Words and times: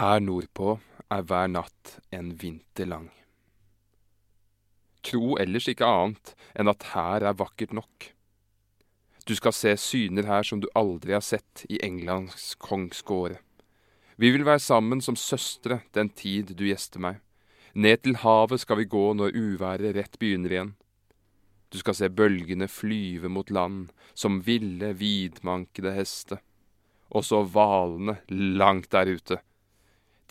Her 0.00 0.16
nordpå 0.24 0.78
er 1.12 1.24
hver 1.28 1.50
natt 1.52 1.98
en 2.16 2.30
vinter 2.40 2.86
lang. 2.88 3.10
Tro 5.04 5.34
ellers 5.42 5.66
ikke 5.68 5.84
annet 5.84 6.30
enn 6.56 6.70
at 6.72 6.86
her 6.94 7.26
er 7.28 7.36
vakkert 7.36 7.74
nok. 7.76 8.06
Du 9.28 9.34
skal 9.36 9.52
se 9.52 9.74
syner 9.76 10.24
her 10.24 10.46
som 10.48 10.62
du 10.62 10.70
aldri 10.72 11.12
har 11.12 11.24
sett 11.26 11.66
i 11.68 11.82
Englands 11.84 12.54
kongsgårde. 12.64 13.36
Vi 14.16 14.30
vil 14.32 14.46
være 14.48 14.62
sammen 14.64 15.04
som 15.04 15.20
søstre 15.20 15.82
den 15.92 16.08
tid 16.08 16.54
du 16.56 16.64
gjester 16.70 17.04
meg. 17.04 17.20
Ned 17.76 18.00
til 18.00 18.16
havet 18.24 18.64
skal 18.64 18.80
vi 18.80 18.88
gå 18.96 19.04
når 19.20 19.36
uværet 19.36 19.98
rett 19.98 20.16
begynner 20.16 20.56
igjen. 20.56 20.72
Du 21.68 21.76
skal 21.76 21.98
se 22.00 22.08
bølgene 22.08 22.70
flyve 22.72 23.28
mot 23.28 23.52
land 23.52 23.92
som 24.14 24.40
ville, 24.48 24.94
vidmankede 24.96 25.92
hester. 26.00 26.40
Og 27.12 27.28
så 27.28 27.44
hvalene 27.44 28.16
langt 28.32 28.92
der 28.96 29.12
ute. 29.12 29.42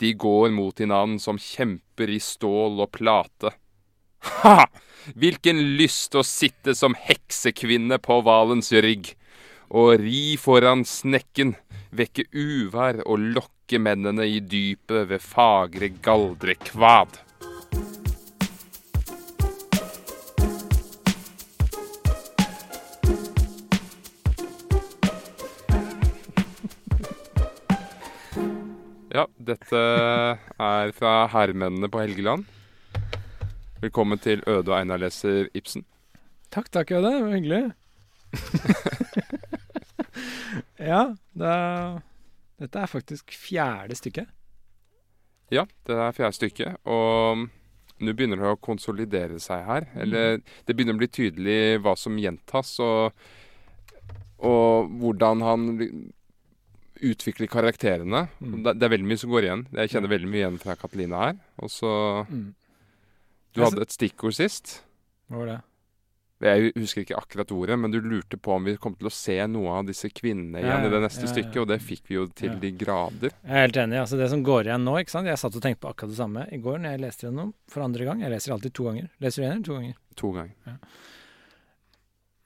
De 0.00 0.12
går 0.16 0.50
mot 0.56 0.80
hinanden 0.80 1.18
som 1.20 1.38
kjemper 1.38 2.10
i 2.10 2.20
stål 2.24 2.80
og 2.86 2.92
plate. 2.96 3.52
Ha! 4.40 4.64
Hvilken 5.16 5.60
lyst 5.78 6.14
å 6.16 6.22
sitte 6.26 6.74
som 6.76 6.96
heksekvinne 6.96 7.98
på 8.04 8.20
hvalens 8.24 8.72
rygg, 8.72 9.14
og 9.70 10.00
ri 10.02 10.36
foran 10.40 10.84
snekken, 10.88 11.54
vekke 11.94 12.26
uvær 12.32 13.00
og 13.06 13.22
lokke 13.36 13.80
mennene 13.80 14.26
i 14.28 14.40
dypet 14.40 15.08
ved 15.12 15.24
fagre 15.24 15.90
galdrekvad. 16.04 17.20
Ja, 29.20 29.26
dette 29.36 29.80
er 30.64 30.92
fra 30.96 31.10
herremennene 31.28 31.90
på 31.92 32.00
Helgeland. 32.00 32.46
Velkommen 33.82 34.16
til 34.22 34.40
Øde 34.48 34.70
og 34.70 34.76
Einar 34.78 34.96
leser 35.02 35.50
Ibsen. 35.52 35.82
Takk, 36.48 36.70
takk, 36.72 36.94
Øde. 36.96 37.10
Det 37.12 37.24
var 37.26 37.34
hyggelig. 37.34 37.58
ja, 40.92 41.02
det 41.36 41.50
er, 41.52 41.98
dette 42.62 42.80
er 42.80 42.88
faktisk 42.88 43.34
fjerde 43.36 43.98
stykke. 43.98 44.24
Ja, 45.52 45.66
det 45.84 45.98
er 45.98 46.16
fjerde 46.16 46.38
stykke. 46.38 46.70
Og 46.88 47.44
nå 48.00 48.14
begynner 48.16 48.40
det 48.40 48.54
å 48.54 48.62
konsolidere 48.70 49.36
seg 49.42 49.66
her. 49.68 49.90
Eller 50.00 50.40
det 50.64 50.72
begynner 50.78 50.96
å 50.96 51.02
bli 51.02 51.10
tydelig 51.12 51.82
hva 51.84 51.92
som 51.92 52.16
gjentas, 52.16 52.72
og, 52.80 53.12
og 54.38 54.88
hvordan 55.02 55.44
han 55.44 55.68
utvikler 57.02 57.48
karakterene. 57.50 58.26
Mm. 58.40 58.62
Det, 58.64 58.76
det 58.80 58.86
er 58.86 58.94
veldig 58.96 59.08
mye 59.10 59.20
som 59.22 59.30
går 59.32 59.46
igjen. 59.48 59.66
Jeg 59.72 59.90
kjenner 59.94 60.12
veldig 60.12 60.28
mye 60.30 60.42
igjen 60.44 60.60
fra 60.62 60.76
Katalina 60.80 61.24
her. 61.26 61.40
Og 61.64 61.70
så 61.72 61.92
Mm. 62.30 62.54
Du 63.54 63.64
hadde 63.64 63.82
et 63.82 63.90
stikkord 63.90 64.34
sist. 64.36 64.82
Hva 65.28 65.38
var 65.40 65.46
det? 65.50 65.60
Jeg 66.40 66.70
husker 66.78 67.02
ikke 67.02 67.16
akkurat 67.18 67.50
ordet, 67.52 67.76
men 67.78 67.90
du 67.92 67.98
lurte 68.00 68.38
på 68.40 68.54
om 68.54 68.64
vi 68.64 68.76
kom 68.80 68.94
til 68.96 69.08
å 69.08 69.12
se 69.12 69.34
noe 69.50 69.74
av 69.80 69.84
disse 69.90 70.08
kvinnene 70.08 70.62
igjen 70.62 70.70
Ja, 70.70 70.86
i 70.86 70.92
det 70.94 71.00
neste 71.02 71.26
ja, 71.26 71.26
ja. 71.26 71.32
stykket, 71.34 71.58
og 71.60 71.66
det 71.68 71.80
fikk 71.84 72.02
vi 72.08 72.14
jo 72.14 72.22
til 72.28 72.52
Ja. 72.54 72.58
de 72.62 72.70
grader. 72.80 73.34
Jeg 73.44 73.50
er 73.52 73.66
helt 73.66 73.76
enig. 73.76 73.98
altså 74.00 74.16
Det 74.16 74.30
som 74.30 74.42
går 74.46 74.64
igjen 74.70 74.84
nå 74.86 74.94
ikke 75.02 75.10
sant? 75.10 75.26
Jeg 75.26 75.36
satt 75.42 75.56
og 75.58 75.60
tenkte 75.62 75.82
på 75.82 75.90
akkurat 75.92 76.08
det 76.14 76.16
samme 76.16 76.46
i 76.50 76.56
går 76.62 76.78
når 76.78 76.90
jeg 76.94 77.00
leste 77.00 77.26
gjennom 77.26 77.52
for 77.68 77.82
andre 77.82 78.04
gang. 78.08 78.20
Jeg 78.22 78.30
leser 78.30 78.52
alltid 78.54 78.72
to 78.72 78.84
ganger. 78.84 79.10
Leser 79.20 79.36
du 79.42 79.44
igjen 79.44 79.56
eller 79.58 79.66
to 79.68 79.74
ganger? 79.80 79.94
To 80.16 80.32
ganger. 80.32 80.78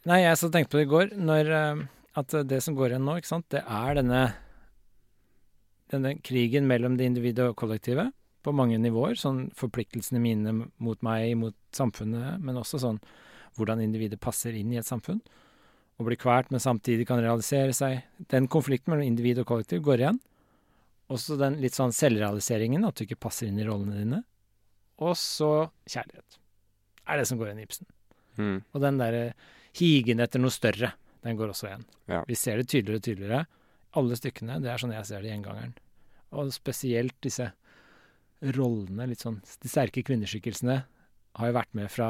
Nei, 0.07 0.19
jeg 0.25 0.37
satt 0.41 0.49
og 0.51 0.57
tenkte 0.59 0.73
på 0.75 0.81
det 0.81 0.87
i 0.89 0.91
går, 0.93 1.15
når, 1.17 1.51
eh, 1.55 1.85
at 2.17 2.35
det 2.49 2.63
som 2.63 2.75
går 2.77 2.91
igjen 2.93 3.05
nå, 3.07 3.15
ikke 3.21 3.31
sant, 3.31 3.47
det 3.55 3.63
er 3.65 3.95
denne, 4.01 4.35
denne 5.95 6.17
krigen 6.27 6.69
mellom 6.71 6.99
det 6.99 7.09
individet 7.09 7.47
og 7.49 7.57
kollektivet 7.61 8.13
på 8.45 8.53
mange 8.53 8.79
nivåer. 8.81 9.17
Sånn 9.19 9.47
forpliktelsene 9.57 10.21
mine 10.23 10.55
mot 10.55 11.01
meg, 11.07 11.33
mot 11.41 11.57
samfunnet, 11.75 12.43
men 12.45 12.61
også 12.61 12.83
sånn 12.83 13.01
hvordan 13.59 13.83
individet 13.85 14.21
passer 14.23 14.57
inn 14.59 14.73
i 14.75 14.81
et 14.81 14.89
samfunn. 14.89 15.23
Og 15.99 16.09
blir 16.09 16.19
kvalt, 16.19 16.51
men 16.51 16.63
samtidig 16.63 17.07
kan 17.07 17.23
realisere 17.23 17.75
seg. 17.77 18.03
Den 18.31 18.49
konflikten 18.51 18.91
mellom 18.93 19.07
individ 19.07 19.41
og 19.43 19.49
kollektiv 19.53 19.85
går 19.87 20.03
igjen. 20.03 20.21
Også 21.15 21.37
den 21.39 21.61
litt 21.63 21.77
sånn 21.77 21.95
selvrealiseringen, 21.95 22.87
at 22.87 22.99
du 22.99 23.05
ikke 23.05 23.21
passer 23.29 23.47
inn 23.51 23.61
i 23.63 23.67
rollene 23.67 24.01
dine. 24.01 24.23
Og 25.05 25.15
så 25.19 25.69
kjærlighet. 25.87 26.41
Er 27.05 27.21
det 27.21 27.29
som 27.29 27.39
går 27.39 27.51
igjen 27.53 27.63
i 27.63 27.67
Ibsen. 27.69 27.89
Mm. 28.41 28.59
Og 28.73 28.83
den 28.83 28.99
derre 28.99 29.25
higen 29.79 30.23
etter 30.25 30.43
noe 30.43 30.55
større, 30.55 30.95
den 31.25 31.39
går 31.39 31.53
også 31.53 31.69
igjen. 31.71 31.87
Ja. 32.11 32.25
Vi 32.29 32.37
ser 32.39 32.59
det 32.59 32.69
tydeligere 32.73 33.01
og 33.01 33.07
tydeligere. 33.07 33.45
Alle 34.01 34.19
stykkene, 34.19 34.59
det 34.65 34.73
er 34.73 34.83
sånn 34.83 34.95
jeg 34.97 35.07
ser 35.09 35.23
det 35.23 35.31
i 35.31 35.35
gjengangeren. 35.35 35.77
Og 36.35 36.53
spesielt 36.55 37.17
disse 37.25 37.51
rollene, 38.55 39.07
litt 39.09 39.23
sånn 39.25 39.39
De 39.63 39.71
sterke 39.71 40.03
kvinneskikkelsene 40.05 40.81
har 41.39 41.51
jo 41.51 41.57
vært 41.57 41.77
med 41.77 41.91
fra 41.91 42.09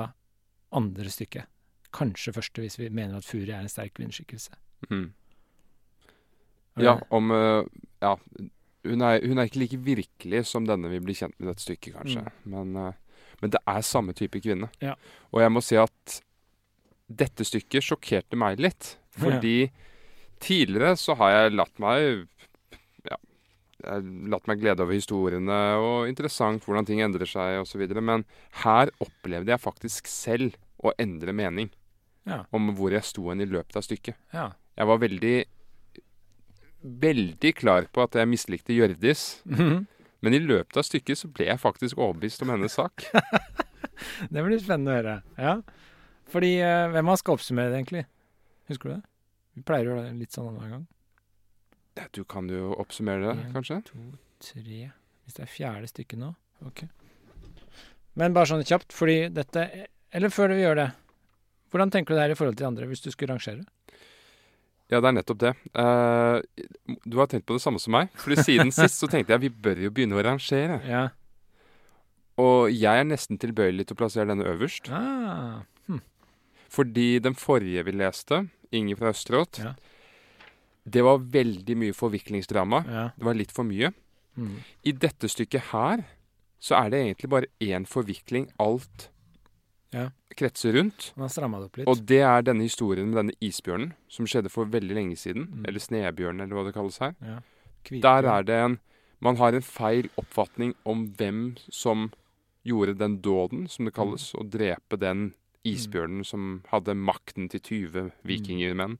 andre 0.74 1.12
stykket. 1.12 1.48
Kanskje 1.94 2.34
første, 2.34 2.64
hvis 2.64 2.78
vi 2.80 2.90
mener 2.90 3.20
at 3.20 3.28
Furi 3.28 3.52
er 3.52 3.62
en 3.62 3.70
sterk 3.70 3.94
kvinneskikkelse. 3.98 4.56
Mm. 4.90 5.12
Ja, 6.82 6.98
om 7.14 7.30
eh, 7.30 7.62
Ja. 8.02 8.18
Hun 8.84 9.00
er, 9.00 9.22
hun 9.24 9.38
er 9.40 9.46
ikke 9.48 9.62
like 9.62 9.78
virkelig 9.80 10.42
som 10.50 10.66
denne 10.68 10.90
vi 10.92 10.98
blir 11.00 11.16
kjent 11.16 11.32
med 11.38 11.46
i 11.46 11.50
dette 11.54 11.64
stykket, 11.64 11.94
kanskje. 11.94 12.20
Men, 12.52 12.74
eh, 12.76 13.22
men 13.40 13.52
det 13.54 13.62
er 13.64 13.86
samme 13.86 14.12
type 14.12 14.42
kvinne. 14.44 14.68
Mm. 14.74 14.90
Ja. 14.90 14.92
Og 15.32 15.40
jeg 15.40 15.52
må 15.54 15.62
si 15.64 15.78
at 15.80 16.18
dette 17.08 17.46
stykket 17.48 17.86
sjokkerte 17.86 18.36
meg 18.36 18.60
litt. 18.60 18.98
Fordi 19.16 19.70
tidligere 20.42 20.98
så 21.00 21.16
har 21.16 21.32
jeg 21.32 21.54
latt 21.54 21.78
meg 21.80 22.00
Ja, 22.02 22.18
latt 24.32 24.46
meg 24.50 24.60
glede 24.62 24.82
over 24.84 24.94
historiene 24.96 25.58
og 25.80 26.08
interessant 26.10 26.64
hvordan 26.64 26.86
ting 26.88 27.00
endrer 27.04 27.26
seg 27.28 27.60
osv. 27.62 27.84
Men 28.00 28.24
her 28.64 28.90
opplevde 29.04 29.52
jeg 29.54 29.60
faktisk 29.62 30.06
selv 30.10 30.56
å 30.84 30.92
endre 31.00 31.32
mening 31.32 31.70
Ja. 32.26 32.44
om 32.52 32.70
hvor 32.76 32.90
jeg 32.92 33.04
sto 33.04 33.28
hen 33.30 33.40
i 33.44 33.46
løpet 33.46 33.76
av 33.76 33.82
stykket. 33.86 34.16
ja. 34.32 34.50
Jeg 34.76 34.86
var 34.90 34.98
veldig 34.98 35.44
veldig 36.84 37.52
klar 37.56 37.86
på 37.92 38.02
at 38.04 38.16
jeg 38.19 38.28
mislikte 38.28 38.75
Hjørdis. 38.76 39.40
Mhm. 39.48 39.87
Men 40.25 40.34
i 40.34 40.40
løpet 40.40 40.76
av 40.80 40.84
stykket 40.88 41.20
så 41.20 41.28
ble 41.32 41.46
jeg 41.50 41.60
faktisk 41.60 41.98
overbevist 42.00 42.42
om 42.42 42.48
hennes 42.54 42.72
sak. 42.72 43.04
Det 44.32 44.42
blir 44.44 44.58
spennende 44.58 44.90
å 44.90 44.96
høre. 44.96 45.16
Ja. 45.38 45.54
Fordi 46.32 46.54
eh, 46.64 46.88
hvem 46.90 47.06
har 47.12 47.19
skal 47.20 47.37
oppsummere 47.37 47.70
det, 47.70 47.78
egentlig? 47.82 48.04
Husker 48.72 48.88
du 48.88 48.94
det? 48.96 49.02
Vi 49.54 49.62
pleier 49.69 49.87
å 49.87 49.92
gjøre 49.92 50.06
det 50.08 50.14
litt 50.22 50.32
sånn 50.34 50.48
annenhver 50.48 50.72
gang. 50.72 50.87
Ja, 51.96 52.08
Du 52.12 52.25
kan 52.25 52.49
jo 52.50 52.75
oppsummere 52.79 53.23
det, 53.23 53.35
En, 53.46 53.52
kanskje? 53.55 53.81
To, 53.91 53.99
tre 54.43 54.91
Hvis 55.25 55.37
det 55.37 55.44
er 55.46 55.50
fjerde 55.50 55.91
stykket 55.91 56.20
nå. 56.20 56.32
Ok. 56.67 56.85
Men 58.19 58.35
bare 58.35 58.50
sånn 58.50 58.64
kjapt, 58.67 58.93
fordi 58.94 59.29
dette 59.35 59.67
Eller 60.14 60.31
før 60.31 60.55
vi 60.55 60.62
gjør 60.62 60.81
det. 60.82 60.91
Hvordan 61.70 61.91
tenker 61.91 62.14
du 62.14 62.19
det 62.19 62.26
her 62.26 62.35
i 62.35 62.38
forhold 62.38 62.56
til 62.56 62.64
de 62.64 62.70
andre, 62.70 62.87
hvis 62.87 63.02
du 63.02 63.11
skulle 63.11 63.35
rangere? 63.35 63.64
Ja, 64.93 65.00
det 65.00 65.08
er 65.08 65.14
nettopp 65.17 65.41
det. 65.41 65.52
Uh, 65.75 66.38
du 67.08 67.17
har 67.19 67.26
tenkt 67.26 67.46
på 67.49 67.56
det 67.56 67.64
samme 67.64 67.81
som 67.82 67.97
meg. 67.97 68.12
Fordi 68.20 68.37
siden 68.44 68.70
sist 68.76 69.00
så 69.00 69.08
tenkte 69.11 69.35
jeg 69.35 69.47
vi 69.49 69.50
bør 69.50 69.81
jo 69.87 69.90
begynne 69.90 70.14
å 70.19 70.23
rangere. 70.23 70.79
Ja. 70.87 71.08
Og 72.38 72.70
jeg 72.70 73.00
er 73.00 73.06
nesten 73.08 73.40
tilbøyelig 73.43 73.88
til 73.88 73.97
å 73.97 74.00
plassere 74.05 74.31
denne 74.31 74.47
øverst. 74.50 74.90
Ah. 74.94 75.64
Fordi 76.75 77.19
den 77.23 77.37
forrige 77.38 77.85
vi 77.87 77.94
leste, 77.94 78.44
Inger 78.75 78.99
fra 78.99 79.12
Østerått, 79.14 79.61
Ja. 79.62 79.75
Det 80.84 81.02
var 81.04 81.19
veldig 81.19 81.76
mye 81.81 81.94
forviklingsdrama. 81.96 82.82
Ja. 82.86 83.04
Det 83.16 83.25
var 83.25 83.34
litt 83.38 83.52
for 83.52 83.64
mye. 83.64 83.92
Mm. 84.36 84.56
I 84.84 84.92
dette 84.92 85.28
stykket 85.31 85.70
her 85.72 86.04
så 86.60 86.76
er 86.82 86.90
det 86.90 87.00
egentlig 87.04 87.31
bare 87.31 87.50
én 87.60 87.86
forvikling 87.86 88.48
alt 88.60 89.10
Ja. 89.94 90.10
kretser 90.36 90.72
rundt. 90.75 91.12
Han 91.14 91.22
har 91.22 91.28
stramma 91.28 91.58
det 91.60 91.66
opp 91.70 91.76
litt. 91.78 91.88
Og 91.88 92.04
det 92.06 92.20
er 92.20 92.42
denne 92.42 92.62
historien 92.66 93.06
med 93.12 93.16
denne 93.20 93.36
isbjørnen 93.40 93.92
som 94.08 94.26
skjedde 94.26 94.50
for 94.50 94.66
veldig 94.66 94.94
lenge 94.96 95.16
siden. 95.16 95.46
Mm. 95.52 95.64
Eller 95.69 95.81
snebjørnen, 95.81 96.40
eller 96.42 96.54
hva 96.56 96.64
det 96.66 96.75
kalles 96.75 96.98
her. 96.98 97.14
ja. 97.22 97.40
Der 97.90 98.25
er 98.25 98.42
det 98.42 98.54
en 98.64 98.78
Man 99.20 99.37
har 99.37 99.54
en 99.54 99.62
feil 99.62 100.10
oppfatning 100.19 100.75
om 100.84 101.06
hvem 101.16 101.56
som 101.70 102.10
gjorde 102.66 102.98
den 102.98 103.20
dåden, 103.22 103.69
som 103.70 103.84
det 103.87 103.94
kalles, 103.94 104.34
å 104.34 104.42
drepe 104.50 104.98
den 104.98 105.32
isbjørnen 105.64 106.25
som 106.26 106.62
hadde 106.69 106.94
makten 106.94 107.48
til 107.48 107.60
20 107.60 108.10
vikingmenn. 108.26 108.98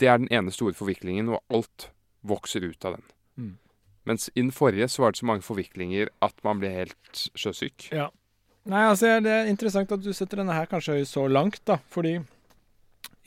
Det 0.00 0.08
er 0.08 0.20
den 0.22 0.30
ene 0.32 0.52
store 0.54 0.76
forviklingen, 0.76 1.28
og 1.34 1.42
alt 1.52 1.90
vokser 2.26 2.64
ut 2.64 2.84
av 2.88 2.96
den. 2.96 3.04
Mm. 3.40 3.52
Mens 4.08 4.30
i 4.34 4.40
den 4.40 4.52
forrige 4.54 4.88
så 4.88 5.04
var 5.04 5.12
det 5.12 5.20
så 5.20 5.28
mange 5.28 5.44
forviklinger 5.44 6.08
at 6.24 6.36
man 6.46 6.60
ble 6.62 6.72
helt 6.72 7.26
sjøsyk. 7.38 7.90
Ja. 7.92 8.08
Nei, 8.70 8.84
altså 8.90 9.14
det 9.24 9.32
er 9.32 9.48
interessant 9.48 9.92
at 9.92 10.02
du 10.04 10.10
setter 10.16 10.42
denne 10.42 10.56
her 10.56 10.68
kanskje 10.68 10.98
så 11.08 11.24
langt, 11.28 11.60
da. 11.68 11.78
Fordi 11.92 12.18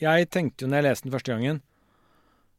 jeg 0.01 0.27
tenkte 0.33 0.65
jo 0.65 0.69
når 0.69 0.81
jeg 0.81 0.87
leste 0.89 1.07
den 1.07 1.15
første 1.15 1.33
gangen, 1.33 1.61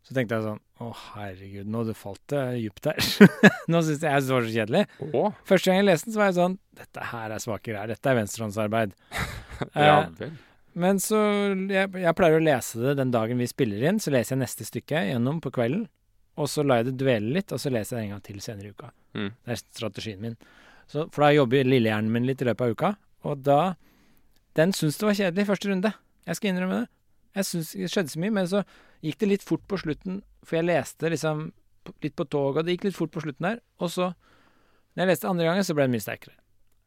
så 0.05 0.13
tenkte 0.17 0.37
jeg 0.37 0.45
sånn 0.45 0.61
Å, 0.85 0.89
herregud, 1.15 1.69
nå 1.71 1.85
det 1.89 1.95
falt 1.97 2.21
det 2.29 2.41
dypt 2.59 2.89
her. 2.91 2.99
nå 3.73 3.81
syns 3.87 4.03
jeg 4.05 4.25
det 4.27 4.35
var 4.35 4.45
så 4.49 4.53
kjedelig. 4.53 4.83
Åh. 5.07 5.39
Første 5.49 5.71
gang 5.71 5.79
jeg 5.81 5.87
leste 5.89 6.09
den, 6.11 6.17
så 6.17 6.21
var 6.21 6.29
jeg 6.29 6.39
sånn 6.41 6.57
Dette 6.81 7.07
her 7.13 7.35
er 7.37 7.45
svake 7.45 7.71
greier. 7.71 7.93
Dette 7.95 8.11
er 8.11 8.19
venstrehåndsarbeid. 8.19 8.97
ja 9.79 9.95
Eh, 10.03 10.11
vel. 10.19 10.35
Men 10.75 10.99
så 11.03 11.19
jeg, 11.71 11.91
jeg 12.03 12.17
pleier 12.19 12.41
å 12.41 12.45
lese 12.45 12.81
det 12.83 12.97
den 12.99 13.13
dagen 13.15 13.39
vi 13.39 13.47
spiller 13.51 13.85
inn. 13.89 14.01
Så 14.03 14.13
leser 14.15 14.35
jeg 14.35 14.43
neste 14.43 14.67
stykke 14.67 15.05
gjennom 15.09 15.41
på 15.45 15.53
kvelden. 15.55 15.87
Og 16.41 16.51
så 16.51 16.65
lar 16.67 16.83
jeg 16.83 16.91
det 16.91 16.99
dvele 17.05 17.31
litt, 17.37 17.53
og 17.55 17.61
så 17.63 17.71
leser 17.71 17.97
jeg 17.97 18.01
det 18.01 18.07
en 18.09 18.15
gang 18.17 18.23
til 18.27 18.41
senere 18.43 18.71
i 18.71 18.75
uka. 18.75 18.91
Mm. 19.15 19.29
Det 19.31 19.55
er 19.55 19.61
strategien 19.63 20.23
min. 20.23 20.35
Så, 20.91 21.07
for 21.15 21.25
da 21.25 21.31
jobber 21.33 21.69
lillehjernen 21.69 22.11
min 22.13 22.27
litt 22.27 22.43
i 22.43 22.49
løpet 22.49 22.67
av 22.67 22.75
uka. 22.75 22.95
Og 23.25 23.45
da 23.47 23.61
Den 24.55 24.71
syns 24.71 24.99
det 25.01 25.07
var 25.09 25.17
kjedelig 25.19 25.43
i 25.43 25.49
første 25.49 25.69
runde. 25.71 25.91
Jeg 26.29 26.39
skal 26.39 26.51
innrømme 26.53 26.77
det. 26.83 26.89
Jeg 27.35 27.47
synes 27.49 27.71
Det 27.73 27.91
skjedde 27.91 28.13
så 28.13 28.21
mye, 28.23 28.35
men 28.37 28.47
så 28.47 28.61
gikk 29.03 29.19
det 29.19 29.29
litt 29.29 29.43
fort 29.43 29.65
på 29.67 29.79
slutten, 29.83 30.23
for 30.47 30.61
jeg 30.61 30.69
leste 30.69 31.11
liksom 31.11 31.49
litt 32.05 32.15
på 32.15 32.25
toget, 32.31 32.61
og 32.61 32.65
det 32.65 32.77
gikk 32.77 32.87
litt 32.89 32.97
fort 32.97 33.11
på 33.11 33.25
slutten 33.25 33.49
der. 33.49 33.59
Og 33.83 33.91
så, 33.91 34.13
når 34.95 35.03
jeg 35.03 35.11
leste 35.11 35.29
andre 35.29 35.49
gangen, 35.49 35.67
så 35.67 35.75
ble 35.75 35.89
det 35.89 35.95
mye 35.97 36.05
sterkere. 36.05 36.39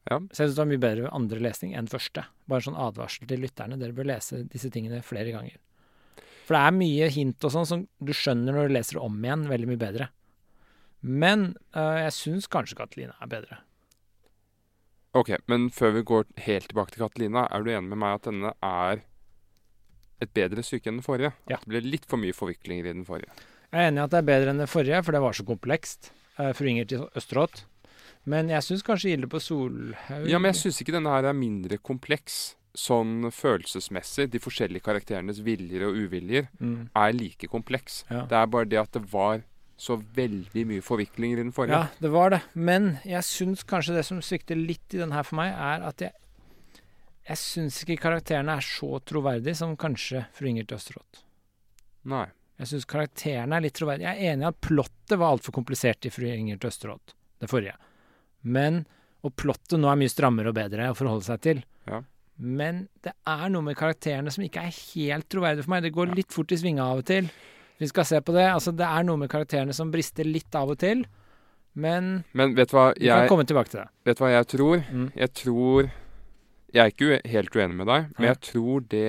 Ja. 0.08 0.18
Så 0.32 0.42
jeg 0.42 0.48
syns 0.48 0.56
det 0.56 0.62
var 0.62 0.70
mye 0.70 0.82
bedre 0.82 1.04
ved 1.04 1.14
andre 1.14 1.40
lesning 1.44 1.74
enn 1.76 1.90
første. 1.90 2.24
Bare 2.48 2.62
en 2.62 2.68
sånn 2.70 2.80
advarsel 2.80 3.28
til 3.28 3.42
lytterne. 3.44 3.78
Dere 3.80 3.96
bør 3.96 4.08
lese 4.08 4.42
disse 4.48 4.70
tingene 4.72 5.02
flere 5.04 5.34
ganger. 5.34 5.58
For 6.48 6.56
det 6.56 6.62
er 6.64 6.76
mye 6.78 7.08
hint 7.12 7.44
og 7.44 7.52
sånn 7.52 7.68
som 7.68 7.84
du 8.00 8.14
skjønner 8.16 8.56
når 8.56 8.70
du 8.70 8.76
leser 8.78 8.96
det 8.96 9.04
om 9.04 9.18
igjen, 9.20 9.48
veldig 9.50 9.68
mye 9.68 9.80
bedre. 9.82 10.08
Men 11.04 11.50
øh, 11.76 11.98
jeg 12.06 12.14
syns 12.16 12.48
kanskje 12.50 12.78
Katelina 12.78 13.18
er 13.20 13.30
bedre. 13.30 13.60
Ok, 15.16 15.34
men 15.50 15.68
før 15.72 15.92
vi 15.98 16.06
går 16.08 16.26
helt 16.46 16.70
tilbake 16.72 16.94
til 16.94 17.04
Katelina, 17.04 17.44
er 17.52 17.64
du 17.64 17.70
enig 17.72 17.92
med 17.92 18.00
meg 18.00 18.16
at 18.16 18.26
denne 18.28 18.54
er 18.64 19.04
et 20.24 20.32
bedre 20.34 20.64
stykke 20.64 20.90
enn 20.90 20.98
den 20.98 21.06
forrige? 21.06 21.32
Ja. 21.50 21.58
At 21.58 21.66
det 21.66 21.74
ble 21.74 21.84
litt 21.84 22.08
for 22.08 22.20
mye 22.20 22.36
forviklinger 22.36 22.88
i 22.88 22.96
den 22.96 23.06
forrige. 23.08 23.30
Jeg 23.68 23.84
er 23.84 23.90
enig 23.90 24.00
i 24.00 24.06
at 24.06 24.14
det 24.14 24.22
er 24.22 24.28
bedre 24.32 24.54
enn 24.54 24.62
det 24.62 24.70
forrige, 24.72 25.02
for 25.04 25.16
det 25.16 25.22
var 25.24 25.36
så 25.36 25.44
komplekst. 25.48 26.10
Uh, 26.38 26.50
Fru 26.56 26.70
Inger 26.70 26.88
til 26.88 27.04
Østeråt. 27.18 27.66
Men 28.28 28.50
jeg 28.52 28.64
syns 28.66 28.84
kanskje 28.86 29.12
Gilde 29.12 29.28
på 29.30 29.40
Solhaug 29.40 30.28
Ja, 30.28 30.40
men 30.40 30.52
jeg 30.52 30.62
syns 30.62 30.80
ikke 30.82 30.94
denne 30.96 31.12
her 31.12 31.28
er 31.30 31.36
mindre 31.36 31.78
kompleks. 31.78 32.56
Sånn 32.78 33.30
følelsesmessig. 33.34 34.28
De 34.30 34.40
forskjellige 34.42 34.84
karakterenes 34.86 35.40
viljer 35.42 35.86
og 35.88 35.96
uviljer 35.98 36.50
mm. 36.60 36.90
er 36.98 37.14
like 37.16 37.48
kompleks. 37.50 38.04
Ja. 38.10 38.26
Det 38.30 38.38
er 38.38 38.50
bare 38.52 38.68
det 38.70 38.80
at 38.82 38.92
det 38.94 39.02
var 39.10 39.42
så 39.78 39.96
veldig 40.14 40.64
mye 40.66 40.82
forviklinger 40.82 41.38
i 41.38 41.44
den 41.46 41.52
forrige. 41.54 41.78
Ja, 41.78 42.02
det 42.02 42.10
var 42.10 42.32
det. 42.34 42.40
Men 42.54 42.96
jeg 43.06 43.22
syns 43.26 43.62
kanskje 43.66 43.94
det 43.94 44.04
som 44.08 44.20
svikter 44.24 44.58
litt 44.58 44.94
i 44.94 45.00
den 45.00 45.14
her 45.14 45.26
for 45.26 45.38
meg, 45.40 45.54
er 45.54 45.86
at 45.90 46.08
jeg 46.08 46.14
Jeg 47.28 47.36
syns 47.36 47.82
ikke 47.84 47.98
karakterene 48.00 48.54
er 48.56 48.64
så 48.64 49.02
troverdige 49.04 49.52
som 49.58 49.74
kanskje 49.76 50.22
Fru 50.32 50.46
Inger 50.48 50.64
til 50.64 50.96
Nei. 52.08 52.24
Jeg 52.56 52.70
syns 52.70 52.86
karakterene 52.88 53.58
er 53.58 53.66
litt 53.66 53.74
troverdige. 53.76 54.08
Jeg 54.08 54.24
er 54.24 54.32
enig 54.32 54.46
i 54.46 54.48
at 54.48 54.60
plottet 54.64 55.18
var 55.18 55.34
altfor 55.34 55.52
komplisert 55.52 56.08
i 56.08 56.10
Fru 56.10 56.24
Inger 56.24 56.56
til 56.56 56.96
det 57.38 57.50
forrige. 57.50 57.76
Men 58.48 58.84
Og 59.26 59.32
plottet 59.34 59.80
nå 59.82 59.88
er 59.90 59.98
mye 59.98 60.12
strammere 60.12 60.52
og 60.52 60.54
bedre 60.56 60.92
å 60.92 60.96
forholde 60.96 61.26
seg 61.26 61.40
til. 61.42 61.60
Ja. 61.90 61.98
Men 62.38 62.84
det 63.02 63.10
er 63.26 63.48
noe 63.50 63.64
med 63.66 63.74
karakterene 63.76 64.30
som 64.30 64.44
ikke 64.46 64.62
er 64.62 64.76
helt 64.94 65.26
troverdig 65.32 65.64
for 65.66 65.72
meg. 65.74 65.82
Det 65.88 65.90
går 65.96 66.12
litt 66.14 66.30
fort 66.32 66.54
i 66.54 66.58
svinga 66.60 66.84
av 66.86 67.00
og 67.02 67.08
til. 67.10 67.26
Vi 67.82 67.88
skal 67.90 68.06
se 68.06 68.20
på 68.22 68.34
det. 68.36 68.44
Altså, 68.52 68.70
det 68.78 68.86
er 68.86 69.02
noe 69.08 69.18
med 69.18 69.30
karakterene 69.32 69.74
som 69.74 69.90
brister 69.90 70.26
litt 70.26 70.54
av 70.54 70.70
og 70.70 70.78
til. 70.78 71.02
Men 71.74 72.22
Men 72.38 72.54
vet 72.58 72.70
hva, 72.74 72.92
jeg, 72.94 73.10
vi 73.10 73.26
kan 73.26 73.32
komme 73.34 73.46
tilbake 73.46 73.70
til 73.74 73.80
det. 73.82 73.88
vet 74.06 74.18
du 74.18 74.22
hva 74.24 74.30
jeg 74.36 74.48
tror? 74.54 74.86
Mm. 74.86 75.10
Jeg 75.18 75.34
tror 75.42 75.90
Jeg 76.72 76.80
er 76.84 76.94
ikke 76.94 77.20
helt 77.34 77.56
uenig 77.58 77.76
med 77.82 77.86
deg, 77.90 78.08
men 78.18 78.26
jeg 78.28 78.40
tror 78.52 78.80
det 78.94 79.04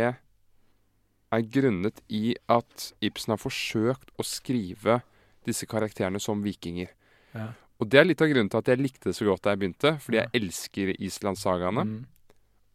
er 1.38 1.42
grunnet 1.54 1.98
i 2.10 2.36
at 2.50 2.92
Ibsen 3.04 3.34
har 3.36 3.42
forsøkt 3.42 4.10
å 4.18 4.26
skrive 4.26 5.02
disse 5.46 5.68
karakterene 5.70 6.22
som 6.24 6.42
vikinger. 6.42 6.90
Ja. 7.36 7.52
Og 7.80 7.88
det 7.90 8.00
er 8.02 8.08
litt 8.10 8.22
av 8.22 8.28
grunnen 8.28 8.50
til 8.52 8.60
at 8.60 8.68
jeg 8.74 8.82
likte 8.82 9.10
det 9.10 9.16
så 9.16 9.26
godt 9.30 9.44
da 9.46 9.54
jeg 9.54 9.60
begynte, 9.62 9.92
fordi 10.04 10.18
jeg 10.20 10.32
elsker 10.42 10.90
islandssagaene. 11.00 11.86
Mm. 11.88 12.00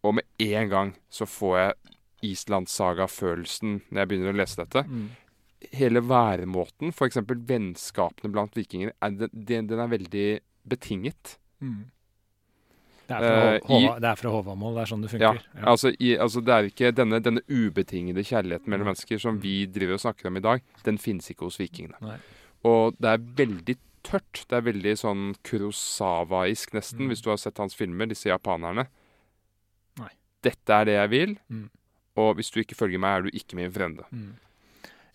Og 0.04 0.14
med 0.18 0.24
en 0.46 0.68
gang 0.72 0.94
så 1.12 1.26
får 1.28 1.58
jeg 1.58 1.74
islandssaga-følelsen 2.34 3.78
når 3.90 4.00
jeg 4.02 4.10
begynner 4.10 4.32
å 4.34 4.38
lese 4.38 4.60
dette. 4.62 4.84
Mm. 4.88 5.08
Hele 5.74 6.02
væremåten, 6.04 6.92
f.eks. 6.92 7.20
vennskapene 7.48 8.32
blant 8.32 8.56
vikinger, 8.56 8.92
er, 9.00 9.14
den, 9.32 9.68
den 9.70 9.80
er 9.80 9.90
veldig 9.92 10.26
betinget. 10.68 11.36
Mm. 11.64 11.82
Det 13.04 13.16
er 13.18 13.20
fra, 13.20 13.48
Eh, 13.68 13.98
det 14.00 14.08
er 14.08 14.28
Håvamål. 14.32 14.74
Det 14.78 14.82
er 14.82 14.88
sånn 14.88 15.02
det 15.04 15.10
Ja, 15.20 15.32
funker. 15.32 15.48
Ja. 15.54 15.64
Altså, 15.74 15.92
i, 16.00 16.14
altså 16.16 16.40
det 16.44 16.54
er 16.54 16.68
ikke 16.70 16.92
denne, 16.96 17.20
denne 17.20 17.42
ubetingede 17.48 18.24
kjærligheten 18.24 18.68
mellom 18.72 18.86
Mm. 18.88 18.92
mennesker 18.94 19.20
som 19.20 19.40
vi 19.40 19.66
driver 19.66 19.98
og 19.98 20.00
snakker 20.00 20.28
om 20.30 20.36
i 20.36 20.40
dag, 20.40 20.62
den 20.84 20.96
finnes 20.98 21.28
ikke 21.30 21.44
hos 21.44 21.58
vikingene. 21.60 22.00
Nei. 22.00 22.16
Og 22.64 22.96
det 22.98 23.10
er 23.12 23.18
veldig 23.44 23.76
tørt. 24.04 24.44
Det 24.48 24.58
er 24.58 24.66
veldig 24.68 24.94
sånn 25.00 25.24
kurosawaisk 25.42 26.74
nesten, 26.76 27.00
Mm. 27.06 27.08
hvis 27.10 27.22
du 27.24 27.30
har 27.30 27.36
sett 27.40 27.58
hans 27.58 27.74
filmer, 27.74 28.06
disse 28.06 28.28
japanerne. 28.30 28.86
Nei. 29.98 30.10
Dette 30.42 30.68
er 30.70 30.84
det 30.84 30.94
jeg 30.94 31.10
vil, 31.10 31.36
Mm. 31.50 31.70
og 32.16 32.36
hvis 32.36 32.50
du 32.52 32.60
ikke 32.62 32.76
følger 32.76 32.98
meg, 33.00 33.18
er 33.18 33.22
du 33.22 33.30
ikke 33.36 33.54
min 33.56 33.70
frende. 33.72 34.04
Mm. 34.12 34.34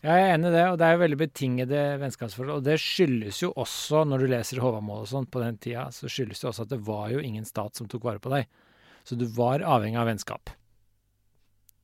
Jeg 0.01 0.11
er 0.15 0.37
enig 0.37 0.47
i 0.47 0.51
det, 0.55 0.65
og 0.71 0.77
det 0.79 0.85
er 0.87 0.93
jo 0.95 1.03
veldig 1.03 1.17
betingede 1.19 1.99
vennskapsforhold. 1.99 2.55
Og 2.57 2.63
det 2.63 2.79
skyldes 2.79 3.41
jo 3.41 3.51
også, 3.53 4.05
når 4.07 4.19
du 4.19 4.27
leser 4.27 4.59
Håvamål 4.63 5.01
og 5.01 5.07
sånn 5.07 5.27
på 5.29 5.41
den 5.43 5.57
tida, 5.57 5.87
så 5.91 6.07
skyldes 6.07 6.39
det 6.39 6.47
også 6.49 6.61
at 6.61 6.69
det 6.69 6.79
var 6.85 7.09
jo 7.09 7.19
ingen 7.19 7.43
stat 7.43 7.75
som 7.75 7.85
tok 7.87 8.03
vare 8.03 8.19
på 8.19 8.29
deg. 8.31 8.47
Så 9.03 9.17
du 9.17 9.25
var 9.25 9.59
avhengig 9.59 9.97
av 9.99 10.07
vennskap. 10.07 10.49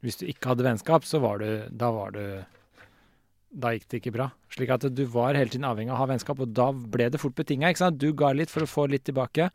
Hvis 0.02 0.18
du 0.18 0.26
ikke 0.28 0.48
hadde 0.54 0.64
vennskap, 0.64 1.04
så 1.04 1.20
var 1.20 1.40
du 1.40 1.68
Da 1.76 1.92
var 1.92 2.12
du 2.12 2.46
Da 3.56 3.72
gikk 3.72 3.86
det 3.88 4.02
ikke 4.02 4.16
bra. 4.18 4.30
Slik 4.52 4.72
at 4.74 4.84
du 4.92 5.06
var 5.12 5.38
hele 5.38 5.52
tiden 5.52 5.68
avhengig 5.68 5.94
av 5.94 6.00
å 6.00 6.02
ha 6.02 6.10
vennskap, 6.12 6.42
og 6.44 6.52
da 6.56 6.72
ble 6.76 7.08
det 7.12 7.22
fort 7.22 7.38
betinga. 7.38 7.72
Du 7.96 8.10
ga 8.18 8.34
litt 8.36 8.52
for 8.52 8.66
å 8.66 8.70
få 8.70 8.88
litt 8.92 9.06
tilbake, 9.08 9.48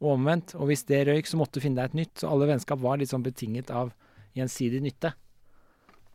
og 0.00 0.14
omvendt. 0.16 0.54
Og 0.56 0.70
hvis 0.70 0.86
det 0.88 1.04
røyk, 1.08 1.28
så 1.28 1.40
måtte 1.40 1.58
du 1.58 1.64
finne 1.64 1.80
deg 1.80 1.92
et 1.92 1.98
nytt. 2.00 2.14
Så 2.20 2.30
alle 2.30 2.48
vennskap 2.48 2.80
var 2.80 3.00
litt 3.00 3.12
sånn 3.12 3.24
betinget 3.24 3.72
av 3.74 3.92
gjensidig 4.36 4.80
nytte. 4.84 5.12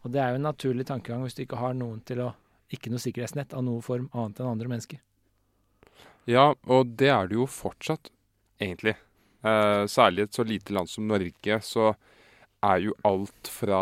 Og 0.03 0.13
det 0.13 0.21
er 0.23 0.33
jo 0.33 0.39
en 0.39 0.47
naturlig 0.47 0.87
tankegang 0.87 1.21
hvis 1.25 1.37
du 1.37 1.43
ikke 1.43 1.59
har 1.59 1.75
noen 1.77 2.03
til 2.07 2.27
å 2.27 2.35
Ikke 2.69 2.91
noe 2.93 3.01
sikkerhetsnett 3.01 3.55
av 3.57 3.63
noe 3.65 3.81
form 3.81 4.11
annet 4.13 4.37
enn 4.37 4.51
andre 4.51 4.69
mennesker. 4.69 4.99
Ja, 6.29 6.51
og 6.69 6.91
det 7.01 7.07
er 7.09 7.25
det 7.25 7.33
jo 7.33 7.47
fortsatt, 7.49 8.11
egentlig. 8.61 8.93
Eh, 9.41 9.87
særlig 9.89 10.21
i 10.21 10.27
et 10.27 10.37
så 10.37 10.45
lite 10.45 10.75
land 10.77 10.91
som 10.91 11.07
Norge, 11.09 11.57
så 11.65 11.95
er 12.61 12.83
jo 12.83 12.93
alt 13.09 13.49
fra 13.49 13.79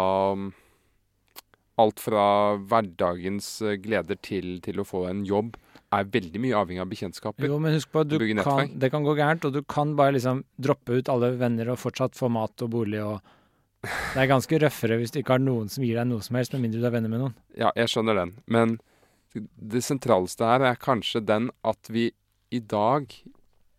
Alt 1.78 2.02
fra 2.02 2.26
hverdagens 2.58 3.50
eh, 3.62 3.78
gleder 3.82 4.18
til, 4.26 4.58
til 4.66 4.82
å 4.82 4.86
få 4.88 5.06
en 5.12 5.24
jobb, 5.28 5.56
er 5.94 6.10
veldig 6.12 6.42
mye 6.44 6.58
avhengig 6.58 6.84
av 6.84 6.90
bekjentskaper. 6.92 7.48
Jo, 7.48 7.60
men 7.64 7.76
husk 7.78 7.92
på, 7.94 8.04
du 8.04 8.18
kan, 8.42 8.74
det 8.76 8.90
kan 8.92 9.06
gå 9.06 9.14
gærent, 9.16 9.46
og 9.48 9.56
du 9.56 9.62
kan 9.64 9.94
bare 10.00 10.18
liksom 10.18 10.44
droppe 10.60 11.00
ut 11.00 11.12
alle 11.14 11.32
venner 11.40 11.72
og 11.72 11.80
fortsatt 11.80 12.18
få 12.18 12.32
mat 12.34 12.66
og 12.66 12.74
bolig 12.74 13.04
og 13.06 13.34
Det 13.88 14.20
er 14.20 14.28
ganske 14.28 14.58
røffere 14.60 14.98
hvis 15.00 15.14
du 15.14 15.20
ikke 15.22 15.36
har 15.36 15.44
noen 15.44 15.70
som 15.72 15.86
gir 15.86 15.96
deg 15.96 16.10
noe 16.10 16.26
som 16.26 16.36
helst, 16.36 16.52
med 16.56 16.66
mindre 16.66 16.82
du 16.82 16.88
er 16.90 16.96
venner 16.98 17.14
med 17.14 17.22
noen. 17.22 17.36
Ja, 17.56 17.70
jeg 17.78 17.94
skjønner 17.94 18.18
den. 18.18 18.34
Men 18.50 18.80
det 19.38 19.84
sentraleste 19.86 20.50
her 20.50 20.66
er 20.66 20.80
kanskje 20.82 21.22
den 21.24 21.52
at 21.68 21.92
vi 21.94 22.10
i 22.50 22.60
dag 22.60 23.14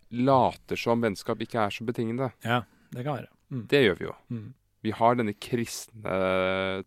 later 0.09 0.78
som 0.78 1.02
vennskap 1.02 1.43
ikke 1.45 1.67
er 1.67 1.75
så 1.75 1.85
betingende. 1.88 2.31
Ja, 2.47 2.62
det 2.95 3.05
kan 3.05 3.19
være. 3.19 3.28
Mm. 3.52 3.64
Det 3.69 3.83
gjør 3.83 3.99
vi 3.99 4.07
jo. 4.07 4.14
Mm. 4.33 4.47
Vi 4.88 4.97
har 4.97 5.18
denne 5.21 5.37
kristne 5.37 6.18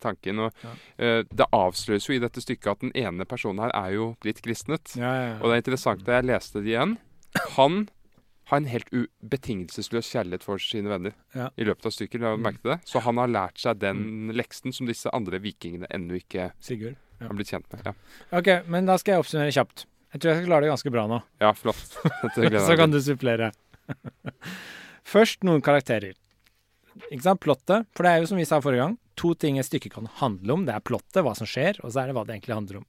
tanken. 0.01 0.39
Og 0.47 0.51
Ja. 0.65 0.73
uh, 0.99 1.23
det 1.29 1.47
avsløres 1.53 2.09
jo 2.09 2.17
i 2.17 2.21
dette 2.23 2.41
stykket 2.43 2.71
at 2.75 2.83
den 2.87 2.91
ene 2.97 3.25
personen 3.29 3.61
her 3.61 3.71
er 3.77 3.93
jo 3.95 4.11
blitt 4.23 4.41
kristnet. 4.41 4.95
Ja, 4.97 5.13
ja, 5.13 5.33
Og 5.39 5.49
det 5.49 5.55
er 5.55 5.63
interessant 5.65 6.05
da 6.07 6.19
jeg 6.19 6.29
leste 6.33 6.61
det 6.63 6.73
igjen. 6.73 6.97
Han 7.55 7.83
har 8.51 8.57
en 8.59 8.65
helt 8.67 8.89
ubetingelsesløs 8.91 9.29
betingelsesløs 9.31 10.07
kjærlighet 10.11 10.43
for 10.43 10.59
sine 10.59 10.89
venner 10.91 11.13
i 11.55 11.63
løpet 11.63 11.85
av 11.87 11.91
stykket. 11.95 12.19
Har 12.25 12.35
Mm. 12.35 12.41
du 12.43 12.49
merke 12.49 12.63
det? 12.67 12.79
Så 12.85 12.99
han 13.05 13.15
har 13.21 13.27
lært 13.31 13.57
seg 13.61 13.79
den 13.79 14.31
leksen 14.35 14.73
som 14.75 14.87
disse 14.87 15.07
andre 15.13 15.39
vikingene 15.39 15.87
ennå 15.89 16.17
ikke 16.19 16.51
Sigurd. 16.59 16.97
har 17.21 17.29
blitt 17.37 17.47
kjent 17.53 17.71
med. 17.71 17.85
Ja, 17.85 17.93
Ok, 18.37 18.67
men 18.67 18.85
da 18.85 18.97
skal 18.97 19.13
jeg 19.13 19.23
oppsummere 19.23 19.53
kjapt. 19.55 19.85
Jeg 20.11 20.19
tror 20.19 20.29
jeg 20.33 20.37
skal 20.43 20.49
klare 20.51 20.61
det 20.65 20.71
ganske 20.73 20.91
bra 20.91 21.07
nå. 21.07 21.21
ja 21.39 21.53
flott. 21.53 21.95
Så 22.67 22.75
kan 22.75 22.91
du 22.91 22.99
supplere. 22.99 23.51
Først 25.05 25.43
noen 25.47 25.61
karakterer. 25.63 26.13
Ikke 27.11 27.23
sant? 27.23 27.41
Plottet. 27.43 27.87
For 27.95 28.03
det 28.07 28.11
er 28.15 28.23
jo 28.23 28.29
som 28.31 28.39
vi 28.41 28.45
sa 28.47 28.59
forrige 28.63 28.83
gang, 28.85 28.97
to 29.19 29.33
ting 29.35 29.59
et 29.61 29.67
stykke 29.67 29.91
kan 29.93 30.07
handle 30.21 30.53
om. 30.57 30.65
Det 30.67 30.73
er 30.75 30.83
plottet, 30.83 31.21
hva 31.25 31.33
som 31.37 31.47
skjer, 31.49 31.79
og 31.83 31.91
så 31.93 32.03
er 32.03 32.11
det 32.11 32.17
hva 32.17 32.25
det 32.27 32.35
egentlig 32.37 32.57
handler 32.57 32.81
om. 32.81 32.87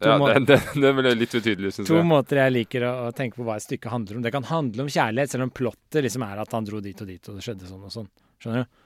To, 0.00 0.08
Ja, 0.08 0.16
må 0.16 0.28
det, 0.32 0.56
det, 0.80 0.92
det 1.04 1.14
litt 1.18 1.34
utydelig, 1.36 1.74
syns 1.76 1.88
to 1.90 1.98
jeg. 1.98 2.06
måter 2.08 2.38
jeg 2.40 2.52
liker 2.54 2.86
å, 2.88 2.92
å 3.08 3.12
tenke 3.12 3.36
på 3.36 3.44
hva 3.44 3.58
et 3.60 3.66
stykke 3.66 3.90
handler 3.92 4.16
om. 4.16 4.22
Det 4.24 4.32
kan 4.32 4.46
handle 4.48 4.86
om 4.86 4.92
kjærlighet, 4.92 5.34
selv 5.34 5.44
om 5.44 5.50
plottet 5.52 6.06
liksom 6.06 6.24
er 6.24 6.40
at 6.40 6.54
han 6.56 6.64
dro 6.68 6.80
dit 6.80 7.02
og 7.04 7.10
dit, 7.10 7.28
og 7.28 7.36
det 7.36 7.44
skjedde 7.44 7.68
sånn 7.68 7.82
og 7.84 7.92
sånn. 7.92 8.08
Skjønner 8.40 8.64
du? 8.64 8.78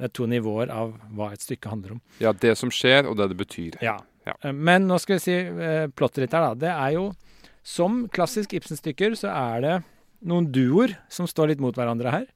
Det 0.00 0.08
er 0.08 0.12
to 0.16 0.26
nivåer 0.28 0.70
av 0.72 0.92
hva 1.16 1.30
et 1.32 1.42
stykke 1.44 1.68
handler 1.72 1.94
om. 1.96 2.02
Ja, 2.20 2.32
det 2.32 2.52
som 2.60 2.70
skjer, 2.72 3.08
og 3.08 3.16
det 3.20 3.30
det 3.32 3.38
betyr. 3.40 3.78
Ja. 3.84 3.96
Ja. 4.28 4.34
Eh, 4.44 4.52
Men 4.52 4.84
nå 4.88 4.98
skal 5.00 5.16
vi 5.16 5.24
si 5.24 5.32
eh, 5.36 5.86
plottet 5.96 6.26
litt 6.26 6.36
her, 6.36 6.50
da. 6.50 6.58
Det 6.66 6.70
er 6.74 6.92
jo 6.98 7.06
Som 7.64 8.06
klassisk 8.12 8.52
Ibsen-stykker 8.56 9.12
så 9.20 9.28
er 9.32 9.64
det 9.64 9.72
noen 10.28 10.46
duoer 10.52 10.94
som 11.12 11.26
står 11.28 11.50
litt 11.54 11.60
mot 11.60 11.76
hverandre 11.76 12.12
her. 12.12 12.26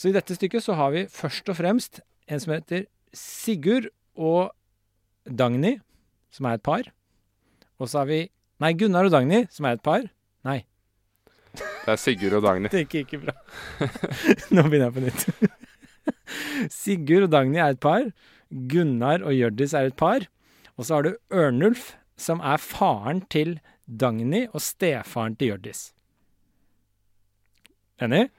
Så 0.00 0.08
i 0.08 0.16
dette 0.16 0.32
stykket 0.32 0.64
så 0.64 0.78
har 0.78 0.94
vi 0.94 1.04
først 1.12 1.50
og 1.52 1.58
fremst 1.58 2.00
en 2.30 2.40
som 2.40 2.54
heter 2.54 2.86
Sigurd 3.12 3.90
og 4.16 4.54
Dagny, 5.28 5.74
som 6.32 6.48
er 6.48 6.56
et 6.56 6.64
par. 6.64 6.88
Og 7.76 7.90
så 7.90 8.00
har 8.00 8.08
vi 8.08 8.22
Nei, 8.60 8.72
Gunnar 8.76 9.08
og 9.08 9.12
Dagny, 9.12 9.42
som 9.52 9.68
er 9.68 9.76
et 9.76 9.84
par. 9.84 10.06
Nei, 10.44 10.62
Det 11.52 11.92
er 11.92 12.00
Sigurd 12.00 12.38
og 12.38 12.44
Dagny. 12.44 12.68
det 12.72 12.86
gikk 12.86 12.96
ikke 13.02 13.20
bra. 13.26 13.36
Nå 14.54 14.64
begynner 14.68 14.88
jeg 14.88 14.96
på 14.96 15.04
nytt. 15.04 15.54
Sigurd 16.80 17.28
og 17.28 17.32
Dagny 17.36 17.60
er 17.60 17.76
et 17.76 17.80
par. 17.80 18.08
Gunnar 18.48 19.24
og 19.24 19.36
Hjørdis 19.36 19.76
er 19.76 19.90
et 19.90 19.96
par. 20.00 20.24
Og 20.76 20.86
så 20.86 20.96
har 20.96 21.08
du 21.08 21.16
Ørnulf, 21.32 21.94
som 22.16 22.40
er 22.40 22.60
faren 22.60 23.24
til 23.32 23.58
Dagny 23.84 24.46
og 24.48 24.64
stefaren 24.64 25.36
til 25.36 25.52
Hjørdis. 25.52 25.90
Enig? 28.00 28.30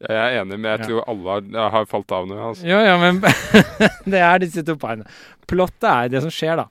Jeg 0.00 0.16
er 0.16 0.38
enig, 0.40 0.56
men 0.56 0.70
jeg 0.72 0.86
tror 0.88 1.08
alle 1.12 1.32
har, 1.34 1.72
har 1.74 1.88
falt 1.88 2.12
av 2.16 2.28
nå. 2.28 2.36
Altså. 2.50 2.64
Ja, 2.68 2.78
ja, 2.86 2.94
men 3.00 3.18
det 4.14 4.22
er 4.24 4.40
disse 4.40 4.64
to 4.64 4.78
parene. 4.80 5.04
Plottet 5.50 5.88
er 5.90 6.12
det 6.14 6.22
som 6.24 6.32
skjer, 6.32 6.62
da. 6.62 6.68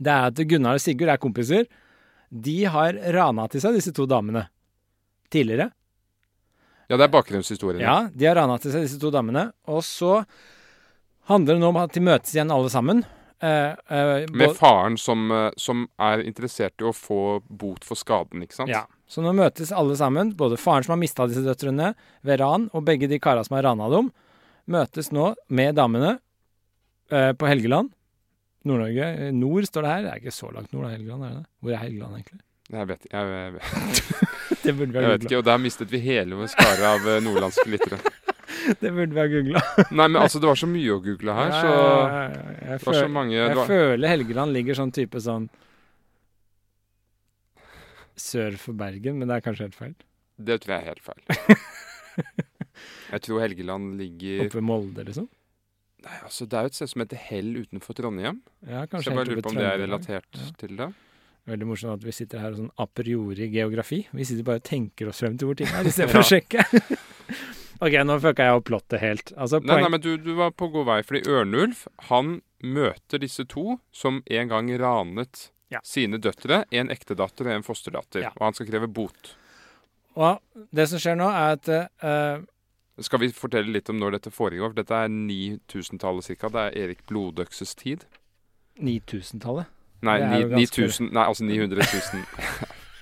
Det 0.00 0.10
er 0.10 0.30
at 0.32 0.40
Gunnar 0.50 0.80
og 0.80 0.82
Sigurd 0.82 1.12
er 1.12 1.20
kompiser. 1.22 1.68
De 2.30 2.56
har 2.70 2.98
rana 3.14 3.46
til 3.52 3.62
seg 3.62 3.76
disse 3.78 3.92
to 3.94 4.06
damene 4.10 4.48
tidligere. 5.30 5.68
Ja, 6.90 6.96
det 6.98 7.06
er 7.06 7.12
bakgrunnshistorien. 7.14 7.82
Ja, 7.84 8.08
de 8.10 8.26
har 8.26 8.34
rana 8.40 8.58
til 8.58 8.74
seg 8.74 8.82
disse 8.86 8.98
to 8.98 9.12
damene. 9.14 9.52
Og 9.70 9.84
så 9.86 10.24
handler 11.30 11.54
det 11.54 11.62
nå 11.62 11.70
om 11.70 11.78
at 11.84 11.94
de 11.94 12.02
møtes 12.02 12.34
igjen 12.34 12.50
alle 12.50 12.72
sammen. 12.72 13.04
Eh, 13.40 13.72
eh, 13.96 14.26
Med 14.36 14.56
faren 14.56 14.98
som, 15.00 15.30
eh, 15.32 15.50
som 15.56 15.86
er 15.98 16.22
interessert 16.28 16.80
i 16.82 16.84
å 16.84 16.92
få 16.92 17.40
bot 17.48 17.84
for 17.88 17.96
skaden, 17.96 18.42
ikke 18.44 18.58
sant? 18.62 18.72
ja. 18.72 18.86
Så 19.10 19.24
nå 19.24 19.32
møtes 19.34 19.72
alle 19.74 19.96
sammen, 19.98 20.28
både 20.38 20.54
faren 20.60 20.84
som 20.86 20.92
har 20.94 21.00
mista 21.00 21.24
disse 21.26 21.42
døtrene 21.42 21.94
ved 22.22 22.38
ran, 22.38 22.68
og 22.70 22.84
begge 22.86 23.08
de 23.10 23.18
kara 23.18 23.42
som 23.42 23.56
har 23.56 23.64
rana 23.66 23.88
dem, 23.90 24.12
møtes 24.70 25.08
nå 25.10 25.32
med 25.50 25.74
damene 25.74 26.12
eh, 27.10 27.32
på 27.34 27.48
Helgeland. 27.50 27.90
Nord-Norge. 28.62 29.08
Eh, 29.26 29.32
Nord 29.34 29.66
står 29.66 29.82
det 29.82 29.90
her. 29.90 30.04
Det 30.04 30.12
er 30.12 30.22
ikke 30.22 30.36
så 30.36 30.52
langt 30.54 30.70
nord 30.76 30.86
av 30.86 30.94
Helgeland, 30.94 31.26
er 31.26 31.34
det? 31.40 31.44
Hvor 31.58 31.74
er 31.74 31.82
Helgeland, 31.82 32.20
egentlig? 32.20 32.40
Jeg 32.70 32.86
vet, 32.86 33.06
jeg, 33.10 33.34
jeg, 33.34 33.52
jeg. 33.58 34.58
Det 34.62 34.76
burde 34.78 34.92
vi 34.92 35.02
jeg 35.02 35.10
vet 35.16 35.26
ikke, 35.26 35.38
og 35.40 35.46
der 35.50 35.62
mistet 35.64 35.90
vi 35.90 36.02
hele 36.04 36.38
vår 36.38 36.52
skare 36.54 36.94
av 36.94 37.08
eh, 37.10 37.22
nordlandske 37.24 37.66
lyttere. 37.72 37.98
Det 38.82 38.90
burde 38.92 39.14
vi 39.16 39.20
ha 39.22 39.26
googla. 39.32 39.62
Nei, 39.90 40.06
men 40.08 40.18
altså, 40.22 40.40
det 40.42 40.48
var 40.50 40.58
så 40.60 40.68
mye 40.70 40.92
å 40.94 41.00
google 41.04 41.34
her, 41.38 41.50
så 41.54 41.64
jeg, 41.66 41.80
ja, 41.80 42.20
ja, 42.28 42.70
Jeg, 42.74 42.80
føl- 42.84 43.10
mange 43.14 43.34
jeg 43.38 43.56
var, 43.56 43.66
føler 43.70 44.12
Helgeland 44.14 44.52
ligger 44.56 44.78
sånn 44.80 44.92
type 44.94 45.20
sånn 45.24 45.48
sør 48.20 48.56
for 48.60 48.76
Bergen, 48.76 49.16
men 49.18 49.28
det 49.30 49.38
er 49.38 49.44
kanskje 49.46 49.66
helt 49.68 49.78
feil. 49.78 49.94
Det 50.40 50.58
tror 50.62 50.74
jeg 50.76 50.82
er 50.82 50.88
helt 50.92 51.04
feil. 51.04 51.22
Jeg 53.10 53.22
tror 53.26 53.40
Helgeland 53.42 53.96
ligger 53.98 54.44
Oppe 54.46 54.56
ved 54.60 54.64
Molde, 54.64 55.02
liksom? 55.04 55.24
Nei, 56.04 56.16
altså, 56.24 56.46
Det 56.48 56.56
er 56.56 56.64
jo 56.66 56.70
et 56.70 56.76
sted 56.78 56.90
som 56.92 57.02
heter 57.02 57.18
Hell 57.26 57.48
utenfor 57.58 57.96
Trondheim. 57.98 58.38
Ja, 58.64 58.84
Så 58.86 59.00
jeg 59.10 59.16
bare 59.18 59.26
lurer 59.28 59.42
på 59.44 59.50
om 59.50 59.58
det 59.58 59.66
er 59.66 59.80
relatert 59.82 60.38
Ja. 60.38 60.46
til 60.62 60.76
det. 60.78 60.86
Veldig 61.50 61.66
morsomt 61.68 61.96
at 61.98 62.06
vi 62.06 62.14
sitter 62.14 62.40
her 62.40 62.54
og 62.54 62.60
sånn 62.60 62.70
a 62.78 62.86
priori 62.86 63.48
geografi. 63.52 63.98
Vi 64.14 64.24
sitter 64.28 64.46
bare 64.46 64.62
og 64.62 64.66
tenker 64.70 65.10
oss 65.10 65.20
frem 65.24 65.36
til 65.40 65.50
hvor 65.50 65.58
ting 65.58 65.68
er, 65.74 65.84
i 65.84 65.92
stedet 65.92 66.10
for 66.14 66.22
å 66.22 66.28
sjekke. 66.30 66.64
Ok, 67.80 67.94
nå 68.06 68.18
fucka 68.22 68.46
jeg 68.48 68.58
opp 68.60 68.66
plottet 68.68 69.00
helt. 69.02 69.32
Altså, 69.36 69.60
Nei, 69.60 69.66
poeng... 69.72 69.82
nei, 69.86 69.90
men 69.96 70.04
du, 70.04 70.10
du 70.20 70.34
var 70.38 70.50
på 70.52 70.68
god 70.72 70.86
vei, 70.88 70.98
fordi 71.06 71.22
Ørnulf 71.30 71.86
han 72.10 72.38
møter 72.62 73.18
disse 73.22 73.44
to 73.48 73.78
som 73.92 74.22
en 74.28 74.48
gang 74.52 74.68
ranet 74.80 75.48
Ja. 75.72 75.80
sine 75.86 76.18
døtre. 76.18 76.64
En 76.74 76.90
ektedatter 76.90 77.46
og 77.46 77.52
en 77.54 77.62
fosterdatter. 77.66 78.24
Ja. 78.26 78.32
Og 78.36 78.48
han 78.50 78.54
skal 78.58 78.66
kreve 78.68 78.88
bot. 78.90 79.34
Og 80.18 80.40
det 80.74 80.88
som 80.90 80.98
skjer 80.98 81.14
nå, 81.20 81.28
er 81.30 81.54
at 81.54 81.68
uh, 82.02 82.42
Skal 83.00 83.20
vi 83.22 83.28
fortelle 83.32 83.70
litt 83.72 83.88
om 83.88 83.96
når 84.02 84.16
dette 84.18 84.32
foregår? 84.34 84.72
For 84.72 84.80
Dette 84.82 84.98
er 85.06 85.08
9000-tallet 85.14 86.26
ca. 86.40 86.50
Det 86.50 86.64
er 86.66 86.78
Erik 86.84 87.04
Blodøkses 87.08 87.76
tid. 87.78 88.02
9000-tallet. 88.82 89.70
Nei, 90.02 90.18
ni- 90.24 90.42
ganske- 90.48 90.82
9000 90.88 91.12
Nei, 91.12 91.24
altså 91.28 91.44
900 91.44 91.86
000. 91.86 92.26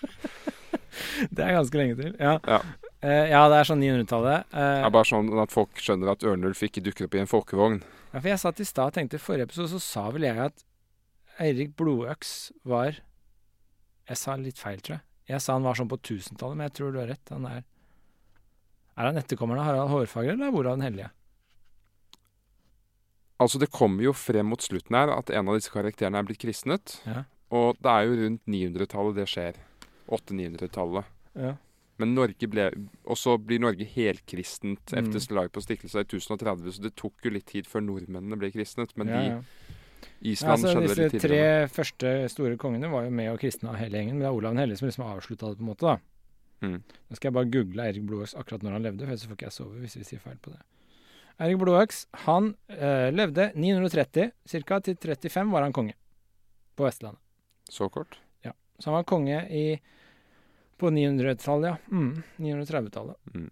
Det 1.34 1.44
er 1.44 1.52
ganske 1.56 1.78
lenge 1.80 1.96
til. 1.98 2.14
Ja, 2.20 2.36
Ja. 2.46 2.60
Eh, 3.02 3.28
ja 3.30 3.44
det 3.50 3.60
er 3.60 3.68
sånn 3.68 3.82
900-tallet. 3.82 4.48
Det 4.50 4.58
Eh, 4.58 4.84
er 4.86 4.90
bare 4.90 5.06
sånn 5.06 5.28
at 5.42 5.52
folk 5.54 5.78
skjønner 5.78 6.10
at 6.10 6.24
Ørnulf 6.26 6.62
ikke 6.66 6.82
dukker 6.82 7.06
opp 7.06 7.14
i 7.14 7.20
en 7.22 7.30
folkevogn. 7.30 7.76
Ja, 8.12 8.18
for 8.20 8.28
jeg 8.32 8.40
satt 8.42 8.60
i 8.60 8.66
stad 8.66 8.90
og 8.90 8.96
tenkte 8.96 9.20
i 9.20 9.22
forrige 9.22 9.46
episode 9.50 9.70
så 9.70 9.80
sa 9.84 10.08
vel 10.10 10.22
jeg 10.26 10.38
at 10.42 10.64
Eirik 11.38 11.76
Blodøks 11.78 12.50
var 12.66 12.96
Jeg 14.08 14.16
sa 14.16 14.34
litt 14.40 14.58
feil, 14.58 14.80
tror 14.80 14.96
jeg. 14.96 15.04
Jeg 15.28 15.40
sa 15.44 15.52
han 15.52 15.62
var 15.62 15.74
sånn 15.76 15.90
på 15.90 15.98
1000-tallet, 16.00 16.56
men 16.56 16.64
jeg 16.70 16.74
tror 16.78 16.92
du 16.94 16.98
har 17.02 17.10
rett. 17.12 17.28
Han 17.30 17.44
er 17.46 17.62
Er 18.96 19.04
han 19.12 19.16
etterkommeren 19.20 19.60
av 19.60 19.66
Harald 19.68 19.90
Hårfagre, 19.92 20.32
eller 20.32 20.50
Olav 20.50 20.78
den 20.78 20.86
hellige? 20.88 21.10
Altså, 23.38 23.60
det 23.62 23.70
kommer 23.70 24.02
jo 24.02 24.12
frem 24.16 24.48
mot 24.50 24.58
slutten 24.64 24.96
her 24.98 25.12
at 25.14 25.30
en 25.30 25.46
av 25.48 25.54
disse 25.54 25.70
karakterene 25.70 26.18
er 26.18 26.26
blitt 26.26 26.40
kristnet. 26.42 26.96
Ja. 27.06 27.22
Og 27.54 27.76
det 27.78 27.92
er 27.92 28.08
jo 28.08 28.16
rundt 28.24 28.42
900-tallet 28.50 29.14
det 29.20 29.28
skjer. 29.30 29.60
800-900-tallet. 30.10 31.04
Ja. 31.38 31.52
Men 31.98 32.14
Norge 32.14 32.46
ble 32.46 32.68
Og 33.06 33.16
så 33.18 33.34
blir 33.42 33.58
Norge 33.60 33.84
helkristent 33.84 34.92
Mm. 34.94 35.08
etter 35.08 35.20
slaget 35.20 35.52
på 35.52 35.62
Stiklestad 35.64 36.06
i 36.06 36.08
1030, 36.18 36.72
så 36.72 36.82
det 36.82 36.94
tok 36.96 37.14
jo 37.24 37.30
litt 37.30 37.46
tid 37.46 37.66
før 37.66 37.82
nordmennene 37.82 38.38
ble 38.38 38.50
kristnet. 38.54 38.94
Men 38.96 39.08
ja, 39.08 39.18
de 39.20 39.28
ja. 39.28 39.40
Island 40.22 40.52
altså, 40.52 40.68
skjedde 40.74 40.88
disse 40.88 41.02
litt 41.12 41.22
tre 41.22 41.42
første 41.68 42.12
store 42.30 42.56
kongene 42.56 42.90
var 42.90 43.04
jo 43.04 43.10
med 43.10 43.32
og 43.32 43.40
kristna 43.42 43.74
hele 43.78 43.98
gjengen, 43.98 44.14
men 44.18 44.20
det 44.22 44.30
er 44.30 44.36
Olav 44.38 44.54
den 44.54 44.62
hellige 44.62 44.78
som 44.78 44.88
liksom 44.88 45.04
avslutta 45.06 45.50
det, 45.50 45.58
på 45.58 45.64
en 45.66 45.70
måte. 45.72 45.86
da. 45.86 45.98
Mm. 46.66 46.82
Nå 46.82 47.16
skal 47.16 47.28
jeg 47.28 47.34
bare 47.34 47.50
google 47.50 47.82
Eirik 47.84 48.06
Blodøks 48.06 48.34
akkurat 48.34 48.62
når 48.62 48.72
han 48.72 48.82
levde, 48.82 49.04
for 49.04 49.12
ellers 49.14 49.26
får 49.26 49.36
ikke 49.38 49.46
jeg 49.46 49.56
sove 49.58 49.78
hvis 49.82 49.96
vi 49.98 50.04
sier 50.04 50.22
feil 50.22 50.38
på 50.42 50.50
det. 50.54 50.60
Eirik 51.38 51.58
Blodøks 51.60 52.06
han 52.26 52.54
øh, 52.74 53.10
levde 53.14 53.50
930 53.54 54.32
ca. 54.66 54.80
til 54.80 54.96
35 54.96 55.52
var 55.52 55.62
han 55.62 55.72
konge 55.72 55.94
på 56.78 56.86
Vestlandet. 56.86 57.20
Så 57.70 57.88
kort. 57.90 58.18
Ja. 58.44 58.52
Så 58.78 58.90
han 58.90 58.98
var 58.98 59.04
konge 59.06 59.44
i 59.50 59.78
på 60.78 60.90
900-tallet, 60.94 61.68
ja. 61.68 61.96
Mm, 61.96 62.22
930-tallet. 62.36 63.16
Mm. 63.34 63.50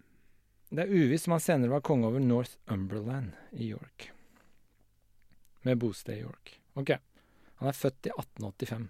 Det 0.69 0.83
er 0.83 0.93
uvisst 0.93 1.29
om 1.29 1.37
han 1.37 1.43
senere 1.43 1.71
var 1.71 1.85
konge 1.87 2.09
over 2.09 2.23
Northumberland 2.23 3.33
i 3.53 3.69
York. 3.71 4.11
Med 5.63 5.79
bosted 5.79 6.17
i 6.19 6.21
York. 6.21 6.57
Ok. 6.75 6.91
Han 7.61 7.69
er 7.71 7.77
født 7.77 8.07
i 8.07 8.13
1885. 8.15 8.89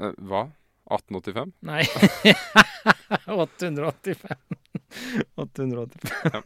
Eh, 0.00 0.14
hva? 0.30 0.44
1885? 0.84 1.52
Nei 1.64 1.82
885. 3.32 4.38
885. 5.34 6.42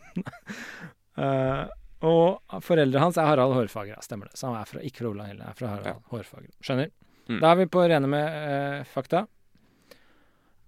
uh, 1.19 1.65
og 2.07 2.61
foreldrene 2.63 3.03
hans 3.03 3.19
er 3.19 3.27
Harald 3.27 3.57
Hårfagre. 3.57 3.97
Ja, 3.97 4.05
stemmer 4.05 4.31
det. 4.31 4.39
Så 4.39 4.47
han 4.51 4.61
er 4.61 4.69
fra, 4.71 4.83
ikke 4.85 5.03
fra 5.03 5.11
Olav 5.11 5.33
Hille, 5.33 5.43
han 5.43 5.53
er 5.55 5.59
fra 5.59 5.73
Harald 5.73 5.91
Ja. 5.91 5.97
Hårfagre. 6.13 6.53
Skjønner. 6.63 6.93
Mm. 7.29 7.41
Da 7.43 7.51
er 7.51 7.59
vi 7.61 7.69
på 7.73 7.83
rene 7.85 8.11
med 8.11 8.39
uh, 8.39 8.87
fakta. 8.89 9.27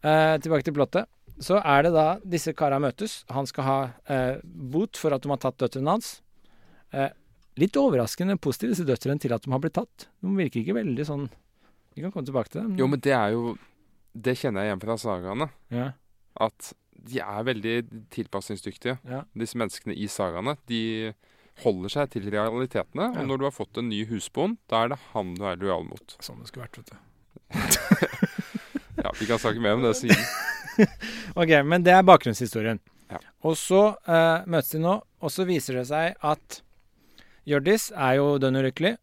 Eh, 0.03 0.37
tilbake 0.41 0.65
til 0.67 0.77
plottet. 0.77 1.09
Så 1.41 1.57
er 1.61 1.87
det 1.87 1.93
da 1.95 2.07
disse 2.25 2.53
kara 2.57 2.79
møtes. 2.83 3.23
Han 3.33 3.47
skal 3.49 3.65
ha 3.67 3.79
eh, 4.13 4.41
bot 4.45 4.97
for 5.01 5.13
at 5.17 5.25
de 5.25 5.31
har 5.33 5.41
tatt 5.41 5.59
døtrene 5.61 5.95
hans. 5.97 6.11
Eh, 6.93 7.09
litt 7.61 7.77
overraskende 7.81 8.37
positive 8.41 8.75
disse 8.75 8.87
døtrene 8.89 9.21
til 9.21 9.33
at 9.37 9.45
de 9.45 9.53
har 9.53 9.63
blitt 9.63 9.77
tatt. 9.79 10.09
De 10.21 10.33
virker 10.37 10.63
ikke 10.63 10.77
veldig 10.81 11.07
sånn 11.09 11.27
Vi 11.97 12.05
kan 12.05 12.13
komme 12.13 12.29
tilbake 12.29 12.53
til 12.53 12.63
det. 12.63 12.79
Jo, 12.81 12.87
men 12.91 13.01
det 13.03 13.13
er 13.17 13.33
jo 13.35 13.57
Det 14.15 14.37
kjenner 14.39 14.65
jeg 14.65 14.71
igjen 14.73 14.85
fra 14.85 14.97
sagaene. 15.01 15.51
ja. 15.75 15.91
At 16.41 16.73
de 17.01 17.19
er 17.21 17.45
veldig 17.45 17.75
tilpasningsdyktige. 18.13 18.99
Ja. 19.09 19.23
Disse 19.37 19.57
menneskene 19.57 19.95
i 19.97 20.05
sagaene. 20.09 20.55
De 20.69 21.13
holder 21.65 21.93
seg 21.93 22.11
til 22.13 22.29
realitetene. 22.33 23.07
Ja. 23.15 23.23
Og 23.23 23.29
når 23.29 23.41
du 23.41 23.45
har 23.49 23.55
fått 23.57 23.81
en 23.81 23.89
ny 23.89 24.03
husbond, 24.09 24.59
da 24.69 24.85
er 24.85 24.93
det 24.93 24.99
han 25.15 25.33
du 25.35 25.47
er 25.49 25.57
lojal 25.61 25.85
mot. 25.89 26.17
Sånn 26.21 26.41
det 26.43 26.49
skulle 26.53 26.69
vært, 26.69 26.79
vet 26.81 26.93
du. 26.93 26.99
Ja, 28.97 29.13
Vi 29.21 29.27
kan 29.29 29.39
snakke 29.39 29.63
mer 29.63 29.79
om 29.79 29.85
det 29.87 29.95
siden. 30.01 30.17
Ok, 31.37 31.51
men 31.67 31.83
det 31.85 31.93
er 31.93 32.07
bakgrunnshistorien. 32.07 32.79
Ja. 33.11 33.19
Og 33.45 33.57
så 33.59 33.81
uh, 34.09 34.47
møtes 34.49 34.71
de 34.73 34.81
nå, 34.81 34.95
og 35.21 35.33
så 35.35 35.45
viser 35.45 35.77
det 35.77 35.87
seg 35.91 36.15
at 36.25 36.61
Hjørdis 37.49 37.91
er 37.93 38.17
jo 38.21 38.37
dønn 38.41 38.57
ulykkelig. 38.61 38.95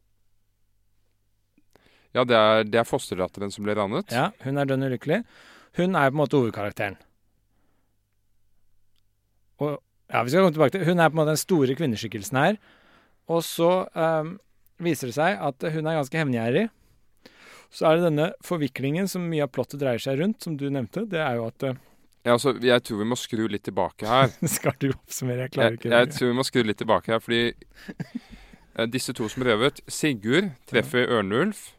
Ja, 2.15 2.24
det 2.25 2.38
er, 2.38 2.63
det 2.65 2.79
er 2.82 2.88
fosterdatteren 2.88 3.51
som 3.53 3.67
ble 3.67 3.75
ranet. 3.77 4.13
Ja, 4.13 4.32
hun 4.46 4.58
er 4.58 4.70
dønn 4.70 4.88
ulykkelig. 4.88 5.22
Hun 5.77 5.98
er 5.98 6.10
på 6.10 6.15
en 6.15 6.22
måte 6.22 6.39
hovedkarakteren. 6.39 6.98
Og 9.62 9.75
ja, 10.08 10.24
vi 10.24 10.32
skal 10.32 10.46
komme 10.46 10.56
tilbake 10.56 10.77
til 10.77 10.86
Hun 10.88 11.01
er 11.01 11.10
på 11.10 11.17
en 11.17 11.20
måte 11.20 11.34
den 11.34 11.41
store 11.41 11.75
kvinneskikkelsen 11.77 12.39
her. 12.39 12.60
Og 13.27 13.44
så 13.44 13.72
um, 13.91 14.38
viser 14.82 15.12
det 15.12 15.17
seg 15.17 15.41
at 15.50 15.67
hun 15.74 15.84
er 15.84 16.00
ganske 16.00 16.22
hevngjerrig. 16.22 16.67
Så 17.74 17.86
er 17.89 17.97
det 17.97 18.07
denne 18.07 18.29
forviklingen 18.45 19.07
som 19.12 19.25
mye 19.29 19.43
av 19.43 19.51
plottet 19.51 19.79
dreier 19.81 20.00
seg 20.00 20.19
rundt, 20.21 20.41
som 20.43 20.55
du 20.57 20.69
nevnte. 20.71 21.05
Det 21.09 21.19
er 21.19 21.36
jo 21.39 21.47
at 21.50 21.63
eh, 21.67 21.75
Ja, 22.25 22.33
altså, 22.36 22.53
jeg 22.63 22.83
tror 22.83 22.97
vi 23.03 23.07
må 23.07 23.15
skru 23.19 23.45
litt 23.47 23.63
tilbake 23.67 24.07
her. 24.07 24.31
Skal 24.57 24.74
du 24.79 24.89
oppsummere? 24.93 25.45
Jeg 25.47 25.51
klarer 25.55 25.75
Jeg, 25.75 25.79
ikke 25.81 25.91
jeg 25.95 26.12
tror 26.15 26.27
vi 26.31 26.38
må 26.39 26.45
skru 26.47 26.63
litt 26.63 26.79
tilbake 26.81 27.12
her, 27.13 27.19
fordi 27.24 27.41
eh, 28.77 28.88
disse 28.91 29.13
to 29.17 29.27
som 29.31 29.43
røvet 29.47 29.81
Sigurd 29.91 30.51
treffer 30.69 31.07
Ørnulf, 31.17 31.74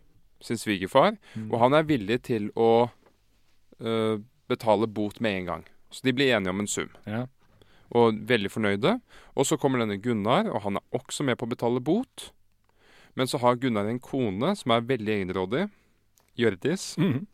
sin 0.45 0.57
svigerfar, 0.61 1.17
Mm. 1.35 1.49
og 1.53 1.59
han 1.65 1.75
er 1.75 1.83
villig 1.89 2.21
til 2.29 2.51
å 2.55 2.71
uh, 3.83 4.17
betale 4.51 4.87
bot 4.87 5.21
med 5.21 5.41
en 5.41 5.49
gang. 5.49 5.65
Så 5.91 6.05
de 6.07 6.13
blir 6.15 6.31
enige 6.37 6.51
om 6.55 6.61
en 6.63 6.67
sum, 6.71 6.89
Ja. 7.07 7.25
og 7.91 8.15
veldig 8.29 8.51
fornøyde. 8.51 9.01
Og 9.35 9.47
så 9.47 9.57
kommer 9.59 9.79
denne 9.83 9.99
Gunnar, 10.03 10.47
og 10.53 10.63
han 10.63 10.77
er 10.79 10.83
også 10.95 11.25
med 11.27 11.39
på 11.39 11.47
å 11.47 11.51
betale 11.51 11.81
bot. 11.83 12.29
Men 13.19 13.27
så 13.31 13.41
har 13.43 13.59
Gunnar 13.59 13.89
en 13.91 13.99
kone 13.99 14.55
som 14.55 14.75
er 14.75 14.87
veldig 14.87 15.15
egenrådig, 15.17 15.67
Hjørdis. 16.39 16.93
Mhm. 17.01 17.27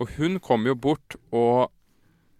Og 0.00 0.12
hun 0.16 0.38
kommer 0.40 0.72
jo 0.72 0.76
bort 0.78 1.16
og 1.34 1.72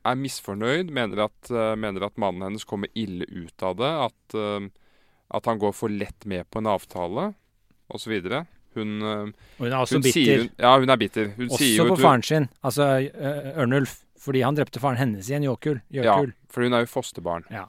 er 0.09 0.17
misfornøyd, 0.19 0.91
mener 0.95 1.27
at, 1.27 1.51
uh, 1.51 1.75
mener 1.79 2.07
at 2.07 2.17
mannen 2.19 2.47
hennes 2.47 2.65
kommer 2.67 2.91
ille 2.99 3.27
ut 3.29 3.67
av 3.67 3.77
det. 3.79 3.91
At, 4.07 4.39
uh, 4.39 4.71
at 5.37 5.51
han 5.51 5.61
går 5.61 5.75
for 5.77 5.93
lett 5.93 6.27
med 6.27 6.49
på 6.51 6.63
en 6.63 6.71
avtale, 6.71 7.29
osv. 7.93 8.15
Hun, 8.79 8.95
uh, 9.03 9.29
Og 9.59 9.67
hun 9.67 9.69
er 9.69 9.77
også 9.77 9.99
hun 9.99 10.07
bitter. 10.07 10.17
sier 10.17 10.49
Ja, 10.59 10.79
hun 10.79 10.91
er 10.91 10.97
bitter. 11.03 11.35
Hun 11.37 11.51
sier 11.51 11.83
også 11.83 11.91
jo 11.91 11.91
på 11.93 12.01
faren 12.01 12.25
sin, 12.27 12.49
altså 12.65 12.89
Ørnulf. 13.59 14.01
Fordi 14.23 14.45
han 14.47 14.55
drepte 14.55 14.79
faren 14.79 15.01
hennes 15.01 15.29
i 15.29 15.35
en 15.35 15.43
jåkul. 15.49 15.81
Ja, 15.91 16.15
for 16.47 16.63
hun 16.63 16.77
er 16.77 16.85
jo 16.85 16.93
fosterbarn. 16.93 17.43
Ja. 17.51 17.67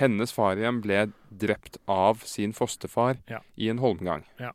Hennes 0.00 0.32
far 0.32 0.56
igjen 0.58 0.80
ble 0.84 1.04
drept 1.30 1.76
av 1.90 2.22
sin 2.26 2.54
fosterfar 2.56 3.18
Ja. 3.30 3.42
i 3.56 3.68
en 3.72 3.78
holmgang. 3.82 4.24
Ja. 4.40 4.52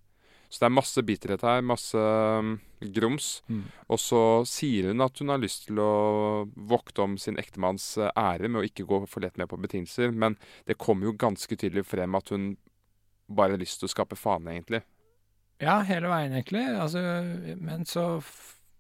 Så 0.50 0.62
det 0.62 0.68
er 0.70 0.76
masse 0.78 1.02
bitterhet 1.04 1.42
her, 1.44 1.62
masse 1.66 1.98
um, 2.00 2.60
grums. 2.96 3.42
Mm. 3.50 3.64
Og 3.92 4.00
så 4.00 4.20
sier 4.48 4.88
hun 4.92 5.02
at 5.04 5.18
hun 5.20 5.32
har 5.34 5.42
lyst 5.42 5.66
til 5.68 5.82
å 5.82 6.46
vokte 6.70 7.02
om 7.04 7.18
sin 7.20 7.36
ektemanns 7.42 7.98
eh, 7.98 8.12
ære 8.16 8.48
med 8.48 8.62
å 8.62 8.68
ikke 8.68 8.86
gå 8.88 9.02
for 9.10 9.26
lett 9.26 9.36
med 9.42 9.50
på 9.52 9.60
betingelser, 9.60 10.14
men 10.16 10.38
det 10.70 10.78
kommer 10.80 11.10
jo 11.10 11.16
ganske 11.20 11.58
tydelig 11.60 11.84
frem 11.90 12.16
at 12.16 12.30
hun 12.32 12.54
bare 13.28 13.56
har 13.58 13.60
lyst 13.60 13.82
til 13.82 13.90
å 13.90 13.94
skape 13.96 14.16
fane, 14.16 14.54
egentlig. 14.54 14.84
Ja, 15.60 15.80
hele 15.88 16.08
veien, 16.12 16.36
egentlig. 16.38 16.66
Altså, 16.78 17.02
men 17.58 17.86
så 17.90 18.22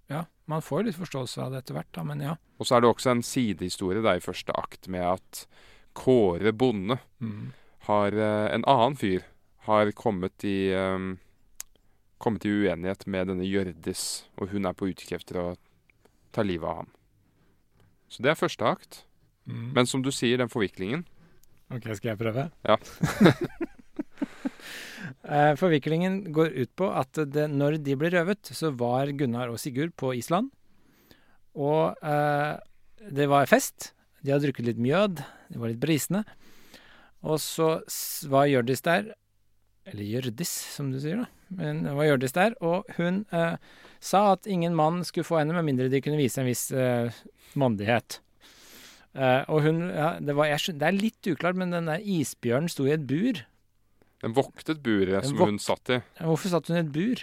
Ja, 0.07 0.27
man 0.45 0.61
får 0.61 0.83
litt 0.85 0.99
forståelse 1.01 1.41
av 1.41 1.51
det 1.55 1.63
etter 1.63 1.73
hvert, 1.79 1.89
da, 1.97 2.03
men 2.05 2.19
ja. 2.21 2.35
Og 2.61 2.67
så 2.69 2.75
er 2.77 2.83
det 2.85 2.91
også 2.91 3.09
en 3.15 3.23
sidehistorie 3.25 4.03
da 4.05 4.13
i 4.13 4.21
første 4.21 4.53
akt 4.53 4.85
med 4.87 5.01
at 5.01 5.47
Kåre 5.95 6.51
bonde 6.53 6.97
Mm. 7.23 7.53
har 7.87 8.11
eh, 8.13 8.47
En 8.53 8.65
annen 8.67 8.95
fyr 8.99 9.23
har 9.65 9.91
kommet 9.97 10.43
i 10.45 10.73
um, 10.75 11.15
Kommet 12.21 12.45
i 12.45 12.49
uenighet 12.51 13.05
med 13.11 13.27
denne 13.27 13.43
Hjørdis, 13.47 14.25
og 14.39 14.49
hun 14.53 14.65
er 14.65 14.73
på 14.77 14.87
utkikk 14.91 15.17
etter 15.17 15.39
å 15.41 15.47
ta 16.35 16.43
livet 16.45 16.67
av 16.69 16.75
ham. 16.83 16.89
Så 18.09 18.23
det 18.23 18.31
er 18.31 18.39
første 18.39 18.65
akt. 18.65 19.01
Mm. 19.45 19.73
Men 19.75 19.85
som 19.89 20.01
du 20.01 20.11
sier, 20.15 20.37
den 20.39 20.49
forviklingen 20.49 21.03
OK, 21.73 21.87
skal 21.97 22.13
jeg 22.13 22.21
prøve? 22.21 22.49
Ja. 22.65 22.77
Eh, 25.25 25.55
Forviklingen 25.57 26.19
går 26.33 26.51
ut 26.53 26.71
på 26.77 26.85
at 26.93 27.17
det, 27.33 27.47
når 27.49 27.79
de 27.81 27.95
ble 27.97 28.11
røvet, 28.13 28.45
så 28.53 28.69
var 28.77 29.09
Gunnar 29.17 29.49
og 29.49 29.57
Sigurd 29.61 29.95
på 29.97 30.11
Island. 30.17 30.51
Og 31.57 31.97
eh, 32.05 32.53
det 33.09 33.25
var 33.31 33.49
fest. 33.49 33.91
De 34.25 34.33
hadde 34.33 34.47
drukket 34.47 34.65
litt 34.71 34.81
mjød. 34.81 35.21
De 35.53 35.61
var 35.61 35.69
litt 35.71 35.81
brisne. 35.83 36.23
Og 37.25 37.37
så 37.41 37.69
var 38.31 38.49
Hjørdis 38.49 38.83
der. 38.85 39.11
Eller 39.85 40.07
Hjørdis, 40.07 40.51
som 40.73 40.89
du 40.93 40.97
sier, 41.01 41.23
da. 41.23 41.29
Men 41.55 41.83
det 41.85 41.93
var 41.93 42.07
Hjørdis 42.09 42.33
der. 42.33 42.55
Og 42.65 42.89
hun 42.97 43.23
eh, 43.35 43.57
sa 44.01 44.23
at 44.33 44.49
ingen 44.49 44.77
mann 44.77 45.03
skulle 45.05 45.27
få 45.27 45.39
henne 45.41 45.53
med 45.57 45.67
mindre 45.67 45.91
de 45.93 46.01
kunne 46.01 46.17
vise 46.19 46.41
en 46.41 46.49
viss 46.49 46.67
eh, 46.73 47.13
mandighet. 47.57 48.19
Eh, 49.15 49.43
og 49.47 49.61
hun 49.63 49.85
ja, 49.93 50.15
det, 50.19 50.35
var, 50.35 50.49
jeg 50.51 50.75
det 50.81 50.89
er 50.89 50.97
litt 50.97 51.29
uklart, 51.31 51.57
men 51.59 51.73
den 51.73 51.87
der 51.91 52.01
isbjørnen 52.01 52.71
sto 52.71 52.87
i 52.89 52.95
et 52.97 53.05
bur. 53.07 53.43
Den 54.25 54.33
voktet 54.35 54.81
buret 54.83 55.19
Den 55.21 55.29
som 55.29 55.37
vok- 55.39 55.53
hun 55.53 55.61
satt 55.61 55.93
i. 55.93 56.01
Hvorfor 56.23 56.51
satt 56.55 56.71
hun 56.71 56.79
i 56.79 56.83
et 56.83 56.93
bur? 56.95 57.21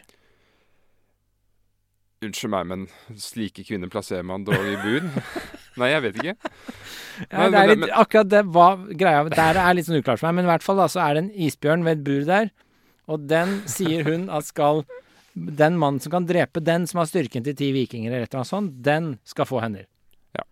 Unnskyld 2.23 2.53
meg, 2.55 2.69
men 2.71 2.87
slike 3.19 3.65
kvinner 3.67 3.91
plasserer 3.91 4.23
man 4.27 4.47
dog 4.47 4.63
i 4.63 4.79
bur? 4.85 5.11
Nei, 5.81 5.89
jeg 5.93 6.03
vet 6.05 6.17
ikke. 6.21 6.35
Ja, 7.31 7.39
Men- 7.39 7.53
det 7.53 7.61
er 7.61 7.67
men- 7.69 7.81
litt, 7.81 7.91
akkurat 7.95 8.29
det 8.29 8.45
var 8.47 8.77
greia 8.99 9.29
Der 9.29 9.57
er 9.61 9.75
litt 9.75 9.87
sånn 9.87 10.01
uklart 10.03 10.19
for 10.19 10.27
meg, 10.33 10.35
men 10.41 10.45
i 10.45 10.49
hvert 10.53 10.63
fall 10.63 10.77
da, 10.77 10.87
så 10.89 11.01
er 11.05 11.15
det 11.15 11.23
en 11.25 11.31
isbjørn 11.47 11.85
ved 11.85 11.99
et 11.99 12.05
bur 12.05 12.25
der, 12.25 12.51
og 13.09 13.27
den 13.29 13.63
sier 13.67 14.05
hun 14.05 14.29
at 14.31 14.45
skal 14.45 14.85
Den 15.35 15.79
mannen 15.79 15.99
som 16.01 16.13
kan 16.13 16.27
drepe 16.27 16.61
den 16.63 16.87
som 16.87 16.99
har 16.99 17.07
styrken 17.07 17.43
til 17.43 17.55
ti 17.55 17.73
vikinger, 17.73 18.11
eller 18.13 18.23
et 18.27 18.35
eller 18.35 18.43
annet 18.45 18.51
sånt, 18.53 18.83
den 18.83 19.19
skal 19.25 19.47
få 19.47 19.63
hender. 19.63 19.87
Ja. 20.37 20.43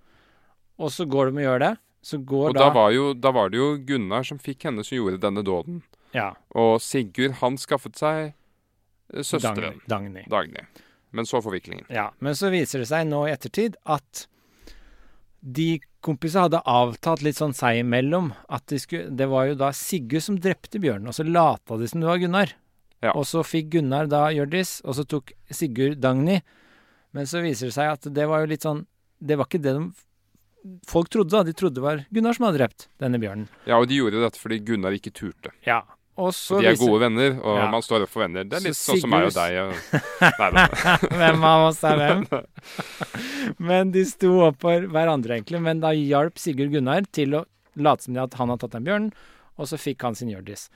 Og 0.78 0.88
så 0.88 1.04
går 1.06 1.30
de 1.30 1.36
og 1.36 1.44
gjør 1.44 1.58
det. 1.60 1.78
Så 2.02 2.24
går 2.24 2.48
Og 2.48 2.54
da 2.54 2.70
var, 2.70 2.90
jo, 2.90 3.12
da 3.12 3.30
var 3.30 3.50
det 3.50 3.58
jo 3.58 3.76
Gunnar 3.76 4.24
som 4.24 4.38
fikk 4.38 4.62
henne 4.64 4.82
som 4.82 4.96
gjorde 4.96 5.20
denne 5.20 5.44
dåden. 5.44 5.82
ja, 6.14 6.32
Og 6.54 6.80
Sigurd, 6.80 7.32
han 7.42 7.56
skaffet 7.58 7.94
seg 7.94 8.32
eh, 9.12 9.20
søsteren 9.20 9.80
Dagny. 9.86 10.24
Dagny. 10.24 10.24
Dagny. 10.30 10.64
Men 11.12 11.26
så 11.26 11.42
forviklingen. 11.42 11.84
Ja, 11.90 12.08
men 12.20 12.32
så 12.32 12.48
viser 12.50 12.78
det 12.78 12.88
seg 12.88 13.06
nå 13.06 13.26
i 13.28 13.32
ettertid 13.36 13.76
at 13.84 14.26
de 15.40 15.80
kompisene 16.04 16.46
hadde 16.46 16.62
avtalt 16.68 17.22
litt 17.24 17.38
sånn 17.38 17.54
seg 17.56 17.80
imellom 17.80 18.30
at 18.52 18.66
de 18.68 18.78
skulle 18.80 19.12
Det 19.16 19.28
var 19.28 19.48
jo 19.48 19.56
da 19.60 19.70
Sigurd 19.76 20.24
som 20.24 20.36
drepte 20.40 20.80
bjørnen, 20.80 21.08
og 21.08 21.16
så 21.16 21.24
lata 21.24 21.78
de 21.80 21.88
som 21.88 22.02
det 22.02 22.08
var 22.10 22.20
Gunnar. 22.20 22.54
Ja. 23.00 23.14
Og 23.16 23.24
så 23.28 23.42
fikk 23.46 23.70
Gunnar 23.76 24.10
da 24.12 24.26
Hjørdis, 24.34 24.80
og 24.84 24.98
så 24.98 25.06
tok 25.08 25.32
Sigurd 25.48 26.00
Dagny. 26.02 26.40
Men 27.16 27.26
så 27.26 27.40
viser 27.44 27.70
det 27.70 27.76
seg 27.76 27.92
at 27.94 28.08
det 28.14 28.28
var 28.28 28.44
jo 28.44 28.50
litt 28.52 28.62
sånn 28.62 28.84
Det 29.18 29.34
var 29.36 29.48
ikke 29.48 29.62
det 29.64 29.72
de 29.74 29.88
folk 30.88 31.08
trodde, 31.08 31.32
da. 31.32 31.42
De 31.42 31.56
trodde 31.56 31.80
det 31.80 31.84
var 31.84 32.04
Gunnar 32.12 32.36
som 32.36 32.46
hadde 32.46 32.60
drept 32.60 32.88
denne 33.00 33.20
bjørnen. 33.20 33.48
Ja, 33.64 33.80
og 33.80 33.88
de 33.88 33.96
gjorde 33.96 34.20
dette 34.20 34.40
fordi 34.40 34.60
Gunnar 34.64 34.96
ikke 34.96 35.12
turte. 35.16 35.52
Ja. 35.64 35.82
Og 36.20 36.60
de 36.60 36.68
er 36.70 36.76
gode 36.80 37.00
venner, 37.02 37.36
og 37.40 37.56
Ja. 37.58 37.70
man 37.72 37.82
står 37.84 38.04
opp 38.04 38.12
for 38.12 38.22
venner. 38.24 38.44
Det 38.44 38.58
er 38.58 38.66
litt 38.68 38.76
Så 38.78 38.92
sånn 38.92 39.00
som 39.04 39.10
meg 39.14 39.28
og 39.28 39.34
deg. 39.36 39.56
Og... 39.64 39.72
Nei. 40.56 40.66
Hvem 41.16 41.46
av 41.50 41.66
oss 41.70 41.80
er 41.88 41.96
hvem? 42.00 42.26
Men 43.70 43.90
de 43.94 44.04
sto 44.08 44.34
opp 44.48 44.60
for 44.64 44.86
hverandre, 44.92 45.38
egentlig. 45.38 45.62
Men 45.64 45.80
da 45.82 45.94
hjalp 45.96 46.38
Sigurd 46.40 46.72
Gunnar 46.74 47.08
til 47.12 47.38
å 47.40 47.44
late 47.80 48.04
som 48.04 48.16
at 48.20 48.34
han 48.40 48.52
hadde 48.52 48.64
tatt 48.66 48.76
en 48.80 48.86
bjørn, 48.88 49.10
og 49.60 49.68
så 49.70 49.78
fikk 49.80 50.02
han 50.06 50.16
sin 50.18 50.30
Hjørdis. 50.32 50.68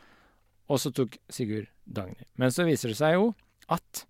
Og 0.73 0.81
så 0.81 0.93
tok 0.97 1.19
Sigurd 1.33 1.69
Dagny. 1.85 2.25
Men 2.41 2.53
så 2.55 2.65
viser 2.65 2.93
det 2.93 2.99
seg 3.01 3.19
jo 3.19 3.31
at 3.73 4.05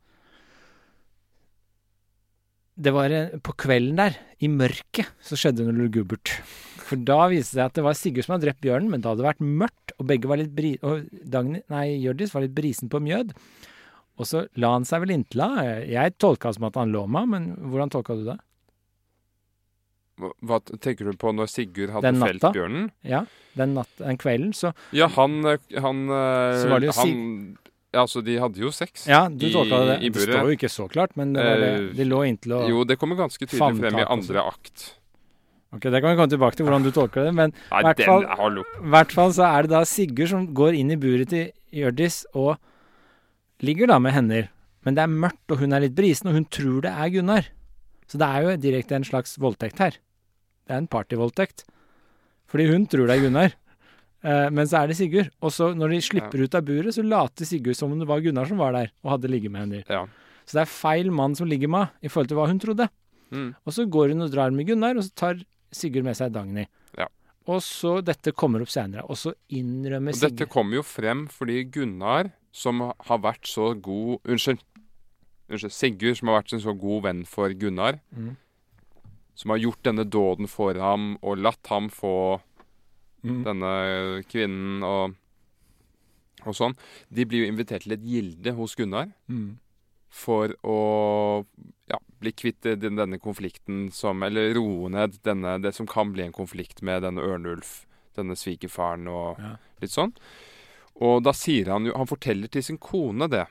det 2.74 2.90
var 2.90 3.12
På 3.46 3.52
kvelden 3.54 3.94
der, 4.00 4.16
i 4.42 4.48
mørket, 4.50 5.06
så 5.22 5.36
skjedde 5.38 5.62
noe 5.62 5.76
lugubert. 5.78 6.32
For 6.84 7.00
da 7.00 7.20
viste 7.32 7.56
det 7.56 7.60
seg 7.60 7.68
at 7.70 7.76
det 7.78 7.84
var 7.86 7.96
Sigurd 7.98 8.26
som 8.26 8.34
hadde 8.36 8.48
drept 8.48 8.64
bjørnen, 8.64 8.90
men 8.92 9.04
da 9.04 9.12
hadde 9.12 9.24
det 9.24 9.30
vært 9.30 9.44
mørkt, 9.64 9.94
og 9.98 10.08
begge 10.10 10.30
var 10.30 10.40
litt 10.40 10.54
bri... 10.56 10.74
Og 10.84 11.06
Dagny, 11.10 11.62
nei, 11.72 11.84
Hjørdis 12.02 12.34
var 12.34 12.44
litt 12.44 12.56
brisen 12.56 12.92
på 12.92 13.00
mjød. 13.04 13.32
Og 14.20 14.28
så 14.30 14.44
la 14.60 14.74
han 14.76 14.84
seg 14.86 15.02
vel 15.02 15.14
inntil 15.16 15.42
henne. 15.42 15.78
Jeg 15.90 16.18
tolka 16.22 16.52
det 16.52 16.58
som 16.58 16.68
at 16.68 16.76
han 16.78 16.92
lå 16.94 17.06
med 17.08 17.24
henne, 17.24 17.32
men 17.56 17.70
hvordan 17.72 17.94
tolka 17.94 18.18
du 18.18 18.26
det? 18.28 18.38
Hva, 20.14 20.60
tenker 20.78 21.08
du 21.10 21.16
på 21.18 21.32
når 21.34 21.48
Sigurd 21.50 21.90
hadde 21.90 22.12
Den 22.12 22.22
felt 22.22 22.44
bjørnen? 22.54 22.90
Ja, 23.02 23.24
den, 23.58 23.74
natt, 23.74 23.90
den 23.98 24.18
kvelden, 24.20 24.52
så 24.54 24.70
Ja, 24.94 25.08
han, 25.16 25.40
eh, 25.50 25.58
han, 25.82 26.04
eh, 26.06 26.92
han 26.94 27.14
Ja, 27.90 28.04
altså, 28.04 28.22
de 28.22 28.36
hadde 28.38 28.62
jo 28.62 28.70
sex 28.74 29.08
Ja, 29.10 29.24
du 29.26 29.48
i, 29.48 29.50
det. 29.50 29.96
i 30.06 30.12
Det 30.14 30.28
står 30.28 30.52
jo 30.52 30.58
ikke 30.58 30.70
så 30.70 30.86
klart, 30.90 31.16
men 31.18 31.34
det 31.34 31.42
var 31.42 31.58
det. 31.64 31.72
Eh, 31.80 31.88
De 31.98 32.06
lå 32.06 32.22
inntil 32.28 32.54
å 32.54 32.60
Jo, 32.70 32.84
det 32.86 32.98
kommer 33.00 33.18
ganske 33.18 33.42
tydelig 33.42 33.82
frem 33.82 33.98
i 34.04 34.06
andre 34.06 34.46
akt. 34.54 34.92
Ok, 35.74 35.88
det 35.90 36.00
kan 36.00 36.12
vi 36.12 36.18
komme 36.20 36.30
tilbake 36.30 36.58
til 36.58 36.68
hvordan 36.68 36.84
du 36.86 36.92
tolker 36.94 37.26
det, 37.26 37.34
men 37.34 37.50
i 37.50 38.90
hvert 38.94 39.14
fall 39.14 39.32
så 39.34 39.48
er 39.48 39.66
det 39.66 39.74
da 39.74 39.82
Sigurd 39.88 40.30
som 40.30 40.46
går 40.54 40.78
inn 40.78 40.92
i 40.94 40.98
buret 41.00 41.32
til 41.32 41.50
Hjørdis 41.74 42.22
og 42.38 42.54
ligger 43.64 43.90
da 43.90 43.98
med 44.02 44.14
hender. 44.14 44.48
Men 44.84 44.96
det 44.96 45.02
er 45.04 45.12
mørkt, 45.24 45.44
og 45.50 45.62
hun 45.62 45.74
er 45.74 45.86
litt 45.86 45.96
brisen, 45.96 46.30
og 46.30 46.36
hun 46.36 46.46
tror 46.52 46.84
det 46.84 46.92
er 46.92 47.12
Gunnar. 47.16 47.50
Så 48.10 48.20
det 48.20 48.28
er 48.28 48.44
jo 48.44 48.56
direkte 48.60 48.98
en 48.98 49.06
slags 49.06 49.38
voldtekt 49.40 49.80
her. 49.80 49.96
Det 50.64 50.74
er 50.74 50.82
en 50.82 50.90
partyvoldtekt. 50.90 51.64
Fordi 52.52 52.68
hun 52.70 52.84
tror 52.90 53.08
det 53.08 53.16
er 53.16 53.24
Gunnar. 53.24 53.54
Eh, 54.24 54.50
men 54.52 54.68
så 54.68 54.82
er 54.82 54.90
det 54.90 54.98
Sigurd. 54.98 55.32
Og 55.44 55.52
så 55.56 55.70
når 55.76 55.96
de 55.96 56.02
slipper 56.04 56.44
ut 56.44 56.56
av 56.56 56.66
buret, 56.68 56.92
så 56.96 57.04
later 57.04 57.48
Sigurd 57.48 57.78
som 57.78 57.92
om 57.92 58.00
det 58.00 58.08
var 58.08 58.22
Gunnar 58.24 58.48
som 58.50 58.60
var 58.60 58.76
der 58.76 58.92
og 59.02 59.16
hadde 59.16 59.32
ligget 59.32 59.52
med 59.52 59.64
hender. 59.64 59.88
Ja. 59.88 60.04
Så 60.44 60.58
det 60.58 60.66
er 60.66 60.76
feil 60.76 61.10
mann 61.12 61.36
som 61.36 61.48
ligger 61.48 61.72
med 61.72 61.88
henne 61.88 62.04
i 62.04 62.12
forhold 62.12 62.30
til 62.30 62.38
hva 62.38 62.46
hun 62.50 62.60
trodde. 62.60 62.88
Mm. 63.34 63.50
Og 63.64 63.74
så 63.74 63.88
går 63.88 64.12
hun 64.12 64.26
og 64.26 64.32
drar 64.32 64.52
med 64.54 64.68
Gunnar, 64.68 65.00
og 65.00 65.06
så 65.06 65.12
tar 65.16 65.40
Sigurd 65.74 66.04
med 66.06 66.16
seg 66.18 66.32
Dagny. 66.32 66.66
Ja. 66.98 67.08
Og 67.46 67.60
så 67.60 67.98
Dette 68.04 68.32
kommer 68.32 68.62
opp 68.64 68.70
senere, 68.72 69.04
og 69.04 69.16
så 69.20 69.34
innrømmer 69.52 70.14
Og 70.16 70.20
dette 70.30 70.46
kommer 70.48 70.78
jo 70.78 70.82
frem 70.86 71.26
fordi 71.28 71.64
Gunnar, 71.70 72.30
som 72.52 72.80
har 72.80 73.18
vært 73.18 73.44
så 73.50 73.72
god 73.82 74.20
Unnskyld. 74.24 74.62
Unnskyld. 75.50 75.72
Sigurd, 75.76 76.16
som 76.16 76.28
har 76.28 76.40
vært 76.42 76.54
en 76.56 76.60
så 76.64 76.72
god 76.80 77.02
venn 77.02 77.24
for 77.26 77.52
Gunnar, 77.52 78.00
Mm. 78.16 78.36
som 79.34 79.50
har 79.50 79.58
gjort 79.58 79.82
denne 79.82 80.04
dåden 80.08 80.48
for 80.48 80.74
ham 80.74 81.18
og 81.22 81.36
latt 81.38 81.66
ham 81.66 81.90
få 81.90 82.40
Mm. 83.24 83.42
denne 83.44 84.22
kvinnen 84.28 84.82
og, 84.84 85.14
og 86.46 86.54
sånn, 86.54 86.74
de 87.12 87.24
blir 87.24 87.44
jo 87.46 87.52
invitert 87.52 87.82
til 87.82 87.92
et 87.92 88.02
gilde 88.04 88.52
hos 88.54 88.74
Gunnar 88.76 89.12
Mm. 89.28 89.58
for 90.10 90.48
å 90.62 91.44
ja, 91.88 91.98
bli 92.24 92.32
kvitt 92.34 92.66
den, 92.80 92.96
denne 92.98 93.18
konflikten 93.22 93.90
som 93.94 94.22
Eller 94.26 94.54
roe 94.56 94.88
ned 94.92 95.18
denne, 95.26 95.58
det 95.62 95.74
som 95.76 95.86
kan 95.86 96.10
bli 96.14 96.24
en 96.26 96.32
konflikt 96.34 96.80
med 96.82 97.02
denne 97.04 97.22
Ørnulf, 97.24 97.84
denne 98.16 98.36
svigerfaren 98.38 99.06
og 99.12 99.38
Ja. 99.42 99.56
litt 99.82 99.92
sånn. 99.94 100.14
Og 101.02 101.22
da 101.26 101.32
sier 101.34 101.66
han 101.72 101.84
jo 101.88 101.92
Han 101.98 102.06
forteller 102.06 102.48
til 102.50 102.62
sin 102.62 102.78
kone 102.78 103.28
det. 103.30 103.46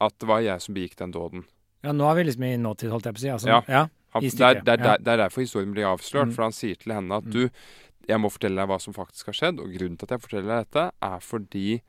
At 0.00 0.18
det 0.18 0.26
var 0.28 0.40
jeg 0.42 0.60
som 0.60 0.74
begikk 0.74 0.96
den 0.98 1.12
dåden. 1.12 1.44
ja, 1.84 1.92
nå 1.92 2.04
er 2.10 2.14
vi 2.16 2.24
liksom 2.30 2.44
i 2.44 2.56
nåtid, 2.56 2.90
holdt 2.90 3.04
jeg 3.04 3.14
på 3.14 3.18
å 3.18 3.22
si. 3.22 3.28
Altså, 3.28 3.46
Ja. 3.48 3.62
ja. 3.68 3.88
Han, 4.14 4.22
det, 4.22 4.40
er, 4.40 4.54
det, 4.60 4.68
er, 4.68 4.84
ja. 4.84 4.96
det 4.98 5.08
er 5.08 5.16
derfor 5.24 5.40
historien 5.40 5.72
blir 5.72 5.86
avslørt. 5.88 6.28
Mm. 6.28 6.34
For 6.34 6.42
han 6.42 6.52
sier 6.52 6.76
til 6.78 6.92
henne 6.92 7.16
at 7.16 7.24
Mm. 7.24 7.32
du, 7.32 7.50
jeg 8.08 8.18
må 8.20 8.28
fortelle 8.30 8.56
deg 8.60 8.68
hva 8.68 8.78
som 8.80 8.92
faktisk 8.92 9.26
har 9.26 9.34
skjedd. 9.38 9.58
Og 9.62 9.72
grunnen 9.72 9.96
til 9.98 10.04
at 10.04 10.10
jeg 10.14 10.20
forteller 10.20 10.50
deg 10.52 10.66
dette, 10.70 10.84
er 11.02 11.18
fordi 11.20 11.80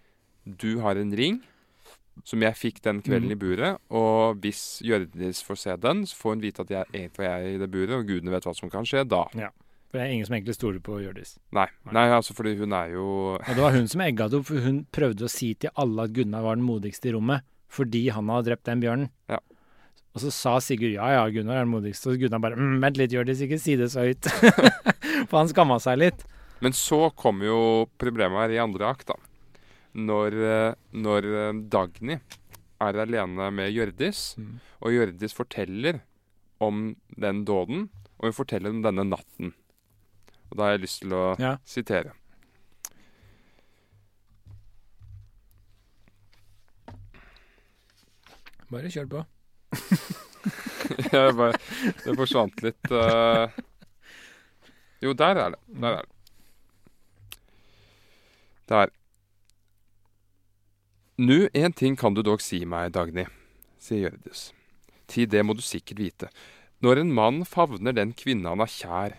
du 0.47 0.79
har 0.81 0.95
en 0.95 1.11
ring 1.11 1.41
som 2.23 2.41
jeg 2.45 2.53
fikk 2.55 2.81
den 2.85 3.01
kvelden 3.01 3.29
Mm. 3.31 3.35
i 3.35 3.39
buret. 3.41 3.77
Og 3.89 4.37
hvis 4.43 4.79
Hjørdis 4.85 5.41
får 5.43 5.57
se 5.57 5.75
den, 5.77 6.05
så 6.05 6.15
får 6.15 6.29
hun 6.35 6.41
vite 6.41 6.61
at 6.61 6.69
jeg 6.69 6.85
egentlig 6.93 7.27
er 7.27 7.47
i 7.55 7.57
det 7.57 7.69
buret, 7.71 7.95
og 7.97 8.05
gudene 8.07 8.31
vet 8.31 8.43
hva 8.45 8.53
som 8.55 8.69
kan 8.69 8.85
skje 8.85 9.03
da. 9.07 9.25
Ja. 9.35 9.49
For 9.89 9.99
det 9.99 10.07
er 10.07 10.13
ingen 10.15 10.25
som 10.25 10.33
egentlig 10.35 10.55
stoler 10.55 10.79
på 10.81 10.95
Hjørdis. 11.03 11.35
Nei, 11.53 11.67
Nei. 11.91 12.07
altså 12.09 12.33
fordi 12.33 12.55
hun 12.57 12.71
er 12.73 12.93
jo 12.95 13.35
Og 13.37 13.45
det 13.55 13.61
var 13.61 13.71
hun 13.75 13.87
som 13.87 14.01
egga 14.01 14.27
det 14.29 14.39
opp, 14.39 14.45
for 14.49 14.59
hun 14.65 14.85
prøvde 14.91 15.25
å 15.25 15.29
si 15.29 15.53
til 15.53 15.69
alle 15.75 16.03
at 16.07 16.13
Gunnar 16.13 16.41
var 16.41 16.55
den 16.55 16.65
modigste 16.65 17.09
i 17.09 17.13
rommet, 17.13 17.43
fordi 17.69 18.07
han 18.09 18.29
hadde 18.29 18.49
drept 18.49 18.65
den 18.65 18.81
bjørnen. 18.81 19.09
Ja. 19.29 19.37
Og 20.15 20.21
så 20.21 20.31
sa 20.31 20.59
Sigurd 20.61 20.93
ja, 20.93 21.09
ja, 21.09 21.25
Gunnar 21.29 21.57
er 21.57 21.65
den 21.65 21.73
modigste, 21.73 22.09
og 22.13 22.17
Gunnar 22.21 22.39
bare 22.41 22.57
mm, 22.57 22.79
vent 22.81 22.97
litt, 22.97 23.11
Hjørdis, 23.13 23.41
ikke 23.45 23.59
si 23.61 23.75
det 23.75 23.89
så 23.93 24.05
høyt. 24.05 24.25
for 25.29 25.37
han 25.39 25.49
skamma 25.49 25.77
seg 25.81 25.97
litt. 26.01 26.25
Men 26.61 26.71
så 26.77 27.07
kom 27.17 27.41
jo 27.45 27.85
problemet 28.01 28.37
her 28.45 28.53
i 28.55 28.61
andre 28.61 28.85
akt, 28.93 29.07
da. 29.09 29.17
Når, 29.93 30.33
eh, 30.49 30.75
når 30.97 31.27
eh, 31.37 31.59
Dagny 31.69 32.17
er 32.81 32.97
alene 33.03 33.51
med 33.53 33.71
Hjørdis, 33.71 34.35
Mm. 34.37 34.59
og 34.81 34.91
Hjørdis 34.91 35.33
forteller 35.37 36.01
om 36.59 36.95
den 37.17 37.43
dåden, 37.45 37.89
og 38.19 38.25
hun 38.29 38.33
forteller 38.33 38.69
om 38.73 38.81
denne 38.81 39.05
natten. 39.05 39.53
Og 40.51 40.57
da 40.57 40.63
har 40.63 40.71
jeg 40.77 40.81
lyst 40.87 41.01
til 41.01 41.13
å 41.13 41.23
Ja. 41.39 41.57
sitere. 41.65 42.13
Bare 48.71 48.89
kjør 48.89 49.09
på. 49.11 49.21
jeg 51.13 51.35
bare, 51.37 51.59
det 52.03 52.15
forsvant 52.17 52.63
litt 52.65 52.91
uh... 52.93 53.45
Jo, 55.03 55.13
der 55.19 55.39
er 55.43 55.53
det. 55.55 55.59
Der 55.83 55.97
er 55.99 56.05
det. 56.05 57.39
Der. 58.71 58.93
Nu, 61.17 61.49
en 61.53 61.73
ting 61.73 61.95
kan 61.95 62.15
du 62.15 62.23
dog 62.25 62.41
si 62.41 62.63
meg, 62.65 62.89
Dagny, 62.95 63.27
sier 63.77 64.07
Hjørdis. 64.07 64.47
Ti, 65.05 65.27
det 65.29 65.43
må 65.45 65.53
du 65.53 65.61
sikkert 65.61 65.99
vite. 66.01 66.29
Når 66.81 67.03
en 67.03 67.11
mann 67.13 67.43
favner 67.45 67.93
den 67.93 68.15
kvinne 68.17 68.49
han 68.49 68.63
er 68.63 68.71
kjær, 68.71 69.13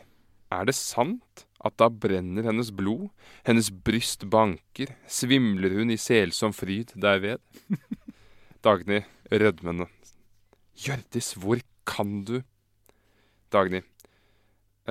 er 0.51 0.67
det 0.67 0.75
sant 0.75 1.45
at 1.65 1.77
da 1.79 1.87
brenner 1.89 2.49
hennes 2.49 2.73
blod, 2.75 3.07
hennes 3.47 3.71
bryst 3.71 4.27
banker, 4.31 4.91
svimler 5.07 5.79
hun 5.79 5.95
i 5.95 6.01
selsom 6.01 6.53
fryd 6.57 6.97
derved? 6.99 7.39
Dagny 8.67 9.05
rødmende. 9.31 9.87
Hjørdis, 10.75 11.35
hvor 11.39 11.63
kan 11.87 12.25
du 12.27 12.41
Dagny. 13.55 13.85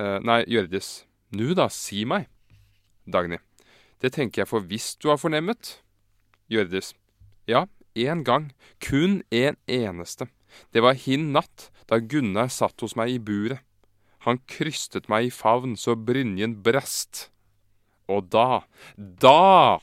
Eh, 0.00 0.18
nei, 0.24 0.40
Hjørdis. 0.48 1.04
Nu 1.36 1.52
da, 1.52 1.68
si 1.68 2.06
meg. 2.08 2.30
Dagny. 3.04 3.42
Det 4.00 4.14
tenker 4.16 4.42
jeg 4.42 4.48
for 4.48 4.64
hvis 4.64 4.94
du 4.96 5.10
har 5.12 5.20
fornemmet. 5.20 5.83
Hjørdis. 6.52 6.92
Ja, 7.48 7.66
én 7.96 8.24
gang. 8.24 8.52
Kun 8.80 9.22
en 9.30 9.56
eneste. 9.66 10.28
Det 10.72 10.82
var 10.84 10.94
hin 10.98 11.32
natt, 11.34 11.70
da 11.88 11.98
Gunnar 11.98 12.50
satt 12.52 12.80
hos 12.84 12.96
meg 12.96 13.14
i 13.14 13.18
buret. 13.18 13.62
Han 14.24 14.40
krystet 14.48 15.08
meg 15.12 15.28
i 15.28 15.34
favn 15.34 15.74
så 15.76 15.96
brynjen 15.96 16.56
brast. 16.64 17.28
Og 18.08 18.28
da, 18.32 18.64
da 18.96 19.80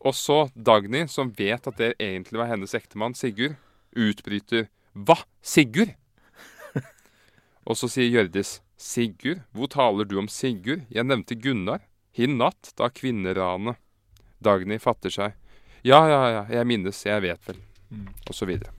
Og 0.00 0.12
så 0.14 0.50
Dagny, 0.54 1.06
som 1.08 1.32
vet 1.32 1.66
at 1.66 1.78
det 1.80 1.94
egentlig 1.96 2.38
var 2.38 2.50
hennes 2.50 2.74
ektemann 2.76 3.16
Sigurd, 3.16 3.56
utbryter 3.96 4.68
Hva? 4.92 5.16
Sigurd? 5.40 5.94
Og 7.66 7.80
så 7.80 7.88
sier 7.90 8.12
Hjørdis 8.12 8.60
Sigurd? 8.76 9.42
Hvor 9.56 9.72
taler 9.72 10.06
du 10.06 10.18
om 10.20 10.28
Sigurd? 10.28 10.84
Jeg 10.92 11.08
nevnte 11.08 11.34
Gunnar. 11.34 11.82
Hin 12.16 12.36
natt, 12.38 12.70
da 12.78 12.88
kvinneranet. 12.92 13.80
Dagny 14.46 14.78
fatter 14.82 15.12
seg. 15.12 15.36
Ja, 15.86 16.00
ja, 16.10 16.20
ja, 16.32 16.42
jeg 16.50 16.66
minnes, 16.66 17.02
jeg 17.06 17.22
vet 17.22 17.48
vel. 17.50 17.58
Og 18.26 18.34
så 18.34 18.48
videre. 18.48 18.72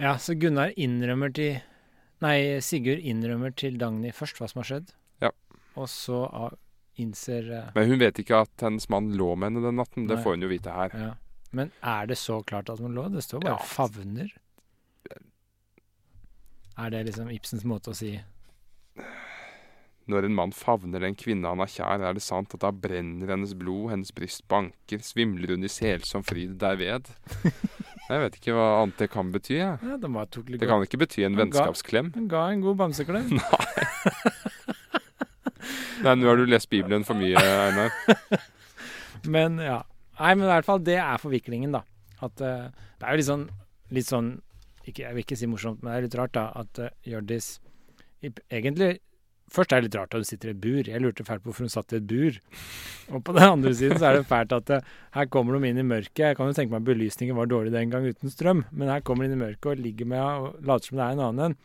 Ja, 0.00 0.16
så 0.18 0.34
Gunnar 0.34 0.72
innrømmer 0.80 1.32
til 1.34 1.60
Nei, 2.24 2.60
Sigurd 2.64 3.02
innrømmer 3.04 3.52
til 3.52 3.76
Dagny 3.78 4.12
først 4.14 4.38
hva 4.40 4.48
som 4.48 4.62
har 4.62 4.68
skjedd. 4.70 4.94
Ja. 5.22 5.30
Og 5.76 5.90
så 5.92 6.22
innser 7.00 7.50
uh, 7.50 7.66
Men 7.74 7.90
hun 7.90 8.00
vet 8.00 8.18
ikke 8.22 8.44
at 8.46 8.64
hennes 8.64 8.86
mann 8.92 9.12
lå 9.18 9.34
med 9.34 9.50
henne 9.50 9.64
den 9.66 9.78
natten. 9.80 10.06
Det 10.08 10.20
får 10.22 10.36
hun 10.38 10.46
jo 10.46 10.50
vite 10.52 10.72
her. 10.72 10.94
Ja. 10.94 11.12
Men 11.54 11.70
er 11.82 12.08
det 12.10 12.16
så 12.18 12.40
klart 12.46 12.70
at 12.72 12.80
hun 12.82 12.94
lå? 12.96 13.06
Det 13.12 13.22
står 13.22 13.44
bare 13.44 13.58
Ja. 13.58 13.66
'favner'. 13.66 14.32
Er 16.76 16.90
det 16.90 17.04
liksom 17.06 17.28
Ibsens 17.30 17.62
måte 17.64 17.92
å 17.92 17.94
si 17.94 18.16
Når 20.10 20.26
en 20.28 20.34
mann 20.36 20.52
favner 20.52 21.00
den 21.00 21.16
kvinne 21.16 21.48
han 21.48 21.62
har 21.62 21.70
kjær, 21.70 22.02
er 22.04 22.16
det 22.16 22.22
sant 22.24 22.52
at 22.56 22.60
da 22.60 22.70
brenner 22.76 23.30
hennes 23.32 23.54
blod, 23.56 23.88
hennes 23.94 24.12
bryst 24.12 24.44
banker, 24.52 25.00
svimler 25.00 25.54
hun 25.54 25.64
i 25.64 25.70
selsom 25.72 26.24
fryd 26.26 26.58
derved. 26.60 27.08
Jeg 28.10 28.20
vet 28.20 28.34
ikke 28.36 28.52
hva 28.52 28.66
annet 28.82 28.98
det 29.00 29.08
kan 29.14 29.30
bety. 29.32 29.54
Jeg. 29.56 29.78
Ja, 29.80 29.96
det, 29.96 30.10
Det 30.60 30.68
kan 30.68 30.84
ikke 30.84 31.00
bety 31.00 31.24
en 31.24 31.38
vennskapsklem. 31.40 32.12
Hun 32.18 32.28
ga 32.28 32.50
en 32.52 32.60
god 32.60 32.76
bamseklem. 32.82 33.32
Nei, 36.04 36.10
Nei, 36.10 36.12
nå 36.20 36.28
har 36.28 36.36
du 36.36 36.44
lest 36.44 36.68
Bibelen 36.68 37.06
for 37.08 37.16
mye, 37.16 37.40
Einar. 37.40 37.94
Men 39.36 39.56
ja. 39.62 39.80
Nei, 40.18 40.34
men 40.36 40.44
i 40.44 40.50
hvert 40.52 40.66
fall, 40.68 40.82
det 40.84 40.98
er 41.00 41.18
forviklingen, 41.18 41.72
da. 41.74 41.80
At 42.22 42.38
uh, 42.44 42.68
Det 43.00 43.06
er 43.06 43.16
jo 43.16 43.18
litt 43.18 43.26
sånn, 43.30 43.46
litt 43.96 44.06
sånn 44.06 44.28
ikke, 44.84 45.00
Jeg 45.00 45.16
vil 45.16 45.24
ikke 45.24 45.38
si 45.40 45.48
morsomt, 45.50 45.80
men 45.82 45.90
det 45.90 45.96
er 45.96 46.04
litt 46.04 46.16
rart, 46.20 46.34
da, 46.36 46.44
at 46.60 46.80
uh, 46.84 46.92
Hjørdis 47.08 47.56
egentlig 48.22 48.98
Først 49.54 49.72
er 49.72 49.82
det 49.82 49.88
litt 49.88 49.98
rart 50.00 50.14
at 50.14 50.24
hun 50.24 50.26
sitter 50.26 50.50
i 50.50 50.54
et 50.54 50.62
bur. 50.62 50.88
Jeg 50.90 51.02
lurte 51.02 51.26
fælt 51.26 51.44
på 51.44 51.50
hvorfor 51.50 51.66
hun 51.68 51.72
satt 51.72 51.94
i 51.94 52.00
et 52.00 52.08
bur. 52.10 52.38
Og 53.14 53.22
på 53.26 53.34
den 53.36 53.46
andre 53.46 53.74
siden 53.76 54.00
så 54.00 54.08
er 54.08 54.18
det 54.18 54.26
fælt 54.30 54.54
at 54.56 54.72
eh, 54.74 54.88
her 55.14 55.28
kommer 55.30 55.58
de 55.58 55.70
inn 55.70 55.78
i 55.78 55.86
mørket. 55.86 56.24
Jeg 56.24 56.38
kan 56.38 56.50
jo 56.50 56.56
tenke 56.56 56.74
meg 56.74 56.82
at 56.82 56.88
belysningen 56.88 57.38
var 57.38 57.50
dårlig 57.50 57.74
den 57.74 57.92
gang 57.92 58.08
uten 58.08 58.32
strøm, 58.32 58.64
men 58.72 58.90
her 58.90 59.04
kommer 59.06 59.24
de 59.24 59.30
inn 59.30 59.38
i 59.38 59.44
mørket 59.44 59.70
og 59.70 59.84
ligger 59.84 60.10
med 60.10 60.24
og 60.24 60.66
later 60.66 60.90
som 60.90 60.98
det 60.98 61.06
er 61.06 61.16
en 61.16 61.24
annen 61.28 61.46
en. 61.46 61.56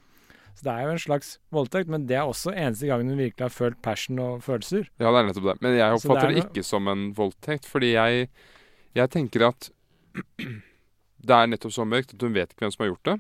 Så 0.60 0.66
det 0.68 0.72
er 0.74 0.86
jo 0.86 0.94
en 0.94 1.00
slags 1.00 1.28
voldtekt, 1.56 1.90
men 1.90 2.06
det 2.10 2.18
er 2.20 2.28
også 2.28 2.52
eneste 2.52 2.90
gangen 2.90 3.14
hun 3.14 3.22
virkelig 3.22 3.46
har 3.46 3.54
følt 3.54 3.78
passion 3.82 4.20
og 4.20 4.42
følelser. 4.44 4.90
Ja, 5.00 5.08
det 5.08 5.22
er 5.22 5.30
nettopp 5.30 5.46
det. 5.48 5.58
Men 5.64 5.78
jeg 5.78 5.96
oppfatter 5.96 6.34
det 6.34 6.36
det 6.36 6.46
ikke 6.50 6.66
som 6.68 6.90
en 6.92 7.06
voldtekt, 7.16 7.70
fordi 7.70 7.94
jeg, 7.94 8.26
jeg 9.00 9.12
tenker 9.14 9.46
at 9.48 9.70
det 11.30 11.38
er 11.38 11.48
nettopp 11.54 11.74
så 11.74 11.88
mørkt 11.88 12.12
at 12.18 12.26
hun 12.26 12.36
vet 12.36 12.52
ikke 12.52 12.66
hvem 12.66 12.76
som 12.76 12.84
har 12.84 12.92
gjort 12.92 13.08
det. 13.08 13.18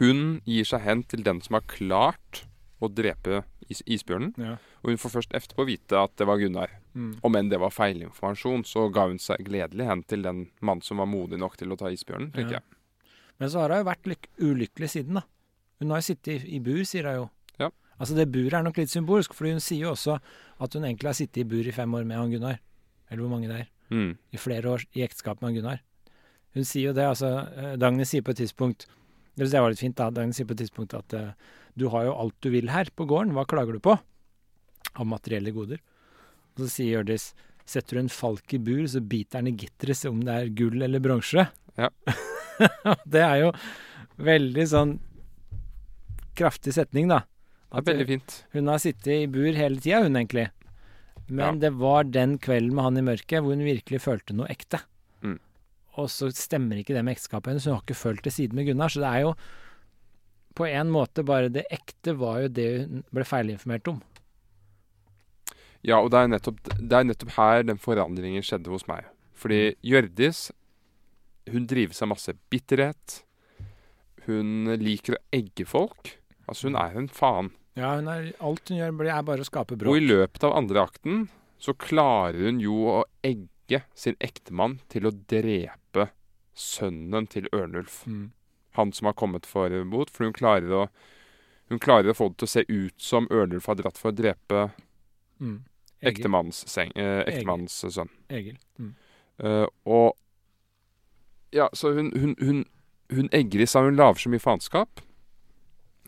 Hun 0.00 0.24
gir 0.48 0.66
seg 0.66 0.82
hen 0.82 1.04
til 1.06 1.22
den 1.22 1.38
som 1.44 1.60
har 1.60 1.68
klart 1.70 2.42
å 2.86 2.92
drepe 2.94 3.42
is 3.72 3.80
isbjørnen, 3.86 4.34
Ja. 4.38 4.56
og 4.82 4.90
hun 4.90 4.98
får 5.00 5.10
først 5.16 5.32
etterpå 5.36 5.64
vite 5.66 5.96
at 5.96 6.14
det 6.20 6.26
var 6.28 6.36
Gunnar. 6.38 6.70
Mm. 6.94 7.18
Om 7.24 7.36
enn 7.36 7.48
det 7.50 7.58
var 7.58 7.70
feilinformasjon, 7.74 8.64
så 8.68 8.88
ga 8.92 9.06
hun 9.08 9.18
seg 9.18 9.38
gledelig 9.46 9.86
hen 9.88 10.02
til 10.04 10.22
den 10.22 10.50
mannen 10.60 10.82
som 10.82 10.98
var 10.98 11.06
modig 11.06 11.38
nok 11.40 11.56
til 11.56 11.72
å 11.72 11.78
ta 11.78 11.86
isbjørnen, 11.90 12.30
tenker 12.32 12.58
Ja. 12.58 12.60
jeg. 12.60 13.08
Men 13.40 13.48
så 13.50 13.60
har 13.60 13.70
hun 13.70 13.78
jo 13.84 13.90
vært 13.90 14.04
lyk 14.06 14.28
ulykkelig 14.38 14.90
siden, 14.90 15.14
da. 15.14 15.22
Hun 15.80 15.90
har 15.90 15.98
jo 15.98 16.14
sittet 16.14 16.44
i, 16.44 16.56
i 16.56 16.60
bur, 16.60 16.84
sier 16.84 17.02
hun 17.04 17.14
jo. 17.16 17.30
Ja. 17.58 17.70
Altså 17.98 18.14
det 18.14 18.30
buret 18.30 18.52
er 18.54 18.62
nok 18.62 18.76
litt 18.76 18.90
symbolsk, 18.90 19.34
for 19.34 19.46
hun 19.50 19.58
sier 19.60 19.80
jo 19.88 19.90
også 19.92 20.20
at 20.60 20.72
hun 20.74 20.82
egentlig 20.84 21.08
har 21.10 21.14
sittet 21.18 21.38
i 21.38 21.44
bur 21.44 21.66
i 21.66 21.72
fem 21.72 21.92
år 21.94 22.04
med 22.06 22.16
han 22.16 22.30
Gunnar. 22.30 22.58
Eller 23.10 23.22
hvor 23.22 23.30
mange 23.30 23.48
det 23.48 23.60
er. 23.64 23.68
Mm. 23.90 24.16
I 24.32 24.36
flere 24.36 24.64
år 24.70 24.84
i 24.94 25.02
ekteskap 25.02 25.40
med 25.42 25.50
han 25.50 25.56
Gunnar. 25.62 25.80
Hun 26.54 26.64
sier 26.64 26.90
jo 26.90 26.92
det, 26.92 27.04
altså 27.04 27.48
eh, 27.56 27.76
Dagny 27.76 28.04
sier 28.04 28.22
på 28.22 28.30
et 28.30 28.36
tidspunkt 28.44 28.86
Det 29.34 29.50
jeg 29.50 29.64
var 29.64 29.72
litt 29.72 29.82
fint, 29.82 29.96
da. 29.98 30.10
Dagny 30.14 30.36
sier 30.36 30.46
på 30.46 30.54
et 30.54 30.62
tidspunkt 30.62 30.94
at 30.94 31.16
eh, 31.16 31.32
du 31.74 31.88
har 31.90 32.06
jo 32.06 32.14
alt 32.22 32.36
du 32.44 32.52
vil 32.54 32.70
her 32.70 32.90
på 32.94 33.06
gården, 33.10 33.34
hva 33.34 33.46
klager 33.50 33.74
du 33.74 33.82
på? 33.82 33.96
Av 34.94 35.08
materielle 35.10 35.54
goder. 35.54 35.82
Og 36.54 36.64
så 36.64 36.70
sier 36.70 36.98
Hjørdis 36.98 37.32
setter 37.66 37.96
du 37.96 38.04
en 38.04 38.12
falk 38.12 38.54
i 38.54 38.60
bur, 38.62 38.84
så 38.86 39.00
biter 39.00 39.40
den 39.40 39.54
i 39.54 39.64
gitteret 39.64 40.04
om 40.10 40.20
det 40.24 40.34
er 40.36 40.52
gull 40.56 40.84
eller 40.84 41.02
bronse. 41.02 41.46
Ja. 41.80 41.90
det 43.16 43.22
er 43.24 43.38
jo 43.40 43.52
veldig 44.22 44.66
sånn 44.70 44.98
kraftig 46.38 46.74
setning, 46.76 47.08
da. 47.10 47.24
Det 47.74 47.80
er 47.80 47.88
veldig 47.90 48.10
fint. 48.12 48.36
Hun 48.54 48.70
har 48.70 48.82
sittet 48.82 49.10
i 49.16 49.30
bur 49.30 49.50
hele 49.56 49.80
tida, 49.82 50.04
hun 50.04 50.18
egentlig. 50.20 50.50
Men 51.26 51.58
det 51.62 51.72
var 51.80 52.04
den 52.06 52.36
kvelden 52.42 52.74
med 52.76 52.86
han 52.86 53.00
i 53.00 53.06
mørket 53.06 53.42
hvor 53.42 53.56
hun 53.56 53.64
virkelig 53.66 54.02
følte 54.04 54.36
noe 54.36 54.50
ekte. 54.52 54.82
Mm. 55.94 56.00
og 56.02 56.10
så 56.10 56.30
stemmer 56.34 56.80
ikke 56.80 56.94
det 56.94 57.04
med 57.04 57.14
ekteskapet 57.14 57.52
hennes. 57.52 57.66
Hun 57.68 57.76
har 57.76 57.84
ikke 57.84 57.98
følt 57.98 58.24
det 58.24 58.32
siden 58.34 58.58
med 58.58 58.66
Gunnar. 58.66 58.92
Så 58.92 59.02
det 59.02 59.10
er 59.10 59.24
jo 59.26 59.34
på 60.54 60.66
en 60.66 60.90
måte 60.90 61.24
bare 61.26 61.52
det 61.52 61.66
ekte 61.74 62.14
var 62.18 62.44
jo 62.44 62.48
det 62.48 62.68
hun 62.78 63.04
ble 63.14 63.26
feilinformert 63.26 63.90
om. 63.90 64.02
Ja, 65.84 65.98
og 66.00 66.10
det 66.14 66.22
er, 66.22 66.30
nettopp, 66.32 66.60
det 66.80 66.96
er 66.96 67.04
nettopp 67.04 67.34
her 67.36 67.66
den 67.66 67.80
forandringen 67.80 68.44
skjedde 68.44 68.72
hos 68.72 68.86
meg. 68.88 69.04
Fordi 69.36 69.74
Hjørdis, 69.84 70.46
hun 71.52 71.66
drives 71.68 72.00
av 72.00 72.14
masse 72.14 72.32
bitterhet. 72.50 73.20
Hun 74.24 74.72
liker 74.80 75.18
å 75.18 75.22
egge 75.36 75.66
folk. 75.68 76.14
Altså, 76.48 76.70
hun 76.70 76.78
er 76.80 76.96
en 76.96 77.10
faen. 77.12 77.52
Ja, 77.76 77.96
hun 77.98 78.08
er, 78.08 78.30
alt 78.40 78.70
hun 78.70 78.78
gjør, 78.78 78.94
er 79.04 79.26
bare 79.26 79.44
å 79.44 79.48
skape 79.48 79.76
Og 79.76 79.98
i 79.98 80.06
løpet 80.06 80.46
av 80.46 80.54
andre 80.56 80.86
akten 80.86 81.26
så 81.60 81.74
klarer 81.76 82.46
hun 82.46 82.62
jo 82.62 82.78
å 82.94 82.98
egge 83.24 83.82
sin 83.98 84.16
ektemann 84.24 84.78
til 84.92 85.08
å 85.08 85.12
drepe 85.12 85.83
sønnen 86.54 87.26
til 87.30 87.48
Ørnulf. 87.52 88.02
Mm. 88.06 88.32
Han 88.78 88.92
som 88.92 89.06
har 89.06 89.18
kommet 89.18 89.46
for 89.46 89.70
bot. 89.90 90.10
For 90.10 90.26
hun 90.26 90.34
klarer 90.36 90.72
å 90.72 90.86
hun 91.72 91.80
klarer 91.80 92.12
å 92.12 92.16
få 92.16 92.28
det 92.28 92.42
til 92.42 92.46
å 92.46 92.52
se 92.52 92.64
ut 92.68 93.00
som 93.00 93.28
Ørnulf 93.32 93.66
har 93.70 93.78
dratt 93.78 93.98
for 93.98 94.12
å 94.12 94.16
drepe 94.16 94.66
Mm. 95.40 95.64
ektemannens 97.34 97.84
eh, 97.84 97.90
sønn. 97.90 98.10
Egil. 98.28 98.58
Mm. 98.78 98.94
Uh, 99.42 99.66
og 99.84 100.16
Ja, 101.54 101.68
så 101.72 101.92
hun, 101.94 102.12
hun, 102.18 102.34
hun, 102.40 102.64
hun 103.10 103.28
egger 103.32 103.62
i 103.62 103.66
seg, 103.66 103.86
hun 103.86 103.96
lager 103.96 104.18
så 104.18 104.30
mye 104.30 104.42
faenskap. 104.42 105.00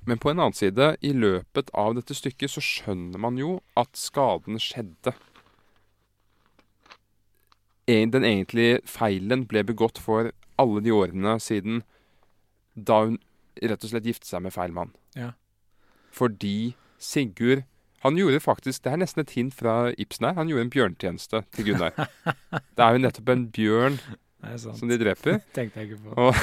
Men 0.07 0.19
på 0.19 0.31
en 0.31 0.41
annen 0.41 0.55
side, 0.55 0.97
i 1.03 1.13
løpet 1.15 1.71
av 1.75 1.95
dette 1.95 2.15
stykket, 2.15 2.51
så 2.51 2.63
skjønner 2.63 3.19
man 3.23 3.39
jo 3.39 3.61
at 3.79 3.93
skaden 3.95 4.59
skjedde. 4.63 5.15
En, 7.87 8.11
den 8.11 8.25
egentlige 8.27 8.81
feilen 8.89 9.45
ble 9.47 9.63
begått 9.67 9.99
for 10.03 10.33
alle 10.59 10.83
de 10.83 10.91
årene 10.95 11.37
siden 11.43 11.83
da 12.75 13.05
hun 13.05 13.19
rett 13.63 13.85
og 13.85 13.93
slett 13.93 14.09
giftet 14.09 14.29
seg 14.29 14.43
med 14.45 14.53
feil 14.53 14.75
mann. 14.75 14.91
Ja. 15.17 15.33
Fordi 16.13 16.75
Sigurd 16.99 17.65
Han 18.05 18.17
gjorde 18.17 18.39
faktisk 18.41 18.83
Det 18.85 18.93
er 18.93 18.97
nesten 19.01 19.21
et 19.21 19.33
hint 19.37 19.53
fra 19.57 19.91
Ibsen 20.01 20.25
her. 20.25 20.35
Han 20.39 20.49
gjorde 20.49 20.65
en 20.67 20.71
bjørntjeneste 20.73 21.43
til 21.53 21.67
Gunnar. 21.71 21.93
Det 22.77 22.85
er 22.85 22.97
jo 22.97 23.03
nettopp 23.05 23.33
en 23.33 23.47
bjørn 23.53 23.99
som 24.57 24.89
de 24.89 24.99
dreper. 25.01 25.41
Tenkte 25.57 25.81
jeg 25.81 25.91
ikke 25.91 26.03
på. 26.05 26.29
Og 26.29 26.35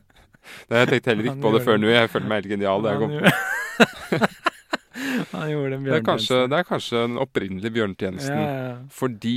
det 0.68 0.76
har 0.76 0.82
jeg 0.84 0.90
tenkt 0.90 1.06
heller 1.10 1.28
Han 1.30 1.38
ikke 1.38 1.46
på 1.46 1.52
det 1.54 1.62
før 1.64 1.78
nå. 1.80 1.88
Jeg 1.92 2.10
føler 2.12 2.28
meg 2.30 2.42
helt 2.42 2.52
genial. 2.52 2.82
da 2.84 2.92
jeg 2.92 3.00
kom. 3.00 3.12
han 5.32 5.50
gjorde 5.50 5.78
en 5.78 5.84
Det, 5.86 5.94
er 5.94 6.04
kanskje, 6.04 6.34
bjørntjeneste. 6.34 6.40
det 6.50 6.58
er 6.58 6.68
kanskje 6.68 7.02
den 7.06 7.18
opprinnelige 7.24 7.74
bjørntjenesten. 7.78 8.40
Ja, 8.42 8.50
ja. 8.66 8.76
Fordi 8.92 9.36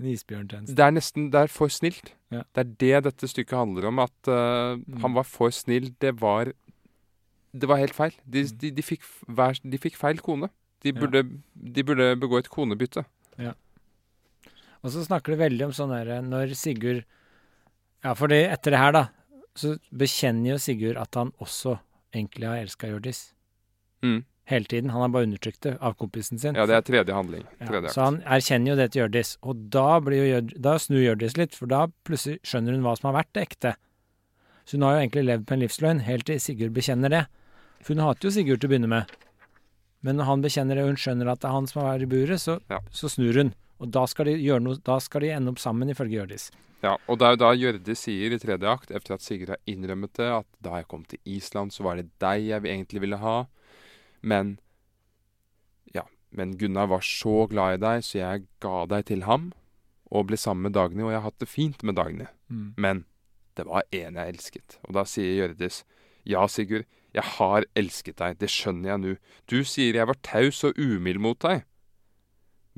En 0.00 0.06
isbjørntjeneste. 0.08 0.74
det 0.74 0.84
er 0.86 0.92
nesten 0.96 1.30
Det 1.30 1.40
er 1.44 1.50
for 1.52 1.68
snilt. 1.68 2.14
Ja. 2.32 2.42
Det 2.56 2.62
er 2.62 2.70
det 2.80 3.04
dette 3.04 3.28
stykket 3.28 3.52
handler 3.58 3.86
om. 3.90 3.98
At 4.00 4.28
uh, 4.28 4.76
Mm. 4.80 5.00
han 5.02 5.14
var 5.14 5.24
for 5.28 5.50
snill. 5.52 5.90
Det 6.00 6.14
var 6.20 6.52
Det 7.52 7.66
var 7.68 7.76
helt 7.82 7.92
feil. 7.94 8.12
De, 8.24 8.44
Mm. 8.44 8.58
de, 8.58 8.70
de, 8.70 8.82
fikk, 8.82 9.02
hver, 9.28 9.58
de 9.68 9.78
fikk 9.78 9.96
feil 9.96 10.18
kone. 10.22 10.48
De 10.82 10.92
Ja. 10.94 11.00
burde, 11.00 11.22
de 11.74 11.82
burde 11.84 12.16
begå 12.20 12.38
et 12.38 12.48
konebytte. 12.48 13.04
Ja. 13.38 13.52
Og 14.82 14.90
så 14.92 15.04
snakker 15.04 15.34
du 15.34 15.36
veldig 15.36 15.64
om 15.66 15.72
sånn 15.72 15.90
derre 15.92 16.22
når 16.22 16.54
Sigurd 16.56 17.04
Ja, 18.02 18.14
fordi 18.14 18.46
etter 18.48 18.70
det 18.70 18.78
her, 18.78 18.92
da, 18.92 19.08
så 19.54 19.78
bekjenner 19.92 20.52
jo 20.54 20.58
Sigurd 20.58 20.96
at 20.96 21.14
han 21.14 21.32
også 21.38 21.78
egentlig 22.14 22.46
har 22.48 22.56
elska 22.56 22.88
Hjørdis. 22.88 23.32
Mm. 24.02 24.24
Hele 24.50 24.66
tiden. 24.66 24.90
Han 24.90 25.04
har 25.04 25.10
bare 25.14 25.28
undertrykt 25.28 25.60
det 25.62 25.76
av 25.78 25.94
kompisen 26.00 26.40
sin. 26.42 26.56
Ja, 26.58 26.64
det 26.66 26.74
er 26.74 26.82
tredje 26.86 27.14
handling. 27.14 27.44
Ja, 27.62 27.82
så 27.94 28.08
han 28.08 28.16
erkjenner 28.26 28.72
jo 28.72 28.78
det 28.80 28.88
til 28.90 29.04
Hjørdis, 29.04 29.36
og 29.46 29.60
da, 29.70 30.00
blir 30.02 30.24
jo 30.26 30.40
da 30.58 30.72
snur 30.82 31.04
Hjørdis 31.04 31.36
litt, 31.38 31.54
for 31.54 31.70
da 31.70 31.84
plutselig 32.08 32.40
skjønner 32.42 32.74
hun 32.74 32.82
hva 32.82 32.96
som 32.98 33.10
har 33.12 33.20
vært 33.20 33.30
det 33.38 33.44
ekte. 33.46 33.74
Så 34.66 34.76
hun 34.76 34.86
har 34.88 34.96
jo 34.96 35.04
egentlig 35.04 35.24
levd 35.28 35.46
på 35.46 35.54
en 35.54 35.62
livsløgn, 35.62 36.02
helt 36.06 36.26
til 36.26 36.40
Sigurd 36.42 36.74
bekjenner 36.74 37.14
det. 37.14 37.22
For 37.80 37.94
hun 37.94 38.02
hater 38.04 38.28
jo 38.28 38.34
Sigurd 38.34 38.60
til 38.62 38.68
å 38.68 38.72
begynne 38.74 38.90
med. 38.90 39.14
Men 40.02 40.18
når 40.18 40.28
han 40.32 40.42
bekjenner 40.44 40.78
det, 40.78 40.84
og 40.84 40.92
hun 40.94 41.00
skjønner 41.00 41.30
at 41.30 41.40
det 41.42 41.48
er 41.50 41.54
han 41.56 41.70
som 41.70 41.82
har 41.82 41.92
vært 41.92 42.06
i 42.08 42.10
buret, 42.10 42.40
så, 42.42 42.58
Ja. 42.70 42.80
så 42.90 43.10
snur 43.12 43.38
hun. 43.38 43.54
Og 43.80 43.90
da 43.94 44.04
skal 44.06 44.26
de 44.28 44.34
gjøre 44.36 44.62
noe, 44.66 44.76
da 44.84 44.98
skal 44.98 45.20
de 45.24 45.30
ende 45.36 45.50
opp 45.54 45.58
sammen, 45.62 45.88
ifølge 45.88 46.18
Hjørdis. 46.18 46.50
Ja, 46.82 46.96
og 47.08 47.18
det 47.20 47.26
er 47.26 47.30
jo 47.36 47.40
da 47.44 47.52
Hjørdis 47.54 48.02
sier 48.06 48.32
i 48.32 48.38
tredje 48.40 48.68
akt, 48.68 48.90
etter 48.90 49.14
at 49.14 49.22
Sigurd 49.24 49.48
har 49.54 49.60
innrømmet 49.68 50.12
det, 50.16 50.28
at 50.40 50.46
da 50.64 50.76
jeg 50.80 50.88
kom 50.88 51.04
til 51.04 51.18
Island, 51.28 51.72
så 51.72 51.84
var 51.84 51.96
det 52.00 52.08
deg 52.18 52.46
jeg 52.48 52.62
egentlig 52.62 53.00
ville 53.04 53.18
ha. 53.20 53.46
Men 54.20 54.58
Ja, 55.94 56.06
men 56.30 56.56
Gunnar 56.58 56.86
var 56.86 57.00
så 57.04 57.46
glad 57.50 57.78
i 57.78 57.82
deg, 57.82 58.04
så 58.06 58.18
jeg 58.18 58.46
ga 58.62 58.84
deg 58.86 59.06
til 59.10 59.24
ham, 59.26 59.50
og 60.10 60.28
ble 60.28 60.38
sammen 60.38 60.68
med 60.68 60.76
Dagny, 60.76 61.02
og 61.02 61.12
jeg 61.12 61.20
har 61.20 61.28
hatt 61.28 61.42
det 61.42 61.50
fint 61.50 61.82
med 61.82 61.96
Dagny. 61.98 62.26
Mm. 62.48 62.74
Men 62.76 63.04
det 63.58 63.66
var 63.66 63.86
en 63.90 64.18
jeg 64.18 64.34
elsket. 64.34 64.78
Og 64.86 64.94
da 64.94 65.04
sier 65.08 65.34
Hjørdis, 65.36 65.82
ja, 66.28 66.46
Sigurd, 66.46 66.86
jeg 67.14 67.26
har 67.36 67.66
elsket 67.78 68.20
deg, 68.20 68.38
det 68.38 68.50
skjønner 68.52 68.92
jeg 68.92 69.02
nå. 69.02 69.16
Du 69.50 69.58
sier 69.66 69.98
jeg 69.98 70.06
var 70.06 70.18
taus 70.22 70.62
og 70.66 70.78
umild 70.78 71.22
mot 71.22 71.40
deg. 71.42 71.64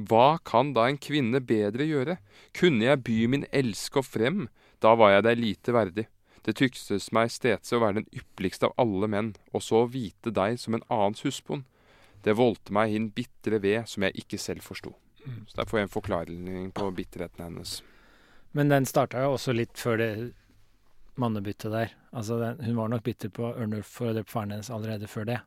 Hva 0.01 0.39
kan 0.49 0.73
da 0.73 0.87
en 0.89 1.01
kvinne 1.01 1.43
bedre 1.45 1.85
gjøre? 1.85 2.17
Kunne 2.57 2.87
jeg 2.87 3.03
by 3.05 3.19
min 3.29 3.45
elsker 3.53 4.05
frem, 4.07 4.47
da 4.81 4.95
var 4.99 5.13
jeg 5.17 5.27
deg 5.29 5.43
lite 5.43 5.75
verdig. 5.77 6.07
Det 6.43 6.57
tyktes 6.59 7.13
meg 7.15 7.31
stetse 7.31 7.77
å 7.77 7.83
være 7.83 8.01
den 8.01 8.09
ypperligste 8.19 8.67
av 8.71 8.75
alle 8.83 9.09
menn, 9.11 9.31
og 9.55 9.63
så 9.63 9.85
vite 9.87 10.33
deg 10.35 10.59
som 10.59 10.75
en 10.75 10.85
annens 10.89 11.23
husbond. 11.27 11.63
Det 12.23 12.35
voldte 12.39 12.75
meg 12.75 12.95
inn 12.95 13.11
bitre 13.15 13.61
ved 13.63 13.87
som 13.91 14.03
jeg 14.07 14.25
ikke 14.25 14.39
selv 14.39 14.67
forsto. 14.67 14.95
Så 15.23 15.59
der 15.59 15.69
får 15.71 15.79
jeg 15.79 15.87
en 15.87 15.93
forklaring 15.93 16.71
på 16.75 16.91
bitterheten 16.97 17.45
hennes. 17.45 17.81
Men 18.53 18.73
den 18.73 18.87
starta 18.87 19.23
jo 19.23 19.37
også 19.37 19.55
litt 19.55 19.79
før 19.79 20.01
det 20.01 20.11
mannebyttet 21.15 21.73
der. 21.73 21.95
Altså, 22.13 22.39
den, 22.41 22.59
hun 22.67 22.77
var 22.77 22.91
nok 22.93 23.05
bitter 23.07 23.31
på 23.33 23.53
Ørnulf 23.55 23.89
for 23.89 24.11
ha 24.11 24.17
drept 24.17 24.33
faren 24.33 24.55
hennes 24.55 24.71
allerede 24.71 25.09
før 25.11 25.29
det. 25.29 25.39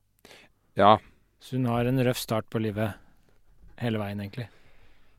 Ja, 0.79 0.97
Så 1.39 1.55
hun 1.55 1.67
har 1.69 1.85
en 1.85 2.03
røff 2.03 2.17
start 2.17 2.49
på 2.49 2.59
livet 2.59 2.95
hele 3.79 3.99
veien, 3.99 4.19
egentlig. 4.23 4.47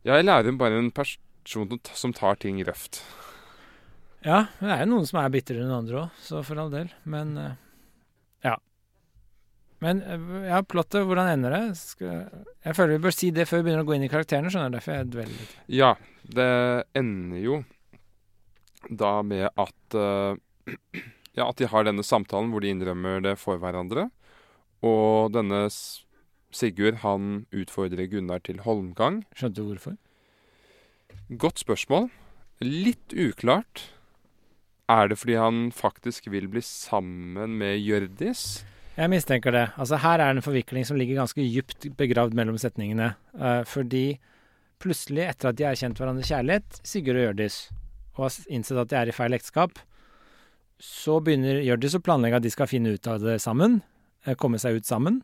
Ja, 0.05 0.17
jeg 0.17 0.27
lærer 0.27 0.57
bare 0.59 0.79
en 0.81 0.91
person 0.91 1.79
som 1.95 2.13
tar 2.13 2.41
ting 2.41 2.59
røft. 2.67 3.03
Ja, 4.27 4.41
det 4.59 4.73
er 4.75 4.83
jo 4.83 4.91
noen 4.91 5.07
som 5.07 5.21
er 5.21 5.31
bitrere 5.31 5.63
enn 5.63 5.71
andre 5.71 6.01
òg, 6.01 6.19
så 6.19 6.43
for 6.47 6.59
all 6.59 6.73
del. 6.73 6.91
Men 7.07 7.37
eh, 7.39 7.53
ja. 8.43 8.57
Men 9.85 10.03
eh, 10.03 10.25
ja, 10.49 10.59
plottet, 10.67 11.07
hvordan 11.07 11.31
ender 11.31 11.55
det? 11.55 11.63
Skal, 11.79 12.25
jeg 12.67 12.79
føler 12.79 12.97
vi 12.97 13.05
bør 13.07 13.15
si 13.15 13.31
det 13.35 13.47
før 13.47 13.63
vi 13.63 13.69
begynner 13.69 13.87
å 13.87 13.89
gå 13.89 13.95
inn 13.95 14.07
i 14.09 14.11
karakterene, 14.11 14.51
skjønner 14.51 14.75
du. 14.75 14.79
Derfor 14.81 14.97
jeg 14.97 15.11
dveler 15.15 15.37
litt. 15.37 15.55
Ja, 15.79 15.93
det 16.27 16.51
ender 16.99 17.45
jo 17.45 17.61
da 18.91 19.13
med 19.27 19.47
at 19.51 19.99
uh, 19.99 20.35
Ja, 21.37 21.51
at 21.51 21.59
de 21.61 21.69
har 21.69 21.85
denne 21.85 22.01
samtalen 22.07 22.49
hvor 22.49 22.65
de 22.65 22.71
innrømmer 22.73 23.21
det 23.21 23.35
for 23.37 23.61
hverandre. 23.61 24.07
Og 24.81 25.35
denne 25.35 25.67
Sigurd, 26.57 27.03
han 27.03 27.45
utfordrer 27.53 28.09
Gunnar 28.09 28.41
til 28.47 28.63
holmgang. 28.65 29.21
Skjønte 29.37 29.61
du 29.61 29.67
hvorfor? 29.69 29.99
Godt 31.37 31.61
spørsmål. 31.61 32.09
Litt 32.65 33.13
uklart. 33.13 33.91
Er 34.89 35.09
det 35.11 35.19
fordi 35.19 35.35
han 35.35 35.71
faktisk 35.75 36.29
vil 36.31 36.47
bli 36.51 36.63
sammen 36.63 37.57
med 37.59 37.81
Hjørdis? 37.83 38.63
Jeg 38.97 39.11
mistenker 39.13 39.53
det. 39.53 39.65
Altså 39.77 39.99
Her 40.01 40.21
er 40.23 40.31
det 40.31 40.39
en 40.39 40.47
forvikling 40.47 40.87
som 40.87 40.97
ligger 40.97 41.19
ganske 41.19 41.43
dypt 41.43 41.89
begravd 41.99 42.37
mellom 42.39 42.57
setningene. 42.61 43.11
Eh, 43.35 43.63
fordi 43.69 44.05
plutselig, 44.81 45.27
etter 45.27 45.51
at 45.51 45.59
de 45.59 45.67
har 45.67 45.77
kjent 45.77 45.99
hverandres 46.01 46.31
kjærlighet, 46.31 46.79
Sigurd 46.87 47.19
og 47.19 47.27
Hjørdis, 47.27 47.59
og 48.17 48.29
har 48.29 48.39
innsett 48.49 48.81
at 48.81 48.93
de 48.93 48.99
er 49.01 49.11
i 49.11 49.17
feil 49.17 49.37
ekteskap, 49.37 49.81
så 50.81 51.19
begynner 51.25 51.61
Hjørdis 51.65 51.97
å 51.99 52.03
planlegge 52.05 52.39
at 52.39 52.47
de 52.47 52.53
skal 52.53 52.69
finne 52.71 52.95
ut 52.95 53.11
av 53.11 53.21
det 53.25 53.39
sammen. 53.43 53.81
eh, 54.25 54.35
Komme 54.39 54.61
seg 54.63 54.79
ut 54.79 54.87
sammen. 54.89 55.23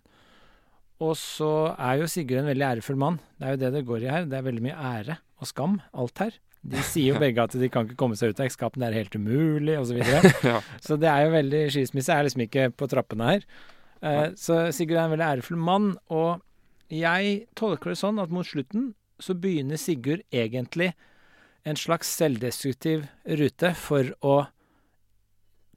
Og 1.02 1.14
så 1.18 1.74
er 1.78 2.02
jo 2.02 2.10
Sigurd 2.10 2.42
en 2.42 2.50
veldig 2.50 2.66
ærefull 2.76 2.98
mann. 2.98 3.20
Det 3.38 3.46
er 3.46 3.54
jo 3.56 3.62
det 3.62 3.72
det 3.78 3.86
går 3.86 4.02
i 4.04 4.10
her. 4.10 4.26
Det 4.26 4.38
er 4.38 4.48
veldig 4.50 4.62
mye 4.68 4.76
ære 4.98 5.18
og 5.40 5.46
skam, 5.48 5.80
alt 5.94 6.18
her. 6.18 6.36
De 6.62 6.82
sier 6.86 7.12
jo 7.14 7.18
begge 7.24 7.42
at 7.42 7.56
de 7.58 7.68
kan 7.72 7.86
ikke 7.88 7.96
komme 7.98 8.14
seg 8.18 8.30
ut 8.32 8.40
av 8.40 8.46
ekskapen, 8.46 8.80
det 8.84 8.88
er 8.92 8.98
helt 9.02 9.16
umulig, 9.18 9.76
osv. 9.80 9.98
Ja. 10.52 10.60
Så 10.80 10.96
det 11.00 11.08
er 11.10 11.24
jo 11.26 11.32
veldig 11.34 11.62
Skilsmisse 11.74 12.14
er 12.14 12.22
liksom 12.28 12.44
ikke 12.46 12.68
på 12.78 12.88
trappene 12.92 13.30
her. 13.32 13.46
Eh, 14.02 14.28
så 14.38 14.64
Sigurd 14.74 14.98
er 15.00 15.04
en 15.08 15.14
veldig 15.16 15.28
ærefull 15.28 15.58
mann, 15.58 15.92
og 16.10 16.42
jeg 16.92 17.46
tolker 17.58 17.90
det 17.94 17.98
sånn 18.02 18.20
at 18.22 18.30
mot 18.34 18.46
slutten 18.46 18.92
så 19.22 19.34
begynner 19.38 19.78
Sigurd 19.80 20.22
egentlig 20.34 20.92
en 21.64 21.78
slags 21.78 22.08
selvdestruktiv 22.18 23.04
rute 23.38 23.70
for 23.78 24.08
å 24.26 24.36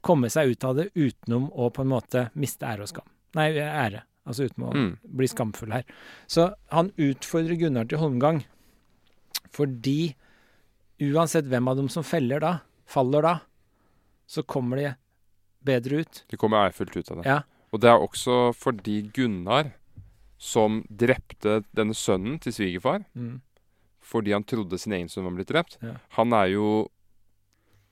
komme 0.06 0.30
seg 0.34 0.52
ut 0.54 0.66
av 0.66 0.76
det 0.80 0.88
utenom 0.98 1.48
å 1.54 1.70
på 1.74 1.82
en 1.86 1.92
måte 1.92 2.28
miste 2.38 2.66
ære 2.66 2.86
og 2.86 2.90
skam. 2.92 3.08
Nei, 3.38 3.52
ære. 3.58 4.04
Altså 4.26 4.48
uten 4.50 4.64
å 4.66 4.72
Mm. 4.74 4.92
bli 5.18 5.28
skamfull 5.30 5.72
her. 5.74 5.84
Så 6.28 6.48
han 6.74 6.92
utfordrer 6.98 7.58
Gunnar 7.62 7.86
til 7.90 8.00
holmgang 8.02 8.44
fordi 9.54 10.16
uansett 11.02 11.46
hvem 11.52 11.68
av 11.68 11.76
dem 11.78 11.90
som 11.90 12.04
feller 12.04 12.40
da, 12.40 12.54
faller 12.88 13.22
da, 13.26 13.34
så 14.28 14.44
kommer 14.44 14.78
de 14.78 14.94
bedre 15.66 16.04
ut. 16.06 16.24
De 16.30 16.38
kommer 16.38 16.70
ærfullt 16.70 16.96
ut 16.98 17.12
av 17.12 17.18
det. 17.22 17.26
Ja. 17.30 17.40
Og 17.74 17.82
det 17.82 17.90
er 17.92 18.00
også 18.00 18.54
fordi 18.56 19.02
Gunnar, 19.14 19.74
som 20.38 20.84
drepte 20.90 21.64
denne 21.76 21.94
sønnen 21.98 22.40
til 22.42 22.54
svigerfar, 22.54 23.06
Mm. 23.16 23.42
fordi 24.02 24.32
han 24.34 24.44
trodde 24.44 24.78
sin 24.80 24.94
egen 24.94 25.10
sønn 25.10 25.24
var 25.26 25.32
blitt 25.32 25.48
drept. 25.50 25.78
Ja. 25.82 25.96
Han 26.18 26.34
er 26.34 26.52
jo 26.54 26.90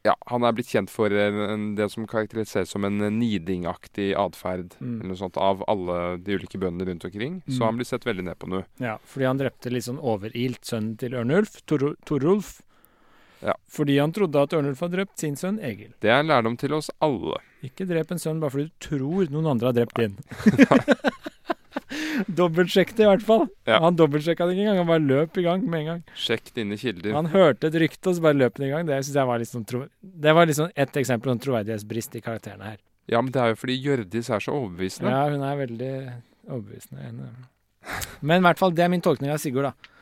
Ja, 0.05 0.15
han 0.27 0.43
er 0.43 0.51
blitt 0.51 0.67
kjent 0.67 0.89
for 0.91 1.07
det 1.07 1.85
som 1.89 2.05
karakteriseres 2.05 2.67
som 2.67 2.83
en 2.83 2.97
nidingaktig 2.99 4.13
atferd 4.19 4.73
Mm. 4.81 4.99
eller 4.99 5.07
noe 5.07 5.15
sånt, 5.15 5.37
av 5.37 5.63
alle 5.65 6.17
de 6.21 6.35
ulike 6.35 6.59
bøndene 6.59 6.89
rundt 6.89 7.05
omkring. 7.05 7.41
Mm. 7.47 7.57
Så 7.57 7.63
han 7.63 7.77
blir 7.77 7.85
sett 7.85 8.03
veldig 8.03 8.25
ned 8.25 8.37
på 8.37 8.49
nå. 8.49 8.65
Ja, 8.81 8.97
fordi 9.05 9.25
han 9.25 9.37
drepte 9.37 9.71
litt 9.71 9.85
sånn 9.85 10.01
overilt 10.03 10.59
sønnen 10.65 10.97
til 10.97 11.13
Ørnulf, 11.13 11.65
Tor 11.65 11.95
Torulf. 12.05 12.61
Ja. 13.43 13.55
Fordi 13.67 13.97
han 13.99 14.13
trodde 14.15 14.39
at 14.39 14.53
Ørnulf 14.55 14.79
hadde 14.83 14.97
drept 14.97 15.19
sin 15.19 15.35
sønn 15.39 15.59
Egil. 15.59 15.91
Det 16.03 16.11
er 16.11 16.21
en 16.23 16.29
lærdom 16.31 16.55
til 16.59 16.73
oss 16.77 16.89
alle. 17.03 17.41
Ikke 17.65 17.87
drep 17.89 18.13
en 18.15 18.21
sønn 18.21 18.39
bare 18.43 18.55
fordi 18.55 18.69
du 18.71 18.87
tror 18.87 19.33
noen 19.33 19.49
andre 19.53 19.71
har 19.71 19.77
drept 19.81 19.99
din. 19.99 20.15
Dobbeltsjekk 22.39 22.93
det 22.97 23.05
i 23.05 23.09
hvert 23.09 23.25
fall. 23.25 23.45
Ja. 23.69 23.79
Han 23.83 23.97
dobbeltsjekka 23.97 24.47
det 24.47 24.55
ikke 24.55 24.65
engang, 24.65 24.79
han 24.83 24.89
bare 24.89 25.03
løp 25.03 25.37
i 25.37 25.45
gang 25.45 25.63
med 25.69 25.83
en 25.83 25.89
gang. 25.91 26.01
Sjekk 26.17 26.51
dine 26.55 26.77
kilder. 26.79 27.13
Han 27.17 27.29
hørte 27.33 27.69
et 27.69 27.77
rykte, 27.83 28.09
og 28.09 28.17
så 28.17 28.25
bare 28.25 28.37
løp 28.39 28.59
han 28.59 28.67
i 28.67 28.71
gang. 28.71 28.89
Det 28.89 28.99
synes 29.03 29.19
jeg 29.19 29.29
var 29.29 29.41
liksom 29.43 29.65
tro 29.69 29.83
Det 30.01 30.35
var 30.37 30.49
liksom 30.49 30.71
ett 30.73 30.99
eksempel 31.01 31.31
på 31.31 31.35
en 31.37 31.43
troverdighetsbrist 31.45 32.19
i 32.19 32.23
karakterene 32.25 32.73
her. 32.73 32.81
Ja, 33.11 33.21
men 33.21 33.33
det 33.35 33.41
er 33.41 33.51
jo 33.51 33.59
fordi 33.59 33.79
Hjørdis 33.83 34.29
er 34.31 34.43
så 34.43 34.53
overbevisende. 34.55 35.11
Ja, 35.11 35.25
hun 35.29 35.43
er 35.43 35.57
veldig 35.59 35.93
overbevisende. 36.47 37.09
er. 37.09 37.97
Men 38.21 38.39
i 38.39 38.47
hvert 38.47 38.61
fall, 38.61 38.71
det 38.71 38.85
er 38.85 38.93
min 38.93 39.03
tolkning 39.03 39.33
av 39.33 39.41
Sigurd, 39.43 39.67
da. 39.67 39.92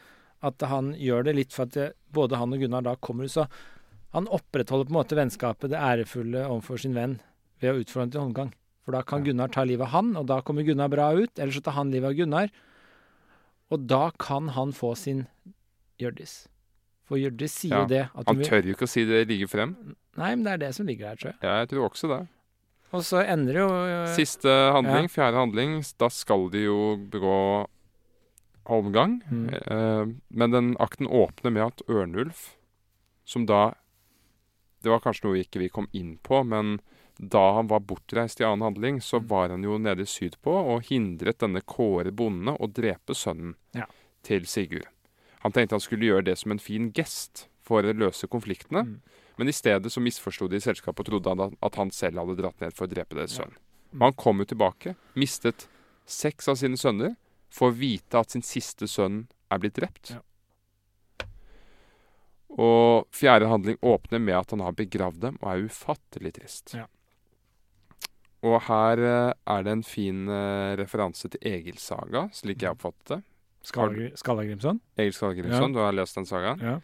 At 0.42 0.64
han 0.66 0.94
gjør 0.98 1.28
det 1.28 1.36
litt 1.38 1.54
for 1.54 1.70
at 1.70 1.96
både 2.14 2.40
han 2.42 2.54
og 2.56 2.64
Gunnar 2.64 2.86
da 2.86 2.96
kommer 2.98 3.28
ut, 3.30 3.34
så 3.34 3.46
han 4.16 4.28
opprettholder 4.28 4.90
på 4.90 4.92
en 4.92 4.98
måte 4.98 5.16
vennskapet, 5.16 5.70
det 5.72 5.80
ærefulle 5.80 6.42
overfor 6.48 6.82
sin 6.82 6.96
venn, 6.98 7.20
ved 7.62 7.76
å 7.76 7.84
utfordre 7.84 8.08
ham 8.08 8.12
til 8.12 8.24
håndgang. 8.26 8.50
For 8.82 8.98
da 8.98 9.04
kan 9.06 9.24
Gunnar 9.24 9.52
ta 9.54 9.64
livet 9.64 9.86
av 9.86 9.94
han, 9.94 10.16
og 10.18 10.26
da 10.32 10.40
kommer 10.42 10.66
Gunnar 10.66 10.90
bra 10.90 11.12
ut. 11.14 11.38
Eller 11.38 11.54
så 11.54 11.62
tar 11.62 11.78
han 11.78 11.92
livet 11.94 12.10
av 12.10 12.18
Gunnar, 12.18 12.50
og 13.72 13.86
da 13.88 14.10
kan 14.20 14.50
han 14.58 14.74
få 14.76 14.96
sin 15.00 15.28
Hjørdis. 16.02 16.48
For 17.06 17.20
Hjørdis 17.22 17.54
sier 17.62 17.76
Ja, 17.76 17.82
jo 17.84 17.90
det. 17.92 18.04
At 18.18 18.28
Han 18.28 18.42
tør 18.42 18.66
jo 18.66 18.74
ikke 18.74 18.88
å 18.88 18.92
si 18.92 19.06
det 19.06 19.28
like 19.30 19.48
frem. 19.52 19.76
nei, 20.18 20.32
men 20.36 20.44
det 20.44 20.54
er 20.54 20.62
det 20.66 20.76
som 20.76 20.88
ligger 20.90 21.12
her, 21.12 21.20
tror 21.20 21.30
jeg. 21.32 21.38
Ja, 21.46 21.60
jeg 21.62 21.70
tror 21.70 21.90
også 21.92 22.10
det. 22.10 22.22
Og 22.92 23.04
så 23.08 23.22
ender 23.24 23.54
det 23.54 23.62
jo 23.62 23.70
øh, 23.72 24.08
Siste 24.18 24.50
handling, 24.76 25.06
ja. 25.08 25.14
fjerde 25.14 25.38
handling, 25.40 25.78
da 26.02 26.10
skal 26.12 26.50
de 26.52 26.66
jo 26.66 26.80
begå 27.14 27.38
holmgang. 28.66 29.22
Mm. 29.32 29.50
Eh, 29.54 30.06
men 30.30 30.52
den 30.52 30.76
akten 30.80 31.08
åpner 31.08 31.52
med 31.52 31.64
at 31.64 31.82
Ørnulf, 31.90 32.56
som 33.26 33.46
da 33.46 33.74
Det 34.84 34.90
var 34.90 35.00
kanskje 35.00 35.26
noe 35.28 35.38
ikke 35.44 35.60
vi 35.62 35.70
kom 35.70 35.86
inn 35.94 36.16
på, 36.26 36.40
men 36.44 36.80
da 37.20 37.54
han 37.54 37.68
var 37.68 37.82
bortreist 37.86 38.40
i 38.42 38.44
annen 38.44 38.64
handling, 38.66 38.96
så 39.00 39.20
Mm. 39.22 39.28
var 39.28 39.50
han 39.50 39.62
jo 39.64 39.78
nede 39.78 40.08
sydpå 40.10 40.50
og 40.74 40.82
hindret 40.90 41.38
denne 41.38 41.62
Kåre 41.62 42.10
bonde 42.12 42.58
å 42.58 42.66
drepe 42.74 43.14
sønnen 43.14 43.54
Ja. 43.76 43.86
til 44.24 44.42
Sigurd. 44.48 44.88
Han 45.42 45.52
tenkte 45.52 45.74
han 45.74 45.80
skulle 45.80 46.08
gjøre 46.10 46.24
det 46.26 46.38
som 46.40 46.52
en 46.52 46.58
fin 46.58 46.92
gest 46.92 47.48
for 47.62 47.84
å 47.84 47.94
løse 47.94 48.28
konfliktene, 48.28 48.84
Mm. 48.88 49.02
men 49.38 49.48
i 49.48 49.52
stedet 49.52 49.86
så 49.92 50.02
misforsto 50.02 50.50
de 50.50 50.58
selskapet 50.60 51.00
og 51.00 51.06
trodde 51.06 51.30
han 51.38 51.58
at 51.62 51.76
han 51.76 51.92
selv 51.92 52.18
hadde 52.18 52.38
dratt 52.42 52.60
ned 52.60 52.74
for 52.74 52.88
å 52.88 52.90
drepe 52.90 53.14
deres 53.16 53.38
Ja. 53.38 53.44
sønn. 53.46 53.54
Men 53.94 54.02
han 54.02 54.14
kom 54.14 54.40
jo 54.40 54.46
tilbake, 54.46 54.96
mistet 55.16 55.68
seks 56.08 56.48
av 56.48 56.56
sine 56.58 56.76
sønner, 56.76 57.16
får 57.52 57.72
vite 57.78 58.20
at 58.20 58.32
sin 58.32 58.42
siste 58.46 58.88
sønn 58.88 59.26
er 59.52 59.60
blitt 59.60 59.76
drept. 59.80 60.14
Ja. 60.16 60.22
Og 62.62 63.06
fjerde 63.16 63.48
handling 63.48 63.78
åpner 63.82 64.20
med 64.20 64.36
at 64.36 64.52
han 64.52 64.64
har 64.66 64.76
begravd 64.76 65.22
dem, 65.24 65.38
og 65.42 65.52
er 65.54 65.68
ufattelig 65.70 66.34
trist. 66.36 66.74
Ja. 66.76 66.88
Og 68.44 68.58
her 68.66 69.00
eh, 69.06 69.34
er 69.54 69.64
det 69.68 69.72
en 69.78 69.84
fin 69.86 70.26
eh, 70.28 70.74
referanse 70.80 71.30
til 71.32 71.44
Egils 71.48 71.86
saga, 71.92 72.26
slik 72.36 72.64
jeg 72.66 72.74
oppfattet 72.74 73.14
det. 73.14 73.20
Skalla- 73.70 74.10
Skalla 74.18 74.44
Egil 74.48 75.14
Skallagrimson, 75.14 75.74
du 75.76 75.80
har 75.84 75.94
lest 75.94 76.18
den 76.18 76.26
sagaen? 76.26 76.64
Ja. 76.66 76.80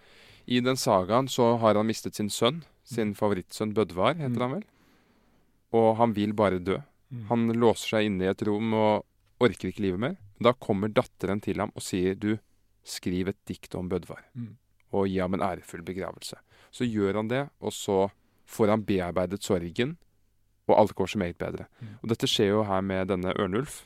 I 0.47 0.61
den 0.63 0.77
sagaen 0.79 1.27
så 1.27 1.55
har 1.59 1.75
han 1.75 1.87
mistet 1.89 2.15
sin 2.15 2.29
sønn. 2.31 2.61
Sin 2.87 3.11
favorittsønn 3.17 3.73
Bødvar, 3.75 4.13
heter 4.15 4.37
Mm. 4.37 4.43
han 4.45 4.51
vel. 4.53 4.63
Og 5.75 5.97
han 5.97 6.13
vil 6.15 6.31
bare 6.37 6.59
dø. 6.63 6.77
Mm. 7.11 7.25
Han 7.27 7.47
låser 7.59 7.89
seg 7.97 8.05
inne 8.07 8.23
i 8.23 8.29
et 8.31 8.41
rom 8.47 8.71
og 8.77 9.03
orker 9.43 9.67
ikke 9.73 9.83
livet 9.83 9.99
mer. 9.99 10.15
Da 10.43 10.53
kommer 10.53 10.87
datteren 10.93 11.41
til 11.41 11.57
ham 11.59 11.71
og 11.75 11.81
sier 11.81 12.15
du, 12.15 12.37
skriv 12.87 13.27
et 13.27 13.37
dikt 13.49 13.75
om 13.75 13.89
Bødvar. 13.89 14.21
Mm. 14.37 14.55
Og 14.93 15.07
gi 15.09 15.17
ham 15.19 15.33
en 15.33 15.41
ærefull 15.43 15.81
begravelse. 15.83 16.37
Så 16.71 16.85
gjør 16.87 17.15
han 17.19 17.27
det, 17.27 17.49
og 17.59 17.73
så 17.73 18.09
får 18.47 18.67
han 18.71 18.85
bearbeidet 18.85 19.43
sorgen, 19.43 19.97
og 20.67 20.79
alt 20.79 20.95
går 20.95 21.07
så 21.07 21.17
meget 21.19 21.37
bedre. 21.37 21.65
Mm. 21.81 21.87
Og 22.03 22.09
dette 22.09 22.27
skjer 22.27 22.53
jo 22.53 22.63
her 22.63 22.81
med 22.81 23.07
denne 23.09 23.33
Ørnulf. 23.39 23.85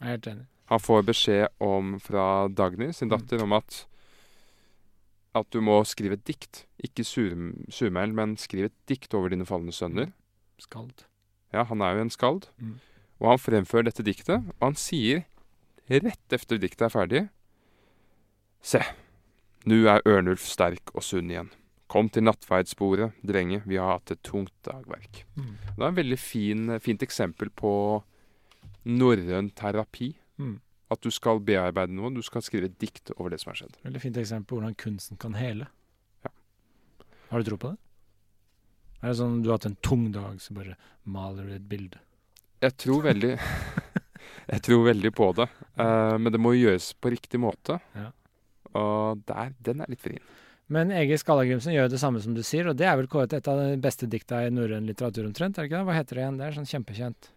Jeg 0.00 0.06
er 0.08 0.10
helt 0.16 0.26
enig. 0.26 0.46
Han 0.72 0.80
får 0.80 1.02
beskjed 1.06 1.46
om 1.60 1.98
fra 2.00 2.48
Dagny, 2.48 2.90
sin 2.92 3.08
Mm. 3.08 3.18
datter, 3.18 3.42
om 3.42 3.52
at 3.52 3.86
at 5.34 5.50
du 5.50 5.60
må 5.60 5.80
skrive 5.84 6.14
et 6.14 6.24
dikt. 6.24 6.64
Ikke 6.82 7.02
sur- 7.04 7.34
men 8.14 8.36
skriv 8.36 8.64
et 8.66 8.86
dikt 8.86 9.12
over 9.14 9.28
dine 9.28 9.44
falne 9.44 9.72
sønner. 9.72 10.12
Skald. 10.58 11.04
Ja, 11.52 11.64
han 11.64 11.80
er 11.82 11.94
jo 11.96 12.00
en 12.02 12.10
skald. 12.10 12.46
Mm. 12.58 12.78
Og 13.20 13.28
han 13.30 13.38
fremfører 13.38 13.84
dette 13.84 14.02
diktet, 14.04 14.44
og 14.60 14.62
han 14.62 14.74
sier 14.74 15.24
rett 15.88 16.32
efter 16.32 16.60
diktet 16.60 16.86
er 16.88 16.92
ferdig 16.94 17.24
Se, 18.64 18.80
nu 19.68 19.84
er 19.92 20.00
Ørnulf 20.08 20.46
sterk 20.48 20.88
og 20.96 21.04
sunn 21.04 21.28
igjen. 21.28 21.50
Kom 21.92 22.08
til 22.08 22.24
nattverdsbordet, 22.24 23.10
drenge, 23.20 23.60
vi 23.68 23.76
har 23.76 23.98
hatt 23.98 24.14
et 24.14 24.22
tungt 24.24 24.54
dagverk. 24.64 25.20
Mm. 25.36 25.50
Det 25.66 25.82
er 25.82 25.90
en 25.90 25.98
veldig 25.98 26.18
fin, 26.18 26.72
fint 26.80 27.04
eksempel 27.04 27.52
på 27.52 27.72
norrøn 28.88 29.50
terapi. 29.52 30.14
Mm. 30.40 30.56
At 30.92 31.04
du 31.04 31.10
skal 31.12 31.42
bearbeide 31.44 31.92
noe, 31.92 32.12
du 32.16 32.24
skal 32.24 32.44
skrive 32.44 32.70
et 32.70 32.80
dikt 32.80 33.12
over 33.18 33.34
det 33.34 33.42
som 33.42 33.52
har 33.52 33.60
skjedd. 33.60 33.76
Veldig 33.84 34.02
fint 34.02 34.20
eksempel 34.24 34.48
på 34.48 34.60
hvordan 34.62 34.80
kunsten 34.80 35.20
kan 35.20 35.36
hele. 35.36 35.68
Ja. 36.24 36.32
Har 37.30 37.44
du 37.44 37.50
tro 37.50 37.60
på 37.60 37.74
det? 37.74 37.80
Er 39.04 39.12
det 39.12 39.18
sånn 39.20 39.42
du 39.44 39.50
har 39.50 39.58
hatt 39.58 39.68
en 39.68 39.80
tung 39.84 40.08
dag, 40.14 40.40
så 40.40 40.56
bare 40.56 40.78
maler 41.04 41.48
du 41.50 41.56
et 41.58 41.68
bilde? 41.68 42.00
Jeg 42.64 42.80
tror 42.80 43.04
veldig 43.04 43.34
Jeg 44.50 44.62
tror 44.66 44.84
veldig 44.90 45.12
på 45.16 45.30
det, 45.38 45.48
Uh, 45.74 46.14
men 46.22 46.30
det 46.30 46.38
må 46.38 46.52
gjøres 46.54 46.92
på 47.02 47.10
riktig 47.10 47.40
måte. 47.42 47.80
Ja. 47.98 48.10
Og 48.78 49.22
der, 49.26 49.52
den 49.66 49.80
er 49.82 49.88
litt 49.90 50.02
vrien. 50.04 50.22
Men 50.70 50.92
Egil 50.94 51.18
Skallagrimsen 51.18 51.74
gjør 51.74 51.90
det 51.90 51.98
samme 52.00 52.20
som 52.22 52.34
du 52.36 52.42
sier, 52.46 52.68
og 52.70 52.76
det 52.78 52.86
er 52.86 52.96
vel 52.96 53.08
kåret 53.10 53.32
et 53.36 53.48
av 53.50 53.58
de 53.58 53.76
beste 53.82 54.06
dikta 54.08 54.44
i 54.46 54.50
norrøn 54.54 54.86
litteratur 54.86 55.26
omtrent, 55.26 55.58
er 55.58 55.66
det 55.66 55.70
ikke 55.72 55.80
det? 55.80 55.86
Hva 55.88 55.96
heter 55.98 56.14
det 56.14 56.22
igjen? 56.22 56.38
Det 56.38 56.46
er 56.46 56.56
sånn 56.56 56.70
kjempekjent. 56.70 57.28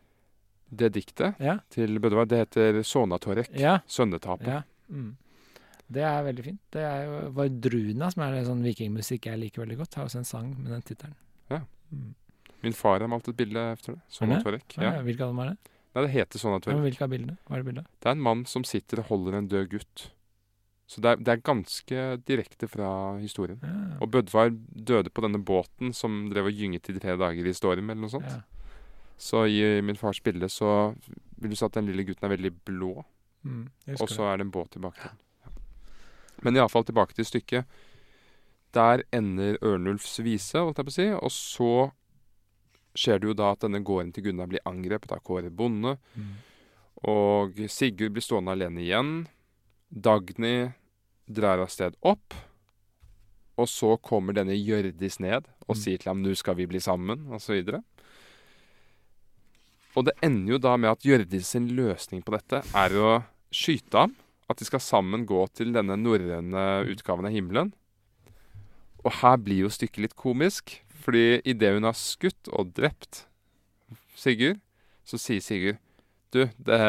Det 0.70 0.90
diktet 0.94 1.40
Ja? 1.44 1.58
til 1.74 1.98
Bødvar, 2.04 2.28
det 2.30 2.40
heter 2.44 2.80
Sonatorek. 2.84 3.50
Ja. 3.58 3.80
Sønnetapet. 3.88 4.48
ja. 4.48 4.62
Mm. 4.90 5.16
Det 5.90 6.02
er 6.04 6.24
veldig 6.24 6.44
fint. 6.44 6.60
Det 6.76 6.82
er 6.84 7.06
jo 7.08 7.30
Vardruna, 7.32 8.10
som 8.12 8.24
er 8.26 8.42
sånn 8.44 8.64
vikingmusikk 8.64 9.26
jeg 9.30 9.40
liker 9.40 9.64
veldig 9.64 9.78
godt, 9.80 9.96
har 9.96 10.06
også 10.10 10.20
en 10.20 10.26
sang 10.28 10.50
med 10.60 10.72
den 10.76 10.82
tittelen. 10.84 11.16
Ja. 11.50 11.62
Mm. 11.92 12.14
Min 12.64 12.74
far 12.76 13.00
har 13.00 13.08
malt 13.08 13.28
et 13.32 13.38
bilde 13.40 13.64
etter 13.72 13.96
det. 13.96 14.02
Sonatorek. 14.12 14.76
Ja. 14.78 14.98
Ja. 14.98 15.02
hvilken 15.06 15.24
av 15.24 15.32
dem 15.32 15.40
er 15.46 15.50
det? 15.54 15.72
Nei, 15.96 16.04
det 16.06 16.12
heter 16.14 16.42
sånn 16.42 16.58
at 16.58 16.68
men 16.70 16.84
hvilke 16.84 17.06
av 17.06 17.10
bildene? 17.10 17.38
Hva 17.48 17.56
er 17.58 17.64
det 17.64 17.68
bildet? 17.72 17.88
Det 18.04 18.10
er 18.10 18.16
en 18.18 18.26
mann 18.28 18.46
som 18.46 18.64
sitter 18.68 19.02
og 19.02 19.10
holder 19.12 19.38
en 19.40 19.48
død 19.50 19.70
gutt. 19.72 20.04
Så 20.88 21.02
det 21.04 21.10
er, 21.10 21.18
det 21.20 21.32
er 21.34 21.42
ganske 21.44 22.04
direkte 22.28 22.68
fra 22.72 22.90
historien. 23.20 23.58
Ja. 23.64 23.98
Og 24.04 24.12
Bødvar 24.14 24.54
døde 24.54 25.12
på 25.12 25.24
denne 25.26 25.42
båten 25.44 25.92
som 25.96 26.30
drev 26.32 26.48
og 26.48 26.56
gynget 26.56 26.88
i 26.94 26.96
tre 27.00 27.18
dager 27.20 27.50
i 27.50 27.56
storm, 27.58 27.90
eller 27.90 28.06
noe 28.06 28.14
sånt. 28.14 28.30
Ja. 28.30 28.44
Så 29.18 29.48
i 29.50 29.82
min 29.82 29.98
fars 30.00 30.22
bilde 30.24 30.48
så 30.54 30.94
vil 31.42 31.52
du 31.52 31.58
si 31.58 31.66
at 31.66 31.76
den 31.76 31.90
lille 31.90 32.06
gutten 32.08 32.28
er 32.30 32.36
veldig 32.38 32.54
blå, 32.70 32.96
Mm, 33.48 33.68
og 34.02 34.10
så 34.10 34.26
er 34.28 34.40
det 34.40 34.48
en 34.48 34.52
båt 34.52 34.72
tilbake 34.74 35.00
til 35.00 35.12
Ja. 35.46 35.52
Men 36.44 36.56
iallfall 36.58 36.84
tilbake 36.84 37.14
til 37.16 37.26
stykket. 37.26 37.66
Der 38.74 39.04
ender 39.14 39.58
Ørnulfs 39.62 40.20
vise, 40.20 40.58
holdt 40.60 40.78
jeg 40.82 40.86
på 40.86 40.92
å 40.92 40.98
si, 40.98 41.08
og 41.14 41.32
så 41.32 41.92
skjer 42.98 43.22
det 43.22 43.30
jo 43.30 43.36
da 43.38 43.52
at 43.54 43.62
denne 43.64 43.84
gården 43.86 44.12
til 44.16 44.26
Gunnar 44.28 44.50
blir 44.50 44.64
angrepet 44.66 45.12
av 45.14 45.22
Kåre 45.26 45.52
bonde, 45.54 45.98
Mm. 46.18 46.34
og 47.06 47.54
Sigurd 47.70 48.16
blir 48.16 48.26
stående 48.26 48.56
alene 48.56 48.82
igjen. 48.82 49.28
Dagny 49.94 50.74
drar 51.30 51.62
av 51.62 51.70
sted 51.70 51.96
opp, 52.02 52.34
og 53.58 53.68
så 53.68 53.96
kommer 54.02 54.34
denne 54.34 54.58
Hjørdis 54.58 55.20
ned 55.20 55.46
og 55.68 55.76
Mm. 55.76 55.82
sier 55.84 55.98
til 55.98 56.10
ham 56.10 56.24
'nå 56.24 56.36
skal 56.36 56.56
vi 56.56 56.66
bli 56.66 56.80
sammen', 56.80 57.30
osv. 57.34 57.84
Og 59.98 60.06
det 60.06 60.14
ender 60.22 60.54
jo 60.54 60.58
da 60.62 60.76
med 60.78 60.92
at 60.92 61.06
Hjørdis 61.06 61.48
sin 61.48 61.70
løsning 61.70 62.24
på 62.24 62.32
dette 62.36 62.62
er 62.76 62.90
å 62.90 63.24
skyte 63.52 63.98
ham. 63.98 64.16
At 64.50 64.58
de 64.58 64.66
skal 64.66 64.80
sammen 64.80 65.26
gå 65.28 65.42
til 65.54 65.74
denne 65.74 65.98
norrøne 66.00 66.86
utgaven 66.88 67.26
av 67.26 67.34
himmelen. 67.34 67.74
Og 69.04 69.12
her 69.12 69.38
blir 69.38 69.66
jo 69.66 69.68
stykket 69.70 69.98
litt 70.06 70.16
komisk, 70.16 70.80
fordi 71.08 71.40
idet 71.48 71.72
hun 71.78 71.88
har 71.88 71.96
skutt 71.96 72.50
og 72.52 72.74
drept 72.76 73.24
Sigurd, 74.18 74.60
så 75.08 75.20
sier 75.22 75.44
Sigurd 75.44 75.78
Du, 76.36 76.42
det, 76.60 76.80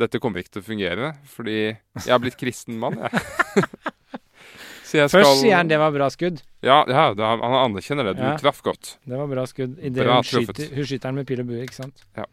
dette 0.00 0.20
kommer 0.22 0.40
ikke 0.40 0.54
til 0.56 0.62
å 0.62 0.66
fungere, 0.70 1.10
fordi 1.28 1.58
jeg 1.60 2.08
har 2.08 2.22
blitt 2.22 2.38
kristen 2.40 2.78
mann, 2.80 2.96
jeg. 2.96 3.66
så 4.88 5.02
jeg 5.02 5.12
Først 5.12 5.42
sier 5.42 5.58
han 5.58 5.68
det 5.68 5.76
var 5.76 5.92
bra 5.92 6.06
skudd. 6.08 6.40
Ja, 6.64 6.78
ja 6.88 7.10
det, 7.12 7.20
han 7.28 7.42
anerkjenner 7.44 8.08
det. 8.08 8.14
Du 8.16 8.24
Ja. 8.24 8.32
traff 8.40 8.62
godt. 8.64 8.94
Det 9.04 9.20
var 9.20 9.28
bra 9.28 9.44
skudd. 9.50 9.76
I 9.76 9.92
det 9.92 10.08
hun 10.08 10.24
skyter, 10.24 10.72
hun 10.72 10.88
skyter 10.88 11.12
han 11.12 11.20
med 11.20 11.28
pil 11.28 11.44
og 11.44 11.50
bue, 11.52 11.60
ikke 11.66 11.76
sant? 11.76 12.00
Ja. 12.16 12.24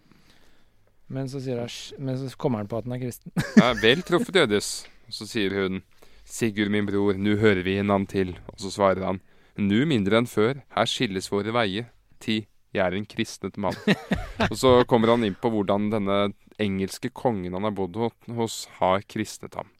Men 1.12 1.28
så, 1.30 1.44
han, 1.44 1.68
men 2.00 2.18
så 2.24 2.32
kommer 2.40 2.64
han 2.64 2.72
på 2.72 2.80
at 2.80 2.88
han 2.88 2.96
er 2.96 3.04
kristen. 3.04 3.36
Ja, 3.60 3.74
vel 3.84 4.08
truffet, 4.08 4.40
Jødis. 4.40 4.72
Så 5.12 5.28
sier 5.30 5.60
hun 5.60 5.84
Sigurd, 6.26 6.72
min 6.74 6.88
bror, 6.88 7.20
nå 7.20 7.36
hører 7.44 7.62
vi 7.68 7.76
hinanden 7.84 8.08
til. 8.10 8.32
Og 8.56 8.64
så 8.64 8.72
svarer 8.74 9.04
han 9.12 9.20
Nu 9.56 9.86
mindre 9.88 10.20
enn 10.20 10.28
før, 10.28 10.60
her 10.76 10.90
skilles 10.90 11.30
våre 11.32 11.54
veier. 11.56 11.88
Ti, 12.24 12.42
jeg 12.76 12.84
er 12.84 12.98
en 12.98 13.08
kristnet 13.08 13.56
mann. 13.62 13.78
og 14.50 14.58
så 14.60 14.74
kommer 14.90 15.14
han 15.14 15.24
inn 15.28 15.38
på 15.40 15.52
hvordan 15.54 15.90
denne 15.94 16.20
engelske 16.62 17.12
kongen 17.16 17.56
han 17.56 17.68
har 17.68 17.76
bodd 17.76 17.98
hos, 18.36 18.66
har 18.80 19.04
kristnet 19.08 19.56
ham. 19.56 19.72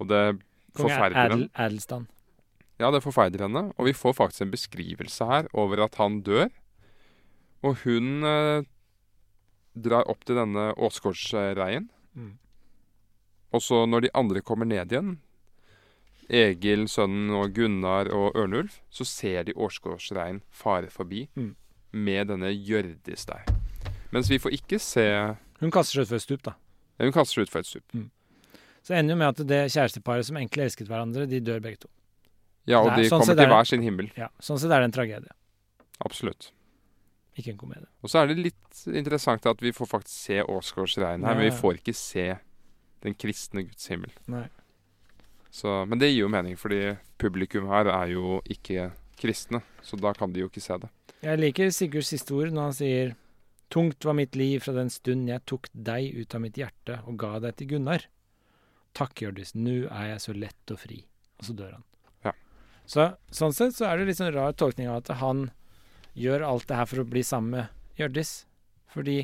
Og 0.00 0.08
det 0.08 0.22
forferder 0.76 1.18
henne. 1.18 1.48
Adelstan. 1.52 2.08
Ja, 2.80 2.90
det 2.90 3.02
forferder 3.04 3.44
henne. 3.46 3.68
Og 3.76 3.90
vi 3.90 3.96
får 3.96 4.16
faktisk 4.18 4.46
en 4.46 4.54
beskrivelse 4.54 5.28
her 5.28 5.48
over 5.52 5.84
at 5.84 5.98
han 6.00 6.22
dør. 6.26 6.48
Og 7.62 7.84
hun 7.84 8.24
eh, 8.26 8.64
drar 9.78 10.08
opp 10.10 10.24
til 10.26 10.40
denne 10.40 10.72
Åsgårdsreien. 10.74 11.90
Mm. 12.16 12.32
Og 13.52 13.62
så 13.62 13.84
når 13.86 14.06
de 14.06 14.14
andre 14.16 14.42
kommer 14.44 14.66
ned 14.68 14.92
igjen, 14.92 15.18
Egil, 16.30 16.86
sønnen 16.88 17.30
og 17.34 17.52
Gunnar 17.56 18.08
og 18.14 18.36
Ørnulf, 18.38 18.80
så 18.90 19.04
ser 19.06 19.44
de 19.44 19.52
Åsgårdsreien 19.54 20.42
fare 20.50 20.88
forbi 20.90 21.28
Mm. 21.36 21.54
med 21.92 22.28
denne 22.28 22.50
Hjørdis 22.52 23.26
der. 23.26 23.44
Mens 24.12 24.28
vi 24.30 24.38
får 24.38 24.52
ikke 24.52 24.78
se 24.80 25.36
Hun 25.60 25.70
kaster 25.70 25.92
seg 25.98 26.06
utfor 26.06 26.16
et 26.16 26.22
stup, 26.22 26.42
da. 26.42 26.52
Hun 27.00 27.12
kaster 27.12 27.34
seg 27.34 27.46
utfor 27.46 27.60
et 27.60 27.66
stup. 27.66 27.92
Så 28.82 28.94
ender 28.94 29.14
jo 29.14 29.18
med 29.18 29.28
at 29.28 29.46
det 29.46 29.70
kjæresteparet 29.70 30.24
som 30.26 30.36
egentlig 30.36 30.64
elsket 30.64 30.88
hverandre, 30.88 31.26
de 31.28 31.40
dør 31.40 31.60
begge 31.60 31.76
to. 31.84 31.88
Ja, 32.66 32.78
og 32.80 32.86
Nei, 32.92 33.02
de 33.02 33.08
sånn 33.10 33.20
kommer 33.20 33.34
til 33.36 33.44
er 33.44 33.48
hver 33.48 33.64
sin 33.66 33.82
himmel. 33.82 34.10
Ja, 34.16 34.28
Sånn 34.40 34.58
sett 34.58 34.70
er 34.70 34.80
det 34.80 34.84
en 34.84 34.92
tragedie, 34.92 35.30
Absolutt. 36.04 36.50
ikke 37.38 37.50
en 37.50 37.58
komedie. 37.58 37.86
Og 38.02 38.10
så 38.10 38.22
er 38.22 38.26
det 38.28 38.38
litt 38.38 38.86
interessant 38.86 39.46
at 39.46 39.60
vi 39.60 39.70
får 39.72 39.86
faktisk 39.88 40.26
se 40.26 40.42
Åsgårdsreien 40.42 41.24
her, 41.24 41.34
men 41.34 41.50
vi 41.50 41.56
får 41.56 41.78
ikke 41.80 41.94
se 41.94 42.38
den 43.02 43.14
kristne 43.14 43.62
Guds 43.66 43.86
himmel. 43.88 44.10
Nei. 44.28 44.48
Så, 45.52 45.68
men 45.84 46.00
det 46.00 46.08
gir 46.08 46.22
jo 46.24 46.32
mening, 46.32 46.56
fordi 46.56 46.94
publikum 47.20 47.68
her 47.68 47.90
er 47.92 48.14
jo 48.14 48.38
ikke 48.50 48.88
kristne, 49.20 49.60
så 49.84 49.98
da 50.00 50.14
kan 50.16 50.32
de 50.32 50.40
jo 50.40 50.48
ikke 50.48 50.62
se 50.64 50.78
det. 50.80 50.88
Jeg 51.22 51.38
liker 51.38 51.74
Sigurds 51.74 52.08
siste 52.10 52.32
ord 52.34 52.54
når 52.54 52.70
han 52.70 52.78
sier 52.78 53.12
Tungt 53.72 54.04
var 54.04 54.12
mitt 54.12 54.34
liv 54.36 54.60
fra 54.60 54.74
den 54.76 54.90
stund 54.92 55.30
jeg 55.30 55.40
tok 55.48 55.70
deg 55.72 56.18
ut 56.18 56.34
av 56.36 56.42
mitt 56.44 56.58
hjerte 56.60 56.98
og 57.08 57.14
ga 57.22 57.38
deg 57.40 57.54
til 57.56 57.70
Gunnar. 57.70 58.02
Takk, 58.92 59.22
Hjørdis, 59.22 59.54
nå 59.56 59.86
er 59.86 60.10
jeg 60.10 60.18
så 60.26 60.34
lett 60.36 60.74
og 60.74 60.80
fri. 60.82 60.98
Og 61.40 61.46
så 61.46 61.54
dør 61.56 61.70
han. 61.78 61.86
Ja. 62.26 62.34
Så 62.84 63.06
sånn 63.32 63.56
sett 63.56 63.78
så 63.78 63.86
er 63.88 63.96
det 63.96 64.10
litt 64.10 64.18
sånn 64.20 64.34
rar 64.34 64.52
tolkning 64.60 64.90
av 64.92 65.00
at 65.00 65.14
han 65.22 65.46
gjør 66.12 66.44
alt 66.50 66.68
det 66.68 66.82
her 66.82 66.90
for 66.90 67.00
å 67.00 67.06
bli 67.08 67.22
sammen 67.24 67.56
med 67.56 67.96
Hjørdis. 67.96 68.34
Fordi 68.92 69.22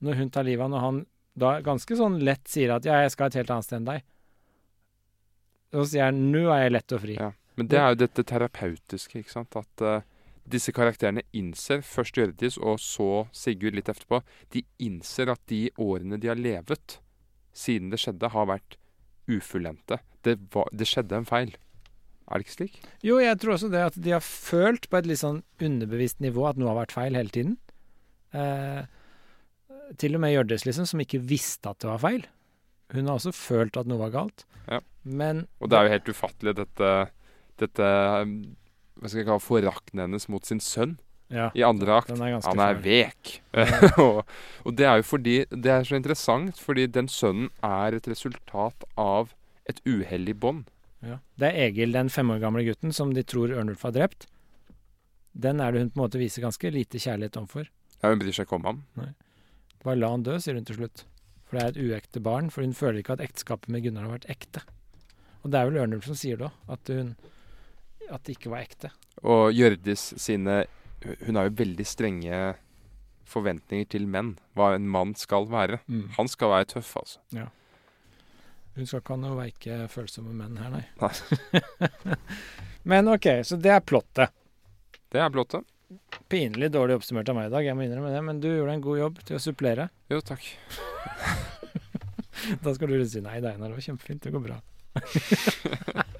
når 0.00 0.22
hun 0.22 0.32
tar 0.32 0.48
livet 0.48 0.64
av 0.64 0.72
han, 0.72 0.78
og 0.78 0.86
han 0.86 1.04
da 1.44 1.52
ganske 1.64 1.96
sånn 2.00 2.22
lett 2.24 2.48
sier 2.48 2.72
at 2.72 2.88
ja, 2.88 3.02
jeg 3.04 3.12
skal 3.12 3.28
et 3.28 3.36
helt 3.42 3.52
annet 3.52 3.68
sted 3.68 3.82
enn 3.82 3.90
deg, 3.90 4.08
så 5.72 5.84
sier 5.88 6.10
han 6.10 6.20
nå 6.32 6.46
er 6.52 6.66
jeg 6.66 6.74
lett 6.76 6.96
og 6.96 7.02
fri. 7.04 7.16
Ja. 7.18 7.30
Men 7.58 7.68
det 7.68 7.78
er 7.80 7.92
jo 7.92 8.00
dette 8.04 8.24
terapeutiske, 8.28 9.22
ikke 9.22 9.34
sant. 9.34 9.56
At 9.58 9.84
uh, 9.84 10.04
disse 10.48 10.72
karakterene 10.74 11.24
innser, 11.36 11.82
først 11.84 12.16
Hjørdis 12.18 12.58
og 12.58 12.80
så 12.82 13.26
Sigurd 13.36 13.76
litt 13.76 13.90
etterpå, 13.92 14.22
de 14.54 14.64
innser 14.82 15.32
at 15.32 15.42
de 15.52 15.66
årene 15.80 16.20
de 16.20 16.30
har 16.32 16.40
levet 16.40 16.98
siden 17.56 17.92
det 17.92 18.00
skjedde, 18.00 18.32
har 18.32 18.48
vært 18.48 18.78
ufullendte. 19.30 20.00
Det, 20.24 20.38
det 20.72 20.88
skjedde 20.88 21.20
en 21.20 21.28
feil. 21.28 21.52
Er 22.32 22.40
det 22.40 22.46
ikke 22.46 22.56
slik? 22.56 22.78
Jo, 23.04 23.18
jeg 23.20 23.38
tror 23.42 23.56
også 23.56 23.68
det 23.72 23.82
at 23.84 23.98
de 24.00 24.14
har 24.14 24.24
følt 24.24 24.88
på 24.88 24.98
et 24.98 25.08
litt 25.10 25.20
sånn 25.20 25.42
underbevisst 25.60 26.22
nivå 26.24 26.46
at 26.48 26.60
noe 26.60 26.70
har 26.70 26.80
vært 26.80 26.94
feil 26.96 27.18
hele 27.18 27.34
tiden. 27.34 27.58
Eh, 28.32 28.84
til 30.00 30.16
og 30.16 30.22
med 30.24 30.32
Hjørdis, 30.32 30.64
liksom, 30.68 30.88
som 30.88 31.02
ikke 31.04 31.20
visste 31.20 31.68
at 31.68 31.82
det 31.82 31.90
var 31.90 32.00
feil. 32.02 32.24
Hun 32.92 33.06
har 33.08 33.16
også 33.18 33.32
følt 33.34 33.76
at 33.80 33.88
noe 33.88 34.00
var 34.02 34.12
galt. 34.14 34.44
Ja. 34.68 34.80
Men 35.04 35.46
Og 35.60 35.70
det 35.72 35.78
er 35.78 35.86
jo 35.88 35.94
helt 35.96 36.10
ufattelig, 36.12 36.52
dette, 36.60 36.90
dette 37.58 37.86
Hva 37.88 39.08
skal 39.08 39.22
jeg 39.22 39.26
kalle 39.26 39.42
forakten 39.42 40.02
hennes 40.04 40.28
mot 40.30 40.44
sin 40.46 40.60
sønn 40.62 40.98
ja, 41.32 41.48
i 41.56 41.62
andre 41.64 41.96
akt. 42.02 42.10
er 42.12 42.20
Han 42.20 42.60
er 42.60 42.76
farlig. 42.76 42.82
vek. 42.84 43.32
og, 44.04 44.20
og 44.68 44.76
det 44.76 44.84
er 44.86 45.00
jo 45.00 45.06
fordi 45.08 45.36
Det 45.48 45.72
er 45.72 45.86
så 45.88 45.96
interessant, 45.96 46.60
fordi 46.60 46.86
den 46.86 47.08
sønnen 47.08 47.48
er 47.64 47.96
et 47.96 48.06
resultat 48.10 48.84
av 49.00 49.32
et 49.68 49.80
uheldig 49.86 50.36
bånd. 50.42 50.68
Ja. 51.02 51.18
Det 51.40 51.48
er 51.48 51.66
Egil, 51.70 51.92
den 51.96 52.10
fem 52.12 52.30
år 52.30 52.38
gamle 52.42 52.62
gutten 52.66 52.92
som 52.94 53.14
de 53.14 53.22
tror 53.26 53.50
Ørnulf 53.54 53.82
har 53.82 53.94
drept. 53.96 54.26
Den 55.32 55.60
er 55.64 55.72
det 55.72 55.80
hun 55.80 55.90
på 55.90 55.98
en 55.98 56.04
måte 56.04 56.20
viser 56.20 56.44
ganske 56.44 56.70
lite 56.70 57.00
kjærlighet 57.00 57.38
overfor. 57.40 57.70
Ja, 58.02 58.10
Hun 58.10 58.20
bryr 58.20 58.34
seg 58.36 58.46
ikke 58.46 58.58
om 58.60 58.66
ham. 58.68 58.82
Bare 59.82 59.96
la 59.98 60.10
han 60.12 60.22
dø, 60.26 60.36
sier 60.42 60.54
hun 60.58 60.66
til 60.68 60.76
slutt. 60.82 61.04
For 61.52 61.58
det 61.58 61.64
er 61.66 61.72
et 61.74 61.90
uekte 61.92 62.20
barn, 62.24 62.46
for 62.48 62.64
hun 62.64 62.70
føler 62.72 63.02
ikke 63.02 63.12
at 63.18 63.20
ekteskapet 63.20 63.68
med 63.68 63.82
Gunnar 63.84 64.06
har 64.06 64.14
vært 64.14 64.30
ekte. 64.32 64.62
Og 65.44 65.50
det 65.52 65.58
er 65.58 65.66
vel 65.68 65.82
Ørnulf 65.82 66.06
som 66.08 66.16
sier 66.16 66.38
det 66.40 66.46
òg, 66.48 66.54
at, 66.72 66.92
at 68.08 68.22
det 68.24 68.36
ikke 68.38 68.52
var 68.54 68.62
ekte. 68.64 68.88
Og 69.20 69.50
Hjørdis 69.52 70.14
sine 70.16 70.62
Hun 71.26 71.36
har 71.36 71.50
jo 71.50 71.56
veldig 71.58 71.84
strenge 71.84 72.38
forventninger 73.28 73.90
til 73.92 74.08
menn. 74.08 74.38
Hva 74.56 74.70
en 74.78 74.88
mann 74.88 75.12
skal 75.18 75.44
være. 75.50 75.82
Han 76.16 76.30
skal 76.30 76.54
være 76.54 76.70
tøff, 76.72 76.94
altså. 76.96 77.20
Ja. 77.36 77.48
Hun 78.78 78.88
skal 78.88 79.02
ikke 79.02 79.16
ha 79.18 79.20
noe 79.20 79.36
veike, 79.36 79.80
følsomme 79.92 80.32
menn 80.32 80.56
her, 80.56 80.72
nei. 80.72 80.84
Nei. 81.02 82.16
Men 82.88 83.12
OK, 83.12 83.28
så 83.44 83.60
det 83.60 83.74
er 83.76 83.84
plottet. 83.84 84.32
Det 85.12 85.20
er 85.20 85.28
blottet. 85.34 85.68
Pinlig 86.32 86.70
dårlig 86.72 86.96
oppsummert 86.98 87.28
av 87.28 87.36
meg 87.38 87.50
i 87.50 87.52
dag, 87.52 87.66
jeg 87.66 87.76
må 87.76 87.86
innrømme 87.86 88.12
det, 88.14 88.22
men 88.24 88.40
du 88.42 88.48
gjorde 88.50 88.76
en 88.76 88.84
god 88.84 89.00
jobb 89.00 89.22
til 89.28 89.38
å 89.38 89.42
supplere. 89.42 89.88
Jo, 90.12 90.20
takk. 90.24 90.44
Da 92.62 92.72
skal 92.74 92.90
du 92.90 93.04
si 93.06 93.20
nei, 93.22 93.38
Einar, 93.38 93.68
det 93.70 93.76
var 93.76 93.84
kjempefint, 93.84 94.24
det 94.24 94.32
går 94.34 94.42
bra. 94.48 94.56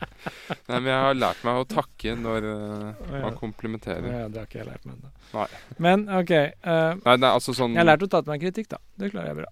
Nei, 0.69 0.79
men 0.79 0.89
jeg 0.89 1.01
har 1.03 1.17
lært 1.19 1.43
meg 1.45 1.59
å 1.59 1.65
takke 1.69 2.15
når 2.17 2.47
uh, 2.47 3.09
man 3.25 3.37
komplimenterer. 3.37 4.07
Ja, 4.07 4.29
det 4.31 4.39
har 4.39 4.49
ikke 4.49 4.61
jeg 4.61 4.69
lært 4.69 4.87
meg 4.87 4.95
ennå. 4.97 5.47
Men 5.83 6.05
OK. 6.07 6.33
Uh, 6.63 6.95
Nei, 7.03 7.17
er 7.17 7.29
altså 7.33 7.55
sånn 7.57 7.75
jeg 7.75 7.83
har 7.83 7.89
lært 7.91 8.07
å 8.07 8.11
ta 8.13 8.23
til 8.23 8.33
meg 8.33 8.45
kritikk, 8.45 8.71
da. 8.71 8.79
Det 9.01 9.11
klarer 9.13 9.33
jeg 9.33 9.43
bra. 9.43 9.51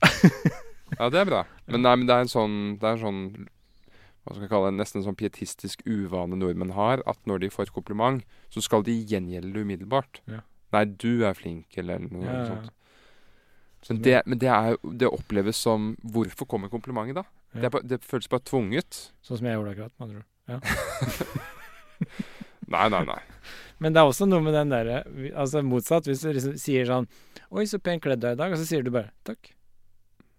Ja, 0.98 1.06
det 1.06 1.20
er 1.20 1.28
bra. 1.28 1.44
Men, 1.70 1.84
nei, 1.84 1.92
men 2.00 2.08
det 2.08 2.14
er 2.16 2.24
en 2.24 2.30
sånn 2.32 2.54
Det 2.80 2.88
er 2.88 2.96
en 2.96 3.02
sånn 3.04 3.18
Hva 4.24 4.30
skal 4.34 4.44
jeg 4.44 4.50
kalle 4.52 4.68
det 4.70 4.76
Nesten 4.78 4.98
en 5.00 5.06
sånn 5.08 5.16
pietistisk 5.18 5.76
uvane 5.88 6.36
nordmenn 6.36 6.74
har. 6.76 6.96
At 7.08 7.18
når 7.26 7.36
de 7.44 7.48
får 7.52 7.62
et 7.68 7.74
kompliment, 7.76 8.18
så 8.52 8.58
skal 8.64 8.80
de 8.86 8.94
gjengjelde 8.98 9.52
det 9.54 9.62
umiddelbart. 9.64 10.14
Ja. 10.28 10.40
Nei, 10.76 10.84
du 11.02 11.12
er 11.26 11.34
flink, 11.34 11.66
eller 11.80 11.96
noe 12.04 12.24
Ja, 12.26 12.32
ja. 12.36 12.44
sånt. 12.52 12.66
Men, 13.88 13.96
det, 14.04 14.18
men 14.28 14.36
det 14.38 14.48
er 14.52 14.74
Det 15.00 15.08
oppleves 15.08 15.56
som 15.56 15.94
Hvorfor 16.04 16.44
kommer 16.46 16.68
komplimentet, 16.68 17.16
da? 17.16 17.24
Det, 17.56 17.70
bare, 17.72 17.86
det 17.88 17.98
føles 18.04 18.28
bare 18.30 18.44
tvunget. 18.46 18.92
Sånn 19.24 19.38
som 19.40 19.46
jeg 19.48 19.56
gjorde 19.56 19.72
akkurat, 19.72 19.94
med 19.96 20.04
andre 20.06 20.18
ord. 20.20 20.28
Ja. 20.50 20.58
Nei, 22.70 22.84
nei, 22.92 23.00
nei. 23.02 23.18
Men 23.82 23.94
det 23.94 23.98
er 23.98 24.06
også 24.08 24.26
noe 24.28 24.38
med 24.44 24.54
den 24.54 24.70
derre 24.70 25.00
Altså 25.34 25.58
motsatt. 25.66 26.06
Hvis 26.06 26.20
du 26.22 26.28
liksom 26.30 26.54
sier 26.60 26.84
sånn 26.86 27.08
Oi, 27.50 27.64
så 27.66 27.80
pent 27.82 28.02
kledd 28.04 28.20
du 28.22 28.28
er 28.30 28.36
i 28.36 28.38
dag. 28.38 28.52
Og 28.54 28.58
så 28.60 28.66
sier 28.68 28.82
du 28.86 28.92
bare 28.94 29.10
takk. 29.26 29.50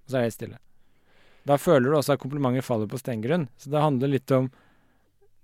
Og 0.06 0.14
så 0.14 0.16
er 0.16 0.22
jeg 0.24 0.30
helt 0.32 0.38
stille. 0.38 0.58
Da 1.46 1.58
føler 1.58 1.89
du 1.89 1.98
også 1.98 2.14
at 2.14 2.22
komplimentet 2.22 2.64
faller 2.64 2.88
på 2.92 3.00
stengrunn. 3.02 3.48
Så 3.58 3.72
det 3.74 3.82
handler 3.82 4.08
litt 4.14 4.32
om 4.38 4.52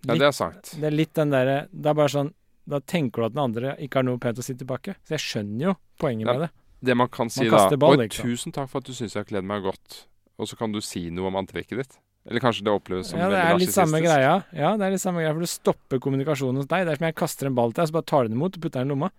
Ja, 0.06 0.14
det 0.14 0.28
er 0.28 0.32
sant. 0.36 0.76
det 0.78 0.86
er 0.86 0.94
litt 0.94 1.14
den 1.18 1.32
derre 1.34 1.68
Det 1.74 1.90
er 1.90 1.96
bare 1.98 2.12
sånn 2.14 2.30
Da 2.70 2.78
tenker 2.80 3.24
du 3.24 3.26
at 3.26 3.34
den 3.34 3.42
andre 3.44 3.72
ikke 3.82 3.98
har 4.00 4.04
noe 4.06 4.20
pent 4.22 4.38
å 4.38 4.44
si 4.46 4.54
tilbake. 4.54 4.94
Så 5.08 5.16
jeg 5.18 5.24
skjønner 5.24 5.64
jo 5.72 5.76
poenget 6.00 6.28
Ja. 6.28 6.34
med 6.34 6.42
det. 6.42 6.50
Det 6.84 6.96
man 6.98 7.08
kan 7.10 7.30
si 7.30 7.50
Man 7.50 7.70
da 7.72 7.78
ball, 7.78 7.98
ikke 8.06 8.22
tusen 8.28 8.52
takk 8.54 8.70
for 8.70 8.78
at 8.80 8.86
du 8.86 8.94
syns 8.94 9.14
jeg 9.16 9.24
har 9.24 9.30
kledd 9.32 9.44
meg 9.44 9.64
godt. 9.64 10.06
Og 10.38 10.48
så 10.48 10.56
kan 10.58 10.72
du 10.72 10.80
si 10.82 11.10
noe 11.10 11.28
om 11.32 11.36
antrekket 11.40 11.78
ditt. 11.80 11.98
Eller 12.28 12.40
kanskje 12.44 12.64
det 12.68 12.74
oppleves 12.76 13.08
som 13.10 13.18
Ja, 13.20 13.30
det 13.32 13.38
er 13.40 13.58
litt 13.58 13.72
samme 13.74 14.02
greia. 14.04 14.44
Ja, 14.54 14.76
det 14.78 14.84
er 14.86 14.92
litt 14.92 15.02
samme 15.02 15.24
greia, 15.24 15.32
for 15.34 15.40
du 15.40 15.48
stopper 15.48 15.98
kommunikasjonen 15.98 16.58
hos 16.60 16.68
deg. 16.68 16.86
Det 16.86 16.92
er 16.92 16.98
som 17.00 17.06
jeg 17.08 17.16
kaster 17.16 17.48
en 17.48 17.56
ball 17.56 17.72
til 17.72 17.82
deg, 17.82 17.88
så 17.88 17.94
bare 17.98 18.04
tar 18.06 18.24
du 18.24 18.28
den 18.30 18.38
imot 18.38 18.58
og 18.58 18.62
putter 18.62 18.84
den 18.84 18.92
i 18.92 18.94
lomma. 18.94 19.10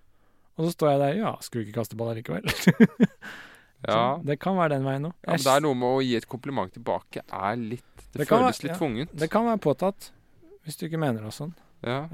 Og 0.58 0.66
så 0.68 0.74
står 0.76 0.90
jeg 0.92 1.00
der, 1.00 1.14
ja, 1.24 1.32
skulle 1.40 1.64
ikke 1.66 1.78
kaste 1.80 1.96
ball 1.96 2.14
likevel? 2.14 2.44
Ja, 3.86 4.18
det 4.24 4.40
kan 4.42 4.56
være 4.58 4.70
den 4.74 4.82
veien 4.88 5.04
òg. 5.06 5.12
Ja, 5.22 5.36
men 5.36 5.44
det 5.44 5.52
er 5.54 5.60
noe 5.62 5.74
med 5.78 5.88
å 5.88 6.02
gi 6.02 6.16
et 6.18 6.26
kompliment 6.28 6.72
tilbake 6.74 7.22
er 7.22 7.56
litt 7.56 7.84
Det, 8.12 8.24
Det 8.24 8.26
føles 8.28 8.58
være- 8.58 8.62
litt 8.64 8.72
ja. 8.72 8.78
tvungent. 8.78 9.12
Det 9.14 9.30
kan 9.30 9.44
være 9.46 9.60
påtatt, 9.62 10.10
hvis 10.64 10.76
du 10.80 10.86
ikke 10.88 10.98
mener 10.98 11.22
det 11.22 11.30
sånn. 11.36 11.54
Ja. 11.86 12.08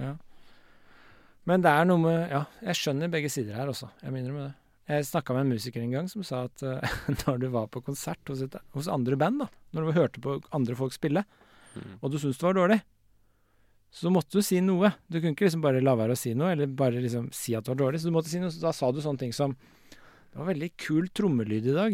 Men 1.47 1.63
det 1.65 1.71
er 1.71 1.85
noe 1.89 1.99
med 2.03 2.31
Ja, 2.33 2.45
jeg 2.63 2.75
skjønner 2.81 3.11
begge 3.13 3.31
sider 3.33 3.55
her 3.55 3.69
også. 3.73 3.89
Jeg 4.03 4.13
minner 4.13 4.33
med 4.33 4.45
det. 4.49 4.55
Jeg 4.89 5.05
snakka 5.09 5.33
med 5.33 5.47
en 5.47 5.53
musiker 5.55 5.81
en 5.81 5.91
gang 5.95 6.09
som 6.13 6.23
sa 6.23 6.43
at 6.45 6.63
uh, 6.63 6.81
når 7.25 7.39
du 7.41 7.49
var 7.55 7.69
på 7.73 7.81
konsert 7.85 8.21
hos, 8.29 8.43
et, 8.45 8.55
hos 8.75 8.89
andre 8.93 9.17
band, 9.17 9.41
da, 9.41 9.49
når 9.73 9.87
du 9.87 9.93
hørte 9.97 10.21
på 10.21 10.41
andre 10.53 10.75
folk 10.77 10.93
spille, 10.93 11.25
Mm. 11.75 11.97
og 12.07 12.11
du 12.13 12.19
syntes 12.23 12.39
det 12.39 12.45
var 12.47 12.55
dårlig, 12.55 12.77
så 13.91 14.07
måtte 14.15 14.31
du 14.39 14.43
si 14.47 14.61
noe. 14.63 14.93
Du 15.11 15.17
kunne 15.19 15.33
ikke 15.35 15.49
liksom 15.49 15.61
bare 15.65 15.81
la 15.83 15.97
være 15.99 16.15
å 16.15 16.17
si 16.21 16.31
noe, 16.39 16.53
eller 16.55 16.69
bare 16.71 17.01
liksom 17.03 17.33
si 17.35 17.57
at 17.59 17.65
det 17.67 17.73
var 17.73 17.81
dårlig. 17.81 17.99
Så 17.99 18.07
du 18.07 18.15
måtte 18.15 18.31
si 18.31 18.39
noe. 18.39 18.53
Så 18.55 18.61
da 18.63 18.71
sa 18.71 18.93
du 18.95 19.01
sånne 19.03 19.19
ting 19.19 19.33
som 19.35 19.57
Det 20.35 20.41
var 20.41 20.49
veldig 20.51 20.69
kul 20.83 21.05
trommelyd 21.15 21.67
i 21.71 21.75
dag. 21.77 21.93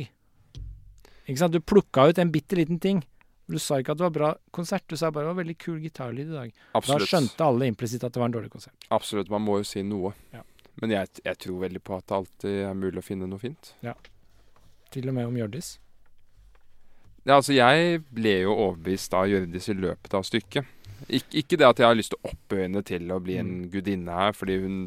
Ikke 1.28 1.40
sant? 1.42 1.52
Du 1.52 1.60
plukka 1.60 2.06
ut 2.08 2.18
en 2.22 2.30
bitte 2.32 2.56
liten 2.56 2.78
ting. 2.80 3.02
Du 3.50 3.58
sa 3.60 3.76
ikke 3.82 3.92
at 3.92 3.98
det 4.00 4.06
var 4.06 4.14
bra 4.14 4.30
konsert, 4.54 4.86
du 4.88 4.96
sa 4.96 5.10
bare 5.10 5.26
det 5.26 5.32
var 5.34 5.40
veldig 5.42 5.56
kul 5.60 5.80
gitarlyd 5.82 6.30
i 6.30 6.36
dag. 6.38 6.54
Da 6.72 6.96
skjønte 7.02 7.44
alle 7.44 7.68
implisitt 7.68 8.06
at 8.06 8.14
det 8.14 8.22
var 8.22 8.30
en 8.30 8.36
dårlig 8.38 8.48
konsert. 8.54 8.88
Absolutt. 8.94 9.28
Man 9.28 9.44
må 9.44 9.58
jo 9.60 9.66
si 9.68 9.82
noe. 9.84 10.14
Ja. 10.32 10.40
Men 10.80 10.94
jeg, 10.94 11.10
jeg 11.26 11.38
tror 11.44 11.58
veldig 11.66 11.82
på 11.84 11.98
at 11.98 12.06
det 12.08 12.16
alltid 12.16 12.58
er 12.70 12.80
mulig 12.80 13.02
å 13.02 13.04
finne 13.04 13.28
noe 13.28 13.42
fint. 13.42 13.74
Til 14.94 15.10
og 15.12 15.18
med 15.18 15.28
om 15.28 15.36
Hjørdis. 15.36 15.74
Ja, 17.26 17.36
altså, 17.36 17.52
jeg 17.52 18.00
ble 18.08 18.38
jo 18.46 18.54
overbevist 18.54 19.12
av 19.18 19.28
Hjørdis 19.28 19.68
i 19.68 19.76
løpet 19.76 20.16
av 20.16 20.24
stykket. 20.24 20.76
Ik 21.12 21.36
ikke 21.42 21.58
det 21.60 21.68
at 21.68 21.82
jeg 21.82 21.90
har 21.90 21.98
lyst 21.98 22.14
til 22.14 22.22
å 22.22 22.32
oppøyne 22.32 22.80
til 22.88 23.12
å 23.12 23.20
bli 23.20 23.36
en 23.40 23.52
gudinne 23.72 24.16
her, 24.16 24.32
fordi 24.36 24.56
hun 24.64 24.80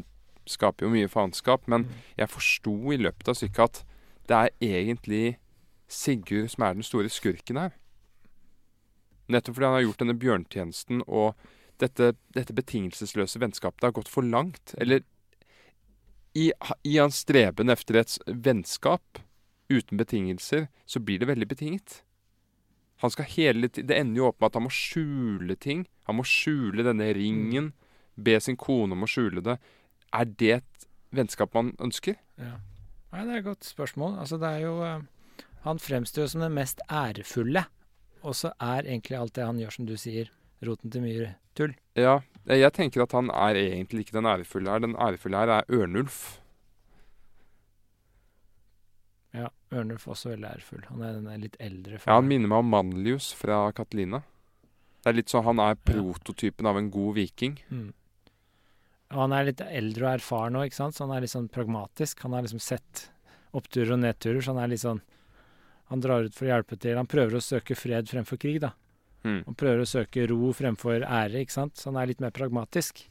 skaper 0.50 0.86
jo 0.86 0.92
mye 0.92 1.10
faenskap, 1.10 1.66
men 1.70 1.86
jeg 2.18 2.32
forsto 2.32 2.74
i 2.92 3.00
løpet 3.00 3.30
av 3.30 3.38
stykket 3.38 3.64
at 3.64 3.82
det 4.28 4.36
er 4.40 4.54
egentlig 4.80 5.24
Sigurd 5.94 6.48
som 6.54 6.64
er 6.64 6.78
den 6.78 6.86
store 6.86 7.10
skurken 7.12 7.58
her. 7.60 7.74
Nettopp 9.30 9.56
fordi 9.56 9.68
han 9.68 9.76
har 9.76 9.84
gjort 9.84 10.00
denne 10.02 10.16
bjørntjenesten, 10.20 11.02
og 11.06 11.34
dette, 11.80 12.14
dette 12.36 12.56
betingelsesløse 12.56 13.40
vennskapet 13.40 13.84
har 13.86 13.94
gått 13.96 14.10
for 14.10 14.26
langt. 14.26 14.74
Eller 14.80 15.04
i, 16.34 16.50
i 16.82 16.96
hans 16.98 17.20
streben 17.24 17.72
efter 17.72 18.00
et 18.00 18.16
vennskap 18.26 19.20
uten 19.70 20.00
betingelser, 20.00 20.68
så 20.84 21.00
blir 21.00 21.20
det 21.20 21.30
veldig 21.30 21.48
betinget. 21.48 22.02
Han 23.02 23.10
skal 23.10 23.28
hele 23.36 23.68
tiden, 23.68 23.88
Det 23.88 23.98
ender 23.98 24.18
jo 24.18 24.28
opp 24.28 24.40
med 24.40 24.46
at 24.50 24.58
han 24.58 24.66
må 24.66 24.72
skjule 24.72 25.56
ting. 25.56 25.86
Han 26.08 26.16
må 26.20 26.24
skjule 26.24 26.84
denne 26.86 27.10
ringen. 27.16 27.72
Be 28.14 28.38
sin 28.40 28.56
kone 28.56 28.94
om 28.94 29.04
å 29.04 29.10
skjule 29.10 29.42
det. 29.44 29.58
Er 30.14 30.28
det 30.30 30.52
et 30.60 30.86
vennskap 31.14 31.54
man 31.56 31.72
ønsker? 31.82 32.18
Ja. 32.38 32.58
Nei, 33.14 33.24
det 33.26 33.32
er 33.34 33.40
et 33.42 33.46
godt 33.46 33.66
spørsmål. 33.66 34.18
Altså, 34.22 34.38
det 34.42 34.50
er 34.50 34.64
jo 34.64 34.74
eh, 34.82 35.02
Han 35.64 35.80
fremstår 35.80 36.26
jo 36.26 36.32
som 36.34 36.44
den 36.44 36.54
mest 36.56 36.82
ærefulle. 36.90 37.64
Og 38.24 38.34
så 38.36 38.52
er 38.60 38.86
egentlig 38.86 39.18
alt 39.18 39.34
det 39.36 39.44
han 39.44 39.58
gjør, 39.60 39.74
som 39.76 39.86
du 39.88 39.96
sier, 40.00 40.30
roten 40.64 40.92
til 40.92 41.04
mye 41.04 41.34
tull. 41.56 41.74
Ja, 41.96 42.18
jeg 42.48 42.72
tenker 42.76 43.04
at 43.04 43.12
han 43.16 43.30
er 43.32 43.58
egentlig 43.60 44.06
ikke 44.06 44.16
den 44.18 44.28
ærefulle 44.28 44.72
her. 44.72 44.82
Den 44.84 44.96
ærefulle 44.96 45.42
her 45.42 45.52
er 45.58 45.68
Ørnulf. 45.72 46.20
Ja, 49.34 49.50
Ørnulf 49.74 50.06
også 50.08 50.30
veldig 50.32 50.48
ærefull. 50.50 50.84
Han 50.88 51.02
er 51.02 51.18
den 51.18 51.42
litt 51.42 51.58
eldre. 51.60 51.98
Ja, 51.98 52.14
Han 52.16 52.30
minner 52.30 52.50
meg 52.50 52.64
om 52.64 52.72
Manlius 52.72 53.32
fra 53.36 53.66
Catalina. 53.76 54.22
Det 55.02 55.12
er 55.12 55.18
litt 55.18 55.32
sånn, 55.32 55.44
Han 55.44 55.60
er 55.60 55.76
prototypen 55.76 56.66
av 56.66 56.78
en 56.80 56.90
god 56.90 57.14
viking. 57.18 57.58
Mm. 57.68 57.92
Og 59.12 59.18
han 59.20 59.34
er 59.36 59.48
litt 59.50 59.60
eldre 59.64 60.06
og 60.06 60.12
erfaren 60.18 60.56
òg, 60.58 60.72
så 60.72 60.88
han 61.04 61.12
er 61.14 61.24
litt 61.24 61.34
sånn 61.34 61.50
pragmatisk. 61.52 62.22
Han 62.24 62.36
har 62.36 62.46
liksom 62.46 62.62
sett 62.62 63.08
oppturer 63.54 63.94
og 63.94 64.00
nedturer, 64.02 64.40
så 64.42 64.54
han 64.54 64.64
er 64.64 64.72
litt 64.72 64.84
sånn 64.84 65.02
Han 65.92 66.00
drar 66.00 66.24
ut 66.24 66.32
for 66.32 66.46
å 66.46 66.48
hjelpe 66.48 66.78
til. 66.80 66.96
Han 66.96 67.06
prøver 67.06 67.36
å 67.36 67.44
søke 67.44 67.76
fred 67.76 68.08
fremfor 68.08 68.38
krig, 68.40 68.56
da. 68.62 68.70
Mm. 69.22 69.42
Han 69.44 69.56
prøver 69.60 69.82
å 69.82 69.88
søke 69.88 70.24
ro 70.30 70.48
fremfor 70.56 71.04
ære, 71.04 71.42
ikke 71.44 71.52
sant. 71.52 71.76
Så 71.76 71.90
han 71.90 71.98
er 72.00 72.08
litt 72.08 72.22
mer 72.24 72.32
pragmatisk. 72.32 73.02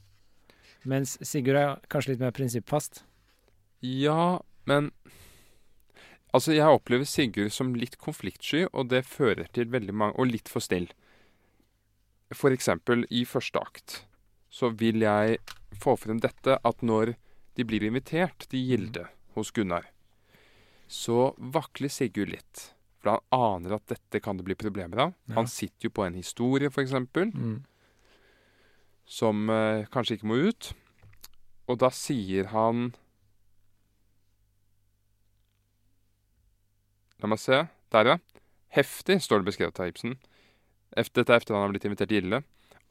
Mens 0.89 1.13
Sigurd 1.21 1.59
er 1.59 1.75
kanskje 1.93 2.15
litt 2.15 2.23
mer 2.23 2.33
prinsippfast. 2.35 3.03
Ja, 3.85 4.41
men 4.65 4.89
Altså, 6.33 6.55
jeg 6.57 6.65
opplever 6.65 7.05
Sigurd 7.05 7.53
som 7.53 7.75
litt 7.77 7.99
konfliktsky, 8.01 8.65
og 8.73 8.89
det 8.89 9.03
fører 9.05 9.45
til 9.53 9.69
veldig 9.69 9.93
mange 9.93 10.17
Og 10.17 10.31
litt 10.31 10.49
for 10.49 10.65
snill. 10.65 10.89
For 12.33 12.49
eksempel 12.49 13.05
i 13.13 13.21
første 13.29 13.61
akt 13.61 13.99
så 14.53 14.69
vil 14.77 15.01
jeg 15.01 15.39
få 15.81 15.95
frem 15.97 16.19
dette 16.21 16.59
at 16.61 16.83
når 16.85 17.15
de 17.57 17.65
blir 17.65 17.85
invitert 17.87 18.45
til 18.51 18.61
Gilde 18.69 19.07
hos 19.33 19.49
Gunnar, 19.53 19.87
så 20.87 21.31
vakler 21.37 21.89
Sigurd 21.89 22.29
litt. 22.35 22.67
For 23.01 23.15
han 23.17 23.23
aner 23.35 23.75
at 23.79 23.87
dette 23.89 24.21
kan 24.23 24.37
det 24.37 24.45
bli 24.47 24.55
problemer 24.55 25.07
av. 25.07 25.13
Ja. 25.27 25.35
Han 25.39 25.49
sitter 25.49 25.89
jo 25.89 25.93
på 25.97 26.05
en 26.05 26.17
historie, 26.19 26.69
eksempel, 26.69 27.33
Mm. 27.33 27.63
som 29.05 29.49
eh, 29.49 29.85
kanskje 29.91 30.15
ikke 30.19 30.29
må 30.29 30.37
ut. 30.47 30.73
Og 31.67 31.79
da 31.81 31.89
sier 31.89 32.45
han 32.53 32.93
La 37.23 37.27
meg 37.31 37.39
se. 37.39 37.61
Der, 37.93 38.05
ja. 38.05 38.17
Heftig, 38.75 39.21
står 39.23 39.39
det 39.41 39.47
beskrevet 39.51 39.79
av 39.79 39.87
Ibsen. 39.91 40.17
Efter, 40.97 41.21
dette 41.23 41.31
er 41.35 41.39
efter 41.41 41.55
han 41.55 41.63
har 41.63 41.71
blitt 41.71 41.85
invitert 41.87 42.09
til 42.11 42.19
Gilde. 42.21 42.41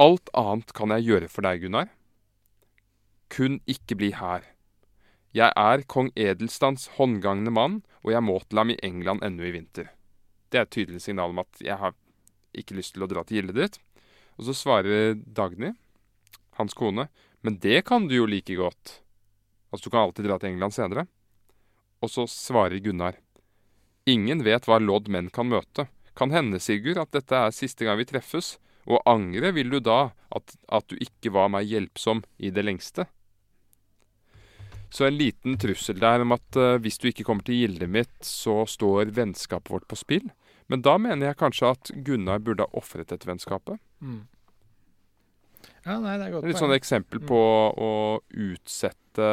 Alt 0.00 0.30
annet 0.32 0.72
kan 0.72 0.92
jeg 0.94 1.06
gjøre 1.08 1.28
for 1.28 1.44
deg, 1.44 1.64
Gunnar. 1.64 1.90
Kun 3.32 3.60
ikke 3.68 3.96
bli 4.00 4.12
her. 4.16 4.46
Jeg 5.32 5.52
er 5.56 5.84
kong 5.88 6.10
Edelstands 6.16 6.90
håndgangne 6.98 7.52
mann, 7.52 7.80
og 8.04 8.12
jeg 8.12 8.24
må 8.24 8.38
til 8.44 8.60
ham 8.60 8.72
i 8.72 8.78
England 8.84 9.24
ennå 9.24 9.46
i 9.48 9.52
vinter. 9.54 9.88
Det 10.52 10.60
er 10.60 10.66
et 10.66 10.74
tydelig 10.74 11.00
signal 11.04 11.32
om 11.32 11.40
at 11.40 11.60
jeg 11.64 11.78
har 11.80 11.94
ikke 12.56 12.76
lyst 12.76 12.96
til 12.96 13.04
å 13.04 13.08
dra 13.08 13.24
til 13.24 13.40
gildet 13.40 13.56
ditt. 13.56 13.78
Og 14.36 14.48
så 14.48 14.56
svarer 14.56 15.16
Dagny, 15.16 15.72
hans 16.58 16.76
kone, 16.76 17.08
men 17.40 17.56
det 17.60 17.84
kan 17.88 18.08
du 18.08 18.16
jo 18.16 18.28
like 18.28 18.56
godt. 18.56 18.98
Altså, 19.72 19.86
du 19.86 19.92
kan 19.92 20.04
alltid 20.04 20.28
dra 20.28 20.38
til 20.40 20.52
England 20.52 20.76
senere. 20.76 21.06
Og 22.04 22.12
så 22.12 22.26
svarer 22.28 22.82
Gunnar. 22.84 23.16
Ingen 24.08 24.42
vet 24.44 24.66
hva 24.68 24.80
lodd 24.82 25.08
menn 25.08 25.30
kan 25.32 25.48
møte. 25.48 25.86
Kan 26.18 26.34
hende, 26.34 26.60
Sigurd, 26.60 27.00
at 27.00 27.12
dette 27.14 27.38
er 27.38 27.54
siste 27.56 27.86
gang 27.86 27.96
vi 28.00 28.08
treffes, 28.10 28.58
og 28.90 29.02
angre 29.06 29.52
vil 29.54 29.70
du 29.70 29.78
da 29.82 30.12
at, 30.34 30.54
at 30.72 30.88
du 30.90 30.96
ikke 30.98 31.32
var 31.34 31.50
meg 31.54 31.68
hjelpsom 31.70 32.24
i 32.42 32.50
det 32.54 32.64
lengste. 32.66 33.06
Så 34.92 35.06
en 35.06 35.16
liten 35.16 35.56
trussel 35.56 36.00
der 36.02 36.20
om 36.24 36.34
at 36.36 36.58
uh, 36.58 36.76
hvis 36.82 36.98
du 37.00 37.08
ikke 37.08 37.24
kommer 37.24 37.46
til 37.46 37.62
gildet 37.62 37.88
mitt, 37.88 38.16
så 38.26 38.62
står 38.68 39.14
vennskapet 39.16 39.72
vårt 39.72 39.88
på 39.88 39.96
spill. 39.96 40.26
Men 40.68 40.84
da 40.84 40.98
mener 41.00 41.30
jeg 41.30 41.40
kanskje 41.40 41.70
at 41.72 41.92
Gunnar 42.04 42.42
burde 42.44 42.66
ha 42.66 42.78
ofret 42.78 43.08
dette 43.08 43.28
vennskapet. 43.28 43.80
Mm. 44.04 44.26
Ja, 45.86 45.96
nei, 45.96 46.18
det 46.18 46.26
er 46.26 46.34
godt 46.34 46.46
Litt 46.46 46.60
sånn 46.60 46.74
eksempel 46.76 47.22
på 47.24 47.38
å 47.38 47.92
utsette 48.30 49.30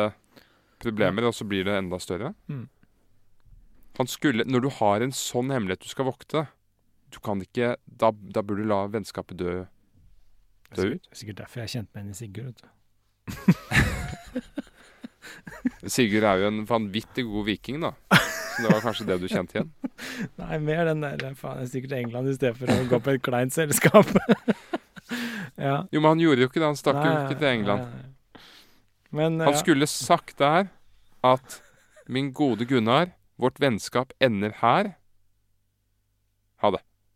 problemer, 0.79 1.27
og 1.27 1.35
så 1.35 1.45
blir 1.47 1.67
det 1.67 1.75
enda 1.75 1.99
større. 2.01 2.31
Mm. 2.47 2.67
Han 3.99 4.07
skulle, 4.07 4.45
når 4.47 4.63
du 4.63 4.69
har 4.79 5.03
en 5.03 5.15
sånn 5.15 5.51
hemmelighet 5.51 5.83
du 5.83 5.91
skal 5.91 6.07
vokte, 6.07 6.45
du 7.09 7.19
kan 7.23 7.41
ikke 7.41 7.75
Da, 7.85 8.11
da 8.11 8.41
burde 8.45 8.63
du 8.63 8.67
la 8.69 8.79
vennskapet 8.91 9.37
dø, 9.39 9.53
dø 10.75 10.83
ut. 10.95 11.03
Det 11.03 11.15
er 11.15 11.19
sikkert 11.21 11.39
derfor 11.43 11.57
jeg 11.63 11.69
kjente 11.75 11.91
meg 11.93 11.99
igjen 12.03 12.13
i 12.13 12.19
Sigurd. 12.19 12.59
Sigurd 15.95 16.25
er 16.29 16.35
jo 16.43 16.47
en 16.51 16.59
vanvittig 16.69 17.23
god 17.27 17.43
viking, 17.49 17.77
da. 17.83 17.91
Så 18.13 18.57
det 18.65 18.69
var 18.73 18.83
kanskje 18.83 19.07
det 19.07 19.17
du 19.21 19.27
kjente 19.31 19.53
igjen. 19.57 19.71
Nei, 20.41 20.55
mer 20.63 20.83
den 20.89 20.99
der 21.05 21.35
faen, 21.39 21.59
jeg 21.63 21.69
stikker 21.73 21.89
til 21.93 22.01
England 22.03 22.25
i 22.31 22.37
stedet 22.37 22.57
for 22.59 22.67
å 22.73 22.75
gå 22.91 22.97
på 23.05 23.09
et 23.15 23.23
kleint 23.25 23.53
selskap. 23.55 24.07
ja. 25.67 25.77
Jo, 25.89 25.97
men 26.01 26.09
han 26.11 26.23
gjorde 26.23 26.41
jo 26.43 26.47
ikke 26.51 26.61
det. 26.61 26.67
Han 26.67 26.79
stakk 26.79 26.99
jo 27.01 27.11
ikke 27.13 27.39
til 27.39 27.51
England. 27.53 27.81
nei, 27.87 27.91
nei. 28.03 28.07
Men 29.09 29.31
Han 29.41 29.55
ja. 29.55 29.61
skulle 29.63 29.87
sagt 29.89 30.35
der 30.37 30.63
at 31.25 31.47
min 32.09 32.29
gode 32.33 32.65
Gunnar, 32.69 33.07
vårt 33.41 33.57
vennskap 33.61 34.13
ender 34.21 34.53
her. 34.61 34.83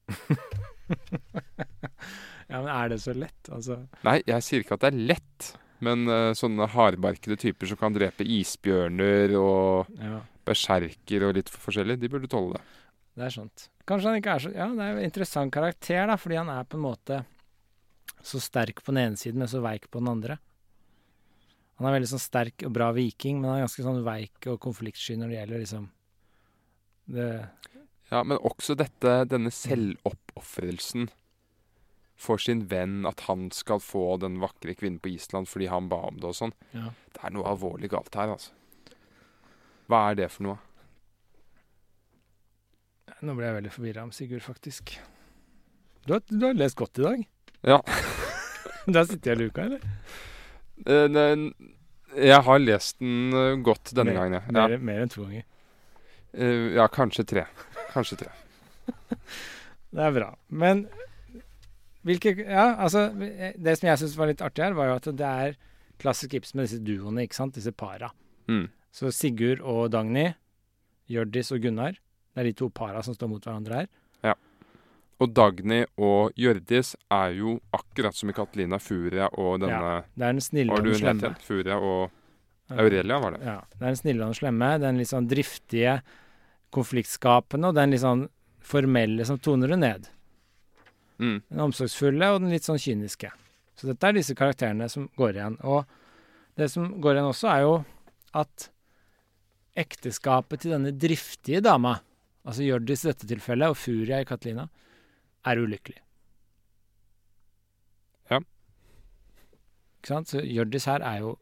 Ja, 2.51 2.59
men 2.59 2.69
er 2.69 2.89
det 2.91 2.99
så 3.01 3.13
lett? 3.17 3.47
Altså 3.49 3.79
Nei, 4.05 4.19
jeg 4.27 4.45
sier 4.45 4.61
ikke 4.63 4.75
at 4.75 4.83
det 4.83 4.89
er 4.91 4.97
lett. 5.13 5.47
Men 5.83 6.05
uh, 6.11 6.35
sånne 6.37 6.67
hardbarkede 6.69 7.37
typer 7.39 7.69
som 7.71 7.79
kan 7.79 7.95
drepe 7.95 8.27
isbjørner 8.27 9.33
og 9.39 9.89
Ja, 9.97 10.19
berserker 10.47 11.25
og 11.29 11.37
litt 11.39 11.49
forskjellig, 11.51 11.97
de 12.01 12.09
burde 12.11 12.29
tåle 12.31 12.59
det. 12.59 12.63
det 13.17 13.25
er 13.29 13.33
sant. 13.35 13.67
Kanskje 13.89 14.11
han 14.11 14.19
ikke 14.19 14.35
er 14.35 14.43
så 14.45 14.51
Ja, 14.53 14.67
det 14.75 14.85
er 14.85 14.91
jo 14.93 14.99
en 15.01 15.07
interessant 15.07 15.55
karakter, 15.55 16.03
da, 16.11 16.17
fordi 16.19 16.39
han 16.39 16.51
er 16.53 16.67
på 16.67 16.77
en 16.79 16.85
måte 16.85 17.21
så 18.23 18.39
sterk 18.43 18.83
på 18.83 18.93
den 18.93 19.01
ene 19.01 19.19
siden, 19.19 19.39
men 19.41 19.49
så 19.51 19.63
veik 19.63 19.89
på 19.91 19.99
den 20.03 20.11
andre. 20.11 20.37
Han 21.79 21.89
er 21.89 21.97
veldig 21.97 22.11
sånn 22.13 22.21
sterk 22.23 22.63
og 22.67 22.75
bra 22.75 22.91
viking, 22.95 23.41
men 23.41 23.49
han 23.49 23.57
er 23.61 23.65
ganske 23.65 23.83
sånn 23.83 24.03
veik 24.05 24.47
og 24.51 24.61
konfliktsky 24.63 25.17
når 25.19 25.31
det 25.31 25.39
gjelder 25.39 25.63
liksom 25.63 25.89
det 27.17 27.29
Ja, 28.13 28.21
men 28.23 28.37
også 28.45 28.75
dette, 28.77 29.13
denne 29.31 29.49
selvoppofrelsen 29.53 31.07
for 32.23 32.37
sin 32.39 32.61
venn, 32.69 33.01
at 33.09 33.23
han 33.25 33.47
skal 33.55 33.81
få 33.83 34.03
den 34.21 34.37
vakre 34.43 34.75
kvinnen 34.77 35.01
på 35.01 35.09
Island 35.15 35.49
fordi 35.49 35.65
han 35.71 35.87
ba 35.91 35.97
om 36.11 36.19
det 36.21 36.29
og 36.29 36.35
sånn. 36.37 36.53
Ja. 36.77 36.91
Det 37.15 37.23
er 37.25 37.33
noe 37.35 37.47
alvorlig 37.49 37.89
galt 37.91 38.13
her, 38.19 38.35
altså. 38.35 38.53
Hva 39.89 40.03
er 40.11 40.19
det 40.21 40.29
for 40.31 40.45
noe? 40.51 40.59
Nå 43.23 43.33
ble 43.37 43.47
jeg 43.47 43.55
veldig 43.57 43.71
forvirra 43.73 44.03
om 44.05 44.11
Sigurd, 44.15 44.43
faktisk. 44.43 44.93
Du 46.05 46.13
har, 46.15 46.23
du 46.27 46.43
har 46.45 46.55
lest 46.59 46.75
godt 46.79 46.99
i 46.99 47.05
dag. 47.05 47.21
Ja. 47.63 47.79
Du 48.85 48.97
har 48.99 49.05
sittet 49.07 49.29
i 49.31 49.35
luka, 49.39 49.63
eller? 49.69 49.83
Eh, 50.85 51.05
ne- 51.07 51.53
Jeg 52.19 52.41
har 52.45 52.59
lest 52.59 52.99
den 52.99 53.31
eh, 53.33 53.55
godt 53.63 53.93
denne 53.95 54.11
Mer- 54.11 54.19
gangen, 54.19 54.41
ja. 54.53 54.67
Mer, 54.67 54.77
mer 54.83 55.03
enn 55.05 55.09
to 55.13 55.23
ganger. 55.23 55.45
Eh, 56.33 56.73
ja, 56.75 56.87
kanskje 56.91 57.23
tre. 57.29 57.45
Kanskje 57.93 58.23
tre. 58.23 58.33
Det 59.93 60.01
er 60.01 60.13
bra. 60.15 60.29
Men 60.49 60.87
hvilke 62.03 62.33
Ja, 62.41 62.73
altså 62.83 63.07
Det 63.13 63.77
som 63.77 63.87
jeg 63.87 64.01
syns 64.01 64.17
var 64.17 64.31
litt 64.31 64.41
artig 64.43 64.65
her, 64.65 64.77
var 64.77 64.89
jo 64.89 64.95
at 64.97 65.09
det 65.13 65.27
er 65.27 65.57
klassisk 66.01 66.33
Ibsen 66.35 66.59
med 66.59 66.67
disse 66.67 66.81
duoene, 66.83 67.23
ikke 67.23 67.37
sant? 67.37 67.55
Disse 67.55 67.71
para. 67.71 68.09
Mm. 68.49 68.65
Så 68.93 69.11
Sigurd 69.13 69.61
og 69.61 69.91
Dagny, 69.93 70.33
Hjørdis 71.09 71.53
og 71.53 71.61
Gunnar. 71.63 71.99
Det 72.33 72.41
er 72.41 72.49
de 72.49 72.55
to 72.57 72.69
para 72.73 73.03
som 73.05 73.15
står 73.15 73.29
mot 73.29 73.45
hverandre 73.45 73.83
her. 73.83 73.87
Ja. 74.25 74.33
Og 75.21 75.31
Dagny 75.37 75.83
og 76.01 76.33
Hjørdis 76.39 76.95
er 77.13 77.37
jo 77.37 77.55
akkurat 77.73 78.17
som 78.17 78.33
i 78.33 78.35
Katelina 78.35 78.81
Furia 78.81 79.29
og 79.37 79.61
denne 79.63 79.93
ja, 79.93 80.01
Det 80.09 80.25
er 80.25 80.35
den 80.35 80.43
snille 80.43 80.73
og 80.73 80.83
den 80.89 80.99
slemme. 80.99 81.33
Furia 81.45 81.77
og 81.77 82.19
Aurelia, 82.73 83.19
var 83.21 83.37
det? 83.37 83.45
Ja. 83.45 83.59
Det 83.69 83.81
er 83.81 83.87
den 83.91 84.01
snille 84.01 84.23
og 84.23 84.33
den 84.33 84.39
slemme. 84.41 84.71
Den 84.81 84.99
litt 84.99 85.11
sånn 85.11 85.29
driftige, 85.29 85.97
konfliktskapende, 86.73 87.69
og 87.69 87.77
den 87.77 87.93
litt 87.93 88.03
sånn 88.03 88.27
formelle 88.63 89.25
som 89.27 89.39
toner 89.43 89.73
det 89.73 89.79
ned. 89.79 90.11
Mm. 91.19 91.39
Den 91.47 91.63
omsorgsfulle 91.67 92.31
og 92.33 92.41
den 92.43 92.53
litt 92.53 92.67
sånn 92.67 92.81
kyniske. 92.81 93.31
Så 93.77 93.89
dette 93.89 94.09
er 94.09 94.17
disse 94.17 94.35
karakterene 94.37 94.87
som 94.91 95.09
går 95.19 95.37
igjen. 95.37 95.57
Og 95.65 95.83
det 96.59 96.69
som 96.73 96.89
går 97.01 97.17
igjen 97.17 97.29
også, 97.29 97.49
er 97.49 97.65
jo 97.65 97.75
at 98.43 98.69
ekteskapet 99.79 100.63
til 100.63 100.75
denne 100.75 100.93
driftige 100.93 101.61
dama, 101.65 101.97
altså 102.45 102.65
Hjørdis 102.65 103.05
i 103.05 103.09
dette 103.09 103.29
tilfellet, 103.29 103.73
og 103.73 103.79
Furia 103.79 104.21
i 104.21 104.27
Katlina, 104.29 104.67
er 105.49 105.59
ulykkelig. 105.59 105.99
Ja. 108.31 108.39
Ikke 109.99 110.13
sant? 110.13 110.29
Så 110.31 110.43
Hjørdis 110.45 110.87
her 110.89 111.03
er 111.05 111.23
jo 111.23 111.33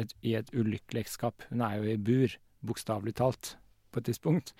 et, 0.00 0.14
i 0.22 0.36
et 0.38 0.50
ulykkelig 0.54 1.04
ekteskap. 1.04 1.44
Hun 1.50 1.64
er 1.66 1.78
jo 1.80 1.90
i 1.90 1.98
bur, 2.00 2.38
bokstavelig 2.64 3.16
talt, 3.18 3.54
på 3.94 4.02
et 4.02 4.10
tidspunkt. 4.10 4.52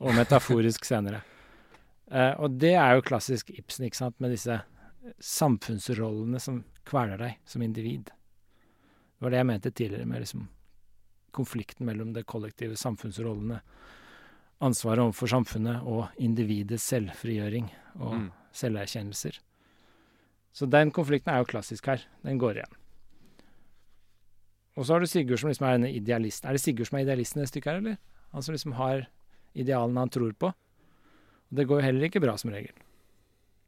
Og 0.00 0.14
metaforisk 0.18 0.88
senere. 0.88 1.22
Eh, 2.12 2.34
og 2.44 2.58
det 2.60 2.74
er 2.76 2.98
jo 2.98 3.04
klassisk 3.08 3.48
Ibsen, 3.54 3.86
ikke 3.86 3.96
sant, 3.96 4.18
med 4.20 4.34
disse 4.34 4.58
samfunnsrollene 5.24 6.36
som 6.42 6.58
kveler 6.84 7.16
deg 7.16 7.38
som 7.48 7.62
individ. 7.64 8.10
Det 8.10 9.24
var 9.24 9.32
det 9.32 9.38
jeg 9.40 9.48
mente 9.48 9.70
tidligere 9.72 10.08
med 10.10 10.20
liksom 10.20 10.42
konflikten 11.32 11.88
mellom 11.88 12.10
det 12.12 12.26
kollektive 12.28 12.76
samfunnsrollene, 12.76 13.62
ansvaret 14.60 15.00
overfor 15.06 15.30
samfunnet 15.32 15.86
og 15.88 16.10
individets 16.20 16.84
selvfrigjøring 16.92 17.70
og 18.02 18.12
Mm. 18.18 18.28
selverkjennelser. 18.60 19.38
Så 20.52 20.68
den 20.68 20.90
konflikten 20.92 21.32
er 21.32 21.38
jo 21.40 21.48
klassisk 21.54 21.86
her. 21.86 22.04
Den 22.22 22.36
går 22.38 22.60
igjen. 22.60 22.76
Og 24.76 24.84
så 24.84 24.92
har 24.92 25.00
du 25.00 25.06
Sigurd 25.06 25.38
som 25.40 25.48
liksom 25.48 25.66
er 25.66 25.78
denne 25.78 25.94
idealisten. 25.96 26.48
Er 26.48 26.52
det 26.52 26.60
Sigurd 26.60 26.86
som 26.88 26.98
er 26.98 27.06
idealisten 27.06 27.40
i 27.40 27.44
det 27.46 27.48
stykket 27.54 27.72
her, 27.72 27.80
eller? 27.80 27.96
Han 28.32 28.44
som 28.44 28.56
liksom 28.56 28.76
har 28.78 29.06
idealene 29.52 30.04
han 30.04 30.12
tror 30.12 30.32
på. 30.32 30.52
Og 30.52 31.58
det 31.58 31.66
går 31.68 31.80
jo 31.80 31.86
heller 31.86 32.08
ikke 32.08 32.22
bra, 32.24 32.36
som 32.40 32.52
regel. 32.52 32.72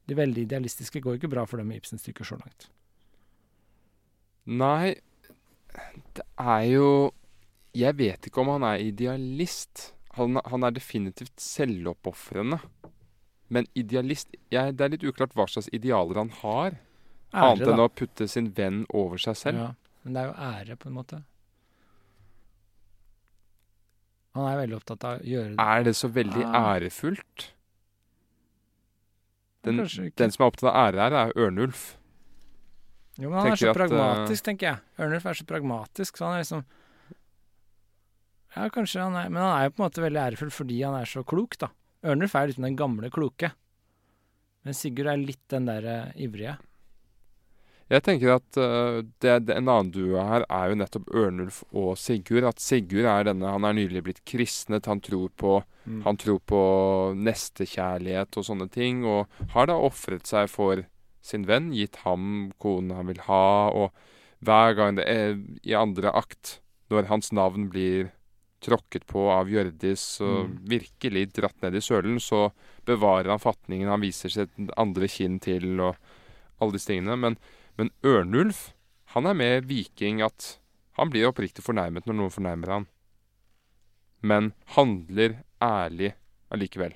De 0.08 0.16
veldig 0.16 0.46
idealistiske 0.46 1.00
går 1.04 1.18
ikke 1.18 1.32
bra 1.32 1.44
for 1.48 1.60
dem 1.60 1.72
i 1.72 1.78
Ibsens 1.80 2.04
stykker 2.04 2.28
så 2.28 2.38
langt. 2.40 2.68
Nei, 4.44 4.94
det 6.16 6.24
er 6.36 6.64
jo 6.68 6.88
Jeg 7.74 7.96
vet 7.98 8.26
ikke 8.28 8.42
om 8.42 8.52
han 8.52 8.66
er 8.68 8.82
idealist. 8.84 9.90
Han, 10.14 10.38
han 10.46 10.62
er 10.62 10.74
definitivt 10.76 11.40
selvoppofrende. 11.42 12.60
Men 13.50 13.66
idealist 13.74 14.30
jeg, 14.52 14.76
Det 14.76 14.84
er 14.84 14.92
litt 14.92 15.06
uklart 15.06 15.34
hva 15.34 15.48
slags 15.50 15.68
idealer 15.74 16.20
han 16.22 16.30
har. 16.42 16.76
Ære, 17.34 17.48
annet 17.48 17.66
enn 17.66 17.80
da. 17.80 17.88
å 17.88 17.90
putte 17.90 18.28
sin 18.30 18.52
venn 18.54 18.84
over 18.94 19.18
seg 19.18 19.36
selv. 19.40 19.58
Ja, 19.58 19.70
men 20.04 20.14
det 20.14 20.22
er 20.22 20.28
jo 20.28 20.36
ære, 20.46 20.76
på 20.78 20.90
en 20.90 20.94
måte. 21.00 21.18
Han 24.35 24.47
er 24.51 24.57
veldig 24.64 24.76
opptatt 24.80 25.05
av 25.07 25.20
å 25.20 25.26
gjøre 25.30 25.51
det. 25.53 25.59
Er 25.62 25.85
det 25.87 25.93
så 25.97 26.09
veldig 26.11 26.45
Ah. 26.45 26.74
ærefullt? 26.76 27.51
Den, 29.64 29.76
den 30.16 30.30
som 30.35 30.43
er 30.45 30.51
opptatt 30.51 30.70
av 30.70 30.78
ære 30.89 31.01
her, 31.01 31.12
er 31.22 31.32
Ørnulf. 31.41 31.85
Jo, 33.16 33.30
men 33.30 33.39
han 33.39 33.53
er 33.53 33.57
så 33.57 33.70
at, 33.70 33.76
eh, 33.76 33.78
pragmatisk, 33.78 34.45
tenker 34.45 34.66
jeg. 34.66 34.80
Ørnulf 34.99 35.26
er 35.30 35.39
så 35.39 35.47
pragmatisk, 35.47 36.18
så 36.18 36.26
han 36.26 36.35
er 36.35 36.43
liksom 36.43 36.64
Ja, 38.57 38.68
kanskje 38.70 39.03
han 39.03 39.16
er 39.18 39.28
Men 39.30 39.43
han 39.43 39.55
er 39.59 39.64
jo 39.68 39.70
på 39.74 39.82
en 39.82 39.87
måte 39.89 40.03
veldig 40.03 40.20
ærefull 40.24 40.51
fordi 40.55 40.82
han 40.85 40.95
er 41.01 41.07
så 41.07 41.24
klok, 41.24 41.57
da. 41.59 41.68
Ørnulf 42.05 42.35
er 42.35 42.49
liksom 42.51 42.66
den 42.66 42.76
gamle 42.76 43.11
kloke. 43.11 43.53
Men 44.64 44.74
Sigurd 44.74 45.07
er 45.11 45.16
litt 45.16 45.43
den 45.49 45.66
der 45.66 45.85
uh, 45.85 46.12
ivrige. 46.16 46.59
Jeg 47.95 48.03
tenker 48.03 48.32
at 48.34 48.57
uh, 48.59 49.03
det, 49.22 49.34
det, 49.47 49.55
en 49.55 49.68
annen 49.70 49.90
duo 49.95 50.16
her 50.18 50.42
er 50.49 50.72
jo 50.72 50.78
nettopp 50.80 51.11
Ørnulf 51.14 51.61
og 51.70 51.92
Sigurd. 52.01 52.47
At 52.49 52.62
Sigurd 52.62 53.07
er 53.07 53.28
denne 53.28 53.53
Han 53.55 53.66
er 53.68 53.76
nylig 53.78 54.03
blitt 54.07 54.22
kristnet. 54.28 54.88
Han 54.90 55.03
tror 55.05 55.30
på, 55.38 55.61
Mm. 55.84 55.99
han 56.07 56.16
tror 56.16 56.38
på 56.49 56.59
nestekjærlighet 57.20 58.38
og 58.40 58.45
sånne 58.47 58.70
ting. 58.72 59.03
Og 59.05 59.28
har 59.53 59.66
da 59.68 59.74
ofret 59.76 60.26
seg 60.26 60.49
for 60.49 60.84
sin 61.24 61.45
venn, 61.49 61.70
gitt 61.76 61.97
ham 62.05 62.53
konen 62.61 62.95
han 62.97 63.07
vil 63.11 63.20
ha. 63.26 63.68
Og 63.68 63.92
hver 64.45 64.74
gang 64.78 64.97
det 64.97 65.05
er 65.09 65.36
i 65.64 65.74
andre 65.76 66.12
akt, 66.16 66.59
når 66.92 67.09
hans 67.11 67.32
navn 67.36 67.68
blir 67.72 68.11
tråkket 68.64 69.05
på 69.07 69.26
av 69.28 69.49
Hjørdis 69.53 70.20
og 70.24 70.49
Mm. 70.49 70.59
virkelig 70.72 71.26
dratt 71.36 71.61
ned 71.62 71.74
i 71.76 71.84
sølen, 71.84 72.16
så 72.18 72.51
bevarer 72.86 73.28
han 73.28 73.38
fatningen. 73.38 73.88
Han 73.88 74.01
viser 74.01 74.30
sitt 74.32 74.51
andre 74.76 75.07
kinn 75.09 75.38
til 75.38 75.80
og 75.80 75.97
alle 76.61 76.72
disse 76.72 76.88
tingene. 76.88 77.16
Men 77.18 77.36
men 77.79 77.91
Ørnulf, 78.07 78.72
han 79.14 79.27
er 79.27 79.39
mer 79.39 79.64
viking 79.66 80.22
at 80.25 80.59
han 80.99 81.11
blir 81.11 81.29
oppriktig 81.29 81.64
fornærmet 81.66 82.07
når 82.07 82.18
noen 82.18 82.35
fornærmer 82.35 82.70
han. 82.70 82.87
Men 84.25 84.53
handler 84.77 85.41
ærlig 85.62 86.12
allikevel. 86.55 86.95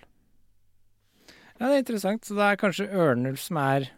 Ja, 1.58 1.66
det 1.66 1.72
er 1.72 1.80
interessant. 1.82 2.24
Så 2.24 2.36
det 2.38 2.44
er 2.46 2.60
kanskje 2.60 2.90
Ørnulf 2.94 3.42
som 3.42 3.58
er 3.62 3.90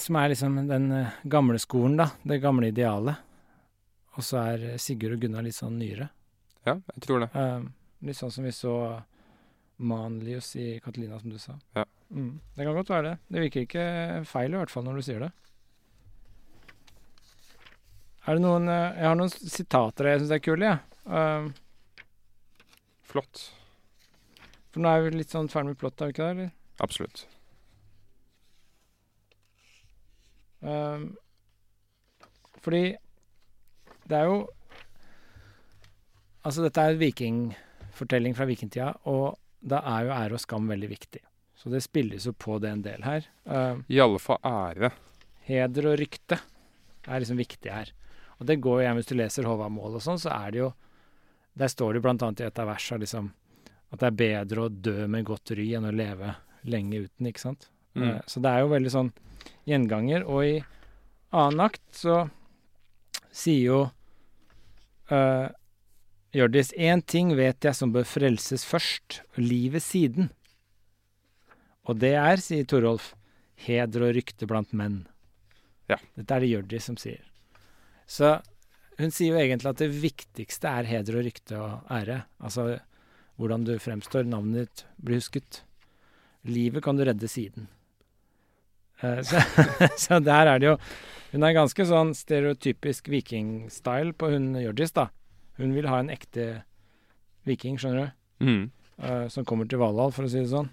Som 0.00 0.16
er 0.20 0.28
liksom 0.28 0.58
den 0.68 0.90
eh, 0.92 1.12
gamle 1.24 1.58
skolen, 1.58 1.96
da. 1.96 2.10
Det 2.22 2.36
gamle 2.42 2.68
idealet. 2.68 3.16
Og 4.16 4.24
så 4.24 4.36
er 4.42 4.64
Sigurd 4.76 5.14
og 5.14 5.22
Gunnar 5.22 5.46
litt 5.46 5.56
sånn 5.56 5.78
nyere. 5.80 6.10
Ja, 6.68 6.74
jeg 6.74 7.00
tror 7.06 7.22
det. 7.22 7.30
Eh, 7.32 7.62
litt 8.04 8.18
sånn 8.18 8.34
som 8.34 8.44
vi 8.44 8.52
så 8.52 8.74
Manlius 9.80 10.52
i 10.60 10.74
Catalina, 10.84 11.18
som 11.20 11.32
du 11.32 11.38
sa. 11.40 11.56
Ja. 11.76 11.84
Mm, 12.10 12.40
det 12.56 12.64
kan 12.66 12.74
godt 12.76 12.90
være 12.90 13.06
det. 13.08 13.16
Det 13.28 13.44
virker 13.44 13.66
ikke 13.66 13.84
feil, 14.28 14.52
i 14.52 14.60
hvert 14.60 14.72
fall, 14.72 14.84
når 14.84 14.98
du 14.98 15.06
sier 15.06 15.24
det. 15.24 15.30
Er 18.28 18.36
det 18.36 18.44
noen 18.44 18.68
eh, 18.68 18.98
Jeg 19.00 19.08
har 19.08 19.16
noen 19.16 19.32
sitater 19.32 20.10
jeg 20.10 20.20
syns 20.22 20.34
er 20.36 20.42
kule, 20.44 20.68
jeg. 20.68 21.02
Eh, 21.08 21.50
Flott. 23.10 23.46
for 24.70 24.84
nå 24.84 24.90
er 24.90 25.02
vi 25.02 25.16
litt 25.16 25.32
sånn 25.32 25.48
ferdig 25.50 25.72
med 25.72 25.80
plott, 25.80 25.98
er 26.00 26.10
vi 26.10 26.14
ikke 26.14 26.26
det? 26.26 26.34
eller? 26.36 26.50
Absolutt. 26.84 27.24
Um, 30.60 31.14
fordi 32.60 32.96
det 34.04 34.18
er 34.18 34.26
jo 34.28 34.40
Altså, 36.44 36.62
dette 36.64 36.80
er 36.80 36.94
en 36.94 37.00
vikingfortelling 37.00 38.36
fra 38.36 38.46
vikingtida, 38.48 38.92
og 39.12 39.36
da 39.60 39.82
er 39.84 40.06
jo 40.06 40.14
ære 40.16 40.36
og 40.36 40.42
skam 40.42 40.68
veldig 40.70 40.88
viktig. 40.90 41.22
Så 41.60 41.68
det 41.68 41.82
spilles 41.84 42.24
jo 42.24 42.32
på 42.32 42.58
det 42.58 42.70
en 42.72 42.82
del 42.84 43.02
her. 43.04 43.26
Uh, 43.44 43.82
I 43.92 44.00
alle 44.00 44.20
fall 44.22 44.38
ære. 44.44 44.92
heder 45.44 45.90
og 45.90 45.98
rykte 46.00 46.38
er 47.06 47.20
liksom 47.20 47.36
viktig 47.40 47.72
her. 47.72 47.90
Og 48.38 48.46
det 48.48 48.60
går 48.64 48.78
jo 48.78 48.84
igjen 48.84 48.96
hvis 48.96 49.10
du 49.10 49.16
leser 49.18 49.48
Håvamål 49.48 49.98
og 49.98 50.04
sånn, 50.04 50.20
så 50.20 50.30
er 50.32 50.50
det 50.50 50.62
jo 50.62 50.70
Der 51.58 51.68
står 51.68 51.94
det 51.94 52.00
blant 52.04 52.22
annet 52.22 52.40
i 52.40 52.44
et 52.46 52.58
av 52.62 52.68
versa 52.70 52.96
liksom 52.96 53.32
at 53.90 53.98
det 53.98 54.06
er 54.06 54.18
bedre 54.20 54.62
å 54.62 54.70
dø 54.70 55.06
med 55.10 55.24
godt 55.26 55.50
ry 55.58 55.64
enn 55.74 55.88
å 55.88 55.90
leve 55.90 56.36
lenge 56.62 57.00
uten, 57.02 57.26
ikke 57.26 57.42
sant? 57.42 57.66
Mm. 57.98 58.04
Uh, 58.06 58.20
Så 58.30 58.40
det 58.40 58.52
er 58.52 58.60
jo 58.62 58.68
veldig 58.70 58.92
sånn 58.94 59.10
gjenganger. 59.66 60.24
Og 60.30 60.44
i 60.46 60.60
annen 61.34 61.64
akt 61.64 61.82
så 61.90 62.20
sier 63.34 63.64
jo 63.66 63.80
uh, 65.10 65.50
Hjørdis 66.30 66.70
én 66.78 67.02
ting 67.02 67.32
vet 67.34 67.64
jeg 67.66 67.74
som 67.74 67.90
bør 67.94 68.06
frelses 68.06 68.62
først, 68.66 69.22
livet 69.34 69.82
siden. 69.82 70.28
Og 71.90 71.98
det 71.98 72.12
er, 72.14 72.38
sier 72.38 72.68
Torolf, 72.70 73.14
heder 73.66 74.06
og 74.06 74.14
rykte 74.14 74.46
blant 74.46 74.70
menn. 74.76 75.02
Ja. 75.90 75.98
Dette 76.14 76.36
er 76.36 76.44
det 76.44 76.52
Hjørdis 76.52 76.86
som 76.86 77.00
sier. 77.00 77.24
Så 78.06 78.36
hun 79.00 79.10
sier 79.14 79.34
jo 79.34 79.42
egentlig 79.42 79.72
at 79.72 79.82
det 79.82 79.90
viktigste 79.90 80.70
er 80.70 80.86
heder 80.86 81.18
og 81.18 81.26
rykte 81.26 81.58
og 81.58 81.92
ære. 81.98 82.22
Altså 82.38 82.78
hvordan 83.40 83.64
du 83.66 83.74
fremstår, 83.80 84.28
navnet 84.28 84.68
ditt 84.68 84.86
blir 85.00 85.18
husket. 85.18 85.62
Livet 86.46 86.84
kan 86.84 86.98
du 86.98 87.04
redde 87.08 87.28
siden. 87.28 87.66
Eh, 89.00 89.22
så, 89.26 89.40
så 90.04 90.20
der 90.20 90.46
er 90.46 90.58
det 90.60 90.68
jo 90.68 90.76
Hun 91.30 91.44
er 91.46 91.54
ganske 91.54 91.84
sånn 91.86 92.10
stereotypisk 92.18 93.06
vikingstyle 93.08 94.12
på 94.18 94.32
hun 94.32 94.48
Hjørdis, 94.58 94.90
da. 94.96 95.06
Hun 95.60 95.76
vil 95.76 95.88
ha 95.90 96.00
en 96.00 96.12
ekte 96.12 96.50
viking, 97.48 97.78
skjønner 97.80 98.10
du, 98.10 98.16
Mm. 98.40 98.70
Uh, 99.00 99.28
som 99.28 99.44
kommer 99.44 99.68
til 99.68 99.80
Valhall, 99.80 100.12
for 100.12 100.24
å 100.24 100.30
si 100.32 100.40
det 100.40 100.48
sånn. 100.48 100.70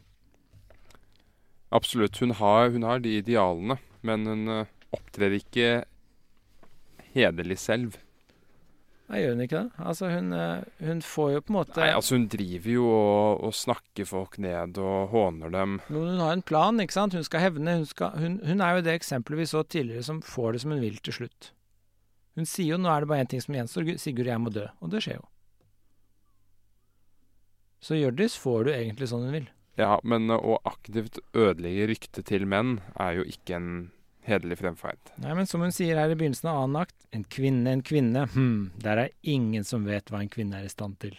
Absolutt. 1.75 2.19
Hun 2.23 2.31
har, 2.39 2.69
hun 2.71 2.85
har 2.87 2.99
de 3.03 3.17
idealene, 3.19 3.75
men 4.07 4.27
hun 4.27 4.51
øh, 4.51 4.69
opptrer 4.95 5.35
ikke 5.35 5.71
hederlig 7.11 7.57
selv. 7.59 7.97
Nei, 9.07 9.21
gjør 9.23 9.35
hun 9.35 9.43
ikke 9.45 9.59
det? 9.61 9.83
Altså, 9.89 10.09
hun, 10.11 10.33
eh, 10.35 10.63
hun 10.83 11.01
får 11.03 11.29
jo 11.31 11.43
på 11.43 11.53
en 11.53 11.57
måte 11.57 11.79
Nei, 11.79 11.91
altså 11.95 12.17
Hun 12.17 12.25
driver 12.31 12.71
jo 12.73 12.87
og, 12.91 13.43
og 13.47 13.53
snakker 13.55 14.07
folk 14.07 14.35
ned 14.43 14.79
og 14.83 15.13
håner 15.13 15.53
dem. 15.53 15.77
Men 15.87 16.09
hun 16.11 16.23
har 16.23 16.33
en 16.35 16.43
plan, 16.43 16.79
ikke 16.83 16.97
sant? 16.97 17.15
Hun 17.15 17.27
skal 17.27 17.45
hevne. 17.45 17.77
Hun, 17.79 17.85
skal, 17.87 18.17
hun, 18.19 18.39
hun 18.43 18.63
er 18.63 18.75
jo 18.75 18.87
det 18.87 18.97
eksempelet 18.99 19.43
vi 19.43 19.51
så 19.53 19.63
tidligere 19.63 20.07
som 20.07 20.19
får 20.23 20.55
det 20.57 20.63
som 20.63 20.75
hun 20.75 20.83
vil 20.83 20.99
til 20.99 21.21
slutt. 21.21 21.51
Hun 22.37 22.45
sier 22.45 22.75
jo 22.75 22.77
nå 22.77 22.89
er 22.93 23.01
det 23.01 23.09
bare 23.09 23.25
én 23.25 23.29
ting 23.31 23.41
som 23.41 23.55
gjenstår, 23.57 23.95
Sigurd, 23.97 24.29
jeg 24.29 24.41
må 24.41 24.53
dø. 24.53 24.67
Og 24.85 24.93
det 24.93 25.01
skjer 25.01 25.17
jo. 25.17 25.25
Så 27.81 27.97
Hjørdis 27.97 28.37
får 28.37 28.67
du 28.67 28.71
egentlig 28.73 29.09
sånn 29.09 29.25
hun 29.25 29.35
vil. 29.39 29.47
Ja, 29.77 29.97
men 30.05 30.29
å 30.33 30.57
aktivt 30.65 31.19
ødelegge 31.37 31.87
ryktet 31.91 32.25
til 32.29 32.45
menn 32.49 32.79
er 32.97 33.19
jo 33.19 33.25
ikke 33.29 33.57
en 33.57 33.69
hederlig 34.27 34.57
fremferd. 34.59 35.01
Nei, 35.23 35.33
men 35.37 35.49
som 35.49 35.61
hun 35.63 35.73
sier 35.73 35.97
her 35.97 36.11
i 36.11 36.17
begynnelsen 36.17 36.49
av 36.51 36.61
annen 36.63 36.81
akt, 36.83 36.97
en 37.15 37.25
kvinne, 37.31 37.73
en 37.73 37.83
kvinne, 37.85 38.25
hm, 38.33 38.71
der 38.81 39.03
er 39.05 39.13
ingen 39.21 39.65
som 39.65 39.85
vet 39.87 40.09
hva 40.11 40.21
en 40.23 40.31
kvinne 40.33 40.59
er 40.59 40.65
i 40.67 40.73
stand 40.73 40.97
til. 41.01 41.15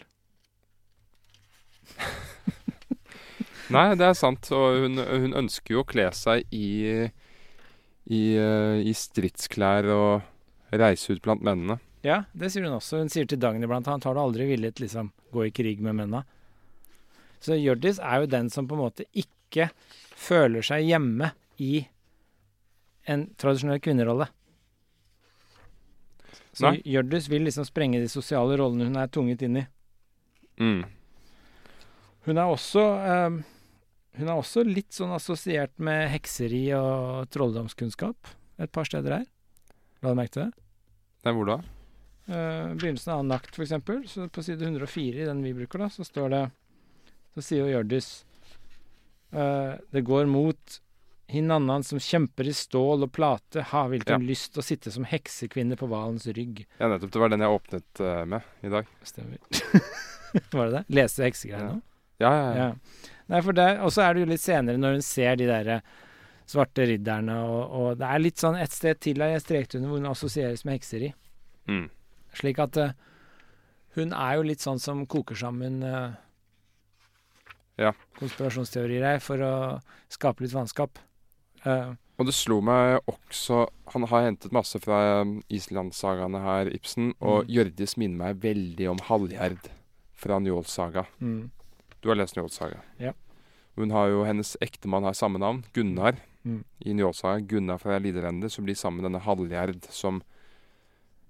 Nei, 3.75 3.87
det 4.01 4.07
er 4.07 4.17
sant. 4.19 4.51
Og 4.55 4.85
hun, 4.85 5.03
hun 5.03 5.39
ønsker 5.45 5.75
jo 5.77 5.83
å 5.85 5.89
kle 5.89 6.09
seg 6.17 6.47
i, 6.55 6.69
i, 8.07 8.23
eh, 8.39 8.77
i 8.83 8.95
stridsklær 8.97 9.89
og 9.95 10.13
reise 10.71 11.13
ut 11.13 11.23
blant 11.25 11.45
mennene. 11.45 11.79
Ja, 12.07 12.23
det 12.33 12.53
sier 12.53 12.67
hun 12.67 12.77
også. 12.77 13.03
Hun 13.03 13.11
sier 13.13 13.27
til 13.29 13.41
Dagny 13.43 13.67
blant 13.67 13.89
annet 13.91 14.07
har 14.07 14.15
du 14.15 14.23
aldri 14.23 14.47
villet 14.53 14.81
liksom 14.83 15.11
gå 15.35 15.49
i 15.49 15.55
krig 15.55 15.83
med 15.83 15.99
mennene. 15.99 16.25
Så 17.43 17.59
Hjørdis 17.59 18.01
er 18.03 18.23
jo 18.23 18.31
den 18.31 18.51
som 18.51 18.69
på 18.69 18.77
en 18.77 18.85
måte 18.87 19.07
ikke 19.17 19.71
føler 20.19 20.65
seg 20.67 20.87
hjemme 20.87 21.33
i 21.63 21.87
en 23.09 23.29
tradisjonell 23.41 23.81
kvinnerolle. 23.83 24.29
Så 26.53 26.67
Nei. 26.67 26.79
Hjørdis 26.91 27.29
vil 27.31 27.47
liksom 27.47 27.67
sprenge 27.67 28.01
de 28.03 28.11
sosiale 28.11 28.59
rollene 28.59 28.89
hun 28.89 28.99
er 28.99 29.11
tvunget 29.13 29.45
inn 29.47 29.61
i. 29.63 29.65
Mm. 30.59 30.83
Hun 32.27 32.41
er 32.41 32.51
også 32.51 32.83
um, 32.83 33.37
Hun 34.19 34.27
er 34.27 34.35
også 34.35 34.65
litt 34.67 34.91
sånn 34.91 35.13
assosiert 35.15 35.71
med 35.79 36.09
hekseri 36.11 36.65
og 36.75 37.29
trolldomskunnskap 37.31 38.33
et 38.59 38.73
par 38.75 38.89
steder 38.89 39.21
her. 39.21 39.27
La 40.03 40.13
du 40.15 40.19
merke 40.19 40.35
til 40.37 40.47
det? 40.47 40.65
Nei, 41.27 41.35
hvor 41.35 41.49
da? 41.49 41.59
Uh, 42.29 42.75
begynnelsen 42.77 43.15
av 43.15 43.23
Nakt, 43.27 43.55
for 43.57 43.65
eksempel. 43.65 44.03
Så 44.09 44.29
på 44.33 44.45
side 44.45 44.63
104 44.63 45.23
i 45.25 45.29
den 45.29 45.41
vi 45.43 45.55
bruker, 45.57 45.83
da, 45.83 45.89
så 45.91 46.05
står 46.07 46.29
det 46.35 46.43
Så 47.37 47.45
sier 47.47 47.65
jo 47.65 47.73
Hjørdis 47.73 48.11
uh, 49.35 49.75
Det 49.93 50.05
går 50.07 50.29
mot 50.31 50.79
hinannan 51.29 51.83
som 51.85 52.01
kjemper 52.01 52.49
i 52.49 52.55
stål 52.57 53.05
og 53.05 53.11
plate, 53.13 53.61
ha 53.73 53.83
hvilken 53.93 54.23
lyst 54.25 54.57
å 54.57 54.63
sitte 54.65 54.89
som 54.95 55.05
heksekvinne 55.05 55.77
på 55.77 55.85
hvalens 55.91 56.25
rygg. 56.33 56.63
Ja, 56.79 56.89
nettopp. 56.89 57.11
Det 57.13 57.21
var 57.21 57.29
den 57.35 57.45
jeg 57.45 57.53
åpnet 57.53 58.01
uh, 58.01 58.23
med 58.25 58.47
i 58.65 58.71
dag. 58.73 58.89
Stemmer. 59.05 59.37
Var 60.55 60.71
det 60.71 60.73
det? 60.79 60.83
Leste 60.97 61.21
du 61.21 61.27
heksegreier 61.29 61.67
Ja. 61.67 61.75
nå? 61.75 61.83
Ja, 62.19 62.31
ja, 62.33 62.47
ja. 62.49 62.65
Ja. 62.65 63.13
Nei, 63.29 63.43
for 63.45 63.57
det, 63.57 63.67
Og 63.85 63.93
så 63.93 64.03
er 64.07 64.15
det 64.17 64.23
jo 64.25 64.31
litt 64.33 64.43
senere, 64.43 64.81
når 64.81 64.97
hun 64.97 65.05
ser 65.05 65.37
de 65.37 65.47
der 65.51 65.71
svarte 66.49 66.87
ridderne, 66.89 67.35
og, 67.45 67.75
og 67.81 67.99
det 68.01 68.07
er 68.09 68.23
litt 68.23 68.41
sånn 68.41 68.57
et 68.57 68.73
sted 68.73 68.99
til 69.05 69.21
strekt 69.43 69.75
under 69.77 69.91
hvor 69.91 70.01
hun 70.01 70.09
assosieres 70.11 70.65
med 70.65 70.79
hekseri. 70.79 71.13
Mm. 71.69 71.91
Slik 72.39 72.59
at 72.65 72.77
uh, 72.81 72.93
hun 73.99 74.13
er 74.17 74.39
jo 74.39 74.47
litt 74.49 74.61
sånn 74.65 74.81
som 74.81 75.05
koker 75.07 75.37
sammen 75.37 75.83
uh, 75.85 76.15
Ja. 77.79 77.93
konspirasjonsteorier 78.19 79.05
her 79.05 79.21
for 79.23 79.39
å 79.45 79.53
skape 80.11 80.43
litt 80.43 80.55
vannskap. 80.57 80.99
Uh, 81.67 81.95
Og 82.19 82.27
det 82.27 82.35
slo 82.35 82.61
meg 82.63 83.01
også 83.11 83.65
Han 83.93 84.05
har 84.07 84.23
hentet 84.29 84.53
masse 84.55 84.79
fra 84.79 85.25
islandssagaene 85.51 86.39
her, 86.45 86.71
Ibsen, 86.75 87.15
og 87.21 87.45
Mm. 87.45 87.51
Hjørdis 87.55 87.97
minner 87.99 88.19
meg 88.19 88.41
veldig 88.43 88.89
om 88.91 88.99
Halljerd 89.09 89.71
fra 90.15 90.39
Njåls 90.39 90.71
saga. 90.71 91.07
mm, 91.21 91.51
Du 92.01 92.09
har 92.09 92.17
lest 92.17 92.37
Njåls 92.37 92.55
saga? 92.59 92.81
Ja. 92.99 93.13
Hun 93.77 93.91
har 93.91 94.09
jo 94.09 94.25
Hennes 94.25 94.57
ektemann 94.61 95.03
har 95.05 95.13
samme 95.15 95.39
navn, 95.39 95.65
Gunnar. 95.75 96.17
Mm. 96.45 96.65
I 96.79 96.95
Njåls 96.95 97.23
Gunnar 97.49 97.79
fra 97.79 97.99
Liderende, 97.99 98.51
som 98.51 98.65
blir 98.65 98.75
sammen 98.79 99.03
med 99.03 99.11
denne 99.11 99.25
Halgjerd, 99.25 99.89
som 99.91 100.23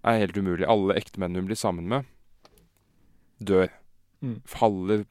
er 0.03 0.21
helt 0.23 0.37
umulig. 0.37 0.67
Alle 0.69 0.97
ektemennene 0.99 1.43
hun 1.43 1.51
blir 1.51 1.59
sammen 1.59 1.89
med, 1.89 2.05
dør. 3.39 3.71
Mm. 4.21 4.41
Faller 4.47 5.07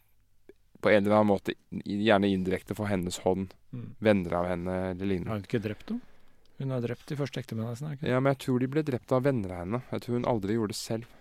på 0.81 0.91
en 0.91 1.03
eller 1.03 1.15
annen 1.17 1.31
måte, 1.31 1.55
gjerne 1.83 2.29
indirekte, 2.29 2.75
for 2.77 2.89
hennes 2.91 3.17
hånd. 3.25 3.53
mm. 3.73 3.95
Venner 3.99 4.33
av 4.33 4.47
henne 4.51 4.75
eller 4.91 5.05
lignende. 5.05 5.31
Har 5.31 5.41
hun 5.41 5.47
ikke 5.47 5.63
drept 5.63 5.89
henne? 5.89 6.13
Hun 6.57 6.73
har 6.73 6.81
drept 6.81 7.09
de 7.09 7.15
første 7.17 7.41
ikke? 7.41 8.07
Ja, 8.07 8.19
men 8.19 8.33
jeg 8.33 8.41
tror 8.45 8.59
de 8.59 8.67
ble 8.67 8.81
drept 8.85 9.11
av 9.13 9.25
venner 9.27 9.51
av 9.53 9.59
henne. 9.61 9.81
Jeg 9.91 10.01
tror 10.01 10.17
hun 10.17 10.29
aldri 10.29 10.55
gjorde 10.57 10.73
det 10.73 10.79
selv. 10.79 11.16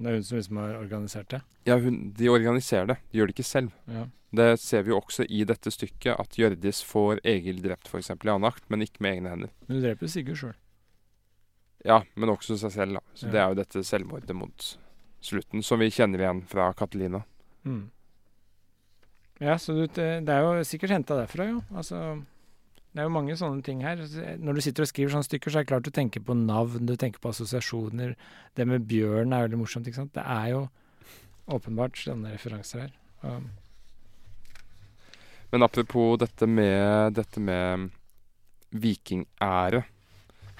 Det 0.00 0.08
er 0.08 0.16
hun 0.16 0.24
som 0.24 0.38
liksom 0.38 0.56
har 0.62 0.74
organisert 0.80 1.28
det. 1.34 1.42
Ja, 1.68 1.76
hun, 1.78 1.98
De 2.16 2.30
organiserer 2.32 2.86
det, 2.88 2.96
de 3.12 3.18
gjør 3.20 3.28
det 3.28 3.34
ikke 3.36 3.44
selv. 3.50 3.70
Ja. 3.86 4.06
Det 4.32 4.46
ser 4.62 4.82
vi 4.86 4.92
jo 4.94 5.00
også 5.00 5.26
i 5.28 5.42
dette 5.44 5.70
stykket, 5.74 6.14
at 6.22 6.36
Hjørdis 6.38 6.80
får 6.86 7.18
Egil 7.26 7.60
drept 7.64 7.88
f.eks. 7.90 8.10
i 8.14 8.14
annen 8.30 8.46
akt, 8.48 8.64
men 8.70 8.80
ikke 8.86 9.02
med 9.04 9.16
egne 9.18 9.32
hender. 9.34 9.50
Men 9.66 9.76
hun 9.76 9.84
dreper 9.84 10.08
Sigurd 10.08 10.38
sjøl. 10.40 10.54
Ja, 11.84 12.02
men 12.14 12.28
også 12.32 12.56
seg 12.60 12.72
selv, 12.72 12.98
da. 13.00 13.00
Så 13.14 13.26
Ja. 13.26 13.32
det 13.32 13.40
er 13.40 13.48
jo 13.50 13.58
dette 13.60 13.82
selvmordet 13.84 14.36
mot 14.36 14.66
slutten, 15.20 15.62
som 15.64 15.78
vi 15.82 15.90
kjenner 15.90 16.20
igjen 16.22 16.42
fra 16.48 16.72
Catalina. 16.72 17.24
Mm. 17.64 17.90
Ja, 19.40 19.54
så 19.58 19.72
det, 19.74 19.88
det 20.26 20.28
er 20.28 20.40
jo 20.44 20.64
sikkert 20.68 20.90
henta 20.94 21.16
derfra, 21.16 21.46
jo. 21.48 21.60
Altså, 21.74 22.22
det 22.90 22.98
er 22.98 23.06
jo 23.06 23.12
mange 23.14 23.36
sånne 23.38 23.62
ting 23.62 23.84
her. 23.86 24.00
Når 24.42 24.56
du 24.56 24.60
sitter 24.64 24.82
og 24.82 24.90
skriver 24.90 25.12
sånne 25.14 25.28
stykker, 25.28 25.52
så 25.52 25.60
er 25.60 25.64
det 25.64 25.70
klart 25.70 25.86
du 25.86 25.92
tenker 25.94 26.24
på 26.26 26.34
navn, 26.34 26.88
du 26.88 26.96
tenker 26.98 27.22
på 27.22 27.30
assosiasjoner. 27.30 28.16
Det 28.58 28.66
med 28.66 28.88
bjørn 28.90 29.34
er 29.36 29.44
veldig 29.46 29.60
morsomt, 29.60 29.86
ikke 29.86 30.00
sant. 30.00 30.14
Det 30.16 30.24
er 30.26 30.48
jo 30.56 30.64
åpenbart 31.54 31.98
sånne 31.98 32.32
referanser 32.34 32.86
her. 32.86 32.96
Um, 33.22 33.50
Men 35.52 35.66
apropos 35.66 36.18
dette 36.18 36.46
med, 36.46 37.14
dette 37.14 37.42
med 37.42 37.90
vikingære, 38.70 39.84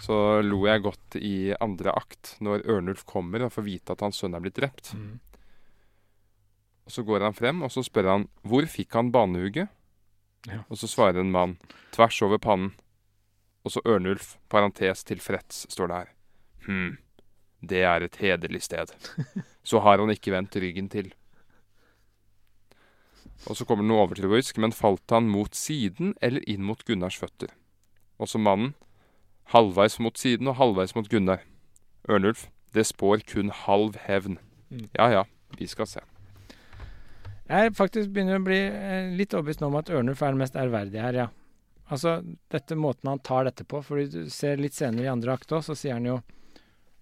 så 0.01 0.41
lo 0.43 0.63
jeg 0.67 0.83
godt 0.87 1.19
i 1.19 1.53
andre 1.61 1.93
akt, 1.95 2.37
når 2.41 2.65
Ørnulf 2.71 3.05
kommer 3.07 3.45
og 3.45 3.53
får 3.55 3.67
vite 3.67 3.95
at 3.95 4.07
hans 4.07 4.23
sønn 4.23 4.35
er 4.35 4.43
blitt 4.43 4.59
drept. 4.59 4.95
mm. 4.95 5.19
Og 6.87 6.95
Så 6.95 7.05
går 7.07 7.23
han 7.23 7.35
frem, 7.35 7.63
og 7.63 7.71
så 7.71 7.85
spør 7.87 8.09
han 8.11 8.29
hvor 8.43 8.67
fikk 8.67 8.95
han 8.99 9.13
banehugget? 9.15 9.69
Ja. 10.49 10.63
Og 10.69 10.81
så 10.81 10.89
svarer 10.89 11.21
en 11.21 11.33
mann 11.35 11.59
tvers 11.95 12.23
over 12.25 12.39
pannen. 12.39 12.73
Og 13.65 13.75
så 13.75 13.83
Ørnulf, 13.85 14.37
parentes 14.49 15.05
tilfreds, 15.05 15.67
står 15.69 15.91
det 15.91 15.97
her. 15.99 16.13
Hm, 16.65 16.93
det 17.61 17.83
er 17.85 18.05
et 18.07 18.17
hederlig 18.17 18.63
sted. 18.65 18.93
Så 19.63 19.83
har 19.85 20.01
han 20.01 20.09
ikke 20.09 20.33
vendt 20.33 20.57
ryggen 20.57 20.89
til. 20.89 21.11
Og 23.49 23.57
så 23.57 23.65
kommer 23.65 23.85
det 23.85 23.91
noe 23.91 24.05
overtroisk, 24.05 24.59
men 24.61 24.73
falt 24.73 25.13
han 25.13 25.29
mot 25.33 25.57
siden 25.57 26.15
eller 26.25 26.45
inn 26.49 26.65
mot 26.65 26.81
Gunnars 26.85 27.17
føtter? 27.21 27.53
Også 28.21 28.41
mannen, 28.41 28.75
halvveis 29.53 29.99
mot 30.01 30.17
siden 30.21 30.49
og 30.51 30.59
halvveis 30.61 30.95
mot 30.97 31.09
Gunnar. 31.09 31.45
Ørnulf, 32.09 32.49
det 32.77 32.87
spår 32.89 33.25
kun 33.29 33.53
halv 33.65 33.97
hevn. 34.05 34.39
Mm. 34.69 34.89
Ja 34.97 35.09
ja, 35.13 35.23
vi 35.57 35.69
skal 35.69 35.89
se. 35.89 36.05
Jeg 37.51 37.73
faktisk 37.75 38.11
begynner 38.15 38.39
å 38.39 38.45
bli 38.47 38.59
eh, 38.63 39.11
litt 39.19 39.35
overbevist 39.35 39.61
nå 39.63 39.71
om 39.73 39.79
at 39.81 39.91
Ørnulf 39.91 40.21
er 40.23 40.35
den 40.35 40.39
mest 40.43 40.59
ærverdige 40.59 41.03
her, 41.03 41.17
ja. 41.25 41.29
Altså, 41.91 42.21
dette 42.55 42.77
måten 42.79 43.11
han 43.11 43.19
tar 43.27 43.49
dette 43.49 43.65
på, 43.67 43.81
For 43.83 43.99
du 44.07 44.29
ser 44.31 44.61
litt 44.63 44.77
senere 44.77 45.09
i 45.09 45.11
andre 45.11 45.33
akt 45.35 45.51
òg, 45.57 45.65
så 45.67 45.75
sier 45.75 45.97
han 45.99 46.05
jo 46.07 46.21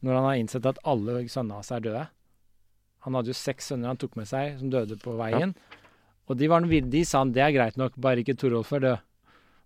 Når 0.01 0.15
han 0.17 0.25
har 0.25 0.39
innsett 0.41 0.65
at 0.71 0.79
alle 0.89 1.19
sønnene 1.29 1.59
hans 1.59 1.69
er 1.77 1.83
døde 1.85 2.07
Han 3.05 3.19
hadde 3.19 3.29
jo 3.29 3.37
seks 3.37 3.69
sønner 3.69 3.93
han 3.93 4.01
tok 4.01 4.17
med 4.17 4.31
seg, 4.31 4.55
som 4.63 4.71
døde 4.73 4.97
på 5.03 5.13
veien. 5.19 5.53
Og 6.29 6.39
de, 6.41 6.49
var, 6.49 6.65
de 6.65 7.05
sa 7.05 7.21
han 7.21 7.35
det 7.37 7.43
er 7.45 7.53
greit 7.59 7.77
nok, 7.81 7.95
bare 8.01 8.25
ikke 8.25 8.37
Torolf 8.41 8.73
er 8.79 8.87
død. 8.87 9.05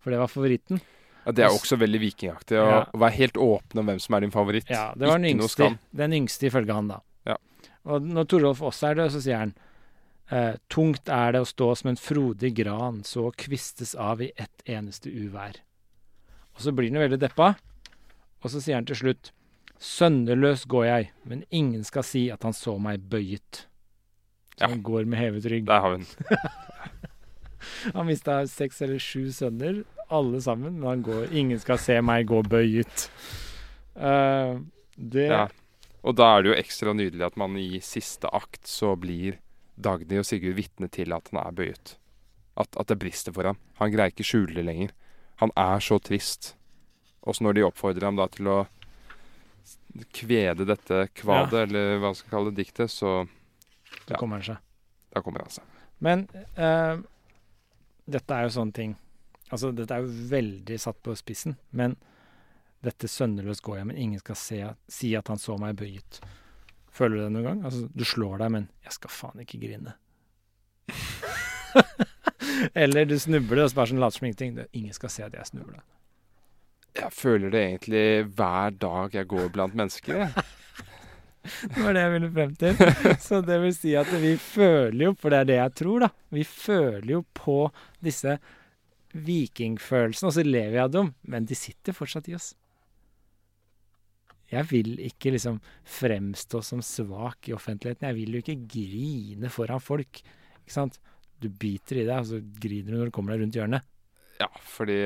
For 0.02 0.10
det 0.10 0.18
var 0.18 0.30
favoritten. 0.30 0.82
Ja, 1.24 1.32
Det 1.38 1.44
er 1.46 1.54
også 1.54 1.78
veldig 1.78 2.00
vikingaktig 2.02 2.58
å 2.58 2.66
Ja. 2.66 2.80
være 2.98 3.14
helt 3.20 3.38
åpen 3.38 3.78
om 3.78 3.86
hvem 3.86 4.00
som 4.02 4.14
er 4.18 4.20
din 4.26 4.34
favoritt. 4.34 4.66
Ja, 4.70 4.88
det 4.98 5.06
var 5.06 5.18
den 5.22 5.30
yngste, 5.38 5.78
den 5.94 6.12
yngste 6.18 6.48
ifølge 6.50 6.74
han, 6.74 6.88
da. 6.90 6.98
Ja. 7.30 7.36
Og 7.86 8.02
når 8.02 8.26
Torolf 8.26 8.60
også 8.66 8.90
er 8.90 8.98
død, 9.04 9.12
så 9.14 9.22
sier 9.22 9.38
han 9.38 9.54
tungt 10.72 11.10
er 11.12 11.34
det 11.34 11.42
å 11.44 11.48
stå 11.48 11.66
som 11.76 11.90
en 11.92 11.98
frodig 12.00 12.54
gran, 12.56 13.02
så 13.04 13.26
kvistes 13.36 13.94
av 13.94 14.22
i 14.24 14.30
ett 14.40 14.62
eneste 14.64 15.10
uvær. 15.12 15.58
Og 16.56 16.64
så 16.64 16.72
blir 16.72 16.88
han 16.88 17.00
jo 17.00 17.04
veldig 17.06 17.20
deppa, 17.20 17.50
og 18.42 18.50
så 18.52 18.60
sier 18.62 18.78
han 18.80 18.88
til 18.88 18.98
slutt 18.98 19.32
Sønnerløs 19.82 20.62
går 20.70 20.84
jeg, 20.86 21.06
men 21.26 21.40
ingen 21.50 21.82
skal 21.82 22.04
si 22.06 22.28
at 22.30 22.44
han 22.46 22.54
så 22.54 22.76
meg 22.78 23.02
bøyet. 23.10 23.64
Så 24.54 24.60
Ja. 24.62 24.68
han 24.68 24.82
går 24.82 25.04
med 25.10 25.18
hevet 25.18 25.48
rygg. 25.50 25.64
Der 25.66 25.80
har 25.80 25.96
vi 25.96 26.04
den. 26.04 26.38
Han 27.94 28.06
mista 28.06 28.40
seks 28.46 28.80
eller 28.82 28.98
sju 28.98 29.30
sønner, 29.34 29.84
alle 30.10 30.40
sammen, 30.42 30.78
men 30.80 30.88
han 30.88 31.02
går 31.06 31.32
Ingen 31.34 31.58
skal 31.62 31.78
se 31.78 32.00
meg 32.04 32.26
gå 32.30 32.42
bøyet. 32.46 33.08
Uh, 33.96 34.62
det 34.96 35.28
Ja. 35.30 35.48
Og 36.02 36.16
da 36.18 36.28
er 36.36 36.42
det 36.42 36.50
jo 36.50 36.58
ekstra 36.58 36.94
nydelig 36.94 37.26
at 37.26 37.36
man 37.38 37.56
i 37.56 37.78
siste 37.80 38.26
akt 38.34 38.66
så 38.66 38.96
blir 38.98 39.38
Dagny 39.80 40.18
og 40.20 40.26
Sigurd 40.28 40.56
vitne 40.58 40.88
til 40.92 41.12
at 41.16 41.28
han 41.32 41.40
er 41.46 41.52
bøyet. 41.56 41.96
At, 42.56 42.68
at 42.76 42.86
det 42.92 42.98
brister 43.00 43.32
for 43.32 43.48
ham. 43.48 43.56
Han 43.80 43.92
greier 43.94 44.12
ikke 44.12 44.26
skjule 44.26 44.54
det 44.58 44.64
lenger. 44.66 44.90
Han 45.40 45.50
er 45.56 45.80
så 45.80 45.96
trist. 46.02 46.54
Og 47.22 47.34
så 47.36 47.44
når 47.46 47.54
de 47.56 47.64
oppfordrer 47.64 48.04
ham 48.04 48.16
da 48.18 48.26
til 48.28 48.50
å 48.52 48.58
kvede 50.12 50.64
dette 50.68 51.06
kvadet, 51.16 51.66
eller 51.68 51.96
hva 51.98 52.10
man 52.10 52.16
skal 52.18 52.30
kalle 52.36 52.52
det, 52.52 52.64
diktet, 52.64 52.90
så 52.90 53.26
Så 54.06 54.10
Ja. 54.10 54.16
kommer 54.16 54.36
han 54.40 54.42
seg. 54.42 54.56
da 55.14 55.20
kommer 55.22 55.40
han 55.40 55.50
seg. 55.50 55.64
Men 56.00 56.28
eh, 56.56 56.96
dette 58.08 58.30
er 58.34 58.42
jo 58.48 58.48
sånne 58.60 58.72
ting 58.72 58.96
Altså, 59.52 59.70
dette 59.76 59.92
er 59.92 60.00
jo 60.00 60.08
veldig 60.30 60.78
satt 60.80 60.96
på 61.02 61.12
spissen, 61.14 61.58
men 61.72 61.94
dette 62.82 63.04
sønneløst 63.06 63.60
går 63.62 63.76
jeg, 63.76 63.86
men 63.86 63.96
ingen 63.98 64.18
skal 64.18 64.34
se, 64.34 64.74
si 64.88 65.14
at 65.14 65.28
han 65.28 65.36
så 65.36 65.58
meg 65.60 65.76
bøyet. 65.76 66.22
Føler 66.92 67.16
du 67.16 67.22
det 67.24 67.32
noen 67.32 67.46
gang? 67.48 67.60
Altså, 67.68 67.86
du 67.88 68.04
slår 68.04 68.42
deg, 68.42 68.52
men 68.52 68.68
jeg 68.84 68.96
skal 68.98 69.12
faen 69.12 69.44
ikke 69.44 69.60
grine. 69.62 69.94
Eller 72.82 73.08
du 73.08 73.16
snubler, 73.20 73.64
og 73.64 73.72
så 73.72 73.78
bare 73.78 73.90
sånn 73.92 74.02
later 74.02 74.18
som 74.18 74.28
ingenting. 74.28 74.58
Ingen 74.76 74.96
skal 74.96 75.12
se 75.12 75.24
at 75.24 75.36
jeg 75.36 75.48
snubler. 75.48 75.80
Jeg 76.98 77.08
føler 77.16 77.52
det 77.52 77.62
egentlig 77.64 78.04
hver 78.36 78.74
dag 78.76 79.14
jeg 79.16 79.30
går 79.30 79.48
blant 79.54 79.78
mennesker. 79.78 80.26
Det 81.42 81.82
var 81.82 81.96
det 81.96 82.02
jeg 82.04 82.12
ville 82.12 82.28
frem 82.30 82.50
til. 82.54 82.76
Så 83.26 83.40
det 83.42 83.56
vil 83.64 83.72
si 83.74 83.96
at 83.98 84.10
vi 84.22 84.36
føler 84.38 85.08
jo, 85.08 85.14
for 85.18 85.34
det 85.34 85.40
er 85.40 85.48
det 85.48 85.56
jeg 85.56 85.72
tror, 85.80 86.04
da. 86.04 86.08
Vi 86.30 86.44
føler 86.46 87.08
jo 87.16 87.24
på 87.34 87.56
disse 87.98 88.36
vikingfølelsene, 89.12 90.30
og 90.30 90.36
så 90.36 90.44
lever 90.46 90.76
vi 90.76 90.80
av 90.84 90.92
dem, 90.94 91.10
men 91.26 91.48
de 91.50 91.58
sitter 91.58 91.96
fortsatt 91.96 92.30
i 92.30 92.36
oss. 92.38 92.52
Jeg 94.52 94.68
vil 94.68 94.94
ikke 95.00 95.32
liksom 95.32 95.58
fremstå 95.88 96.60
som 96.64 96.82
svak 96.84 97.48
i 97.48 97.54
offentligheten. 97.56 98.08
Jeg 98.10 98.18
vil 98.18 98.36
jo 98.36 98.42
ikke 98.42 98.58
grine 98.74 99.50
foran 99.52 99.80
folk. 99.80 100.20
Ikke 100.60 100.74
sant? 100.74 100.98
Du 101.42 101.48
biter 101.48 102.02
i 102.02 102.06
deg, 102.06 102.18
og 102.20 102.28
så 102.28 102.40
griner 102.62 102.92
du 102.92 102.98
når 103.00 103.10
du 103.10 103.14
kommer 103.16 103.34
deg 103.34 103.46
rundt 103.46 103.56
hjørnet. 103.56 103.86
Ja, 104.42 104.50
fordi 104.68 104.98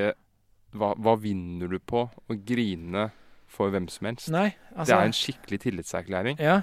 hva, 0.77 0.91
hva 0.99 1.15
vinner 1.21 1.71
du 1.71 1.79
på 1.79 2.03
å 2.11 2.37
grine 2.47 3.09
for 3.47 3.71
hvem 3.71 3.87
som 3.91 4.09
helst? 4.09 4.29
Nei, 4.33 4.49
det 4.51 4.81
altså 4.83 4.97
er 4.97 5.07
en 5.07 5.15
skikkelig 5.15 5.61
tillitserklæring. 5.63 6.41
Ja. 6.43 6.61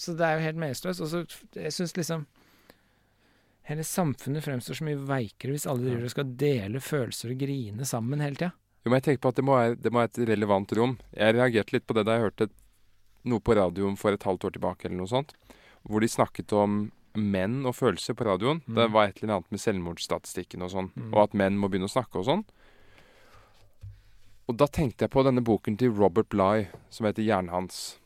Så 0.00 0.16
det 0.16 0.24
er 0.24 0.38
jo 0.38 0.46
helt 0.46 0.60
meningsløst. 0.62 1.04
Og 1.04 1.12
så 1.12 1.24
jeg 1.60 1.76
syns 1.76 1.96
liksom 1.98 2.28
Hele 3.68 3.84
samfunnet 3.86 4.42
fremstår 4.42 4.74
så 4.80 4.82
mye 4.82 4.98
veikere 5.06 5.52
hvis 5.54 5.66
alle 5.68 5.84
driver 5.84 6.06
og 6.08 6.10
skal 6.10 6.30
dele 6.40 6.80
følelser 6.82 7.30
og 7.30 7.42
grine 7.44 7.86
sammen 7.86 8.22
hele 8.24 8.34
tida. 8.40 8.48
Jo, 8.80 8.88
men 8.90 8.96
jeg 9.00 9.02
tenker 9.04 9.20
på 9.26 9.28
at 9.28 9.36
det 9.36 9.44
må, 9.44 9.56
være, 9.58 9.74
det 9.76 9.92
må 9.92 10.00
være 10.00 10.10
et 10.14 10.28
relevant 10.30 10.72
rom. 10.78 10.94
Jeg 11.12 11.34
reagerte 11.36 11.72
litt 11.76 11.86
på 11.86 11.94
det 11.98 12.06
da 12.08 12.14
jeg 12.16 12.24
hørte 12.30 12.46
noe 13.28 13.40
på 13.44 13.56
radioen 13.58 13.98
for 14.00 14.16
et 14.16 14.22
halvt 14.24 14.46
år 14.48 14.54
tilbake, 14.56 14.86
eller 14.88 14.96
noe 15.02 15.10
sånt, 15.10 15.34
hvor 15.84 16.00
de 16.00 16.08
snakket 16.08 16.52
om 16.56 16.78
menn 17.14 17.66
og 17.66 17.74
følelser 17.76 18.14
på 18.16 18.24
radioen. 18.24 18.62
Mm. 18.66 18.74
Det 18.78 18.86
var 18.94 19.08
et 19.10 19.20
eller 19.20 19.34
annet 19.36 19.50
med 19.52 19.60
selvmordsstatistikken 19.60 20.62
og 20.64 20.70
sånn, 20.72 20.90
Mm. 20.96 21.12
og 21.12 21.22
at 21.24 21.34
menn 21.34 21.58
må 21.58 21.68
begynne 21.68 21.90
å 21.90 21.92
snakke 21.92 22.16
og 22.22 22.24
sånn. 22.30 22.44
Og 24.48 24.56
da 24.58 24.66
tenkte 24.66 25.04
jeg 25.06 25.12
på 25.14 25.22
denne 25.26 25.42
boken 25.46 25.76
til 25.78 25.92
Robert 25.94 26.28
Bligh 26.32 26.70
som 26.90 27.06
heter 27.06 27.22
'Jernhans'. 27.22 27.98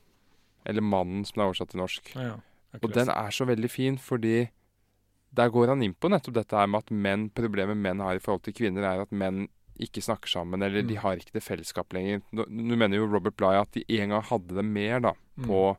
Eller 0.67 0.81
'Mannen', 0.83 1.25
som 1.25 1.35
det 1.37 1.43
er 1.45 1.49
oversatt 1.53 1.71
til 1.71 1.81
norsk. 1.81 2.15
Ja, 2.17 2.37
Og 2.83 2.93
den 2.93 3.09
er 3.09 3.31
så 3.31 3.47
veldig 3.47 3.71
fin, 3.71 3.97
fordi 3.99 4.49
der 5.33 5.49
går 5.51 5.69
han 5.69 5.83
inn 5.83 5.95
på 5.95 6.09
nettopp 6.09 6.35
dette 6.35 6.57
her 6.57 6.67
med 6.67 6.79
at 6.79 6.91
menn, 6.91 7.31
problemet 7.31 7.77
menn 7.77 8.01
har 8.01 8.15
i 8.17 8.19
forhold 8.19 8.43
til 8.43 8.53
kvinner, 8.55 8.83
er 8.83 9.03
at 9.03 9.11
menn 9.13 9.49
ikke 9.81 10.03
snakker 10.03 10.29
sammen, 10.31 10.63
eller 10.63 10.83
de 10.83 10.95
Mm. 10.95 11.01
har 11.03 11.17
ikke 11.17 11.33
det 11.33 11.43
fellesskap 11.43 11.93
lenger. 11.93 12.23
Nå, 12.33 12.47
mener 12.49 12.97
jo 12.97 13.07
Robert 13.07 13.37
Bligh 13.37 13.61
at 13.61 13.73
de 13.73 13.85
en 14.01 14.09
gang 14.11 14.23
hadde 14.23 14.55
det 14.55 14.65
mer, 14.65 15.01
da, 15.01 15.13
Mm. 15.39 15.47
på 15.47 15.77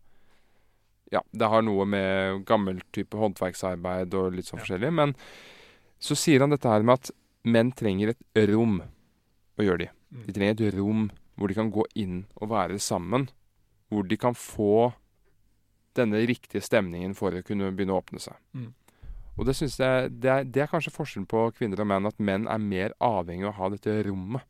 Ja, 1.11 1.21
det 1.31 1.47
har 1.47 1.61
noe 1.61 1.85
med 1.85 2.45
gammel 2.45 2.81
type 2.91 3.11
håndverksarbeid 3.15 4.13
og 4.15 4.33
litt 4.33 4.45
sånn 4.45 4.57
Ja. 4.59 4.65
forskjellig, 4.65 4.91
men 4.93 5.15
så 6.01 6.15
sier 6.17 6.39
han 6.41 6.49
dette 6.49 6.63
her 6.67 6.81
med 6.83 6.93
at 6.99 7.11
menn 7.45 7.71
trenger 7.71 8.09
et 8.09 8.49
rom 8.49 8.81
å 9.57 9.61
gjøre 9.63 9.77
de. 9.77 9.89
Mm. 10.13 10.25
De 10.25 10.33
trenger 10.33 10.67
et 10.67 10.73
rom 10.73 11.11
hvor 11.37 11.47
de 11.47 11.53
kan 11.53 11.71
gå 11.71 11.83
inn 11.95 12.25
og 12.41 12.49
være 12.49 12.79
sammen. 12.79 13.29
Hvor 13.91 14.05
de 14.07 14.17
kan 14.17 14.33
få 14.33 14.93
denne 15.93 16.25
riktige 16.27 16.61
stemningen 16.63 17.15
for 17.15 17.31
å 17.31 17.43
kunne 17.45 17.71
begynne 17.71 17.93
å 17.93 18.01
åpne 18.03 18.19
seg. 18.19 18.35
Mm. 18.55 18.73
Og 19.35 19.47
det 19.47 19.55
synes 19.57 19.77
jeg 19.79 20.11
det 20.23 20.31
er, 20.31 20.43
det 20.47 20.63
er 20.63 20.71
kanskje 20.71 20.93
forskjellen 20.95 21.27
på 21.29 21.47
kvinner 21.57 21.81
og 21.83 21.89
menn, 21.91 22.07
at 22.07 22.19
menn 22.23 22.47
er 22.51 22.61
mer 22.61 22.95
avhengig 23.03 23.47
av 23.47 23.53
å 23.53 23.57
ha 23.59 23.71
dette 23.73 23.97
rommet. 24.07 24.45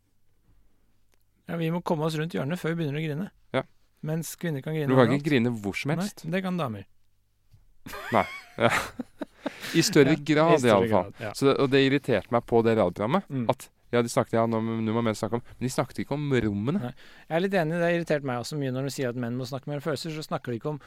Ja, 1.49 1.57
vi 1.61 1.69
må 1.73 1.81
komme 1.85 2.07
oss 2.07 2.17
rundt 2.17 2.33
hjørnet 2.33 2.61
før 2.61 2.73
vi 2.73 2.81
begynner 2.81 3.01
å 3.01 3.05
grine. 3.05 3.29
Ja. 3.53 3.65
Mens 4.05 4.33
kvinner 4.41 4.65
kan 4.65 4.77
grine 4.77 4.89
Du 4.89 4.97
kan 4.97 5.13
ikke 5.13 5.29
grine 5.29 5.53
hvor 5.53 5.77
som 5.77 5.93
helst. 5.93 6.25
Nei, 6.25 6.33
det 6.35 6.41
kan 6.45 6.57
damer. 6.57 6.87
Nei. 8.13 8.25
Ja. 8.57 8.71
I 9.77 9.85
større 9.85 10.15
Ja, 10.17 10.25
grad, 10.31 10.65
iallfall. 10.65 11.13
Ja. 11.21 11.33
Så 11.37 11.53
og 11.53 11.69
det 11.73 11.85
irriterte 11.85 12.33
meg 12.33 12.45
på 12.49 12.61
det 12.65 12.77
radioprogrammet. 12.79 13.29
Mm. 13.29 13.49
At 13.53 13.69
ja, 13.93 14.01
de 14.01 14.09
snakket 14.09 14.39
ja, 14.39 14.45
nå, 14.49 14.59
nå 14.59 14.93
må 14.95 15.03
menn 15.05 15.15
snakke 15.15 15.37
om 15.37 15.43
Men 15.45 15.67
de 15.67 15.71
snakket 15.71 16.01
ikke 16.03 16.17
om 16.17 16.23
rommene. 16.47 16.81
Nei. 16.87 16.93
Jeg 17.29 17.37
er 17.37 17.43
litt 17.45 17.57
enig, 17.61 17.77
det 17.77 17.85
har 17.85 17.97
irritert 17.97 18.25
meg 18.27 18.41
også 18.41 18.57
mye 18.59 18.73
når 18.73 18.89
de 18.89 18.95
sier 18.97 19.13
at 19.13 19.19
menn 19.21 19.37
må 19.37 19.47
snakke 19.47 19.69
mer 19.71 19.83
følelser, 19.85 20.15
så 20.15 20.25
snakker 20.25 20.51
de 20.51 20.59
ikke 20.59 20.73
om 20.73 20.79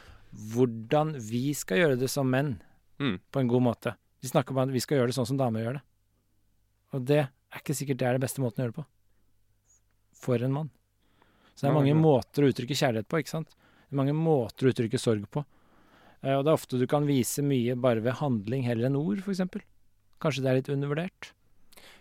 hvordan 0.52 1.14
vi 1.30 1.44
skal 1.56 1.84
gjøre 1.84 2.00
det 2.02 2.10
som 2.12 2.28
menn 2.28 2.58
Mm. 2.98 3.18
på 3.30 3.40
en 3.40 3.48
god 3.48 3.62
måte. 3.62 3.94
De 4.20 4.28
snakker 4.28 4.50
om 4.56 4.58
at 4.64 4.72
vi 4.74 4.80
skal 4.82 4.98
gjøre 4.98 5.12
det 5.12 5.14
sånn 5.18 5.26
som 5.30 5.36
damer 5.38 5.62
gjør 5.62 5.76
det. 5.78 5.82
Og 6.96 7.04
det 7.06 7.18
er 7.28 7.60
ikke 7.60 7.76
sikkert 7.76 7.98
det 8.00 8.06
er 8.08 8.16
det 8.18 8.24
beste 8.24 8.40
måten 8.42 8.58
å 8.60 8.64
gjøre 8.66 8.74
det 8.74 8.80
på. 8.82 8.86
For 10.18 10.42
en 10.42 10.52
mann. 10.52 10.70
Så 11.54 11.66
det 11.66 11.70
er 11.70 11.76
mange 11.78 11.94
måter 11.98 12.42
å 12.46 12.50
uttrykke 12.52 12.76
kjærlighet 12.78 13.08
på, 13.10 13.20
ikke 13.22 13.34
sant. 13.34 13.54
Det 13.88 13.94
er 13.94 14.00
mange 14.02 14.14
måter 14.16 14.66
å 14.68 14.72
uttrykke 14.72 14.98
sorg 15.00 15.24
på. 15.30 15.44
Eh, 16.22 16.34
Og 16.34 16.44
det 16.44 16.50
er 16.50 16.58
ofte 16.58 16.78
du 16.78 16.86
kan 16.90 17.06
vise 17.06 17.42
mye 17.42 17.74
bare 17.78 18.02
ved 18.02 18.18
handling 18.20 18.62
heller 18.66 18.86
enn 18.90 18.98
ord, 18.98 19.22
f.eks. 19.22 19.42
Kanskje 20.22 20.42
det 20.42 20.50
er 20.50 20.58
litt 20.58 20.70
undervurdert. 20.74 21.32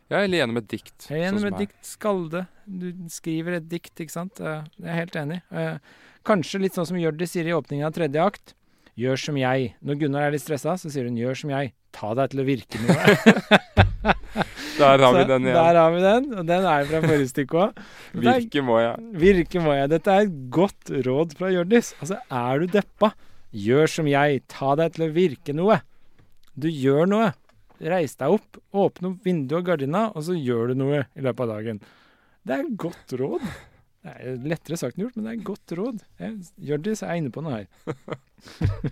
Ja, 0.09 0.21
eller 0.23 0.39
gjennom 0.39 0.57
et 0.61 0.69
dikt. 0.71 1.09
Jeg 1.11 1.21
er 1.27 1.33
sånn 1.35 1.49
et 1.51 1.59
dikt. 1.59 1.79
Skalde. 1.85 2.45
Du 2.65 2.87
skriver 3.11 3.57
et 3.59 3.67
dikt, 3.69 3.93
ikke 3.99 4.13
sant. 4.13 4.39
Eh, 4.39 4.63
Jeg 4.79 4.87
er 4.89 5.01
helt 5.03 5.17
enig. 5.19 5.41
Eh, 5.51 5.77
Kanskje 6.27 6.59
litt 6.59 6.73
sånn 6.75 6.87
som 6.89 6.97
Hjørdis 6.99 7.31
sier 7.35 7.47
i 7.47 7.53
åpningen 7.55 7.85
av 7.87 7.93
tredje 7.95 8.19
akt. 8.23 8.53
Gjør 8.97 9.19
som 9.21 9.37
jeg. 9.37 9.73
Når 9.85 9.99
Gunnar 10.01 10.25
er 10.27 10.33
litt 10.33 10.41
stressa, 10.41 10.73
så 10.81 10.89
sier 10.89 11.05
hun 11.05 11.17
'gjør 11.19 11.37
som 11.37 11.51
jeg'. 11.53 11.73
Ta 11.93 12.13
deg 12.17 12.31
til 12.31 12.41
å 12.41 12.45
virke 12.47 12.79
noe. 12.81 12.95
Der 14.77 15.01
har 15.01 15.13
vi 15.15 15.23
den 15.25 15.47
igjen. 15.47 15.57
Der 15.57 15.77
har 15.79 15.91
vi 15.93 16.01
den, 16.01 16.25
og 16.37 16.45
den 16.45 16.65
er 16.69 16.85
fra 16.85 16.99
forrige 17.01 17.29
stykke 17.31 17.61
òg. 17.63 17.79
Virke 18.13 18.61
må 18.61 18.77
jeg. 18.81 19.05
Virke 19.23 19.63
må 19.63 19.73
jeg. 19.73 19.89
Dette 19.89 20.13
er 20.13 20.27
et 20.27 20.35
godt 20.53 20.91
råd 21.07 21.33
fra 21.39 21.49
Hjørdis. 21.49 21.95
Altså, 21.97 22.19
er 22.29 22.61
du 22.61 22.67
deppa, 22.75 23.11
gjør 23.49 23.89
som 23.89 24.09
jeg. 24.11 24.43
Ta 24.53 24.75
deg 24.77 24.93
til 24.93 25.07
å 25.07 25.13
virke 25.15 25.55
noe. 25.57 25.79
Du 26.53 26.69
gjør 26.69 27.09
noe. 27.09 27.31
Reis 27.81 28.13
deg 28.17 28.37
opp, 28.37 28.61
åpne 28.73 29.11
opp 29.13 29.25
vinduet 29.25 29.59
og 29.61 29.71
gardina, 29.71 30.03
og 30.13 30.25
så 30.25 30.37
gjør 30.37 30.73
du 30.73 30.79
noe 30.83 31.03
i 31.13 31.25
løpet 31.25 31.45
av 31.45 31.51
dagen. 31.55 31.81
Det 32.45 32.55
er 32.55 32.63
et 32.65 32.77
godt 32.85 33.17
råd. 33.19 33.49
Er 34.07 34.37
lettere 34.47 34.77
sagt 34.79 34.97
enn 34.97 35.05
gjort, 35.05 35.17
men 35.17 35.25
det 35.25 35.31
er 35.31 35.39
et 35.39 35.47
godt 35.47 35.73
råd. 35.77 36.03
Hjørdis 36.63 37.03
er 37.03 37.17
inne 37.19 37.31
på 37.33 37.43
noe 37.43 37.57
her. 37.57 37.65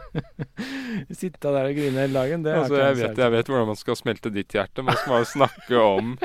Sitte 1.22 1.52
der 1.54 1.70
og 1.70 1.78
grine 1.78 2.02
hele 2.04 2.18
dagen, 2.18 2.44
det 2.46 2.56
Altså, 2.58 2.80
jeg, 2.82 2.98
vet, 3.00 3.22
jeg 3.24 3.34
vet 3.36 3.52
hvordan 3.52 3.70
man 3.70 3.80
skal 3.80 4.00
smelte 4.00 4.32
ditt 4.34 4.56
hjerte. 4.58 4.84
Man 4.86 4.98
skal 5.00 5.16
bare 5.16 5.30
snakke 5.30 5.84
om 5.84 6.16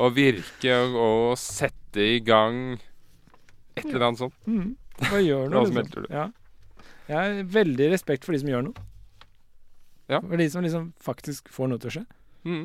å 0.00 0.08
virke 0.14 0.78
og, 0.78 0.96
og 1.02 1.40
sette 1.40 2.06
i 2.14 2.22
gang 2.24 2.78
et 3.76 3.84
eller 3.88 4.08
annet 4.08 4.22
sånt. 4.22 4.38
Mm. 4.46 4.72
Gjør 5.02 5.50
noe, 5.52 5.66
smelter 5.68 6.06
liksom. 6.06 6.08
du. 6.08 6.14
Ja. 6.14 6.28
Jeg 7.08 7.18
har 7.18 7.52
veldig 7.52 7.90
respekt 7.92 8.24
for 8.26 8.36
de 8.36 8.42
som 8.42 8.52
gjør 8.52 8.66
noe. 8.68 8.86
Ja. 10.12 10.20
For 10.20 10.38
de 10.40 10.48
som 10.52 10.64
liksom 10.64 10.92
faktisk 11.02 11.50
får 11.52 11.72
noe 11.72 11.82
til 11.82 11.90
å 11.90 11.94
skje. 11.96 12.04
Mm. 12.48 12.64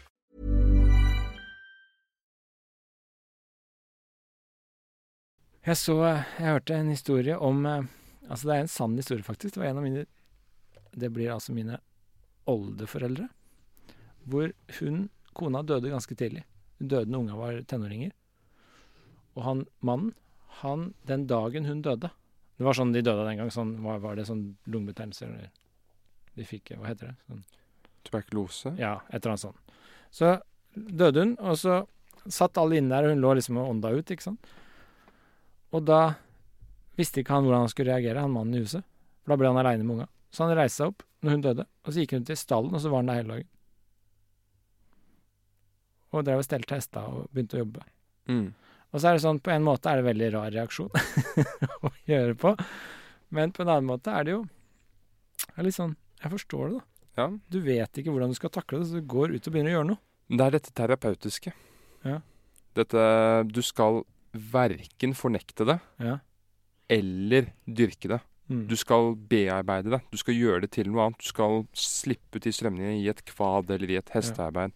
Jeg 5.61 5.77
så 5.77 5.95
Jeg 6.01 6.47
hørte 6.47 6.73
en 6.77 6.89
historie 6.89 7.37
om 7.37 7.65
eh, 7.69 7.89
Altså, 8.31 8.47
det 8.47 8.53
er 8.53 8.61
en 8.63 8.69
sann 8.71 8.93
historie, 8.95 9.23
faktisk. 9.25 9.55
Det 9.55 9.59
var 9.59 9.71
en 9.71 9.79
av 9.81 9.83
mine 9.83 10.05
Det 10.95 11.09
blir 11.11 11.33
altså 11.33 11.53
mine 11.53 11.79
oldeforeldre. 12.47 13.27
Hvor 14.23 14.53
hun 14.79 15.09
Kona 15.33 15.61
døde 15.63 15.91
ganske 15.91 16.15
tidlig. 16.15 16.45
Hun 16.79 16.87
døde 16.87 17.11
når 17.11 17.19
unga 17.19 17.35
var 17.39 17.61
tenåringer. 17.67 18.11
Og 19.35 19.43
han 19.43 19.65
mannen, 19.79 20.13
han 20.61 20.93
Den 21.07 21.27
dagen 21.27 21.65
hun 21.65 21.81
døde 21.81 22.09
Det 22.57 22.65
var 22.65 22.73
sånn 22.77 22.93
de 22.93 23.01
døde 23.01 23.27
den 23.27 23.37
gang. 23.41 23.51
Sånn, 23.51 23.77
var, 23.83 23.99
var 23.99 24.15
det 24.15 24.27
sånn 24.29 24.55
lungebetennelse 24.65 25.27
eller 25.27 25.51
De 26.37 26.47
fikk 26.47 26.73
Hva 26.77 26.89
heter 26.89 27.11
det? 27.11 27.17
Sånn 27.27 27.43
Tuberkulose? 28.07 28.73
ja, 28.79 28.95
et 29.11 29.19
eller 29.21 29.35
annet 29.35 29.43
sånt. 29.43 29.75
Så 30.09 30.31
døde 30.73 31.21
hun, 31.21 31.35
og 31.37 31.53
så 31.61 31.83
satt 32.25 32.57
alle 32.57 32.79
inne 32.79 32.89
der, 32.89 33.05
og 33.05 33.13
hun 33.13 33.21
lå 33.21 33.33
liksom 33.37 33.59
og 33.61 33.69
ånda 33.75 33.91
ut, 33.93 34.09
ikke 34.09 34.25
sant. 34.25 34.47
Og 35.71 35.85
da 35.87 36.01
visste 36.99 37.21
ikke 37.21 37.35
han 37.35 37.47
hvordan 37.47 37.65
han 37.65 37.71
skulle 37.71 37.93
reagere, 37.93 38.23
han 38.23 38.33
mannen 38.33 38.57
i 38.59 38.63
huset. 38.63 38.85
For 39.21 39.33
da 39.33 39.39
ble 39.39 39.51
han 39.51 39.61
aleine 39.61 39.85
med 39.85 39.95
unga. 39.97 40.07
Så 40.31 40.45
han 40.45 40.55
reiste 40.57 40.81
seg 40.81 40.93
opp 40.93 41.05
når 41.21 41.35
hun 41.35 41.43
døde, 41.45 41.65
og 41.85 41.93
så 41.93 42.01
gikk 42.01 42.15
hun 42.17 42.23
til 42.25 42.37
stallen, 42.39 42.73
og 42.73 42.81
så 42.81 42.89
var 42.89 43.03
han 43.03 43.11
der 43.11 43.19
hele 43.19 43.35
dagen. 43.35 43.49
Og 46.11 46.23
drev 46.27 46.41
og 46.41 46.47
stelte 46.47 46.79
hester 46.79 47.05
og 47.07 47.27
begynte 47.31 47.59
å 47.59 47.61
jobbe. 47.61 47.83
Mm. 48.31 48.47
Og 48.91 48.99
så 48.99 49.07
er 49.07 49.15
det 49.15 49.23
sånn, 49.23 49.39
på 49.43 49.53
en 49.53 49.63
måte 49.63 49.91
er 49.91 50.01
det 50.01 50.07
veldig 50.09 50.31
rar 50.33 50.49
reaksjon 50.51 50.89
å 51.87 51.91
gjøre 52.09 52.35
på. 52.41 52.55
Men 53.31 53.53
på 53.55 53.63
en 53.63 53.71
annen 53.71 53.87
måte 53.87 54.11
er 54.11 54.27
det 54.27 54.35
jo 54.35 54.41
det 55.41 55.59
er 55.59 55.67
litt 55.67 55.77
sånn 55.77 55.93
Jeg 56.21 56.31
forstår 56.35 56.63
det, 56.69 56.79
da. 56.79 56.87
Ja. 57.19 57.27
Du 57.51 57.59
vet 57.65 57.97
ikke 57.99 58.13
hvordan 58.13 58.31
du 58.31 58.37
skal 58.37 58.51
takle 58.53 58.81
det, 58.81 58.89
så 58.89 58.99
du 58.99 59.07
går 59.09 59.33
ut 59.35 59.47
og 59.47 59.53
begynner 59.53 59.73
å 59.73 59.77
gjøre 59.79 59.89
noe. 59.89 60.01
Det 60.31 60.45
er 60.45 60.55
dette 60.55 60.73
terapeutiske. 60.77 61.53
Ja. 62.07 62.19
Dette 62.77 63.01
Du 63.51 63.59
skal 63.65 64.03
verken 64.33 65.13
fornekte 65.13 65.65
det 65.65 65.79
Ja. 65.99 66.19
eller 66.89 67.53
dyrke 67.67 68.07
det. 68.07 68.21
Mm. 68.49 68.67
Du 68.67 68.75
skal 68.75 69.15
bearbeide 69.15 69.89
det. 69.91 70.01
Du 70.11 70.17
skal 70.17 70.33
gjøre 70.35 70.61
det 70.61 70.71
til 70.71 70.89
noe 70.91 71.05
annet. 71.05 71.19
Du 71.19 71.27
skal 71.29 71.67
slippe 71.73 72.35
ut 72.35 72.45
i 72.47 72.51
strømningene 72.51 72.99
i 73.01 73.07
et 73.07 73.23
kvad 73.25 73.69
eller 73.71 73.89
i 73.89 73.95
et 73.97 74.09
hestearbeid. 74.11 74.73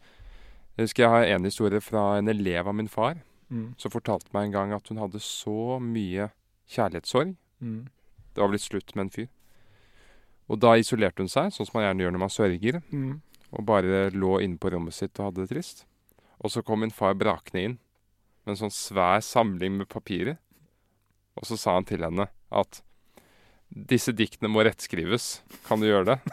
Jeg 0.77 0.85
husker 0.87 1.03
jeg 1.03 1.09
har 1.11 1.23
en 1.35 1.43
historie 1.43 1.81
fra 1.81 2.17
en 2.17 2.27
elev 2.27 2.67
av 2.67 2.75
min 2.75 2.87
far 2.87 3.15
Mm. 3.51 3.75
som 3.77 3.91
fortalte 3.91 4.31
meg 4.33 4.45
en 4.45 4.51
gang 4.51 4.71
at 4.73 4.87
hun 4.89 4.97
hadde 4.97 5.19
så 5.19 5.79
mye 5.79 6.31
kjærlighetssorg. 6.67 7.35
Mm. 7.61 7.87
Det 8.33 8.41
var 8.41 8.49
blitt 8.49 8.61
slutt 8.61 8.95
med 8.95 9.03
en 9.05 9.09
fyr. 9.09 9.27
Og 10.49 10.59
da 10.59 10.73
isolerte 10.77 11.19
hun 11.19 11.27
seg, 11.27 11.51
sånn 11.51 11.65
som 11.67 11.79
man 11.79 11.83
gjerne 11.85 12.01
gjør 12.03 12.11
når 12.13 12.19
man 12.19 12.29
sørger, 12.29 12.81
Mm. 12.91 13.21
og 13.53 13.65
bare 13.65 14.09
lå 14.11 14.41
inne 14.41 14.57
på 14.57 14.71
rommet 14.71 14.93
sitt 14.93 15.19
og 15.19 15.25
hadde 15.33 15.47
det 15.47 15.49
trist. 15.55 15.85
Og 16.41 16.49
så 16.51 16.63
kom 16.63 16.79
min 16.79 16.89
far 16.91 17.13
brakende 17.13 17.63
inn 17.63 17.79
med 18.45 18.55
en 18.55 18.61
sånn 18.65 18.73
svær 18.73 19.23
samling 19.25 19.79
med 19.81 19.89
papirer. 19.91 20.37
Og 21.35 21.47
så 21.49 21.57
sa 21.59 21.75
han 21.75 21.87
til 21.87 22.05
henne 22.05 22.29
at 22.55 22.81
disse 23.69 24.13
diktene 24.15 24.51
må 24.51 24.63
rettskrives. 24.63 25.41
Kan 25.67 25.81
du 25.81 25.89
gjøre 25.89 26.15
det? 26.15 26.19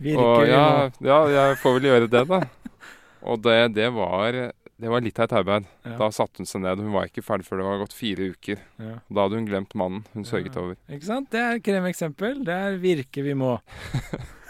Virker 0.00 0.24
Og 0.24 0.48
ja, 0.48 0.88
ja, 1.04 1.18
jeg 1.28 1.58
får 1.60 1.76
vel 1.76 1.90
gjøre 1.90 2.08
det, 2.10 2.24
da. 2.30 2.40
Og 3.28 3.42
det, 3.44 3.58
det, 3.76 3.90
var, 3.92 4.38
det 4.80 4.90
var 4.90 5.04
litt 5.04 5.20
av 5.20 5.28
et 5.28 5.36
arbeid. 5.42 5.68
Ja. 5.84 5.98
Da 6.00 6.08
satte 6.16 6.40
hun 6.40 6.48
seg 6.48 6.64
ned. 6.64 6.80
Hun 6.80 6.96
var 6.96 7.10
ikke 7.10 7.26
ferdig 7.26 7.46
før 7.46 7.60
det 7.60 7.68
var 7.68 7.82
gått 7.84 7.94
fire 7.94 8.30
uker. 8.32 8.64
Ja. 8.80 8.96
Da 9.04 9.26
hadde 9.26 9.42
hun 9.42 9.50
glemt 9.50 9.76
mannen 9.76 10.06
hun 10.16 10.26
sørget 10.26 10.56
over. 10.56 10.80
Ikke 10.88 11.10
sant? 11.10 11.28
Det 11.30 11.44
er 11.44 11.60
et 11.60 11.66
kremeksempel. 11.68 12.40
Det 12.48 12.56
er 12.56 12.80
virke 12.80 13.26
vi 13.28 13.36
må. 13.36 13.58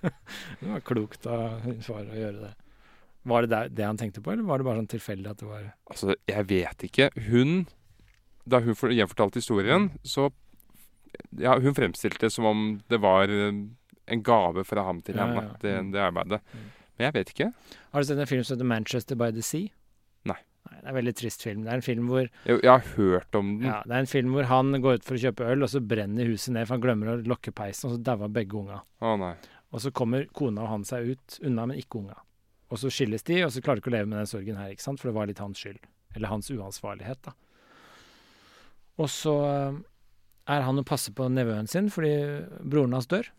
det 0.60 0.68
var 0.68 0.80
klokt 0.80 1.26
av 1.26 1.60
hun 1.64 1.82
far 1.82 2.06
å 2.06 2.16
gjøre 2.16 2.46
det. 2.46 2.52
Var 3.28 3.46
det 3.46 3.60
det 3.76 3.84
han 3.86 3.98
tenkte 4.00 4.22
på, 4.24 4.32
eller 4.32 4.46
var 4.48 4.58
det 4.58 4.64
bare 4.68 4.80
sånn 4.80 4.88
tilfeldig 4.94 5.30
at 5.30 5.38
det 5.42 5.48
var 5.50 5.66
Altså, 5.90 6.14
jeg 6.28 6.46
vet 6.48 6.84
ikke. 6.88 7.10
Hun 7.28 7.66
Da 8.48 8.60
hun 8.64 8.74
gjenfortalte 8.74 9.42
historien, 9.42 9.90
så 10.02 10.30
Ja, 11.36 11.58
hun 11.58 11.74
fremstilte 11.74 12.20
det 12.26 12.32
som 12.32 12.44
om 12.48 12.80
det 12.88 13.00
var 13.00 13.28
eh, 13.32 13.52
en 14.08 14.22
gave 14.22 14.64
fra 14.64 14.84
ham 14.84 15.00
til 15.02 15.16
Ja, 15.16 15.26
henne, 15.26 15.42
ja. 15.42 15.56
Det, 15.60 15.72
Mm. 15.84 15.90
det 15.92 16.00
arbeidet. 16.00 16.40
Mm. 16.54 16.66
Men 16.98 17.04
jeg 17.06 17.14
vet 17.14 17.32
ikke. 17.34 17.52
Har 17.92 18.00
du 18.00 18.06
sett 18.06 18.18
en 18.18 18.26
film 18.26 18.44
som 18.44 18.56
heter 18.56 18.68
'Manchester 18.68 19.16
by 19.16 19.30
the 19.32 19.40
Sea'? 19.40 19.70
Nei. 20.24 20.36
Det 20.68 20.84
er 20.84 20.88
en 20.88 20.94
veldig 20.94 21.14
trist 21.16 21.42
film. 21.42 21.62
Det 21.64 21.70
er 21.72 21.74
en 21.76 21.82
film 21.82 22.06
hvor 22.08 22.28
Jeg, 22.46 22.60
jeg 22.62 22.70
har 22.70 22.84
hørt 22.96 23.34
om 23.34 23.58
den. 23.58 23.66
Ja, 23.68 23.82
det 23.86 23.92
er 23.92 23.98
en 24.00 24.06
film 24.06 24.32
hvor 24.32 24.44
han 24.44 24.72
går 24.82 24.94
ut 24.94 25.04
for 25.04 25.14
å 25.14 25.18
kjøpe 25.18 25.46
øl, 25.50 25.62
og 25.62 25.68
så 25.68 25.80
brenner 25.86 26.26
huset 26.26 26.52
ned, 26.54 26.66
for 26.66 26.74
han 26.74 26.82
glemmer 26.82 27.06
å 27.16 27.26
lokke 27.26 27.52
peisen, 27.52 27.90
og 27.90 27.96
så 27.98 28.02
dauer 28.02 28.28
begge 28.28 28.54
unga. 28.54 28.82
Å 29.00 29.16
nei. 29.18 29.34
Og 29.72 29.80
så 29.80 29.90
kommer 29.92 30.26
kona 30.32 30.62
og 30.62 30.68
han 30.68 30.84
seg 30.84 31.08
ut 31.10 31.38
unna, 31.42 31.66
men 31.66 31.76
ikke 31.78 31.98
unga. 32.00 32.16
Og 32.68 32.80
så 32.80 32.90
skilles 32.92 33.24
de, 33.24 33.40
og 33.46 33.52
så 33.54 33.62
klarer 33.64 33.80
de 33.80 33.84
ikke 33.84 33.92
å 33.92 33.96
leve 33.96 34.10
med 34.10 34.20
den 34.20 34.30
sorgen 34.30 34.58
her, 34.60 34.72
ikke 34.74 34.84
sant, 34.84 35.00
for 35.00 35.10
det 35.10 35.16
var 35.16 35.30
litt 35.30 35.40
hans 35.42 35.60
skyld. 35.60 35.80
Eller 36.16 36.32
hans 36.32 36.50
uansvarlighet, 36.52 37.30
da. 37.30 37.34
Og 38.98 39.08
så 39.12 39.34
eh, 39.46 39.78
er 40.50 40.64
han 40.66 40.80
og 40.80 40.86
passer 40.88 41.14
på 41.14 41.28
nevøen 41.30 41.68
sin 41.70 41.88
fordi 41.92 42.12
broren 42.64 42.96
hans 42.96 43.08
dør. 43.10 43.30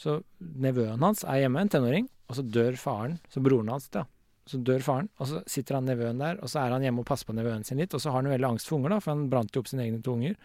Så 0.00 0.18
nevøen 0.38 1.00
hans 1.04 1.24
er 1.24 1.44
hjemme, 1.44 1.62
en 1.62 1.72
tenåring, 1.72 2.10
og 2.28 2.38
så 2.38 2.44
dør 2.44 2.76
faren. 2.80 3.16
Så 3.32 3.40
broren 3.44 3.70
hans, 3.72 3.88
da. 3.94 4.04
Så 4.46 4.60
dør 4.62 4.82
faren, 4.84 5.08
og 5.18 5.30
så 5.30 5.40
sitter 5.50 5.78
han 5.78 5.88
nevøen 5.88 6.20
der, 6.22 6.36
og 6.42 6.50
så 6.52 6.60
er 6.62 6.74
han 6.74 6.84
hjemme 6.84 7.02
og 7.02 7.08
passer 7.08 7.26
på 7.26 7.34
nevøen 7.34 7.64
sin 7.66 7.80
litt, 7.80 7.94
og 7.96 8.02
så 8.02 8.12
har 8.12 8.22
han 8.22 8.30
veldig 8.30 8.50
angst 8.52 8.68
for 8.70 8.78
unger, 8.78 8.94
da, 8.94 9.00
for 9.02 9.14
han 9.14 9.24
brant 9.32 9.56
jo 9.56 9.62
opp 9.62 9.70
sine 9.70 9.86
egne 9.86 10.02
to 10.04 10.14
unger. 10.14 10.36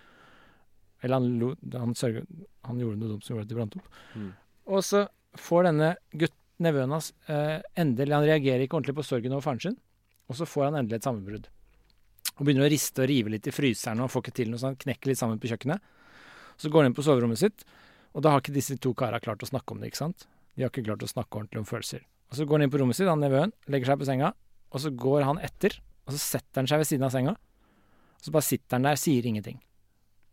Eller 1.02 1.20
han, 1.20 1.28
lo, 1.42 1.52
han, 1.74 1.94
sørget, 1.98 2.30
han 2.66 2.80
gjorde 2.82 3.02
noe 3.02 3.12
dumt 3.12 3.26
som 3.26 3.36
gjorde 3.36 3.46
at 3.46 3.52
de 3.52 3.58
brant 3.60 3.78
opp. 3.78 4.00
Mm. 4.16 4.32
Og 4.72 4.86
så 4.86 5.04
får 5.42 5.68
denne 5.70 5.92
gutt, 6.24 6.38
nevøen 6.64 6.94
hans 6.94 7.12
eh, 7.32 7.60
endelig 7.80 8.16
Han 8.16 8.28
reagerer 8.28 8.66
ikke 8.66 8.78
ordentlig 8.78 8.98
på 9.00 9.06
sorgen 9.08 9.34
over 9.36 9.46
faren 9.46 9.62
sin, 9.64 9.78
og 10.30 10.38
så 10.38 10.48
får 10.48 10.70
han 10.70 10.80
endelig 10.82 11.00
et 11.00 11.08
sammenbrudd. 11.08 11.50
Og 12.38 12.46
begynner 12.46 12.66
å 12.66 12.72
riste 12.72 13.04
og 13.04 13.10
rive 13.12 13.34
litt 13.34 13.50
i 13.50 13.54
fryseren 13.54 14.02
og 14.04 14.12
får 14.14 14.26
ikke 14.26 14.36
til 14.42 14.52
noe 14.52 14.62
sånt, 14.62 14.80
knekker 14.82 15.12
litt 15.12 15.20
sammen 15.20 15.42
på 15.42 15.52
kjøkkenet. 15.52 15.82
Så 16.62 16.72
går 16.72 16.86
han 16.86 16.92
inn 16.92 16.98
på 16.98 17.06
soverommet 17.06 17.42
sitt, 17.42 17.66
og 18.16 18.24
da 18.24 18.34
har 18.34 18.44
ikke 18.44 18.56
disse 18.56 18.78
to 18.82 18.94
kara 18.98 19.20
klart 19.24 19.44
å 19.44 19.50
snakke 19.50 19.74
om 19.74 19.82
det, 19.82 19.92
ikke 19.92 20.02
sant? 20.04 20.28
De 20.56 20.66
har 20.66 20.72
ikke 20.72 20.86
klart 20.88 21.04
å 21.04 21.10
snakke 21.10 21.40
ordentlig 21.40 21.62
om 21.62 21.68
følelser. 21.68 22.04
Og 22.32 22.40
så 22.40 22.48
går 22.48 22.60
han 22.60 22.68
inn 22.68 22.74
på 22.74 22.82
rommet 22.82 22.98
sitt, 22.98 23.10
han 23.10 23.24
nevøen, 23.24 23.54
legger 23.72 23.92
seg 23.92 24.02
på 24.02 24.08
senga, 24.08 24.34
og 24.72 24.84
så 24.84 24.92
går 25.04 25.28
han 25.28 25.42
etter, 25.44 25.76
og 26.08 26.16
så 26.16 26.22
setter 26.22 26.62
han 26.62 26.72
seg 26.72 26.82
ved 26.82 26.90
siden 26.90 27.08
av 27.08 27.14
senga, 27.16 27.36
og 27.36 28.26
så 28.26 28.34
bare 28.36 28.48
sitter 28.48 28.78
han 28.78 28.88
der, 28.88 29.00
sier 29.00 29.28
ingenting. 29.28 29.62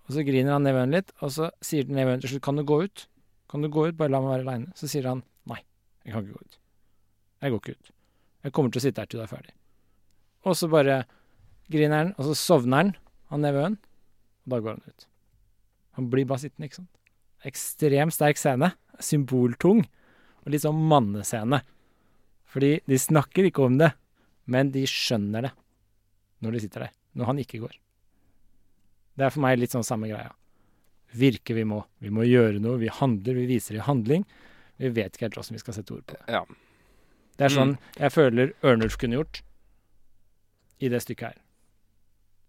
Og 0.09 0.17
så 0.17 0.25
griner 0.25 0.57
han 0.57 0.65
nevøen 0.65 0.95
litt, 0.95 1.13
og 1.21 1.33
så 1.35 1.51
sier 1.65 1.89
nevøen 1.89 2.21
til 2.21 2.33
slutt 2.33 2.45
'Kan 2.45 2.57
du 2.57 2.65
gå 2.65 2.83
ut?' 2.85 3.07
Kan 3.49 3.63
du 3.63 3.69
gå 3.73 3.87
ut? 3.89 3.97
Bare 3.97 4.13
la 4.13 4.21
meg 4.21 4.29
være 4.29 4.45
aleine. 4.45 4.73
Så 4.77 4.89
sier 4.91 5.09
han 5.09 5.23
jeg 6.09 6.15
kan 6.15 6.25
ikke 6.25 6.39
gå 6.39 6.47
ut. 6.49 6.59
Jeg 7.43 7.53
går 7.53 7.61
ikke 7.61 7.77
ut. 7.77 7.91
Jeg 8.47 8.55
kommer 8.57 8.73
til 8.73 8.81
å 8.81 8.85
sitte 8.87 9.03
her 9.05 9.11
til 9.11 9.21
du 9.21 9.25
er 9.27 9.31
ferdig. 9.31 9.53
Og 10.49 10.57
så 10.57 10.71
bare 10.73 11.03
griner 11.69 11.99
han, 12.01 12.13
og 12.17 12.31
så 12.31 12.37
sovner 12.39 12.81
han, 12.81 12.93
han 13.29 13.45
nevøen, 13.45 13.77
og 14.47 14.55
da 14.55 14.61
går 14.65 14.79
han 14.79 14.89
ut. 14.89 15.09
Han 15.99 16.09
blir 16.09 16.25
bare 16.31 16.47
sittende, 16.47 16.71
ikke 16.71 16.81
sant. 16.81 16.95
Ekstremt 17.49 18.17
sterk 18.17 18.41
scene. 18.41 18.71
Symboltung. 19.05 19.85
Og 20.47 20.53
litt 20.55 20.65
sånn 20.65 20.81
mannescene. 20.89 21.61
Fordi 22.49 22.79
de 22.89 22.99
snakker 23.03 23.51
ikke 23.51 23.67
om 23.67 23.77
det, 23.83 23.91
men 24.49 24.73
de 24.73 24.87
skjønner 24.89 25.51
det 25.51 25.53
når 26.41 26.55
de 26.55 26.63
sitter 26.65 26.87
der. 26.87 26.97
Når 27.19 27.33
han 27.33 27.43
ikke 27.43 27.61
går. 27.67 27.75
Det 29.19 29.27
er 29.27 29.35
for 29.35 29.45
meg 29.45 29.59
litt 29.59 29.75
sånn 29.75 29.85
samme 29.85 30.09
greia. 30.09 30.33
Virke 31.19 31.57
vi 31.57 31.67
må. 31.69 31.83
Vi 32.01 32.15
må 32.15 32.25
gjøre 32.25 32.63
noe. 32.63 32.79
Vi 32.81 32.89
handler, 32.95 33.37
vi 33.43 33.49
viser 33.51 33.77
i 33.77 33.85
handling. 33.85 34.25
Vi 34.79 34.89
vet 34.95 35.13
ikke 35.17 35.27
helt 35.27 35.35
hvordan 35.39 35.57
vi 35.57 35.59
skal 35.59 35.75
sette 35.75 35.93
ord 35.97 36.07
på 36.07 36.15
det. 36.17 36.25
Ja. 36.29 36.45
Det 37.39 37.45
er 37.47 37.55
sånn 37.55 37.73
Mm. 37.77 37.79
jeg 37.99 38.13
føler 38.13 38.53
Ørnulf 38.63 38.97
kunne 38.99 39.15
gjort 39.19 39.43
i 40.81 40.89
det 40.89 41.01
stykket 41.03 41.27
her. 41.33 41.37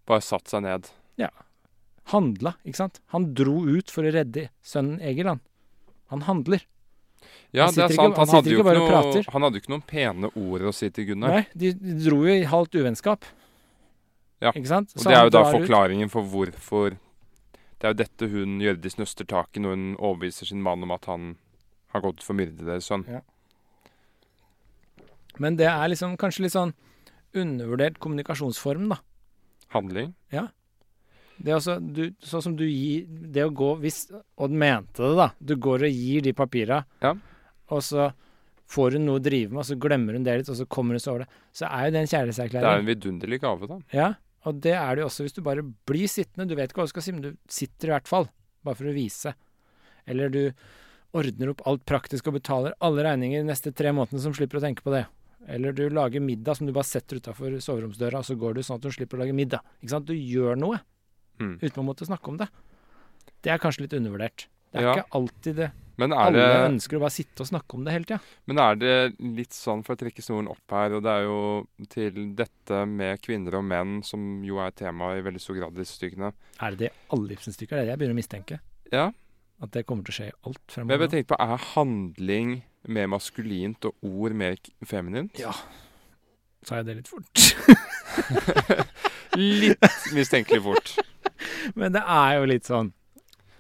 Bare 0.06 0.22
satt 0.22 0.48
seg 0.48 0.64
ned. 0.64 0.90
Handla, 2.10 2.56
ikke 2.66 2.76
sant? 2.76 3.00
Han 3.14 3.36
dro 3.38 3.68
ut 3.70 3.92
for 3.92 4.02
å 4.02 4.10
redde 4.12 4.48
sønnen 4.66 5.00
Egil, 5.00 5.28
han. 5.28 5.40
Han 6.10 6.22
handler. 6.26 6.64
Ja, 7.54 7.66
Han 7.66 7.76
det 7.76 7.84
er 7.84 7.88
sant. 7.88 7.92
ikke- 7.92 8.02
han 8.02 8.12
Han 8.16 8.28
hadde, 8.36 8.50
noe, 8.50 9.24
han 9.30 9.42
hadde 9.44 9.54
jo 9.54 9.60
ikke 9.62 9.70
noen 9.70 9.86
pene 9.86 10.32
ord 10.36 10.62
å 10.62 10.74
si 10.74 10.90
til 10.90 11.06
Gunnar. 11.06 11.30
Nei, 11.30 11.48
de, 11.56 11.74
de 11.74 11.94
dro 12.10 12.24
jo 12.26 12.34
i 12.34 12.46
halvt 12.46 12.72
uvennskap. 12.82 13.22
Ja? 14.42 14.50
Og 14.50 14.56
det 14.56 14.72
er 15.14 15.24
jo 15.26 15.30
da 15.30 15.44
forklaringen 15.54 16.06
ut. 16.06 16.12
for 16.12 16.24
hvorfor 16.24 16.98
Det 17.78 17.84
er 17.84 17.94
jo 17.94 17.94
dette 17.94 18.30
hun 18.32 18.60
Hjørdis 18.60 18.96
nøster 18.98 19.28
tak 19.28 19.50
i 19.56 19.60
når 19.60 19.70
hun 19.76 19.96
overbeviser 19.98 20.48
sin 20.48 20.64
mann 20.64 20.82
om 20.82 20.92
at 20.92 21.06
han 21.06 21.38
har 21.94 22.02
gått 22.06 22.24
for 22.24 22.34
å 22.36 22.40
myrde 22.40 22.66
deres 22.68 22.88
sønn. 22.90 23.06
Men 25.40 25.56
det 25.60 25.68
er 25.72 25.92
liksom 25.92 26.18
kanskje 26.20 26.46
litt 26.46 26.56
sånn 26.56 26.74
undervurdert 27.38 28.00
kommunikasjonsform, 28.02 28.90
da. 28.92 28.98
Handling. 29.74 30.14
Ja. 30.34 30.48
Det 31.40 31.54
også, 31.56 31.78
du, 31.80 32.10
sånn 32.26 32.42
som 32.44 32.56
du 32.60 32.66
gir 32.66 33.06
Det 33.32 33.46
å 33.46 33.52
gå 33.56 33.68
hvis 33.80 34.00
Odd 34.44 34.52
mente 34.52 35.00
det, 35.06 35.14
da. 35.16 35.28
Du 35.40 35.54
går 35.62 35.86
og 35.88 35.94
gir 35.94 36.26
de 36.26 36.34
papira, 36.36 36.82
Ja. 37.00 37.14
og 37.70 37.84
så 37.86 38.10
får 38.70 38.98
hun 38.98 39.06
noe 39.08 39.18
å 39.22 39.24
drive 39.24 39.50
med, 39.50 39.62
og 39.64 39.66
så 39.70 39.78
glemmer 39.82 40.14
hun 40.18 40.26
det 40.26 40.36
litt, 40.42 40.50
og 40.52 40.58
så 40.60 40.66
kommer 40.70 40.94
hun 40.94 41.00
så 41.02 41.14
over 41.14 41.24
det. 41.24 41.30
Så 41.58 41.66
er 41.70 41.86
jo 41.88 41.94
det 41.96 42.02
en 42.04 42.12
kjærlighetserklæring. 42.12 42.66
Det 42.68 42.74
er 42.76 42.84
en 42.84 42.90
vidunderlig 42.90 43.40
gave, 43.42 43.70
da. 43.72 43.78
Ja, 43.96 44.10
og 44.46 44.60
det 44.62 44.76
er 44.78 44.96
det 44.96 45.02
jo 45.02 45.08
også 45.08 45.24
hvis 45.26 45.34
du 45.34 45.42
bare 45.42 45.64
blir 45.90 46.06
sittende. 46.12 46.46
Du 46.50 46.54
vet 46.60 46.70
ikke 46.70 46.84
hva 46.84 46.90
du 46.90 46.92
skal 46.94 47.06
si, 47.06 47.12
men 47.16 47.24
du 47.24 47.32
sitter 47.50 47.90
i 47.90 47.96
hvert 47.96 48.08
fall. 48.12 48.28
Bare 48.64 48.78
for 48.78 48.92
å 48.92 48.94
vise. 48.94 49.34
Eller 50.06 50.30
du 50.30 50.42
ordner 51.14 51.50
opp 51.54 51.62
alt 51.68 51.86
praktisk 51.90 52.28
og 52.30 52.36
betaler 52.38 52.74
alle 52.86 53.04
regninger 53.04 53.42
de 53.42 53.50
neste 53.50 53.72
tre 53.74 53.92
månedene 53.96 54.22
som 54.22 54.34
slipper 54.34 54.60
å 54.60 54.62
tenke 54.62 54.84
på 54.86 54.92
det. 54.94 55.06
Eller 55.48 55.72
du 55.74 55.90
lager 55.90 56.22
middag 56.22 56.58
som 56.58 56.68
du 56.68 56.74
bare 56.76 56.86
setter 56.86 57.18
utafor 57.18 57.56
soveromsdøra, 57.64 58.20
og 58.22 58.26
så 58.28 58.36
går 58.38 58.56
du 58.56 58.62
sånn 58.62 58.76
at 58.78 58.82
du 58.86 58.92
slipper 58.92 59.18
å 59.18 59.24
lage 59.24 59.34
middag. 59.34 59.62
Ikke 59.82 59.90
sant? 59.96 60.06
Du 60.06 60.14
gjør 60.14 60.58
noe 60.60 60.80
Mm. 61.40 61.56
uten 61.62 61.80
å 61.82 61.86
måtte 61.88 62.06
snakke 62.06 62.28
om 62.28 62.36
det. 62.38 62.50
Det 63.42 63.50
er 63.54 63.58
kanskje 63.58 63.82
litt 63.88 63.94
undervurdert. 63.94 64.48
Det 64.74 64.82
er 64.82 64.84
Ja. 64.84 64.94
ikke 64.96 65.10
alltid 65.16 65.56
det. 65.56 65.72
Men 65.98 66.12
er, 66.12 66.18
Alle 66.18 66.34
det, 66.34 66.72
ønsker 66.72 66.98
å 66.98 67.00
bare 67.00 67.12
sitte 67.12 67.42
og 67.42 67.48
snakke 67.48 67.74
om 67.76 67.84
det 67.86 67.92
hele 67.94 68.04
tida. 68.06 68.20
men 68.46 68.58
er 68.60 68.76
det 68.76 69.20
litt 69.20 69.50
sånn, 69.52 69.84
for 69.84 69.96
å 69.96 69.98
trekke 70.00 70.22
snoren 70.22 70.48
opp 70.50 70.60
her, 70.70 70.92
og 70.94 71.04
det 71.04 71.10
er 71.12 71.24
jo 71.24 71.68
til 71.88 72.36
dette 72.36 72.86
med 72.88 73.22
kvinner 73.22 73.56
og 73.56 73.64
menn, 73.64 74.04
som 74.04 74.44
jo 74.44 74.58
er 74.60 74.72
tema 74.72 75.16
i 75.18 75.22
veldig 75.22 75.40
stor 75.42 75.56
grad 75.56 75.74
i 75.74 75.80
disse 75.80 75.98
stykkene. 75.98 76.34
Er 76.62 76.70
det 76.72 76.78
det 76.78 76.92
i 76.92 77.16
alle 77.16 77.30
Ibsen-stykker? 77.36 77.70
Det 77.70 77.80
er 77.80 77.86
det 77.86 77.88
jeg 77.88 78.00
begynner 78.00 78.16
å 78.16 78.24
mistenke. 78.24 78.60
Ja, 78.92 79.12
At 79.60 79.74
det 79.76 79.86
kommer 79.88 80.08
til 80.08 80.14
å 80.14 80.18
skje 80.20 80.28
i 80.30 80.36
alt 80.48 80.60
men 80.60 80.70
jeg 80.70 80.74
fremover. 80.76 81.02
bare 81.04 81.12
tenkte 81.12 81.32
på, 81.34 81.40
er 81.44 81.64
handling 81.74 82.52
mer 82.88 83.10
maskulint 83.12 83.86
og 83.90 83.96
ord 84.08 84.36
mer 84.40 84.56
feminint? 84.88 85.40
Ja. 85.40 85.52
Sa 86.64 86.80
jeg 86.80 86.88
det 86.90 86.96
litt 87.02 87.12
fort? 87.12 87.44
Litt 89.40 89.92
mistenkelig 90.16 90.62
fort. 90.64 90.96
Men 91.80 91.94
det 91.96 92.02
er 92.04 92.40
jo 92.40 92.48
litt 92.50 92.68
sånn. 92.68 92.90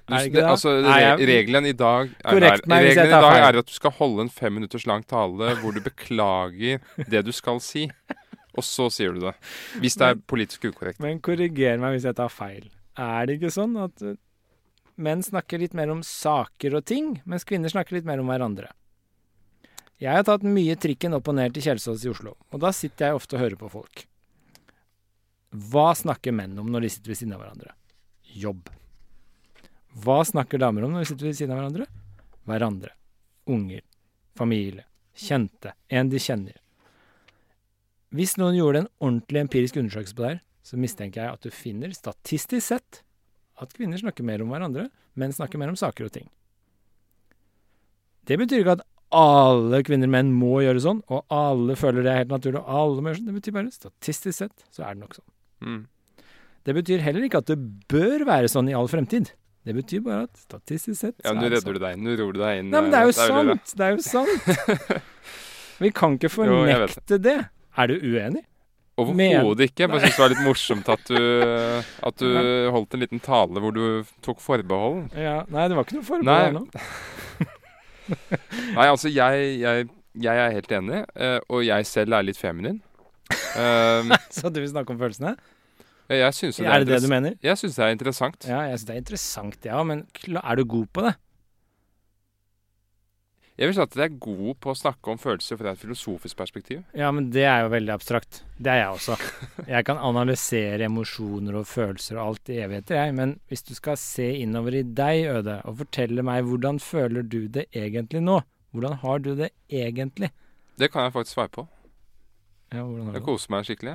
Er 0.09 0.23
det 0.23 0.31
ikke 0.31 0.39
det, 0.39 0.45
altså, 0.49 0.71
re 0.81 1.27
regelen 1.29 1.67
i 1.69 1.75
dag 1.77 2.07
er, 2.09 2.31
Korrekt 2.33 2.65
meg 2.71 2.87
regelen 2.87 3.11
i 3.11 3.13
dag 3.13 3.27
feil. 3.29 3.43
er 3.45 3.59
at 3.61 3.67
du 3.69 3.75
skal 3.75 3.93
holde 3.99 4.23
en 4.25 4.31
fem 4.33 4.55
minutters 4.57 4.87
lang 4.89 5.03
tale 5.05 5.51
hvor 5.61 5.75
du 5.75 5.83
beklager 5.85 6.81
det 7.13 7.21
du 7.27 7.29
skal 7.35 7.61
si. 7.61 7.85
Og 8.57 8.65
så 8.65 8.87
sier 8.91 9.13
du 9.13 9.21
det. 9.27 9.35
Hvis 9.83 9.99
det 10.01 10.07
er 10.09 10.17
politisk 10.33 10.65
ukorrekt. 10.71 10.97
Men 11.03 11.21
korriger 11.23 11.77
meg 11.79 11.93
hvis 11.95 12.07
jeg 12.09 12.17
tar 12.17 12.33
feil. 12.33 12.65
Er 12.99 13.29
det 13.29 13.37
ikke 13.37 13.53
sånn 13.53 13.77
at 13.85 14.01
menn 14.99 15.23
snakker 15.23 15.61
litt 15.61 15.75
mer 15.77 15.91
om 15.93 16.03
saker 16.05 16.75
og 16.77 16.85
ting, 16.89 17.15
mens 17.25 17.47
kvinner 17.47 17.71
snakker 17.71 17.97
litt 17.97 18.07
mer 18.07 18.21
om 18.21 18.29
hverandre? 18.29 18.69
Jeg 19.99 20.15
har 20.15 20.23
tatt 20.27 20.45
mye 20.47 20.77
trikken 20.79 21.15
opp 21.17 21.27
og 21.27 21.35
ned 21.35 21.55
til 21.55 21.65
Kjelsås 21.65 22.05
i 22.05 22.11
Oslo, 22.11 22.35
og 22.51 22.61
da 22.63 22.71
sitter 22.75 23.09
jeg 23.09 23.19
ofte 23.19 23.35
og 23.35 23.43
hører 23.43 23.59
på 23.59 23.71
folk. 23.73 24.05
Hva 25.71 25.89
snakker 25.97 26.35
menn 26.35 26.53
om 26.61 26.69
når 26.71 26.85
de 26.85 26.91
sitter 26.93 27.11
ved 27.11 27.19
siden 27.19 27.33
av 27.35 27.41
hverandre? 27.43 27.73
Jobb. 28.37 28.69
Hva 30.03 30.21
snakker 30.27 30.61
damer 30.61 30.85
om 30.85 30.93
når 30.93 31.03
de 31.03 31.09
sitter 31.11 31.27
ved 31.31 31.39
siden 31.39 31.55
av 31.55 31.59
hverandre? 31.59 31.89
Hverandre. 32.47 32.93
Unger. 33.49 33.81
Familie. 34.37 34.85
Kjente. 35.17 35.73
En 35.89 36.11
de 36.11 36.21
kjenner. 36.21 36.55
Hvis 38.15 38.37
noen 38.39 38.55
gjorde 38.57 38.85
en 38.85 38.91
ordentlig 39.01 39.43
empirisk 39.43 39.81
undersøkelse 39.81 40.15
på 40.15 40.23
det 40.23 40.31
her, 40.31 40.39
så 40.65 40.77
mistenker 40.79 41.23
jeg 41.23 41.33
at 41.33 41.45
du 41.45 41.53
finner, 41.53 41.91
statistisk 41.97 42.65
sett, 42.65 43.01
at 43.64 43.74
kvinner 43.76 43.99
snakker 44.01 44.26
mer 44.28 44.43
om 44.43 44.51
hverandre, 44.53 44.88
menn 45.20 45.34
snakker 45.36 45.60
mer 45.62 45.72
om 45.74 45.78
saker 45.80 46.07
og 46.07 46.14
ting. 46.16 46.30
Det 48.30 48.38
betyr 48.39 48.62
ikke 48.64 48.78
at 48.78 48.86
alle 49.16 49.80
kvinner 49.88 50.10
og 50.10 50.14
menn 50.14 50.30
må 50.38 50.60
gjøre 50.62 50.82
sånn, 50.84 50.99
og 51.10 51.24
alle 51.34 51.76
føler 51.80 52.05
det 52.05 52.12
er 52.12 52.20
helt 52.22 52.34
naturlig, 52.34 52.62
og 52.62 52.70
alle 52.82 53.01
må 53.01 53.10
gjøre 53.12 53.22
sånn. 53.22 53.30
Det 53.32 53.38
betyr 53.39 53.55
bare 53.57 53.74
statistisk 53.74 54.38
sett 54.43 54.66
så 54.70 54.86
er 54.86 54.95
det 54.95 55.03
nok 55.03 55.18
sånn. 55.18 55.30
Mm. 55.66 55.80
Det 56.68 56.76
betyr 56.78 57.01
heller 57.03 57.26
ikke 57.26 57.41
at 57.41 57.49
det 57.49 57.57
bør 57.89 58.26
være 58.30 58.51
sånn 58.51 58.70
i 58.70 58.76
all 58.78 58.89
fremtid. 58.91 59.32
Det 59.66 59.74
betyr 59.76 60.03
bare 60.05 60.28
at 60.28 60.38
statistisk 60.39 60.97
sett 60.99 61.16
Ja, 61.24 61.32
så 61.32 61.36
nå 61.36 61.41
er 61.47 61.49
det 61.49 61.57
redder 61.57 61.66
sånn. 61.66 61.80
du 61.80 61.84
deg 61.84 61.97
inn. 61.97 62.05
Nå 62.05 62.14
ror 62.20 62.36
du 62.36 62.39
deg 62.43 62.60
inn. 62.62 62.70
Nei, 62.72 62.82
men 62.86 62.93
det 62.93 62.99
er 62.99 63.10
jo 63.10 63.16
sant! 63.18 63.74
Det 63.76 63.88
er 63.88 63.97
jo 63.97 64.03
sant! 64.05 65.03
Vi 65.84 65.91
kan 65.95 66.16
ikke 66.18 66.30
Jo, 66.30 66.36
fornekte 66.38 67.20
det. 67.24 67.38
Er 67.80 67.91
du 67.91 67.95
uenig? 68.03 68.43
Overhodet 68.99 69.69
ikke. 69.69 69.83
Jeg 69.83 69.91
bare 69.91 70.01
syns 70.05 70.17
det 70.17 70.23
var 70.23 70.33
litt 70.33 70.45
morsomt 70.45 70.87
at 70.93 71.03
du, 71.09 71.19
at 72.09 72.15
du 72.21 72.29
holdt 72.75 72.91
en 72.97 73.03
liten 73.03 73.21
tale 73.23 73.63
hvor 73.63 73.73
du 73.75 73.83
tok 74.25 74.39
forbehold. 74.43 74.97
Ja, 75.17 75.37
Nei, 75.51 75.63
det 75.71 75.77
var 75.77 75.83
ikke 75.87 75.99
noe 75.99 76.09
forbehold 76.09 76.43
her 76.43 76.57
nå. 76.57 76.63
Nei, 78.77 78.85
altså, 78.87 79.07
jeg, 79.13 79.49
jeg, 79.61 79.89
jeg 80.17 80.45
er 80.45 80.55
helt 80.55 80.71
enig, 80.79 81.03
eh, 81.15 81.37
og 81.47 81.63
jeg 81.65 81.85
selv 81.89 82.17
er 82.17 82.25
litt 82.25 82.39
feminin. 82.39 82.79
Um, 83.53 84.13
Så 84.33 84.49
du 84.49 84.57
vil 84.61 84.69
snakke 84.71 84.95
om 84.95 85.01
følelsene? 85.01 85.35
jeg 86.09 86.33
synes 86.33 86.57
det 86.57 86.65
Er 86.65 86.81
det 86.81 86.87
det 86.89 87.03
du 87.03 87.11
mener? 87.11 87.35
Jeg 87.45 87.57
syns 87.61 87.75
det 87.77 87.83
er 87.85 87.91
interessant. 87.93 88.45
Ja, 88.49 88.63
jeg 88.65 88.79
synes 88.79 88.87
det 88.87 88.95
er 88.95 89.01
interessant, 89.03 89.57
ja, 89.65 89.81
men 89.85 90.07
er 90.41 90.55
du 90.57 90.63
god 90.65 90.87
på 90.93 91.03
det? 91.05 91.13
Jeg 93.60 93.68
vil 93.68 93.76
si 93.76 93.82
at 93.84 93.95
det 93.99 94.03
er 94.05 94.14
god 94.24 94.53
på 94.64 94.72
å 94.72 94.78
snakke 94.80 95.12
om 95.12 95.18
følelser 95.20 95.57
fra 95.60 95.74
et 95.74 95.80
filosofisk 95.82 96.38
perspektiv. 96.39 96.80
Ja, 96.95 97.10
men 97.12 97.26
det 97.36 97.43
er 97.43 97.66
jo 97.66 97.72
veldig 97.74 97.91
abstrakt. 97.91 98.38
Det 98.55 98.72
er 98.72 98.78
jeg 98.86 98.93
også. 98.93 99.18
Jeg 99.68 99.84
kan 99.89 99.99
analysere 99.99 100.88
emosjoner 100.88 101.57
og 101.60 101.68
følelser 101.68 102.22
og 102.22 102.24
alt 102.30 102.51
i 102.53 102.62
evigheter, 102.64 103.01
jeg. 103.01 103.16
Men 103.18 103.34
hvis 103.51 103.66
du 103.68 103.74
skal 103.76 103.99
se 103.99 104.30
innover 104.45 104.80
i 104.80 104.86
deg, 104.88 105.26
Øde, 105.34 105.57
og 105.68 105.76
fortelle 105.82 106.24
meg 106.24 106.47
hvordan 106.47 106.80
føler 106.80 107.28
du 107.28 107.41
det 107.51 107.68
egentlig 107.76 108.24
nå? 108.24 108.39
Hvordan 108.72 108.95
har 109.03 109.20
du 109.28 109.34
det 109.36 109.51
egentlig? 109.68 110.32
Det 110.80 110.88
kan 110.93 111.10
jeg 111.10 111.18
faktisk 111.18 111.36
svare 111.36 111.51
på. 111.60 111.68
Ja, 112.72 112.86
hvordan 112.86 113.10
har 113.10 113.14
Jeg 113.18 113.20
du 113.20 113.26
det? 113.26 113.28
koser 113.28 113.51
meg 113.57 113.68
skikkelig. 113.68 113.93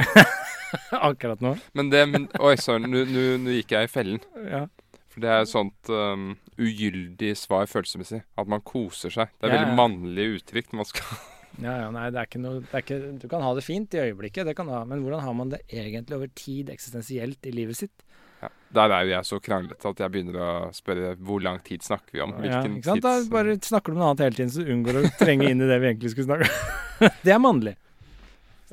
Akkurat 1.09 1.41
nå? 1.41 1.57
Men 1.73 1.89
det 1.89 2.05
men, 2.11 2.29
Oi, 2.37 2.57
nå 2.85 3.05
nå 3.41 3.57
gikk 3.63 3.73
jeg 3.79 3.89
i 3.89 3.93
fellen. 3.97 4.21
Ja. 4.45 4.67
For 5.15 5.23
det 5.23 5.31
er 5.31 5.45
et 5.45 5.51
sånt 5.51 5.91
um, 5.95 6.33
ugyldig 6.59 7.31
svar 7.39 7.69
følelsesmessig. 7.71 8.25
At 8.41 8.51
man 8.51 8.65
koser 8.67 9.15
seg. 9.15 9.31
Det 9.39 9.47
er 9.47 9.55
Ja, 9.55 9.61
veldig 9.63 9.79
mannlig 9.79 10.27
uttrykk. 10.41 10.75
Man 10.75 10.89
skal 10.91 11.07
Ja, 11.63 11.77
ja, 11.85 11.91
nei, 11.95 12.09
det 12.11 12.19
er 12.19 12.27
ikke 12.27 12.41
noe 12.43 12.65
det 12.65 12.73
er 12.75 12.83
ikke, 12.83 12.97
Du 13.23 13.29
kan 13.31 13.45
ha 13.47 13.53
det 13.55 13.63
fint 13.63 13.95
i 13.95 14.01
øyeblikket, 14.03 14.43
det 14.49 14.57
kan 14.59 14.67
du 14.67 14.73
ha, 14.75 14.81
men 14.91 15.05
hvordan 15.05 15.23
har 15.23 15.37
man 15.39 15.53
det 15.53 15.61
egentlig 15.71 16.17
over 16.17 16.33
tid, 16.35 16.73
eksistensielt, 16.75 17.39
i 17.47 17.53
livet 17.55 17.79
sitt? 17.79 18.03
ja. 18.43 18.49
Der 18.75 18.91
er 18.91 19.05
jo 19.07 19.13
jeg 19.13 19.27
så 19.29 19.39
kranglete 19.39 19.87
at 19.93 20.01
jeg 20.03 20.11
begynner 20.11 20.37
å 20.43 20.49
spørre 20.75 21.13
hvor 21.23 21.39
lang 21.41 21.61
tid 21.63 21.85
snakker 21.87 22.17
vi 22.17 22.23
om? 22.25 22.33
Ja, 22.43 22.59
ikke 22.67 22.83
sant? 22.89 23.05
Da 23.07 23.13
bare 23.31 23.55
snakker 23.63 23.95
du 23.95 23.95
om 23.95 24.01
noe 24.03 24.09
annet 24.11 24.25
hele 24.27 24.39
tiden, 24.41 24.51
så 24.51 24.65
du 24.67 24.73
unngår 24.75 24.99
å 24.99 25.05
trenge 25.21 25.47
inn 25.47 25.63
i 25.63 25.69
det 25.71 25.79
vi 25.79 25.89
egentlig 25.93 26.11
skulle 26.11 26.27
snakke 26.27 26.51
om. 26.51 27.15
det 27.29 27.37
er 27.37 27.41
mannlig. 27.41 27.77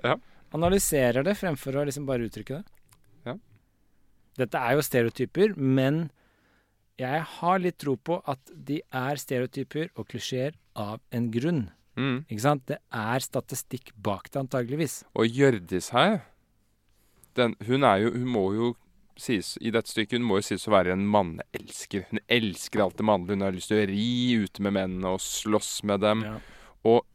Ja. 0.02 0.16
Analyserer 0.58 1.24
det 1.30 1.38
fremfor 1.38 1.78
å 1.78 1.86
liksom 1.88 2.10
bare 2.10 2.26
uttrykke 2.26 2.58
det. 2.58 2.98
Ja. 3.30 3.38
Dette 4.42 4.64
er 4.66 4.80
jo 4.80 4.88
stereotyper, 4.89 5.54
men 5.56 6.08
jeg 7.02 7.22
har 7.38 7.62
litt 7.62 7.80
tro 7.82 7.95
på 7.97 8.20
at 8.30 8.52
de 8.54 8.82
er 8.86 9.20
stereotyper 9.20 9.91
og 9.95 10.08
klisjeer 10.12 10.58
av 10.78 11.02
en 11.16 11.30
grunn. 11.34 11.64
Mm. 11.99 12.24
Ikke 12.28 12.43
sant? 12.43 12.68
Det 12.70 12.78
er 12.95 13.24
statistikk 13.24 13.91
bak 13.99 14.30
det, 14.30 14.39
antageligvis. 14.45 15.02
Og 15.18 15.28
Hjørdis 15.28 15.91
her, 15.95 16.22
den, 17.36 17.56
hun 17.68 17.86
er 17.88 18.02
jo 18.04 18.10
Hun 18.12 18.28
må 18.28 18.45
jo 18.52 18.74
sies 19.16 19.54
i 19.64 19.72
dette 19.72 19.88
stykket 19.88 20.20
Hun 20.20 20.26
må 20.28 20.41
jo 20.41 20.43
sies 20.49 20.68
å 20.68 20.74
være 20.74 20.95
en 20.95 21.06
manneelsker. 21.08 22.08
Hun 22.12 22.20
elsker 22.32 22.84
alt 22.84 22.97
det 22.99 23.08
mannlige. 23.08 23.38
Hun 23.38 23.45
har 23.45 23.56
lyst 23.56 23.72
til 23.72 23.80
å 23.80 23.88
ri 23.91 24.10
ute 24.43 24.66
med 24.66 24.76
mennene 24.80 25.16
og 25.16 25.24
slåss 25.24 25.72
med 25.88 26.04
dem. 26.04 26.26
Ja. 26.28 26.36
Og 26.91 27.06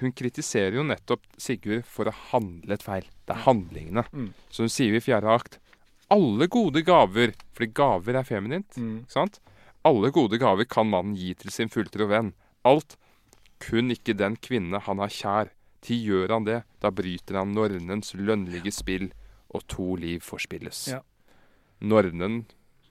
hun 0.00 0.14
kritiserer 0.16 0.78
jo 0.78 0.86
nettopp 0.86 1.24
Sigurd 1.40 1.88
for 1.88 2.08
å 2.08 2.14
handle 2.30 2.76
et 2.76 2.84
feil. 2.86 3.08
Det 3.26 3.34
er 3.34 3.46
handlingene. 3.46 4.06
Mm. 4.12 4.30
Så 4.52 4.66
hun 4.66 4.72
sier 4.72 4.96
i 4.96 5.02
fjerde 5.02 5.34
akt 5.34 5.58
alle 6.10 6.46
gode 6.48 6.82
gaver, 6.84 7.32
fordi 7.54 7.72
gaver 7.72 8.16
er 8.18 8.24
feminint, 8.24 8.76
Mm. 8.76 9.00
ikke 9.04 9.12
sant? 9.12 9.40
Alle 9.84 10.10
gode 10.10 10.38
gaver 10.38 10.64
kan 10.68 10.88
mannen 10.90 11.14
gi 11.16 11.34
til 11.34 11.50
sin 11.50 11.68
fulltro 11.68 12.06
venn. 12.10 12.32
Alt. 12.64 12.96
Kun 13.60 13.90
ikke 13.90 14.16
den 14.16 14.36
kvinne 14.36 14.80
han 14.80 14.98
har 14.98 15.08
kjær. 15.08 15.50
Til 15.80 15.96
gjør 16.04 16.28
han 16.34 16.44
det, 16.44 16.62
da 16.80 16.90
bryter 16.90 17.36
han 17.38 17.54
nornens 17.54 18.12
lønnlige 18.14 18.72
spill, 18.72 19.12
og 19.54 19.66
to 19.68 19.94
liv 19.96 20.20
forspilles. 20.20 20.88
Ja. 20.88 21.00
Nornen, 21.80 22.46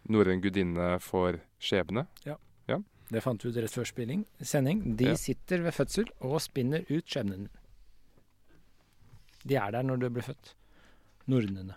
norrøn 0.10 0.42
gudinne 0.42 1.00
for 1.00 1.40
skjebne. 1.62 2.08
Ja. 2.26 2.36
ja. 2.68 2.80
Det 3.12 3.22
fant 3.24 3.42
vi 3.44 3.50
ut 3.50 3.56
rett 3.58 3.72
før 3.74 3.86
spilling, 3.86 4.26
sending. 4.42 4.96
De 4.98 5.06
Ja. 5.12 5.16
sitter 5.16 5.62
ved 5.62 5.74
fødsel 5.74 6.10
og 6.22 6.40
spinner 6.42 6.82
ut 6.90 7.06
skjebnen. 7.06 7.50
De 9.46 9.56
er 9.56 9.72
der 9.72 9.84
når 9.84 10.00
du 10.02 10.10
blir 10.10 10.26
født. 10.26 10.54
Nornene. 11.30 11.76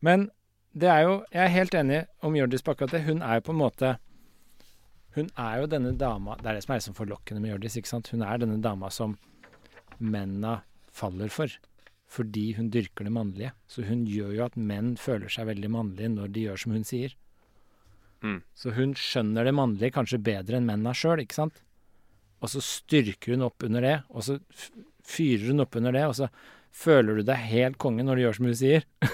Men 0.00 0.30
det 0.72 0.88
er 0.88 1.02
jo 1.02 1.14
Jeg 1.32 1.42
er 1.44 1.56
helt 1.56 1.74
enig 1.74 1.98
om 2.22 2.36
Hjørdis 2.36 2.62
på 2.62 2.74
akkurat 2.74 2.94
det. 2.94 3.02
Hun 3.08 3.22
er 3.22 3.38
jo 3.38 3.46
på 3.48 3.54
en 3.54 3.60
måte 3.60 3.96
Hun 5.16 5.30
er 5.36 5.60
jo 5.60 5.70
denne 5.70 5.96
dama 5.98 6.36
Det 6.38 6.46
er 6.46 6.58
det 6.58 6.64
som 6.64 6.74
er 6.74 6.84
så 6.84 6.94
forlokkende 6.94 7.42
med 7.42 7.50
Hjørdis, 7.50 7.76
ikke 7.80 7.90
sant? 7.90 8.10
Hun 8.14 8.22
er 8.22 8.38
denne 8.38 8.60
dama 8.62 8.90
som 8.90 9.16
menna 9.98 10.60
faller 10.92 11.28
for. 11.28 11.50
Fordi 12.10 12.52
hun 12.56 12.70
dyrker 12.70 13.06
det 13.06 13.12
mannlige. 13.14 13.52
Så 13.68 13.84
hun 13.86 14.06
gjør 14.08 14.32
jo 14.34 14.44
at 14.46 14.56
menn 14.56 14.94
føler 14.98 15.30
seg 15.30 15.50
veldig 15.50 15.70
mannlige 15.70 16.12
når 16.14 16.32
de 16.34 16.46
gjør 16.46 16.62
som 16.62 16.72
hun 16.74 16.86
sier. 16.86 17.14
Mm. 18.24 18.40
Så 18.54 18.72
hun 18.76 18.94
skjønner 18.98 19.46
det 19.46 19.54
mannlige 19.56 19.94
kanskje 19.94 20.22
bedre 20.22 20.58
enn 20.58 20.66
mennene 20.68 20.94
sjøl, 20.96 21.22
ikke 21.22 21.38
sant? 21.38 21.60
Og 22.40 22.52
så 22.52 22.62
styrker 22.64 23.36
hun 23.36 23.44
opp 23.46 23.62
under 23.66 23.84
det, 23.84 23.96
og 24.08 24.24
så 24.24 24.38
fyrer 25.06 25.50
hun 25.52 25.64
opp 25.64 25.76
under 25.76 25.94
det, 25.94 26.06
og 26.08 26.16
så 26.16 26.30
føler 26.72 27.20
du 27.20 27.22
deg 27.28 27.36
helt 27.50 27.78
konge 27.82 28.04
når 28.06 28.16
du 28.16 28.22
gjør 28.24 28.36
som 28.38 28.48
du 28.48 28.54
sier. 28.56 28.84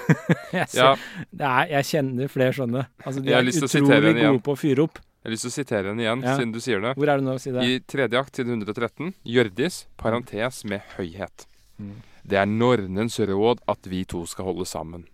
jeg, 0.52 0.68
ser, 0.70 0.78
Ja, 0.78 0.92
det 1.32 1.48
er, 1.50 1.68
jeg 1.76 1.88
kjenner 1.90 2.30
flere 2.32 2.56
sånne. 2.56 2.86
Altså, 3.02 3.22
de 3.24 3.34
er 3.34 3.50
utrolig 3.50 4.14
gode 4.20 4.42
på 4.46 4.54
å 4.54 4.60
fyre 4.60 4.86
opp. 4.86 5.00
jeg 5.00 5.28
har 5.30 5.34
lyst 5.34 5.46
til 5.46 5.50
å 5.52 5.56
sitere 5.56 5.90
henne 5.90 6.04
igjen, 6.04 6.22
Ja. 6.26 6.36
siden 6.38 6.52
du 6.54 6.60
sier 6.62 6.80
det. 6.84 6.94
Hvor 6.96 7.08
er 7.12 7.18
du 7.22 7.26
nå? 7.26 7.34
å 7.34 7.42
Si 7.42 7.50
det. 7.54 7.64
I 7.66 7.80
tredje 7.80 8.20
akt, 8.20 8.36
side 8.36 8.52
113, 8.54 9.14
Hjørdis, 9.26 9.80
parentes 9.98 10.64
med 10.64 10.82
høyhet. 10.96 11.46
Mm. 11.80 11.96
Det 12.26 12.38
er 12.40 12.46
Nornens 12.50 13.18
råd 13.18 13.60
at 13.68 13.86
vi 13.86 14.04
to 14.04 14.24
skal 14.26 14.48
holde 14.52 14.66
sammen. 14.66 15.06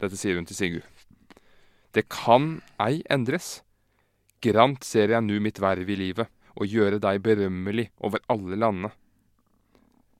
Dette 0.00 0.16
sier 0.16 0.36
hun 0.36 0.46
til 0.48 0.56
Sigurd. 0.56 0.84
Det 1.96 2.08
kan 2.12 2.60
ei 2.80 3.02
endres. 3.08 3.62
Grant 4.44 4.84
ser 4.84 5.08
jeg 5.14 5.24
nu 5.24 5.38
mitt 5.40 5.58
verv 5.60 5.88
i 5.88 5.96
livet, 5.96 6.28
og 6.56 6.68
gjøre 6.68 7.00
deg 7.00 7.22
berømmelig 7.24 7.88
over 8.04 8.20
alle 8.32 8.56
landene. 8.60 8.92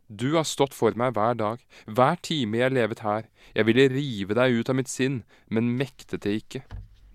Du 0.09 0.35
har 0.37 0.45
stått 0.47 0.75
for 0.75 0.95
meg 0.95 1.15
hver 1.17 1.35
dag, 1.35 1.59
hver 1.87 2.17
time 2.23 2.59
jeg 2.61 2.73
levet 2.77 3.01
her. 3.03 3.25
Jeg 3.57 3.67
ville 3.67 3.89
rive 3.91 4.35
deg 4.39 4.61
ut 4.61 4.69
av 4.71 4.77
mitt 4.79 4.89
sinn, 4.91 5.25
men 5.51 5.73
mektet 5.79 6.23
det 6.23 6.37
ikke. 6.45 6.63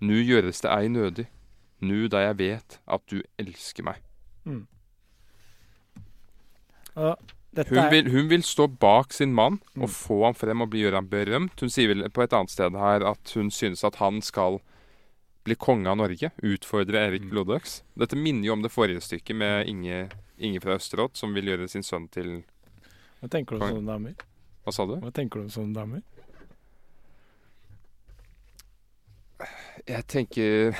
Nu 0.00 0.18
gjøres 0.20 0.60
det 0.60 0.70
ei 0.70 0.88
nødig, 0.92 1.26
nu 1.80 2.08
da 2.08 2.18
jeg 2.26 2.38
vet 2.38 2.78
at 2.86 3.04
du 3.08 3.22
elsker 3.40 3.86
meg. 3.86 4.02
Dette 7.52 7.68
Hun 7.68 7.90
vil, 7.92 8.10
hun 8.12 8.28
vil 8.30 8.42
stå 8.44 8.66
bak 8.80 9.12
sin 9.12 9.32
mann 9.34 9.60
Mm. 9.76 9.82
og 9.82 9.90
få 9.90 10.24
ham 10.24 10.34
frem 10.34 10.60
og 10.60 10.70
bli, 10.70 10.80
gjøre 10.84 10.94
ham 11.00 11.08
berømt. 11.08 11.60
Hun 11.60 11.70
sier 11.70 11.88
vel 11.88 12.08
på 12.10 12.22
et 12.22 12.32
annet 12.32 12.50
sted 12.50 12.72
her 12.72 13.04
at 13.04 13.32
hun 13.34 13.50
synes 13.50 13.84
at 13.84 13.96
han 13.96 14.20
skal 14.22 14.60
bli 15.44 15.54
konge 15.54 15.88
av 15.88 15.96
Norge. 15.96 16.30
Utfordre 16.42 16.96
Erik 17.08 17.22
Mm. 17.22 17.30
Blodøks. 17.30 17.82
Dette 17.98 18.16
minner 18.16 18.46
jo 18.46 18.52
om 18.52 18.62
det 18.62 18.70
forrige 18.72 19.00
stykket 19.00 19.36
med 19.36 19.66
Inge, 19.68 20.08
Inge 20.38 20.60
fra 20.60 20.76
Østerått, 20.76 21.16
som 21.16 21.34
vil 21.34 21.44
gjøre 21.44 21.68
sin 21.68 21.82
sønn 21.82 22.08
til 22.10 22.44
Hva 23.22 23.28
tenker 23.30 23.54
du 23.54 23.62
om 23.62 23.76
sånne 23.76 23.86
damer? 23.86 24.14
Hva 24.66 24.72
sa 24.74 24.84
du? 24.88 24.96
Hva 24.98 25.12
tenker 25.14 25.38
du 25.38 25.44
om 25.46 25.52
sånne 25.54 25.76
damer? 25.76 26.00
Jeg 29.86 30.06
tenker 30.10 30.74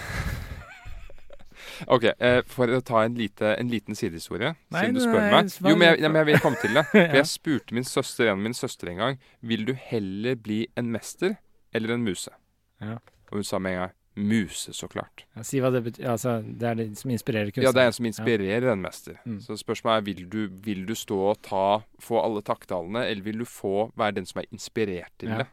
Ok, 1.95 2.09
eh, 2.11 2.41
For 2.51 2.75
å 2.75 2.81
ta 2.83 3.05
en, 3.07 3.15
lite, 3.19 3.55
en 3.55 3.71
liten 3.71 3.99
sidehistorie, 3.99 4.53
Nei, 4.75 4.83
siden 4.83 4.99
du 4.99 5.05
spør 5.05 5.21
nei, 5.21 5.31
meg. 5.37 5.55
Jo, 5.55 5.77
men 5.79 5.89
jeg, 5.89 6.03
men 6.09 6.21
jeg 6.21 6.31
vil 6.33 6.43
komme 6.43 6.61
til 6.63 6.75
det. 6.79 6.85
For 6.91 7.19
jeg 7.21 7.31
spurte 7.31 7.79
min 7.79 7.87
søster, 7.87 8.27
en 8.27 8.35
av 8.35 8.43
mine 8.43 8.59
søstre 8.59 8.91
en 8.91 9.03
gang 9.05 9.25
Vil 9.41 9.67
du 9.71 9.75
heller 9.79 10.39
bli 10.39 10.65
en 10.79 10.91
mester 10.95 11.39
eller 11.73 11.95
en 11.95 12.03
muse. 12.05 12.35
Ja. 12.83 12.99
Og 13.31 13.39
hun 13.39 13.47
sa 13.47 13.63
med 13.63 13.79
en 13.79 13.85
gang 13.87 13.99
muse, 14.17 14.73
så 14.77 14.89
klart. 14.93 15.25
Ja, 15.37 15.43
si 15.43 15.61
hva 15.63 15.71
det 15.73 15.83
betyr. 15.87 16.05
Altså, 16.13 16.43
det 16.45 16.63
er 16.69 16.75
det 16.75 16.87
som 16.99 17.11
inspirerer 17.11 17.49
kunstneren? 17.51 17.65
Ja, 17.65 17.73
det 17.73 17.83
er 17.83 17.87
en 17.87 17.93
som 17.97 18.07
inspirerer 18.11 18.73
en 18.73 18.83
mester. 18.83 19.17
Mm. 19.25 19.39
Så 19.41 19.57
spørsmålet 19.57 19.97
er 20.03 20.07
vil 20.11 20.29
du, 20.29 20.49
vil 20.67 20.85
du 20.87 20.95
stå 20.95 21.19
og 21.31 21.41
ta, 21.43 21.83
få 22.01 22.21
alle 22.23 22.43
takttalene, 22.43 23.07
eller 23.09 23.23
vil 23.23 23.39
du 23.39 23.45
få 23.49 23.91
være 23.97 24.19
den 24.21 24.27
som 24.27 24.41
er 24.43 24.51
inspirert 24.53 25.13
til 25.19 25.29
Ja. 25.31 25.39
det? 25.39 25.47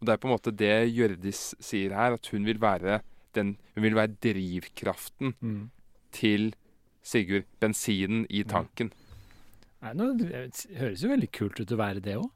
Og 0.00 0.06
Det 0.06 0.12
er 0.12 0.16
på 0.22 0.28
en 0.28 0.34
måte 0.36 0.52
det 0.56 0.92
Hjørdis 0.94 1.54
sier 1.60 1.90
her, 1.94 2.12
at 2.14 2.26
hun 2.30 2.44
vil 2.46 2.60
være 2.60 3.00
den, 3.34 3.56
hun 3.74 3.82
vil 3.82 3.94
være 3.94 4.14
drivkraften 4.22 5.34
Mm. 5.40 5.70
til 6.12 6.54
Sigurd. 7.02 7.44
Bensinen 7.60 8.26
i 8.30 8.42
tanken. 8.44 8.92
Nei, 9.82 9.92
nå, 9.94 10.12
det 10.18 10.66
høres 10.76 11.02
jo 11.02 11.08
veldig 11.08 11.30
kult 11.32 11.60
ut 11.60 11.70
å 11.72 11.76
være 11.78 12.00
det 12.02 12.16
òg. 12.18 12.30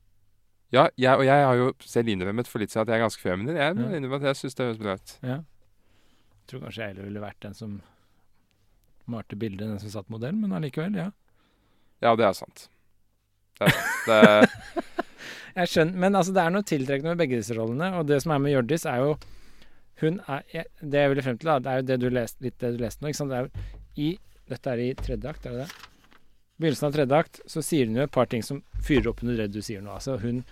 Ja, 0.72 0.88
jeg, 0.96 1.18
og 1.18 1.24
jeg 1.26 1.44
har 1.44 1.54
jo 1.54 1.72
selv 1.84 2.08
innrømmet 2.08 2.46
for 2.48 2.58
litt 2.58 2.70
siden 2.70 2.86
at 2.86 2.88
jeg 2.88 3.00
er 3.00 3.04
ganske 3.04 3.20
feminin. 3.20 3.56
Jeg 3.56 3.76
Ja. 3.76 3.96
innrømme 3.98 4.16
at 4.16 4.22
jeg 4.22 4.36
syns 4.36 4.54
det 4.54 4.64
høres 4.66 4.78
bra 4.78 4.94
ut. 4.94 5.18
Ja. 5.22 5.38
Jeg 6.42 6.50
tror 6.50 6.64
kanskje 6.66 6.82
jeg 6.82 6.92
heller 6.92 7.08
ville 7.08 7.22
vært 7.22 7.42
den 7.44 7.54
som 7.56 7.76
malte 9.10 9.38
bildet, 9.38 9.66
den 9.66 9.82
som 9.82 9.92
satt 9.94 10.10
modell, 10.12 10.34
men 10.38 10.54
allikevel, 10.56 10.96
ja. 10.98 11.10
Ja, 12.02 12.14
det 12.18 12.26
er 12.26 12.34
sant. 12.36 12.66
Det 13.58 13.68
er 13.68 13.76
sant. 13.76 14.08
Det 14.08 14.98
Jeg 15.52 15.68
skjønner, 15.68 15.98
men 16.00 16.16
altså, 16.16 16.32
det 16.32 16.42
er 16.42 16.52
noe 16.54 16.64
tiltrekkende 16.64 17.12
med 17.12 17.20
begge 17.20 17.38
disse 17.42 17.54
rollene, 17.56 17.90
og 17.98 18.06
det 18.08 18.22
som 18.24 18.32
er 18.32 18.40
med 18.40 18.54
Hjørdis, 18.54 18.86
er 18.88 19.02
jo 19.04 19.14
Hun 20.00 20.18
er 20.24 20.42
Det 20.80 21.02
jeg 21.02 21.10
ville 21.12 21.22
frem 21.22 21.38
til, 21.38 21.50
da, 21.50 21.58
det 21.60 21.70
er 21.72 21.80
jo 21.80 21.88
det 21.90 21.98
du 22.00 22.08
leste, 22.10 22.42
litt 22.42 22.58
det 22.58 22.72
du 22.74 22.82
leste 22.82 23.04
nå, 23.04 23.12
ikke 23.12 23.20
sant. 23.20 23.34
Det 23.34 23.38
er 23.38 23.48
jo 23.48 24.06
i 24.06 24.12
Dette 24.48 24.72
er 24.72 24.80
i 24.82 24.92
tredje 24.98 25.28
akt, 25.28 25.46
er 25.46 25.56
det 25.56 25.66
det? 25.66 25.88
begynnelsen 26.62 26.88
av 26.88 26.94
tredje 26.94 27.18
akt 27.18 27.40
så 27.50 27.62
sier 27.64 27.88
hun 27.88 27.98
jo 27.98 28.04
et 28.06 28.14
par 28.14 28.28
ting 28.30 28.42
som 28.46 28.60
fyrer 28.86 29.10
opp 29.10 29.22
under 29.24 29.40
det 29.40 29.48
du 29.54 29.62
sier 29.64 29.82
nå. 29.82 29.96
Altså, 29.96 30.18
hun, 30.22 30.42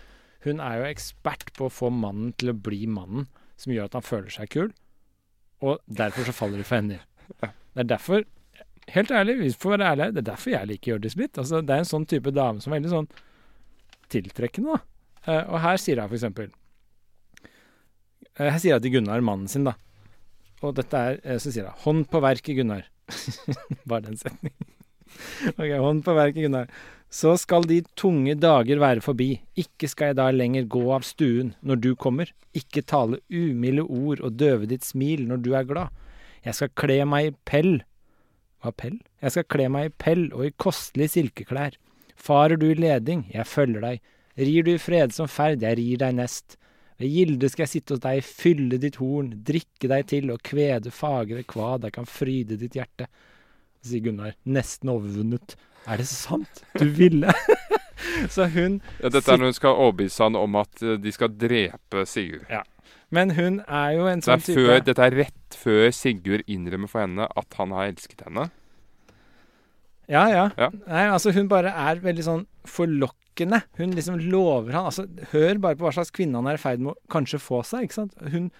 hun 0.46 0.62
er 0.64 0.80
jo 0.80 0.88
ekspert 0.90 1.52
på 1.56 1.68
å 1.68 1.72
få 1.72 1.90
mannen 1.94 2.32
til 2.40 2.52
å 2.52 2.56
bli 2.56 2.82
mannen 2.90 3.28
som 3.60 3.74
gjør 3.74 3.90
at 3.90 3.98
han 3.98 4.06
føler 4.06 4.32
seg 4.34 4.50
kul, 4.52 4.72
og 5.60 5.80
derfor 5.86 6.28
så 6.28 6.34
faller 6.34 6.60
det 6.60 6.66
for 6.68 6.80
henne. 6.80 7.00
Det 7.40 7.84
er 7.84 7.90
derfor 7.96 8.24
Helt 8.90 9.10
ærlig, 9.14 9.36
vi 9.38 9.52
får 9.54 9.76
være 9.76 9.90
ærlige, 9.92 10.12
det 10.16 10.18
er 10.18 10.26
derfor 10.32 10.50
jeg 10.50 10.66
liker 10.66 10.90
Hjørdis 10.90 11.14
litt. 11.14 11.38
Altså, 11.38 11.60
det 11.62 11.74
er 11.74 11.84
en 11.84 11.86
sånn 11.86 12.06
type 12.10 12.32
dame 12.34 12.58
som 12.58 12.72
er 12.72 12.80
veldig 12.80 12.90
sånn 12.90 13.06
tiltrekkende, 14.10 14.74
da. 14.74 14.80
Eh, 15.30 15.44
og 15.46 15.60
her 15.62 15.78
sier 15.78 16.00
hun 16.00 16.08
for 16.08 16.16
eksempel 16.16 16.48
eh, 17.44 18.48
Her 18.48 18.56
sier 18.58 18.78
hun 18.78 18.82
til 18.82 18.96
Gunnar, 18.96 19.22
mannen 19.22 19.50
sin, 19.52 19.68
da. 19.68 19.76
Og 20.64 20.74
dette 20.78 20.96
er 20.96 21.20
eh, 21.22 21.38
Så 21.38 21.52
sier 21.52 21.68
hun 21.68 21.76
'Hånd 21.84 22.08
på 22.10 22.22
verket, 22.24 22.56
Gunnar'. 22.56 22.88
Bare 23.88 24.08
den 24.08 24.16
setningen. 24.16 24.66
ok, 25.60 25.70
hånd 25.84 26.02
på 26.06 26.14
verket, 26.16 26.42
Gunnar. 26.48 26.66
Så 27.10 27.34
skal 27.42 27.66
de 27.66 27.80
tunge 27.98 28.36
dager 28.38 28.78
være 28.78 29.02
forbi. 29.02 29.40
Ikke 29.58 29.88
skal 29.90 30.12
jeg 30.12 30.18
da 30.20 30.28
lenger 30.30 30.68
gå 30.70 30.84
av 30.94 31.02
stuen 31.02 31.54
når 31.66 31.80
du 31.82 31.90
kommer. 31.98 32.30
Ikke 32.54 32.86
tale 32.86 33.18
umilde 33.26 33.82
ord 33.82 34.22
og 34.22 34.36
døve 34.38 34.68
ditt 34.70 34.86
smil 34.86 35.26
når 35.26 35.42
du 35.42 35.50
er 35.58 35.66
glad. 35.66 35.90
Jeg 36.46 36.54
skal 36.56 36.70
kle 36.78 37.00
meg 37.10 37.26
i 37.26 37.34
pell. 37.50 37.80
Hva 38.62 38.70
pell? 38.76 39.00
Jeg 39.20 39.34
skal 39.34 39.48
kle 39.50 39.66
meg 39.74 39.90
i 39.90 39.94
pell 40.04 40.28
og 40.30 40.46
i 40.46 40.54
kostelige 40.54 41.16
silkeklær. 41.16 41.74
Farer 42.14 42.60
du 42.60 42.68
i 42.70 42.78
leding, 42.78 43.26
jeg 43.32 43.48
følger 43.48 43.82
deg. 43.82 44.00
Rir 44.38 44.64
du 44.64 44.74
i 44.74 44.80
fred 44.80 45.14
som 45.16 45.28
ferd, 45.28 45.64
jeg 45.66 45.80
rir 45.80 46.00
deg 46.00 46.14
nest. 46.14 46.56
Ved 47.00 47.10
gilde 47.10 47.48
skal 47.48 47.64
jeg 47.64 47.72
sitte 47.72 47.96
hos 47.96 48.02
deg, 48.04 48.22
fylle 48.22 48.78
ditt 48.78 49.00
horn, 49.00 49.32
drikke 49.48 49.88
deg 49.90 50.06
til 50.12 50.30
og 50.30 50.42
kvede 50.44 50.92
fagre 50.92 51.42
kvad, 51.48 51.88
jeg 51.88 51.96
kan 51.96 52.08
fryde 52.08 52.60
ditt 52.60 52.76
hjerte. 52.76 53.08
Sier 53.86 54.02
Gunnar, 54.04 54.34
nesten 54.44 54.92
overvunnet. 54.92 55.56
Er 55.88 56.00
det 56.00 56.08
sant? 56.10 56.62
Du 56.76 56.86
ville? 56.96 57.32
Så 58.34 58.46
hun 58.52 58.80
ja, 59.00 59.08
dette 59.12 59.32
er 59.32 59.38
når 59.40 59.52
hun 59.52 59.56
skal 59.56 59.78
overbevise 59.80 60.24
han 60.24 60.36
om 60.36 60.56
at 60.60 60.82
eh, 60.84 60.98
de 61.00 61.12
skal 61.14 61.32
drepe 61.40 62.04
Sigurd. 62.08 62.48
Men 63.10 63.34
hun 63.36 63.60
er 63.66 63.94
jo 63.96 64.06
en 64.10 64.20
Det 64.22 64.28
sånn 64.28 64.40
er 64.40 64.46
type 64.46 64.64
før, 64.64 64.80
dette 64.86 65.06
er 65.06 65.16
rett 65.24 65.56
før 65.58 65.84
Sigurd 65.94 66.44
innrømmer 66.50 66.90
for 66.90 67.04
henne 67.04 67.28
at 67.28 67.58
han 67.60 67.74
har 67.76 67.90
elsket 67.90 68.24
henne. 68.26 68.48
Ja, 70.10 70.24
ja. 70.30 70.44
Ja. 70.58 70.70
Nei, 70.88 71.04
altså 71.06 71.32
hun 71.34 71.48
bare 71.50 71.70
er 71.70 72.00
veldig 72.02 72.26
sånn 72.26 72.46
forlokkende. 72.68 73.62
Hun 73.78 73.94
liksom 73.94 74.18
lover 74.32 74.74
han 74.74 74.88
Altså, 74.90 75.06
hør 75.30 75.60
bare 75.62 75.78
på 75.78 75.86
hva 75.86 75.94
slags 75.94 76.10
kvinne 76.14 76.40
han 76.40 76.50
er 76.50 76.58
i 76.58 76.62
ferd 76.62 76.82
med 76.82 76.96
å 76.96 77.12
kanskje 77.12 77.38
få 77.42 77.62
seg, 77.66 77.86
ikke 77.86 78.00
sant. 78.00 78.16
Hun, 78.32 78.50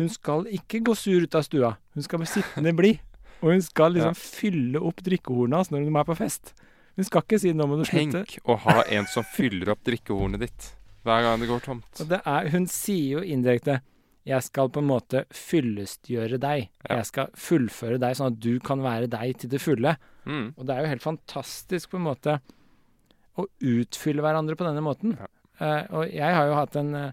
hun 0.00 0.10
skal 0.12 0.48
ikke 0.52 0.82
gå 0.86 0.96
sur 0.98 1.22
ut 1.22 1.38
av 1.38 1.46
stua. 1.46 1.76
Hun 1.94 2.06
skal 2.06 2.22
bli 2.22 2.30
sittende 2.30 2.74
blid. 2.76 3.02
Og 3.46 3.52
hun 3.54 3.62
skal 3.62 3.94
liksom 3.94 4.16
fylle 4.18 4.80
opp 4.82 5.04
drikkehornet 5.06 5.60
hans 5.60 5.70
når 5.70 5.86
hun 5.86 5.98
er 6.00 6.06
på 6.08 6.16
fest. 6.18 6.50
Hun 6.96 7.06
skal 7.06 7.22
ikke 7.22 7.38
si 7.38 7.52
'nå 7.52 7.66
må 7.68 7.76
du 7.78 7.84
slutte'. 7.86 8.24
Tenk 8.24 8.48
å 8.48 8.56
ha 8.64 8.82
en 8.96 9.06
som 9.06 9.22
fyller 9.22 9.70
opp 9.70 9.84
drikkehornet 9.86 10.42
ditt 10.42 10.72
hver 11.06 11.22
gang 11.22 11.38
det 11.38 11.46
går 11.46 11.62
tomt. 11.62 12.00
Det 12.10 12.18
er, 12.18 12.48
hun 12.50 12.66
sier 12.66 13.20
jo 13.20 13.22
indirekte 13.22 13.80
'jeg 14.26 14.42
skal 14.42 14.70
på 14.74 14.82
en 14.82 14.90
måte 14.90 15.22
fyllestgjøre 15.30 16.40
deg'. 16.42 16.68
Ja. 16.88 16.96
Jeg 16.98 17.06
skal 17.06 17.30
fullføre 17.34 18.00
deg 18.02 18.16
sånn 18.16 18.32
at 18.32 18.40
du 18.42 18.58
kan 18.58 18.82
være 18.82 19.06
deg 19.06 19.38
til 19.38 19.50
det 19.50 19.62
fulle. 19.62 19.96
Mm. 20.26 20.54
Og 20.56 20.66
det 20.66 20.74
er 20.74 20.82
jo 20.82 20.92
helt 20.96 21.06
fantastisk 21.06 21.90
på 21.90 22.00
en 22.00 22.08
måte 22.08 22.40
å 23.38 23.46
utfylle 23.60 24.24
hverandre 24.24 24.56
på 24.56 24.66
denne 24.66 24.82
måten. 24.82 25.14
Ja. 25.20 25.30
Uh, 25.60 26.00
og 26.00 26.10
jeg 26.10 26.34
har 26.34 26.46
jo 26.48 26.56
hatt 26.58 26.76
en 26.76 26.94
uh, 26.94 27.12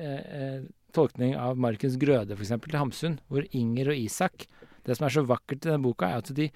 uh, 0.00 0.58
tolkning 0.92 1.36
av 1.36 1.60
Markens 1.60 1.96
Grøde, 2.00 2.34
f.eks., 2.34 2.56
til 2.66 2.80
Hamsun, 2.80 3.20
hvor 3.28 3.46
Inger 3.52 3.92
og 3.92 4.00
Isak 4.00 4.48
Det 4.86 4.96
som 4.96 5.06
er 5.06 5.14
så 5.14 5.26
vakkert 5.28 5.64
i 5.64 5.70
denne 5.70 5.84
boka, 5.84 6.08
er 6.08 6.24
at 6.24 6.32
de 6.36 6.48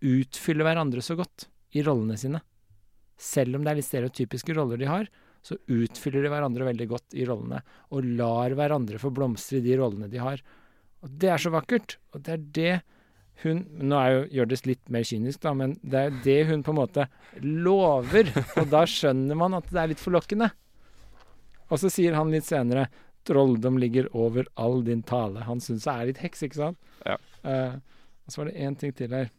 utfyller 0.00 0.66
hverandre 0.66 1.02
så 1.04 1.16
godt 1.18 1.48
i 1.76 1.84
rollene 1.86 2.18
sine. 2.20 2.42
Selv 3.20 3.56
om 3.56 3.64
det 3.64 3.72
er 3.72 3.80
litt 3.80 3.88
stereotypiske 3.88 4.56
roller 4.56 4.80
de 4.80 4.88
har, 4.88 5.10
så 5.44 5.56
utfyller 5.72 6.24
de 6.24 6.30
hverandre 6.32 6.66
veldig 6.68 6.86
godt 6.90 7.16
i 7.16 7.26
rollene, 7.28 7.62
og 7.92 8.08
lar 8.18 8.52
hverandre 8.56 9.00
få 9.00 9.12
blomstre 9.14 9.60
i 9.60 9.64
de 9.64 9.76
rollene 9.80 10.08
de 10.12 10.20
har. 10.20 10.42
Og 11.00 11.12
det 11.20 11.30
er 11.32 11.40
så 11.40 11.52
vakkert. 11.52 11.96
Og 12.14 12.24
det 12.26 12.36
er 12.36 12.48
det 12.60 12.72
hun 13.40 13.62
Nå 13.88 13.96
er 13.96 14.10
jo 14.12 14.24
Hjørdis 14.36 14.66
litt 14.68 14.90
mer 14.92 15.04
kynisk, 15.08 15.40
da, 15.40 15.54
men 15.56 15.78
det 15.80 16.00
er 16.00 16.16
det 16.26 16.40
hun 16.50 16.64
på 16.64 16.74
en 16.74 16.80
måte 16.82 17.06
lover. 17.40 18.28
Og 18.60 18.66
da 18.68 18.82
skjønner 18.84 19.38
man 19.38 19.56
at 19.56 19.70
det 19.72 19.80
er 19.80 19.92
litt 19.94 20.02
forlokkende. 20.02 20.50
Og 21.70 21.80
så 21.80 21.88
sier 21.92 22.18
han 22.18 22.32
litt 22.34 22.48
senere 22.48 22.90
Trolldom 23.28 23.76
ligger 23.80 24.08
over 24.16 24.46
all 24.60 24.80
din 24.84 25.02
tale. 25.04 25.44
Han 25.44 25.60
syns 25.60 25.84
det 25.84 25.92
er 25.92 26.06
litt 26.08 26.20
heks, 26.24 26.44
ikke 26.46 26.56
sant? 26.56 26.78
Ja. 27.04 27.18
Eh, 27.42 27.76
og 28.24 28.32
så 28.32 28.40
var 28.40 28.50
det 28.50 28.62
én 28.62 28.76
ting 28.78 28.94
til 28.96 29.14
her. 29.14 29.30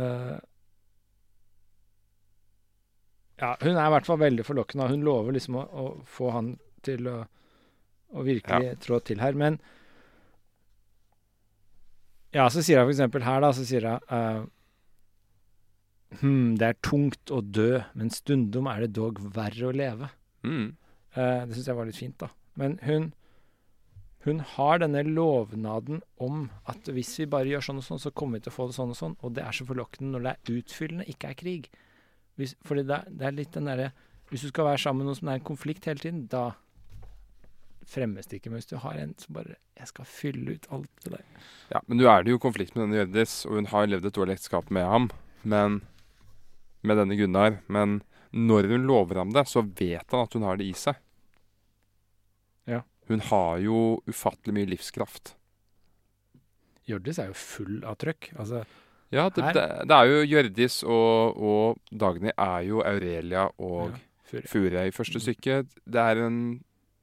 Uh, 0.00 0.38
ja, 3.40 3.54
hun 3.60 3.74
er 3.74 3.86
i 3.86 3.92
hvert 3.94 4.06
fall 4.08 4.20
veldig 4.20 4.44
forlokkende. 4.46 4.88
Hun 4.92 5.04
lover 5.04 5.36
liksom 5.36 5.58
å, 5.60 5.64
å 5.64 5.84
få 6.08 6.30
han 6.34 6.54
til 6.86 7.08
å, 7.10 7.18
å 8.16 8.24
virkelig 8.24 8.78
trå 8.84 9.00
til 9.04 9.20
her. 9.20 9.36
Men 9.36 9.58
ja, 12.36 12.46
så 12.52 12.62
sier 12.62 12.84
hun 12.84 12.92
eksempel 12.92 13.24
her, 13.26 13.42
da, 13.42 13.52
så 13.56 13.66
sier 13.66 13.88
hun 13.88 14.08
uh, 14.12 14.48
Hm, 16.18 16.56
det 16.58 16.66
er 16.66 16.78
tungt 16.82 17.30
å 17.30 17.38
dø, 17.38 17.84
men 17.94 18.08
stundom 18.10 18.66
er 18.66 18.82
det 18.82 18.96
dog 18.96 19.20
verre 19.34 19.68
å 19.68 19.74
leve. 19.74 20.08
Mm. 20.42 20.72
Uh, 21.14 21.46
det 21.46 21.54
syns 21.54 21.68
jeg 21.70 21.78
var 21.78 21.86
litt 21.86 21.98
fint, 22.00 22.16
da. 22.18 22.32
Men 22.58 22.80
hun 22.82 23.12
hun 24.26 24.40
har 24.40 24.78
denne 24.82 25.00
lovnaden 25.06 26.02
om 26.20 26.50
at 26.68 26.84
hvis 26.92 27.14
vi 27.22 27.26
bare 27.26 27.48
gjør 27.48 27.62
sånn 27.64 27.78
og 27.80 27.84
sånn, 27.86 27.98
så 28.02 28.10
kommer 28.12 28.36
vi 28.38 28.44
til 28.44 28.52
å 28.52 28.56
få 28.58 28.66
det 28.68 28.74
sånn 28.76 28.90
og 28.92 28.96
sånn. 28.98 29.16
Og 29.24 29.32
det 29.34 29.42
er 29.46 29.52
så 29.56 29.64
forlokkende 29.64 30.12
når 30.12 30.26
det 30.26 30.32
er 30.34 30.58
utfyllende, 30.60 31.06
ikke 31.08 31.30
er 31.30 31.38
krig. 31.40 31.70
Hvis, 32.36 32.54
fordi 32.64 32.84
det, 32.88 32.98
er- 32.98 33.10
det 33.10 33.26
er 33.26 33.32
litt 33.36 33.52
den 33.52 33.64
derre 33.70 33.92
Hvis 34.30 34.42
du 34.42 34.48
skal 34.52 34.64
være 34.68 34.78
sammen 34.78 34.98
med 35.02 35.06
noen 35.10 35.16
som 35.18 35.26
det 35.26 35.32
er 35.32 35.40
en 35.40 35.48
konflikt 35.48 35.84
hele 35.90 35.98
tiden, 35.98 36.26
da 36.30 36.52
fremmes 37.90 38.28
det 38.30 38.38
ikke. 38.38 38.50
Men 38.52 38.60
hvis 38.60 38.68
du 38.70 38.76
har 38.78 38.94
en 39.00 39.14
som 39.18 39.34
bare 39.34 39.56
'Jeg 39.76 39.88
skal 39.88 40.04
fylle 40.04 40.52
ut 40.54 40.66
alt 40.70 40.90
til 41.02 41.12
deg'. 41.12 41.24
Ja, 41.72 41.80
men 41.88 41.98
nå 41.98 42.04
er 42.06 42.22
det 42.22 42.30
jo 42.30 42.38
konflikt 42.38 42.76
med 42.76 42.84
denne 42.84 43.00
Hjørdis, 43.00 43.46
og 43.46 43.52
hun 43.56 43.66
har 43.66 43.86
levd 43.86 44.04
et 44.06 44.12
dårlig 44.14 44.36
ekteskap 44.36 44.70
med 44.70 44.84
ham. 44.86 45.10
Men 45.42 45.80
med 46.84 46.96
denne 46.96 47.16
Gunnar. 47.16 47.58
Men 47.68 48.02
når 48.32 48.68
hun 48.68 48.86
lover 48.86 49.14
ham 49.16 49.32
det, 49.32 49.46
så 49.48 49.62
vet 49.62 50.06
han 50.12 50.20
at 50.20 50.32
hun 50.34 50.42
har 50.42 50.56
det 50.56 50.66
i 50.66 50.72
seg. 50.72 50.94
Hun 53.10 53.24
har 53.26 53.58
jo 53.64 53.80
ufattelig 54.06 54.54
mye 54.54 54.70
livskraft. 54.70 55.34
Hjørdis 56.86 57.18
er 57.18 57.32
jo 57.32 57.36
full 57.38 57.82
av 57.86 57.98
trøkk. 58.00 58.32
Altså, 58.38 58.64
Ja, 59.10 59.24
det, 59.34 59.42
det, 59.56 59.66
det 59.90 59.96
er 59.96 60.06
jo 60.06 60.18
Hjørdis 60.30 60.82
og, 60.86 61.40
og 61.42 61.80
Dagny 61.90 62.30
er 62.30 62.60
jo 62.68 62.84
Aurelia 62.86 63.48
og 63.58 63.90
ja. 63.90 64.42
Furia 64.46 64.84
i 64.86 64.94
første 64.94 65.18
stykke. 65.18 65.64
Det 65.66 66.02
er 66.02 66.22
en 66.28 66.40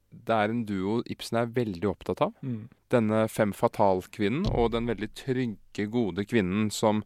det 0.08 0.32
er 0.32 0.48
en 0.48 0.62
duo 0.64 1.02
Ibsen 1.12 1.36
er 1.36 1.50
veldig 1.52 1.88
opptatt 1.90 2.22
av. 2.24 2.32
Mm. 2.40 2.68
Denne 2.88 3.26
fem 3.28 3.52
fatal-kvinnen 3.52 4.46
og 4.48 4.72
den 4.72 4.88
veldig 4.88 5.10
trygge, 5.12 5.84
gode 5.92 6.24
kvinnen 6.24 6.70
som 6.70 7.04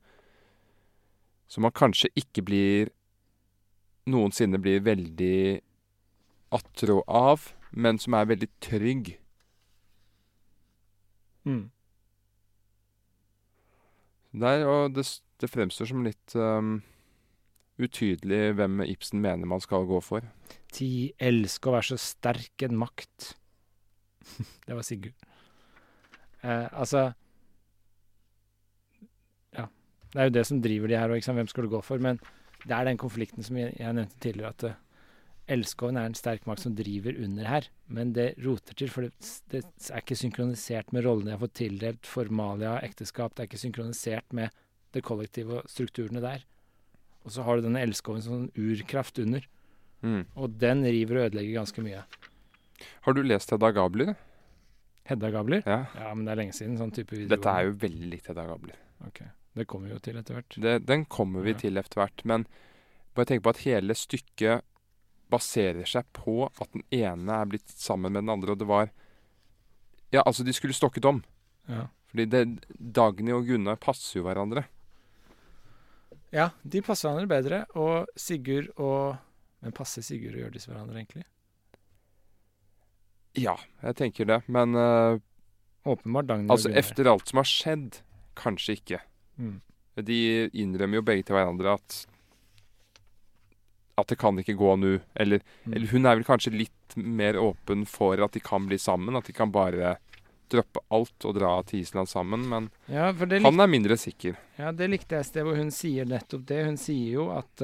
Som 1.50 1.66
man 1.66 1.74
kanskje 1.74 2.08
ikke 2.16 2.42
blir 2.42 2.92
Noensinne 4.06 4.58
blir 4.58 4.80
veldig 4.82 5.60
attrå 6.52 7.02
av, 7.06 7.52
men 7.72 7.98
som 8.00 8.14
er 8.16 8.28
veldig 8.28 8.48
trygg. 8.62 9.14
Mm. 11.48 11.70
Der, 14.32 14.64
og 14.68 14.94
det, 14.96 15.06
det 15.40 15.50
fremstår 15.50 15.90
som 15.90 16.04
litt 16.06 16.36
um, 16.38 16.78
utydelig 17.80 18.54
hvem 18.56 18.84
Ibsen 18.86 19.20
mener 19.24 19.48
man 19.48 19.60
skal 19.64 19.88
gå 19.88 20.00
for. 20.04 20.24
Ti 20.72 21.12
elsker 21.20 21.70
å 21.70 21.76
være 21.76 21.92
så 21.92 22.00
sterk 22.00 22.64
en 22.64 22.78
makt. 22.80 23.32
det 24.66 24.76
var 24.76 24.86
Sigurd. 24.86 25.28
Eh, 26.42 26.68
altså 26.72 27.12
Ja. 29.54 29.66
Det 30.12 30.20
er 30.20 30.28
jo 30.28 30.36
det 30.36 30.46
som 30.46 30.62
driver 30.62 30.88
de 30.88 30.96
her 30.98 31.12
òg, 31.12 31.24
hvem 31.24 31.48
skal 31.48 31.66
du 31.66 31.72
gå 31.72 31.80
for? 31.84 31.98
Men 32.02 32.18
det 32.64 32.72
er 32.76 32.84
den 32.88 33.00
konflikten 33.00 33.42
som 33.42 33.56
jeg, 33.56 33.74
jeg 33.78 33.94
nevnte 33.96 34.18
tidligere, 34.22 34.54
at 34.54 34.64
uh, 34.70 34.80
Elskoven 35.50 35.96
er 35.98 36.06
en 36.06 36.14
sterk 36.14 36.44
makt 36.46 36.62
som 36.62 36.74
driver 36.78 37.16
under 37.24 37.44
her. 37.50 37.66
Men 37.90 38.12
det 38.14 38.34
roter 38.44 38.74
til, 38.78 38.88
for 38.88 39.02
det, 39.02 39.12
det 39.50 39.62
er 39.90 40.00
ikke 40.02 40.16
synkronisert 40.16 40.92
med 40.94 41.04
rollene 41.04 41.32
jeg 41.32 41.38
har 41.38 41.42
fått 41.46 41.56
tildelt, 41.58 42.06
formalia, 42.06 42.76
ekteskap. 42.86 43.34
Det 43.34 43.42
er 43.44 43.50
ikke 43.50 43.62
synkronisert 43.64 44.32
med 44.32 44.50
det 44.94 45.02
kollektive 45.02 45.60
og 45.60 45.68
strukturene 45.72 46.22
der. 46.22 46.44
Og 47.26 47.34
så 47.34 47.42
har 47.46 47.58
du 47.58 47.66
denne 47.66 47.82
elskoven 47.82 48.22
som 48.22 48.38
en 48.44 48.50
urkraft 48.58 49.18
under. 49.22 49.44
Mm. 50.02 50.24
Og 50.36 50.56
den 50.58 50.82
river 50.86 51.20
og 51.20 51.28
ødelegger 51.30 51.58
ganske 51.60 51.82
mye. 51.84 52.02
Har 53.06 53.14
du 53.14 53.22
lest 53.22 53.50
Hedda 53.54 53.70
Gabler? 53.74 54.14
Hedda 55.10 55.30
Gabler? 55.34 55.62
Ja. 55.66 55.84
Ja, 55.98 56.14
men 56.14 56.24
det 56.26 56.32
er 56.32 56.40
lenge 56.42 56.54
siden. 56.56 56.78
sånn 56.78 56.94
type 56.94 57.14
video. 57.14 57.28
Dette 57.30 57.50
er 57.50 57.68
jo 57.68 57.76
veldig 57.82 58.08
likt 58.14 58.26
Hedda 58.30 58.46
Gabler. 58.46 58.78
Ok, 59.06 59.22
Det 59.54 59.66
kommer 59.68 59.88
vi 59.90 59.94
jo 59.94 59.98
til 60.02 60.16
etter 60.16 60.34
hvert. 60.38 60.56
Det, 60.64 60.74
den 60.86 61.04
kommer 61.04 61.42
vi 61.42 61.50
Ja. 61.52 61.58
til 61.58 61.76
etter 61.78 61.98
hvert. 62.00 62.24
Men 62.24 62.46
bare 63.14 63.26
tenk 63.26 63.42
på 63.42 63.50
at 63.50 63.58
hele 63.66 63.94
stykket 63.94 64.62
baserer 65.32 65.88
seg 65.88 66.06
på 66.16 66.44
at 66.46 66.68
den 66.74 66.84
ene 66.92 67.40
er 67.40 67.48
blitt 67.50 67.72
sammen 67.72 68.12
med 68.12 68.22
den 68.24 68.32
andre, 68.34 68.54
og 68.54 68.60
det 68.60 68.68
var 68.68 68.92
Ja, 70.12 70.20
altså, 70.26 70.44
de 70.44 70.52
skulle 70.52 70.76
stokket 70.76 71.06
om. 71.08 71.22
Ja. 71.70 71.86
Fordi 72.12 72.26
det, 72.28 72.42
Dagny 72.76 73.32
og 73.32 73.46
Gunnar 73.48 73.78
passer 73.80 74.18
jo 74.18 74.26
hverandre. 74.26 74.66
ja, 76.32 76.50
de 76.62 76.82
passer 76.84 77.08
hverandre 77.08 77.30
bedre. 77.30 77.62
Og 77.80 78.08
Sigurd 78.16 78.68
og 78.76 79.16
Men 79.62 79.72
passer 79.72 80.02
Sigurd 80.02 80.34
og 80.34 80.40
Hjørdis 80.42 80.66
hverandre, 80.66 80.98
egentlig? 80.98 81.24
Ja, 83.38 83.54
jeg 83.80 83.96
tenker 83.96 84.26
det. 84.28 84.40
Men 84.50 84.74
uh, 84.76 85.20
Åpenbart 85.88 86.28
Dagny 86.28 86.50
altså, 86.50 86.68
og 86.68 86.72
Gunnar. 86.72 86.82
Altså, 86.82 86.92
efter 86.92 87.10
alt 87.12 87.30
som 87.30 87.40
har 87.40 87.48
skjedd, 87.48 88.00
kanskje 88.36 88.76
ikke. 88.80 89.00
Mm. 89.38 89.60
De 90.08 90.18
innrømmer 90.52 91.00
jo 91.00 91.04
begge 91.06 91.24
til 91.28 91.36
hverandre 91.38 91.76
at 91.78 92.02
at 93.98 94.08
det 94.08 94.16
kan 94.18 94.38
ikke 94.40 94.56
gå 94.56 94.76
nå. 94.80 95.00
Eller, 95.14 95.40
Mm. 95.66 95.74
eller 95.76 95.86
hun 95.92 96.06
er 96.06 96.16
vel 96.16 96.24
kanskje 96.24 96.52
litt 96.56 96.96
mer 96.96 97.34
åpen 97.36 97.86
for 97.86 98.20
at 98.24 98.32
de 98.32 98.40
kan 98.40 98.66
bli 98.66 98.78
sammen. 98.78 99.16
At 99.16 99.24
de 99.26 99.32
kan 99.32 99.50
bare 99.52 99.96
droppe 100.52 100.80
alt 100.90 101.24
og 101.24 101.34
dra 101.38 101.62
til 101.62 101.80
Island 101.80 102.08
sammen. 102.08 102.46
Men 102.48 102.70
Ja, 102.88 103.12
han 103.12 103.60
er 103.60 103.66
mindre 103.66 103.96
sikker. 103.96 104.36
ja, 104.58 104.70
det 104.72 104.90
likte 104.90 105.16
jeg 105.16 105.20
et 105.20 105.26
sted 105.26 105.44
hvor 105.44 105.56
hun 105.56 105.70
sier 105.70 106.04
nettopp 106.04 106.44
det. 106.46 106.64
Hun 106.66 106.76
sier 106.76 107.12
jo 107.12 107.30
at 107.30 107.62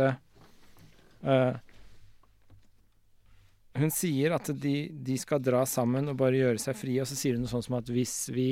eh, 1.24 1.56
Hun 3.78 3.90
sier 3.94 4.32
at 4.34 4.48
de, 4.58 4.88
de 4.90 5.16
skal 5.20 5.38
dra 5.44 5.60
sammen 5.68 6.08
og 6.10 6.16
bare 6.18 6.38
gjøre 6.40 6.58
seg 6.58 6.74
frie, 6.76 7.00
og 7.00 7.06
så 7.06 7.14
sier 7.18 7.36
hun 7.36 7.44
noe 7.44 7.52
sånt 7.52 7.64
som 7.68 7.76
at 7.78 7.86
hvis 7.92 8.28
vi 8.34 8.48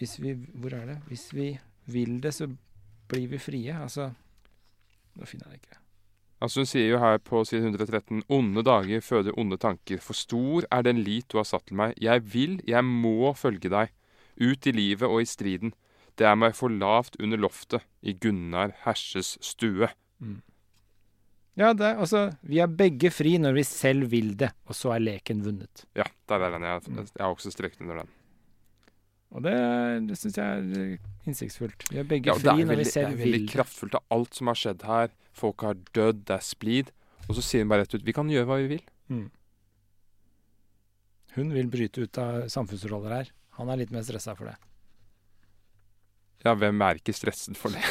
Hvis 0.00 0.18
vi 0.18 0.32
Hvor 0.34 0.72
er 0.74 0.86
det? 0.86 0.98
Hvis 1.10 1.26
vi 1.36 1.58
vil 1.92 2.20
det, 2.20 2.32
så 2.34 2.46
blir 3.08 3.28
vi 3.28 3.38
frie. 3.38 3.74
Altså 3.74 4.12
Nå 5.16 5.26
finner 5.28 5.50
jeg 5.50 5.58
det 5.60 5.62
ikke. 5.66 5.78
Altså 6.42 6.60
Hun 6.62 6.66
sier 6.66 6.88
jo 6.90 6.98
her 6.98 7.18
på 7.22 7.44
side 7.46 7.62
113 7.62 8.22
Onde 8.28 8.62
dager 8.66 9.00
føder 9.04 9.36
onde 9.38 9.56
tanker. 9.62 10.00
For 10.02 10.12
stor 10.18 10.64
er 10.74 10.82
den 10.82 11.02
lit 11.06 11.28
du 11.30 11.36
har 11.38 11.46
satt 11.46 11.66
til 11.68 11.76
meg. 11.78 11.94
Jeg 12.02 12.24
vil, 12.32 12.56
jeg 12.66 12.82
må 12.84 13.30
følge 13.38 13.70
deg. 13.70 13.92
Ut 14.40 14.66
i 14.66 14.72
livet 14.74 15.06
og 15.06 15.20
i 15.22 15.28
striden. 15.28 15.74
Det 16.18 16.26
er 16.26 16.34
meg 16.36 16.56
for 16.58 16.68
lavt 16.72 17.14
under 17.22 17.38
loftet 17.38 17.84
i 18.02 18.12
Gunnar 18.12 18.72
Herses 18.84 19.36
stue. 19.40 19.88
Ja, 21.56 21.72
det, 21.76 21.90
altså 22.00 22.30
Vi 22.48 22.58
er 22.64 22.66
begge 22.72 23.10
fri 23.12 23.34
når 23.40 23.54
vi 23.58 23.64
selv 23.68 24.08
vil 24.12 24.32
det, 24.40 24.50
og 24.66 24.74
så 24.76 24.94
er 24.96 25.02
leken 25.04 25.42
vunnet. 25.44 25.84
Ja, 25.94 26.06
der 26.28 26.40
er 26.46 26.50
den. 26.56 26.62
Jeg, 26.64 26.82
Mm. 26.88 26.96
jeg 26.96 27.20
har 27.26 27.34
også 27.34 27.52
strekt 27.52 27.80
under 27.80 27.96
den. 28.02 28.08
Og 29.32 29.44
det, 29.46 29.54
det 30.10 30.16
syns 30.20 30.36
jeg 30.36 30.44
er 30.44 30.80
eh, 30.82 31.12
innsiktsfullt. 31.28 31.86
Vi 31.88 32.00
er 32.02 32.08
begge 32.08 32.32
Ja, 32.32 32.36
fri 32.36 32.52
er 32.52 32.66
når 32.66 32.74
veldig, 32.74 32.88
vi 32.88 32.92
det 32.92 33.04
er 33.04 33.20
veldig 33.20 33.44
kraftfullt 33.52 33.96
av 33.96 34.16
alt 34.16 34.36
som 34.36 34.50
har 34.52 34.58
skjedd 34.60 34.84
her. 34.88 35.14
Folk 35.36 35.64
har 35.64 35.78
dødd, 35.96 36.26
det 36.28 36.36
er 36.36 36.44
splid. 36.44 36.92
Og 37.28 37.38
så 37.38 37.44
sier 37.46 37.64
hun 37.64 37.70
bare 37.72 37.86
rett 37.86 37.96
ut 37.96 38.04
vi 38.04 38.16
kan 38.16 38.28
gjøre 38.28 38.48
hva 38.50 38.58
vi 38.60 38.68
vil. 38.74 38.84
Mm. 39.12 39.30
Hun 41.38 41.54
vil 41.56 41.72
bryte 41.72 42.04
ut 42.04 42.20
av 42.20 42.44
samfunnsroller 42.52 43.16
her. 43.16 43.32
Han 43.56 43.72
er 43.72 43.80
litt 43.80 43.94
mer 43.94 44.04
stressa 44.04 44.36
for 44.36 44.50
det. 44.50 44.58
Ja, 46.42 46.52
hvem 46.58 46.82
er 46.84 46.98
ikke 46.98 47.14
stresset 47.14 47.56
for 47.56 47.72
det? 47.72 47.82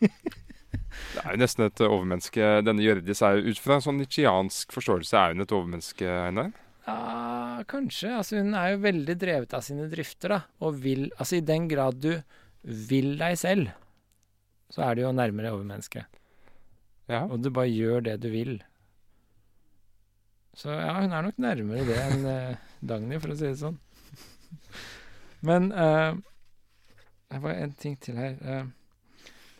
det 0.00 1.22
er 1.22 1.34
jo 1.34 1.40
nesten 1.42 1.66
et 1.68 1.82
overmenneske. 1.84 2.44
Denne 2.66 2.82
Hjørdis 2.82 3.22
er 3.22 3.38
jo 3.38 3.52
ut 3.52 3.60
fra 3.62 3.76
en 3.76 3.84
sånn 3.84 4.00
nitsjiansk 4.00 4.72
forståelse 4.74 5.20
er 5.20 5.36
hun 5.36 5.44
et 5.44 5.54
overmenneske, 5.54 6.08
Einar. 6.08 6.54
Ja, 6.86 7.64
kanskje. 7.66 8.12
Altså, 8.14 8.38
hun 8.38 8.54
er 8.54 8.74
jo 8.74 8.84
veldig 8.84 9.16
drevet 9.18 9.56
av 9.58 9.64
sine 9.66 9.88
drifter, 9.90 10.36
da. 10.36 10.40
Og 10.62 10.78
vil 10.84 11.08
Altså, 11.16 11.40
i 11.40 11.46
den 11.46 11.66
grad 11.70 11.98
du 12.02 12.12
vil 12.62 13.16
deg 13.18 13.34
selv, 13.38 13.74
så 14.70 14.86
er 14.86 14.94
du 14.94 15.02
jo 15.02 15.12
nærmere 15.14 15.52
overmennesket. 15.54 16.06
Ja. 17.10 17.24
Og 17.26 17.42
du 17.42 17.50
bare 17.54 17.70
gjør 17.70 18.02
det 18.06 18.16
du 18.22 18.30
vil. 18.30 18.56
Så 20.56 20.72
ja, 20.72 20.94
hun 21.02 21.12
er 21.12 21.26
nok 21.26 21.38
nærmere 21.42 21.84
det 21.84 21.98
enn 22.00 22.24
eh, 22.30 22.64
Dagny, 22.80 23.18
for 23.20 23.34
å 23.34 23.36
si 23.36 23.44
det 23.50 23.58
sånn. 23.60 23.76
Men 25.46 25.68
eh, 25.70 26.16
det 27.30 27.40
var 27.44 27.60
en 27.60 27.74
ting 27.76 27.96
til 28.00 28.18
her 28.18 28.38
eh, 28.40 28.68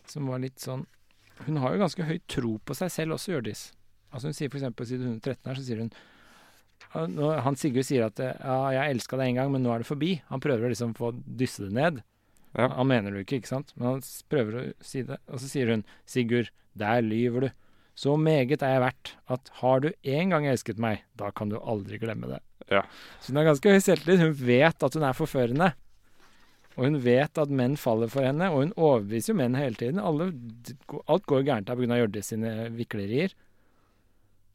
som 0.09 0.31
var 0.31 0.41
litt 0.41 0.63
sånn 0.63 0.87
Hun 1.45 1.59
har 1.61 1.75
jo 1.75 1.83
ganske 1.83 2.07
høy 2.07 2.17
tro 2.31 2.55
på 2.65 2.75
seg 2.79 2.89
selv 2.95 3.19
også, 3.19 3.35
Hjørdis. 3.35 3.67
Altså 4.09 4.31
Hun 4.31 4.37
sier 4.39 4.49
f.eks. 4.49 4.71
på 4.73 4.87
side 4.89 5.05
113 5.05 5.51
her, 5.51 5.59
så 5.59 5.67
sier 5.67 5.83
hun 5.85 5.93
Han 6.95 7.59
Sigurd 7.59 7.87
sier 7.89 8.07
at 8.07 8.21
eh, 8.23 8.37
ja, 8.41 8.71
'jeg 8.73 8.95
elska 8.95 9.19
deg 9.19 9.33
en 9.33 9.41
gang, 9.41 9.53
men 9.53 9.63
nå 9.63 9.73
er 9.75 9.83
det 9.83 9.89
forbi'. 9.91 10.21
Han 10.31 10.41
prøver 10.41 10.67
å 10.67 10.73
liksom 10.73 10.95
få 10.97 11.13
dysse 11.27 11.67
det 11.67 11.75
ned. 11.77 12.03
Ja. 12.57 12.71
Han 12.79 12.89
mener 12.89 13.11
det 13.11 13.21
jo 13.21 13.27
ikke, 13.27 13.41
ikke 13.43 13.53
sant? 13.53 13.73
Men 13.77 13.89
han 13.89 14.03
prøver 14.33 14.57
å 14.57 14.65
si 14.81 15.03
det. 15.03 15.19
Og 15.29 15.43
så 15.43 15.51
sier 15.51 15.73
hun 15.75 15.85
'Sigurd, 16.07 16.51
der 16.75 17.03
lyver 17.03 17.49
du'. 17.49 17.53
Så 17.97 18.13
meget 18.21 18.61
er 18.61 18.77
jeg 18.77 18.85
verdt 18.85 19.15
at 19.33 19.51
har 19.63 19.81
du 19.81 19.93
en 20.05 20.31
gang 20.31 20.47
elsket 20.47 20.79
meg, 20.79 21.05
da 21.17 21.31
kan 21.33 21.49
du 21.49 21.57
aldri 21.57 21.99
glemme 21.99 22.29
det. 22.29 22.41
Ja. 22.69 22.83
Så 23.21 23.33
hun 23.33 23.41
har 23.41 23.49
ganske 23.49 23.73
høy 23.73 23.81
selvtillit. 23.81 24.21
Hun 24.21 24.35
vet 24.37 24.83
at 24.85 24.95
hun 24.95 25.07
er 25.07 25.17
forførende. 25.17 25.73
Og 26.77 26.85
hun 26.85 26.99
vet 27.01 27.39
at 27.41 27.53
menn 27.53 27.79
faller 27.81 28.11
for 28.13 28.27
henne, 28.27 28.51
og 28.53 28.67
hun 28.67 28.75
overbeviser 28.77 29.33
jo 29.33 29.39
menn 29.39 29.57
hele 29.57 29.81
tiden. 29.81 30.01
Alle, 30.03 30.29
alt 31.09 31.25
går 31.25 31.47
gærent 31.49 31.73
her 31.73 31.79
pga. 31.79 32.01
Hjørdis 32.03 32.33
sine 32.35 32.53
viklerier. 32.77 33.33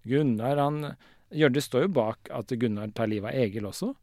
Gunnar, 0.06 0.62
han 0.62 0.94
Hjørdis 1.32 1.70
står 1.70 1.86
jo 1.88 1.94
bak 1.96 2.32
at 2.34 2.52
Gunnar 2.60 2.92
tar 2.96 3.10
livet 3.12 3.32
av 3.32 3.44
Egil 3.44 3.68
også. 3.70 3.94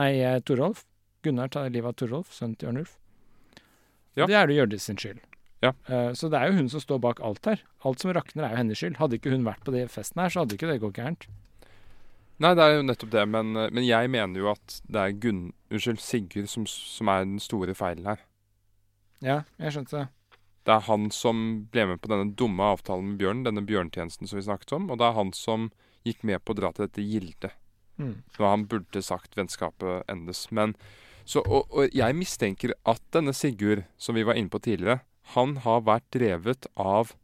Nei, 0.00 0.10
eh, 0.20 0.40
Torolf. 0.44 0.84
Gunnar 1.24 1.48
tar 1.48 1.70
livet 1.70 1.88
av 1.88 1.96
Torolf, 2.00 2.32
sønnen 2.34 2.58
til 2.58 2.72
Ørnulf. 2.72 2.98
Ja. 4.14 4.26
Det 4.26 4.36
er 4.36 4.50
det 4.50 4.58
Hjørdis 4.58 4.88
sin 4.90 5.00
skyld. 5.00 5.22
Ja. 5.64 5.72
Eh, 5.88 6.12
så 6.12 6.28
det 6.28 6.38
er 6.38 6.50
jo 6.50 6.58
hun 6.58 6.68
som 6.68 6.82
står 6.82 7.00
bak 7.00 7.22
alt 7.24 7.46
her. 7.48 7.62
Alt 7.88 8.02
som 8.02 8.12
rakner, 8.12 8.44
er 8.44 8.54
jo 8.54 8.60
hennes 8.60 8.80
skyld. 8.80 8.98
Hadde 9.00 9.18
ikke 9.18 9.32
hun 9.32 9.46
vært 9.46 9.64
på 9.64 9.72
den 9.74 9.88
festen 9.88 10.20
her, 10.20 10.28
så 10.28 10.44
hadde 10.44 10.58
ikke 10.58 10.68
det 10.70 10.82
gått 10.82 11.00
gærent. 11.00 11.26
Nei, 12.42 12.50
det 12.58 12.64
er 12.64 12.76
jo 12.76 12.82
nettopp 12.84 13.12
det, 13.14 13.24
men, 13.30 13.56
eh, 13.56 13.70
men 13.70 13.86
jeg 13.86 14.10
mener 14.10 14.42
jo 14.42 14.50
at 14.50 14.80
det 14.90 15.00
er 15.00 15.16
Gunn, 15.22 15.52
unnskyld, 15.70 16.02
Sigurd 16.02 16.50
som, 16.50 16.66
som 16.66 17.08
er 17.08 17.24
den 17.24 17.40
store 17.40 17.74
feilen 17.78 18.10
her. 18.10 18.20
Ja, 19.24 19.42
jeg 19.62 19.72
skjønte 19.72 20.02
det. 20.02 20.08
Det 20.64 20.72
er 20.72 20.86
han 20.88 21.10
som 21.12 21.40
ble 21.72 21.86
med 21.90 22.00
på 22.02 22.10
denne 22.10 22.34
dumme 22.36 22.66
avtalen 22.74 23.12
med 23.12 23.20
Bjørn, 23.20 23.44
denne 23.46 23.62
bjørntjenesten 23.68 24.28
som 24.28 24.38
vi 24.40 24.46
snakket 24.46 24.72
om, 24.76 24.88
og 24.90 24.98
det 25.00 25.06
er 25.06 25.16
han 25.16 25.32
som 25.36 25.70
gikk 26.04 26.22
med 26.22 26.42
på 26.44 26.52
å 26.52 26.58
dra 26.58 26.70
til 26.72 26.86
dette 26.86 27.04
gildet. 27.04 27.56
Mm. 27.96 28.22
Når 28.36 28.46
han 28.48 28.66
burde 28.68 29.02
sagt 29.04 29.36
vennskapet 29.38 30.04
endes. 30.10 30.46
Men 30.54 30.74
så, 31.24 31.40
og, 31.40 31.70
og 31.72 31.94
jeg 31.94 32.16
mistenker 32.18 32.74
at 32.88 33.02
denne 33.14 33.32
Sigurd, 33.36 33.86
som 33.96 34.16
vi 34.18 34.26
var 34.26 34.36
inne 34.38 34.52
på 34.52 34.60
tidligere, 34.64 35.00
han 35.32 35.56
har 35.64 35.84
vært 35.86 36.10
drevet 36.12 36.68
av 36.76 37.14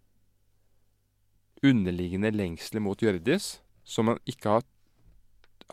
underliggende 1.60 2.30
lengsler 2.32 2.80
mot 2.80 3.02
Hjørdis, 3.02 3.58
som 3.84 4.08
han 4.08 4.20
ikke 4.28 4.56
har 4.56 4.68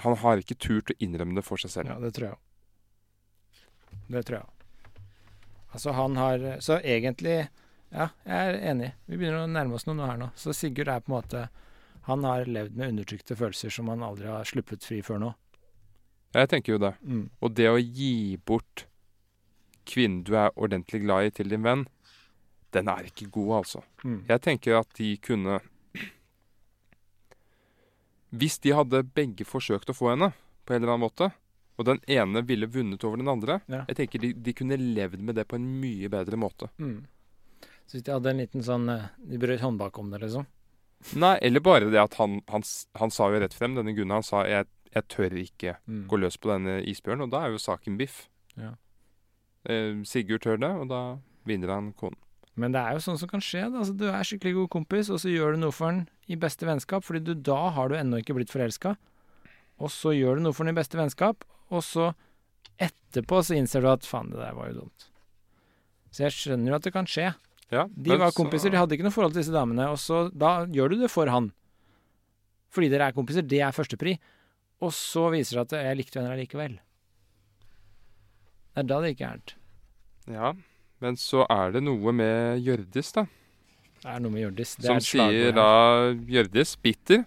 Han 0.04 0.14
har 0.22 0.38
ikke 0.38 0.54
turt 0.62 0.92
å 0.92 0.96
innrømme 1.02 1.34
det 1.40 1.42
for 1.42 1.58
seg 1.58 1.72
selv. 1.74 1.90
Ja, 1.90 1.96
det 1.98 2.12
tror 2.14 2.28
jeg. 2.28 3.64
Det 4.14 4.22
tror 4.28 4.36
jeg. 4.38 5.00
Altså, 5.72 5.92
han 5.98 6.18
har 6.18 6.44
Så 6.62 6.78
egentlig 6.84 7.48
Ja, 7.90 8.10
jeg 8.28 8.36
er 8.52 8.60
enig. 8.74 8.92
Vi 9.08 9.18
begynner 9.18 9.46
å 9.46 9.50
nærme 9.50 9.74
oss 9.74 9.88
noe 9.88 10.06
her 10.06 10.20
nå. 10.20 10.28
Så 10.36 10.54
Sigurd 10.54 10.92
er 10.92 11.00
på 11.00 11.10
en 11.10 11.16
måte 11.16 11.48
Han 12.08 12.24
har 12.24 12.48
levd 12.48 12.78
med 12.80 12.94
undertrykte 12.94 13.36
følelser 13.36 13.74
som 13.74 13.90
han 13.92 14.06
aldri 14.06 14.30
har 14.32 14.48
sluppet 14.48 14.86
fri 14.88 15.02
før 15.04 15.20
nå. 15.26 15.34
Jeg 16.36 16.50
tenker 16.52 16.76
jo 16.76 16.82
det. 16.82 16.94
Mm. 17.04 17.26
Og 17.44 17.56
det 17.58 17.68
å 17.72 17.80
gi 17.80 18.38
bort 18.48 18.86
kvinnen 19.88 20.24
du 20.28 20.36
er 20.36 20.56
ordentlig 20.56 21.02
glad 21.04 21.28
i, 21.28 21.34
til 21.36 21.52
din 21.52 21.66
venn, 21.66 21.86
den 22.76 22.92
er 22.92 23.08
ikke 23.08 23.30
god, 23.32 23.52
altså. 23.62 23.82
Mm. 24.04 24.22
Jeg 24.28 24.44
tenker 24.44 24.80
at 24.82 24.90
de 25.00 25.16
kunne 25.24 25.60
Hvis 28.30 28.58
de 28.60 28.74
hadde 28.76 29.06
begge 29.16 29.46
forsøkt 29.48 29.90
å 29.90 29.96
få 29.96 30.12
henne, 30.12 30.34
på 30.68 30.76
en 30.76 30.82
eller 30.82 30.98
annen 30.98 31.06
måte, 31.06 31.30
og 31.80 31.86
den 31.88 32.02
ene 32.12 32.42
ville 32.44 32.68
vunnet 32.68 33.04
over 33.08 33.22
den 33.22 33.30
andre. 33.32 33.62
Ja. 33.72 33.86
Jeg 33.88 34.00
tenker 34.02 34.20
de, 34.20 34.34
de 34.34 34.54
kunne 34.58 34.76
levd 34.82 35.22
med 35.24 35.38
det 35.40 35.46
på 35.48 35.56
en 35.56 35.68
mye 35.80 36.10
bedre 36.12 36.40
måte. 36.40 36.68
Mm. 36.82 37.06
Så 37.88 37.96
hvis 37.96 38.04
de 38.04 38.12
hadde 38.12 38.34
en 38.34 38.42
liten 38.42 38.66
sånn 38.66 38.90
eh, 38.92 39.06
De 39.32 39.40
brøt 39.40 39.64
håndbak 39.64 39.96
om 40.02 40.10
det, 40.12 40.20
liksom. 40.26 40.48
Nei, 41.16 41.38
eller 41.46 41.62
bare 41.62 41.92
det 41.92 42.00
at 42.02 42.16
han, 42.18 42.40
han, 42.50 42.64
han 42.98 43.12
sa 43.14 43.28
jo 43.32 43.40
rett 43.40 43.54
frem, 43.54 43.76
denne 43.78 43.94
Gunnar, 43.96 44.22
han 44.22 44.26
sa 44.26 44.44
jeg, 44.50 44.66
jeg 44.96 45.08
tør 45.14 45.36
ikke 45.38 45.76
Mm. 45.88 46.08
gå 46.10 46.18
løs 46.20 46.38
på 46.42 46.50
denne 46.50 46.80
isbjørnen, 46.90 47.28
og 47.28 47.32
da 47.32 47.44
er 47.46 47.54
jo 47.54 47.62
saken 47.62 47.98
biff. 48.00 48.28
Ja. 48.58 48.74
Eh, 49.70 50.02
Sigurd 50.10 50.42
tør 50.42 50.58
det, 50.60 50.72
og 50.74 50.88
da 50.90 51.02
vinner 51.46 51.70
han 51.76 51.92
konen. 51.94 52.18
Men 52.58 52.74
det 52.74 52.82
er 52.82 52.96
jo 52.98 53.04
sånn 53.06 53.20
som 53.22 53.30
kan 53.30 53.44
skje. 53.46 53.68
Altså, 53.70 53.94
du 53.94 54.08
er 54.10 54.24
skikkelig 54.26 54.56
god 54.56 54.70
kompis, 54.74 55.12
og 55.14 55.20
så 55.22 55.30
gjør 55.30 55.54
du 55.54 55.60
noe 55.62 55.72
for 55.76 55.92
den 55.94 56.08
i 56.28 56.36
beste 56.36 56.66
vennskap, 56.66 57.04
fordi 57.06 57.22
du 57.28 57.36
da 57.36 57.70
har 57.76 57.90
du 57.90 57.96
ennå 57.96 58.18
ikke 58.24 58.34
blitt 58.34 58.50
forelska. 58.50 58.96
Og 59.78 59.92
så 59.94 60.16
gjør 60.18 60.40
du 60.40 60.48
noe 60.48 60.54
for 60.58 60.66
den 60.66 60.74
i 60.74 60.80
beste 60.80 60.98
vennskap, 60.98 61.46
og 61.70 61.84
så 61.86 62.16
etterpå 62.82 63.44
så 63.46 63.54
innser 63.60 63.82
du 63.86 63.92
at 63.92 64.06
faen, 64.10 64.32
det 64.34 64.40
der 64.42 64.56
var 64.58 64.72
jo 64.72 64.80
dumt. 64.82 65.06
Så 66.10 66.24
jeg 66.26 66.34
skjønner 66.34 66.72
jo 66.74 66.80
at 66.80 66.88
det 66.88 66.94
kan 66.96 67.06
skje. 67.06 67.30
Ja, 67.74 67.84
De 67.92 68.16
var 68.16 68.32
kompiser, 68.32 68.72
de 68.72 68.80
hadde 68.80 68.96
ikke 68.96 69.04
noe 69.04 69.12
forhold 69.16 69.34
til 69.36 69.42
disse 69.44 69.52
damene, 69.56 69.90
og 69.92 70.00
så 70.00 70.28
da 70.32 70.62
gjør 70.72 70.94
du 70.94 71.02
det 71.02 71.10
for 71.12 71.28
han. 71.28 71.50
Fordi 72.72 72.90
dere 72.92 73.10
er 73.10 73.16
kompiser, 73.16 73.44
det 73.44 73.60
er 73.64 73.76
førstepri. 73.76 74.16
Og 74.84 74.94
så 74.94 75.26
viser 75.34 75.58
det 75.60 75.72
seg 75.72 75.80
at 75.82 75.88
jeg 75.90 75.98
likte 76.00 76.22
henne 76.22 76.38
likevel. 76.38 76.78
Det 78.72 78.84
er 78.84 78.88
da 78.92 79.00
det 79.02 79.12
gikk 79.14 79.24
gærent. 79.26 79.56
Ja, 80.30 80.52
men 81.04 81.18
så 81.20 81.44
er 81.50 81.74
det 81.76 81.82
noe 81.84 82.14
med 82.16 82.62
Hjørdis, 82.64 83.12
da. 83.16 83.26
Det 84.04 84.12
er 84.14 84.22
noe 84.22 84.32
med 84.36 84.44
Hjørdis. 84.46 84.76
Det 84.78 84.88
Som 84.88 85.00
er 85.02 85.08
sier 85.08 85.56
da 85.58 85.68
Hjørdis, 86.30 86.76
bitter, 86.84 87.26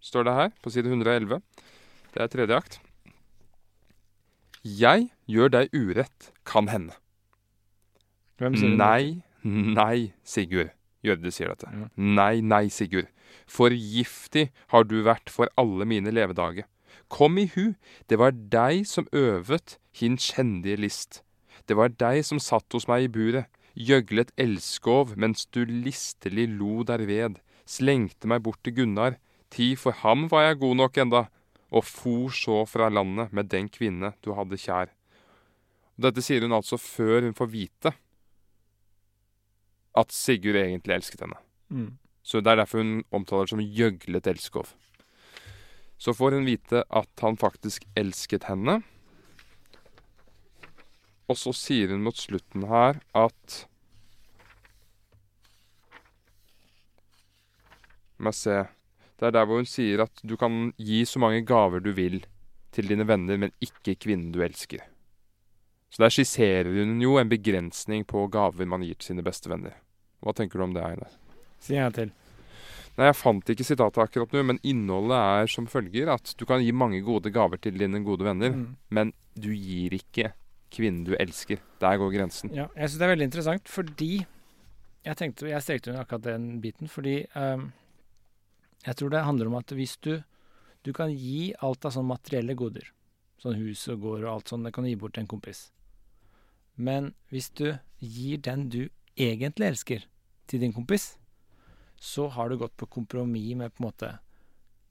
står 0.00 0.28
det 0.28 0.36
her 0.38 0.52
på 0.62 0.72
side 0.72 0.92
111. 0.92 1.40
Det 2.14 2.22
er 2.22 2.30
tredje 2.32 2.60
akt. 2.60 2.78
Jeg 4.66 5.10
gjør 5.30 5.52
deg 5.52 5.74
urett, 5.74 6.30
kan 6.46 6.70
hende. 6.70 6.94
Hvem 8.40 8.56
sier 8.58 8.72
det? 8.72 8.78
Nei, 8.78 9.02
nei, 9.46 10.12
Sigurd. 10.26 10.72
Jøde 11.06 11.30
sier 11.30 11.52
dette. 11.52 11.70
Ja. 11.70 11.88
Nei, 11.96 12.40
nei, 12.42 12.66
Sigurd. 12.72 13.10
For 13.46 13.70
giftig 13.70 14.48
har 14.72 14.86
du 14.88 14.98
vært 15.06 15.30
for 15.30 15.50
alle 15.60 15.86
mine 15.88 16.12
levedager. 16.14 16.66
Kom 17.12 17.38
i 17.38 17.46
hu, 17.54 17.76
det 18.10 18.18
var 18.18 18.34
deg 18.34 18.86
som 18.90 19.06
øvet 19.14 19.76
hin 19.94 20.16
kjendige 20.18 20.80
list. 20.82 21.20
Det 21.66 21.76
var 21.78 21.94
deg 21.94 22.24
som 22.26 22.40
satt 22.42 22.66
hos 22.74 22.88
meg 22.90 23.06
i 23.06 23.12
buret, 23.12 23.46
gjøglet 23.76 24.32
elskov 24.40 25.14
mens 25.20 25.46
du 25.54 25.62
listelig 25.68 26.48
lo 26.56 26.82
derved, 26.88 27.38
slengte 27.68 28.26
meg 28.30 28.42
bort 28.42 28.62
til 28.64 28.74
Gunnar, 28.80 29.18
ti 29.52 29.74
for 29.78 29.94
ham 30.02 30.26
var 30.32 30.48
jeg 30.48 30.60
god 30.64 30.80
nok 30.82 30.98
enda, 31.04 31.22
og 31.70 31.84
for 31.86 32.34
så 32.34 32.64
fra 32.66 32.88
landet 32.90 33.34
med 33.34 33.50
den 33.52 33.68
kvinne 33.70 34.14
du 34.24 34.32
hadde 34.34 34.58
kjær. 34.58 34.90
Dette 35.96 36.24
sier 36.24 36.44
hun 36.44 36.56
altså 36.56 36.78
før 36.80 37.28
hun 37.28 37.36
får 37.36 37.52
vite 37.52 37.94
at 39.96 40.12
Sigurd 40.12 40.58
egentlig 40.60 40.96
elsket 40.96 41.22
henne. 41.24 41.38
Mm. 41.70 41.94
Så 42.26 42.42
det 42.42 42.52
er 42.52 42.60
derfor 42.62 42.82
hun 42.82 43.04
omtaler 43.14 43.46
det 43.46 43.54
som 43.54 43.62
gjøglet 43.62 44.28
elskov. 44.30 44.74
Så 45.98 46.12
får 46.12 46.36
hun 46.36 46.48
vite 46.48 46.82
at 46.90 47.22
han 47.24 47.38
faktisk 47.40 47.86
elsket 47.96 48.48
henne. 48.50 48.80
Og 51.26 51.38
så 51.38 51.54
sier 51.56 51.94
hun 51.94 52.04
mot 52.06 52.18
slutten 52.18 52.66
her 52.70 53.00
at 53.16 53.62
La 58.16 58.30
meg 58.30 58.36
se 58.36 58.62
Det 59.20 59.26
er 59.28 59.32
der 59.36 59.44
hvor 59.48 59.60
hun 59.60 59.68
sier 59.68 60.02
at 60.06 60.22
du 60.24 60.36
kan 60.40 60.70
gi 60.80 61.02
så 61.08 61.20
mange 61.20 61.42
gaver 61.48 61.82
du 61.84 61.90
vil 61.96 62.22
til 62.72 62.88
dine 62.88 63.06
venner, 63.08 63.38
men 63.40 63.52
ikke 63.64 63.94
kvinnen 63.96 64.32
du 64.34 64.42
elsker. 64.44 64.82
Så 65.88 66.02
der 66.02 66.12
skisserer 66.12 66.68
hun 66.68 66.98
jo 67.00 67.16
en 67.16 67.30
begrensning 67.30 68.04
på 68.04 68.26
gaver 68.28 68.68
man 68.68 68.84
gir 68.84 68.98
til 68.98 69.14
sine 69.14 69.24
beste 69.24 69.48
venner. 69.48 69.72
Hva 70.26 70.34
tenker 70.34 70.58
du 70.58 70.64
om 70.66 70.72
det, 70.74 70.82
Einar? 70.82 71.12
Si 71.62 71.76
en 71.78 71.84
gang 71.86 71.94
til. 71.94 72.10
Nei, 72.96 73.06
Jeg 73.10 73.16
fant 73.20 73.50
ikke 73.52 73.64
sitatet 73.68 74.00
akkurat 74.02 74.32
nå, 74.34 74.42
men 74.48 74.58
innholdet 74.66 75.16
er 75.20 75.50
som 75.52 75.66
følger 75.70 76.08
at 76.14 76.32
du 76.40 76.44
kan 76.48 76.62
gi 76.64 76.72
mange 76.74 77.02
gode 77.04 77.30
gaver 77.30 77.60
til 77.62 77.76
dine 77.78 78.00
gode 78.04 78.24
venner, 78.26 78.50
Mm. 78.56 78.76
men 78.90 79.12
du 79.36 79.50
gir 79.52 79.92
ikke 79.94 80.32
kvinnen 80.72 81.04
du 81.04 81.12
elsker. 81.20 81.58
Der 81.80 81.98
går 82.00 82.10
grensen. 82.16 82.50
Ja, 82.56 82.66
jeg 82.74 82.88
syns 82.88 82.98
det 82.98 83.06
er 83.06 83.14
veldig 83.14 83.28
interessant 83.30 83.68
fordi 83.68 84.26
Jeg 85.06 85.16
tenkte, 85.16 85.46
jeg 85.46 85.62
strekte 85.62 85.90
under 85.92 86.02
akkurat 86.02 86.22
den 86.24 86.60
biten 86.60 86.88
fordi 86.90 87.26
um, 87.36 87.68
jeg 88.84 88.96
tror 88.96 89.10
det 89.10 89.20
handler 89.24 89.46
om 89.46 89.54
at 89.54 89.66
hvis 89.70 89.96
du 90.02 90.24
Du 90.82 90.92
kan 90.92 91.12
gi 91.14 91.52
alt 91.62 91.84
av 91.84 91.92
sånne 91.94 92.10
materielle 92.16 92.54
goder, 92.58 92.88
sånn 93.38 93.54
hus 93.60 93.86
og 93.88 94.00
gård 94.00 94.24
og 94.24 94.32
alt 94.32 94.48
sånt, 94.48 94.64
det 94.64 94.72
kan 94.74 94.82
du 94.84 94.90
gi 94.90 94.96
bort 94.98 95.14
til 95.14 95.22
en 95.22 95.26
kompis. 95.30 95.70
Men 96.76 97.12
hvis 97.30 97.48
du 97.54 97.78
gir 98.00 98.38
den 98.38 98.68
du 98.68 98.88
egentlig 99.18 99.66
elsker, 99.72 100.04
til 100.46 100.60
din 100.60 100.72
kompis, 100.72 101.16
så 102.00 102.28
har 102.28 102.48
du 102.52 102.56
gått 102.60 102.76
på 102.76 102.86
kompromiss 102.86 103.54
med 103.56 103.72
på 103.74 103.82
en 103.82 103.88
måte 103.90 104.10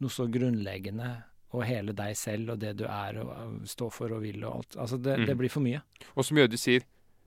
noe 0.01 0.09
så 0.11 0.25
grunnleggende 0.27 1.23
og 1.55 1.63
hele 1.63 1.93
deg 1.95 2.15
selv 2.19 2.49
og 2.55 2.59
det 2.59 2.73
du 2.81 2.83
er 2.89 3.19
og 3.23 3.61
står 3.69 3.91
for 3.93 4.11
og 4.11 4.21
vil 4.25 4.43
og 4.43 4.55
alt. 4.57 4.75
Altså, 4.77 4.97
det, 4.97 5.17
det 5.21 5.29
Mhm. 5.29 5.37
blir 5.37 5.49
for 5.53 5.61
mye. 5.63 5.81
Og 6.15 6.25
som 6.25 6.37
Jødi 6.37 6.57
sier, 6.57 6.81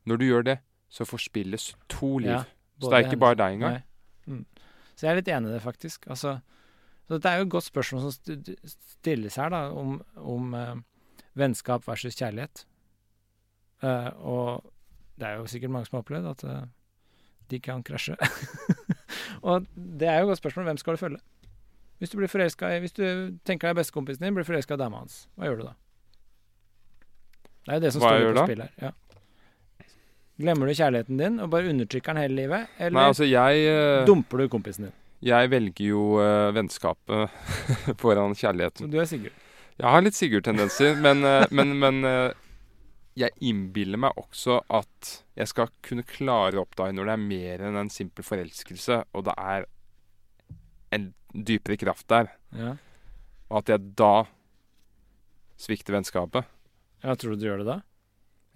når 0.05 0.17
du 0.19 0.25
gjør 0.27 0.45
det, 0.45 0.59
så 0.91 1.05
forspilles 1.07 1.75
to 1.89 2.19
liv. 2.19 2.31
Ja, 2.31 2.45
så 2.81 2.91
det 2.91 2.99
er 2.99 3.09
ikke 3.09 3.21
bare 3.21 3.35
deg 3.37 3.55
engang. 3.57 3.83
Mm. 4.27 4.45
Så 4.97 5.07
jeg 5.07 5.11
er 5.13 5.17
litt 5.17 5.29
enig 5.29 5.49
i 5.49 5.53
det, 5.53 5.63
faktisk. 5.63 6.07
Altså, 6.11 6.41
så 7.07 7.15
dette 7.17 7.29
er 7.29 7.39
jo 7.39 7.45
et 7.47 7.51
godt 7.51 7.65
spørsmål 7.65 8.11
som 8.13 8.45
stilles 8.67 9.37
her, 9.37 9.49
da, 9.49 9.71
om, 9.73 10.03
om 10.17 10.55
eh, 10.55 10.75
vennskap 11.37 11.87
versus 11.89 12.17
kjærlighet. 12.19 12.65
Uh, 13.83 14.11
og 14.19 14.73
det 15.19 15.27
er 15.29 15.37
jo 15.39 15.47
sikkert 15.47 15.71
mange 15.71 15.87
som 15.87 15.97
har 15.97 16.03
opplevd 16.03 16.27
at 16.33 16.45
eh, 16.45 16.65
de 17.51 17.61
kan 17.61 17.83
krasje. 17.83 18.17
og 19.49 19.67
det 19.75 20.09
er 20.09 20.21
jo 20.21 20.29
et 20.29 20.33
godt 20.33 20.43
spørsmål. 20.43 20.71
Hvem 20.71 20.81
skal 20.83 20.97
du 20.97 21.01
følge? 21.01 21.21
Hvis 21.99 22.13
du 22.13 22.21
forelska 22.31 22.79
Hvis 22.79 22.95
du 22.95 23.05
tenker 23.45 23.69
deg 23.69 23.81
bestekompisen 23.81 24.23
din 24.23 24.37
blir 24.37 24.47
forelska 24.47 24.77
i 24.79 24.81
dama 24.81 25.03
hans, 25.03 25.27
hva 25.35 25.49
gjør 25.49 25.61
du 25.61 25.67
da? 25.67 25.75
Det 27.67 27.75
er 27.75 27.81
jo 27.81 27.85
det 27.85 27.93
som 27.93 28.05
Hva 28.05 28.13
står 28.15 28.37
på 28.37 28.45
spill 28.47 28.63
her. 28.65 28.73
Ja. 28.81 28.93
Glemmer 30.39 30.71
du 30.71 30.79
kjærligheten 30.79 31.19
din 31.19 31.41
og 31.43 31.51
bare 31.51 31.73
undertrykker 31.73 32.15
den 32.15 32.23
hele 32.23 32.39
livet? 32.39 32.75
Eller 32.79 32.95
Nei, 33.01 33.07
altså 33.11 33.27
jeg 33.27 33.65
eh, 33.67 34.07
dumper 34.07 34.45
du 34.45 34.49
kompisen 34.53 34.87
din? 34.87 34.95
Jeg 35.27 35.51
velger 35.51 35.89
jo 35.89 36.03
uh, 36.23 36.55
vennskapet 36.55 37.27
foran 38.03 38.37
Så 38.39 38.47
kjærligheten. 38.47 38.91
du 38.93 39.01
er 39.03 39.09
Sigurd. 39.11 39.35
Jeg 39.79 39.91
har 39.91 40.05
litt 40.07 40.15
Sigurd-tendenser, 40.15 40.95
men, 41.03 41.25
eh, 41.27 41.45
men, 41.51 41.75
men 41.83 41.99
jeg 43.19 43.35
innbiller 43.45 43.99
meg 44.01 44.17
også 44.21 44.61
at 44.71 45.13
jeg 45.39 45.51
skal 45.51 45.71
kunne 45.83 46.05
klare 46.07 46.59
å 46.61 46.65
oppdage 46.67 46.95
når 46.97 47.09
det 47.11 47.15
er 47.17 47.25
mer 47.25 47.65
enn 47.69 47.79
en 47.81 47.91
simpel 47.93 48.25
forelskelse, 48.27 49.01
og 49.15 49.25
det 49.29 49.35
er 49.39 49.67
en 50.97 51.11
dypere 51.35 51.77
kraft 51.81 52.07
der, 52.09 52.31
Ja. 52.57 52.77
og 53.51 53.59
at 53.63 53.69
jeg 53.75 53.95
da 53.99 54.25
svikter 55.59 55.93
vennskapet. 55.97 56.45
ja, 57.03 57.15
tror 57.15 57.31
du 57.35 57.37
du 57.43 57.47
gjør 57.49 57.59
det 57.65 57.67
da? 57.67 57.81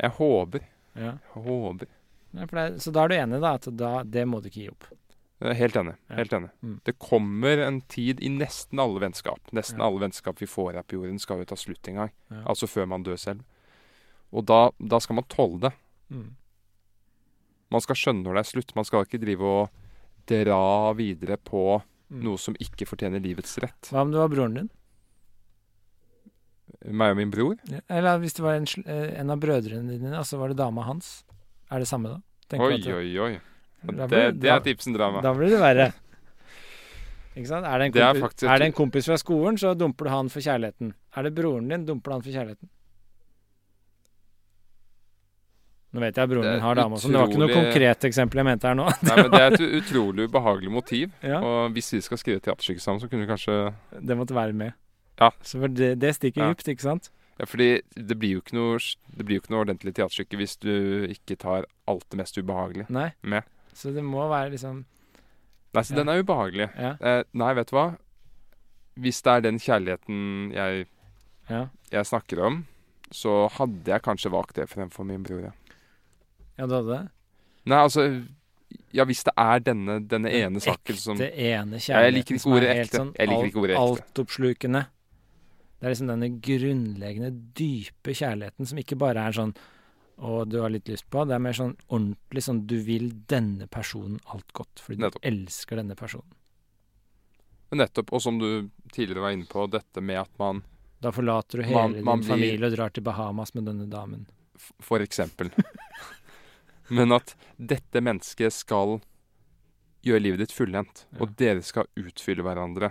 Jeg 0.03 0.11
håper. 0.19 0.65
Ja. 0.95 1.13
Jeg 1.35 1.43
håper. 1.45 1.87
Nei, 2.33 2.47
det 2.47 2.81
så 2.83 2.93
da 2.93 3.05
er 3.05 3.09
du 3.09 3.15
enig, 3.15 3.41
da? 3.43 3.55
At 3.59 3.69
da, 3.77 4.03
det 4.05 4.25
må 4.29 4.41
du 4.43 4.49
ikke 4.49 4.63
gi 4.65 4.71
opp? 4.73 4.87
Helt 5.43 5.75
enig. 5.77 5.97
Ja. 6.09 6.17
Helt 6.17 6.33
enig. 6.33 6.51
Mm. 6.63 6.77
Det 6.87 6.95
kommer 7.03 7.59
en 7.67 7.81
tid 7.91 8.21
i 8.23 8.29
nesten 8.31 8.79
alle 8.81 9.01
vennskap. 9.03 9.41
Nesten 9.53 9.79
Ja. 9.83 9.87
alle 9.89 10.01
vennskap 10.07 10.39
vi 10.41 10.47
får 10.47 10.75
her 10.79 10.83
på 10.87 10.97
jorden, 11.01 11.19
skal 11.19 11.39
jo 11.39 11.45
ta 11.45 11.57
slutt 11.57 11.89
en 11.89 11.95
gang. 11.97 12.11
Ja. 12.31 12.43
Altså 12.47 12.67
før 12.71 12.87
man 12.89 13.03
dør 13.03 13.19
selv. 13.19 13.43
Og 14.33 14.47
da, 14.49 14.71
da 14.81 14.99
skal 15.05 15.19
man 15.21 15.25
tåle 15.29 15.61
det. 15.67 15.73
Mm. 16.13 16.31
Man 17.73 17.81
skal 17.85 17.97
skjønne 17.97 18.25
når 18.27 18.37
det 18.39 18.43
er 18.47 18.51
slutt. 18.51 18.75
Man 18.77 18.85
skal 18.89 19.05
ikke 19.07 19.21
drive 19.23 19.43
og 19.63 19.71
dra 20.29 20.93
videre 20.97 21.37
på 21.37 21.83
Mm. 22.13 22.25
noe 22.27 22.37
som 22.37 22.53
ikke 22.61 22.85
fortjener 22.85 23.23
livets 23.25 23.55
rett. 23.63 23.89
Hva 23.89 24.03
om 24.05 24.11
det 24.13 24.19
var 24.21 24.29
broren 24.29 24.55
din? 24.59 24.67
Meg 26.93 27.15
og 27.15 27.17
min 27.17 27.31
bror. 27.33 27.55
Ja. 27.71 27.81
Eller 27.89 28.19
hvis 28.21 28.35
det 28.37 28.43
var 28.45 28.59
en, 28.59 28.67
eh, 28.85 29.15
en 29.21 29.31
av 29.31 29.41
brødrene 29.41 29.89
dine, 29.89 30.13
og 30.19 30.27
så 30.29 30.37
var 30.39 30.49
det 30.53 30.59
dama 30.59 30.83
hans? 30.83 31.25
Er 31.71 31.79
det 31.79 31.89
samme 31.89 32.11
da? 32.11 32.19
Tenker 32.51 32.67
Oi, 32.67 32.93
oi, 32.93 33.19
oi. 33.19 33.41
Ble, 33.83 34.07
Det, 34.09 34.41
det 34.41 34.51
er 34.51 34.61
tipsen 34.61 34.93
Ibsen-drama. 34.93 35.23
Da 35.23 35.33
blir 35.35 35.49
det 35.51 35.61
verre. 35.63 35.93
Ikke 37.35 37.49
sant? 37.49 37.65
Er 37.65 37.79
det, 37.79 37.87
en 37.87 37.93
Det 37.93 38.03
er 38.03 38.21
faktisk 38.21 38.51
er 38.51 38.59
det 38.59 38.67
en 38.67 38.73
kompis 38.77 39.07
fra 39.09 39.17
skolen, 39.17 39.57
så 39.57 39.73
dumper 39.75 40.05
du 40.05 40.11
han 40.11 40.29
for 40.29 40.41
kjærligheten. 40.41 40.93
Er 41.17 41.23
det 41.23 41.35
broren 41.35 41.69
din, 41.69 41.87
dumper 41.87 42.11
du 42.11 42.13
han 42.13 42.23
for 42.23 42.31
kjærligheten. 42.31 42.69
Nå 45.93 46.01
vet 46.01 46.17
jeg 46.17 46.25
at 46.25 46.31
broren 46.31 46.47
er 46.49 46.61
har 46.65 46.75
dame 46.79 46.97
også, 46.97 47.09
men 47.09 47.13
det 47.13 47.21
var 47.21 47.29
ikke 47.29 47.41
noe 47.43 47.53
konkret 47.57 48.05
eksempel 48.09 48.41
jeg 48.41 48.47
mente 48.49 48.69
her 48.71 48.75
nå. 48.79 48.87
Nei, 49.05 49.17
men 49.19 49.31
Det 49.35 49.41
er 49.43 49.53
et 49.59 49.65
utrolig 49.83 50.29
ubehagelig 50.31 50.71
motiv. 50.73 51.11
Ja, 51.23 51.41
Og 51.45 51.73
hvis 51.77 51.91
vi 51.93 52.01
skal 52.01 52.19
skrive 52.23 52.41
teaterstykke 52.41 52.81
sammen, 52.81 53.01
så 53.03 53.11
kunne 53.13 53.27
vi 53.27 53.29
kanskje 53.33 53.57
det 54.01 54.17
måtte 54.17 54.35
være 54.35 54.53
med. 54.57 54.73
Ja. 55.21 55.29
Så 55.45 55.61
det, 55.69 55.99
det 56.01 56.15
stikker 56.17 56.47
Ja. 56.47 56.53
dypt, 56.55 56.69
ikke 56.73 56.83
sant? 56.87 57.11
Ja, 57.39 57.45
fordi 57.45 57.81
det 57.97 58.17
blir 58.19 58.39
jo 58.39 58.41
ikke 58.41 58.57
noe, 58.57 58.79
det 59.17 59.25
blir 59.27 59.37
jo 59.37 59.43
ikke 59.43 59.53
noe 59.53 59.65
ordentlig 59.67 59.93
teaterstykke 59.97 60.37
hvis 60.41 60.57
du 60.63 60.73
ikke 61.13 61.37
tar 61.41 61.69
alt 61.89 62.05
det 62.11 62.19
mest 62.21 62.37
ubehagelige 62.41 62.87
Nei. 62.93 63.11
med. 63.23 63.43
Så 63.75 63.93
det 63.93 64.05
må 64.05 64.25
være 64.33 64.51
liksom 64.57 64.85
Nei, 65.75 65.83
så 65.83 65.93
Ja. 65.93 65.97
den 66.03 66.09
er 66.09 66.21
ubehagelig. 66.23 66.71
Ja. 66.77 66.97
Eh, 67.01 67.23
nei, 67.33 67.53
vet 67.55 67.69
du 67.71 67.77
hva? 67.77 67.87
Hvis 69.01 69.23
det 69.25 69.33
er 69.33 69.41
den 69.41 69.59
kjærligheten 69.59 70.53
jeg, 70.53 70.87
ja. 71.49 71.67
jeg 71.91 72.05
snakker 72.07 72.43
om, 72.45 72.67
så 73.13 73.49
hadde 73.57 73.89
jeg 73.89 74.03
kanskje 74.05 74.31
valgt 74.33 74.55
det 74.57 74.69
fremfor 74.69 75.05
min 75.09 75.23
bror, 75.25 75.41
ja. 75.49 75.51
Ja, 76.59 76.67
du 76.67 76.75
hadde 76.75 76.89
det? 76.97 77.11
Nei, 77.67 77.79
altså 77.79 78.07
Ja, 78.93 79.05
hvis 79.05 79.23
det 79.25 79.33
er 79.37 79.61
denne, 79.61 79.99
denne 80.09 80.31
ene 80.33 80.61
saken 80.61 80.97
som 80.97 81.17
Ekte, 81.21 81.33
ene 81.37 81.79
Ja, 81.81 82.01
jeg 82.07 82.13
liker 82.15 82.35
kjærligheten 82.35 82.39
ikke 82.39 82.55
ordet 82.57 82.77
ekte. 82.77 82.97
sånn 82.99 83.13
Jeg 83.19 83.29
liker 83.29 83.47
ikke 83.51 83.63
ordet 83.63 83.77
ekte. 83.77 83.85
altoppslukende. 83.89 84.83
Det 85.81 85.87
er 85.87 85.91
liksom 85.95 86.09
denne 86.13 86.29
grunnleggende, 86.41 87.31
dype 87.59 88.15
kjærligheten 88.15 88.67
som 88.69 88.79
ikke 88.79 88.97
bare 88.99 89.17
er 89.29 89.33
sånn 89.33 89.55
og 90.23 90.49
du 90.53 90.61
har 90.61 90.71
litt 90.71 90.87
lyst 90.87 91.09
på. 91.11 91.25
Det 91.27 91.35
er 91.35 91.41
mer 91.43 91.53
sånn 91.57 91.73
ordentlig 91.91 92.43
sånn 92.45 92.67
du 92.67 92.77
vil 92.85 93.09
denne 93.27 93.67
personen 93.67 94.21
alt 94.33 94.53
godt, 94.53 94.79
fordi 94.79 94.97
du 95.01 95.03
Nettopp. 95.07 95.25
elsker 95.25 95.77
denne 95.81 95.97
personen. 95.97 96.31
Nettopp, 97.73 98.13
og 98.13 98.21
som 98.23 98.39
du 98.39 98.69
tidligere 98.93 99.21
var 99.25 99.31
inne 99.33 99.47
på, 99.49 99.65
dette 99.73 100.01
med 100.05 100.19
at 100.21 100.31
man 100.39 100.63
Da 101.01 101.11
forlater 101.11 101.59
du 101.59 101.63
hele 101.65 101.75
Man- 101.75 102.05
man 102.05 102.21
din 102.21 102.29
blir- 102.29 102.37
familie 102.37 102.67
og 102.71 102.77
drar 102.77 102.93
til 102.93 103.03
Bahamas 103.03 103.55
med 103.55 103.65
denne 103.65 103.89
damen. 103.91 104.27
For 104.81 104.99
eksempel. 105.01 105.51
Men 106.89 107.15
at 107.15 107.35
dette 107.57 108.03
mennesket 108.03 108.55
skal 108.55 108.99
gjøre 110.03 110.23
livet 110.23 110.43
ditt 110.43 110.55
fullendt. 110.55 111.05
Ja. 111.13 111.21
Og 111.23 111.35
dere 111.39 111.63
skal 111.65 111.89
utfylle 111.99 112.45
hverandre 112.47 112.91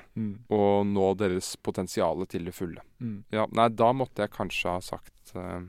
og 0.53 0.87
nå 0.87 1.11
deres 1.19 1.53
potensial 1.59 2.23
til 2.31 2.47
det 2.47 2.55
fulle. 2.55 2.83
Mm. 3.03 3.17
Ja, 3.35 3.47
nei, 3.51 3.67
da 3.75 3.91
måtte 3.95 4.23
jeg 4.23 4.33
kanskje 4.35 4.75
ha 4.77 4.83
sagt 4.85 5.33
uh, 5.35 5.59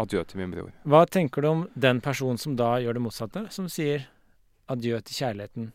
adjø 0.00 0.24
til 0.24 0.40
min 0.40 0.54
bror. 0.54 0.72
Hva 0.88 1.04
tenker 1.06 1.44
du 1.44 1.50
om 1.50 1.66
den 1.74 2.00
personen 2.04 2.40
som 2.40 2.56
da 2.56 2.78
gjør 2.80 2.96
det 2.96 3.04
motsatte? 3.04 3.44
Som 3.52 3.68
sier 3.72 4.08
adjø 4.70 5.02
til 5.04 5.20
kjærligheten, 5.20 5.72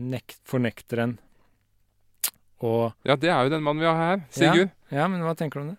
nekt, 0.00 0.40
fornekter 0.48 1.04
den, 1.04 1.18
og 2.60 2.92
Ja, 3.08 3.16
det 3.16 3.30
er 3.32 3.46
jo 3.46 3.52
den 3.52 3.62
mannen 3.64 3.80
vi 3.80 3.88
har 3.88 3.96
her, 3.96 4.24
Sigurd. 4.30 4.72
Ja, 4.92 5.06
men 5.08 5.22
hva 5.24 5.32
tenker 5.38 5.60
du 5.60 5.64
om 5.64 5.70
det? 5.72 5.78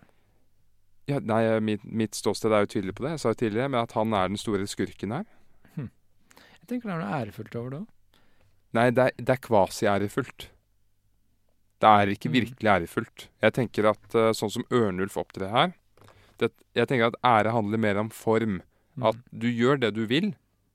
Ja, 1.10 1.18
nei, 1.18 1.42
mitt, 1.60 1.82
mitt 1.84 2.14
ståsted 2.14 2.52
er 2.54 2.62
jo 2.64 2.70
tydelig 2.76 2.94
på 2.94 3.02
det. 3.04 3.16
Jeg 3.16 3.20
sa 3.24 3.32
jo 3.32 3.38
tidligere, 3.40 3.68
men 3.72 3.80
at 3.82 3.92
han 3.98 4.12
er 4.14 4.28
den 4.30 4.38
store 4.40 4.66
skurken 4.70 5.10
her. 5.16 5.24
Jeg 6.62 6.68
tenker 6.70 6.88
det 6.88 6.94
er 6.94 7.00
noe 7.02 7.16
ærefullt 7.18 7.56
over 7.58 7.70
det 7.74 7.78
òg. 7.80 7.86
Nei, 8.78 8.84
det 8.94 9.02
er, 9.08 9.14
det 9.18 9.32
er 9.34 9.40
kvasi-ærefullt. 9.42 10.44
Det 11.82 11.88
er 11.90 12.12
ikke 12.14 12.28
Mm. 12.30 12.36
virkelig 12.38 12.68
ærefullt. 12.70 13.24
Jeg 13.42 13.52
tenker 13.52 13.88
at 13.90 14.14
eh, 14.14 14.30
sånn 14.38 14.52
som 14.54 14.64
Ørnulf 14.70 15.16
opptrer 15.18 15.50
her 15.50 15.72
det, 16.38 16.52
Jeg 16.78 16.86
tenker 16.88 17.10
at 17.10 17.18
ære 17.26 17.50
handler 17.52 17.78
mer 17.82 17.98
om 17.98 18.08
form. 18.10 18.62
Mm. 18.96 19.02
At 19.10 19.16
du 19.34 19.48
gjør 19.50 19.80
det 19.80 19.94
du 19.94 20.06
vil, 20.06 20.34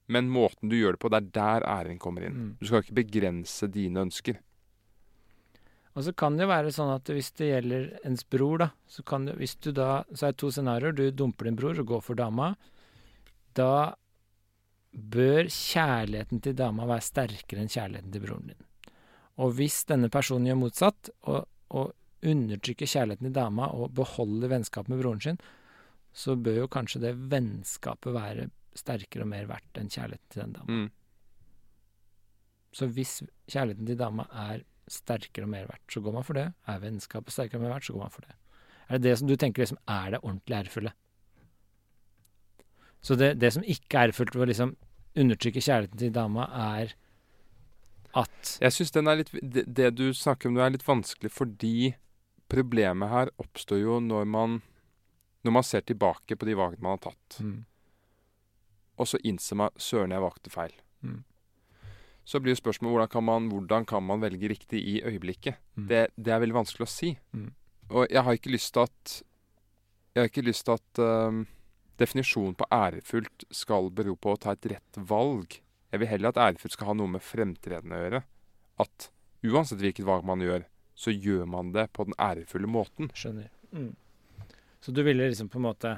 men 0.10 0.30
måten 0.30 0.70
du 0.70 0.76
gjør 0.76 0.98
det 0.98 1.00
på, 1.00 1.10
det 1.10 1.18
er 1.24 1.32
der 1.32 1.66
æren 1.68 1.98
kommer 2.00 2.24
inn. 2.28 2.34
Mm. 2.36 2.58
Du 2.60 2.66
skal 2.68 2.84
ikke 2.84 3.00
begrense 3.00 3.68
dine 3.72 4.04
ønsker. 4.04 4.38
Og 5.98 6.06
så 6.06 6.14
kan 6.14 6.36
det 6.38 6.46
jo 6.46 6.52
være 6.52 6.72
sånn 6.74 6.92
at 6.94 7.10
hvis 7.10 7.32
det 7.40 7.48
gjelder 7.50 7.86
ens 8.06 8.22
bror, 8.30 8.60
da, 8.62 8.68
så 8.86 9.02
kan 9.08 9.26
det, 9.26 9.34
hvis 9.40 9.56
du 9.66 9.72
da 9.74 10.04
Så 10.14 10.28
er 10.28 10.36
det 10.36 10.42
to 10.44 10.52
scenarioer. 10.54 10.94
Du 10.94 11.10
dumper 11.10 11.50
din 11.50 11.58
bror 11.58 11.80
og 11.82 11.90
går 11.90 12.04
for 12.06 12.20
dama. 12.20 12.52
Da 13.58 13.96
bør 14.94 15.50
kjærligheten 15.50 16.42
til 16.46 16.56
dama 16.58 16.86
være 16.90 17.06
sterkere 17.06 17.64
enn 17.64 17.74
kjærligheten 17.74 18.14
til 18.14 18.24
broren 18.24 18.52
din. 18.52 18.68
Og 19.42 19.58
hvis 19.58 19.84
denne 19.90 20.10
personen 20.14 20.48
gjør 20.50 20.62
motsatt, 20.62 21.10
og, 21.30 21.50
og 21.74 21.94
undertrykker 22.26 22.90
kjærligheten 22.90 23.30
til 23.30 23.36
dama 23.36 23.72
og 23.74 23.92
beholder 23.98 24.54
vennskap 24.54 24.90
med 24.90 25.02
broren 25.02 25.22
sin, 25.22 25.42
så 26.14 26.38
bør 26.38 26.64
jo 26.64 26.72
kanskje 26.74 27.04
det 27.04 27.18
vennskapet 27.34 28.14
være 28.14 28.48
sterkere 28.78 29.26
og 29.26 29.34
mer 29.34 29.50
verdt 29.50 29.82
enn 29.82 29.90
kjærligheten 29.90 30.30
til 30.34 30.46
den 30.46 30.56
dama. 30.58 30.78
Mm. 30.78 30.90
Så 32.78 32.90
hvis 32.94 33.20
kjærligheten 33.50 33.90
til 33.90 33.98
dama 33.98 34.30
er 34.46 34.66
sterkere 34.92 35.48
og 35.48 35.52
mer 35.52 35.68
verdt, 35.70 35.86
så 35.92 36.02
går 36.04 36.16
man 36.16 36.26
for 36.28 36.40
det. 36.40 36.48
Er 36.68 36.84
vennskapet 36.84 37.36
sterkere 37.36 37.60
og 37.60 37.66
mer 37.66 37.76
verdt, 37.76 37.88
så 37.88 37.96
går 37.96 38.06
man 38.06 38.14
for 38.14 38.28
det. 38.28 38.38
Er 38.88 38.98
det 38.98 39.10
det 39.10 39.18
som 39.20 39.28
du 39.28 39.36
tenker 39.36 39.64
liksom 39.64 39.80
er 39.92 40.14
det 40.14 40.24
ordentlig 40.24 40.58
ærefulle? 40.58 40.94
Så 43.02 43.16
det, 43.16 43.36
det 43.40 43.52
som 43.54 43.64
ikke 43.64 43.98
er 43.98 44.10
ærefullt 44.10 44.36
ved 44.36 44.48
å 44.48 44.50
liksom 44.52 44.74
undertrykke 45.18 45.64
kjærligheten 45.64 46.02
til 46.02 46.16
dama, 46.16 46.48
er 46.52 46.96
at 48.18 48.58
Jeg 48.62 48.74
syns 48.74 48.96
er 48.96 49.24
det, 49.42 49.66
det 49.68 49.92
du 49.98 50.10
snakker 50.16 50.50
om 50.50 50.56
nå, 50.56 50.64
er 50.64 50.74
litt 50.74 50.88
vanskelig 50.88 51.30
fordi 51.30 51.94
problemet 52.50 53.12
her 53.12 53.32
oppstår 53.38 53.82
jo 53.84 54.00
når 54.02 54.26
man 54.26 54.62
når 55.46 55.54
man 55.54 55.64
ser 55.64 55.84
tilbake 55.86 56.36
på 56.36 56.48
de 56.48 56.56
valgene 56.60 56.84
man 56.84 56.98
har 56.98 57.12
tatt, 57.12 57.38
mm, 57.40 57.60
og 59.00 59.08
så 59.08 59.20
innser 59.24 59.60
man 59.62 59.76
søren, 59.80 60.12
jeg 60.12 60.24
valgte 60.24 60.52
feil. 60.52 60.74
Mm. 61.06 61.22
Så 62.28 62.42
blir 62.44 62.58
spørsmålet 62.60 62.94
hvordan 62.94 63.12
kan 63.14 63.24
man, 63.24 63.50
hvordan 63.52 63.86
kan 63.88 64.04
man 64.04 64.24
velge 64.24 64.50
riktig 64.52 64.82
i 64.84 64.98
øyeblikket? 65.00 65.62
Mm. 65.78 65.86
Det, 65.88 66.02
det 66.16 66.34
er 66.34 66.42
veldig 66.44 66.58
vanskelig 66.58 66.84
å 66.88 66.92
si. 66.92 67.14
Mm. 67.32 67.52
Og 67.88 68.10
jeg 68.12 68.24
har 68.28 68.36
ikke 68.36 68.52
lyst 68.52 68.74
til 68.76 68.84
at 68.84 69.22
Jeg 70.12 70.24
har 70.24 70.32
ikke 70.32 70.48
lyst 70.48 70.66
til 70.66 70.74
at 70.74 71.00
um, 71.00 71.44
definisjonen 72.02 72.56
på 72.58 72.66
ærefullt 72.74 73.46
skal 73.54 73.92
bero 73.94 74.16
på 74.18 74.34
å 74.34 74.40
ta 74.42 74.56
et 74.56 74.66
rett 74.72 74.98
valg. 74.98 75.60
Jeg 75.94 76.02
vil 76.02 76.10
heller 76.10 76.34
at 76.34 76.40
ærefullt 76.42 76.74
skal 76.74 76.90
ha 76.90 76.96
noe 76.98 77.12
med 77.14 77.22
fremtreden 77.22 77.94
å 77.94 78.00
gjøre. 78.02 78.22
At 78.82 79.12
uansett 79.46 79.84
hvilket 79.84 80.08
valg 80.10 80.26
man 80.26 80.42
gjør, 80.42 80.66
så 80.98 81.14
gjør 81.14 81.46
man 81.46 81.70
det 81.76 81.86
på 81.94 82.08
den 82.10 82.18
ærefulle 82.18 82.68
måten. 82.68 83.12
Skjønner. 83.14 83.52
Mm. 83.72 83.94
Så 84.82 84.92
du 84.92 85.04
ville 85.06 85.30
liksom 85.30 85.52
på 85.54 85.62
en 85.62 85.68
måte 85.68 85.94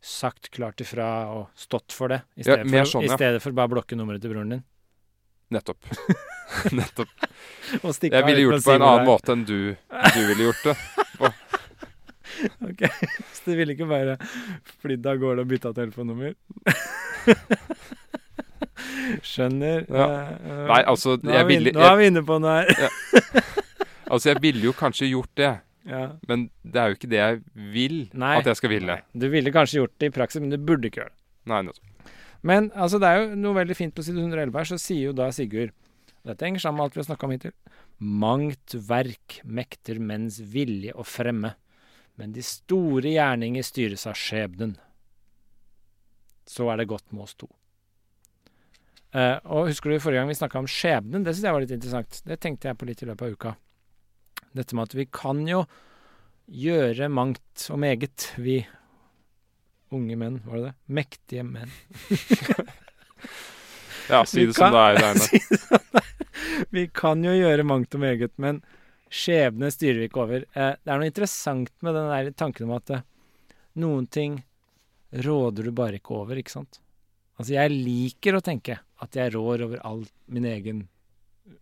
sagt 0.00 0.48
klart 0.56 0.80
ifra 0.80 1.28
og 1.34 1.52
stått 1.54 1.92
for 1.92 2.08
det, 2.08 2.22
i 2.34 2.40
Ja, 2.40 2.54
stedet, 2.54 2.70
mer 2.72 2.86
for, 2.86 2.92
sånn, 2.94 3.04
i 3.04 3.12
stedet 3.12 3.42
for 3.44 3.56
bare 3.56 3.68
å 3.68 3.74
blokke 3.76 3.98
nummeret 4.00 4.24
til 4.24 4.32
broren 4.32 4.56
din? 4.56 4.64
Nettopp. 5.50 5.86
Nettopp. 6.78 7.08
Jeg 8.02 8.24
ville 8.26 8.42
gjort 8.44 8.58
det 8.60 8.64
på 8.66 8.74
en 8.76 8.82
annen 8.86 9.06
måte 9.08 9.32
enn 9.34 9.44
du, 9.48 9.56
du 9.74 10.20
ville 10.30 10.50
gjort 10.50 10.64
det. 10.70 10.76
Ok, 12.64 12.84
Så 13.36 13.50
du 13.50 13.56
ville 13.58 13.74
ikke 13.74 13.84
bare 13.90 14.14
flydd 14.80 15.04
av 15.10 15.18
gårde 15.20 15.42
og 15.42 15.48
bytta 15.50 15.72
telefonnummer? 15.76 16.32
Skjønner. 19.26 19.82
Ja. 19.90 20.06
Eh, 20.38 20.62
Nei, 20.70 20.78
altså, 20.88 21.16
nå 21.20 21.34
er, 21.34 21.44
vi, 21.48 21.58
ville- 21.58 21.74
nå 21.76 21.82
er 21.84 21.98
vi 22.00 22.06
inne 22.08 22.22
på 22.24 22.38
noe 22.40 22.54
her. 22.62 22.70
Altså, 24.10 24.30
jeg 24.32 24.40
ville 24.46 24.64
jo 24.70 24.72
kanskje 24.78 25.10
gjort 25.10 25.32
det, 25.38 25.50
Ja. 25.90 26.04
men 26.28 26.48
det 26.62 26.80
er 26.80 26.88
jo 26.92 26.96
ikke 26.98 27.10
det 27.12 27.20
jeg 27.20 27.42
vil 27.74 27.98
Nei. 28.14 28.32
at 28.40 28.46
jeg 28.50 28.56
skal 28.62 28.72
ville. 28.72 28.96
Nei, 29.00 29.20
Du 29.20 29.28
ville 29.32 29.52
kanskje 29.54 29.80
gjort 29.82 29.94
det 30.00 30.10
i 30.10 30.14
praksis, 30.14 30.40
men 30.40 30.50
du 30.54 30.58
burde 30.58 30.88
ikke 30.88 31.02
gjøre 31.02 31.12
det. 31.12 31.18
Nei, 31.50 31.60
nettopp. 31.68 31.89
Men 32.46 32.70
altså, 32.72 33.00
det 33.00 33.08
er 33.08 33.20
jo 33.20 33.38
noe 33.40 33.58
veldig 33.58 33.76
fint 33.76 33.94
på 33.94 34.04
side 34.04 34.20
111 34.22 34.56
her, 34.56 34.68
så 34.70 34.80
sier 34.80 35.10
jo 35.10 35.16
da 35.16 35.30
Sigurd 35.34 35.74
Dette 36.26 36.44
henger 36.44 36.60
sammen 36.60 36.80
med 36.80 36.88
alt 36.88 36.96
vi 36.96 37.00
har 37.00 37.06
snakka 37.08 37.24
om 37.26 37.32
hittil. 37.32 37.52
Mangt 38.00 38.74
verk 38.90 39.38
mekter 39.44 39.96
menns 40.04 40.36
vilje 40.52 40.92
å 40.92 41.04
fremme, 41.04 41.54
men 42.20 42.34
de 42.36 42.44
store 42.44 43.14
gjerninger 43.14 43.64
styres 43.64 44.04
av 44.08 44.18
skjebnen. 44.20 44.74
Så 46.44 46.68
er 46.68 46.80
det 46.80 46.90
godt 46.90 47.08
med 47.14 47.24
oss 47.24 47.38
to. 47.40 47.48
Uh, 49.16 49.40
og 49.48 49.70
husker 49.70 49.90
du 49.90 49.96
forrige 49.96 50.20
gang 50.20 50.28
vi 50.28 50.36
snakka 50.38 50.60
om 50.60 50.68
skjebnen? 50.70 51.24
Det 51.24 51.32
syns 51.32 51.46
jeg 51.48 51.56
var 51.56 51.64
litt 51.64 51.72
interessant. 51.74 52.20
Det 52.28 52.36
tenkte 52.42 52.68
jeg 52.68 52.78
på 52.78 52.90
litt 52.90 53.00
i 53.00 53.08
løpet 53.08 53.24
av 53.24 53.38
uka. 53.38 53.54
Dette 54.60 54.76
med 54.76 54.90
at 54.90 54.98
vi 54.98 55.08
kan 55.08 55.40
jo 55.48 55.64
gjøre 56.50 57.08
mangt 57.10 57.64
og 57.72 57.80
meget, 57.80 58.28
vi 58.36 58.60
unge 59.96 60.16
menn, 60.18 60.40
var 60.46 60.60
det 60.60 60.68
det? 60.70 60.74
Mektige 61.00 61.46
menn. 61.46 61.72
Ja, 64.10 64.24
si 64.26 64.46
det 64.46 64.54
som 64.54 64.74
det 64.74 64.80
er, 64.80 64.96
Reine. 64.98 66.02
Vi 66.70 66.86
kan 66.94 67.24
jo 67.24 67.32
gjøre 67.34 67.66
mangt 67.66 67.94
og 67.94 68.02
meget, 68.02 68.32
men 68.42 68.60
skjebne 69.10 69.70
styrer 69.74 70.02
vi 70.02 70.08
ikke 70.10 70.22
over. 70.24 70.46
Eh, 70.54 70.76
det 70.78 70.92
er 70.92 71.00
noe 71.00 71.10
interessant 71.10 71.72
med 71.84 71.96
den 71.96 72.10
der 72.10 72.30
tanken 72.38 72.68
om 72.68 72.76
at 72.78 72.94
eh, 72.96 73.04
noen 73.82 74.06
ting 74.10 74.40
råder 75.10 75.66
du 75.66 75.74
bare 75.74 75.98
ikke 75.98 76.14
over, 76.20 76.38
ikke 76.38 76.54
sant? 76.54 76.80
Altså, 77.38 77.54
jeg 77.56 77.72
liker 77.72 78.36
å 78.36 78.44
tenke 78.44 78.78
at 79.00 79.16
jeg 79.16 79.34
rår 79.34 79.64
over 79.66 79.84
all 79.86 80.02
min 80.30 80.48
egen 80.48 80.88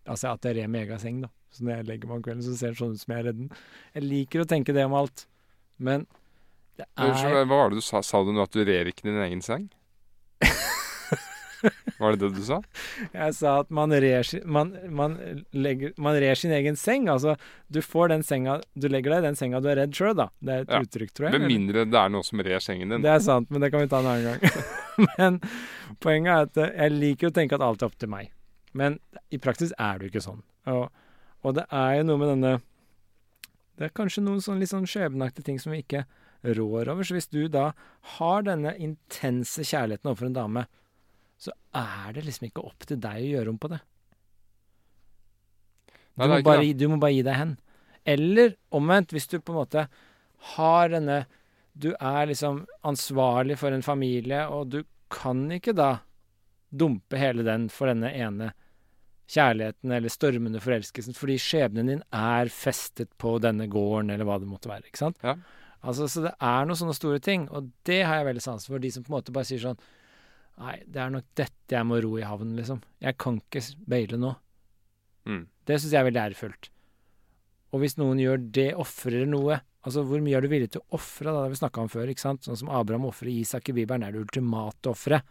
Altså 0.05 0.27
at 0.29 0.43
jeg 0.45 0.53
rer 0.59 0.67
med 0.69 0.83
egen 0.83 0.99
seng, 1.01 1.21
da. 1.23 1.29
Så 1.49 1.63
når 1.63 1.79
jeg 1.79 1.85
legger 1.87 2.09
meg 2.09 2.19
om 2.19 2.23
kvelden, 2.27 2.43
så 2.45 2.51
ser 2.53 2.75
det 2.75 2.77
sånn 2.77 2.91
ut 2.93 3.01
som 3.01 3.13
jeg 3.13 3.23
er 3.23 3.25
redden. 3.31 3.47
Jeg 3.95 4.03
liker 4.05 4.43
å 4.43 4.45
tenke 4.51 4.75
det 4.75 4.83
om 4.85 4.93
alt, 4.99 5.23
men 5.81 6.03
det 6.79 6.87
er 6.95 7.43
Hva 7.43 7.43
var 7.51 7.69
det 7.73 7.81
du 7.81 7.85
sa? 7.85 8.01
Sa 8.05 8.23
du 8.23 8.31
nå 8.35 8.43
at 8.45 8.55
du 8.55 8.63
rer 8.65 8.89
ikke 8.91 9.05
din 9.07 9.19
egen 9.27 9.43
seng? 9.45 9.69
Var 11.99 12.13
det 12.15 12.19
det 12.21 12.29
du 12.37 12.43
sa? 12.47 12.61
Jeg 13.11 13.33
sa 13.35 13.53
at 13.65 13.71
man 13.75 13.91
rer, 13.91 14.27
man, 14.47 14.69
man, 14.95 15.17
legger, 15.51 15.91
man 15.99 16.15
rer 16.21 16.37
sin 16.39 16.53
egen 16.55 16.77
seng. 16.79 17.09
Altså, 17.11 17.33
du 17.67 17.81
får 17.83 18.13
den 18.13 18.23
senga 18.23 18.59
Du 18.79 18.87
legger 18.87 19.11
deg 19.17 19.25
i 19.25 19.27
den 19.27 19.35
senga 19.39 19.59
du 19.63 19.67
er 19.71 19.81
redd 19.81 19.97
sjøl, 19.97 20.13
da. 20.15 20.29
Det 20.39 20.53
er 20.55 20.63
et 20.63 20.71
Ja. 20.71 20.79
uttrykk, 20.85 21.11
tror 21.11 21.27
jeg. 21.27 21.35
Med 21.35 21.51
mindre 21.51 21.83
det 21.89 21.99
er 21.99 22.13
noe 22.13 22.23
som 22.23 22.39
rer 22.47 22.63
sengen 22.63 22.93
din. 22.95 23.03
Det 23.03 23.11
er 23.11 23.19
sant, 23.25 23.51
men 23.51 23.59
det 23.65 23.71
kan 23.73 23.83
vi 23.83 23.91
ta 23.91 23.99
en 23.99 24.07
annen 24.13 24.39
gang. 24.39 24.63
men 25.17 25.41
poenget 25.99 26.31
er 26.31 26.47
at 26.47 26.61
eh, 26.63 26.71
jeg 26.85 26.95
liker 26.95 27.27
å 27.33 27.35
tenke 27.35 27.59
at 27.59 27.65
alt 27.67 27.83
er 27.83 27.91
opp 27.91 27.99
til 27.99 28.13
meg. 28.15 28.31
Men 28.71 28.99
i 29.35 29.41
praksis 29.41 29.75
er 29.75 29.99
det 29.99 30.07
jo 30.07 30.13
ikke 30.13 30.27
sånn. 30.29 30.41
Og, 30.71 30.87
og 31.43 31.55
det 31.59 31.67
er 31.73 31.97
jo 31.99 32.07
noe 32.07 32.21
med 32.21 32.31
denne 32.37 32.55
Det 33.79 33.87
er 33.89 33.93
kanskje 33.95 34.21
noen 34.23 34.41
sånn 34.43 34.59
litt 34.59 34.71
sånn 34.71 34.87
skjebneaktige 34.87 35.47
ting 35.47 35.59
som 35.59 35.71
vi 35.75 35.83
ikke 35.83 36.05
rår 36.43 36.89
over. 36.91 37.03
Så 37.03 37.15
hvis 37.17 37.29
du 37.31 37.47
da 37.51 37.71
har 38.17 38.45
denne 38.47 38.75
intense 38.79 39.65
kjærligheten 39.65 40.09
overfor 40.11 40.29
en 40.29 40.37
dame, 40.37 40.65
så 41.39 41.53
er 41.75 42.13
det 42.15 42.25
liksom 42.27 42.49
ikke 42.49 42.65
opp 42.67 42.85
til 42.87 42.99
deg 42.99 43.23
å 43.23 43.31
gjøre 43.33 43.53
om 43.53 43.59
på 43.61 43.71
det. 43.71 43.79
Du, 45.89 46.25
Nei, 46.25 46.27
det 46.27 46.35
må 46.35 46.45
bare, 46.49 46.63
det. 46.67 46.77
du 46.79 46.87
må 46.91 46.99
bare 46.99 47.15
gi 47.15 47.25
deg 47.27 47.37
hen. 47.39 47.57
Eller 48.09 48.55
omvendt, 48.75 49.13
hvis 49.15 49.29
du 49.31 49.37
på 49.39 49.53
en 49.53 49.61
måte 49.61 49.85
har 50.55 50.91
denne 50.91 51.25
Du 51.79 51.93
er 51.95 52.25
liksom 52.27 52.65
ansvarlig 52.83 53.55
for 53.59 53.71
en 53.71 53.83
familie, 53.85 54.41
og 54.51 54.67
du 54.73 54.81
kan 55.13 55.45
ikke 55.53 55.71
da 55.71 56.01
dumpe 56.69 57.15
hele 57.17 57.45
den 57.45 57.69
for 57.71 57.87
denne 57.87 58.09
ene 58.11 58.49
kjærligheten 59.29 59.93
eller 59.93 60.11
stormende 60.11 60.59
forelskelsen, 60.59 61.15
fordi 61.15 61.37
skjebnen 61.39 61.91
din 61.91 62.01
er 62.11 62.49
festet 62.51 63.13
på 63.21 63.37
denne 63.39 63.69
gården, 63.71 64.09
eller 64.11 64.27
hva 64.27 64.39
det 64.41 64.49
måtte 64.49 64.71
være. 64.71 64.89
ikke 64.89 65.01
sant? 65.05 65.21
Ja. 65.23 65.37
Altså, 65.79 66.09
Så 66.11 66.25
det 66.25 66.33
er 66.35 66.67
noen 66.67 66.79
sånne 66.79 66.97
store 66.97 67.21
ting, 67.23 67.47
og 67.55 67.71
det 67.87 68.01
har 68.03 68.19
jeg 68.19 68.29
veldig 68.31 68.43
sans 68.43 68.67
for. 68.67 68.81
De 68.83 68.91
som 68.91 69.05
på 69.05 69.13
en 69.13 69.17
måte 69.19 69.35
bare 69.35 69.47
sier 69.47 69.63
sånn 69.63 69.79
Nei, 70.59 70.73
det 70.91 70.99
er 70.99 71.11
nok 71.13 71.23
dette 71.39 71.71
jeg 71.71 71.87
må 71.87 72.01
ro 72.03 72.17
i 72.19 72.25
havn, 72.27 72.49
liksom. 72.57 72.81
Jeg 72.99 73.15
kan 73.15 73.37
ikke 73.39 73.61
baile 73.87 74.17
nå. 74.19 74.33
Mm. 75.23 75.45
Det 75.63 75.77
syns 75.79 75.93
jeg 75.93 76.01
er 76.01 76.07
veldig 76.09 76.19
ærefullt. 76.25 76.67
Og 77.71 77.79
hvis 77.79 77.95
noen 77.95 78.19
gjør 78.19 78.41
det, 78.59 78.69
ofrer 78.75 79.27
noe 79.29 79.61
Altså, 79.79 80.01
hvor 80.03 80.19
mye 80.19 80.35
er 80.35 80.43
du 80.43 80.49
villig 80.51 80.73
til 80.73 80.81
å 80.81 80.97
ofre? 80.97 81.29
da? 81.29 81.37
Det 81.37 81.45
har 81.45 81.51
vi 81.53 81.59
snakka 81.61 81.83
om 81.85 81.87
før, 81.87 82.09
ikke 82.11 82.19
sant? 82.19 82.43
Sånn 82.43 82.57
som 82.59 82.71
Abraham 82.75 83.05
ofrer 83.07 83.29
Isak 83.31 83.69
i 83.71 83.75
Bibelen, 83.77 84.03
er 84.03 84.11
det 84.11 84.19
ultimate 84.19 84.91
offeret. 84.91 85.23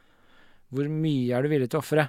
Hvor 0.72 0.88
mye 0.88 1.36
er 1.36 1.44
du 1.44 1.50
villig 1.52 1.68
til 1.68 1.76
å 1.76 1.82
ofre 1.84 2.06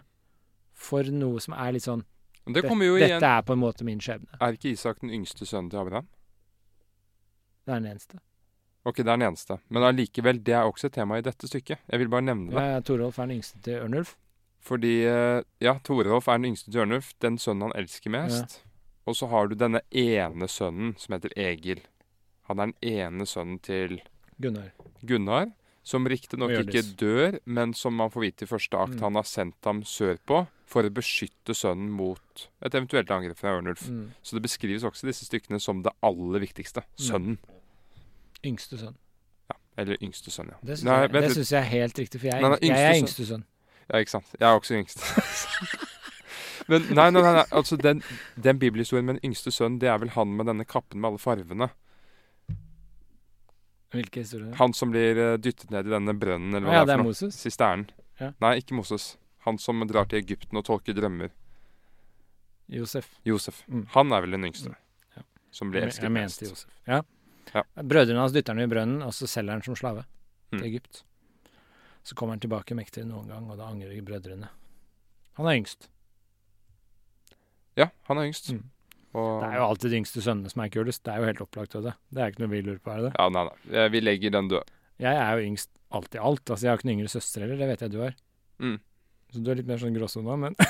for 0.80 1.04
noe 1.12 1.44
som 1.44 1.58
er 1.60 1.76
litt 1.76 1.84
sånn 1.84 2.06
det 2.50 2.64
kommer 2.66 2.88
jo 2.88 2.96
igjen 2.98 3.20
Dette 3.20 3.30
er 3.30 3.44
på 3.46 3.54
en 3.54 3.62
måte 3.62 3.86
min 3.86 4.00
skjebne. 4.02 4.40
Er 4.42 4.56
ikke 4.56 4.72
Isak 4.72 5.04
den 5.04 5.12
yngste 5.14 5.46
sønnen 5.46 5.70
til 5.70 5.82
Abraham? 5.82 6.08
Det 7.66 7.76
er 7.76 7.84
den 7.84 7.92
eneste. 7.92 8.22
Ok, 8.90 9.02
det 9.04 9.08
er 9.08 9.20
den 9.20 9.28
eneste. 9.30 9.60
Men 9.70 9.86
allikevel, 9.90 10.40
det 10.48 10.56
er 10.58 10.66
også 10.70 10.90
et 10.90 10.96
tema 10.98 11.20
i 11.20 11.26
dette 11.26 11.48
stykket. 11.50 11.84
Jeg 11.90 12.02
vil 12.02 12.10
bare 12.12 12.26
nevne 12.26 12.50
det. 12.50 12.58
Ja, 12.58 12.78
ja, 12.78 12.82
Torolf 12.88 13.20
er 13.22 13.30
den 13.30 13.38
yngste 13.40 13.62
til 13.66 13.78
Ørnulf. 13.84 14.16
Fordi 14.66 14.94
eh, 15.08 15.44
ja, 15.64 15.76
Torolf 15.86 16.28
er 16.28 16.40
den 16.42 16.50
yngste 16.52 16.72
til 16.74 16.82
Ørnulf, 16.84 17.14
den 17.24 17.38
sønnen 17.40 17.70
han 17.70 17.78
elsker 17.80 18.12
mest. 18.16 18.60
Og 19.08 19.16
så 19.18 19.30
har 19.32 19.48
du 19.50 19.56
denne 19.58 19.82
ene 19.96 20.50
sønnen 20.52 20.96
som 21.02 21.16
heter 21.16 21.34
Egil. 21.40 21.82
Han 22.50 22.60
er 22.62 22.72
den 22.74 22.90
ene 22.98 23.26
sønnen 23.30 23.60
til 23.66 24.00
Gunnar. 24.42 24.72
Gunnar, 25.06 25.52
som 25.84 26.06
riktignok 26.10 26.52
ikke 26.60 26.84
dør, 27.00 27.38
men 27.50 27.74
som 27.78 27.96
man 27.98 28.12
får 28.14 28.26
vite 28.26 28.46
i 28.46 28.50
første 28.52 28.78
akt 28.78 28.98
Mm. 29.00 29.02
han 29.08 29.16
har 29.16 29.24
sendt 29.30 29.66
ham 29.66 29.82
sørpå 29.84 30.44
for 30.70 30.86
å 30.86 30.92
beskytte 30.94 31.56
sønnen 31.58 31.90
mot 31.90 32.48
et 32.62 32.74
eventuelt 32.78 33.10
angrep 33.10 33.38
fra 33.40 33.56
Ørnulf. 33.58 33.88
Mm. 33.90 34.12
Så 34.22 34.36
det 34.38 34.44
beskrives 34.46 34.84
også 34.86 35.08
i 35.08 35.10
disse 35.10 35.26
stykkene 35.26 35.60
som 35.60 35.82
det 35.82 35.92
aller 36.06 36.40
viktigste. 36.46 36.84
Sønnen. 36.98 37.40
Yngste 38.46 38.78
sønn. 38.80 38.98
Eller 39.80 40.00
yngste 40.04 40.32
sønn, 40.32 40.50
ja. 40.52 40.58
Det 40.64 40.78
syns 40.80 40.90
jeg, 40.92 41.12
det 41.14 41.32
synes 41.32 41.52
jeg 41.52 41.60
er 41.60 41.70
helt 41.72 42.00
riktig, 42.00 42.20
for 42.20 42.28
jeg, 42.28 42.42
Nei, 42.44 42.50
nei, 42.50 42.60
jeg 42.68 42.86
er 42.86 42.98
yngste 42.98 43.22
yngste 43.22 43.28
sønn. 43.30 43.46
Ja, 43.90 44.02
ikke 44.04 44.12
sant. 44.12 44.34
Jeg 44.40 44.48
er 44.50 44.60
også 44.60 44.76
yngst. 44.80 45.06
Men 46.70 46.84
nei, 46.94 47.08
nei, 47.10 47.22
nei, 47.24 47.32
nei. 47.40 47.46
altså 47.56 47.78
den, 47.82 48.02
den 48.38 48.60
bibelhistorien 48.62 49.06
med 49.08 49.18
den 49.18 49.32
yngste 49.32 49.52
sønnen, 49.52 49.80
det 49.82 49.90
er 49.90 49.98
vel 50.04 50.12
han 50.14 50.36
med 50.38 50.46
denne 50.52 50.66
kappen 50.70 51.02
med 51.02 51.10
alle 51.10 51.22
farvene. 51.22 51.70
Hvilke 53.90 54.22
historier? 54.22 54.52
Han 54.60 54.76
som 54.78 54.92
blir 54.94 55.18
eh, 55.18 55.38
dyttet 55.42 55.72
ned 55.74 55.88
i 55.90 55.94
denne 55.96 56.14
brønnen, 56.14 56.54
eller 56.54 56.70
hva 56.70 56.76
ja, 56.76 56.84
det 56.86 56.94
er 56.94 57.00
for 57.00 57.08
noe. 57.08 57.16
Moses. 57.16 57.40
Sisternen. 57.42 57.88
Ja. 58.22 58.34
Nei, 58.44 58.52
ikke 58.62 58.78
Moses. 58.78 59.16
Han 59.48 59.58
som 59.58 59.82
drar 59.90 60.06
til 60.12 60.20
Egypten 60.22 60.60
og 60.60 60.68
tolker 60.68 60.94
drømmer. 60.94 61.32
Josef. 62.70 63.08
Josef. 63.26 63.64
Mm. 63.66 63.88
Han 63.96 64.14
er 64.14 64.28
vel 64.28 64.38
den 64.38 64.46
yngste. 64.52 64.76
Ja. 65.18 65.24
Som 65.56 65.72
blir 65.72 65.82
Jeg, 65.82 65.90
elsket 65.90 66.06
jeg 66.06 66.14
mest. 66.20 66.44
mente 66.44 66.52
Josef. 66.54 66.76
Ja. 66.86 67.02
Ja. 67.54 67.64
Brødrene 67.82 68.20
hans 68.22 68.34
dytter 68.36 68.54
han 68.54 68.64
i 68.64 68.70
brønnen, 68.72 69.04
og 69.06 69.14
så 69.16 69.28
selger 69.28 69.52
han 69.58 69.62
som 69.66 69.76
slave 69.76 70.06
Mm. 70.52 70.60
til 70.60 70.66
Egypt. 70.72 71.04
Så 72.04 72.16
kommer 72.16 72.34
han 72.34 72.40
tilbake 72.42 72.74
mektigere 72.76 73.06
enn 73.06 73.12
noen 73.14 73.28
gang, 73.30 73.50
og 73.52 73.58
da 73.60 73.68
angrer 73.70 74.02
brødrene. 74.02 74.48
Han 75.38 75.46
er 75.48 75.58
yngst. 75.60 75.90
Ja, 77.78 77.90
han 78.10 78.18
er 78.18 78.26
yngst. 78.32 78.50
Mm. 78.54 78.64
Og, 79.14 79.42
Det 79.42 79.50
er 79.50 79.56
jo 79.58 79.66
alltid 79.68 79.92
de 79.92 79.98
yngste 80.02 80.22
sønnene 80.22 80.50
som 80.50 80.62
er 80.64 80.70
kulest. 80.70 81.04
Det 81.04 81.14
er 81.14 81.18
jo 81.22 81.26
helt 81.30 81.42
opplagt 81.42 81.72
det. 81.82 81.94
Det 82.14 82.22
er 82.22 82.32
ikke 82.32 82.40
noe 82.44 82.50
vi 82.54 82.62
lurer 82.62 82.80
på, 82.82 82.92
er 82.94 83.02
det? 83.08 83.14
Ja, 83.20 83.30
nei, 83.30 83.44
nei. 83.46 83.78
Eh, 83.78 83.90
Vi 83.90 84.02
legger 84.02 84.32
den 84.32 84.48
død. 84.50 84.64
Jeg 85.00 85.16
er 85.16 85.38
jo 85.40 85.46
yngst 85.50 85.70
alt 85.92 86.16
i 86.16 86.18
alt. 86.20 86.46
Altså, 86.50 86.62
jeg 86.66 86.70
har 86.72 86.78
ikke 86.78 86.90
noen 86.90 87.00
yngre 87.00 87.10
søstre 87.14 87.42
heller, 87.42 87.58
det 87.58 87.68
vet 87.70 87.82
jeg 87.82 87.92
du 87.92 88.00
har. 88.02 88.16
Mm. 88.60 88.80
Så 89.34 89.44
du 89.44 89.52
er 89.52 89.56
litt 89.56 89.68
mer 89.68 89.78
sånn 89.78 89.94
gråsone 89.96 90.38
men 90.38 90.56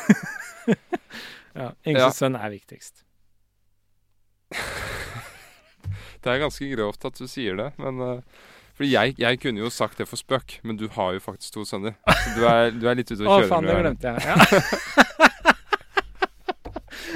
Ja. 1.55 1.71
Yngste 1.87 2.03
Ja. 2.03 2.09
sønn 2.11 2.35
er 2.35 2.49
viktigst. 2.51 3.03
Det 6.23 6.31
er 6.33 6.41
ganske 6.43 6.71
grovt 6.73 7.05
at 7.07 7.19
du 7.19 7.27
sier 7.31 7.55
det, 7.59 7.69
men 7.79 8.01
uh, 8.03 8.47
Fordi 8.79 8.91
jeg, 8.91 9.15
jeg 9.19 9.39
kunne 9.43 9.63
jo 9.63 9.69
sagt 9.71 9.99
det 9.99 10.07
for 10.07 10.19
spøk, 10.19 10.59
men 10.63 10.79
du 10.79 10.87
har 10.95 11.13
jo 11.15 11.23
faktisk 11.23 11.53
to 11.57 11.65
sønner. 11.67 11.97
Så 12.07 12.35
du 12.37 12.45
er, 12.47 12.71
du 12.71 12.87
er 12.87 12.99
litt 12.99 13.11
ute 13.11 13.23
Å, 13.23 13.27
å 13.27 13.39
kjøre 13.41 13.51
faen, 13.51 13.67
det 13.67 13.79
glemte 13.81 14.13
jeg. 14.13 14.19
Ja. 14.27 14.35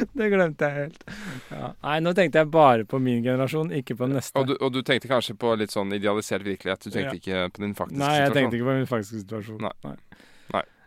det 0.19 0.29
glemte 0.33 0.67
jeg 0.67 0.75
helt. 0.79 1.05
Ja. 1.53 1.69
Nei, 1.85 1.97
nå 2.03 2.13
tenkte 2.17 2.41
jeg 2.41 2.51
bare 2.53 2.87
på 2.89 2.99
min 3.03 3.23
generasjon, 3.25 3.71
ikke 3.79 3.95
på 3.99 4.07
den 4.07 4.17
neste. 4.19 4.39
Og 4.39 4.49
du, 4.49 4.55
og 4.59 4.73
du 4.75 4.81
tenkte 4.85 5.11
kanskje 5.11 5.35
på 5.39 5.53
litt 5.59 5.73
sånn 5.73 5.93
idealisert 5.95 6.45
virkelighet. 6.47 6.83
Du 6.83 6.89
tenkte 6.89 7.15
Ja. 7.15 7.19
ikke 7.21 7.55
på 7.55 7.63
din 7.63 7.75
faktiske 7.77 7.95
situasjon? 7.95 8.03
Nei, 8.03 8.15
jeg 8.17 8.27
situasjon. 8.27 8.39
tenkte 8.39 8.59
ikke 8.59 8.69
på 8.69 8.77
min 8.79 8.91
faktiske 8.91 9.23
situasjon. 9.23 9.61
Nei. 9.63 9.75
Nei. 9.87 9.95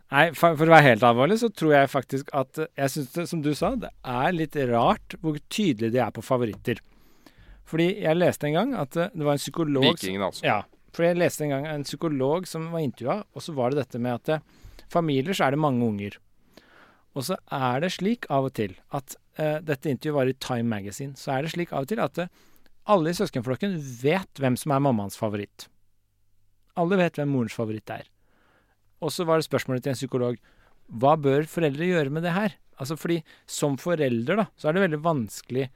Nei. 0.06 0.26
For, 0.38 0.54
å 0.54 0.70
være 0.70 0.86
helt 0.86 1.06
alvorlig, 1.06 1.38
så 1.42 1.50
tror 1.50 1.72
jeg 1.74 1.90
faktisk 1.90 2.28
at 2.36 2.60
Jeg 2.62 2.92
syns 2.92 3.08
det, 3.16 3.24
som 3.30 3.40
du 3.42 3.52
sa, 3.58 3.72
det 3.80 3.90
er 4.04 4.36
litt 4.36 4.58
rart 4.70 5.16
hvor 5.22 5.38
tydelig 5.50 5.92
de 5.94 6.02
er 6.04 6.12
på 6.14 6.22
favoritter. 6.24 6.82
Fordi 7.66 7.88
jeg 8.04 8.18
leste 8.18 8.48
en 8.48 8.56
gang 8.56 8.74
at 8.78 8.96
eh, 8.96 9.12
det 9.14 9.26
var 9.26 9.36
en 9.36 9.42
psykolog 9.42 9.88
Vikingen, 9.88 10.24
altså. 10.28 10.46
Ja. 10.46 10.60
Fordi 10.96 11.10
jeg 11.10 11.20
leste 11.20 11.44
en 11.44 11.52
gang 11.52 11.66
en 11.68 11.84
psykolog 11.86 12.46
som 12.48 12.70
var 12.72 12.84
intervjua, 12.84 13.18
og 13.34 13.44
så 13.44 13.54
var 13.56 13.72
det 13.72 13.82
dette 13.82 14.00
med 14.02 14.20
at 14.20 14.36
eh, 14.36 14.64
familier 14.92 15.36
så 15.36 15.48
er 15.48 15.56
det 15.56 15.62
mange 15.64 15.84
unger. 15.84 16.18
Og 17.16 17.24
så 17.26 17.38
er 17.52 17.80
det 17.82 17.94
slik 17.94 18.28
av 18.32 18.50
og 18.50 18.52
til 18.58 18.74
at 18.94 19.16
uh, 19.40 19.56
Dette 19.64 19.88
intervjuet 19.88 20.16
var 20.18 20.28
i 20.28 20.36
Time 20.36 20.68
Magazine. 20.68 21.16
Så 21.16 21.32
er 21.32 21.46
det 21.46 21.54
slik 21.54 21.72
av 21.72 21.86
og 21.86 21.88
til 21.88 22.02
at 22.04 22.20
eh, 22.20 22.34
alle 22.92 23.10
i 23.10 23.16
søskenflokken 23.16 23.78
vet 24.02 24.42
hvem 24.42 24.58
som 24.60 24.74
er 24.76 24.84
mammaens 24.84 25.16
favoritt. 25.18 25.66
Alle 26.76 26.98
vet 27.00 27.16
hvem 27.16 27.32
morens 27.32 27.56
favoritt 27.56 27.88
er. 27.90 28.04
Og 29.00 29.12
så 29.12 29.24
var 29.28 29.40
det 29.40 29.48
spørsmålet 29.48 29.84
til 29.84 29.94
en 29.94 29.98
psykolog 29.98 30.36
hva 30.86 31.16
bør 31.18 31.48
foreldre 31.50 31.88
gjøre 31.88 32.12
med 32.14 32.22
det 32.22 32.36
her? 32.36 32.54
Altså 32.76 32.98
fordi 33.00 33.22
som 33.48 33.74
forelder 33.80 34.42
da, 34.42 34.46
så 34.54 34.68
er 34.68 34.76
det 34.76 34.84
veldig 34.84 35.02
vanskelig 35.02 35.66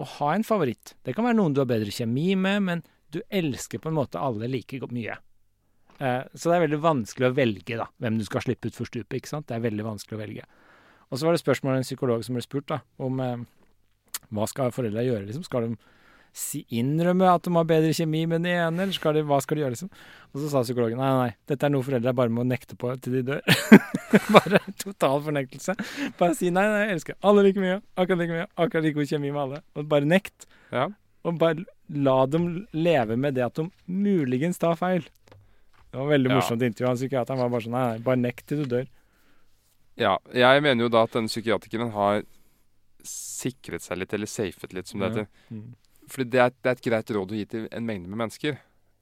å 0.00 0.08
ha 0.18 0.32
en 0.34 0.44
favoritt. 0.46 0.94
Det 1.06 1.14
kan 1.14 1.26
være 1.26 1.38
noen 1.38 1.54
du 1.54 1.62
har 1.62 1.70
bedre 1.70 1.92
kjemi 1.94 2.34
med, 2.38 2.62
men 2.66 2.82
du 3.14 3.20
elsker 3.30 3.78
på 3.78 3.90
en 3.90 3.98
måte 3.98 4.20
alle 4.20 4.48
like 4.50 4.80
mye. 4.90 5.16
Eh, 5.98 6.22
så 6.34 6.50
det 6.50 6.56
er 6.56 6.64
veldig 6.66 6.80
vanskelig 6.82 7.28
å 7.30 7.34
velge 7.36 7.78
da, 7.78 7.86
hvem 8.02 8.18
du 8.18 8.24
skal 8.26 8.42
slippe 8.42 8.70
ut 8.70 8.78
for 8.78 8.90
stupet. 8.90 9.20
ikke 9.20 9.30
sant? 9.30 9.46
Det 9.48 9.56
er 9.56 9.66
veldig 9.66 9.86
vanskelig 9.86 10.18
å 10.18 10.22
velge. 10.22 10.46
Og 11.10 11.18
så 11.18 11.28
var 11.28 11.36
det 11.36 11.44
spørsmål 11.44 11.76
av 11.76 11.82
en 11.82 11.86
psykolog 11.86 12.24
som 12.26 12.34
ble 12.34 12.42
spurt 12.42 12.70
da, 12.72 12.80
om 12.98 13.20
eh, 13.22 13.44
hva 14.34 14.48
skal 14.50 14.74
foreldre 14.74 15.06
gjøre. 15.06 15.28
liksom? 15.28 15.46
Skal 15.46 15.68
de 15.68 15.92
si, 16.34 16.64
innrømme 16.74 17.28
at 17.30 17.44
de 17.46 17.52
har 17.54 17.66
bedre 17.68 17.92
kjemi 17.94 18.24
med 18.26 18.42
den 18.42 18.50
ene, 18.56 18.82
eller 18.82 18.94
skal 18.96 19.14
de, 19.14 19.22
hva 19.28 19.36
skal 19.42 19.54
de 19.58 19.62
gjøre? 19.62 19.74
liksom? 19.76 19.90
Og 20.34 20.40
så 20.42 20.48
sa 20.50 20.62
psykologen 20.66 20.98
nei, 20.98 21.10
nei, 21.14 21.28
dette 21.46 21.68
er 21.68 21.70
noe 21.70 21.86
foreldre 21.86 22.14
bare 22.18 22.32
må 22.34 22.42
nekte 22.42 22.74
på 22.80 22.90
til 23.04 23.20
de 23.20 23.22
dør. 23.28 23.42
bare 24.34 24.58
total 24.82 25.22
fornektelse. 25.28 25.76
Bare 26.18 26.34
si 26.34 26.50
nei, 26.50 26.64
nei, 26.66 26.80
jeg 26.88 26.96
elsker 26.98 27.18
alle 27.22 27.44
like 27.46 27.62
mye, 27.62 27.78
akkurat 27.94 28.18
like 28.24 28.34
mye, 28.34 28.48
akkurat 28.58 28.88
like 28.88 28.98
god 28.98 29.12
kjemi 29.12 29.30
med 29.30 29.42
alle. 29.44 29.62
Og 29.78 29.86
bare 29.94 30.10
nekt. 30.10 30.48
Ja. 30.74 30.88
Og 31.24 31.38
bare 31.38 31.62
la 31.94 32.16
dem 32.26 32.48
leve 32.74 33.16
med 33.20 33.38
det 33.38 33.46
at 33.46 33.54
de 33.60 33.68
muligens 33.86 34.58
tar 34.58 34.74
feil. 34.80 35.06
Det 35.30 36.00
var 36.00 36.10
veldig 36.10 36.32
Ja. 36.32 36.40
morsomt 36.40 36.62
intervju. 36.66 36.88
Han 36.90 36.98
psykiateren 36.98 37.38
var 37.44 37.52
bare 37.54 37.62
sånn 37.68 37.76
nei, 37.78 37.86
nei, 37.94 38.02
bare 38.10 38.18
nekt 38.24 38.48
til 38.50 38.64
du 38.64 38.70
dør. 38.74 38.90
Ja, 39.94 40.16
jeg 40.34 40.62
mener 40.66 40.82
jo 40.88 40.90
da 40.90 41.04
at 41.06 41.14
denne 41.14 41.30
psykiatrikeren 41.30 41.92
har 41.94 42.24
sikret 43.06 43.84
seg 43.84 44.00
litt, 44.00 44.12
eller 44.16 44.26
safet 44.26 44.72
litt, 44.74 44.88
som 44.90 44.98
det 45.04 45.12
heter. 45.12 45.26
Mm. 45.54 45.68
Fordi 46.10 46.28
det 46.34 46.40
er, 46.42 46.52
det 46.52 46.70
er 46.70 46.78
et 46.78 46.84
greit 46.84 47.12
råd 47.16 47.32
å 47.32 47.38
gi 47.38 47.46
til 47.48 47.68
en 47.72 47.86
mengde 47.86 48.10
med 48.10 48.20
mennesker. 48.24 48.58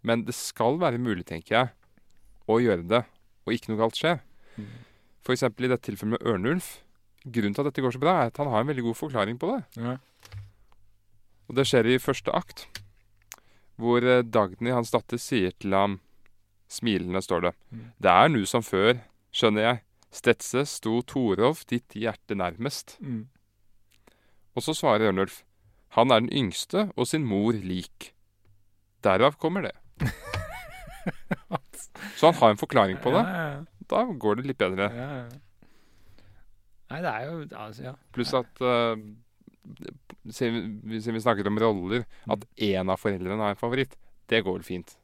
Men 0.07 0.25
det 0.27 0.35
skal 0.37 0.79
være 0.83 1.01
mulig, 1.03 1.25
tenker 1.29 1.57
jeg, 1.57 1.73
å 2.51 2.59
gjøre 2.63 2.87
det, 2.91 3.03
og 3.47 3.55
ikke 3.55 3.73
noe 3.73 3.81
galt 3.85 3.99
skjer. 3.99 4.23
Mm. 4.59 4.71
For 5.23 5.35
eksempel 5.35 5.67
i 5.67 5.71
dette 5.71 5.87
tilfellet 5.87 6.17
med 6.17 6.27
Ørnulf. 6.27 6.73
Grunnen 7.23 7.55
til 7.55 7.63
at 7.63 7.71
dette 7.71 7.85
går 7.85 7.95
så 7.95 8.03
bra, 8.03 8.17
er 8.19 8.33
at 8.33 8.41
han 8.43 8.51
har 8.51 8.65
en 8.65 8.71
veldig 8.73 8.87
god 8.89 8.99
forklaring 8.99 9.39
på 9.39 9.53
det. 9.53 9.61
Ja. 9.79 9.97
Og 11.47 11.59
det 11.59 11.69
skjer 11.71 11.87
i 11.93 12.01
første 12.03 12.35
akt, 12.35 12.67
hvor 13.79 14.03
eh, 14.03 14.25
Dagny, 14.27 14.73
hans 14.75 14.91
datter, 14.95 15.21
sier 15.23 15.55
til 15.59 15.75
ham 15.77 16.01
Smilende 16.73 17.21
står 17.21 17.43
det. 17.45 17.51
Mm. 17.69 17.81
Det 18.01 18.13
er 18.13 18.31
nu 18.33 18.43
som 18.49 18.63
før, 18.65 19.03
skjønner 19.29 19.67
jeg. 19.67 19.81
Stetse 20.13 20.63
sto 20.69 21.03
Torolf 21.05 21.67
ditt 21.69 21.93
hjerte 21.93 22.37
nærmest. 22.37 22.95
Mm. 23.05 23.27
Og 24.57 24.65
så 24.65 24.73
svarer 24.77 25.11
Ørnulf. 25.11 25.43
Han 25.97 26.13
er 26.13 26.23
den 26.25 26.33
yngste 26.33 26.87
og 26.97 27.09
sin 27.11 27.25
mor 27.29 27.53
lik. 27.53 28.13
Derav 29.05 29.37
kommer 29.41 29.69
det. 29.69 29.75
Så 32.17 32.31
han 32.31 32.39
har 32.39 32.55
en 32.55 32.61
forklaring 32.61 33.01
på 33.03 33.13
det. 33.13 33.25
Da 33.91 34.05
går 34.07 34.39
det 34.39 34.47
litt 34.49 34.61
bedre. 34.61 34.89
Nei, 36.93 37.01
det 37.01 37.11
er 37.11 37.27
jo 37.27 37.37
altså, 37.57 37.85
ja. 37.89 37.93
Pluss 38.13 38.33
at 38.37 38.63
uh, 38.63 38.95
siden, 40.29 40.81
vi, 40.85 41.01
vi 41.01 41.23
snakker 41.25 41.49
om 41.49 41.61
roller, 41.61 42.05
at 42.31 42.45
én 42.61 42.93
av 42.93 43.01
foreldrene 43.01 43.41
har 43.41 43.57
en 43.57 43.61
favoritt, 43.61 43.97
det 44.29 44.43
går 44.45 44.59
vel 44.59 44.67
fint. 44.67 44.97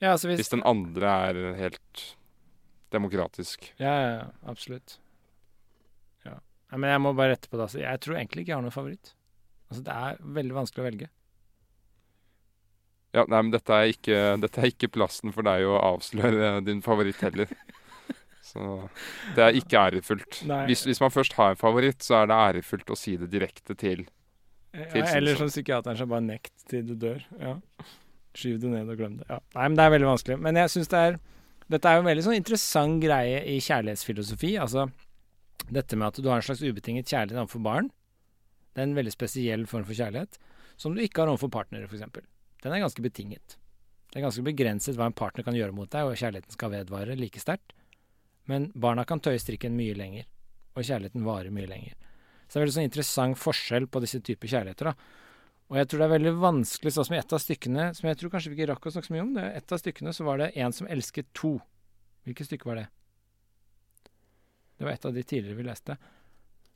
ja 0.00 0.14
altså 0.14 0.30
hvis, 0.30 0.42
Hvis 0.42 0.54
den 0.54 0.62
andre 0.66 1.14
er 1.28 1.40
helt 1.58 2.04
demokratisk. 2.94 3.74
Ja, 3.78 3.94
ja, 3.94 4.10
ja, 4.20 4.26
absolutt. 4.46 4.98
Ja. 6.74 6.78
Men 6.82 6.90
jeg 6.90 7.02
må 7.04 7.12
bare 7.14 7.36
rette 7.36 7.50
på 7.50 7.58
det. 7.58 7.68
Altså. 7.68 7.82
Jeg 7.84 8.00
tror 8.02 8.16
egentlig 8.18 8.42
ikke 8.42 8.50
jeg 8.50 8.58
har 8.58 8.64
noen 8.64 8.74
favoritt. 8.74 9.12
Altså, 9.70 9.84
det 9.86 9.94
er 9.94 10.18
veldig 10.40 10.56
vanskelig 10.56 10.82
å 10.82 10.88
velge. 10.88 11.10
Ja, 13.14 13.22
nei, 13.30 13.40
men 13.46 13.52
dette 13.54 13.76
er, 13.78 13.92
ikke, 13.94 14.20
dette 14.42 14.58
er 14.58 14.72
ikke 14.72 14.90
plassen 14.90 15.30
for 15.34 15.46
deg 15.46 15.62
å 15.70 15.78
avsløre 15.78 16.56
din 16.66 16.82
favoritt 16.82 17.22
heller. 17.22 17.52
Så 18.48 18.64
det 19.36 19.44
er 19.44 19.58
ikke 19.58 19.84
ærefullt. 19.86 20.40
Hvis, 20.68 20.82
hvis 20.88 21.00
man 21.02 21.14
først 21.14 21.36
har 21.38 21.54
en 21.54 21.60
favoritt, 21.60 22.02
så 22.04 22.20
er 22.20 22.28
det 22.30 22.40
ærefullt 22.48 22.90
å 22.90 22.98
si 22.98 23.14
det 23.18 23.30
direkte 23.32 23.76
til 23.78 24.02
Ja, 24.74 25.06
eller 25.14 25.38
som 25.38 25.48
psykiateren 25.48 25.96
sa, 25.98 26.06
bare 26.10 26.26
nekt 26.26 26.66
til 26.70 26.82
du 26.90 26.92
dør. 26.98 27.22
Ja. 27.38 27.54
Skyv 28.34 28.58
det 28.62 28.74
ned 28.74 28.90
og 28.90 28.98
glem 28.98 29.16
det. 29.20 29.28
Ja. 29.30 29.38
Nei, 29.54 29.68
men 29.70 29.78
det 29.78 29.86
er 29.86 29.94
veldig 29.94 30.10
vanskelig. 30.10 30.38
Men 30.42 30.58
jeg 30.58 30.74
syns 30.74 30.90
det 30.90 31.06
er 31.06 31.18
Dette 31.70 31.88
er 31.88 31.96
jo 31.96 32.02
en 32.02 32.10
veldig 32.10 32.26
sånn 32.26 32.36
interessant 32.36 32.98
greie 33.00 33.38
i 33.48 33.56
kjærlighetsfilosofi. 33.64 34.50
Altså 34.60 34.88
dette 35.70 35.96
med 35.96 36.10
at 36.10 36.20
du 36.20 36.28
har 36.28 36.40
en 36.40 36.46
slags 36.46 36.62
ubetinget 36.64 37.10
kjærlighet 37.10 37.40
overfor 37.40 37.64
barn. 37.64 37.90
Det 38.74 38.82
er 38.82 38.88
en 38.88 38.98
veldig 38.98 39.14
spesiell 39.14 39.66
form 39.70 39.86
for 39.86 39.96
kjærlighet 39.96 40.38
som 40.80 40.94
du 40.94 41.02
ikke 41.02 41.22
har 41.22 41.30
overfor 41.30 41.52
partnere, 41.54 41.86
f.eks. 41.86 42.02
Den 42.64 42.72
er 42.74 42.82
ganske 42.82 43.02
betinget. 43.04 43.56
Det 44.10 44.20
er 44.20 44.26
ganske 44.26 44.44
begrenset 44.46 44.98
hva 44.98 45.08
en 45.10 45.16
partner 45.16 45.46
kan 45.46 45.56
gjøre 45.56 45.74
mot 45.74 45.90
deg, 45.90 46.06
og 46.06 46.18
kjærligheten 46.18 46.54
skal 46.54 46.72
vedvare 46.72 47.16
like 47.18 47.40
sterkt. 47.42 47.74
Men 48.50 48.68
barna 48.74 49.04
kan 49.08 49.22
tøye 49.22 49.40
strikken 49.40 49.76
mye 49.78 49.94
lenger, 49.98 50.26
og 50.74 50.86
kjærligheten 50.86 51.24
varer 51.26 51.54
mye 51.54 51.70
lenger. 51.70 51.94
Så 52.46 52.56
det 52.56 52.60
er 52.60 52.64
veldig 52.64 52.76
sånn 52.76 52.88
interessant 52.88 53.40
forskjell 53.40 53.88
på 53.90 54.02
disse 54.04 54.20
typer 54.22 54.50
kjærligheter. 54.50 54.90
da. 54.90 55.22
Og 55.72 55.78
jeg 55.80 55.88
tror 55.88 56.02
det 56.02 56.06
er 56.06 56.14
veldig 56.14 56.34
vanskelig, 56.42 56.92
sånn 56.92 57.08
som 57.08 57.16
i 57.16 57.20
et 57.22 57.32
av 57.32 57.40
stykkene, 57.40 57.86
som 57.96 58.08
jeg 58.10 58.18
tror 58.20 58.34
kanskje 58.34 58.52
vi 58.52 58.58
ikke 58.58 58.70
rakk 58.74 58.86
å 58.86 58.92
snakke 58.94 59.08
så 59.08 59.14
mye 59.14 59.24
om, 59.24 59.32
det 59.34 59.44
er 59.44 59.56
et 59.58 59.72
av 59.72 59.80
stykkene 59.80 60.12
så 60.12 60.26
var 60.26 60.42
det 60.42 60.50
en 60.60 60.76
som 60.76 60.90
elsket 60.92 61.30
to. 61.34 61.56
Hvilket 62.28 62.50
stykke 62.50 62.68
var 62.68 62.82
det? 62.82 62.86
Det 64.78 64.84
var 64.86 64.92
et 64.96 65.04
av 65.06 65.14
de 65.14 65.22
tidligere 65.22 65.56
vi 65.58 65.66
leste. 65.68 65.96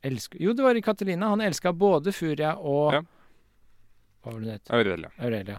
Elsk 0.07 0.37
jo, 0.39 0.53
det 0.55 0.63
var 0.63 0.79
i 0.79 0.83
Catalina. 0.83 1.29
Han 1.33 1.41
elska 1.43 1.73
både 1.75 2.13
Furia 2.15 2.55
og 2.57 2.93
Ja. 2.95 3.03
Hva 4.23 4.33
var 4.33 4.41
det 4.41 4.53
het? 4.53 4.71
Aurelia. 4.75 5.11
Aurelia. 5.19 5.59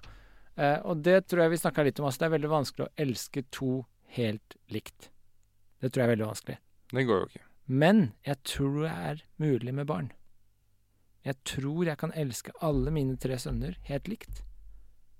Eh, 0.55 0.79
og 0.83 1.01
det 1.03 1.27
tror 1.27 1.43
jeg 1.45 1.51
vi 1.53 1.57
snakka 1.61 1.83
litt 1.87 1.99
om. 1.99 2.05
Altså, 2.09 2.19
det 2.19 2.27
er 2.27 2.33
veldig 2.37 2.49
vanskelig 2.51 2.85
å 2.87 2.91
elske 2.99 3.43
to 3.55 3.85
helt 4.15 4.55
likt. 4.69 5.09
Det 5.79 5.91
tror 5.91 6.03
jeg 6.03 6.07
er 6.09 6.15
veldig 6.15 6.27
vanskelig. 6.27 6.57
Det 6.91 7.05
går 7.07 7.21
jo 7.21 7.29
ikke. 7.31 7.45
Men 7.67 8.01
jeg 8.25 8.41
tror 8.43 8.81
det 8.83 8.91
er 9.11 9.23
mulig 9.39 9.73
med 9.77 9.87
barn. 9.87 10.11
Jeg 11.25 11.35
tror 11.47 11.85
jeg 11.85 11.97
kan 12.01 12.11
elske 12.17 12.51
alle 12.63 12.91
mine 12.91 13.15
tre 13.21 13.37
sønner 13.39 13.77
helt 13.87 14.07
likt. 14.11 14.43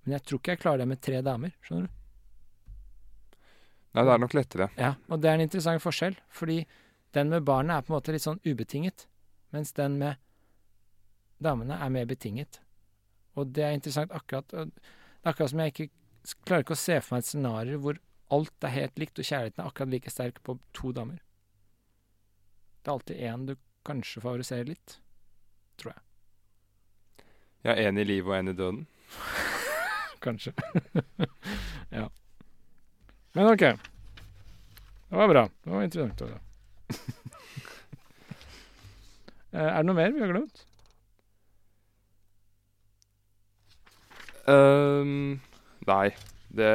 Men 0.04 0.18
jeg 0.18 0.24
tror 0.26 0.40
ikke 0.40 0.56
jeg 0.56 0.62
klarer 0.64 0.84
det 0.84 0.88
med 0.92 1.02
tre 1.06 1.22
damer. 1.22 1.56
Skjønner 1.64 1.88
du? 1.88 1.96
Nei, 3.96 4.04
det 4.06 4.14
er 4.14 4.22
nok 4.22 4.36
lettere. 4.38 4.70
Ja, 4.78 4.94
Og 5.10 5.22
det 5.22 5.30
er 5.30 5.40
en 5.40 5.46
interessant 5.48 5.82
forskjell, 5.82 6.16
fordi 6.30 6.60
den 7.16 7.30
med 7.30 7.46
barnet 7.46 7.76
er 7.76 7.86
på 7.86 7.94
en 7.94 7.98
måte 7.98 8.14
litt 8.14 8.26
sånn 8.26 8.42
ubetinget, 8.46 9.08
mens 9.56 9.74
den 9.78 9.98
med 10.02 10.20
damene 11.42 11.80
er 11.82 11.94
mer 11.94 12.06
betinget. 12.10 12.60
Og 13.40 13.54
det 13.56 13.64
er 13.64 13.78
interessant 13.78 14.12
akkurat 14.12 14.50
Det 14.50 14.66
er 14.66 15.32
akkurat 15.32 15.52
som 15.52 15.62
jeg 15.64 15.74
ikke 15.74 15.90
klarer 16.46 16.66
ikke 16.66 16.76
å 16.76 16.80
se 16.80 17.00
for 17.02 17.16
meg 17.16 17.24
et 17.24 17.30
scenario 17.30 17.80
hvor 17.84 18.00
alt 18.36 18.68
er 18.68 18.76
helt 18.76 19.00
likt, 19.02 19.20
og 19.20 19.26
kjærligheten 19.26 19.64
er 19.64 19.70
akkurat 19.72 19.94
like 19.94 20.12
sterk 20.14 20.42
på 20.46 20.58
to 20.78 20.92
damer. 20.94 21.22
Det 22.80 22.92
er 22.92 22.94
alltid 22.94 23.24
én 23.30 23.46
du 23.48 23.56
kanskje 23.88 24.22
favoriserer 24.22 24.70
litt. 24.70 25.00
tror 25.78 25.96
Jeg 27.64 27.74
er 27.74 27.90
én 27.90 28.00
i 28.00 28.06
livet 28.06 28.30
og 28.30 28.38
én 28.38 28.52
i 28.52 28.56
døden. 28.56 28.86
Kanskje. 30.26 30.54
ja. 31.98 32.06
Men 33.34 33.52
OK. 33.54 33.66
Det 35.10 35.18
var 35.18 35.28
bra. 35.28 35.50
Det 35.64 35.72
var 35.72 35.84
interessant. 35.84 36.22
Også. 36.22 36.49
Eh, 39.50 39.66
er 39.66 39.80
det 39.82 39.88
noe 39.88 39.98
mer 39.98 40.12
vi 40.14 40.22
har 40.22 40.30
glemt? 40.30 40.60
Um, 44.46 45.40
nei. 45.90 46.12
Det, 46.54 46.70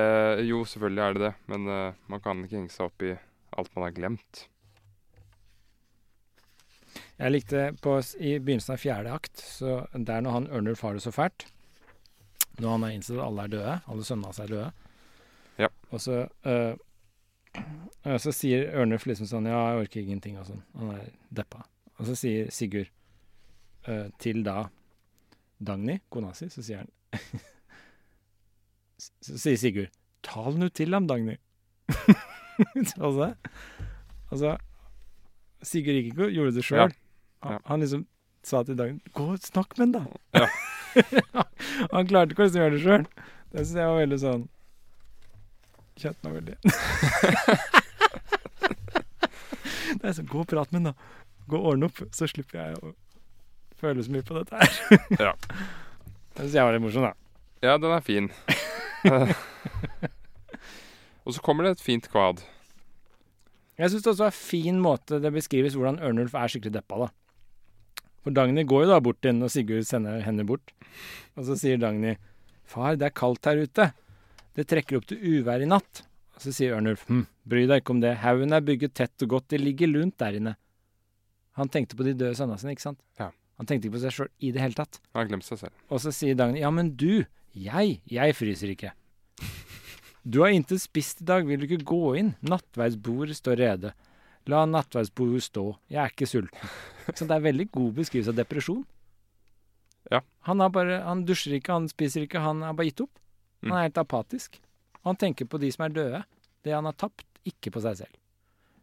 jo, 0.46 0.64
selvfølgelig 0.66 1.04
er 1.04 1.14
det 1.14 1.22
det. 1.22 1.30
Men 1.52 1.70
uh, 1.70 2.00
man 2.10 2.22
kan 2.24 2.42
ikke 2.42 2.58
henge 2.58 2.74
seg 2.74 2.88
opp 2.88 3.06
i 3.06 3.12
alt 3.54 3.70
man 3.76 3.86
har 3.86 3.94
glemt. 3.94 4.42
Jeg 7.14 7.30
likte 7.30 7.68
på, 7.82 7.98
i 8.18 8.36
begynnelsen 8.42 8.74
av 8.74 8.80
fjerde 8.82 9.12
akt, 9.14 9.38
så 9.38 9.84
det 9.94 10.10
er 10.10 10.24
når 10.24 10.34
han 10.34 10.48
Ørnulf 10.50 10.82
har 10.82 10.96
det 10.96 11.04
så 11.04 11.12
fælt. 11.14 11.46
Når 12.58 12.72
han 12.72 12.86
har 12.86 12.94
innsett 12.94 13.18
at 13.20 13.26
alle 13.26 13.44
er 13.44 13.52
døde, 13.52 13.76
alle 13.90 14.06
sønnene 14.06 14.30
hans 14.30 14.40
er 14.42 14.50
døde. 14.50 14.70
Ja. 15.62 15.68
Og 15.94 16.02
så, 16.02 16.24
eh, 16.42 16.74
eh, 17.58 18.18
så 18.20 18.32
sier 18.34 18.70
Ørnulf 18.74 19.06
liksom 19.08 19.28
sånn 19.30 19.48
Ja, 19.50 19.60
jeg 19.72 19.86
orker 19.86 20.02
ingenting 20.02 20.38
og 20.40 20.48
sånn. 20.50 20.62
Han 20.80 20.94
er 20.96 21.08
deppa. 21.34 21.64
Og 21.98 22.08
så 22.08 22.16
sier 22.18 22.50
Sigurd 22.54 22.90
uh, 23.88 24.08
til 24.22 24.42
da 24.46 24.64
Dagny, 25.64 26.00
kona 26.10 26.32
si, 26.34 26.48
så 26.50 26.64
sier 26.64 26.82
han 26.82 26.90
Så 28.98 29.38
sier 29.38 29.60
Sigurd 29.60 29.92
Tal 30.24 30.56
nå 30.58 30.70
til 30.72 30.94
ham, 30.96 31.06
Dagny. 31.06 31.36
altså, 33.04 33.34
altså 34.30 34.56
Sigurd 35.64 35.98
gikk 36.00 36.12
ikke 36.12 36.28
og 36.28 36.36
gjorde 36.38 36.56
det 36.56 36.64
sjøl. 36.64 36.94
Han, 37.44 37.60
han 37.68 37.84
liksom 37.84 38.06
sa 38.44 38.62
til 38.64 38.78
Dagny 38.78 39.14
Gå 39.16 39.28
og 39.34 39.44
snakk 39.44 39.76
med 39.78 39.84
han, 39.86 39.94
da. 39.94 40.40
Ja. 40.40 40.48
han 41.94 42.08
klarte 42.08 42.34
ikke 42.34 42.48
å 42.48 42.52
gjøre 42.52 42.76
det 42.76 42.82
sjøl. 42.84 43.06
Det 43.52 43.62
syns 43.62 43.78
jeg 43.78 43.90
var 43.92 44.00
veldig 44.00 44.20
sånn 44.22 44.48
Kjente 46.00 46.26
meg 46.26 46.34
veldig 46.40 46.56
Det 49.94 50.08
er 50.08 50.14
sånn 50.16 50.30
Gå 50.30 50.42
og 50.42 50.48
prat 50.50 50.72
med 50.74 50.80
han, 50.80 50.90
da. 50.90 50.94
Gå 51.48 51.58
og 51.60 51.66
ordne 51.74 51.88
opp, 51.90 51.98
så 52.16 52.26
slipper 52.28 52.56
jeg 52.60 52.78
å 52.80 52.94
føle 53.80 54.02
så 54.04 54.10
mye 54.14 54.24
på 54.26 54.36
dette 54.38 54.54
her. 54.58 54.72
Ja. 55.28 55.32
Det 56.34 56.40
syns 56.42 56.56
jeg 56.56 56.66
var 56.66 56.74
litt 56.74 56.82
morsomt, 56.82 57.06
da. 57.06 57.14
Ja, 57.64 57.76
den 57.80 57.92
er 57.94 58.02
fin. 58.04 58.26
Og 61.24 61.36
så 61.36 61.42
kommer 61.44 61.64
det 61.64 61.76
et 61.76 61.84
fint 61.84 62.08
kvad. 62.10 62.42
Jeg 63.78 63.90
syns 63.92 64.04
det 64.04 64.12
også 64.12 64.26
er 64.26 64.32
en 64.32 64.38
fin 64.38 64.80
måte 64.82 65.20
det 65.22 65.32
beskrives 65.34 65.76
hvordan 65.78 66.00
Ørnulf 66.04 66.34
er 66.36 66.50
skikkelig 66.52 66.74
deppa, 66.78 67.06
da. 67.06 67.08
For 68.24 68.34
Dagny 68.34 68.64
går 68.68 68.84
jo 68.84 68.90
da 68.92 69.00
bort 69.04 69.20
til 69.20 69.34
henne, 69.34 69.46
og 69.46 69.52
Sigurd 69.52 69.86
sender 69.88 70.22
henne 70.24 70.46
bort. 70.48 70.72
Og 71.36 71.44
så 71.48 71.56
sier 71.60 71.80
Dagny, 71.80 72.16
'Far, 72.64 72.96
det 72.96 73.06
er 73.10 73.18
kaldt 73.20 73.44
her 73.44 73.60
ute. 73.60 73.90
Det 74.54 74.66
trekker 74.70 74.98
opp 74.98 75.06
til 75.10 75.18
uvær 75.20 75.62
i 75.62 75.68
natt.' 75.68 76.04
Og 76.34 76.42
så 76.42 76.50
sier 76.54 76.74
Ørnulf, 76.74 77.04
hm, 77.06 77.26
'Bry 77.46 77.66
deg 77.70 77.82
ikke 77.82 77.94
om 77.94 78.00
det. 78.02 78.16
Haugen 78.24 78.52
er 78.52 78.60
bygget 78.60 78.94
tett 78.94 79.22
og 79.22 79.28
godt. 79.36 79.48
Det 79.48 79.60
ligger 79.60 79.90
lunt 79.90 80.18
der 80.18 80.38
inne.' 80.40 80.56
Han 81.54 81.70
tenkte 81.70 81.94
på 81.94 82.02
de 82.02 82.14
døde 82.14 82.34
sønnene 82.34 82.58
sine, 82.58 82.74
ikke 82.74 82.88
sant? 82.88 82.98
Ja. 83.18 83.30
Han 83.58 83.66
tenkte 83.66 83.86
ikke 83.86 83.94
på 83.94 84.02
seg 84.02 84.14
sjøl 84.16 84.30
i 84.42 84.50
det 84.50 84.62
hele 84.62 84.74
tatt. 84.74 84.98
Han 85.14 85.28
glemte 85.30 85.46
seg 85.46 85.60
selv. 85.60 85.74
Og 85.88 86.02
så 86.02 86.10
sier 86.10 86.34
Dagny, 86.34 86.60
'Ja, 86.60 86.70
men 86.70 86.96
du, 86.96 87.24
jeg, 87.54 88.00
jeg 88.10 88.34
fryser 88.34 88.74
ikke.' 88.74 88.94
Du 90.24 90.40
har 90.40 90.50
intet 90.50 90.80
spist 90.80 91.20
i 91.20 91.28
dag, 91.28 91.46
vil 91.46 91.60
du 91.60 91.68
ikke 91.68 91.84
gå 91.84 92.16
inn? 92.16 92.34
Nattverdsbordet 92.42 93.36
står 93.36 93.60
rede. 93.60 93.92
La 94.50 94.64
nattverdsbordet 94.66 95.42
stå, 95.44 95.76
jeg 95.88 96.00
er 96.02 96.10
ikke 96.10 96.26
sulten. 96.28 96.72
Så 97.16 97.28
det 97.28 97.36
er 97.36 97.44
veldig 97.44 97.70
god 97.70 97.92
beskrivelse 98.00 98.32
av 98.32 98.40
depresjon. 98.40 98.84
Ja. 100.10 100.20
Han, 100.48 100.60
har 100.60 100.72
bare, 100.72 101.02
han 101.04 101.24
dusjer 101.24 101.58
ikke, 101.58 101.72
han 101.72 101.88
spiser 101.88 102.26
ikke, 102.26 102.42
han 102.44 102.64
har 102.64 102.74
bare 102.76 102.90
gitt 102.90 103.04
opp. 103.04 103.12
Han 103.64 103.72
Mm. 103.72 103.76
er 103.78 103.86
helt 103.88 104.00
apatisk. 104.02 104.60
Han 105.04 105.16
tenker 105.16 105.46
på 105.48 105.58
de 105.60 105.70
som 105.72 105.84
er 105.86 105.94
døde, 105.94 106.24
det 106.64 106.72
han 106.72 106.84
har 106.84 106.92
tapt, 106.92 107.24
ikke 107.44 107.70
på 107.72 107.80
seg 107.84 107.96
selv. 107.96 108.16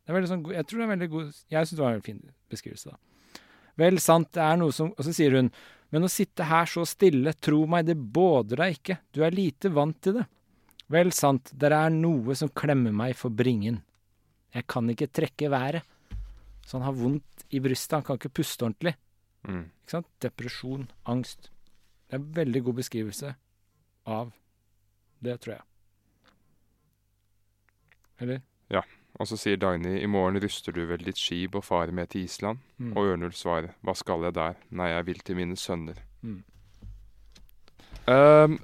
Det 0.06 0.16
er 0.16 0.28
sånn, 0.28 0.44
jeg 0.52 0.66
tror 0.68 0.78
det 0.82 0.86
er 0.88 0.96
veldig 0.98 1.10
god, 1.10 1.26
jeg 1.50 1.66
synes 1.68 1.78
det 1.78 1.86
var 1.86 1.94
en 1.94 2.02
fin 2.02 2.22
beskrivelse 2.50 2.90
da. 2.92 2.98
Vel 3.78 3.98
sant, 4.00 4.32
det 4.34 4.42
er 4.44 4.58
noe 4.58 4.72
som, 4.76 4.90
og 4.92 5.06
så 5.06 5.14
sier 5.14 5.32
hun, 5.38 5.52
men 5.92 6.04
å 6.04 6.10
sitte 6.10 6.44
her 6.46 6.66
så 6.66 6.86
stille, 6.86 7.34
tro 7.40 7.66
meg, 7.68 7.86
det 7.86 7.96
båder 7.98 8.58
deg 8.58 8.76
ikke, 8.80 8.98
du 9.14 9.24
er 9.24 9.32
lite 9.32 9.72
vant 9.74 10.00
til 10.02 10.14
det. 10.20 10.26
Vel 10.90 11.12
sant, 11.12 11.52
det 11.58 11.72
er 11.72 11.90
noe 11.90 12.36
som 12.36 12.50
klemmer 12.50 12.92
meg 12.92 13.16
for 13.16 13.30
bringen. 13.30 13.82
Jeg 14.54 14.68
kan 14.68 14.90
ikke 14.90 15.08
trekke 15.12 15.50
været. 15.50 15.84
Så 16.66 16.74
han 16.78 16.82
har 16.84 16.94
vondt 16.94 17.46
i 17.52 17.60
brystet, 17.60 17.94
han 17.94 18.04
kan 18.04 18.18
ikke 18.20 18.34
puste 18.42 18.66
ordentlig. 18.68 18.96
Mm. 19.48 19.64
Ikke 19.82 19.90
sant? 19.96 20.08
Depresjon, 20.20 20.90
angst. 21.08 21.50
Det 22.10 22.18
er 22.18 22.20
en 22.20 22.34
veldig 22.34 22.64
god 22.66 22.76
beskrivelse 22.76 23.36
av 24.06 24.32
det, 25.22 25.40
tror 25.44 25.54
jeg. 25.56 25.64
Eller? 28.22 28.42
Ja. 28.72 28.82
Og 29.20 29.28
så 29.28 29.36
sier 29.38 29.58
Dagny 29.60 29.98
i 30.02 30.08
morgen 30.10 30.40
ruster 30.42 30.72
du 30.74 30.86
vel 30.88 31.02
ditt 31.04 31.20
skip 31.20 31.56
og 31.60 31.66
farer 31.68 31.92
med 31.94 32.10
til 32.14 32.24
Island? 32.26 32.62
Mm. 32.80 32.94
Og 32.96 33.10
Ørnulf 33.12 33.36
svarer 33.38 33.74
hva 33.86 33.94
skal 33.98 34.24
jeg 34.28 34.34
der? 34.38 34.56
Nei, 34.72 34.88
jeg 34.94 35.06
vil 35.10 35.20
til 35.28 35.36
mine 35.42 35.58
sønner. 35.60 36.00
Mm. 36.24 36.40
Um, 38.08 38.56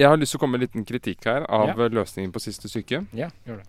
jeg 0.00 0.08
har 0.08 0.18
lyst 0.20 0.34
til 0.34 0.40
å 0.40 0.42
komme 0.42 0.58
med 0.58 0.62
en 0.62 0.66
liten 0.68 0.88
kritikk 0.88 1.24
her 1.28 1.46
av 1.48 1.70
Ja. 1.78 1.88
løsningen 1.88 2.32
på 2.32 2.40
siste 2.42 2.68
stykke. 2.68 3.06
Ja, 3.16 3.30
gjør 3.46 3.62
det. 3.62 3.68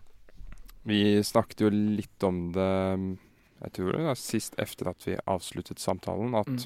Vi 0.90 1.22
snakket 1.24 1.62
jo 1.62 1.70
litt 1.70 2.24
om 2.24 2.52
det 2.52 3.18
Jeg 3.62 3.74
tror 3.74 3.92
det 3.94 4.06
var 4.08 4.16
sist 4.18 4.56
etter 4.58 4.88
at 4.90 5.04
vi 5.06 5.16
avsluttet 5.30 5.78
samtalen, 5.78 6.34
at 6.34 6.48
Mm. 6.48 6.66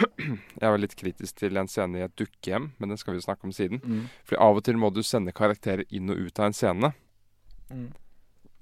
jeg 0.60 0.70
var 0.72 0.78
litt 0.80 0.94
kritisk 0.98 1.36
til 1.40 1.56
en 1.60 1.68
scene 1.68 1.98
i 1.98 2.04
et 2.06 2.14
dukkehjem, 2.18 2.70
men 2.78 2.92
den 2.92 2.98
skal 3.00 3.14
vi 3.14 3.20
jo 3.20 3.26
snakke 3.26 3.48
om 3.48 3.52
siden. 3.52 3.80
Mm. 3.84 4.04
Fordi 4.24 4.40
av 4.44 4.56
og 4.60 4.64
til 4.66 4.78
må 4.80 4.90
du 4.94 5.02
sende 5.02 5.34
karakterer 5.36 5.84
inn 5.90 6.10
og 6.12 6.20
ut 6.20 6.38
av 6.40 6.50
en 6.50 6.56
scene. 6.56 6.92
Mm. 7.72 7.88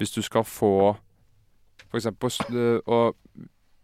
Hvis 0.00 0.14
du 0.16 0.22
skal 0.22 0.44
få 0.48 0.96
For 1.90 1.98
eksempel 1.98 2.30
på, 2.30 2.64
og 2.86 3.16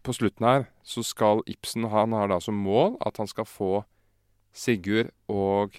på 0.07 0.13
slutten 0.15 0.47
her 0.47 0.65
så 0.87 1.03
skal 1.03 1.41
Ibsen 1.51 1.89
Han 1.91 2.13
har 2.15 2.29
da 2.31 2.37
som 2.41 2.55
mål 2.55 2.95
at 3.05 3.17
han 3.19 3.27
skal 3.27 3.45
få 3.45 3.71
Sigurd 4.55 5.11
og 5.29 5.75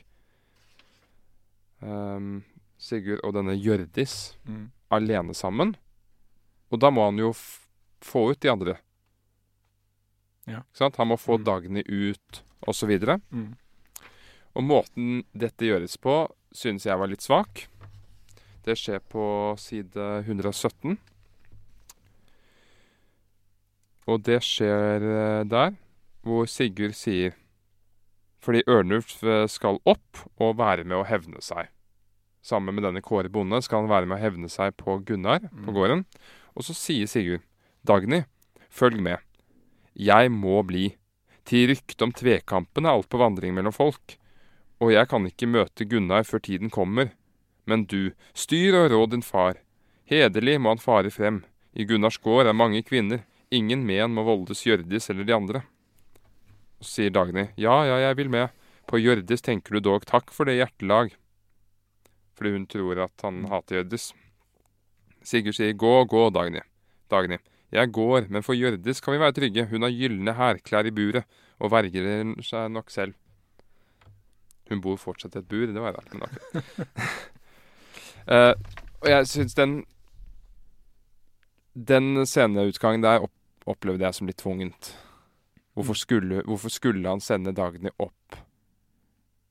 um, 1.81 2.44
Sigurd 2.77 3.23
og 3.23 3.34
denne 3.38 3.56
Hjørdis 3.56 4.35
Mm. 4.45 4.72
alene 4.91 5.34
sammen. 5.34 5.76
Og 6.72 6.80
da 6.80 6.89
må 6.89 7.06
han 7.06 7.18
jo 7.18 7.31
få 8.02 8.31
ut 8.31 8.39
de 8.41 8.52
andre. 8.52 8.77
Ja. 10.48 10.61
Han 10.98 11.07
må 11.07 11.18
få 11.19 11.38
Mm. 11.38 11.44
Dagny 11.44 11.84
ut, 11.88 12.44
osv. 12.68 12.90
Og, 12.91 13.22
Mm. 13.32 13.56
og 14.56 14.64
måten 14.64 15.24
dette 15.36 15.65
gjøres 15.65 15.98
på, 15.98 16.30
synes 16.53 16.86
jeg 16.86 16.98
var 16.98 17.07
litt 17.07 17.22
svak. 17.22 17.68
Det 18.64 18.76
skjer 18.78 18.99
på 18.99 19.57
side 19.60 20.24
117. 20.26 20.98
Og 24.07 24.24
det 24.24 24.40
skjer 24.45 25.03
eh, 25.03 25.44
der 25.44 25.76
hvor 26.28 26.48
Sigurd 26.48 26.95
sier 26.95 27.36
Fordi 28.44 28.61
Ørnulf 28.69 29.18
eh, 29.24 29.48
skal 29.52 29.80
opp 29.86 30.22
og 30.40 30.57
være 30.60 30.86
med 30.88 30.98
å 31.02 31.06
hevne 31.10 31.41
seg. 31.44 31.68
Sammen 32.45 32.76
med 32.78 32.86
denne 32.86 33.02
Kåre 33.03 33.28
Bonde 33.34 33.60
skal 33.65 33.82
han 33.82 33.90
være 33.91 34.07
med 34.07 34.19
å 34.19 34.22
hevne 34.24 34.48
seg 34.52 34.76
på 34.80 34.99
Gunnar 35.03 35.40
på 35.49 35.68
Mm. 35.68 35.74
gården. 35.76 36.06
Og 36.56 36.64
så 36.64 36.74
sier 36.78 37.07
Sigurd, 37.07 37.41
Dagny, 37.84 38.24
følg 38.72 39.02
med. 39.02 39.19
Jeg 39.98 40.30
må 40.30 40.61
bli. 40.61 40.91
Til 41.48 41.72
ryktet 41.72 42.03
om 42.06 42.11
tvekampen 42.14 42.86
er 42.86 42.94
alt 42.94 43.10
på 43.10 43.18
vandring 43.18 43.56
mellom 43.57 43.74
folk. 43.74 44.18
Og 44.78 44.91
jeg 44.94 45.10
kan 45.10 45.26
ikke 45.26 45.49
møte 45.49 45.88
Gunnar 45.90 46.28
før 46.28 46.44
tiden 46.45 46.69
kommer. 46.69 47.10
Men 47.65 47.88
du, 47.90 48.14
styr 48.38 48.78
og 48.78 48.91
råd 48.94 49.15
din 49.15 49.26
far. 49.26 49.57
Hederlig 50.06 50.60
må 50.61 50.76
han 50.76 50.84
fare 50.84 51.10
frem. 51.11 51.41
I 51.74 51.86
Gunnars 51.90 52.19
gård 52.22 52.48
er 52.48 52.56
mange 52.56 52.84
kvinner. 52.86 53.26
Ingen 53.49 53.84
men 53.88 54.14
må 54.14 54.24
voldes 54.28 54.64
Hjørdis 54.68 55.10
eller 55.10 55.26
de 55.28 55.36
andre. 55.36 55.64
Så 56.80 56.99
sier 56.99 57.14
Dagny, 57.15 57.48
ja, 57.57 57.76
ja, 57.88 57.98
jeg 58.06 58.19
vil 58.19 58.30
med. 58.30 58.53
På 58.88 59.02
Hjørdis 59.02 59.44
tenker 59.44 59.76
du 59.76 59.82
dog 59.84 60.06
takk 60.06 60.30
for 60.32 60.45
det 60.45 60.60
hjertelag. 60.60 61.11
Fordi 62.38 62.53
hun 62.53 62.68
tror 62.69 63.02
at 63.07 63.26
han 63.26 63.48
hater 63.49 63.80
Hjørdis. 63.80 64.11
Sigurd 65.26 65.57
sier 65.57 65.74
gå, 65.74 65.94
gå, 66.06 66.28
Dagny. 66.32 66.61
Dagny, 67.10 67.40
jeg 67.72 67.91
går, 67.91 68.30
men 68.31 68.44
for 68.45 68.56
Hjørdis 68.56 69.02
kan 69.03 69.14
vi 69.14 69.19
være 69.19 69.35
trygge. 69.35 69.65
Hun 69.68 69.84
har 69.84 69.91
gylne 69.91 70.34
hærklær 70.38 70.88
i 70.88 70.94
buret, 70.95 71.39
og 71.60 71.72
verger 71.73 72.35
seg 72.45 72.69
nok 72.72 72.91
selv. 72.94 73.18
Hun 74.69 74.84
bor 74.84 74.99
fortsatt 74.99 75.35
i 75.35 75.41
et 75.41 75.48
bur, 75.48 75.68
det 75.68 75.84
var 75.84 75.95
rart, 75.95 76.14
men 76.14 76.23
akkurat. 76.27 76.64
uh, 78.31 78.53
og 79.03 79.10
jeg 79.11 79.27
syns 79.30 79.56
den 79.56 79.77
Den 81.77 82.26
sceneutgangen 82.26 83.03
der 83.03 83.22
opp, 83.27 83.35
opplevde 83.69 84.07
jeg 84.07 84.18
som 84.18 84.27
litt 84.27 84.39
tvungent. 84.41 84.95
Hvorfor 85.77 85.94
skulle, 85.94 86.41
hvorfor 86.48 86.73
skulle 86.73 87.06
han 87.06 87.22
sende 87.22 87.53
Dagny 87.53 87.91
opp? 88.02 88.39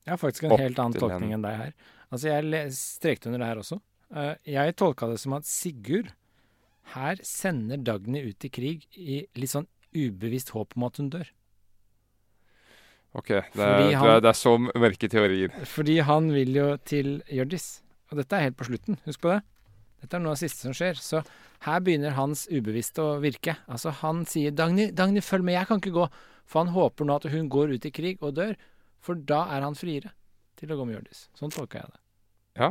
Jeg 0.03 0.11
har 0.11 0.19
faktisk 0.19 0.43
en 0.43 0.55
Opp 0.55 0.59
helt 0.59 0.79
annen 0.79 0.99
tolkning 0.99 1.31
enn 1.37 1.45
deg 1.45 1.55
her. 1.55 1.71
Altså, 2.11 2.27
jeg 2.33 2.73
strekte 2.75 3.29
under 3.29 3.45
det 3.45 3.47
her 3.47 3.61
også. 3.61 3.79
Uh, 4.11 4.33
jeg 4.47 4.75
tolka 4.75 5.07
det 5.07 5.21
som 5.23 5.37
at 5.37 5.47
Sigurd 5.47 6.11
her 6.93 7.19
sender 7.23 7.77
Dagny 7.83 8.21
ut 8.29 8.45
i 8.45 8.49
krig 8.53 8.85
i 8.95 9.25
litt 9.35 9.51
sånn 9.51 9.67
ubevisst 9.97 10.53
håp 10.55 10.75
om 10.77 10.83
at 10.87 10.97
hun 11.01 11.09
dør. 11.13 11.27
Ok, 13.17 13.27
det 13.33 13.63
er, 13.65 13.95
han- 13.97 14.21
det 14.21 14.29
er, 14.29 14.37
så 14.37 14.53
mørke 14.59 15.09
teorier. 15.09 15.49
Fordi 15.65 15.99
han 16.05 16.29
vil 16.31 16.53
jo 16.53 16.77
til 16.85 17.21
Hjørdis. 17.31 17.81
Og 18.11 18.17
dette 18.21 18.33
er 18.37 18.43
helt 18.47 18.57
på 18.59 18.67
slutten, 18.67 18.99
husk 19.05 19.21
på 19.21 19.31
det. 19.33 19.41
Dette 20.01 20.15
er 20.15 20.19
noe 20.21 20.31
av 20.35 20.37
det 20.37 20.43
siste 20.49 20.61
som 20.67 20.75
skjer. 20.77 20.95
Så 21.01 21.23
her 21.65 21.79
begynner 21.81 22.13
hans 22.13 22.45
ubevisste 22.51 23.01
å 23.01 23.19
virke. 23.19 23.57
Altså, 23.67 23.91
han 23.91 24.25
sier 24.25 24.51
'Dagny, 24.51 24.91
Dagny, 24.93 25.19
følg 25.19 25.43
med, 25.43 25.55
jeg 25.55 25.67
kan 25.67 25.79
ikke 25.81 25.95
gå'. 25.95 26.09
For 26.45 26.63
han 26.63 26.73
håper 26.73 27.05
nå 27.05 27.15
at 27.15 27.31
hun 27.31 27.49
går 27.49 27.73
ut 27.73 27.85
i 27.85 27.91
krig 27.91 28.17
og 28.21 28.35
dør. 28.35 28.55
For 29.01 29.15
da 29.15 29.45
er 29.57 29.61
han 29.61 29.73
friere 29.75 30.11
til 30.55 30.69
å 30.69 30.77
gå 30.77 30.85
med 30.85 30.95
Hjørdis. 30.95 31.27
Sånn 31.35 31.51
tolka 31.51 31.79
jeg 31.81 31.89
det. 31.91 31.99
Ja. 32.57 32.69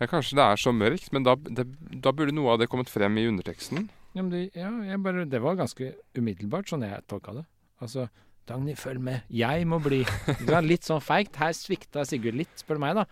Ja. 0.00 0.08
Kanskje 0.10 0.38
det 0.38 0.44
er 0.44 0.60
så 0.60 0.72
mørkt, 0.74 1.10
men 1.14 1.26
da, 1.26 1.36
det, 1.36 1.66
da 2.04 2.12
burde 2.16 2.34
noe 2.34 2.54
av 2.54 2.62
det 2.62 2.68
kommet 2.72 2.90
frem 2.92 3.18
i 3.20 3.26
underteksten. 3.30 3.88
Ja, 4.12 4.20
men 4.20 4.30
det, 4.32 4.42
ja, 4.58 4.70
jeg 4.86 5.00
bare, 5.04 5.24
det 5.28 5.40
var 5.42 5.56
ganske 5.60 5.94
umiddelbart, 6.18 6.68
sånn 6.68 6.84
jeg 6.84 7.04
tolka 7.08 7.34
det. 7.38 7.46
Altså, 7.82 8.06
Dagny, 8.48 8.74
følg 8.78 9.02
med, 9.02 9.22
jeg 9.30 9.66
må 9.70 9.78
bli. 9.82 10.00
Det 10.26 10.50
var 10.50 10.64
Litt 10.66 10.86
sånn 10.88 11.02
feigt. 11.02 11.38
Her 11.38 11.54
svikta 11.54 12.02
Sigurd 12.08 12.36
litt, 12.40 12.52
spør 12.58 12.80
du 12.80 12.82
meg, 12.84 12.98
da. 12.98 13.06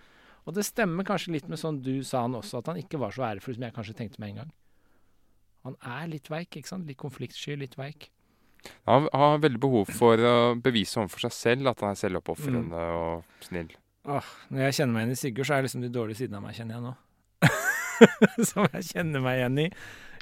Og 0.48 0.56
det 0.56 0.64
stemmer 0.66 1.06
kanskje 1.06 1.36
litt 1.36 1.50
med 1.50 1.60
sånn 1.60 1.78
du 1.84 2.00
sa 2.06 2.24
han 2.24 2.34
også, 2.38 2.60
at 2.62 2.72
han 2.72 2.80
ikke 2.80 2.98
var 3.00 3.14
så 3.14 3.26
ærefull 3.28 3.54
som 3.54 3.66
jeg 3.68 3.76
kanskje 3.76 3.96
tenkte 3.98 4.22
med 4.22 4.32
en 4.32 4.40
gang. 4.42 4.54
Han 5.68 5.76
er 5.84 6.08
litt 6.10 6.30
veik, 6.32 6.56
ikke 6.56 6.72
sant? 6.72 6.88
Litt 6.88 6.98
konfliktsky, 7.00 7.54
litt 7.60 7.76
veik. 7.78 8.08
Han 8.88 9.06
har 9.16 9.40
veldig 9.40 9.60
behov 9.60 9.92
for 9.96 10.20
å 10.20 10.34
bevise 10.60 10.98
overfor 11.00 11.28
seg 11.28 11.36
selv 11.36 11.70
at 11.70 11.84
han 11.84 11.94
er 11.94 12.00
selvoppofrende 12.00 12.82
og 12.96 13.44
snill. 13.44 13.70
Åh, 14.08 14.28
når 14.48 14.62
jeg 14.64 14.76
kjenner 14.78 14.94
meg 14.94 15.02
igjen 15.04 15.12
i 15.12 15.20
Sigurd, 15.20 15.46
så 15.46 15.54
er 15.54 15.60
det 15.60 15.68
liksom 15.68 15.82
de 15.84 15.90
dårlige 15.92 16.22
sidene 16.22 16.38
av 16.40 16.44
meg, 16.46 16.56
kjenner 16.56 16.78
jeg 16.78 16.84
nå. 16.86 16.92
som 18.48 18.64
jeg 18.72 18.86
kjenner 18.94 19.20
meg 19.24 19.40
igjen 19.42 19.58
i. 19.60 19.66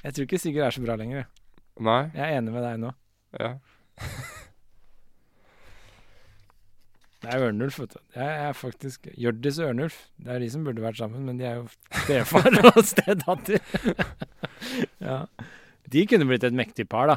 Jeg 0.03 0.15
tror 0.17 0.27
ikke 0.27 0.41
Sigurd 0.43 0.67
er 0.67 0.75
så 0.75 0.83
bra 0.83 0.97
lenger. 0.99 1.23
jeg. 1.23 1.29
Nei? 1.87 2.01
Jeg 2.17 2.25
er 2.27 2.41
enig 2.41 2.55
med 2.57 2.67
deg 2.67 2.81
nå. 2.83 2.91
Ja. 3.39 3.53
Det 7.19 7.33
er 7.35 7.43
Ørnulf, 7.49 7.81
vet 7.83 7.95
du. 7.97 8.03
Det 8.15 8.27
er 8.31 8.53
faktisk 8.55 9.09
Hjørdis 9.19 9.57
og 9.59 9.73
Ørnulf. 9.73 9.97
Det 10.23 10.31
er 10.31 10.39
de 10.43 10.51
som 10.55 10.63
burde 10.67 10.85
vært 10.85 11.01
sammen, 11.01 11.25
men 11.27 11.41
de 11.41 11.49
er 11.49 11.57
jo 11.59 11.65
stefar 12.05 12.47
og 12.71 12.79
stedatter. 12.87 13.59
ja. 15.03 15.17
De 15.91 16.05
kunne 16.07 16.29
blitt 16.31 16.47
et 16.47 16.55
mektig 16.55 16.87
par, 16.91 17.11
da. 17.11 17.17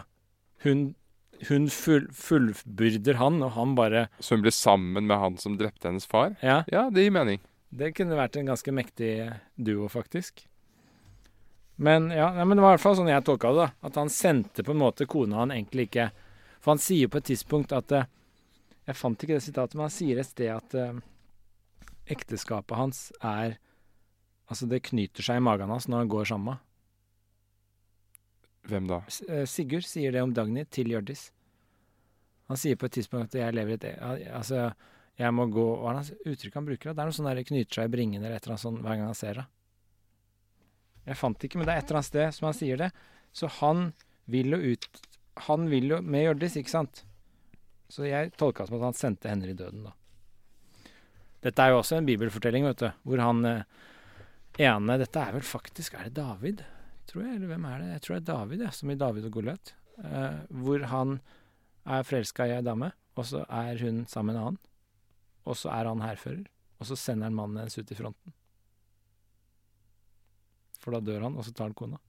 Hun, 0.65 0.95
hun 1.49 1.69
full, 1.73 2.07
fullbyrder 2.13 3.17
han, 3.17 3.41
og 3.43 3.51
han 3.55 3.75
bare 3.75 4.07
Så 4.19 4.35
hun 4.35 4.43
blir 4.45 4.53
sammen 4.53 5.07
med 5.07 5.17
han 5.17 5.37
som 5.41 5.57
drepte 5.57 5.87
hennes 5.89 6.05
far? 6.05 6.35
Ja, 6.41 6.63
Ja, 6.71 6.89
det 6.89 7.03
gir 7.07 7.11
mening. 7.15 7.39
det 7.71 7.93
kunne 7.95 8.17
vært 8.19 8.35
en 8.37 8.45
ganske 8.51 8.71
mektig 8.75 9.31
duo, 9.55 9.87
faktisk. 9.89 10.45
Men 11.77 12.09
ja, 12.11 12.29
men 12.45 12.57
det 12.57 12.61
var 12.61 12.73
i 12.73 12.77
hvert 12.77 12.83
fall 12.83 12.95
sånn 12.99 13.07
jeg 13.09 13.23
tolka 13.25 13.51
det, 13.55 13.63
da. 13.65 13.87
At 13.87 13.95
han 13.97 14.09
sendte 14.09 14.63
på 14.63 14.71
en 14.75 14.81
måte 14.83 15.07
kona 15.09 15.39
han 15.41 15.51
egentlig 15.55 15.87
ikke 15.89 16.09
For 16.61 16.71
han 16.75 16.81
sier 16.83 17.07
på 17.09 17.17
et 17.17 17.25
tidspunkt 17.31 17.71
at 17.73 17.91
eh, 17.91 18.05
Jeg 18.87 18.95
fant 18.99 19.23
ikke 19.23 19.37
det 19.39 19.43
sitatet, 19.47 19.73
men 19.75 19.87
han 19.87 19.95
sier 19.95 20.19
et 20.21 20.27
sted 20.29 20.51
at 20.53 20.75
eh, 20.77 20.99
ekteskapet 22.11 22.77
hans 22.77 23.11
er 23.21 23.57
Altså, 24.51 24.67
det 24.67 24.81
knyter 24.83 25.23
seg 25.23 25.39
i 25.39 25.43
magen 25.45 25.69
hans 25.71 25.87
når 25.87 26.03
han 26.03 26.09
går 26.11 26.25
sammen 26.27 26.51
med 26.51 26.59
Hvem 28.69 28.87
da? 28.89 29.01
Eh, 29.27 29.45
Sigurd 29.49 29.85
sier 29.87 30.13
det 30.13 30.21
om 30.21 30.33
Dagny 30.33 30.65
til 30.69 30.91
Hjørdis. 30.91 31.29
Han 32.51 32.59
sier 32.59 32.75
på 32.75 32.85
et 32.89 32.97
tidspunkt 32.99 33.31
at 33.31 33.39
jeg 33.39 33.55
lever 33.55 33.77
et 33.77 33.85
e- 33.93 34.29
Altså, 34.35 34.73
jeg 35.17 35.33
må 35.33 35.45
gå 35.51 35.63
Hva 35.79 35.93
er 35.95 36.01
det 36.03 36.33
uttrykket 36.33 36.59
han 36.59 36.67
bruker? 36.67 36.93
Det 36.93 36.99
er 36.99 37.09
noe 37.09 37.15
sånn 37.15 37.29
der 37.29 37.43
knyter 37.47 37.79
seg 37.79 37.87
i 37.89 37.93
bringene 37.95 38.25
eller 38.25 38.37
et 38.37 38.43
eller 38.45 38.57
annet 38.57 38.65
sånt 38.65 38.81
hver 38.83 38.97
gang 38.99 39.07
han 39.07 39.17
ser 39.17 39.39
henne. 39.39 39.47
Jeg 41.07 41.17
fant 41.17 41.39
det 41.39 41.47
ikke, 41.49 41.57
men 41.57 41.65
det 41.65 41.73
er 41.73 41.81
et 41.81 41.87
eller 41.89 42.01
annet 42.01 42.11
sted 42.11 42.35
som 42.37 42.45
han 42.45 42.57
sier 42.59 42.77
det. 42.77 42.91
Så 43.33 43.47
han 43.61 43.87
vil 44.29 44.53
jo 44.53 44.59
ut 44.75 45.01
Han 45.47 45.69
vil 45.71 45.87
jo 45.89 46.01
med 46.03 46.25
Hjørdis, 46.25 46.57
ikke 46.59 46.69
sant? 46.69 47.05
Så 47.89 48.03
jeg 48.05 48.33
tolka 48.37 48.63
det 48.63 48.69
som 48.69 48.77
at 48.77 48.83
han 48.89 48.97
sendte 48.99 49.29
henne 49.31 49.47
i 49.49 49.55
døden, 49.57 49.85
da. 49.87 49.93
Dette 51.41 51.63
er 51.63 51.71
jo 51.71 51.79
også 51.79 51.97
en 51.97 52.05
bibelfortelling, 52.05 52.67
vet 52.67 52.83
du, 52.83 52.89
hvor 53.07 53.23
han 53.23 53.39
eh, 53.47 53.63
ene 54.61 54.97
Dette 55.01 55.23
er 55.23 55.31
vel 55.33 55.41
faktisk 55.47 55.95
Er 55.97 56.09
det 56.09 56.13
David? 56.19 56.61
Tror 57.11 57.25
jeg, 57.25 57.37
eller 57.37 57.51
hvem 57.51 57.67
er 57.67 57.77
det? 57.81 57.91
Jeg 57.91 58.03
tror 58.05 58.15
det 58.15 58.21
er 58.21 58.29
David, 58.31 58.65
ja, 58.65 58.73
som 58.75 58.91
i 58.91 58.97
David 58.99 59.27
og 59.27 59.37
Goliat. 59.37 59.73
Uh, 60.01 60.41
hvor 60.63 60.85
han 60.91 61.17
er 61.85 62.05
forelska 62.07 62.47
i 62.47 62.53
ei 62.55 62.65
dame, 62.65 62.91
og 63.19 63.27
så 63.27 63.43
er 63.45 63.81
hun 63.83 64.05
sammen 64.09 64.31
med 64.31 64.39
en 64.39 64.45
annen. 64.45 64.61
Og 65.49 65.57
så 65.57 65.71
er 65.73 65.89
han 65.89 66.03
hærfører, 66.05 66.45
og 66.79 66.87
så 66.87 66.97
sender 66.99 67.27
han 67.27 67.37
mannen 67.37 67.59
hennes 67.61 67.77
ut 67.77 67.91
i 67.91 67.97
fronten. 67.97 68.37
For 70.81 70.95
da 70.95 71.01
dør 71.05 71.27
han, 71.27 71.37
og 71.37 71.45
så 71.45 71.53
tar 71.53 71.69
han 71.69 71.77
kona. 71.77 71.99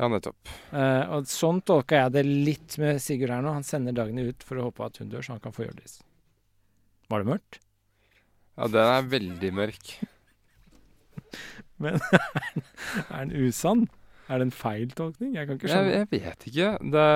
Ja, 0.00 0.08
nettopp. 0.10 0.48
Uh, 0.72 1.04
og 1.16 1.28
sånn 1.30 1.60
tolka 1.68 2.04
jeg 2.04 2.14
det 2.16 2.22
litt 2.26 2.78
med 2.82 2.98
Sigurd 3.02 3.34
her 3.34 3.44
nå. 3.44 3.52
Han 3.54 3.66
sender 3.66 3.94
Dagny 3.96 4.24
ut 4.32 4.46
for 4.46 4.58
å 4.58 4.68
håpe 4.68 4.86
at 4.86 4.98
hun 5.02 5.12
dør, 5.12 5.24
så 5.24 5.36
han 5.36 5.42
kan 5.44 5.54
få 5.54 5.66
Hjørdis. 5.66 6.00
Var 7.12 7.22
det 7.22 7.28
mørkt? 7.28 7.60
Ja, 8.56 8.68
den 8.68 8.88
er 8.96 9.06
veldig 9.12 9.50
mørk. 9.56 9.92
Men 11.82 11.94
er 13.10 13.24
den 13.24 13.32
usann? 13.48 13.82
Er 14.30 14.34
det 14.40 14.46
en 14.48 14.54
feil 14.54 14.90
tolkning? 14.96 15.30
Jeg 15.36 15.44
kan 15.48 15.54
ikke 15.58 15.68
Jeg, 15.68 15.74
skjønne. 15.74 15.96
jeg 15.98 16.06
vet 16.12 16.40
ikke. 16.48 16.68
Det 16.94 17.06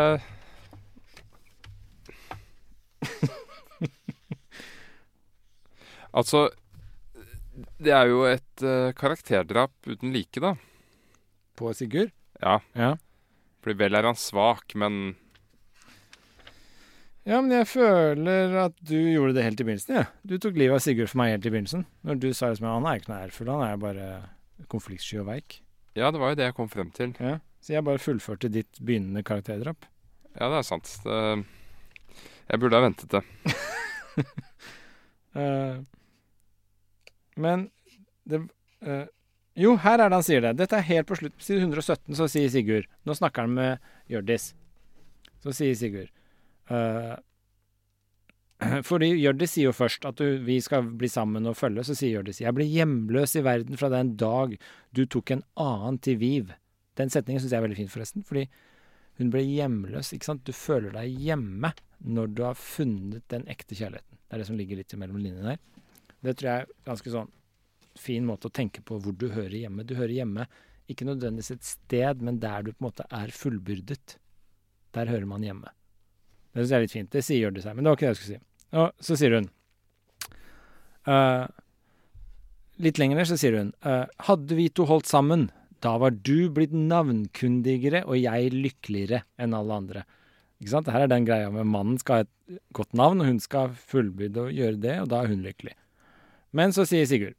Altså 6.16 6.48
Det 7.80 7.93
er 7.93 8.06
jo 8.10 8.24
et 8.28 8.62
uh, 8.64 8.93
karakterdrap 8.97 9.72
uten 9.88 10.12
like, 10.12 10.40
da. 10.43 10.55
På 11.56 11.72
Sigurd? 11.76 12.10
Ja. 12.43 12.59
Ja. 12.76 12.94
Fordi 13.64 13.78
vel 13.80 13.94
er 13.97 14.05
han 14.10 14.18
svak, 14.20 14.74
men 14.76 15.16
Ja, 17.26 17.40
men 17.40 17.51
jeg 17.51 17.66
føler 17.66 18.52
at 18.66 18.74
du 18.86 18.94
gjorde 18.94 19.34
det 19.34 19.43
helt 19.43 19.60
i 19.60 19.64
begynnelsen, 19.66 19.94
jeg. 19.97 20.05
Ja. 20.06 20.10
Du 20.22 20.36
tok 20.38 20.55
livet 20.60 20.76
av 20.78 20.82
Sigurd 20.84 21.10
for 21.10 21.18
meg 21.22 21.32
helt 21.34 21.47
i 21.48 21.51
begynnelsen. 21.55 21.82
Når 22.06 22.14
du 22.22 22.28
sa 22.36 22.44
det 22.52 22.59
som 22.60 22.68
han 22.70 22.86
er 22.86 22.97
ikke 23.01 23.10
noe 23.10 23.22
ærefull, 23.24 23.51
han 23.51 23.64
er 23.66 23.80
bare 23.82 24.06
konfliktsky 24.73 25.20
og 25.23 25.28
veik. 25.31 25.61
Ja, 25.97 26.11
det 26.12 26.20
var 26.20 26.33
jo 26.33 26.39
det 26.39 26.49
jeg 26.49 26.57
kom 26.57 26.69
frem 26.73 26.91
til. 26.95 27.15
Ja. 27.23 27.39
Så 27.62 27.74
jeg 27.74 27.85
bare 27.87 28.03
fullførte 28.03 28.51
ditt 28.53 28.78
begynnende 28.78 29.24
karakterdrap. 29.27 29.89
Ja, 30.37 30.51
det 30.53 30.59
er 30.61 30.66
sant. 30.69 30.91
Det, 31.05 31.20
jeg 32.47 32.62
burde 32.62 32.78
ha 32.78 32.85
ventet 32.85 33.16
det. 33.16 33.23
uh, 35.37 35.81
Men 37.47 37.69
det 38.28 38.43
uh, 38.87 39.07
Jo, 39.57 39.74
her 39.81 39.99
er 39.99 40.11
det 40.11 40.19
han 40.19 40.27
sier 40.27 40.45
det. 40.45 40.57
Dette 40.61 40.77
er 40.78 40.89
helt 40.91 41.09
på 41.09 41.16
slutt. 41.19 41.37
På 41.39 41.47
side 41.49 41.65
117 41.65 42.19
så 42.19 42.28
sier 42.28 42.53
Sigurd 42.53 42.89
Nå 43.09 43.16
snakker 43.16 43.47
han 43.47 43.57
med 43.57 43.91
Hjørdis. 44.12 44.51
Så 45.41 45.55
sier 45.57 45.77
Sigurd 45.78 46.11
eh, 46.70 47.15
Fordi 48.89 49.11
Hjørdis 49.19 49.53
sier 49.57 49.69
jo 49.69 49.77
først 49.77 50.07
at 50.09 50.20
du, 50.20 50.39
vi 50.45 50.59
skal 50.65 50.87
bli 50.99 51.11
sammen 51.12 51.49
og 51.49 51.59
følge. 51.59 51.85
Så 51.85 51.97
sier 51.99 52.16
Hjørdis 52.16 52.41
Jeg 52.41 52.57
ble 52.57 52.66
hjemløs 52.69 53.37
i 53.37 53.45
verden 53.45 53.77
fra 53.81 53.91
den 53.93 54.15
dag 54.20 54.57
du 54.97 55.05
tok 55.05 55.35
en 55.35 55.45
annen 55.61 56.01
til 56.03 56.19
Viv. 56.23 56.55
Den 56.97 57.12
setningen 57.12 57.43
syns 57.43 57.53
jeg 57.53 57.61
er 57.61 57.66
veldig 57.66 57.78
fin, 57.83 57.93
forresten. 57.93 58.24
Fordi 58.27 58.47
hun 59.20 59.33
ble 59.33 59.45
hjemløs. 59.45 60.12
ikke 60.12 60.31
sant? 60.31 60.45
Du 60.45 60.57
føler 60.57 60.95
deg 60.97 61.20
hjemme 61.20 61.73
når 62.05 62.33
du 62.37 62.45
har 62.45 62.59
funnet 62.61 63.24
den 63.33 63.47
ekte 63.53 63.77
kjærligheten. 63.77 64.20
Det 64.27 64.35
er 64.35 64.43
det 64.43 64.49
som 64.49 64.59
ligger 64.59 64.81
litt 64.81 64.95
mellom 65.01 65.20
linjene 65.20 65.55
der. 65.55 65.61
Det 66.24 66.37
tror 66.37 66.51
jeg 66.51 66.65
er 66.65 66.89
ganske 66.89 67.12
sånn 67.12 67.33
fin 67.97 68.24
måte 68.28 68.51
å 68.51 68.53
tenke 68.53 68.83
på 68.85 68.99
hvor 69.01 69.15
du 69.16 69.28
hører 69.33 69.57
hjemme. 69.57 69.85
Du 69.89 69.95
hører 69.97 70.16
hjemme 70.16 70.47
ikke 70.91 71.07
nødvendigvis 71.09 71.55
et 71.55 71.66
sted, 71.66 72.23
men 72.23 72.41
der 72.43 72.66
du 72.66 72.73
på 72.73 72.81
en 72.81 72.89
måte 72.89 73.07
er 73.15 73.33
fullbyrdet. 73.35 74.16
Der 74.97 75.11
hører 75.11 75.28
man 75.28 75.45
hjemme. 75.45 75.73
Det 76.57 76.65
syns 76.65 76.73
jeg 76.73 76.78
er 76.78 76.85
litt 76.87 76.95
fint. 76.97 77.12
Det 77.12 77.23
sier 77.24 77.45
Hjørdis 77.45 77.69
her, 77.69 77.77
men 77.77 77.85
det 77.85 77.91
var 77.91 77.99
ikke 77.99 78.07
det 78.07 78.12
jeg 78.15 78.19
skulle 78.19 78.39
si. 78.39 78.45
Og 78.81 79.07
så 79.07 79.16
sier 79.20 79.35
hun 79.37 79.49
uh, 81.07 81.45
Litt 82.83 82.99
lenger 83.01 83.20
ned 83.20 83.28
så 83.28 83.37
sier 83.41 83.59
hun 83.61 83.69
uh, 83.87 84.09
Hadde 84.27 84.57
vi 84.59 84.66
to 84.73 84.89
holdt 84.89 85.09
sammen, 85.09 85.47
da 85.85 85.95
var 86.01 86.16
du 86.16 86.49
blitt 86.53 86.73
navnkundigere 86.74 88.03
og 88.09 88.16
jeg 88.19 88.55
lykkeligere 88.55 89.23
enn 89.39 89.55
alle 89.57 89.77
andre. 89.77 90.05
Ikke 90.57 90.73
sant? 90.73 90.89
Her 90.93 91.05
er 91.05 91.12
den 91.12 91.28
greia 91.28 91.51
med 91.53 91.69
mannen 91.69 92.01
skal 92.01 92.23
ha 92.23 92.24
et 92.24 92.61
godt 92.77 92.97
navn, 92.97 93.20
og 93.20 93.28
hun 93.28 93.43
skal 93.45 93.74
fullbyrde 93.77 94.49
og 94.49 94.57
gjøre 94.57 94.81
det, 94.81 94.97
og 95.03 95.11
da 95.12 95.20
er 95.20 95.35
hun 95.35 95.45
lykkelig. 95.45 95.77
Men 96.57 96.73
så 96.73 96.87
sier 96.89 97.05
Sigurd. 97.09 97.37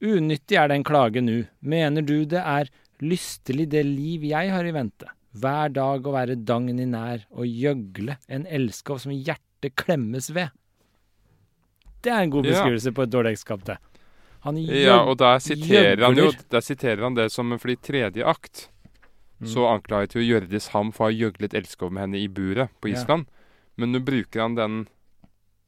Unyttig 0.00 0.56
er 0.56 0.70
den 0.72 0.86
klage 0.86 1.20
nu. 1.20 1.44
Mener 1.60 2.06
du 2.06 2.22
det 2.24 2.40
er 2.40 2.72
lystelig 3.04 3.68
det 3.74 3.84
liv 3.84 4.24
jeg 4.30 4.52
har 4.54 4.64
i 4.64 4.74
vente? 4.74 5.10
Hver 5.40 5.72
dag 5.72 6.06
å 6.06 6.12
være 6.14 6.36
dagn 6.44 6.78
i 6.80 6.86
nær 6.88 7.24
og 7.30 7.46
gjøgle 7.46 8.16
en 8.28 8.46
elskov 8.46 9.00
som 9.04 9.12
hjertet 9.12 9.74
klemmes 9.76 10.30
ved. 10.34 10.50
Det 12.02 12.12
er 12.12 12.22
en 12.22 12.30
god 12.30 12.46
Ja. 12.46 12.52
beskrivelse 12.52 12.92
på 12.94 13.02
et 13.02 13.10
dårlig 13.10 13.32
ekteskap, 13.34 13.64
det. 13.64 13.78
Han 14.44 14.56
Ja, 14.56 15.02
og 15.04 15.18
der 15.18 15.38
siterer 15.38 16.04
han 16.06 16.16
jo. 16.16 16.30
Der 16.48 16.60
siterer 16.60 17.02
han 17.02 17.14
det 17.14 17.30
som 17.32 17.50
fordi 17.58 17.76
tredje 17.82 18.24
akt 18.24 18.68
så 19.44 19.66
anklaget 19.70 20.14
jo 20.14 20.20
Hjørdis 20.20 20.68
ham 20.68 20.90
for 20.92 21.06
å 21.06 21.10
ha 21.10 21.14
gjøglet 21.14 21.54
elskov 21.54 21.92
med 21.92 22.00
henne 22.02 22.18
i 22.22 22.28
buret 22.28 22.70
på 22.80 22.88
Ja. 22.90 23.24
Men 23.76 23.92
nå 23.92 24.00
bruker 24.04 24.40
han 24.40 24.54
den, 24.56 24.88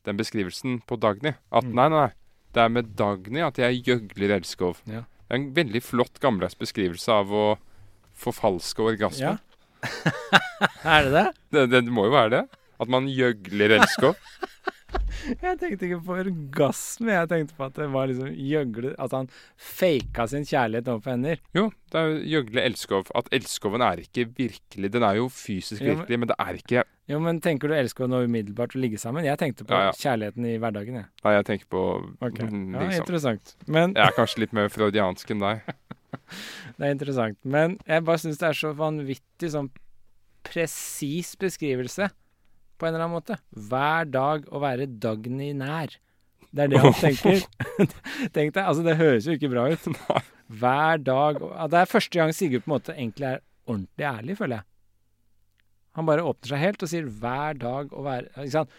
den 0.04 0.16
beskrivelsen 0.16 0.82
på 0.86 0.98
Dagny. 0.98 1.34
At 1.52 1.64
Mm. 1.64 1.74
nei, 1.74 1.88
nei. 1.88 2.10
Det 2.52 2.60
er 2.64 2.68
med 2.68 2.96
Dagny 2.96 3.40
at 3.40 3.54
jeg 3.56 3.84
gjøgler 3.84 4.30
elskov. 4.40 4.78
Ja. 4.86 5.02
Det 5.28 5.30
er 5.30 5.34
en 5.36 5.54
veldig 5.54 5.82
flott 5.82 6.18
gammeldags 6.18 6.56
beskrivelse 6.56 7.08
av 7.08 7.28
å 7.30 7.58
forfalske 8.16 8.82
orgasme. 8.82 9.20
Ja. 9.20 9.36
er 10.94 11.08
det 11.08 11.12
det? 11.14 11.26
Det, 11.54 11.66
det 11.72 11.84
må 11.92 12.06
jo 12.08 12.14
være 12.14 12.30
det. 12.38 12.44
At 12.80 12.88
man 12.88 13.08
gjøgler 13.12 13.76
elskov. 13.80 14.16
Jeg 15.30 15.58
tenkte 15.60 15.84
ikke 15.86 16.00
på 16.02 16.14
orgasme, 16.18 17.12
jeg 17.12 17.28
tenkte 17.30 17.54
på 17.54 17.62
at 17.68 17.76
det 17.78 17.86
var 17.92 18.08
liksom 18.10 18.30
gjøgle 18.34 18.90
At 18.98 19.12
han 19.14 19.28
faka 19.54 20.24
sin 20.32 20.42
kjærlighet 20.48 20.88
overfor 20.90 21.12
hender. 21.12 21.38
Jo, 21.54 21.66
det 21.92 22.00
er 22.00 22.08
jo 22.08 22.16
gjøgle 22.32 22.64
elskov. 22.66 23.10
At 23.14 23.28
elskoven 23.36 23.84
er 23.86 24.00
ikke 24.02 24.24
virkelig. 24.38 24.90
Den 24.96 25.04
er 25.06 25.20
jo 25.20 25.28
fysisk 25.30 25.82
jo, 25.84 25.92
men- 25.92 26.00
virkelig, 26.00 26.18
men 26.24 26.28
det 26.32 26.36
er 26.42 26.58
ikke 26.58 26.82
Jo, 27.12 27.20
men 27.22 27.38
tenker 27.44 27.70
du 27.70 27.74
elskov 27.76 28.10
nå 28.10 28.24
umiddelbart 28.26 28.74
å 28.74 28.80
ligge 28.82 28.98
sammen? 29.02 29.24
Jeg 29.28 29.38
tenkte 29.38 29.66
på 29.68 29.76
Ja, 29.76 29.90
ja. 29.90 29.94
kjærligheten 30.00 30.46
i 30.50 30.56
hverdagen, 30.62 30.98
jeg. 31.02 31.06
Nei, 31.24 31.36
jeg 31.36 31.46
tenker 31.52 31.70
på 31.76 31.84
Ok. 32.22 32.38
mm, 32.40 32.74
Ja, 32.74 32.80
liksom. 32.88 33.04
interessant. 33.04 33.54
Men 33.68 33.94
Jeg 33.94 34.06
er 34.08 34.16
kanskje 34.18 34.38
litt 34.46 34.52
mer 34.56 34.68
freudiansk 34.72 35.30
enn 35.36 35.44
deg. 35.46 35.62
Det 36.76 36.86
er 36.86 36.94
interessant. 36.94 37.38
Men 37.44 37.78
jeg 37.86 38.04
bare 38.06 38.22
syns 38.22 38.40
det 38.40 38.48
er 38.50 38.58
så 38.58 38.72
vanvittig 38.76 39.52
sånn 39.52 39.70
presis 40.46 41.34
beskrivelse, 41.40 42.08
på 42.80 42.86
en 42.88 42.94
eller 42.94 43.04
annen 43.04 43.18
måte. 43.18 43.36
Hver 43.52 44.08
dag 44.08 44.46
å 44.48 44.62
være 44.62 44.88
Dagny 45.02 45.50
nær. 45.56 45.92
Det 46.50 46.64
er 46.64 46.72
det 46.72 46.80
han 46.82 46.96
tenker. 46.96 47.44
Tenk 48.34 48.54
deg, 48.56 48.64
altså 48.64 48.82
Det 48.82 48.96
høres 48.98 49.28
jo 49.28 49.36
ikke 49.36 49.52
bra 49.52 49.68
ut. 49.70 49.84
Hver 50.60 51.02
dag 51.06 51.38
Det 51.70 51.78
er 51.78 51.90
første 51.90 52.18
gang 52.18 52.32
Sigurd 52.34 52.64
på 52.64 52.72
en 52.72 52.74
måte 52.74 52.96
egentlig 52.96 53.28
er 53.28 53.42
ordentlig 53.70 54.08
ærlig, 54.08 54.38
føler 54.40 54.58
jeg. 54.58 54.66
Han 55.98 56.08
bare 56.08 56.24
åpner 56.26 56.52
seg 56.52 56.62
helt 56.62 56.82
og 56.86 56.90
sier 56.90 57.06
'hver 57.06 57.58
dag 57.58 57.92
å 57.92 58.02
være' 58.06 58.30
Ikke 58.46 58.54
sant? 58.54 58.74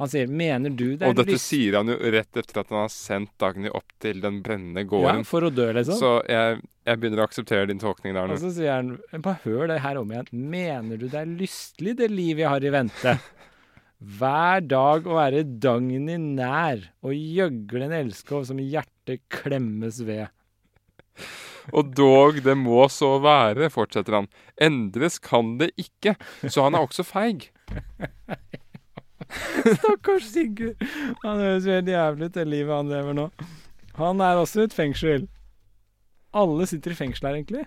Han 0.00 0.10
sier 0.10 0.26
'mener 0.26 0.74
du 0.74 0.96
det 0.96 1.06
er 1.06 1.12
Og 1.12 1.18
dette 1.20 1.36
lyst-" 1.36 1.52
sier 1.52 1.76
han 1.78 1.86
jo 1.92 1.94
rett 1.94 2.36
etter 2.40 2.60
at 2.64 2.70
han 2.72 2.80
har 2.80 2.90
sendt 2.90 3.30
Dagny 3.38 3.70
opp 3.70 3.92
til 4.02 4.20
den 4.24 4.40
brennende 4.42 4.82
gården. 4.90 5.22
Ja, 5.22 5.28
for 5.28 5.46
å 5.46 5.50
dø, 5.54 5.68
liksom. 5.76 5.98
Så 6.00 6.12
jeg, 6.26 6.62
jeg 6.88 7.00
begynner 7.00 7.22
å 7.22 7.28
akseptere 7.28 7.68
din 7.70 7.78
tolkning 7.78 8.16
der 8.16 8.26
nå. 8.26 8.34
Og 8.34 8.42
så 8.42 8.50
sier 8.56 8.74
han 8.74 8.98
Bare 9.22 9.38
hør 9.44 9.68
det 9.70 9.80
her 9.84 10.00
om 10.00 10.10
igjen. 10.10 10.32
Mener 10.32 10.98
du 10.98 11.06
det 11.06 11.20
er 11.20 11.30
lystelig, 11.30 11.96
det 12.02 12.10
liv 12.10 12.42
jeg 12.42 12.50
har 12.50 12.66
i 12.66 12.74
vente? 12.74 13.18
Hver 14.18 14.64
dag 14.66 15.06
å 15.06 15.14
være 15.16 15.44
Dagny 15.62 16.00
nær 16.18 16.90
og 17.06 17.14
gjøgle 17.14 17.86
en 17.86 17.94
elskov 18.02 18.48
som 18.50 18.58
hjertet 18.58 19.22
klemmes 19.32 20.02
ved. 20.04 20.26
Og 21.72 21.94
dog, 21.96 22.42
det 22.44 22.56
må 22.58 22.82
så 22.92 23.14
være, 23.22 23.70
fortsetter 23.72 24.18
han. 24.18 24.28
Endres 24.60 25.16
kan 25.22 25.54
det 25.62 25.70
ikke. 25.80 26.18
Så 26.44 26.66
han 26.66 26.74
er 26.74 26.84
også 26.84 27.06
feig. 27.06 27.48
Stakkars 29.78 30.26
Sigurd. 30.30 30.82
Han 31.22 31.42
høres 31.42 31.66
jo 31.66 31.76
helt 31.76 31.88
jævlig 31.88 32.28
ut, 32.28 32.34
det 32.34 32.46
livet 32.48 32.76
han 32.76 32.92
lever 32.92 33.16
nå. 33.16 33.28
Han 33.98 34.20
er 34.24 34.40
også 34.40 34.64
i 34.64 34.68
et 34.68 34.76
fengsel. 34.76 35.28
Alle 36.34 36.66
sitter 36.66 36.94
i 36.94 36.98
fengsel 36.98 37.28
her, 37.28 37.38
egentlig. 37.38 37.64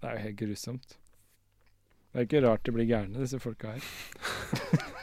Det 0.00 0.10
er 0.10 0.16
jo 0.18 0.24
helt 0.26 0.40
grusomt. 0.40 0.98
Det 2.12 2.22
er 2.22 2.26
ikke 2.26 2.44
rart 2.48 2.66
de 2.66 2.72
blir 2.72 2.88
gærne, 2.88 3.20
disse 3.20 3.40
folka 3.40 3.76
her. 3.76 3.82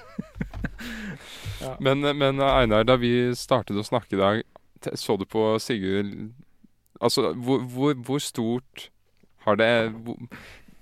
Men, 1.79 2.01
men 2.17 2.41
Einar, 2.43 2.83
da 2.83 2.97
vi 2.99 3.31
startet 3.39 3.77
å 3.79 3.85
snakke 3.87 4.17
i 4.17 4.19
dag, 4.19 4.41
så 4.99 5.15
du 5.15 5.23
på 5.29 5.53
Sigurd 5.63 6.09
Altså, 7.03 7.33
hvor, 7.33 7.63
hvor, 7.67 7.93
hvor 7.93 8.19
stort 8.23 8.89
har 9.43 9.55
det 9.59 9.69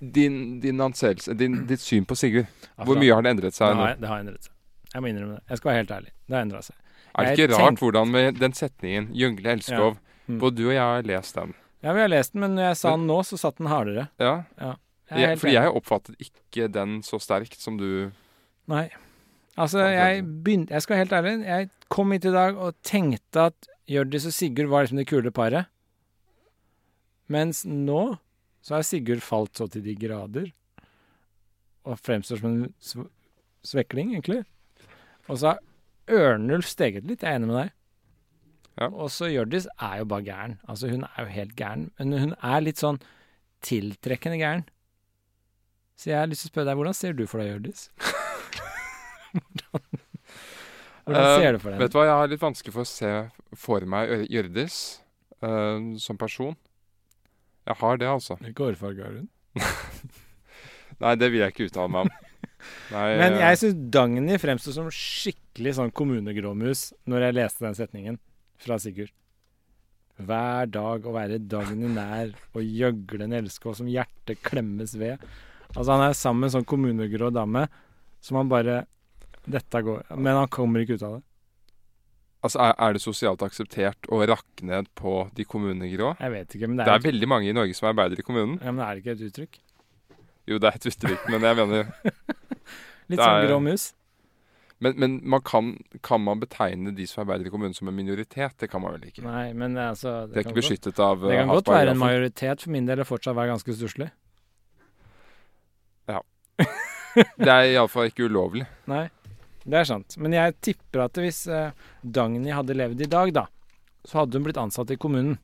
Din, 0.02 0.60
din 0.64 0.82
anseelse, 0.82 1.34
din, 1.38 1.60
ditt 1.69 1.82
syn 1.84 2.07
på 2.10 2.15
Sigurd, 2.18 2.48
hvor 2.82 2.98
mye 2.98 3.14
har 3.14 3.22
det 3.22 3.36
endret 3.36 3.53
seg 3.53 3.76
har, 3.78 3.99
det 4.02 4.10
har 4.10 4.23
endret 4.23 4.48
seg. 4.48 4.53
Jeg 4.95 5.03
må 5.03 5.11
innrømme 5.11 5.36
det. 5.38 5.44
Jeg 5.49 5.60
skal 5.61 5.69
være 5.69 5.82
helt 5.84 5.91
ærlig. 5.98 6.14
Det 6.26 6.36
har 6.36 6.45
endra 6.48 6.61
seg. 6.65 6.76
Er 7.11 7.28
det 7.28 7.36
ikke 7.38 7.60
rart 7.60 7.84
hvordan 7.84 8.10
med 8.11 8.40
den 8.41 8.56
setningen 8.57 9.11
'Jungle 9.14 9.53
elskov' 9.57 9.99
Mm. 10.32 10.40
Både 10.40 10.56
du 10.61 10.68
og 10.69 10.73
jeg 10.76 10.82
har 10.86 11.07
lest 11.10 11.36
den. 11.36 11.53
Ja, 11.82 11.94
vi 11.98 12.03
har 12.03 12.11
lest 12.11 12.34
den, 12.34 12.44
men 12.44 12.56
når 12.56 12.69
jeg 12.69 12.78
sa 12.78 12.91
den 12.95 13.07
nå, 13.10 13.18
så 13.26 13.40
satt 13.41 13.57
den 13.57 13.68
hardere. 13.72 14.07
Ja, 14.22 14.44
Jeg 14.61 14.76
er 15.10 15.19
jeg, 15.19 15.28
helt 15.34 15.41
fordi 15.41 15.53
jeg 15.57 15.72
oppfattet 15.76 16.15
ikke 16.23 16.68
den 16.72 17.02
så 17.03 17.19
sterkt 17.19 17.60
som 17.60 17.78
du 17.80 18.11
Nei. 18.72 18.86
Altså, 19.60 19.82
jeg 19.84 20.22
begynte 20.45 20.72
Jeg 20.72 20.82
skal 20.86 20.94
være 20.95 21.03
helt 21.03 21.15
ærlig. 21.18 21.34
Jeg 21.49 21.69
kom 21.91 22.11
hit 22.15 22.26
i 22.26 22.32
dag 22.32 22.56
og 22.56 22.78
tenkte 22.88 23.49
at 23.49 23.68
Hjørdis 23.91 24.30
og 24.30 24.34
Sigurd 24.34 24.69
var 24.72 24.86
liksom 24.86 25.02
det 25.02 25.07
kule 25.10 25.32
paret. 25.36 25.65
Mens 27.28 27.65
nå 27.65 28.15
så 28.61 28.75
har 28.77 28.85
Sigurd 28.85 29.23
falt 29.25 29.57
så 29.57 29.67
til 29.71 29.83
de 29.85 29.95
grader. 29.97 30.51
Og 31.88 31.97
fremstår 31.97 32.41
som 32.41 32.51
en 32.51 32.73
sv 32.79 33.07
svekling, 33.65 34.11
egentlig. 34.15 34.39
Og 35.29 35.38
så 35.38 35.51
har 35.53 35.59
Ørnulf 36.11 36.65
steget 36.69 37.05
litt. 37.05 37.21
Jeg 37.21 37.29
er 37.35 37.39
enig 37.39 37.49
med 37.51 37.57
deg. 37.59 37.71
Ja. 38.81 38.88
Og 38.89 39.11
så 39.13 39.27
Hjørdis 39.29 39.67
er 39.77 39.99
jo 40.01 40.05
bare 40.09 40.25
gæren. 40.25 40.55
Altså, 40.69 40.89
hun 40.89 41.03
er 41.05 41.19
jo 41.27 41.33
helt 41.35 41.55
gæren. 41.59 41.83
Men 41.99 42.15
hun 42.17 42.33
er 42.41 42.63
litt 42.65 42.81
sånn 42.81 42.97
tiltrekkende 43.65 44.39
gæren. 44.41 44.63
Så 46.01 46.09
jeg 46.09 46.17
har 46.23 46.29
lyst 46.31 46.41
til 46.47 46.49
å 46.49 46.53
spørre 46.55 46.71
deg, 46.71 46.79
hvordan 46.81 46.97
ser 46.97 47.13
du 47.17 47.25
for 47.29 47.41
deg 47.43 47.51
Hjørdis? 47.51 47.83
hvordan 49.35 49.69
hvordan 51.05 51.21
Eh, 51.21 51.38
ser 51.41 51.55
du 51.55 51.59
for 51.61 51.73
deg 51.73 51.79
Vet 51.81 51.93
du 51.93 51.97
hva, 51.97 52.03
jeg 52.07 52.17
har 52.21 52.29
litt 52.31 52.41
vanskelig 52.43 52.73
for 52.75 52.85
å 52.85 52.89
se 52.89 53.11
for 53.57 53.85
meg 53.89 54.11
Ør- 54.13 54.25
Hjørdis 54.29 54.75
uh, 55.41 55.97
som 56.01 56.17
person. 56.21 56.53
Jeg 57.72 57.80
har 57.80 58.02
det, 58.02 58.10
altså. 58.11 58.35
Hvilken 58.41 58.68
hårfarge 58.68 59.06
har 59.06 59.15
hun? 59.22 59.30
Nei, 61.02 61.15
det 61.18 61.31
vil 61.31 61.41
jeg 61.41 61.53
ikke 61.53 61.69
uttale 61.69 61.91
meg 61.93 62.10
om. 62.10 62.11
Nei, 62.93 63.06
Men 63.18 63.38
eh, 63.38 63.43
jeg 63.45 63.60
syns 63.61 63.80
Dagny 63.95 64.38
fremsto 64.41 64.73
som 64.76 64.89
skikkelig 64.93 65.77
sånn 65.80 65.93
kommunegråmus 65.98 66.91
når 67.10 67.27
jeg 67.27 67.38
leste 67.39 67.65
den 67.65 67.77
setningen 67.77 68.19
fra 68.61 68.77
Sigurd. 68.81 69.14
Hver 70.22 70.68
dag 70.69 71.07
å 71.07 71.15
være 71.15 71.39
Dagny 71.49 71.89
nær 71.95 72.35
og 72.52 72.61
gjøgle 72.61 73.26
en 73.26 73.38
elskov 73.39 73.80
som 73.80 73.89
hjertet 73.89 74.43
klemmes 74.45 74.93
ved. 74.99 75.23
Altså 75.72 75.95
Han 75.95 76.06
er 76.06 76.18
sammen 76.18 76.43
med 76.43 76.52
en 76.52 76.57
sånn 76.60 76.69
kommunegrå 76.69 77.31
dame 77.34 77.65
som 78.22 78.38
han 78.41 78.52
bare 78.52 78.84
Dette 79.41 79.80
går 79.81 80.11
Men 80.22 80.35
han 80.38 80.49
kommer 80.53 80.84
ikke 80.84 80.99
ut 80.99 81.06
av 81.07 81.15
det. 81.15 81.23
Altså, 82.41 82.57
er, 82.65 82.73
er 82.81 82.95
det 82.97 83.01
sosialt 83.03 83.43
akseptert 83.45 84.07
å 84.09 84.22
rakke 84.26 84.65
ned 84.65 84.88
på 84.97 85.27
de 85.38 85.45
kommunegrå? 85.45 86.15
Jeg 86.18 86.34
vet 86.34 86.55
ikke, 86.57 86.68
men 86.68 86.80
det 86.80 86.88
er, 86.88 86.89
Det 86.89 86.97
er, 86.97 87.07
veldig 87.11 87.30
mange 87.30 87.51
i 87.51 87.53
Norge 87.53 87.76
som 87.77 87.91
arbeider 87.91 88.19
i 88.19 88.26
kommunen. 88.26 88.57
ja, 88.63 88.72
men 88.73 88.81
er 88.85 88.97
det 88.97 89.03
ikke 89.03 89.18
et 89.18 89.26
uttrykk? 89.30 89.59
Jo, 90.49 90.57
det 90.57 90.72
er 90.72 90.80
et 90.80 90.88
uttrykk, 90.89 91.27
men 91.30 91.45
jeg 91.45 91.59
mener 91.59 91.91
Litt 93.11 93.22
sånn 93.22 93.45
grå 93.45 93.59
mus? 93.61 93.91
Men, 94.81 94.95
men 94.97 95.19
man 95.30 95.43
kan, 95.45 95.76
kan 96.01 96.23
man 96.26 96.39
betegne 96.41 96.89
de 96.97 97.05
som 97.05 97.22
arbeider 97.22 97.45
i 97.45 97.53
kommunen 97.53 97.76
som 97.77 97.91
en 97.91 97.93
minoritet? 97.93 98.55
Det 98.57 98.72
kan 98.72 98.81
man 98.81 98.95
vel 98.95 99.11
ikke? 99.11 99.22
Nei, 99.22 99.51
men 99.53 99.77
altså 99.77 100.23
Det 100.31 100.41
er 100.41 100.47
ikke 100.47 100.57
beskyttet 100.57 100.95
godt- 100.95 101.05
av 101.05 101.22
Det 101.27 101.35
eh, 101.35 101.43
kan 101.43 101.53
godt 101.53 101.69
være 101.69 101.93
en 101.93 102.01
majoritet 102.01 102.65
for 102.65 102.73
min 102.73 102.89
del 102.89 103.03
og 103.03 103.09
fortsatt 103.11 103.38
være 103.38 103.53
ganske 103.53 103.77
stusslig. 103.77 104.09
Det 107.41 107.49
er 107.51 107.73
iallfall 107.73 108.07
ikke 108.07 108.23
ulovlig. 108.30 108.63
Nei, 108.88 109.09
det 109.63 109.77
er 109.81 109.88
sant. 109.89 110.17
Men 110.17 110.33
jeg 110.35 110.57
tipper 110.63 111.05
at 111.05 111.19
hvis 111.21 111.43
eh, 111.51 111.75
Dagny 112.01 112.53
hadde 112.55 112.77
levd 112.77 113.03
i 113.05 113.09
dag, 113.11 113.33
da, 113.35 113.45
så 114.07 114.21
hadde 114.21 114.39
hun 114.39 114.47
blitt 114.47 114.59
ansatt 114.61 114.93
i 114.93 114.99
kommunen. 115.01 115.38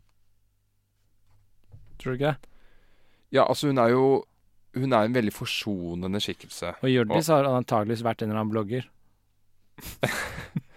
Tror 2.01 2.13
du 2.13 2.17
ikke 2.17 2.33
det? 2.33 2.51
Ja, 3.35 3.43
altså 3.43 3.67
hun 3.67 3.79
er 3.81 3.89
jo 3.91 4.03
Hun 4.77 4.93
er 4.93 5.07
en 5.07 5.15
veldig 5.15 5.33
forsonende 5.33 6.19
skikkelse. 6.21 6.75
Og 6.85 6.91
Hjørdis 6.91 7.31
har 7.33 7.47
antageligvis 7.49 8.03
vært 8.05 8.21
en 8.21 8.29
eller 8.29 8.43
annen 8.43 8.53
blogger. 8.53 8.85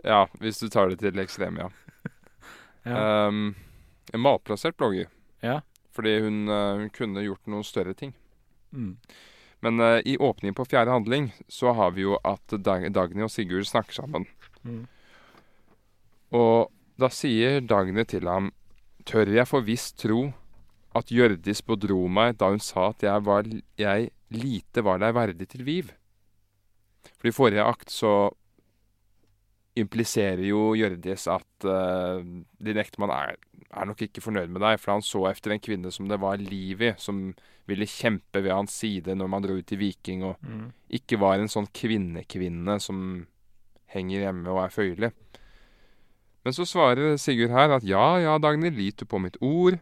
Ja, 0.00 0.26
hvis 0.40 0.60
du 0.60 0.68
tar 0.72 0.88
det 0.88 1.00
til 1.02 1.18
ekstrem, 1.20 1.58
ja. 1.60 1.68
Ja. 2.88 3.26
Um, 3.28 3.50
en 4.14 4.22
matplassert 4.24 4.78
blogger. 4.80 5.10
Ja. 5.44 5.58
Fordi 5.92 6.14
hun, 6.24 6.48
eh, 6.48 6.78
hun 6.80 6.88
kunne 6.94 7.20
gjort 7.26 7.50
noen 7.50 7.66
større 7.66 7.92
ting. 7.94 8.14
Mm. 8.72 8.94
Men 9.64 9.80
uh, 9.80 9.98
i 10.04 10.16
åpningen 10.16 10.56
på 10.56 10.66
fjerde 10.68 10.94
handling 10.94 11.30
så 11.48 11.74
har 11.76 11.92
vi 11.96 12.06
jo 12.06 12.16
at 12.24 12.56
Dag 12.64 12.86
Dagny 12.92 13.26
og 13.26 13.32
Sigurd 13.32 13.68
snakker 13.68 14.00
sammen. 14.00 14.26
Mm. 14.64 14.86
Og 16.36 16.70
da 17.00 17.10
sier 17.12 17.60
Dagny 17.64 18.04
til 18.08 18.28
ham 18.28 18.50
Tør 19.08 19.30
jeg 19.32 19.48
for 19.48 19.64
visst 19.64 19.96
tro 20.02 20.26
at 20.96 21.08
Hjørdis 21.08 21.62
bedro 21.64 22.02
meg 22.10 22.36
da 22.40 22.50
hun 22.52 22.60
sa 22.62 22.90
at 22.90 23.04
jeg, 23.06 23.22
var, 23.24 23.46
jeg 23.80 24.10
lite 24.34 24.84
var 24.84 25.00
deg 25.00 25.14
verdig 25.16 25.46
til 25.48 25.64
Viv? 25.64 25.92
For 27.16 27.30
i 27.30 27.34
forrige 27.34 27.64
akt 27.64 27.92
så 27.94 28.12
impliserer 29.78 30.42
jo 30.48 30.72
Hjørdis 30.74 31.26
at 31.30 31.66
uh, 31.68 32.18
din 32.58 32.80
ektemann 32.82 33.12
er, 33.14 33.36
er 33.70 33.86
nok 33.86 34.02
ikke 34.02 34.22
fornøyd 34.24 34.50
med 34.50 34.62
deg, 34.64 34.80
for 34.82 34.96
han 34.96 35.04
så 35.06 35.24
efter 35.30 35.54
en 35.54 35.62
kvinne 35.62 35.92
som 35.94 36.08
det 36.10 36.18
var 36.20 36.40
liv 36.42 36.82
i, 36.82 36.92
som 36.98 37.30
ville 37.70 37.86
kjempe 37.86 38.42
ved 38.42 38.50
hans 38.50 38.74
side 38.82 39.14
når 39.14 39.28
man 39.30 39.44
dro 39.44 39.54
ut 39.60 39.72
i 39.72 39.78
Viking, 39.78 40.24
og 40.26 40.36
Mm. 40.42 40.72
ikke 40.90 41.20
var 41.20 41.38
en 41.38 41.48
sånn 41.48 41.68
kvinnekvinne 41.70 42.80
som 42.82 43.26
henger 43.94 44.26
hjemme 44.26 44.50
og 44.50 44.64
er 44.64 44.74
føyelig. 44.74 45.12
Men 46.44 46.52
så 46.56 46.64
svarer 46.64 47.16
Sigurd 47.20 47.50
her 47.52 47.70
at 47.76 47.84
ja, 47.84 48.18
ja, 48.18 48.38
Dagny, 48.38 48.70
lit 48.70 48.96
du 48.96 49.04
på 49.04 49.20
mitt 49.20 49.36
ord. 49.40 49.78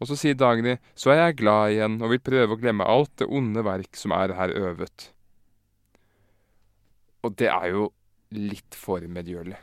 Og 0.00 0.06
så 0.08 0.16
sier 0.16 0.34
Dagny, 0.38 0.78
så 0.94 1.10
er 1.12 1.18
jeg 1.28 1.36
glad 1.42 1.72
igjen 1.74 1.96
og 2.02 2.10
vil 2.14 2.20
prøve 2.22 2.54
å 2.54 2.60
glemme 2.60 2.86
alt 2.86 3.10
det 3.18 3.26
onde 3.28 3.64
verk 3.66 3.98
som 3.98 4.14
er 4.14 4.32
her 4.38 4.48
øvet. 4.56 5.10
Og 7.26 7.34
det 7.36 7.50
er 7.50 7.66
jo 7.74 7.88
litt 8.34 8.74
for 8.76 9.00
medgjørlig. 9.08 9.56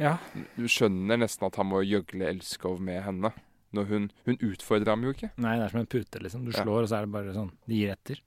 Ja. 0.00 0.14
Du 0.56 0.64
skjønner 0.70 1.18
nesten 1.20 1.46
at 1.50 1.58
han 1.60 1.68
må 1.68 1.82
gjøgle 1.84 2.28
Elskov 2.30 2.80
med 2.80 3.02
henne. 3.04 3.32
Når 3.76 3.86
hun, 3.86 4.06
hun 4.26 4.38
utfordrer 4.42 4.90
ham 4.90 5.04
jo 5.06 5.12
ikke. 5.14 5.28
Nei, 5.38 5.52
det 5.60 5.66
er 5.68 5.74
som 5.74 5.82
en 5.82 5.90
pute, 5.92 6.22
liksom. 6.24 6.46
Du 6.46 6.50
Ja. 6.50 6.64
slår, 6.64 6.82
og 6.86 6.88
så 6.90 6.96
er 6.98 7.06
det 7.06 7.12
bare 7.14 7.34
sånn. 7.36 7.52
De 7.68 7.76
gir 7.76 7.92
etter. 7.92 8.18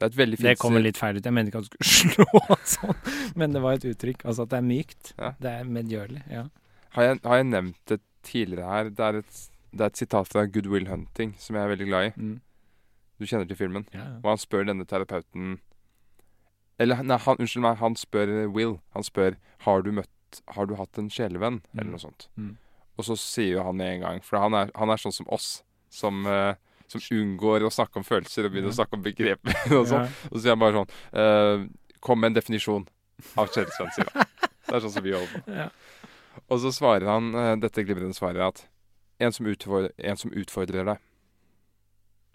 Det 0.00 0.06
er 0.06 0.10
et 0.10 0.16
veldig 0.16 0.38
fint 0.40 0.48
Det 0.48 0.58
kommer 0.58 0.80
litt 0.82 0.96
feil 0.98 1.18
ut. 1.20 1.24
Jeg 1.28 1.32
mener 1.36 1.52
ikke 1.52 1.60
at 1.60 1.68
du 1.68 1.76
skulle 1.84 2.16
slå 2.24 2.56
sånn, 2.72 2.96
men 3.36 3.52
det 3.52 3.60
var 3.62 3.76
et 3.76 3.84
uttrykk. 3.92 4.24
Altså 4.24 4.46
at 4.46 4.50
det 4.54 4.58
er 4.58 4.66
mykt. 4.66 5.12
Ja. 5.20 5.30
Det 5.38 5.52
er 5.60 5.64
medgjørlig. 5.76 6.22
Ja. 6.32 6.46
Har 6.96 7.02
jeg, 7.06 7.20
har 7.22 7.36
jeg 7.42 7.48
nevnt 7.52 7.78
det 7.92 8.00
tidligere 8.26 8.66
her? 8.72 8.90
Det 8.90 9.04
er, 9.06 9.20
et, 9.20 9.42
det 9.76 9.80
er 9.84 9.92
et 9.92 10.00
sitat 10.00 10.26
fra 10.32 10.46
Good 10.46 10.66
Will 10.72 10.88
Hunting 10.90 11.36
som 11.38 11.54
jeg 11.54 11.62
er 11.68 11.74
veldig 11.76 11.86
glad 11.92 12.08
i. 12.08 12.12
Mm. 12.16 12.40
Du 13.20 13.26
kjenner 13.28 13.46
til 13.46 13.60
filmen? 13.60 13.84
Ja, 13.92 14.06
ja. 14.08 14.16
Og 14.24 14.30
han 14.32 14.40
spør 14.40 14.64
denne 14.72 14.88
terapeuten 14.88 15.58
Eller 16.80 17.02
nei, 17.04 17.18
han, 17.20 17.36
unnskyld 17.42 17.62
meg, 17.66 17.76
han 17.82 17.94
spør 18.00 18.30
Will. 18.54 18.78
Han 18.96 19.04
spør 19.04 19.36
har 19.66 19.82
du 19.84 19.90
møtt 19.92 20.40
Har 20.54 20.66
du 20.70 20.76
hatt 20.78 20.96
en 21.00 21.08
sjelevenn, 21.10 21.60
eller 21.74 21.84
Mm. 21.88 21.90
noe 21.90 21.98
sånt. 21.98 22.28
Mm. 22.38 22.52
Og 22.96 23.04
så 23.04 23.16
sier 23.18 23.56
jo 23.56 23.62
han 23.66 23.76
med 23.76 23.94
en 23.96 24.00
gang, 24.04 24.20
for 24.22 24.38
han 24.38 24.54
er, 24.54 24.70
han 24.78 24.88
er 24.92 25.00
sånn 25.02 25.12
som 25.12 25.26
oss, 25.28 25.62
som, 25.90 26.20
uh, 26.26 26.54
som 26.86 27.00
unngår 27.10 27.64
å 27.66 27.70
snakke 27.74 27.98
om 27.98 28.04
følelser 28.06 28.46
og 28.46 28.52
begynner 28.52 28.70
Ja. 28.70 28.74
å 28.76 28.78
snakke 28.78 28.94
om 28.98 29.02
begreper 29.02 29.54
og 29.80 29.88
sånn. 29.90 30.06
Ja. 30.06 30.28
Og 30.30 30.36
så 30.36 30.42
sier 30.44 30.54
han 30.54 30.62
bare 30.62 30.78
sånn 30.78 30.90
uh, 31.18 31.66
Kom 32.00 32.20
med 32.22 32.30
en 32.30 32.38
definisjon 32.38 32.86
av 33.36 33.50
sjelevenn, 33.50 33.90
sier 33.96 34.06
han. 34.14 34.26
Det 34.68 34.74
er 34.78 34.80
sånn 34.86 34.94
som 34.94 35.02
vi 35.04 35.12
holder 35.12 35.42
på. 35.44 35.52
Ja. 35.58 35.68
Og 36.48 36.60
så 36.62 36.70
svarer 36.72 37.10
han 37.10 37.34
uh, 37.34 37.56
dette 37.60 37.82
glimrende 37.84 38.14
svaret 38.16 38.40
at 38.46 38.62
en 39.20 39.32
som, 39.34 39.46
utfordrer, 39.50 39.90
en 39.98 40.16
som 40.16 40.30
utfordrer 40.30 40.86
deg. 40.94 40.98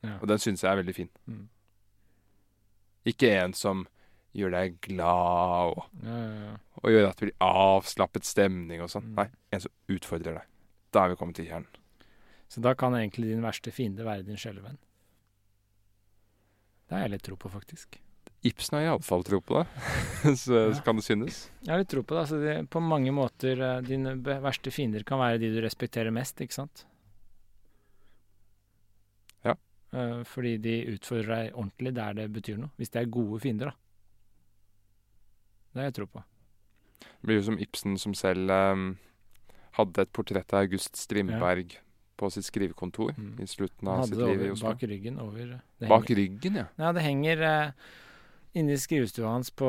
Ja. 0.04 0.20
Og 0.22 0.28
den 0.28 0.38
syns 0.44 0.62
jeg 0.62 0.70
er 0.70 0.84
veldig 0.84 0.94
fin. 1.00 1.10
Mm. 1.26 1.48
Ikke 3.08 3.32
en 3.40 3.54
som 3.58 3.88
gjør 4.36 4.52
deg 4.56 4.78
glad 4.84 5.72
og, 5.72 5.86
Ja, 6.03 6.16
ja, 6.20 6.45
ja. 6.49 6.53
og 6.84 6.91
gjør 6.91 7.07
at 7.10 7.18
det 7.22 7.28
blir 7.30 7.38
avslappet 7.48 8.28
stemning 8.28 8.82
og 8.84 8.90
sånn. 8.91 9.07
Mm. 9.12 9.16
Nei, 9.22 9.28
en 9.56 9.64
som 9.64 9.72
utfordrer 9.95 10.40
deg. 10.41 10.48
Da 10.95 11.06
er 11.06 11.14
vi 11.14 11.20
kommet 11.20 11.40
til 11.40 11.48
kjernen. 11.49 11.82
Så 12.52 12.62
da 12.62 12.76
kan 12.78 12.94
egentlig 12.94 13.32
din 13.32 13.41
verste 13.44 13.72
fiende 13.74 14.06
være 14.06 14.26
din 14.28 14.38
sjelevenn. 14.40 14.78
Det 16.86 16.94
har 16.99 17.07
jeg 17.07 17.16
litt 17.16 17.24
tro 17.26 17.36
på, 17.41 17.49
faktisk. 17.49 17.98
Ibsen 18.45 18.76
har 18.78 18.84
iallfall 18.91 19.24
tro 19.26 19.40
på 19.41 19.57
det, 19.57 19.66
så, 20.44 20.60
Ja. 20.70 20.82
kan 20.86 20.99
det 20.99 21.06
synes. 21.07 21.40
Jeg 21.66 21.72
har 21.74 21.80
litt 21.82 21.90
tro 21.90 22.03
på 22.06 22.14
det. 22.14 22.22
Altså 22.28 22.38
det 22.44 22.70
på 22.70 22.82
mange 22.84 23.10
måter 23.16 23.57
eh, 23.57 23.80
Dine 23.88 24.14
verste 24.22 24.70
fiender 24.72 25.02
kan 25.07 25.18
være 25.18 25.40
de 25.41 25.49
du 25.56 25.57
respekterer 25.66 26.14
mest, 26.14 26.38
ikke 26.45 26.53
sant? 26.60 26.84
Ja. 29.45 29.56
Eh, 29.98 30.22
fordi 30.30 30.57
de 30.62 30.76
utfordrer 30.94 31.32
deg 31.48 31.57
ordentlig 31.57 31.95
der 31.98 32.14
det 32.22 32.28
betyr 32.38 32.62
noe. 32.62 32.72
Hvis 32.78 32.94
det 32.94 33.02
er 33.02 33.10
gode 33.18 33.41
fiender, 33.41 33.74
da. 33.74 33.76
Det 35.76 35.81
har 35.84 35.89
jeg 35.91 35.97
tro 35.99 36.06
på. 36.07 36.23
Det 37.03 37.27
blir 37.27 37.41
jo 37.41 37.45
som 37.49 37.57
Ibsen 37.60 37.97
som 37.99 38.14
selv 38.15 38.49
um, 38.53 38.85
hadde 39.76 40.06
et 40.06 40.11
portrett 40.15 40.53
av 40.56 40.64
August 40.64 40.95
Strindberg 40.95 41.76
på 42.15 42.30
sitt 42.31 42.47
skrivekontor 42.47 43.11
Mm. 43.18 43.34
i 43.43 43.47
slutten 43.52 43.88
av 43.91 44.06
sitt 44.07 44.15
liv 44.15 44.41
i 44.45 44.49
Oslo. 44.53 44.69
bak 44.72 44.84
ryggen 44.88 45.19
over 45.19 45.60
det 45.80 45.89
Bak 45.89 46.07
ryggen, 46.15 46.56
ja. 46.61 46.65
Ja, 46.80 46.93
det 46.95 47.02
henger 47.03 47.41
uh, 47.43 47.72
Inni 48.56 48.77
skrivestua 48.80 49.27
hans 49.34 49.49
på, 49.52 49.68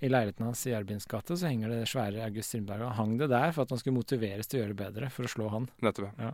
i 0.00 0.08
leiligheten 0.08 0.46
hans 0.46 0.62
i 0.66 0.72
Erbins 0.72 1.04
gate, 1.04 1.36
så 1.36 1.50
henger 1.50 1.68
det 1.68 1.82
svære 1.90 2.22
August 2.24 2.48
Strindberg. 2.48 2.80
Og 2.86 2.94
hang 2.96 3.18
det 3.20 3.28
der 3.28 3.52
for 3.52 3.66
at 3.66 3.74
han 3.74 3.78
skulle 3.82 3.98
motiveres 3.98 4.48
til 4.48 4.56
å 4.56 4.62
gjøre 4.62 4.72
det 4.72 4.78
bedre, 4.80 5.10
for 5.12 5.28
å 5.28 5.32
slå 5.34 5.50
han. 5.52 5.68
Nettopp. 5.84 6.16
ja. 6.18 6.32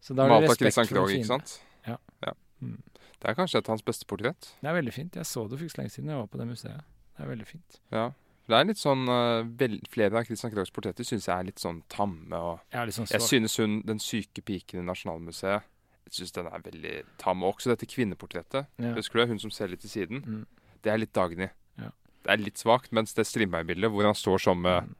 Så 0.00 0.14
da 0.16 0.24
har 0.24 0.38
av 0.38 0.46
respekt 0.46 0.62
Christian 0.64 0.88
Krogh, 0.88 1.12
ikke 1.12 1.28
sant? 1.28 1.58
sant? 1.60 1.98
Ja. 2.24 2.32
Mm. 2.64 2.78
Det 3.20 3.28
er 3.28 3.36
kanskje 3.36 3.60
et 3.60 3.68
av 3.68 3.74
hans 3.74 3.84
beste 3.84 4.06
portrett. 4.08 4.48
Det 4.62 4.68
er 4.70 4.72
veldig 4.78 4.92
fint. 4.96 5.12
Jeg 5.20 5.28
så 5.28 5.44
det 5.44 5.58
for 5.60 5.66
ikke 5.68 5.74
så 5.76 5.80
lenge 5.82 5.92
siden 5.92 6.08
jeg 6.08 6.16
var 6.22 6.30
på 6.32 6.40
det 6.40 6.46
museet. 6.48 6.88
Det 7.18 7.24
er 7.26 7.28
veldig 7.34 7.46
fint. 7.50 7.80
Ja. 7.92 8.06
Det 8.50 8.58
er 8.58 8.66
litt 8.66 8.80
sånn 8.80 9.04
eh, 9.08 9.42
vel, 9.60 9.76
Flere 9.92 10.18
av 10.18 10.24
Christian 10.26 10.50
Kroghs 10.52 10.72
portretter 10.74 11.06
syns 11.06 11.28
jeg 11.28 11.34
er 11.36 11.46
litt 11.46 11.62
sånn 11.62 11.82
tamme. 11.92 12.34
og 12.34 12.74
litt 12.88 12.96
sånn 12.96 13.06
Jeg 13.10 13.22
synes 13.22 13.54
hun, 13.62 13.80
den 13.86 14.00
syke 14.02 14.42
piken 14.42 14.82
i 14.82 14.86
Nasjonalmuseet 14.88 15.62
Jeg 16.08 16.16
synes 16.18 16.32
den 16.36 16.46
er 16.50 16.64
veldig 16.64 16.94
tam. 17.22 17.44
Og 17.46 17.54
også 17.56 17.70
dette 17.72 17.86
kvinneportrettet. 17.86 18.66
ja. 18.82 18.94
Husker 18.98 19.22
du? 19.22 19.26
Hun 19.30 19.38
som 19.38 19.50
ser 19.54 19.68
litt 19.70 19.80
til 19.86 19.90
siden. 19.92 20.24
Mm. 20.26 20.46
Det 20.82 20.90
er 20.92 20.98
litt 20.98 21.12
Dagny. 21.14 21.46
Ja. 21.78 21.90
Det 22.24 22.32
er 22.34 22.42
litt 22.42 22.58
svakt, 22.58 22.90
mens 22.92 23.14
det 23.14 23.24
Strindberg-bildet, 23.30 23.90
hvor 23.92 24.04
han 24.08 24.14
står 24.18 24.40
som 24.42 24.62
Mm. 24.66 24.94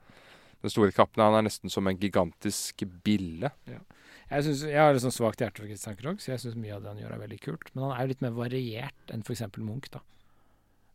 den 0.62 0.70
store 0.70 0.92
kappen, 0.92 1.22
han 1.24 1.34
er 1.34 1.48
nesten 1.48 1.70
som 1.72 1.86
en 1.88 1.96
gigantisk 1.98 2.84
bille. 3.02 3.50
Jeg, 4.30 4.44
synes, 4.44 4.62
jeg 4.62 4.78
har 4.78 4.92
litt 4.94 5.02
sånn 5.02 5.10
svakt 5.16 5.40
hjerte 5.42 5.58
for 5.58 5.66
Christian 5.66 5.96
Krogh, 5.96 6.20
så 6.22 6.30
jeg 6.36 6.38
syns 6.44 6.54
mye 6.54 6.76
av 6.76 6.82
det 6.84 6.92
han 6.92 6.98
gjør, 7.02 7.14
er 7.16 7.22
veldig 7.26 7.40
kult. 7.42 7.70
Men 7.74 7.84
han 7.88 7.92
er 7.96 8.02
jo 8.04 8.08
litt 8.12 8.20
mer 8.22 8.30
variert 8.36 9.10
enn 9.10 9.24
f.eks. 9.26 9.42
Munch, 9.58 9.90
da. 9.90 10.00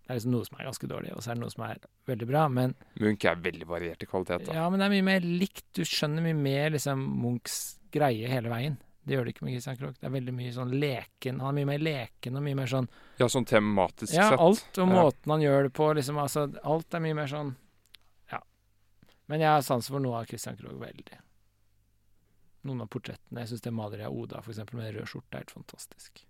Det 0.05 0.11
er 0.13 0.19
liksom 0.19 0.31
noe 0.35 0.45
som 0.45 0.57
er 0.59 0.65
ganske 0.67 0.87
dårlig, 0.87 1.11
og 1.17 1.23
så 1.25 1.31
er 1.31 1.37
det 1.37 1.41
noe 1.41 1.49
som 1.53 1.63
er 1.65 1.79
veldig 2.05 2.27
bra. 2.29 2.47
Men, 2.53 2.75
Munch 3.01 3.25
er 3.25 3.35
veldig 3.41 3.65
variert 3.67 4.03
i 4.03 4.05
kvalitet. 4.05 4.45
da. 4.45 4.53
ja, 4.53 4.69
men 4.69 4.79
det 4.79 4.85
er 4.85 4.93
mye 4.93 5.05
mer 5.07 5.19
likt. 5.25 5.63
Du 5.73 5.81
skjønner 5.81 6.21
mye 6.21 6.37
mer 6.37 6.69
liksom 6.75 7.01
Munchs 7.23 7.79
greie 7.91 8.27
hele 8.29 8.49
veien. 8.53 8.77
Det 9.05 9.13
gjør 9.15 9.25
det 9.25 9.33
ikke 9.35 9.45
med 9.45 9.53
Christian 9.53 9.77
Krogh. 9.77 9.97
Det 10.01 10.05
er 10.09 10.13
veldig 10.13 10.33
mye 10.33 10.51
sånn 10.53 10.71
leken. 10.81 11.39
Han 11.41 11.51
er 11.51 11.57
mye 11.59 11.69
mer 11.73 11.81
leken 11.85 12.37
og 12.37 12.43
mye 12.45 12.55
mer 12.57 12.69
sånn 12.69 12.87
Ja, 13.19 13.27
sånn 13.29 13.45
tematisk 13.45 14.13
Ja, 14.13 14.29
sett. 14.31 14.39
alt 14.39 14.77
og 14.81 14.87
Ja. 14.89 14.93
måten 15.01 15.31
han 15.35 15.41
gjør 15.41 15.63
det 15.63 15.73
på, 15.73 15.89
liksom. 15.95 16.17
Altså, 16.21 16.45
alt 16.63 16.93
er 16.93 16.99
mye 16.99 17.13
mer 17.15 17.27
sånn 17.27 17.55
Ja. 18.31 18.39
Men 19.27 19.39
jeg 19.41 19.47
har 19.49 19.61
sans 19.61 19.87
for 19.87 19.99
noe 19.99 20.21
av 20.21 20.25
Christian 20.27 20.57
Krogh 20.57 20.79
veldig. 20.79 21.17
Noen 22.65 22.81
av 22.81 22.89
portrettene. 22.89 23.41
Jeg 23.41 23.47
syns 23.49 23.61
det 23.61 23.73
maleriet 23.73 24.07
av 24.07 24.13
Oda, 24.17 24.41
eksempel, 24.41 24.73
med 24.81 24.95
rød 24.95 25.05
skjorte, 25.05 25.33
er 25.33 25.43
helt 25.45 25.51
fantastisk. 25.53 26.25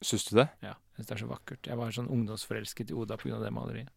Syns 0.00 0.24
du 0.30 0.36
det? 0.38 0.48
Ja, 0.64 0.74
jeg 0.74 1.00
syns 1.00 1.08
det 1.10 1.16
er 1.16 1.22
så 1.22 1.30
vakkert. 1.30 1.66
Jeg 1.68 1.76
var 1.80 1.96
sånn 1.96 2.08
ungdomsforelsket 2.12 2.92
i 2.92 2.96
Oda 2.96 3.18
pga. 3.20 3.40
det 3.42 3.50
maleriet. 3.52 3.90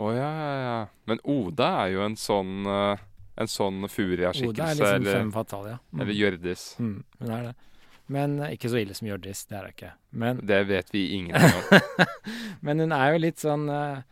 Å 0.00 0.12
ja, 0.14 0.28
ja, 0.28 0.52
ja. 0.64 0.76
Men 1.10 1.20
Oda 1.28 1.70
er 1.82 1.94
jo 1.94 2.04
en 2.06 2.14
sånn 2.16 2.64
uh, 2.64 3.00
En 3.40 3.50
sånn 3.50 3.82
Oda 3.84 4.30
er 4.30 4.38
liksom 4.38 4.86
Eller, 4.86 5.18
fem 5.18 5.32
fatale, 5.32 5.74
ja. 5.74 5.80
Mm. 5.92 6.00
eller 6.02 6.16
Hjørdis. 6.16 6.64
Mm, 6.80 6.96
hun 7.20 7.34
er 7.36 7.44
det. 7.50 7.52
Men 8.10 8.38
eh, 8.42 8.54
ikke 8.56 8.70
så 8.72 8.80
ille 8.80 8.96
som 8.96 9.06
Hjørdis, 9.08 9.44
det 9.48 9.56
er 9.56 9.66
hun 9.68 9.74
ikke. 9.74 9.92
Men, 10.22 10.40
Det 10.46 10.58
vet 10.68 10.90
vi 10.94 11.04
ingenting 11.18 11.60
om. 11.60 12.16
men 12.66 12.84
hun 12.84 12.94
er 12.96 13.14
jo 13.14 13.22
litt 13.22 13.42
sånn 13.42 13.68
uh, 13.70 14.02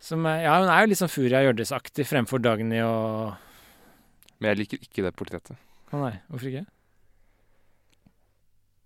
som, 0.00 0.26
Ja, 0.26 0.56
hun 0.62 0.72
er 0.72 0.84
jo 0.84 0.92
litt 0.92 1.02
sånn 1.02 1.12
Furia 1.12 1.42
Hjørdis-aktig 1.44 2.08
fremfor 2.08 2.42
Dagny 2.42 2.80
og 2.86 3.36
Men 4.40 4.54
jeg 4.54 4.62
liker 4.62 4.84
ikke 4.86 5.04
det 5.06 5.14
portrettet. 5.18 5.60
Å 5.90 6.00
nei, 6.00 6.14
hvorfor 6.30 6.52
ikke? 6.52 6.66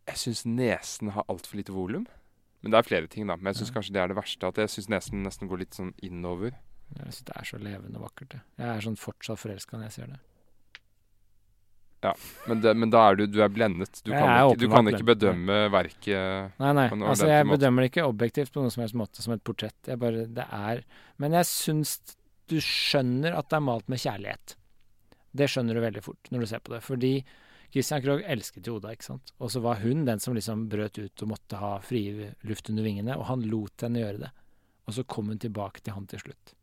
Jeg 0.06 0.20
syns 0.20 0.44
nesen 0.47 1.10
har 1.14 1.24
altfor 1.32 1.56
lite 1.60 1.72
volum. 1.72 2.05
Men 2.64 2.72
det 2.72 2.78
er 2.81 2.86
flere 2.89 3.09
ting, 3.12 3.26
da. 3.28 3.36
Men 3.36 3.52
jeg 3.52 3.62
syns 3.62 3.72
Ja. 3.72 3.81
kanskje 3.81 3.93
det 3.93 4.02
er 4.02 4.09
det 4.09 4.16
verste. 4.16 4.48
At 4.48 4.56
jeg 4.56 4.68
syns 4.72 4.89
nesen 4.89 5.22
nesten 5.24 5.48
går 5.48 5.59
litt 5.64 5.74
sånn 5.76 5.94
innover. 6.02 6.52
Jeg 6.97 7.06
syns 7.12 7.24
det 7.24 7.36
er 7.36 7.44
så 7.44 7.59
levende 7.60 8.01
vakkert. 8.01 8.32
Jeg, 8.39 8.43
jeg 8.59 8.68
er 8.76 8.81
sånn 8.81 8.97
fortsatt 9.01 9.39
forelska 9.40 9.76
når 9.76 9.89
jeg 9.89 9.93
ser 9.98 10.06
det. 10.14 10.20
Men, 12.47 12.60
det, 12.60 12.74
men 12.76 12.90
da 12.93 13.01
er 13.09 13.16
du, 13.16 13.22
du 13.32 13.39
er 13.40 13.48
blendet. 13.48 14.02
Du 14.05 14.10
Jeg 14.12 14.20
kan, 14.20 14.51
ikke, 14.51 14.59
du 14.60 14.66
kan 14.68 14.90
ikke 14.90 15.06
bedømme 15.09 15.55
verket 15.72 16.52
Nei, 16.60 16.72
nei. 16.76 16.85
Altså, 16.93 17.28
jeg 17.31 17.47
måte. 17.48 17.56
bedømmer 17.56 17.81
det 17.86 17.90
ikke 17.94 18.05
objektivt 18.10 18.52
på 18.52 18.60
noen 18.60 18.74
som 18.74 18.82
helst 18.85 18.98
måte 19.01 19.24
som 19.24 19.32
et 19.32 19.44
portrett. 19.47 19.78
Jeg 19.89 19.97
bare, 20.02 20.26
det 20.28 20.44
er 20.52 20.82
Men 21.22 21.32
jeg 21.39 21.48
syns 21.48 21.94
du 22.52 22.59
skjønner 22.60 23.32
at 23.39 23.48
det 23.48 23.56
er 23.56 23.64
malt 23.64 23.89
med 23.89 24.02
kjærlighet. 24.02 24.56
Det 25.35 25.48
skjønner 25.48 25.78
du 25.78 25.81
veldig 25.81 26.02
fort 26.05 26.28
når 26.31 26.44
du 26.44 26.51
ser 26.52 26.60
på 26.66 26.74
det. 26.74 26.82
Fordi 26.85 27.12
Christian 27.75 28.03
Krogh 28.05 28.23
elsket 28.31 28.69
jo 28.71 28.77
Oda, 28.79 28.93
ikke 28.95 29.09
sant. 29.09 29.33
Og 29.43 29.51
så 29.51 29.59
var 29.65 29.81
hun 29.83 30.05
den 30.07 30.21
som 30.23 30.37
liksom 30.37 30.69
brøt 30.71 30.99
ut 31.01 31.25
og 31.25 31.31
måtte 31.33 31.59
ha 31.59 31.73
fri 31.83 32.05
luft 32.47 32.71
under 32.71 32.87
vingene, 32.87 33.17
og 33.19 33.27
han 33.27 33.43
lot 33.51 33.83
henne 33.83 33.99
gjøre 33.99 34.21
det. 34.23 34.31
Og 34.87 34.95
så 34.95 35.03
kom 35.11 35.33
hun 35.33 35.41
tilbake 35.43 35.83
til 35.83 35.97
han 35.97 36.07
til 36.07 36.23
slutt. 36.23 36.55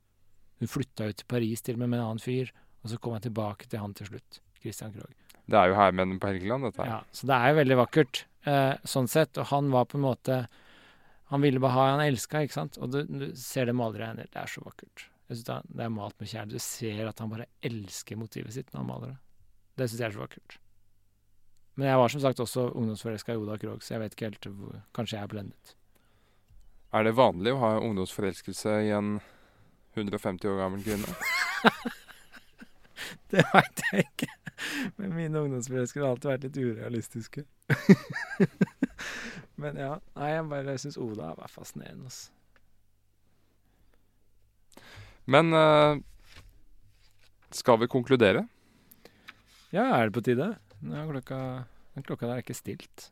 Hun 0.61 0.71
flytta 0.71 1.09
ut 1.09 1.19
til 1.19 1.27
Paris 1.27 1.65
til 1.65 1.75
og 1.75 1.83
med 1.83 1.91
med 1.91 1.99
en 1.99 2.05
annen 2.05 2.23
fyr, 2.23 2.53
og 2.79 2.93
så 2.93 2.99
kom 3.01 3.17
han 3.17 3.25
tilbake 3.25 3.67
til 3.67 3.83
han 3.83 3.97
til 3.97 4.07
slutt. 4.07 4.39
Christian 4.61 4.95
Krogh. 4.95 5.11
Det 5.51 5.59
er 5.59 5.71
jo 5.71 5.75
Hermen 5.75 6.15
på 6.21 6.31
Helgeland, 6.31 6.69
dette 6.69 6.83
her. 6.85 6.91
Ja, 6.93 6.99
så 7.11 7.27
det 7.27 7.37
er 7.37 7.51
jo 7.51 7.59
veldig 7.59 7.79
vakkert 7.81 8.23
eh, 8.47 8.73
sånn 8.87 9.11
sett. 9.11 9.35
Og 9.41 9.49
han 9.51 9.71
var 9.73 9.89
på 9.91 9.99
en 9.99 10.05
måte 10.05 10.43
Han 11.31 11.39
ville 11.43 11.61
bare 11.63 11.75
ha 11.75 11.83
han 11.93 12.01
elska, 12.03 12.41
ikke 12.43 12.55
sant. 12.57 12.77
Og 12.83 12.91
du, 12.91 13.03
du 13.07 13.29
ser 13.39 13.67
det 13.67 13.75
maleriet 13.75 14.19
her. 14.19 14.31
Det 14.31 14.39
er 14.41 14.51
så 14.51 14.63
vakkert. 14.65 15.05
Jeg 15.27 15.37
synes 15.37 15.45
det, 15.47 15.75
det 15.79 15.85
er 15.85 15.93
malt 15.95 16.17
med 16.19 16.27
kjærlighet. 16.27 16.55
Du 16.59 16.63
ser 16.65 17.07
at 17.07 17.21
han 17.23 17.31
bare 17.31 17.47
elsker 17.63 18.19
motivet 18.19 18.55
sitt 18.55 18.73
når 18.73 18.81
han 18.81 18.89
maler 18.89 19.13
det. 19.13 19.19
Det 19.79 19.87
syns 19.87 20.01
jeg 20.03 20.09
er 20.09 20.17
så 20.17 20.23
vakkert. 20.25 20.57
Men 21.79 21.87
jeg 21.87 21.99
var 22.01 22.11
som 22.11 22.23
sagt 22.23 22.41
også 22.43 22.67
ungdomsforelska 22.75 23.33
i 23.33 23.39
Oda 23.39 23.55
Krogh, 23.61 23.79
så 23.83 23.95
jeg 23.95 24.03
vet 24.03 24.15
ikke 24.15 24.27
helt 24.29 24.49
hvor 24.49 24.81
Kanskje 24.95 25.17
jeg 25.17 25.23
er 25.23 25.31
blendet. 25.31 25.75
Er 26.91 27.07
det 27.07 27.15
vanlig 27.15 27.53
å 27.55 27.61
ha 27.61 27.69
ungdomsforelskelse 27.79 28.73
i 28.89 28.91
en 28.95 29.15
150 29.95 30.51
år 30.51 30.59
gammel 30.59 30.83
kvinne? 30.83 31.15
Det 33.31 33.43
veit 33.53 33.83
jeg 33.87 34.05
ikke. 34.09 34.27
Men 34.99 35.15
mine 35.15 35.39
ungdomsforelskere 35.45 36.03
har 36.03 36.13
alltid 36.15 36.29
vært 36.33 36.45
litt 36.47 36.59
urealistiske. 36.59 37.45
Men 39.61 39.79
ja. 39.79 39.93
Nei, 40.17 40.29
jeg 40.33 40.47
bare 40.51 40.77
syns 40.81 40.99
Oda 40.99 41.31
var 41.37 41.51
fascinerende. 41.51 42.11
Altså. 42.11 42.31
Men 45.31 45.53
uh, 45.53 46.01
skal 47.55 47.79
vi 47.81 47.89
konkludere? 47.91 48.45
Ja, 49.71 49.85
er 49.95 50.09
det 50.09 50.15
på 50.17 50.23
tide? 50.25 50.55
Er 50.81 51.09
klokka 51.11 51.39
den 51.95 52.03
Klokka 52.07 52.27
der 52.29 52.39
er 52.39 52.43
ikke 52.45 52.55
stilt. 52.57 53.09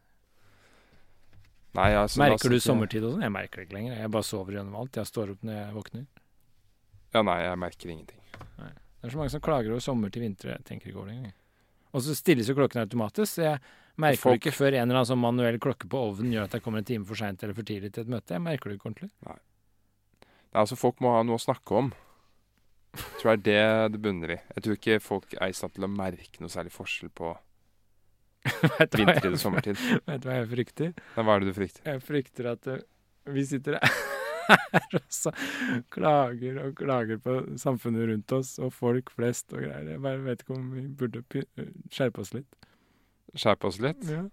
Nei, 1.77 1.91
altså, 1.93 2.17
merker 2.23 2.49
du 2.49 2.57
sommertid 2.63 3.03
og 3.05 3.13
sånn? 3.13 3.25
Jeg 3.27 3.33
merker 3.35 3.61
det 3.61 3.67
ikke 3.67 3.77
lenger. 3.77 3.97
Jeg 3.99 4.11
bare 4.15 4.25
sover 4.25 4.55
gjennom 4.57 4.77
alt. 4.79 4.97
Jeg 4.97 5.05
står 5.09 5.33
opp 5.35 5.43
når 5.45 5.57
jeg 5.59 5.75
våkner. 5.75 6.05
Ja, 7.13 7.21
nei, 7.25 7.35
jeg 7.43 7.59
merker 7.61 7.91
ingenting. 7.93 8.23
Det 8.57 9.07
er 9.07 9.13
så 9.13 9.19
mange 9.19 9.33
som 9.33 9.43
klager 9.43 9.75
over 9.75 9.83
sommer 9.83 10.09
til 10.13 10.25
vinter. 10.25 10.55
Jeg 10.55 10.65
tenker 10.65 10.89
ikke 10.89 11.01
over 11.01 11.11
det 11.11 11.17
engang. 11.19 11.35
Og 11.93 12.03
så 12.05 12.15
stilles 12.17 12.49
jo 12.49 12.55
klokken 12.57 12.81
automatisk, 12.83 13.35
så 13.37 13.45
jeg 13.45 13.61
merker 14.01 14.21
Folk- 14.21 14.39
det 14.39 14.41
ikke 14.43 14.57
før 14.57 14.75
en 14.77 14.83
eller 14.83 14.99
annen 14.99 15.09
sånn 15.09 15.21
manuell 15.21 15.57
klokke 15.61 15.89
på 15.89 16.01
ovnen 16.09 16.33
gjør 16.33 16.43
at 16.49 16.57
jeg 16.57 16.63
kommer 16.65 16.81
en 16.81 16.89
time 16.89 17.05
for 17.05 17.17
seint 17.17 17.43
eller 17.43 17.57
for 17.57 17.63
tidlig 17.69 17.93
til 17.93 18.03
et 18.05 18.11
møte. 18.13 18.33
Jeg 18.35 18.41
merker 18.45 18.69
det 18.69 18.77
ikke 18.77 18.89
ordentlig. 18.91 19.09
Nei, 19.25 19.37
altså, 20.53 20.77
folk 20.77 21.01
må 21.01 21.13
ha 21.15 21.23
noe 21.25 21.37
å 21.39 21.41
snakke 21.41 21.79
om. 21.81 21.93
Jeg 22.93 23.21
tror 23.21 23.37
det 23.37 23.53
er 23.57 23.89
det 23.89 23.91
det 23.93 24.01
bunner 24.01 24.33
i. 24.33 24.39
Jeg 24.55 24.63
tror 24.65 24.77
ikke 24.77 24.99
folk 25.01 25.33
er 25.37 25.49
i 25.49 25.57
stand 25.57 25.73
til 25.73 25.85
å 25.85 25.91
merke 25.93 26.41
noe 26.41 26.49
særlig 26.49 26.73
forskjell 26.73 27.09
på 27.13 27.35
vintertid 28.97 29.33
og 29.33 29.41
sommertid. 29.41 29.81
Vet 30.07 30.23
du 30.23 30.29
hva 30.29 30.39
jeg 30.39 30.49
frykter? 30.53 30.93
Nei, 31.15 31.25
hva 31.25 31.35
er 31.35 31.43
det 31.43 31.51
du 31.51 31.57
frykter? 31.57 31.83
Jeg 31.91 32.05
frykter 32.05 32.49
at 32.53 32.71
uh, 32.71 32.79
vi 33.35 33.45
sitter 33.47 33.79
her 34.49 34.97
og 34.97 35.05
så 35.13 35.33
klager 35.93 36.57
og 36.63 36.73
klager 36.79 37.21
på 37.21 37.35
samfunnet 37.61 38.09
rundt 38.09 38.35
oss 38.39 38.55
og 38.61 38.73
folk 38.73 39.11
flest 39.13 39.53
og 39.53 39.63
greier. 39.65 39.93
Jeg 39.93 40.03
bare 40.05 40.23
vet 40.25 40.43
ikke 40.45 40.57
om 40.57 40.71
vi 40.73 40.87
burde 41.01 41.23
py- 41.29 41.47
skjerpe 41.93 42.23
oss 42.23 42.33
litt. 42.37 42.49
Skjerpe 43.37 43.69
oss 43.69 43.79
litt? 43.83 44.05
Ja. 44.09 44.25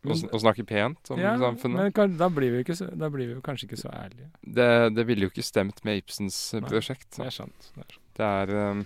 Sn- 0.00 0.30
og 0.32 0.40
snakke 0.40 0.64
pent 0.64 1.10
om 1.12 1.18
ja, 1.20 1.34
samfunnet? 1.36 1.90
Men 1.92 2.14
da, 2.16 2.30
blir 2.32 2.54
vi 2.54 2.62
ikke 2.64 2.76
så, 2.78 2.86
da 2.96 3.10
blir 3.12 3.28
vi 3.28 3.34
jo 3.34 3.42
kanskje 3.44 3.66
ikke 3.68 3.80
så 3.82 3.90
ærlige. 3.92 4.30
Det, 4.40 4.70
det 4.96 5.04
ville 5.08 5.26
jo 5.26 5.32
ikke 5.32 5.44
stemt 5.44 5.82
med 5.84 6.00
Ibsens 6.00 6.38
eh, 6.54 6.62
Nei, 6.62 6.70
prosjekt. 6.70 7.10
Det 7.18 7.26
er 7.26 7.34
sant. 7.34 7.68
Det 7.74 7.84
er. 7.84 7.98
Det 8.16 8.30
er 8.30 8.54
um, 8.70 8.80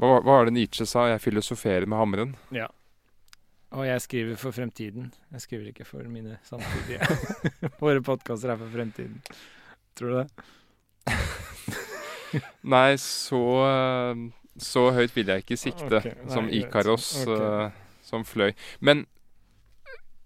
hva, 0.00 0.18
hva 0.18 0.34
var 0.34 0.48
det 0.48 0.54
Nietzsche 0.58 0.84
sa? 0.88 1.06
Jeg 1.08 1.22
filosoferer 1.24 1.88
med 1.88 2.00
hammeren. 2.00 2.36
Ja. 2.56 2.68
Og 3.70 3.86
jeg 3.86 4.02
skriver 4.02 4.38
for 4.38 4.54
fremtiden. 4.54 5.12
Jeg 5.30 5.44
skriver 5.44 5.68
ikke 5.70 5.86
for 5.86 6.06
mine 6.10 6.38
samtidige. 6.46 7.06
Våre 7.82 8.02
podkaster 8.02 8.50
er 8.50 8.58
for 8.58 8.72
fremtiden. 8.72 9.20
Tror 9.98 10.10
du 10.10 10.16
det? 10.18 10.26
Nei, 12.74 12.96
så, 12.98 13.42
eh, 13.66 14.24
så 14.58 14.84
høyt 14.94 15.14
vil 15.14 15.30
jeg 15.30 15.44
ikke 15.44 15.58
sikte 15.58 16.02
okay. 16.02 16.16
nei, 16.18 16.34
som. 16.34 16.50
Ikaros 16.50 17.08
okay. 17.22 17.70
uh, 17.70 18.02
som 18.06 18.26
fløy. 18.26 18.52
Men 18.82 19.04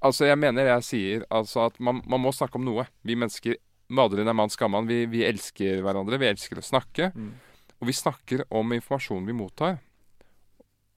altså, 0.01 0.25
jeg 0.29 0.41
mener 0.41 0.73
jeg 0.73 0.89
sier 0.89 1.29
altså 1.33 1.67
at 1.69 1.81
man, 1.81 2.01
man 2.09 2.25
må 2.25 2.33
snakke 2.33 2.61
om 2.61 2.65
noe. 2.65 2.89
Vi 3.05 3.17
mennesker 3.17 3.61
Madelin 3.95 4.29
er 4.29 4.37
mann, 4.37 4.53
skammann. 4.53 4.89
Vi, 4.89 5.05
vi 5.13 5.25
elsker 5.29 5.85
hverandre. 5.85 6.17
Vi 6.21 6.33
elsker 6.33 6.61
å 6.61 6.65
snakke. 6.65 7.11
Mm. 7.13 7.33
Og 7.81 7.91
vi 7.91 7.97
snakker 7.97 8.47
om 8.57 8.73
informasjonen 8.73 9.29
vi 9.29 9.37
mottar. 9.37 9.83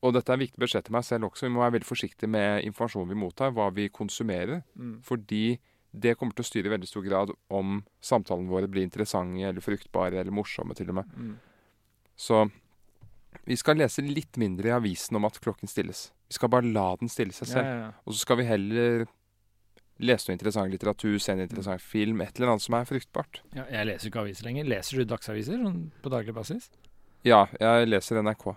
Og 0.06 0.14
dette 0.14 0.30
er 0.30 0.38
en 0.38 0.44
viktig 0.44 0.62
beskjed 0.62 0.86
til 0.88 0.94
meg 0.94 1.06
selv 1.08 1.30
også. 1.30 1.48
Vi 1.48 1.54
må 1.56 1.64
være 1.64 1.78
veldig 1.80 1.90
forsiktige 1.90 2.30
med 2.30 2.68
informasjonen 2.68 3.10
vi 3.10 3.18
mottar, 3.18 3.54
hva 3.56 3.72
vi 3.74 3.88
konsumerer. 3.90 4.62
Mm. 4.78 5.00
Fordi 5.06 5.58
det 5.98 6.14
kommer 6.20 6.38
til 6.38 6.46
å 6.46 6.50
styre 6.52 6.70
i 6.70 6.74
veldig 6.76 6.90
stor 6.90 7.06
grad 7.06 7.34
om 7.54 7.82
samtalene 8.04 8.52
våre 8.52 8.70
blir 8.70 8.86
interessante 8.86 9.42
eller 9.48 9.64
fruktbare 9.64 10.20
eller 10.22 10.36
morsomme 10.36 10.78
til 10.78 10.92
og 10.94 11.00
med. 11.00 11.14
Mm. 11.18 11.36
Så 12.18 12.46
vi 13.48 13.58
skal 13.58 13.80
lese 13.82 14.04
litt 14.06 14.38
mindre 14.38 14.70
i 14.70 14.76
avisen 14.76 15.18
om 15.18 15.26
at 15.28 15.40
klokken 15.42 15.70
stilles. 15.72 16.12
Vi 16.28 16.38
skal 16.38 16.52
bare 16.52 16.70
la 16.70 16.90
den 17.00 17.10
stille 17.12 17.34
seg 17.34 17.50
selv. 17.50 17.66
ja, 17.66 17.78
ja. 17.88 17.94
Og 18.06 18.14
så 18.14 18.26
skal 18.26 18.42
vi 18.42 18.48
heller 18.50 19.08
lese 19.98 20.30
noe 20.30 20.38
interessant 20.38 20.74
litteratur, 20.74 21.18
se 21.22 21.34
en 21.34 21.42
interessant 21.42 21.82
film, 21.82 22.22
et 22.22 22.38
eller 22.38 22.54
annet 22.54 22.66
som 22.66 22.76
er 22.78 22.86
fruktbart. 22.86 23.42
Ja, 23.56 23.66
jeg 23.74 23.90
leser 23.90 24.12
ikke 24.12 24.26
aviser 24.26 24.50
lenger. 24.50 24.70
Leser 24.70 25.02
du 25.02 25.10
dagsaviser 25.10 25.58
sånn 25.64 25.80
på 26.04 26.14
daglig 26.14 26.36
basis? 26.38 26.70
Ja, 27.26 27.48
jeg 27.58 27.90
leser 27.90 28.22
NRK. 28.22 28.52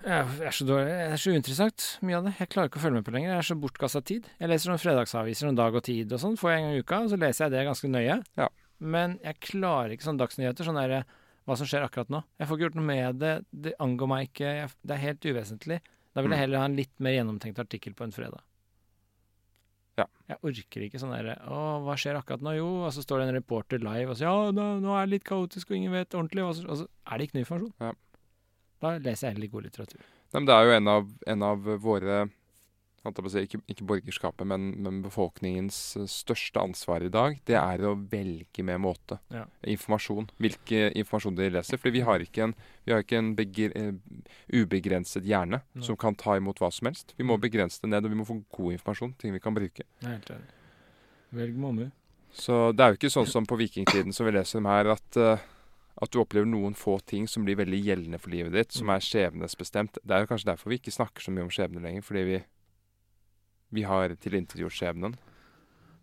Det 0.00 0.12
er 0.16 0.54
så 0.56 0.64
dårlig. 0.64 0.86
Det 0.96 1.12
er 1.12 1.20
så 1.20 1.32
uinteressant, 1.34 1.86
mye 2.08 2.16
av 2.16 2.24
det. 2.24 2.32
Jeg 2.40 2.48
klarer 2.54 2.70
ikke 2.70 2.80
å 2.80 2.84
følge 2.86 2.96
med 3.00 3.04
på 3.04 3.12
lenger. 3.12 3.30
Jeg 3.34 3.42
er 3.42 3.48
så 3.50 3.56
bortkasta 3.60 4.00
tid. 4.08 4.28
Jeg 4.40 4.48
leser 4.48 4.70
noen 4.72 4.80
fredagsaviser, 4.80 5.46
noen 5.50 5.58
Dag 5.58 5.74
og 5.76 5.84
Tid 5.84 6.14
og 6.16 6.22
sånn, 6.22 6.38
får 6.40 6.50
jeg 6.54 6.60
en 6.62 6.66
gang 6.70 6.76
i 6.78 6.80
uka, 6.84 7.00
og 7.04 7.10
så 7.12 7.18
leser 7.20 7.44
jeg 7.46 7.52
det 7.56 7.64
ganske 7.68 7.90
nøye. 7.92 8.16
Ja. 8.40 8.48
Men 8.80 9.18
jeg 9.20 9.40
klarer 9.44 9.92
ikke 9.92 10.06
sånne 10.08 10.22
dagsnyheter, 10.22 10.64
sånn 10.70 10.78
derre 10.80 11.02
hva 11.44 11.56
som 11.60 11.68
skjer 11.68 11.84
akkurat 11.84 12.08
nå. 12.12 12.22
Jeg 12.40 12.48
får 12.48 12.56
ikke 12.56 12.66
gjort 12.70 12.78
noe 12.80 12.88
med 12.88 13.18
det. 13.20 13.34
Det 13.68 13.74
angår 13.82 14.08
meg 14.14 14.28
ikke. 14.30 14.54
Jeg, 14.62 14.72
det 14.88 14.96
er 14.96 15.02
helt 15.04 15.28
uvesentlig. 15.28 15.80
Da 16.16 16.22
vil 16.24 16.30
jeg 16.32 16.38
Mm. 16.38 16.42
heller 16.46 16.58
ha 16.58 16.64
en 16.70 16.76
litt 16.80 16.94
mer 16.98 17.12
gjennomtenkt 17.18 17.58
artikkel 17.60 17.92
på 17.94 18.04
en 18.08 18.12
fredag. 18.16 18.40
Ja. 19.98 20.06
Jeg 20.30 20.38
orker 20.48 20.84
ikke 20.86 21.00
sånn 21.02 21.12
derre 21.12 21.34
Å, 21.44 21.56
hva 21.84 21.94
skjer 21.98 22.16
akkurat 22.16 22.40
nå? 22.40 22.54
Jo, 22.56 22.68
og 22.86 22.92
så 22.94 23.02
står 23.04 23.20
det 23.20 23.26
en 23.28 23.34
reporter 23.36 23.82
live 23.84 24.08
og 24.14 24.16
sier 24.16 24.30
ja, 24.30 24.50
nå, 24.54 24.66
nå 24.80 24.94
er 24.96 25.04
det 25.04 25.18
litt 25.18 25.26
kaotisk 25.28 25.70
og 25.72 25.76
ingen 25.76 25.92
vet 25.92 26.14
ordentlig, 26.16 26.44
og 26.46 26.54
så, 26.56 26.64
og 26.70 26.78
så 26.80 26.86
er 27.04 27.18
det 27.20 27.26
ikke 27.28 27.36
ny 27.36 27.42
informasjon. 27.44 27.74
Ja. 27.84 27.90
Da 28.80 28.96
leser 28.98 29.28
jeg 29.28 29.36
heller 29.36 29.52
god 29.52 29.68
litteratur. 29.68 30.04
Nei, 30.30 30.38
men 30.38 30.46
det 30.48 30.56
er 30.56 30.68
jo 30.68 30.76
en 30.76 30.90
av, 30.90 31.08
en 31.34 31.48
av 31.50 31.72
våre 31.82 32.20
si, 33.00 33.42
ikke, 33.46 33.60
ikke 33.72 33.86
borgerskapet, 33.88 34.46
men, 34.46 34.70
men 34.84 35.00
befolkningens 35.04 35.78
eh, 35.96 36.08
største 36.10 36.60
ansvar 36.60 37.02
i 37.02 37.10
dag, 37.12 37.38
det 37.48 37.56
er 37.56 37.84
å 37.88 37.94
velge 37.96 38.64
med 38.66 38.80
måte. 38.84 39.18
Ja. 39.32 39.46
Informasjon. 39.72 40.28
Hvilke 40.40 40.90
informasjon 40.92 41.38
de 41.38 41.48
leser. 41.50 41.80
Fordi 41.80 41.94
vi 41.96 42.04
har 42.06 42.20
ikke 42.24 42.48
en, 42.48 42.54
vi 42.84 42.92
har 42.94 43.04
ikke 43.04 43.20
en 43.20 43.32
begre, 43.38 43.70
eh, 43.72 44.26
ubegrenset 44.52 45.24
hjerne 45.24 45.62
Nei. 45.62 45.86
som 45.86 45.96
kan 45.96 46.14
ta 46.14 46.36
imot 46.36 46.60
hva 46.60 46.70
som 46.72 46.90
helst. 46.90 47.14
Vi 47.16 47.26
må 47.26 47.38
begrense 47.40 47.80
det 47.82 47.92
ned, 47.92 48.04
og 48.04 48.12
vi 48.12 48.20
må 48.20 48.28
få 48.28 48.40
god 48.52 48.76
informasjon. 48.76 49.16
Ting 49.20 49.32
vi 49.36 49.42
kan 49.42 49.56
bruke. 49.56 49.88
Er 50.04 50.18
helt 50.18 50.34
enig. 50.36 50.52
Velg 51.40 51.56
med. 51.62 51.90
Så 52.34 52.70
det 52.76 52.84
er 52.84 52.92
jo 52.92 53.00
ikke 53.00 53.10
sånn 53.10 53.26
som 53.26 53.46
på 53.48 53.58
vikingtiden 53.58 54.14
som 54.14 54.28
vi 54.28 54.36
leser 54.36 54.60
om 54.60 54.68
her, 54.70 54.92
at, 54.92 55.16
eh, 55.16 55.48
at 56.02 56.10
du 56.10 56.18
opplever 56.22 56.46
noen 56.48 56.74
få 56.74 56.98
ting 57.04 57.26
som 57.28 57.44
blir 57.44 57.56
veldig 57.60 57.80
gjeldende 57.84 58.18
for 58.20 58.30
livet 58.32 58.52
ditt, 58.52 58.72
som 58.72 58.86
Mm. 58.88 58.94
er 58.96 59.00
skjebnesbestemt. 59.04 59.98
Det 60.04 60.10
er 60.16 60.26
kanskje 60.26 60.48
derfor 60.54 60.70
vi 60.70 60.78
ikke 60.78 60.92
snakker 60.96 61.20
så 61.20 61.30
mye 61.32 61.42
om 61.44 61.50
skjebne 61.52 61.82
lenger, 61.82 62.02
fordi 62.02 62.24
vi, 62.24 62.38
vi 63.72 63.82
har 63.82 64.08
tilintetgjort 64.16 64.72
skjebnen. 64.72 65.14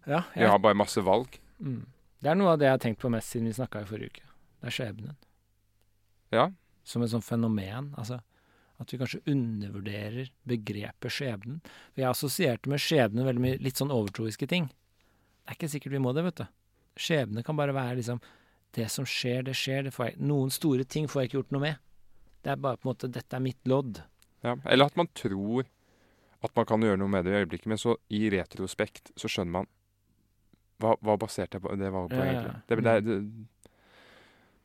Ja, 0.07 0.21
Vi 0.35 0.45
har 0.45 0.59
bare 0.59 0.73
masse 0.77 1.01
valg. 1.03 1.39
mm. 1.61 1.85
Det 2.21 2.29
er 2.31 2.35
noe 2.35 2.53
av 2.53 2.57
det 2.59 2.65
jeg 2.65 2.71
har 2.71 2.79
tenkt 2.79 2.99
på 2.99 3.09
mest 3.11 3.29
siden 3.29 3.45
vi 3.45 3.53
snakka 3.53 3.81
i 3.81 3.85
forrige 3.85 4.09
uke. 4.09 4.21
Det 4.61 4.67
er 4.67 4.73
skjebnen. 4.73 5.15
Ja. 6.31 6.49
Som 6.83 7.03
et 7.03 7.09
sånt 7.11 7.23
fenomen. 7.27 7.93
Altså 7.95 8.21
at 8.79 8.91
vi 8.91 8.97
kanskje 8.97 9.21
undervurderer 9.27 10.29
begrepet 10.47 11.11
skjebnen. 11.13 11.59
For 11.93 12.01
jeg 12.01 12.09
assosierte 12.09 12.69
med 12.69 12.79
skjebnen 12.79 13.25
veldig 13.25 13.41
mye 13.43 13.59
litt 13.61 13.75
sånn 13.77 13.93
overtroiske 13.93 14.47
ting. 14.49 14.67
Det 14.67 15.53
er 15.53 15.55
ikke 15.59 15.69
sikkert 15.69 15.91
vi 15.91 16.01
må 16.03 16.13
det, 16.13 16.23
vet 16.23 16.35
du. 16.41 16.47
Skjebne 16.97 17.43
kan 17.45 17.55
bare 17.55 17.73
være 17.73 17.97
liksom 18.01 18.19
Det 18.77 18.85
som 18.93 19.05
skjer, 19.09 19.41
det 19.47 19.55
skjer. 19.57 19.87
Det 19.87 19.93
får 19.95 20.11
jeg, 20.11 20.19
noen 20.29 20.51
store 20.53 20.85
ting 20.85 21.07
får 21.09 21.23
jeg 21.23 21.31
ikke 21.31 21.39
gjort 21.41 21.55
noe 21.55 21.63
med. 21.63 21.79
Det 22.45 22.51
er 22.53 22.59
bare 22.61 22.77
på 22.77 22.85
en 22.87 22.91
måte 22.93 23.09
Dette 23.11 23.35
er 23.39 23.41
mitt 23.43 23.59
lodd. 23.67 24.03
Ja. 24.45 24.53
Eller 24.69 24.85
at 24.91 24.97
man 24.99 25.09
tror 25.17 25.65
at 26.45 26.53
man 26.55 26.67
kan 26.69 26.83
gjøre 26.85 26.99
noe 27.01 27.09
med 27.09 27.25
det 27.25 27.33
i 27.33 27.39
øyeblikket, 27.41 27.65
men 27.73 27.79
så 27.81 27.95
i 28.13 28.27
retrospekt 28.29 29.09
så 29.17 29.25
skjønner 29.31 29.55
man 29.55 29.69
hva, 30.77 30.91
hva 31.01 31.15
baserte 31.17 31.57
jeg 31.57 31.63
på 31.65 31.73
det 31.81 31.89
var 31.89 32.05
på, 32.11 32.19
Ja, 32.21 32.27
egentlig? 32.29 32.59
Det, 32.69 32.77
det, 32.85 32.93
det, 33.07 33.71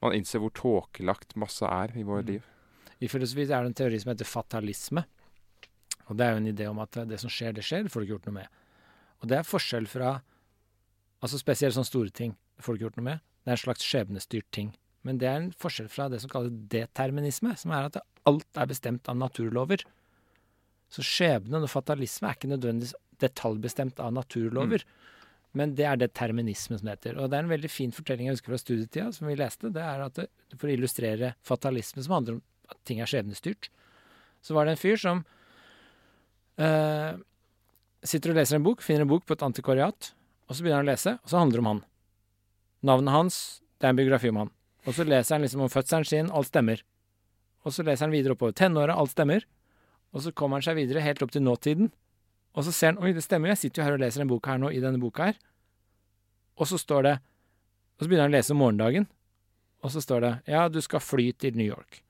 man 0.04 0.12
innser 0.18 0.42
hvor 0.44 0.52
tåkelagt 0.52 1.32
masse 1.40 1.64
er 1.64 1.94
i 1.96 2.04
vårt 2.04 2.26
Mm. 2.28 2.32
liv. 2.34 2.42
I 3.00 3.08
filosofi 3.08 3.42
er 3.48 3.64
det 3.64 3.70
en 3.72 3.74
teori 3.80 3.98
som 3.98 4.12
heter 4.12 4.28
fatalisme. 4.28 5.06
Og 6.10 6.16
det 6.18 6.26
er 6.26 6.30
jo 6.36 6.42
en 6.42 6.52
idé 6.52 6.66
om 6.68 6.78
at 6.84 7.00
det 7.08 7.18
som 7.18 7.30
skjer, 7.32 7.54
det 7.56 7.64
skjer, 7.64 7.84
det 7.88 7.90
får 7.94 8.00
du 8.00 8.04
ikke 8.06 8.14
gjort 8.18 8.28
noe 8.28 8.36
med. 8.36 8.48
Og 9.22 9.28
det 9.32 9.38
er 9.40 9.48
forskjell 9.48 9.86
fra 9.88 10.20
Altså 11.22 11.38
spesielt 11.38 11.72
sånne 11.76 11.86
store 11.86 12.10
ting 12.10 12.32
det 12.34 12.64
får 12.66 12.74
du 12.74 12.76
ikke 12.80 12.84
gjort 12.90 12.96
noe 12.98 13.04
med. 13.08 13.20
Det 13.42 13.50
er 13.50 13.56
en 13.56 13.64
slags 13.64 13.86
skjebnestyrt 13.86 14.48
ting. 14.54 14.72
Men 15.06 15.18
det 15.18 15.28
er 15.28 15.40
en 15.40 15.52
forskjell 15.58 15.90
fra 15.90 16.06
det 16.10 16.20
som 16.22 16.30
kalles 16.30 16.54
determinisme, 16.70 17.54
som 17.58 17.74
er 17.74 17.88
at 17.88 17.98
alt 18.28 18.58
er 18.58 18.70
bestemt 18.70 19.08
av 19.10 19.18
naturlover. 19.18 19.82
Så 20.92 21.02
skjebnen 21.06 21.64
og 21.64 21.72
fatalisme 21.72 22.28
er 22.28 22.36
ikke 22.38 22.52
nødvendigvis 22.52 22.94
detaljbestemt 23.22 24.00
av 24.02 24.12
naturlover. 24.14 24.84
Men 25.58 25.74
det 25.76 25.84
er 25.88 25.98
determinisme 26.00 26.78
som 26.78 26.88
det 26.88 26.96
heter. 26.96 27.18
Og 27.18 27.28
det 27.28 27.38
er 27.38 27.44
en 27.44 27.52
veldig 27.52 27.70
fin 27.72 27.92
fortelling 27.92 28.28
jeg 28.28 28.38
husker 28.38 28.54
fra 28.54 28.60
studietida, 28.62 29.10
som 29.12 29.28
vi 29.28 29.36
leste. 29.36 29.72
Det 29.74 29.82
er 29.84 30.06
at 30.06 30.16
det, 30.20 30.28
For 30.56 30.70
å 30.70 30.76
illustrere 30.76 31.34
fatalisme, 31.44 32.04
som 32.04 32.16
handler 32.16 32.38
om 32.38 32.42
at 32.72 32.80
ting 32.88 33.02
er 33.02 33.10
skjebnestyrt, 33.10 33.68
så 34.42 34.56
var 34.56 34.66
det 34.66 34.74
en 34.74 34.80
fyr 34.80 34.98
som 34.98 35.22
øh, 36.62 37.20
sitter 38.02 38.32
og 38.32 38.38
leser 38.40 38.58
en 38.58 38.66
bok, 38.66 38.82
finner 38.82 39.04
en 39.04 39.12
bok 39.12 39.26
på 39.26 39.36
et 39.36 39.44
antikvariat, 39.44 40.12
og 40.48 40.56
så 40.56 40.64
begynner 40.64 40.82
han 40.82 40.88
å 40.88 40.92
lese, 40.92 41.16
og 41.20 41.30
så 41.30 41.42
handler 41.42 41.60
det 41.60 41.64
om 41.64 41.70
han. 41.70 41.82
Navnet 42.82 43.14
hans, 43.14 43.36
det 43.78 43.86
er 43.86 43.94
en 43.94 44.00
biografi 44.00 44.30
om 44.32 44.40
han. 44.42 44.52
Og 44.86 44.96
så 44.96 45.06
leser 45.06 45.36
han 45.36 45.44
liksom 45.44 45.62
om 45.62 45.70
fødselen 45.70 46.06
sin, 46.08 46.30
alt 46.34 46.50
stemmer. 46.50 46.82
Og 47.62 47.74
så 47.74 47.84
leser 47.86 48.08
han 48.08 48.14
videre 48.14 48.34
oppover. 48.34 48.54
Tenåra, 48.58 48.96
alt 48.98 49.14
stemmer. 49.14 49.46
Og 50.12 50.24
så 50.24 50.32
kommer 50.34 50.58
han 50.58 50.66
seg 50.66 50.80
videre 50.80 51.04
helt 51.04 51.22
opp 51.22 51.32
til 51.34 51.44
nåtiden. 51.46 51.92
Og 52.52 52.66
så 52.66 52.74
ser 52.74 52.92
han 52.92 53.00
oi, 53.00 53.14
det 53.16 53.22
stemmer, 53.24 53.48
jo, 53.48 53.54
jeg 53.54 53.62
sitter 53.62 53.82
jo 53.82 53.86
her 53.86 53.96
og 53.96 54.02
leser 54.02 54.24
en 54.24 54.32
bok 54.32 54.48
her 54.50 54.58
nå, 54.60 54.72
i 54.74 54.82
denne 54.82 55.00
boka 55.00 55.30
her. 55.30 55.38
Og 56.58 56.68
så 56.68 56.78
står 56.80 57.06
det 57.06 57.18
Og 57.96 58.04
så 58.04 58.08
begynner 58.10 58.26
han 58.26 58.32
å 58.32 58.36
lese 58.36 58.54
om 58.54 58.58
morgendagen. 58.58 59.06
Og 59.86 59.92
så 59.94 60.00
står 60.02 60.24
det 60.24 60.32
ja, 60.50 60.66
du 60.68 60.80
skal 60.82 61.02
fly 61.04 61.30
til 61.38 61.54
New 61.54 61.66
York. 61.68 62.00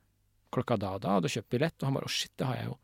Klokka 0.52 0.78
da 0.80 0.94
og 0.96 1.02
da, 1.04 1.16
og 1.16 1.22
du 1.22 1.28
har 1.28 1.36
kjøpt 1.36 1.52
billett. 1.52 1.76
Og 1.80 1.88
han 1.88 1.98
bare 1.98 2.08
å 2.08 2.12
shit, 2.12 2.32
det 2.40 2.48
har 2.48 2.56
jeg 2.56 2.70
jo. 2.70 2.78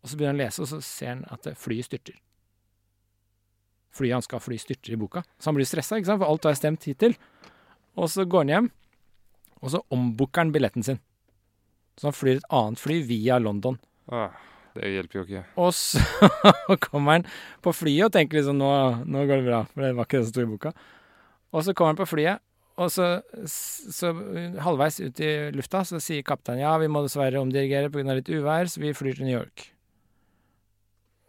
Og 0.00 0.08
så 0.08 0.16
begynner 0.16 0.32
han 0.32 0.40
å 0.40 0.44
lese, 0.46 0.62
og 0.64 0.70
så 0.70 0.80
ser 0.84 1.10
han 1.12 1.24
at 1.28 1.50
flyet 1.60 1.90
styrter. 1.90 2.16
Flyet 3.94 4.18
han 4.18 4.26
skal 4.26 4.42
fly, 4.42 4.58
styrter 4.60 4.94
i 4.94 4.98
boka. 5.00 5.22
Så 5.38 5.50
han 5.50 5.58
blir 5.58 5.68
stressa, 5.68 5.98
ikke 5.98 6.12
sant, 6.12 6.22
for 6.22 6.30
alt 6.30 6.46
har 6.46 6.58
stemt 6.58 6.86
hittil. 6.86 7.16
Og 7.98 8.10
så 8.12 8.26
går 8.28 8.44
han 8.44 8.52
hjem, 8.54 8.68
og 9.60 9.72
så 9.74 9.82
ombooker 9.92 10.44
han 10.44 10.52
billetten 10.54 10.86
sin. 10.86 11.00
Så 11.98 12.08
han 12.08 12.16
flyr 12.16 12.38
et 12.38 12.52
annet 12.54 12.80
fly 12.80 13.00
via 13.08 13.40
London. 13.42 13.80
Ah, 14.10 14.36
det 14.78 14.92
hjelper 14.94 15.18
jo 15.18 15.24
ikke. 15.26 15.42
Og 15.60 15.74
så 15.76 16.02
kommer 16.86 17.18
han 17.18 17.26
på 17.64 17.74
flyet 17.76 18.06
og 18.08 18.14
tenker 18.14 18.40
liksom 18.40 18.60
nå, 18.60 18.70
nå 19.04 19.26
går 19.26 19.42
det 19.42 19.48
bra, 19.50 19.64
for 19.72 19.84
det 19.84 19.96
var 19.98 20.08
ikke 20.08 20.20
det 20.20 20.28
som 20.28 20.32
sto 20.36 20.46
i 20.46 20.52
boka. 20.54 20.72
Og 21.50 21.66
så 21.66 21.74
kommer 21.74 21.96
han 21.96 22.00
på 22.00 22.08
flyet, 22.12 22.44
og 22.80 22.88
så, 22.94 23.08
så 23.50 24.14
halvveis 24.64 25.00
ut 25.02 25.20
i 25.20 25.32
lufta 25.52 25.82
så 25.84 25.98
sier 26.00 26.24
kapteinen 26.24 26.62
ja, 26.62 26.76
vi 26.80 26.88
må 26.88 27.02
dessverre 27.04 27.42
omdirigere 27.42 27.90
pga. 27.92 28.14
litt 28.16 28.30
uvær, 28.30 28.70
så 28.70 28.80
vi 28.80 28.94
flyr 28.96 29.18
til 29.18 29.28
New 29.28 29.36
York. 29.36 29.66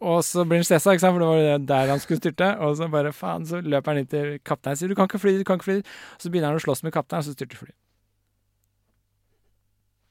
Og 0.02 0.20
så 0.26 0.42
blir 0.48 0.58
han 0.58 0.66
stressa, 0.66 0.92
ikke 0.96 1.04
sant, 1.04 1.14
for 1.14 1.22
det 1.22 1.30
var 1.30 1.66
der 1.70 1.90
han 1.94 2.00
skulle 2.02 2.18
styrte. 2.18 2.48
Og 2.66 2.74
så 2.78 2.88
bare 2.90 3.12
faen, 3.14 3.46
så 3.46 3.60
løper 3.62 3.92
han 3.94 4.02
inn 4.02 4.10
til 4.10 4.32
kapteinen 4.42 4.74
og 4.74 4.80
sier 4.80 4.90
du 4.90 4.96
kan 4.98 5.06
ikke 5.10 5.20
fly, 5.22 5.36
du 5.38 5.46
kan 5.46 5.60
ikke 5.60 5.68
fly. 5.68 5.76
Så 6.18 6.32
begynner 6.32 6.50
han 6.50 6.58
å 6.58 6.64
slåss 6.64 6.82
med 6.86 6.94
kapteinen, 6.96 7.22
og 7.22 7.28
så 7.30 7.36
styrter 7.36 7.60
flyet. 7.60 7.76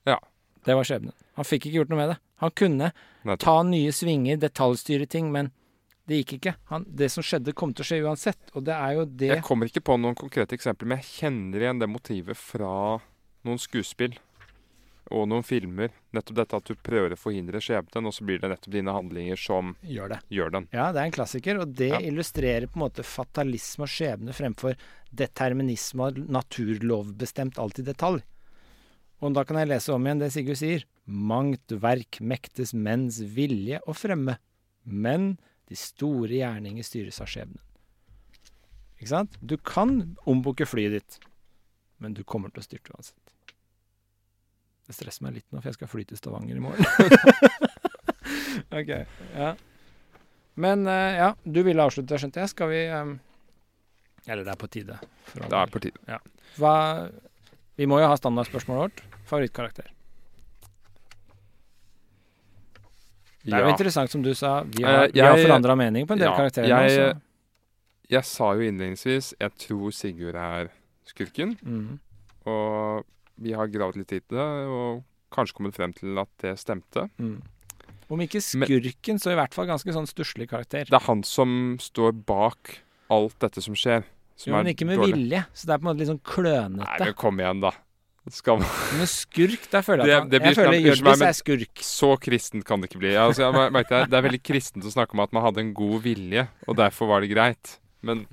Ja. 0.07 0.17
Det 0.65 0.75
var 0.77 0.85
skjebnen. 0.85 1.13
Han 1.39 1.47
fikk 1.47 1.65
ikke 1.67 1.79
gjort 1.81 1.91
noe 1.91 1.99
med 1.99 2.11
det. 2.13 2.17
Han 2.43 2.53
kunne 2.57 2.91
Nettopp. 3.25 3.43
ta 3.43 3.55
nye 3.65 3.91
svinger, 3.95 4.37
detaljstyre 4.41 5.07
ting, 5.09 5.31
men 5.33 5.49
det 6.09 6.21
gikk 6.21 6.33
ikke. 6.37 6.53
Han, 6.71 6.85
det 6.87 7.09
som 7.13 7.25
skjedde, 7.25 7.53
kom 7.57 7.73
til 7.73 7.85
å 7.85 7.87
skje 7.89 7.99
uansett. 8.05 8.41
Og 8.53 8.65
det 8.67 8.75
er 8.75 8.97
jo 8.97 9.05
det 9.05 9.31
Jeg 9.35 9.45
kommer 9.47 9.69
ikke 9.69 9.83
på 9.89 9.97
noen 10.01 10.17
konkrete 10.17 10.57
eksempler, 10.57 10.89
men 10.89 11.01
jeg 11.01 11.09
kjenner 11.21 11.65
igjen 11.65 11.81
det 11.81 11.89
motivet 11.89 12.37
fra 12.37 12.73
noen 13.47 13.61
skuespill 13.61 14.17
og 15.11 15.27
noen 15.29 15.43
filmer. 15.45 15.91
Nettopp 16.15 16.37
dette 16.39 16.57
at 16.57 16.69
du 16.71 16.75
prøver 16.75 17.13
å 17.15 17.19
forhindre 17.19 17.59
skjebnen, 17.63 18.07
og 18.07 18.13
så 18.15 18.25
blir 18.27 18.39
det 18.41 18.49
nettopp 18.51 18.73
dine 18.73 18.93
handlinger 18.95 19.39
som 19.39 19.75
gjør 19.83 20.15
det. 20.15 20.19
gjør 20.31 20.51
den. 20.55 20.67
Ja, 20.73 20.89
det 20.91 21.01
er 21.01 21.09
en 21.09 21.15
klassiker, 21.15 21.59
og 21.61 21.73
det 21.75 21.89
Ja. 21.91 21.99
illustrerer 21.99 22.67
på 22.67 22.79
en 22.79 22.85
måte 22.89 23.03
fatalisme 23.03 23.83
og 23.83 23.91
skjebne 23.91 24.33
fremfor 24.33 24.75
determinisme 25.13 26.07
og 26.07 26.17
naturlovbestemt 26.31 27.59
alt 27.59 27.79
i 27.79 27.83
detalj. 27.83 28.21
Og 29.21 29.33
da 29.35 29.43
kan 29.43 29.57
jeg 29.57 29.67
lese 29.69 29.93
om 29.93 30.03
igjen 30.03 30.19
det 30.19 30.31
Sigurd 30.33 30.57
sier. 30.57 30.83
Mangt 31.05 31.67
verk 31.67 32.19
mektes 32.21 32.73
menns 32.73 33.19
vilje 33.21 33.79
å 33.85 33.93
fremme, 33.93 34.37
men 34.85 35.37
de 35.67 35.75
store 35.75 36.29
gjerninger 36.29 36.83
styres 36.83 37.21
av 37.21 37.27
skjebnen. 37.27 37.59
Ikke 38.99 39.07
sant? 39.09 39.37
Du 39.41 39.57
kan 39.57 40.15
ombooke 40.29 40.65
flyet 40.69 40.91
ditt, 40.91 41.19
men 41.99 42.13
du 42.13 42.23
kommer 42.23 42.51
til 42.53 42.61
å 42.61 42.65
styrte 42.65 42.93
uansett. 42.95 43.17
Det 44.91 44.97
stresser 44.97 45.23
meg 45.23 45.37
litt 45.39 45.45
nå, 45.55 45.61
for 45.61 45.69
jeg 45.71 45.77
skal 45.77 45.87
fly 45.87 46.03
til 46.09 46.19
Stavanger 46.19 46.57
i 46.59 46.59
morgen. 46.59 46.83
ok, 48.81 48.89
ja. 49.39 49.53
Men 50.59 50.83
uh, 50.83 51.11
ja, 51.15 51.29
du 51.47 51.61
ville 51.63 51.79
avslutte, 51.85 52.17
skjønte 52.19 52.41
jeg. 52.43 52.51
Skal 52.51 52.67
vi 52.73 52.81
um, 52.91 53.13
Eller 54.27 54.43
det 54.43 54.51
er 54.51 54.59
på 54.59 54.67
tide. 54.67 54.97
Det 55.31 55.47
er 55.47 55.71
på 55.71 55.79
tide. 55.81 56.19
Hva 56.59 56.73
Vi 57.79 57.87
må 57.87 58.01
jo 58.03 58.09
ha 58.11 58.17
standardspørsmålet 58.19 58.83
vårt. 58.83 59.03
Favorittkarakter. 59.31 59.87
Det 63.41 63.53
er 63.55 63.63
jo 63.63 63.69
Ja. 63.71 63.73
interessant 63.73 64.11
som 64.11 64.21
du 64.21 64.33
sa. 64.37 64.61
Vi 64.63 64.83
Eh, 64.83 64.89
har, 64.91 65.07
vi 65.09 65.19
har 65.23 65.37
forandra 65.39 65.75
mening 65.75 66.05
på 66.05 66.13
en 66.13 66.19
del 66.19 66.27
ja, 66.29 66.35
karakterer. 66.37 66.67
jeg- 66.67 67.21
Jeg 68.11 68.25
sa 68.25 68.51
jo 68.53 68.59
innledningsvis 68.67 69.33
jeg 69.39 69.51
tror 69.55 69.91
Sigurd 69.95 70.35
er 70.35 70.67
skurken, 71.07 71.57
Mm. 71.63 71.99
og 72.45 73.05
vi 73.39 73.53
har 73.53 73.67
gravd 73.67 73.95
litt 73.97 74.11
i 74.13 74.19
det, 74.19 74.47
og 74.67 75.03
kanskje 75.31 75.53
kommet 75.55 75.75
frem 75.75 75.93
til 75.95 76.17
at 76.19 76.29
det 76.43 76.57
stemte. 76.59 77.09
Mm. 77.19 77.41
Om 78.11 78.19
ikke 78.19 78.41
Men- 78.59 78.67
skurken, 78.67 79.19
så 79.19 79.31
i 79.31 79.35
hvert 79.39 79.53
fall 79.53 79.67
ganske 79.67 79.87
sånn 79.93 80.07
stusslig 80.09 80.49
karakter. 80.49 80.83
Det 80.85 80.93
er 80.93 81.05
han 81.07 81.23
som 81.23 81.77
står 81.79 82.11
bak 82.25 82.79
alt 83.09 83.37
dette 83.39 83.61
som 83.63 83.73
skjer. 83.73 84.03
Som 84.35 84.51
Jo, 84.53 84.57
men 84.63 84.73
ikke 84.75 84.85
med 84.87 84.97
dårlig. 84.99 85.13
vilje, 85.13 85.45
så 85.53 85.65
det 85.67 85.73
er 85.73 85.77
på 85.77 85.87
en 85.87 85.95
måte 85.95 85.99
litt 85.99 86.09
sånn 86.09 86.21
klønete. 86.23 86.99
Nei, 86.99 87.05
men 87.05 87.13
kom 87.13 87.37
igjen, 87.39 87.61
da. 87.61 87.71
Skal 88.29 88.59
man 88.59 88.67
Men 88.99 89.07
skurk, 89.07 89.63
der 89.71 89.81
føler 89.81 90.05
jeg 90.05 90.05
Det- 90.05 90.13
at 90.13 90.21
han, 90.21 90.29
det 90.29 90.41
blir 90.41 90.51
Jeg 90.51 90.55
føler 90.55 90.81
Hjørdis 90.81 91.21
er 91.21 91.33
skurk. 91.33 91.75
Så 91.81 92.19
kristent 92.19 92.65
kan 92.65 92.81
det 92.81 92.89
ikke 92.91 92.99
bli. 92.99 93.13
Altså, 93.15 93.47
jeg 93.47 93.53
mer- 93.53 93.71
merket, 93.71 94.09
det 94.09 94.13
er 94.13 94.21
veldig 94.29 94.43
kristent 94.43 94.83
å 94.85 94.91
snakke 94.93 95.13
om 95.13 95.21
at 95.21 95.31
man 95.33 95.43
hadde 95.43 95.57
en 95.59 95.73
god 95.73 96.01
vilje, 96.03 96.47
og 96.67 96.75
derfor 96.77 97.07
var 97.07 97.21
det 97.21 97.31
greit. 97.31 97.79
Men 98.03 98.27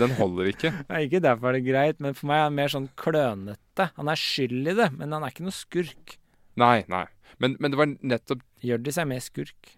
den 0.00 0.14
holder 0.18 0.50
ikke. 0.52 0.72
Nei, 0.90 1.04
ikke 1.06 1.22
derfor 1.24 1.50
er 1.50 1.58
det 1.58 1.66
greit, 1.68 1.98
men 2.04 2.16
for 2.16 2.30
meg 2.30 2.40
er 2.40 2.46
han 2.48 2.56
mer 2.58 2.72
sånn 2.72 2.88
klønete. 2.98 3.88
Han 3.98 4.10
er 4.12 4.20
skyld 4.20 4.72
i 4.72 4.76
det, 4.78 4.88
men 4.96 5.14
han 5.14 5.26
er 5.26 5.34
ikke 5.34 5.46
noe 5.46 5.56
skurk. 5.56 6.16
Nei, 6.58 6.82
nei. 6.90 7.04
Men, 7.38 7.54
men 7.62 7.72
det 7.72 7.78
var 7.78 7.90
nettopp 7.92 8.42
Hjørdis 8.66 8.96
er 8.98 9.06
mer 9.06 9.20
skurk. 9.22 9.74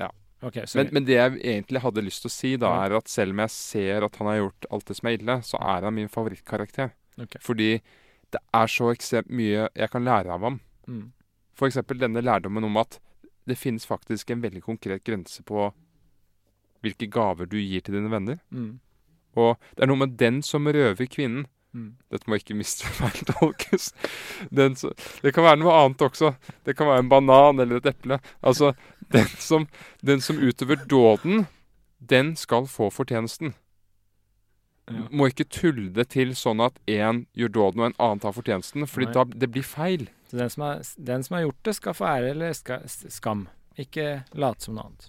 Ja. 0.00 0.10
Ok, 0.44 0.58
sorry. 0.66 0.82
men, 0.82 0.90
men 0.98 1.06
det 1.08 1.16
jeg 1.16 1.38
egentlig 1.40 1.80
hadde 1.80 2.04
lyst 2.04 2.24
til 2.24 2.28
å 2.28 2.34
si, 2.34 2.50
da, 2.60 2.74
er 2.84 2.98
at 2.98 3.08
selv 3.08 3.32
om 3.32 3.40
jeg 3.44 3.54
ser 3.54 4.04
at 4.04 4.18
han 4.20 4.28
har 4.28 4.40
gjort 4.42 4.68
alt 4.76 4.90
det 4.90 4.98
som 4.98 5.08
er 5.08 5.16
ille, 5.16 5.38
så 5.48 5.60
er 5.76 5.86
han 5.88 5.96
min 5.96 6.12
favorittkarakter. 6.12 6.92
Ok. 7.22 7.38
Fordi 7.44 7.70
det 8.32 8.40
er 8.60 8.72
så 8.72 8.90
ekstremt 8.92 9.32
mye 9.32 9.68
jeg 9.68 9.92
kan 9.92 10.04
lære 10.08 10.32
av 10.32 10.48
ham. 10.48 10.60
mm. 10.88 11.10
For 11.52 11.68
eksempel 11.68 11.98
denne 12.00 12.22
lærdommen 12.24 12.64
om 12.64 12.78
at 12.80 12.96
det 13.44 13.58
finnes 13.60 13.84
faktisk 13.86 14.30
en 14.32 14.40
veldig 14.40 14.62
konkret 14.64 15.02
grense 15.04 15.42
på 15.44 15.66
hvilke 16.82 17.06
gaver 17.12 17.46
du 17.46 17.58
gir 17.60 17.84
til 17.84 17.98
dine 17.98 18.10
venner. 18.10 18.38
Mm. 18.50 18.80
Og 19.38 19.56
det 19.76 19.84
er 19.84 19.90
noe 19.90 20.02
med 20.04 20.16
den 20.20 20.42
som 20.46 20.68
røver 20.68 21.08
kvinnen. 21.10 21.46
Mm. 21.72 21.94
Dette 22.12 22.28
må 22.28 22.36
ikke. 22.36 22.52
Den 24.58 24.74
Det 24.76 25.32
kan 25.32 25.44
være 25.44 25.56
noe 25.62 25.72
annet 25.72 26.04
også. 26.04 26.34
Det 26.66 26.76
kan 26.76 26.90
være 26.90 27.04
en 27.06 27.08
banan 27.08 27.60
eller 27.64 27.80
et 27.80 27.88
eple. 27.94 28.18
Altså, 28.42 28.74
den 29.12 29.30
som, 29.40 29.66
den 30.04 30.20
som 30.20 30.36
utøver 30.36 30.84
dåden, 30.84 31.46
den 31.98 32.36
skal 32.36 32.66
få 32.68 32.90
fortjenesten. 32.90 33.54
Ja. 34.90 35.06
Må 35.10 35.30
ikke 35.30 35.46
tulle 35.48 35.88
det 35.94 36.10
til 36.12 36.34
sånn 36.36 36.60
at 36.60 36.76
én 36.90 37.24
gjør 37.38 37.54
dåden 37.54 37.80
og 37.80 37.86
en 37.88 37.98
annen 38.02 38.20
tar 38.20 38.34
fortjenesten, 38.36 38.84
fordi 38.90 39.08
Nei. 39.08 39.14
da 39.14 39.24
det 39.44 39.48
blir 39.54 39.64
feil. 39.64 40.08
Så 40.28 40.36
den 40.36 40.50
som, 40.52 40.66
har, 40.66 40.82
den 40.98 41.24
som 41.24 41.38
har 41.38 41.46
gjort 41.46 41.62
det, 41.68 41.76
skal 41.78 41.96
få 41.96 42.08
ære 42.10 42.34
eller 42.34 42.52
ska, 42.58 42.80
skam. 42.88 43.46
Ikke 43.80 44.24
late 44.36 44.66
som 44.66 44.76
noe 44.76 44.90
annet. 44.90 45.08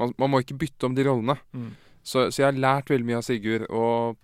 Man, 0.00 0.10
man 0.18 0.32
må 0.32 0.40
ikke 0.42 0.58
bytte 0.58 0.88
om 0.88 0.96
de 0.96 1.04
rollene. 1.06 1.36
Mm. 1.54 1.70
Så, 2.04 2.28
så 2.30 2.42
jeg 2.42 2.50
har 2.50 2.60
lært 2.60 2.92
veldig 2.92 3.08
mye 3.08 3.22
av 3.22 3.26
Sigurd, 3.26 3.66
og 3.72 4.20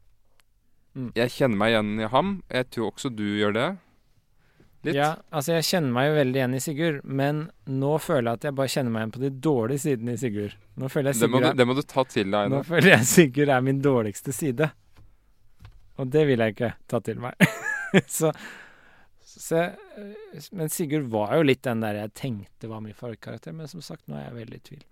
Mm. 0.91 1.13
jeg 1.15 1.31
kjenner 1.31 1.57
meg 1.61 1.71
igjen 1.71 1.91
i 2.03 2.07
ham. 2.11 2.31
Jeg 2.51 2.67
tror 2.75 2.89
også 2.91 3.13
du 3.15 3.23
gjør 3.23 3.53
det. 3.55 3.67
Litt. 4.83 4.97
Ja, 4.97 5.11
altså 5.31 5.53
jeg 5.59 5.67
kjenner 5.69 5.93
meg 5.93 6.09
jo 6.09 6.15
veldig 6.17 6.41
igjen 6.41 6.57
i 6.57 6.61
Sigurd, 6.65 6.97
men 7.05 7.43
nå 7.69 7.93
føler 8.03 8.31
jeg 8.33 8.41
at 8.41 8.47
jeg 8.49 8.57
bare 8.59 8.73
kjenner 8.73 8.95
meg 8.95 9.03
igjen 9.05 9.13
på 9.15 9.23
de 9.23 9.31
dårlige 9.47 9.83
sidene 9.85 10.17
i 10.17 10.21
Sigurd. 10.21 10.57
Nå 10.81 10.89
føler 10.91 11.13
jeg 11.13 11.21
det, 11.21 11.31
må 11.31 11.43
du, 11.45 11.49
det 11.61 11.67
må 11.69 11.77
du 11.79 11.83
ta 11.85 12.05
til 12.11 12.33
deg. 12.33 12.51
nå 12.51 12.59
nå 12.59 12.63
føler 12.67 12.95
jeg 12.97 13.07
Sigurd 13.13 13.53
er 13.55 13.67
min 13.69 13.83
dårligste 13.85 14.35
side. 14.35 14.71
Og 16.01 16.11
det 16.11 16.27
vil 16.27 16.43
jeg 16.43 16.57
ikke 16.57 16.73
ta 16.91 17.01
til 17.07 17.21
meg. 17.23 17.47
så, 18.19 18.33
så 19.21 19.67
Men 20.51 20.73
Sigurd 20.73 21.07
var 21.13 21.37
jo 21.37 21.45
litt 21.47 21.63
den 21.69 21.85
der 21.85 22.01
jeg 22.01 22.17
tenkte 22.19 22.73
var 22.73 22.81
min 22.83 22.97
favorittkarakter, 22.97 23.55
men 23.55 23.71
som 23.71 23.85
sagt, 23.85 24.09
nå 24.09 24.17
er 24.19 24.31
jeg 24.31 24.39
veldig 24.41 24.59
i 24.59 24.67
tvil. 24.73 24.83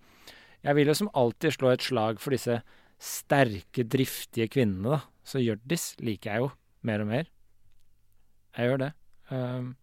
Jeg 0.64 0.74
vil 0.74 0.86
jo 0.90 0.94
som 0.94 1.10
alltid 1.14 1.54
slå 1.54 1.70
et 1.72 1.82
slag 1.86 2.18
for 2.20 2.34
disse 2.34 2.60
sterke, 2.98 3.84
driftige 3.86 4.48
kvinnene, 4.50 4.96
da. 4.98 5.00
Så 5.28 5.38
Hjørdis 5.42 5.92
liker 6.02 6.32
jeg 6.32 6.42
jo 6.42 6.48
mer 6.88 7.00
og 7.04 7.06
mer. 7.10 7.28
Jeg 8.56 8.70
gjør 8.70 8.80
det. 8.82 8.92
Um, 9.30 9.76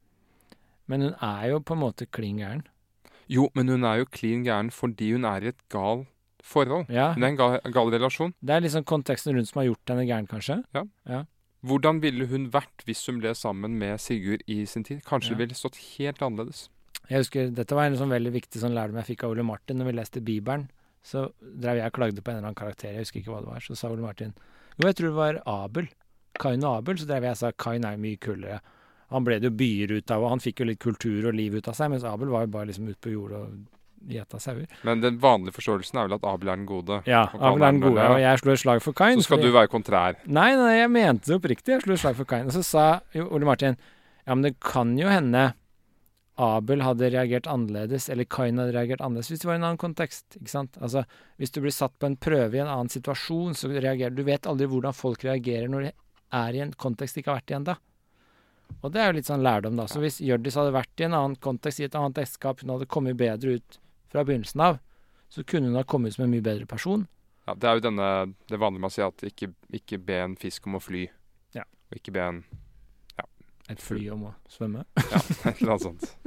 men 0.89 1.02
hun 1.06 1.14
er 1.23 1.45
jo 1.53 1.60
på 1.64 1.73
en 1.77 1.80
måte 1.85 2.07
klin 2.11 2.39
gæren. 2.41 2.65
Jo, 3.31 3.47
men 3.56 3.69
hun 3.72 3.84
er 3.88 4.02
jo 4.03 4.10
klin 4.11 4.43
gæren 4.45 4.72
fordi 4.73 5.11
hun 5.15 5.26
er 5.26 5.45
i 5.47 5.52
et 5.53 5.61
gal 5.73 6.03
forhold. 6.45 6.85
Ja, 6.93 7.14
Hun 7.15 7.23
er 7.23 7.27
i 7.27 7.31
en 7.31 7.38
gal, 7.39 7.56
gal 7.73 7.89
relasjon. 7.93 8.34
det 8.41 8.53
er 8.53 8.60
liksom 8.61 8.84
konteksten 8.85 9.34
rundt 9.35 9.47
som 9.49 9.61
har 9.64 9.69
gjort 9.72 9.89
henne 9.89 10.06
gæren, 10.06 10.27
kanskje. 10.30 10.60
Ja. 11.07 11.23
Hvordan 11.65 12.02
ville 12.03 12.27
hun 12.30 12.52
vært 12.53 12.84
hvis 12.85 13.06
hun 13.10 13.18
ble 13.23 13.31
sammen 13.34 13.80
med 13.80 13.97
Sigurd 13.99 14.43
i 14.47 14.65
sin 14.65 14.84
tid? 14.84 15.02
Kanskje 15.07 15.31
Ja. 15.31 15.38
det 15.38 15.47
ville 15.47 15.57
stått 15.57 15.80
helt 15.97 16.22
annerledes. 16.22 16.69
Jeg 17.10 17.22
husker, 17.23 17.49
Dette 17.56 17.76
var 17.77 17.86
en 17.90 17.98
sånn 17.99 18.10
veldig 18.14 18.32
viktig 18.34 18.61
sånn 18.61 18.73
lærdom 18.76 18.98
jeg 19.02 19.11
fikk 19.14 19.23
av 19.26 19.36
Ole 19.36 19.44
Martin 19.45 19.77
når 19.77 19.91
vi 19.91 19.95
leste 19.99 20.23
Bibelen. 20.26 20.68
Så 21.06 21.27
drev 21.41 21.77
jeg 21.77 21.91
og 21.91 21.94
klagde 21.99 22.23
på 22.26 22.32
en 22.32 22.40
eller 22.40 22.49
annen 22.49 22.57
karakter, 22.57 22.90
jeg 22.95 23.06
husker 23.06 23.22
ikke 23.22 23.34
hva 23.36 23.44
det 23.44 23.52
var. 23.52 23.61
Så 23.61 23.77
sa 23.77 23.91
Ole 23.94 24.02
Martin 24.02 24.34
Jo, 24.80 24.88
jeg 24.88 24.95
tror 24.98 25.07
det 25.11 25.19
var 25.19 25.41
Abel. 25.45 25.88
Kain 26.40 26.64
og 26.65 26.80
Abel. 26.82 26.98
Så 26.98 27.06
drev 27.07 27.23
jeg 27.23 27.38
og 27.38 27.38
sa 27.44 27.52
Kain 27.52 27.86
er 27.86 27.95
jo 27.95 28.03
mye 28.07 28.18
kulere. 28.18 28.60
Han 29.14 29.23
ble 29.23 29.38
det 29.40 29.52
jo 29.52 29.56
byer 29.60 29.91
ut 29.99 30.11
av, 30.11 30.23
og 30.26 30.32
han 30.34 30.41
fikk 30.41 30.60
jo 30.64 30.65
litt 30.72 30.82
kultur 30.82 31.27
og 31.30 31.36
liv 31.38 31.53
ut 31.56 31.68
av 31.69 31.76
seg, 31.77 31.91
mens 31.94 32.03
Abel 32.10 32.32
var 32.34 32.48
jo 32.48 32.52
bare 32.56 32.72
liksom 32.72 32.90
ute 32.90 32.99
på 33.06 33.14
jordet 33.14 33.38
og 33.38 34.10
gjeta 34.10 34.40
sauer. 34.41 34.65
Men 34.86 35.02
den 35.02 35.19
vanlige 35.22 35.53
forståelsen 35.56 35.99
er 36.02 36.07
vel 36.10 36.18
at 36.18 36.26
Abel 36.26 36.49
er 36.49 36.57
den 36.60 36.65
gode. 36.69 36.98
Ja, 37.10 37.27
Abel 37.38 37.61
er 37.61 37.72
den 37.72 37.84
gode, 37.86 38.07
og 38.15 38.19
jeg 38.22 38.41
slo 38.41 38.56
et 38.56 38.64
slag 38.64 38.82
for 38.82 38.98
Kain. 38.98 39.22
Så 39.22 39.30
skal 39.30 39.38
fordi- 39.38 39.52
du 39.53 39.57
være 39.60 39.69
kontrær. 39.72 40.18
Nei, 40.26 40.56
nei, 40.57 40.73
jeg 40.80 40.90
mente 40.91 41.26
det 41.30 41.38
oppriktig. 41.38 41.76
Jeg 41.77 41.86
slo 41.86 41.94
et 41.94 41.99
slag 42.02 42.15
for 42.18 42.26
Kain. 42.26 42.45
Og 42.49 42.53
så 42.57 42.64
sa 42.64 42.99
jo 43.14 43.30
Ole 43.30 43.45
Martin 43.45 43.77
ja, 44.26 44.34
men 44.34 44.41
det 44.41 44.60
kan 44.60 44.98
jo 44.98 45.07
hende 45.07 45.53
Abel 46.36 46.82
hadde 46.84 47.10
reagert 47.14 47.48
annerledes, 47.48 48.10
eller 48.12 48.28
Kain 48.28 48.60
hadde 48.60 48.74
reagert 48.76 49.02
annerledes 49.02 49.30
hvis 49.32 49.44
det 49.44 49.48
var 49.48 49.56
i 49.56 49.62
en 49.62 49.68
annen 49.70 49.80
kontekst. 49.80 50.36
ikke 50.36 50.52
sant? 50.52 50.78
Altså, 50.84 51.06
Hvis 51.40 51.53
du 51.56 51.62
blir 51.64 51.72
satt 51.72 51.95
på 51.99 52.10
en 52.10 52.18
prøve 52.20 52.57
i 52.57 52.64
en 52.64 52.72
annen 52.72 52.91
situasjon, 52.91 53.56
så 53.56 53.72
reagerer 53.72 54.16
du 54.16 54.24
vet 54.28 54.48
aldri 54.48 54.68
hvordan 54.68 54.95
folk 54.95 55.24
reagerer 55.24 55.72
når 55.72 55.88
de 55.88 55.91
er 56.36 56.57
i 56.57 56.64
en 56.66 56.74
kontekst 56.76 57.16
de 57.16 57.24
ikke 57.24 57.32
har 57.32 57.40
vært 57.40 57.53
i 57.53 57.57
ennå. 57.60 57.78
Og 58.82 58.91
det 58.91 59.02
er 59.02 59.10
jo 59.10 59.18
litt 59.20 59.30
sånn 59.30 59.45
lærdom, 59.45 59.78
da. 59.80 59.86
Så 59.88 60.02
hvis 60.03 60.20
Hjørdis 60.26 60.57
hadde 60.60 60.74
vært 60.76 60.99
i 60.99 61.07
en 61.07 61.16
annen 61.16 61.36
kontekst, 61.40 61.80
i 61.80 61.88
et 61.88 61.95
annet 61.95 62.20
ekteskap, 62.26 62.62
hun 62.62 62.74
hadde 62.74 62.90
kommet 62.91 63.18
bedre 63.20 63.57
ut 63.60 63.80
fra 64.12 64.26
begynnelsen 64.26 64.64
av, 64.66 64.80
så 65.30 65.44
kunne 65.48 65.70
hun 65.70 65.80
ha 65.80 65.86
kommet 65.88 66.12
ut 66.12 66.18
som 66.18 66.26
en 66.26 66.34
mye 66.34 66.44
bedre 66.45 66.68
person. 66.70 67.07
Ja, 67.45 67.53
det 67.56 67.70
er 67.70 67.78
jo 67.78 67.86
denne, 67.86 68.10
det 68.49 68.60
vanlige 68.60 68.82
med 68.82 68.90
å 68.90 68.95
si 68.95 69.03
at 69.06 69.26
ikke, 69.28 69.52
ikke 69.78 70.02
be 70.02 70.20
en 70.24 70.36
fisk 70.40 70.66
om 70.68 70.80
å 70.80 70.82
fly. 70.82 71.06
Ja. 71.56 71.66
Og 71.91 71.99
ikke 72.02 72.16
be 72.16 72.26
en 72.26 72.45
Et 73.66 73.82
fly 73.82 74.03
om 74.14 74.28
å 74.30 74.32
svømme. 74.45 74.84
Ja, 75.10 75.18
et 75.49 75.62
eller 75.62 75.72
annet 75.74 75.86
sånt. 75.88 76.03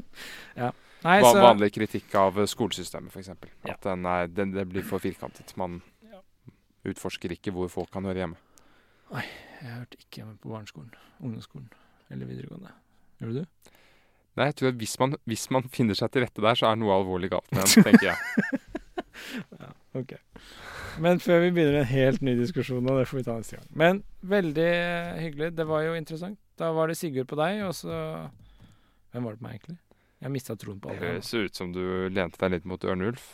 Nei, 1.05 1.21
Van, 1.23 1.31
så 1.31 1.43
vanlig 1.45 1.71
kritikk 1.77 2.15
av 2.19 2.41
eh, 2.41 2.49
skolesystemet, 2.51 3.15
f.eks. 3.15 3.31
Ja. 3.31 3.77
At 3.77 3.87
den 3.87 4.07
er, 4.11 4.31
den, 4.33 4.55
det 4.57 4.67
blir 4.71 4.87
for 4.87 5.03
firkantet. 5.03 5.55
Man 5.61 5.81
utforsker 6.89 7.35
ikke 7.35 7.53
hvor 7.55 7.71
folk 7.71 7.93
kan 7.95 8.07
høre 8.09 8.25
hjemme. 8.25 8.41
Jeg 9.15 9.75
hørte 9.75 9.99
ikke 9.99 10.21
hjemme 10.21 10.37
på 10.43 10.51
barneskolen, 10.53 10.91
ungdomsskolen 11.21 11.69
eller 12.13 12.29
videregående. 12.29 12.73
Gjør 13.21 13.41
du? 13.41 13.73
Nei, 14.39 14.47
jeg 14.51 14.57
tror 14.59 14.71
at 14.71 14.79
hvis 14.79 14.95
man, 15.01 15.17
hvis 15.27 15.49
man 15.55 15.67
finner 15.75 15.99
seg 15.99 16.13
til 16.15 16.23
rette 16.25 16.43
der, 16.45 16.59
så 16.59 16.69
er 16.71 16.79
noe 16.79 16.95
alvorlig 16.95 17.31
galt 17.33 17.49
med 17.51 17.65
den, 17.65 17.89
tenker 17.89 18.13
jeg. 18.13 18.61
ja, 19.63 19.71
Ok. 19.99 20.15
Men 20.99 21.21
før 21.23 21.41
vi 21.45 21.51
begynner 21.55 21.81
en 21.81 21.91
helt 21.91 22.23
ny 22.27 22.35
diskusjon, 22.39 22.87
og 22.91 22.99
det 22.99 23.09
får 23.09 23.21
vi 23.21 23.25
ta 23.27 23.37
neste 23.39 23.59
gang. 23.59 23.67
Men 23.71 24.01
veldig 24.27 24.71
hyggelig. 25.23 25.51
Det 25.59 25.67
var 25.69 25.85
jo 25.87 25.95
interessant. 25.99 26.39
Da 26.59 26.73
var 26.75 26.91
det 26.91 26.97
Sigurd 26.99 27.29
på 27.31 27.39
deg, 27.39 27.63
og 27.67 27.75
så 27.75 27.93
Hvem 29.13 29.25
var 29.25 29.35
det 29.35 29.41
på 29.41 29.47
meg, 29.47 29.55
egentlig? 29.57 29.79
Jeg 30.19 30.35
mista 30.35 30.57
troen 30.59 30.81
på 30.83 30.91
alle. 30.91 30.99
Det 30.99 31.25
ser 31.27 31.45
høres 31.45 31.51
ut 31.53 31.61
som 31.61 31.73
du 31.75 31.83
lente 32.11 32.41
deg 32.43 32.57
litt 32.57 32.67
mot 32.67 32.83
Ørnulf. 32.83 33.27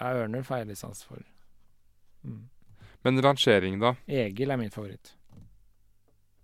Ja, 0.00 0.14
Ørnulf 0.24 0.50
har 0.50 0.62
jeg 0.62 0.72
litt 0.72 0.80
sans 0.80 1.04
for. 1.06 1.22
Mm. 2.26 2.48
Men 3.06 3.22
rangering, 3.22 3.78
da? 3.82 3.94
Egil 4.10 4.50
er 4.50 4.58
min 4.58 4.74
favoritt. 4.74 5.14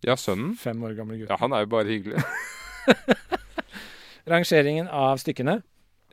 Ja, 0.04 0.14
sønnen? 0.20 0.54
Fem 0.60 0.82
år 0.84 0.94
gamle 0.98 1.18
gutt. 1.18 1.30
Ja, 1.32 1.38
han 1.40 1.54
er 1.56 1.64
jo 1.64 1.70
bare 1.74 1.90
hyggelig. 1.90 2.22
Rangeringen 4.30 4.88
av 4.88 5.18
stykkene. 5.22 5.58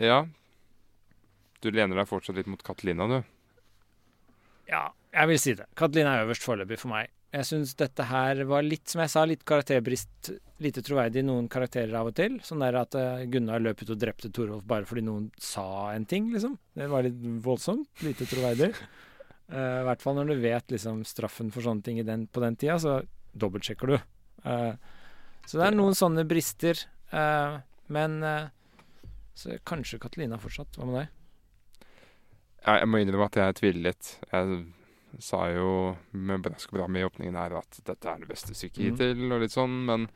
Ja. 0.01 0.23
Du 1.61 1.69
lener 1.69 1.99
deg 2.01 2.09
fortsatt 2.09 2.39
litt 2.39 2.49
mot 2.49 2.63
Katelina, 2.65 3.07
du. 3.11 3.19
Ja, 4.71 4.87
jeg 5.13 5.29
vil 5.29 5.41
si 5.43 5.53
det. 5.59 5.67
Katalina 5.77 6.17
er 6.17 6.25
øverst 6.25 6.45
foreløpig 6.47 6.79
for 6.81 6.93
meg. 6.93 7.11
Jeg 7.31 7.47
syns 7.47 7.71
dette 7.79 8.03
her 8.09 8.41
var 8.43 8.65
litt, 8.65 8.89
som 8.91 8.99
jeg 9.05 9.11
sa, 9.13 9.21
litt 9.27 9.43
karakterbrist. 9.47 10.33
Lite 10.61 10.83
troverdig 10.83 11.21
i 11.21 11.25
noen 11.25 11.47
karakterer 11.51 11.93
av 11.95 12.09
og 12.09 12.15
til. 12.17 12.35
Sånn 12.43 12.63
der 12.63 12.75
at 12.81 12.97
eh, 12.99 13.23
Gunnar 13.31 13.63
løp 13.63 13.79
ut 13.85 13.93
og 13.93 14.01
drepte 14.01 14.31
Torolf 14.35 14.65
bare 14.67 14.87
fordi 14.89 15.05
noen 15.07 15.29
sa 15.39 15.93
en 15.93 16.05
ting, 16.05 16.27
liksom. 16.33 16.57
Det 16.75 16.89
var 16.91 17.07
litt 17.07 17.21
voldsomt. 17.45 17.87
Lite 18.03 18.27
troverdig. 18.27 18.73
Uh, 19.47 19.79
I 19.81 19.85
hvert 19.87 20.03
fall 20.03 20.19
når 20.19 20.33
du 20.33 20.43
vet 20.43 20.75
liksom 20.75 21.05
straffen 21.07 21.53
for 21.55 21.63
sånne 21.63 21.87
ting 21.87 22.03
i 22.03 22.07
den, 22.07 22.27
på 22.27 22.43
den 22.43 22.59
tida, 22.59 22.75
så 22.83 22.99
dobbeltsjekker 23.31 23.93
du. 23.93 23.97
Uh, 24.43 24.75
så 25.47 25.55
det 25.55 25.69
er 25.69 25.79
noen 25.79 25.95
sånne 25.97 26.27
brister. 26.27 26.83
Uh, 27.15 27.63
men 27.91 28.19
så 29.35 29.55
kanskje 29.67 29.99
Katalina 30.03 30.37
fortsatt. 30.39 30.75
Hva 30.77 30.87
med 30.87 30.99
deg? 30.99 31.17
Ja, 32.61 32.77
jeg 32.83 32.91
må 32.91 32.99
innrømme 33.01 33.31
at 33.31 33.39
jeg 33.39 33.57
tviler 33.57 33.89
litt. 33.89 34.13
Jeg 34.29 34.61
sa 35.19 35.49
jo 35.51 35.95
med 36.11 36.47
i 36.47 37.03
åpningen 37.03 37.35
her 37.35 37.57
at 37.59 37.81
dette 37.85 38.07
er 38.07 38.21
det 38.21 38.29
beste 38.29 38.55
stykket 38.55 38.85
hittil, 38.85 39.25
mm. 39.25 39.33
og 39.35 39.41
litt 39.43 39.55
sånn, 39.55 39.75
men 39.89 40.07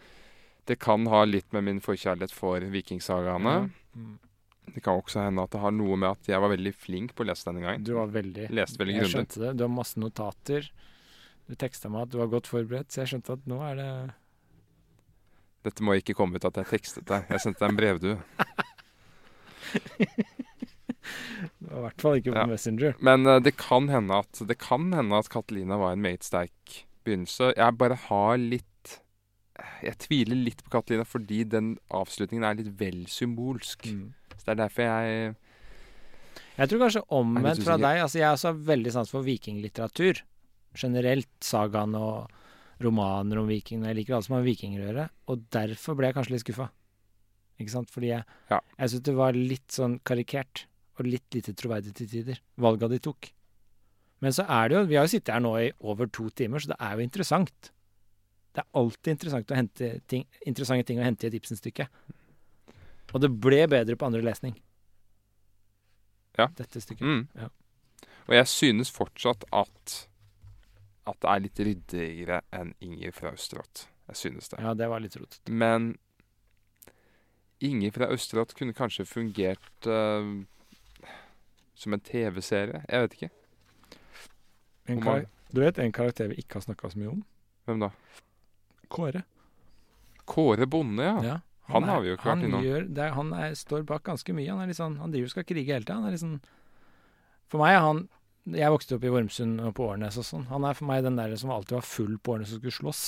det 0.66 0.80
kan 0.82 1.06
ha 1.12 1.26
litt 1.28 1.52
med 1.54 1.64
min 1.68 1.82
forkjærlighet 1.84 2.34
for 2.34 2.64
vikingsagaene. 2.74 3.56
Mm. 3.94 4.16
Det 4.74 4.82
kan 4.82 4.98
også 4.98 5.20
hende 5.28 5.44
at 5.46 5.52
det 5.54 5.62
har 5.62 5.74
noe 5.76 5.96
med 6.00 6.10
at 6.10 6.28
jeg 6.30 6.42
var 6.42 6.50
veldig 6.56 6.74
flink 6.74 7.14
på 7.16 7.24
å 7.24 7.28
lese 7.30 7.46
denne 7.50 7.62
gangen. 7.62 7.84
Du 7.86 7.94
var 8.00 8.08
veldig 8.14 8.48
Leste 8.50 8.82
veldig 8.82 8.96
Jeg 8.98 9.12
skjønte 9.14 9.42
det. 9.44 9.52
Du 9.60 9.64
har 9.68 9.72
masse 9.72 10.00
notater. 10.02 10.62
Du 11.46 11.54
teksta 11.60 11.92
meg 11.94 12.08
at 12.08 12.14
du 12.14 12.18
var 12.18 12.32
godt 12.34 12.50
forberedt, 12.50 12.90
så 12.90 13.04
jeg 13.04 13.10
skjønte 13.14 13.38
at 13.38 13.44
nå 13.50 13.58
er 13.68 13.76
det 13.82 13.92
Dette 15.66 15.86
må 15.86 15.92
ikke 15.98 16.18
komme 16.18 16.38
ut 16.38 16.46
at 16.46 16.58
jeg 16.62 16.68
tekstet 16.70 17.06
deg. 17.10 17.22
Jeg 17.30 17.40
sendte 17.42 17.62
deg 17.62 17.70
en 17.72 17.80
brevdue. 17.80 18.18
Var 21.76 21.82
i 21.82 21.86
hvert 21.90 22.04
fall 22.06 22.20
ikke 22.22 22.32
på 22.32 22.40
Ja. 22.40 22.48
Messenger. 22.48 22.94
Men 23.04 23.28
uh, 23.28 23.40
det 23.44 23.58
kan 23.60 23.90
hende 23.92 24.16
at 24.24 24.40
det 24.48 24.56
kan 24.64 24.92
hende 24.96 25.18
at 25.20 25.28
Catalina 25.34 25.76
var 25.82 25.92
en 25.96 26.04
meget 26.06 26.24
sterk 26.24 26.86
begynnelse. 27.04 27.52
Jeg 27.58 27.78
bare 27.78 27.98
har 28.08 28.38
litt 28.40 29.02
Jeg 29.84 29.96
tviler 30.04 30.36
litt 30.36 30.64
på 30.66 30.72
Catalina 30.74 31.04
fordi 31.08 31.44
den 31.48 31.74
avslutningen 31.96 32.44
er 32.48 32.58
litt 32.60 32.72
vel 32.80 33.04
symbolsk. 33.12 33.86
Mm. 33.88 34.14
Så 34.36 34.42
det 34.48 34.54
er 34.56 34.62
derfor 34.64 34.88
jeg 34.88 35.36
Jeg 36.58 36.70
tror 36.72 36.82
kanskje 36.86 37.04
omvendt 37.12 37.64
fra 37.68 37.76
deg. 37.80 38.02
Altså, 38.04 38.20
jeg 38.20 38.28
har 38.30 38.38
også 38.40 38.54
veldig 38.72 38.92
sans 38.96 39.12
for 39.12 39.24
vikinglitteratur. 39.28 40.22
Generelt. 40.80 41.28
Sagaen 41.44 41.96
og 42.00 42.32
romaner 42.84 43.40
om 43.40 43.48
vikingene. 43.52 43.92
Jeg 43.92 44.00
liker 44.02 44.16
alt 44.18 44.28
som 44.28 44.36
har 44.38 44.44
med 44.44 44.50
vikinger 44.52 44.82
å 44.84 44.88
gjøre. 44.90 45.10
Og 45.32 45.44
derfor 45.56 45.96
ble 46.00 46.10
jeg 46.10 46.16
kanskje 46.18 46.36
litt 46.36 46.44
skuffa. 46.46 46.70
Ikke 47.60 47.72
sant? 47.72 47.92
Fordi 47.92 48.10
jeg, 48.14 48.24
Ja. 48.52 48.60
jeg 48.80 48.90
syns 48.92 49.04
det 49.08 49.16
var 49.16 49.32
litt 49.36 49.68
sånn 49.72 50.00
karikert. 50.04 50.66
Og 50.96 51.08
litt 51.10 51.36
lite 51.36 51.54
troverdig 51.58 51.94
til 51.98 52.10
tider. 52.10 52.40
Valga 52.62 52.88
de 52.92 53.00
tok. 53.04 53.32
Men 54.24 54.36
så 54.36 54.46
er 54.48 54.70
det 54.70 54.78
jo 54.78 54.84
Vi 54.90 54.96
har 54.96 55.08
jo 55.08 55.12
sittet 55.12 55.34
her 55.36 55.44
nå 55.44 55.52
i 55.60 55.72
over 55.84 56.08
to 56.08 56.30
timer, 56.30 56.64
så 56.64 56.72
det 56.72 56.80
er 56.80 56.96
jo 56.96 57.04
interessant. 57.04 57.72
Det 58.56 58.64
er 58.64 58.80
alltid 58.80 59.12
interessant 59.12 59.52
å 59.52 59.58
hente 59.58 59.90
ting, 60.08 60.24
interessante 60.48 60.88
ting 60.88 61.02
å 61.02 61.04
hente 61.04 61.28
i 61.28 61.30
et 61.30 61.36
Ibsen-stykke. 61.42 61.90
Og 63.12 63.22
det 63.22 63.30
ble 63.44 63.66
bedre 63.68 63.98
på 64.00 64.08
andre 64.08 64.24
lesning. 64.24 64.56
Ja. 66.40 66.48
Dette 66.56 66.82
stykket. 66.84 67.04
mm. 67.04 67.28
Ja. 67.36 67.52
Og 68.26 68.34
jeg 68.34 68.48
synes 68.50 68.92
fortsatt 68.92 69.44
at 69.54 69.96
at 71.06 71.20
det 71.22 71.30
er 71.30 71.44
litt 71.44 71.60
ryddigere 71.62 72.40
enn 72.56 72.72
Inger 72.82 73.14
fra 73.14 73.34
Østerått. 73.36 73.86
Jeg 74.10 74.18
synes 74.18 74.50
det. 74.50 74.58
Ja, 74.62 74.74
det 74.74 74.88
var 74.90 75.04
litt 75.04 75.18
rotete. 75.20 75.54
Men 75.54 75.92
Inger 77.62 77.94
fra 77.94 78.10
Østerått 78.14 78.56
kunne 78.58 78.74
kanskje 78.74 79.06
fungert 79.06 79.86
eh, 79.90 80.32
som 81.76 81.96
en 81.96 82.04
TV-serie. 82.04 82.84
Jeg 82.90 83.06
vet 83.06 83.18
ikke. 83.20 83.32
En 84.92 85.02
kar 85.02 85.26
du 85.56 85.62
vet 85.62 85.78
en 85.80 85.94
karakter 85.96 86.28
vi 86.28 86.42
ikke 86.42 86.60
har 86.60 86.66
snakka 86.66 86.90
så 86.92 87.00
mye 87.00 87.14
om? 87.14 87.22
Hvem 87.66 87.84
da? 87.86 87.92
Kåre. 88.92 89.22
Kåre 90.28 90.68
Bonde, 90.68 91.06
ja. 91.06 91.22
Ja. 91.24 91.38
Han 91.72 91.88
har 91.90 92.02
vi 92.04 92.12
jo 92.12 92.18
ikke 92.18 92.28
vært 92.28 92.36
han 92.36 92.44
innom. 92.50 92.66
Gjør, 92.66 92.84
det 92.98 93.04
er, 93.06 93.14
han 93.16 93.32
er, 93.34 93.56
står 93.58 93.86
bak 93.90 94.04
ganske 94.06 94.36
mye. 94.38 94.52
Han 94.52 94.70
er 94.70 94.78
sånn, 94.78 95.00
han 95.02 95.14
driver 95.14 95.32
og 95.32 95.34
skal 95.34 95.48
krige 95.48 95.74
hele 95.74 95.88
tida. 95.88 95.98
Han 96.02 96.12
er 96.12 96.20
sånn 96.22 96.36
For 97.50 97.62
meg 97.62 97.74
er 97.74 97.82
han 97.82 98.04
Jeg 98.54 98.74
vokste 98.76 98.98
opp 99.00 99.08
i 99.08 99.14
Vormsund 99.16 99.64
og 99.64 99.72
på 99.80 99.88
Årnes 99.88 100.20
og 100.22 100.28
sånn. 100.28 100.46
Han 100.52 100.68
er 100.68 100.78
for 100.78 100.90
meg 100.92 101.08
den 101.08 101.18
der 101.18 101.34
som 101.42 101.54
alltid 101.56 101.80
var 101.80 101.88
full 101.88 102.20
på 102.20 102.36
Årnes 102.36 102.54
og 102.54 102.62
skulle 102.62 102.76
slåss. 102.76 103.06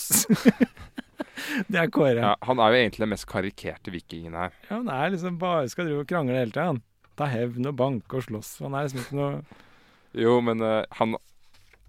det 1.72 1.84
er 1.84 1.92
Kåre. 1.94 2.24
Ja, 2.24 2.34
han 2.48 2.64
er 2.64 2.74
jo 2.74 2.82
egentlig 2.82 3.06
den 3.06 3.14
mest 3.14 3.28
karikerte 3.30 3.94
vikingen 3.94 4.40
her. 4.40 4.56
Ja, 4.70 4.80
han 4.80 4.90
er 4.96 5.14
liksom 5.14 5.38
bare 5.42 5.68
skal 5.70 5.90
drive 5.90 6.08
og 6.08 6.10
krangle 6.10 6.40
hele 6.40 6.56
tida, 6.56 6.72
han. 6.72 6.82
Ta 7.18 7.28
hevn 7.32 7.70
og 7.70 7.78
banke 7.80 8.20
og 8.20 8.28
slåss. 8.28 8.58
Han 8.66 8.78
er 8.78 8.88
liksom 8.88 9.04
ikke 9.04 9.18
noe 9.18 9.32
Jo, 10.18 10.38
men 10.42 10.62
uh, 10.64 10.84
han 11.00 11.18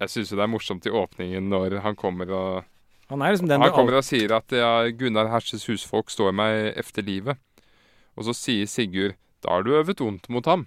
Jeg 0.00 0.12
syns 0.14 0.32
jo 0.32 0.38
det 0.38 0.46
er 0.46 0.52
morsomt 0.52 0.88
i 0.88 0.94
åpningen 0.94 1.48
når 1.52 1.78
han 1.84 1.96
kommer 1.98 2.32
og 2.32 2.64
Han 3.12 3.22
er 3.22 3.34
liksom 3.34 3.50
den 3.50 3.64
Han 3.64 3.74
kommer 3.76 4.00
og 4.00 4.06
sier 4.06 4.34
at 4.36 4.52
ja, 4.52 4.88
Gunnar 4.88 5.30
Herses 5.32 5.68
husfolk 5.68 6.12
står 6.12 6.34
meg 6.36 6.74
efter 6.80 7.05
livet. 7.05 7.38
Og 8.18 8.26
så 8.28 8.34
sier 8.36 8.68
Sigurd 8.68 9.16
da 9.44 9.55
har 9.55 9.62
du 9.62 9.76
øvet 9.78 10.00
ondt 10.02 10.26
mot 10.34 10.46
ham. 10.50 10.66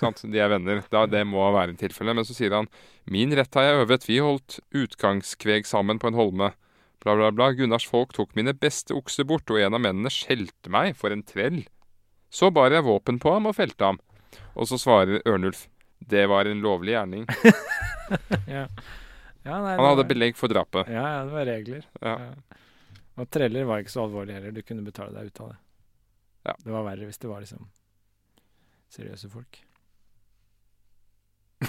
sant? 0.00 0.22
De 0.22 0.38
er 0.40 0.50
venner. 0.50 0.82
Da, 0.92 1.04
det 1.10 1.24
må 1.28 1.42
være 1.54 1.74
en 1.74 1.80
tilfelle. 1.80 2.14
Men 2.14 2.26
så 2.26 2.36
sier 2.36 2.54
han 2.54 2.70
Min 3.10 3.34
rett 3.36 3.54
har 3.58 3.66
jeg 3.66 3.82
øvet. 3.84 4.08
Vi 4.08 4.20
holdt 4.22 4.60
utgangskveg 4.74 5.66
sammen 5.68 6.00
på 6.02 6.10
en 6.10 6.18
holme. 6.18 6.52
Bla, 7.02 7.14
bla, 7.14 7.30
bla. 7.34 7.52
Gunnars 7.54 7.86
folk 7.86 8.14
tok 8.16 8.34
mine 8.38 8.54
beste 8.56 8.94
okser 8.96 9.26
bort, 9.28 9.50
og 9.50 9.60
en 9.62 9.76
av 9.76 9.82
mennene 9.82 10.10
skjelte 10.12 10.72
meg 10.72 10.96
for 10.98 11.14
en 11.14 11.24
trell. 11.26 11.64
Så 12.30 12.50
bar 12.50 12.70
jeg 12.74 12.84
våpen 12.84 13.18
på 13.22 13.32
ham 13.32 13.46
og 13.50 13.54
felte 13.56 13.84
ham. 13.92 13.98
Og 14.56 14.66
så 14.68 14.78
svarer 14.80 15.22
Ørnulf 15.28 15.66
det 15.98 16.26
var 16.28 16.44
en 16.46 16.60
lovlig 16.60 16.92
gjerning. 16.92 17.24
ja. 18.46 18.66
Ja, 19.46 19.56
nei, 19.62 19.76
Han 19.78 19.86
hadde 19.86 20.02
var- 20.02 20.10
belegg 20.10 20.36
for 20.36 20.48
drapet. 20.52 20.88
Ja, 20.92 21.04
ja, 21.16 21.20
det 21.24 21.32
var 21.32 21.46
regler. 21.48 21.86
Ja. 22.02 22.16
Og 23.16 23.30
treller 23.32 23.64
var 23.64 23.80
ikke 23.80 23.94
så 23.94 24.02
alvorlig 24.04 24.34
heller. 24.36 24.52
Du 24.52 24.60
kunne 24.66 24.84
betale 24.84 25.14
deg 25.16 25.30
ut 25.32 25.40
av 25.40 25.48
det. 25.54 25.58
Ja. 26.50 26.54
Det 26.66 26.74
var 26.74 26.84
verre 26.86 27.06
hvis 27.08 27.18
det 27.22 27.30
var 27.30 27.40
liksom 27.42 27.64
seriøse 28.92 29.30
folk. 29.32 29.62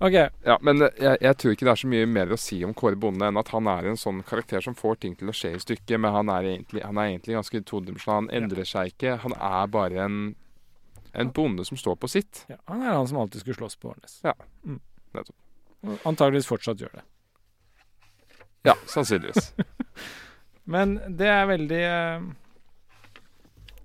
OK. 0.00 0.14
Ja, 0.44 0.58
Men 0.62 0.82
eh, 0.82 0.90
jeg, 1.02 1.18
jeg 1.26 1.36
tror 1.40 1.54
ikke 1.54 1.66
det 1.66 1.72
er 1.72 1.80
så 1.80 1.88
mye 1.90 2.06
mer 2.06 2.30
å 2.30 2.38
si 2.38 2.60
om 2.66 2.74
Kåre 2.78 2.98
Bonde 3.00 3.26
enn 3.26 3.40
at 3.40 3.48
han 3.50 3.66
er 3.66 3.88
en 3.90 3.96
sånn 3.98 4.20
karakter 4.26 4.62
som 4.62 4.76
får 4.78 5.00
ting 5.02 5.16
til 5.18 5.30
å 5.32 5.34
skje 5.34 5.56
i 5.56 5.62
stykket, 5.62 5.96
men 5.98 6.14
han 6.14 6.30
er 6.30 6.46
egentlig, 6.52 6.84
han 6.86 7.00
er 7.02 7.08
egentlig 7.10 7.34
ganske 7.34 7.62
todimensjonal. 7.66 8.28
Han 8.28 8.30
endrer 8.44 8.68
seg 8.68 8.92
ikke. 8.92 9.16
Han 9.24 9.34
er 9.34 9.66
bare 9.74 10.04
en, 10.04 10.20
en 11.18 11.32
bonde 11.34 11.66
som 11.66 11.80
står 11.80 11.98
på 11.98 12.10
sitt. 12.12 12.44
Ja, 12.52 12.60
han 12.70 12.84
er 12.86 12.94
han 12.94 13.10
som 13.10 13.18
alltid 13.24 13.42
skulle 13.42 13.58
slåss 13.58 13.76
på 13.82 13.90
Årnes. 13.94 14.20
Ja, 14.26 14.36
Mm. 14.62 14.78
nettopp. 15.18 15.36
Antageligvis 16.06 16.46
fortsatt 16.50 16.80
gjør 16.82 16.94
det. 17.00 17.04
Ja, 18.66 18.74
sannsynligvis. 18.90 19.52
Men 20.74 20.98
det 21.16 21.28
er 21.32 21.46
veldig 21.48 21.82
uh, 21.88 22.24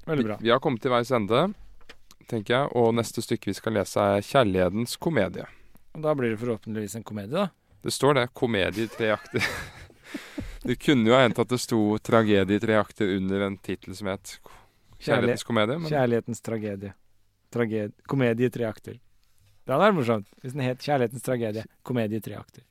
Veldig 0.06 0.26
bra. 0.28 0.38
Vi, 0.42 0.50
vi 0.50 0.52
har 0.52 0.60
kommet 0.60 0.82
til 0.84 0.92
veis 0.92 1.12
ende, 1.16 1.46
tenker 2.28 2.54
jeg, 2.58 2.72
og 2.76 2.94
neste 2.98 3.22
stykke 3.24 3.50
vi 3.50 3.58
skal 3.58 3.78
lese 3.78 4.02
er 4.02 4.22
'Kjærlighetens 4.26 4.98
komedie'. 5.00 5.48
Og 5.94 6.02
da 6.02 6.14
blir 6.18 6.34
det 6.34 6.40
forhåpentligvis 6.42 6.96
en 6.98 7.04
komedie, 7.06 7.34
da. 7.38 7.48
Det 7.84 7.92
står 7.94 8.14
det. 8.18 8.28
Komedie 8.34 8.88
i 8.88 8.88
tre 8.92 9.12
akter. 9.14 9.44
det 10.68 10.78
kunne 10.82 11.10
jo 11.10 11.14
ha 11.16 11.22
hendt 11.26 11.40
at 11.40 11.50
det 11.52 11.60
sto 11.62 11.98
'Tragedie 12.00 12.56
i 12.58 12.60
tre 12.64 12.78
akter' 12.80 13.16
under 13.18 13.42
en 13.48 13.58
tittel 13.58 13.96
som 13.96 14.08
het 14.08 14.40
'Kjærlighetens 15.00 15.44
komedie'. 15.46 15.80
Men 15.80 15.90
Kjærlighetens 15.92 16.42
tragedie. 16.42 16.94
Traged 17.52 17.92
komedie 18.08 18.48
i 18.48 18.50
tre 18.50 18.66
akter. 18.66 18.94
Det 19.64 19.72
hadde 19.72 19.84
vært 19.86 19.96
morsomt 20.00 20.28
hvis 20.42 20.54
den 20.56 20.62
het 20.66 20.80
'Kjærlighetens 20.80 21.22
tragedie'. 21.28 21.66
Komedie 21.84 22.18
i 22.18 22.22
tre 22.22 22.36
akter. 22.40 22.64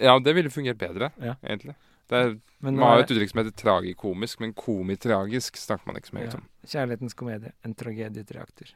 ja, 0.00 0.18
det 0.18 0.34
ville 0.34 0.50
fungert 0.50 0.78
bedre, 0.78 1.10
Ja. 1.20 1.34
egentlig. 1.44 1.74
Det 2.08 2.16
er, 2.16 2.38
man 2.60 2.78
har 2.78 2.96
jo 2.98 3.02
et 3.02 3.10
uttrykk 3.10 3.30
som 3.30 3.44
heter 3.44 3.56
tragikomisk, 3.56 4.40
men 4.40 4.54
komitragisk 4.54 5.56
snakker 5.56 5.86
man 5.86 5.96
ikke 5.96 6.08
så 6.08 6.14
mye 6.14 6.24
Ja. 6.24 6.34
om. 6.38 6.48
Kjærlighetens 6.66 7.14
komedie. 7.14 7.52
En 7.64 7.74
tragedie 7.74 8.20
i 8.20 8.24
tre 8.24 8.40
akter. 8.40 8.72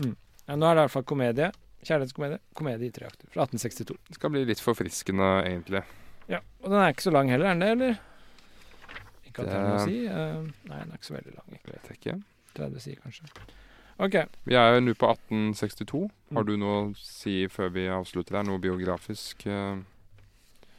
Mm. 0.00 0.16
Ja, 0.48 0.54
nå 0.56 0.64
er 0.66 0.74
det 0.74 0.80
i 0.80 0.86
hvert 0.86 0.90
fall 0.90 1.02
komedie. 1.02 1.52
Kjærlighetskomedie. 1.86 2.38
Komedie 2.54 2.88
i 2.90 2.92
tre 2.92 3.06
akter. 3.08 3.28
Fra 3.32 3.46
1862. 3.46 3.96
Det 4.08 4.14
skal 4.18 4.30
bli 4.34 4.44
litt 4.44 4.60
forfriskende, 4.60 5.28
egentlig. 5.48 5.82
Ja, 6.28 6.40
Og 6.62 6.70
den 6.70 6.78
er 6.80 6.92
ikke 6.92 7.06
så 7.08 7.12
lang 7.14 7.30
heller, 7.32 7.46
er 7.46 7.54
den 7.56 7.60
det, 7.64 7.70
eller? 7.76 7.98
Ikke 9.26 9.42
at 9.44 9.48
det 9.48 9.54
er 9.56 9.64
noe 9.64 9.78
å 9.78 9.86
si. 9.86 9.96
Uh, 10.06 10.50
nei, 10.68 10.78
den 10.82 10.92
er 10.92 10.98
ikke 11.00 11.08
så 11.08 11.16
veldig 11.16 11.34
lang. 11.36 11.56
Ikke. 11.56 11.72
Vet 11.72 11.88
jeg 11.90 11.98
ikke. 12.00 12.16
30 12.58 12.80
sider, 12.84 13.00
kanskje. 13.04 13.30
OK. 14.00 14.16
Vi 14.48 14.56
er 14.56 14.74
jo 14.76 14.80
nå 14.84 14.94
på 14.98 15.08
1862. 15.12 16.02
Har 16.34 16.42
Mm. 16.42 16.46
du 16.46 16.56
noe 16.56 16.76
å 16.90 16.96
si 16.96 17.46
før 17.48 17.70
vi 17.72 17.86
avslutter 17.88 18.36
her? 18.36 18.42
Noe 18.44 18.58
biografisk? 18.58 19.46
eh? 19.46 19.78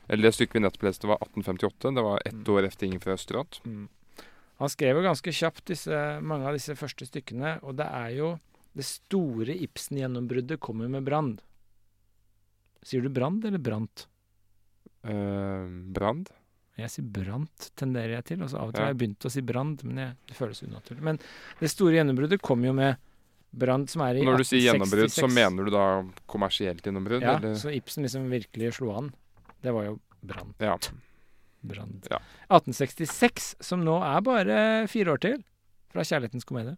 Eller 0.09 0.23
det 0.27 0.33
stykket 0.35 0.53
vi 0.53 0.59
nettopp 0.65 0.83
leste, 0.83 1.07
var 1.07 1.17
1858. 1.21 1.93
Det 1.95 2.03
var 2.03 2.19
ett 2.25 2.33
Mm. 2.33 2.43
år 2.55 2.63
etter 2.67 2.85
Ingen 2.87 2.99
fra 2.99 3.13
Østerått. 3.13 3.61
Mm. 3.65 3.87
Han 4.59 4.69
skrev 4.69 4.95
jo 4.97 5.01
ganske 5.07 5.31
kjapt 5.31 5.65
disse, 5.65 6.21
mange 6.21 6.45
av 6.45 6.53
disse 6.53 6.75
første 6.75 7.05
stykkene, 7.07 7.63
og 7.63 7.75
det 7.77 7.87
er 7.87 8.09
jo 8.17 8.39
Det 8.73 8.85
store 8.87 9.55
Ibsen-gjennombruddet 9.65 10.59
kommer 10.63 10.87
med 10.87 11.03
Brand. 11.03 11.41
Sier 12.83 13.03
du 13.03 13.09
Brand 13.09 13.45
eller 13.45 13.59
Brant? 13.59 14.07
Uh, 15.05 15.67
Brand? 15.91 16.29
Jeg 16.79 16.89
sier 16.93 17.05
Brant, 17.13 17.67
tenderer 17.77 18.15
jeg 18.17 18.27
til. 18.31 18.43
Altså 18.45 18.57
Av 18.61 18.69
og 18.69 18.73
til 18.73 18.81
Ja. 18.81 18.85
har 18.87 18.93
jeg 18.93 18.99
begynt 19.01 19.27
å 19.27 19.31
si 19.31 19.41
Brand, 19.41 19.83
men 19.83 19.97
jeg, 19.97 20.15
det 20.27 20.37
føles 20.37 20.63
unaturlig. 20.63 21.01
Men 21.03 21.19
det 21.59 21.69
store 21.69 21.99
gjennombruddet 21.99 22.41
kom 22.41 22.63
jo 22.65 22.73
med 22.73 22.95
Brand, 23.51 23.89
som 23.91 24.01
er 24.05 24.15
i 24.15 24.23
Når 24.23 24.37
du 24.37 24.43
sier 24.47 24.63
gjennombrudd, 24.71 25.11
så 25.11 25.27
mener 25.27 25.67
du 25.67 25.71
da 25.75 25.85
kommersielt 26.25 26.85
gjennombrudd? 26.87 27.21
Ja, 27.21 27.35
eller? 27.37 27.55
så 27.59 27.73
Ibsen 27.75 28.07
liksom 28.07 28.29
virkelig 28.31 28.73
slo 28.79 28.95
an. 28.95 29.11
Det 29.61 29.73
var 29.75 29.89
jo 29.89 29.99
Brand. 30.21 30.55
Ja. 30.63 30.77
Brand. 31.61 32.07
Ja. 32.09 32.21
1866, 32.47 33.55
som 33.59 33.83
nå 33.83 33.99
er 34.01 34.21
bare 34.25 34.87
fire 34.87 35.11
år 35.13 35.19
til, 35.19 35.43
fra 35.91 36.01
'Kjærlighetens 36.01 36.47
komedie'. 36.47 36.77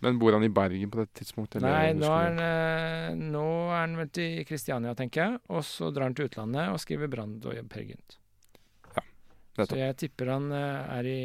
Men 0.00 0.18
bor 0.18 0.32
han 0.32 0.44
i 0.46 0.50
Bergen 0.52 0.90
på 0.90 1.00
dette 1.02 1.18
tidspunktet? 1.18 1.58
eller 1.58 1.74
Nei, 1.74 1.92
nå 1.98 2.10
er, 2.12 2.28
han, 2.28 2.38
eh, 2.44 3.18
nå 3.34 3.46
er 3.72 3.80
han 3.80 3.96
vel 3.98 4.10
til 4.14 4.44
Kristiania, 4.46 4.94
tenker 4.98 5.24
jeg. 5.24 5.40
Og 5.50 5.64
så 5.66 5.90
drar 5.94 6.06
han 6.06 6.14
til 6.18 6.28
utlandet 6.30 6.70
og 6.70 6.78
skriver 6.82 7.10
'Brand' 7.10 7.46
og 7.50 7.58
'Per 7.68 7.86
Gynt'. 7.88 8.18
Så 9.58 9.64
nettopp. 9.64 9.78
jeg 9.78 9.96
tipper 9.96 10.30
han 10.30 10.52
eh, 10.54 10.98
er 10.98 11.06
i 11.10 11.20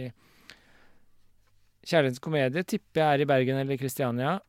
Kjærlighetens 1.83 2.21
komedie 2.23 2.63
tipper 2.63 3.01
jeg 3.01 3.13
er 3.13 3.21
i 3.21 3.27
Bergen 3.27 3.59
eller 3.59 3.77
Kristiania. 3.77 4.39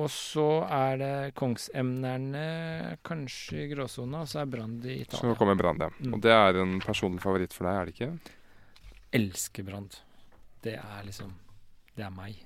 Og 0.00 0.08
så 0.08 0.64
er 0.72 0.96
det 0.96 1.16
Kongsemnerne 1.36 2.96
kanskje 3.04 3.66
i 3.66 3.66
gråsona, 3.74 4.22
og 4.24 4.30
så 4.30 4.40
er 4.40 4.48
Brand 4.48 4.86
i 4.88 5.02
Så 5.04 5.28
nå 5.28 5.34
kommer 5.36 5.54
Brand, 5.54 5.84
ja. 5.84 5.90
Mm. 6.00 6.14
Og 6.16 6.22
det 6.24 6.32
er 6.32 6.62
en 6.62 6.78
personlig 6.80 7.20
favoritt 7.20 7.52
for 7.52 7.68
deg, 7.68 7.76
er 7.76 7.84
det 7.84 7.92
ikke? 7.92 8.38
Elsker 9.20 9.68
Brand. 9.68 10.00
Det 10.64 10.78
er 10.80 11.04
liksom 11.04 11.34
Det 11.92 12.06
er 12.06 12.10
meg. 12.16 12.40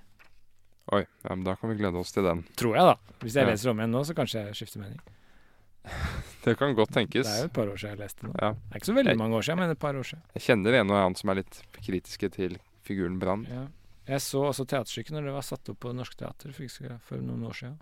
Oi, 0.94 1.02
ja, 1.24 1.34
men 1.34 1.42
da 1.44 1.56
kan 1.58 1.70
vi 1.72 1.76
glede 1.80 1.98
oss 1.98 2.12
til 2.14 2.22
den. 2.22 2.44
Tror 2.56 2.76
jeg, 2.76 2.84
da. 2.86 3.14
Hvis 3.24 3.34
jeg 3.34 3.46
Ja. 3.46 3.50
leser 3.50 3.70
om 3.70 3.78
igjen 3.80 3.90
nå, 3.90 4.04
så 4.06 4.14
kanskje 4.14 4.44
jeg 4.46 4.54
skifter 4.54 4.80
mening. 4.80 5.00
Det 6.44 6.56
kan 6.58 6.74
godt 6.74 6.92
tenkes. 6.94 7.26
Det 7.26 7.32
er 7.34 7.42
jo 7.42 7.50
et 7.50 7.52
par 7.52 7.66
år 7.72 7.76
siden 7.76 7.96
jeg 7.96 7.98
leste 8.04 8.22
nå. 8.26 8.32
Ja. 8.42 8.52
Det 8.52 8.70
er 8.72 8.78
ikke 8.78 8.86
så 8.92 8.94
veldig 8.94 9.10
Jeg- 9.14 9.18
mange 9.18 9.34
år 9.34 9.42
siden, 9.42 9.58
men 9.58 9.70
et 9.70 9.78
par 9.82 9.94
år 9.98 10.02
siden. 10.06 10.22
Jeg 10.34 10.42
kjenner 10.46 10.74
en 10.80 10.90
og 10.90 10.96
annen 10.96 11.16
som 11.16 11.30
er 11.30 11.34
litt 11.34 11.62
kritiske 11.82 12.30
til 12.32 12.58
figuren 12.86 13.18
Brann. 13.18 13.46
Ja. 13.50 13.66
Jeg 14.06 14.20
så 14.22 14.44
også 14.46 14.64
teaterstykket 14.66 15.10
når 15.10 15.24
det 15.26 15.32
var 15.34 15.42
satt 15.42 15.68
opp 15.68 15.80
på 15.80 15.92
Norsk 15.92 16.14
Teater 16.16 16.52
for 17.02 17.16
noen 17.18 17.42
år 17.46 17.54
siden. 17.58 17.78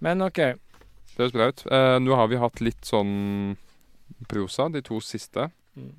Men 0.00 0.22
OK. 0.22 0.36
Det 0.36 1.18
høres 1.18 1.32
bra 1.34 1.48
ut. 1.50 1.64
Eh, 1.66 1.98
nå 1.98 2.14
har 2.16 2.28
vi 2.30 2.38
hatt 2.40 2.60
litt 2.62 2.86
sånn 2.86 3.56
prosa, 4.30 4.68
de 4.72 4.80
to 4.86 5.00
siste. 5.00 5.50
Mm. 5.76 5.90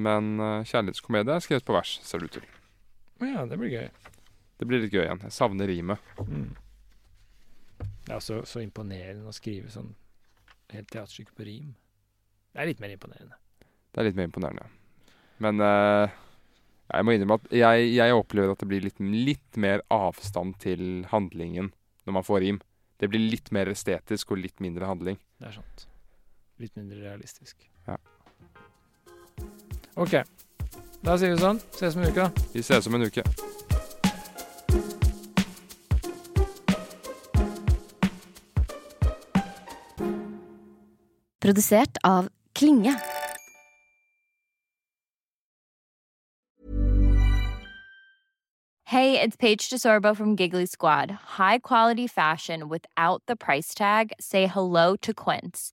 Men 0.00 0.30
uh, 0.40 0.62
kjærlighetskomedie 0.62 1.34
er 1.34 1.42
skrevet 1.42 1.64
på 1.66 1.74
vers, 1.74 1.96
ser 2.06 2.22
det 2.22 2.30
ut 2.30 2.36
til. 2.38 2.46
Å 3.20 3.28
Ja, 3.28 3.44
det 3.46 3.58
blir 3.60 3.72
gøy. 3.72 3.88
Det 4.60 4.68
blir 4.68 4.82
litt 4.82 4.94
gøy 4.94 5.04
igjen. 5.04 5.22
Jeg 5.24 5.36
savner 5.36 5.68
rimet. 5.68 6.10
Mm. 6.20 6.50
Det 7.80 8.12
er 8.12 8.16
også 8.16 8.42
så 8.48 8.62
imponerende 8.64 9.28
å 9.28 9.34
skrive 9.36 9.70
sånn 9.72 9.92
helt 10.72 10.90
teaterstykke 10.92 11.36
på 11.36 11.46
rim. 11.48 11.74
Det 12.52 12.62
er 12.62 12.70
litt 12.70 12.82
mer 12.82 12.92
imponerende. 12.94 13.38
Det 13.90 14.02
er 14.02 14.08
litt 14.08 14.18
mer 14.18 14.28
imponerende. 14.28 14.66
Men 15.40 15.62
uh, 15.64 16.12
jeg 16.90 17.06
må 17.06 17.14
innrømme 17.14 17.38
at 17.40 17.52
jeg, 17.54 17.92
jeg 17.94 18.16
opplever 18.16 18.54
at 18.54 18.62
det 18.62 18.68
blir 18.70 18.84
litt, 18.84 19.00
litt 19.00 19.60
mer 19.60 19.84
avstand 19.94 20.58
til 20.62 21.06
handlingen 21.12 21.70
når 22.04 22.16
man 22.18 22.26
får 22.26 22.42
rim. 22.44 22.60
Det 23.00 23.08
blir 23.08 23.22
litt 23.22 23.48
mer 23.54 23.70
estetisk 23.72 24.34
og 24.34 24.42
litt 24.42 24.60
mindre 24.60 24.88
handling. 24.90 25.20
Det 25.40 25.48
er 25.48 25.56
sant. 25.60 25.86
Litt 26.60 26.76
mindre 26.76 27.00
realistisk. 27.00 27.64
Ja. 27.86 27.96
OK. 29.96 30.18
Da 31.02 31.14
sier 31.16 31.32
vi 31.32 31.40
sånn. 31.40 31.60
Ses 31.72 31.96
om 31.96 32.02
en 32.04 32.10
uke, 32.12 32.26
da. 32.26 32.48
Vi 32.52 32.60
ses 32.60 32.86
om 32.86 32.98
en 32.98 33.06
uke. 33.08 33.24
Produsert 41.40 41.96
av 42.04 42.28
Klinge. 42.54 42.92
Hey, 48.84 49.20
it's 49.20 49.36
Paige 49.36 49.70
DeSorbo 49.70 50.14
from 50.14 50.36
Giggly 50.36 50.66
Squad. 50.66 51.10
High 51.38 51.58
quality 51.60 52.06
fashion 52.08 52.68
without 52.68 53.22
the 53.26 53.36
price 53.36 53.72
tag. 53.72 54.12
Say 54.20 54.46
hello 54.46 54.96
to 54.96 55.14
Quince. 55.14 55.72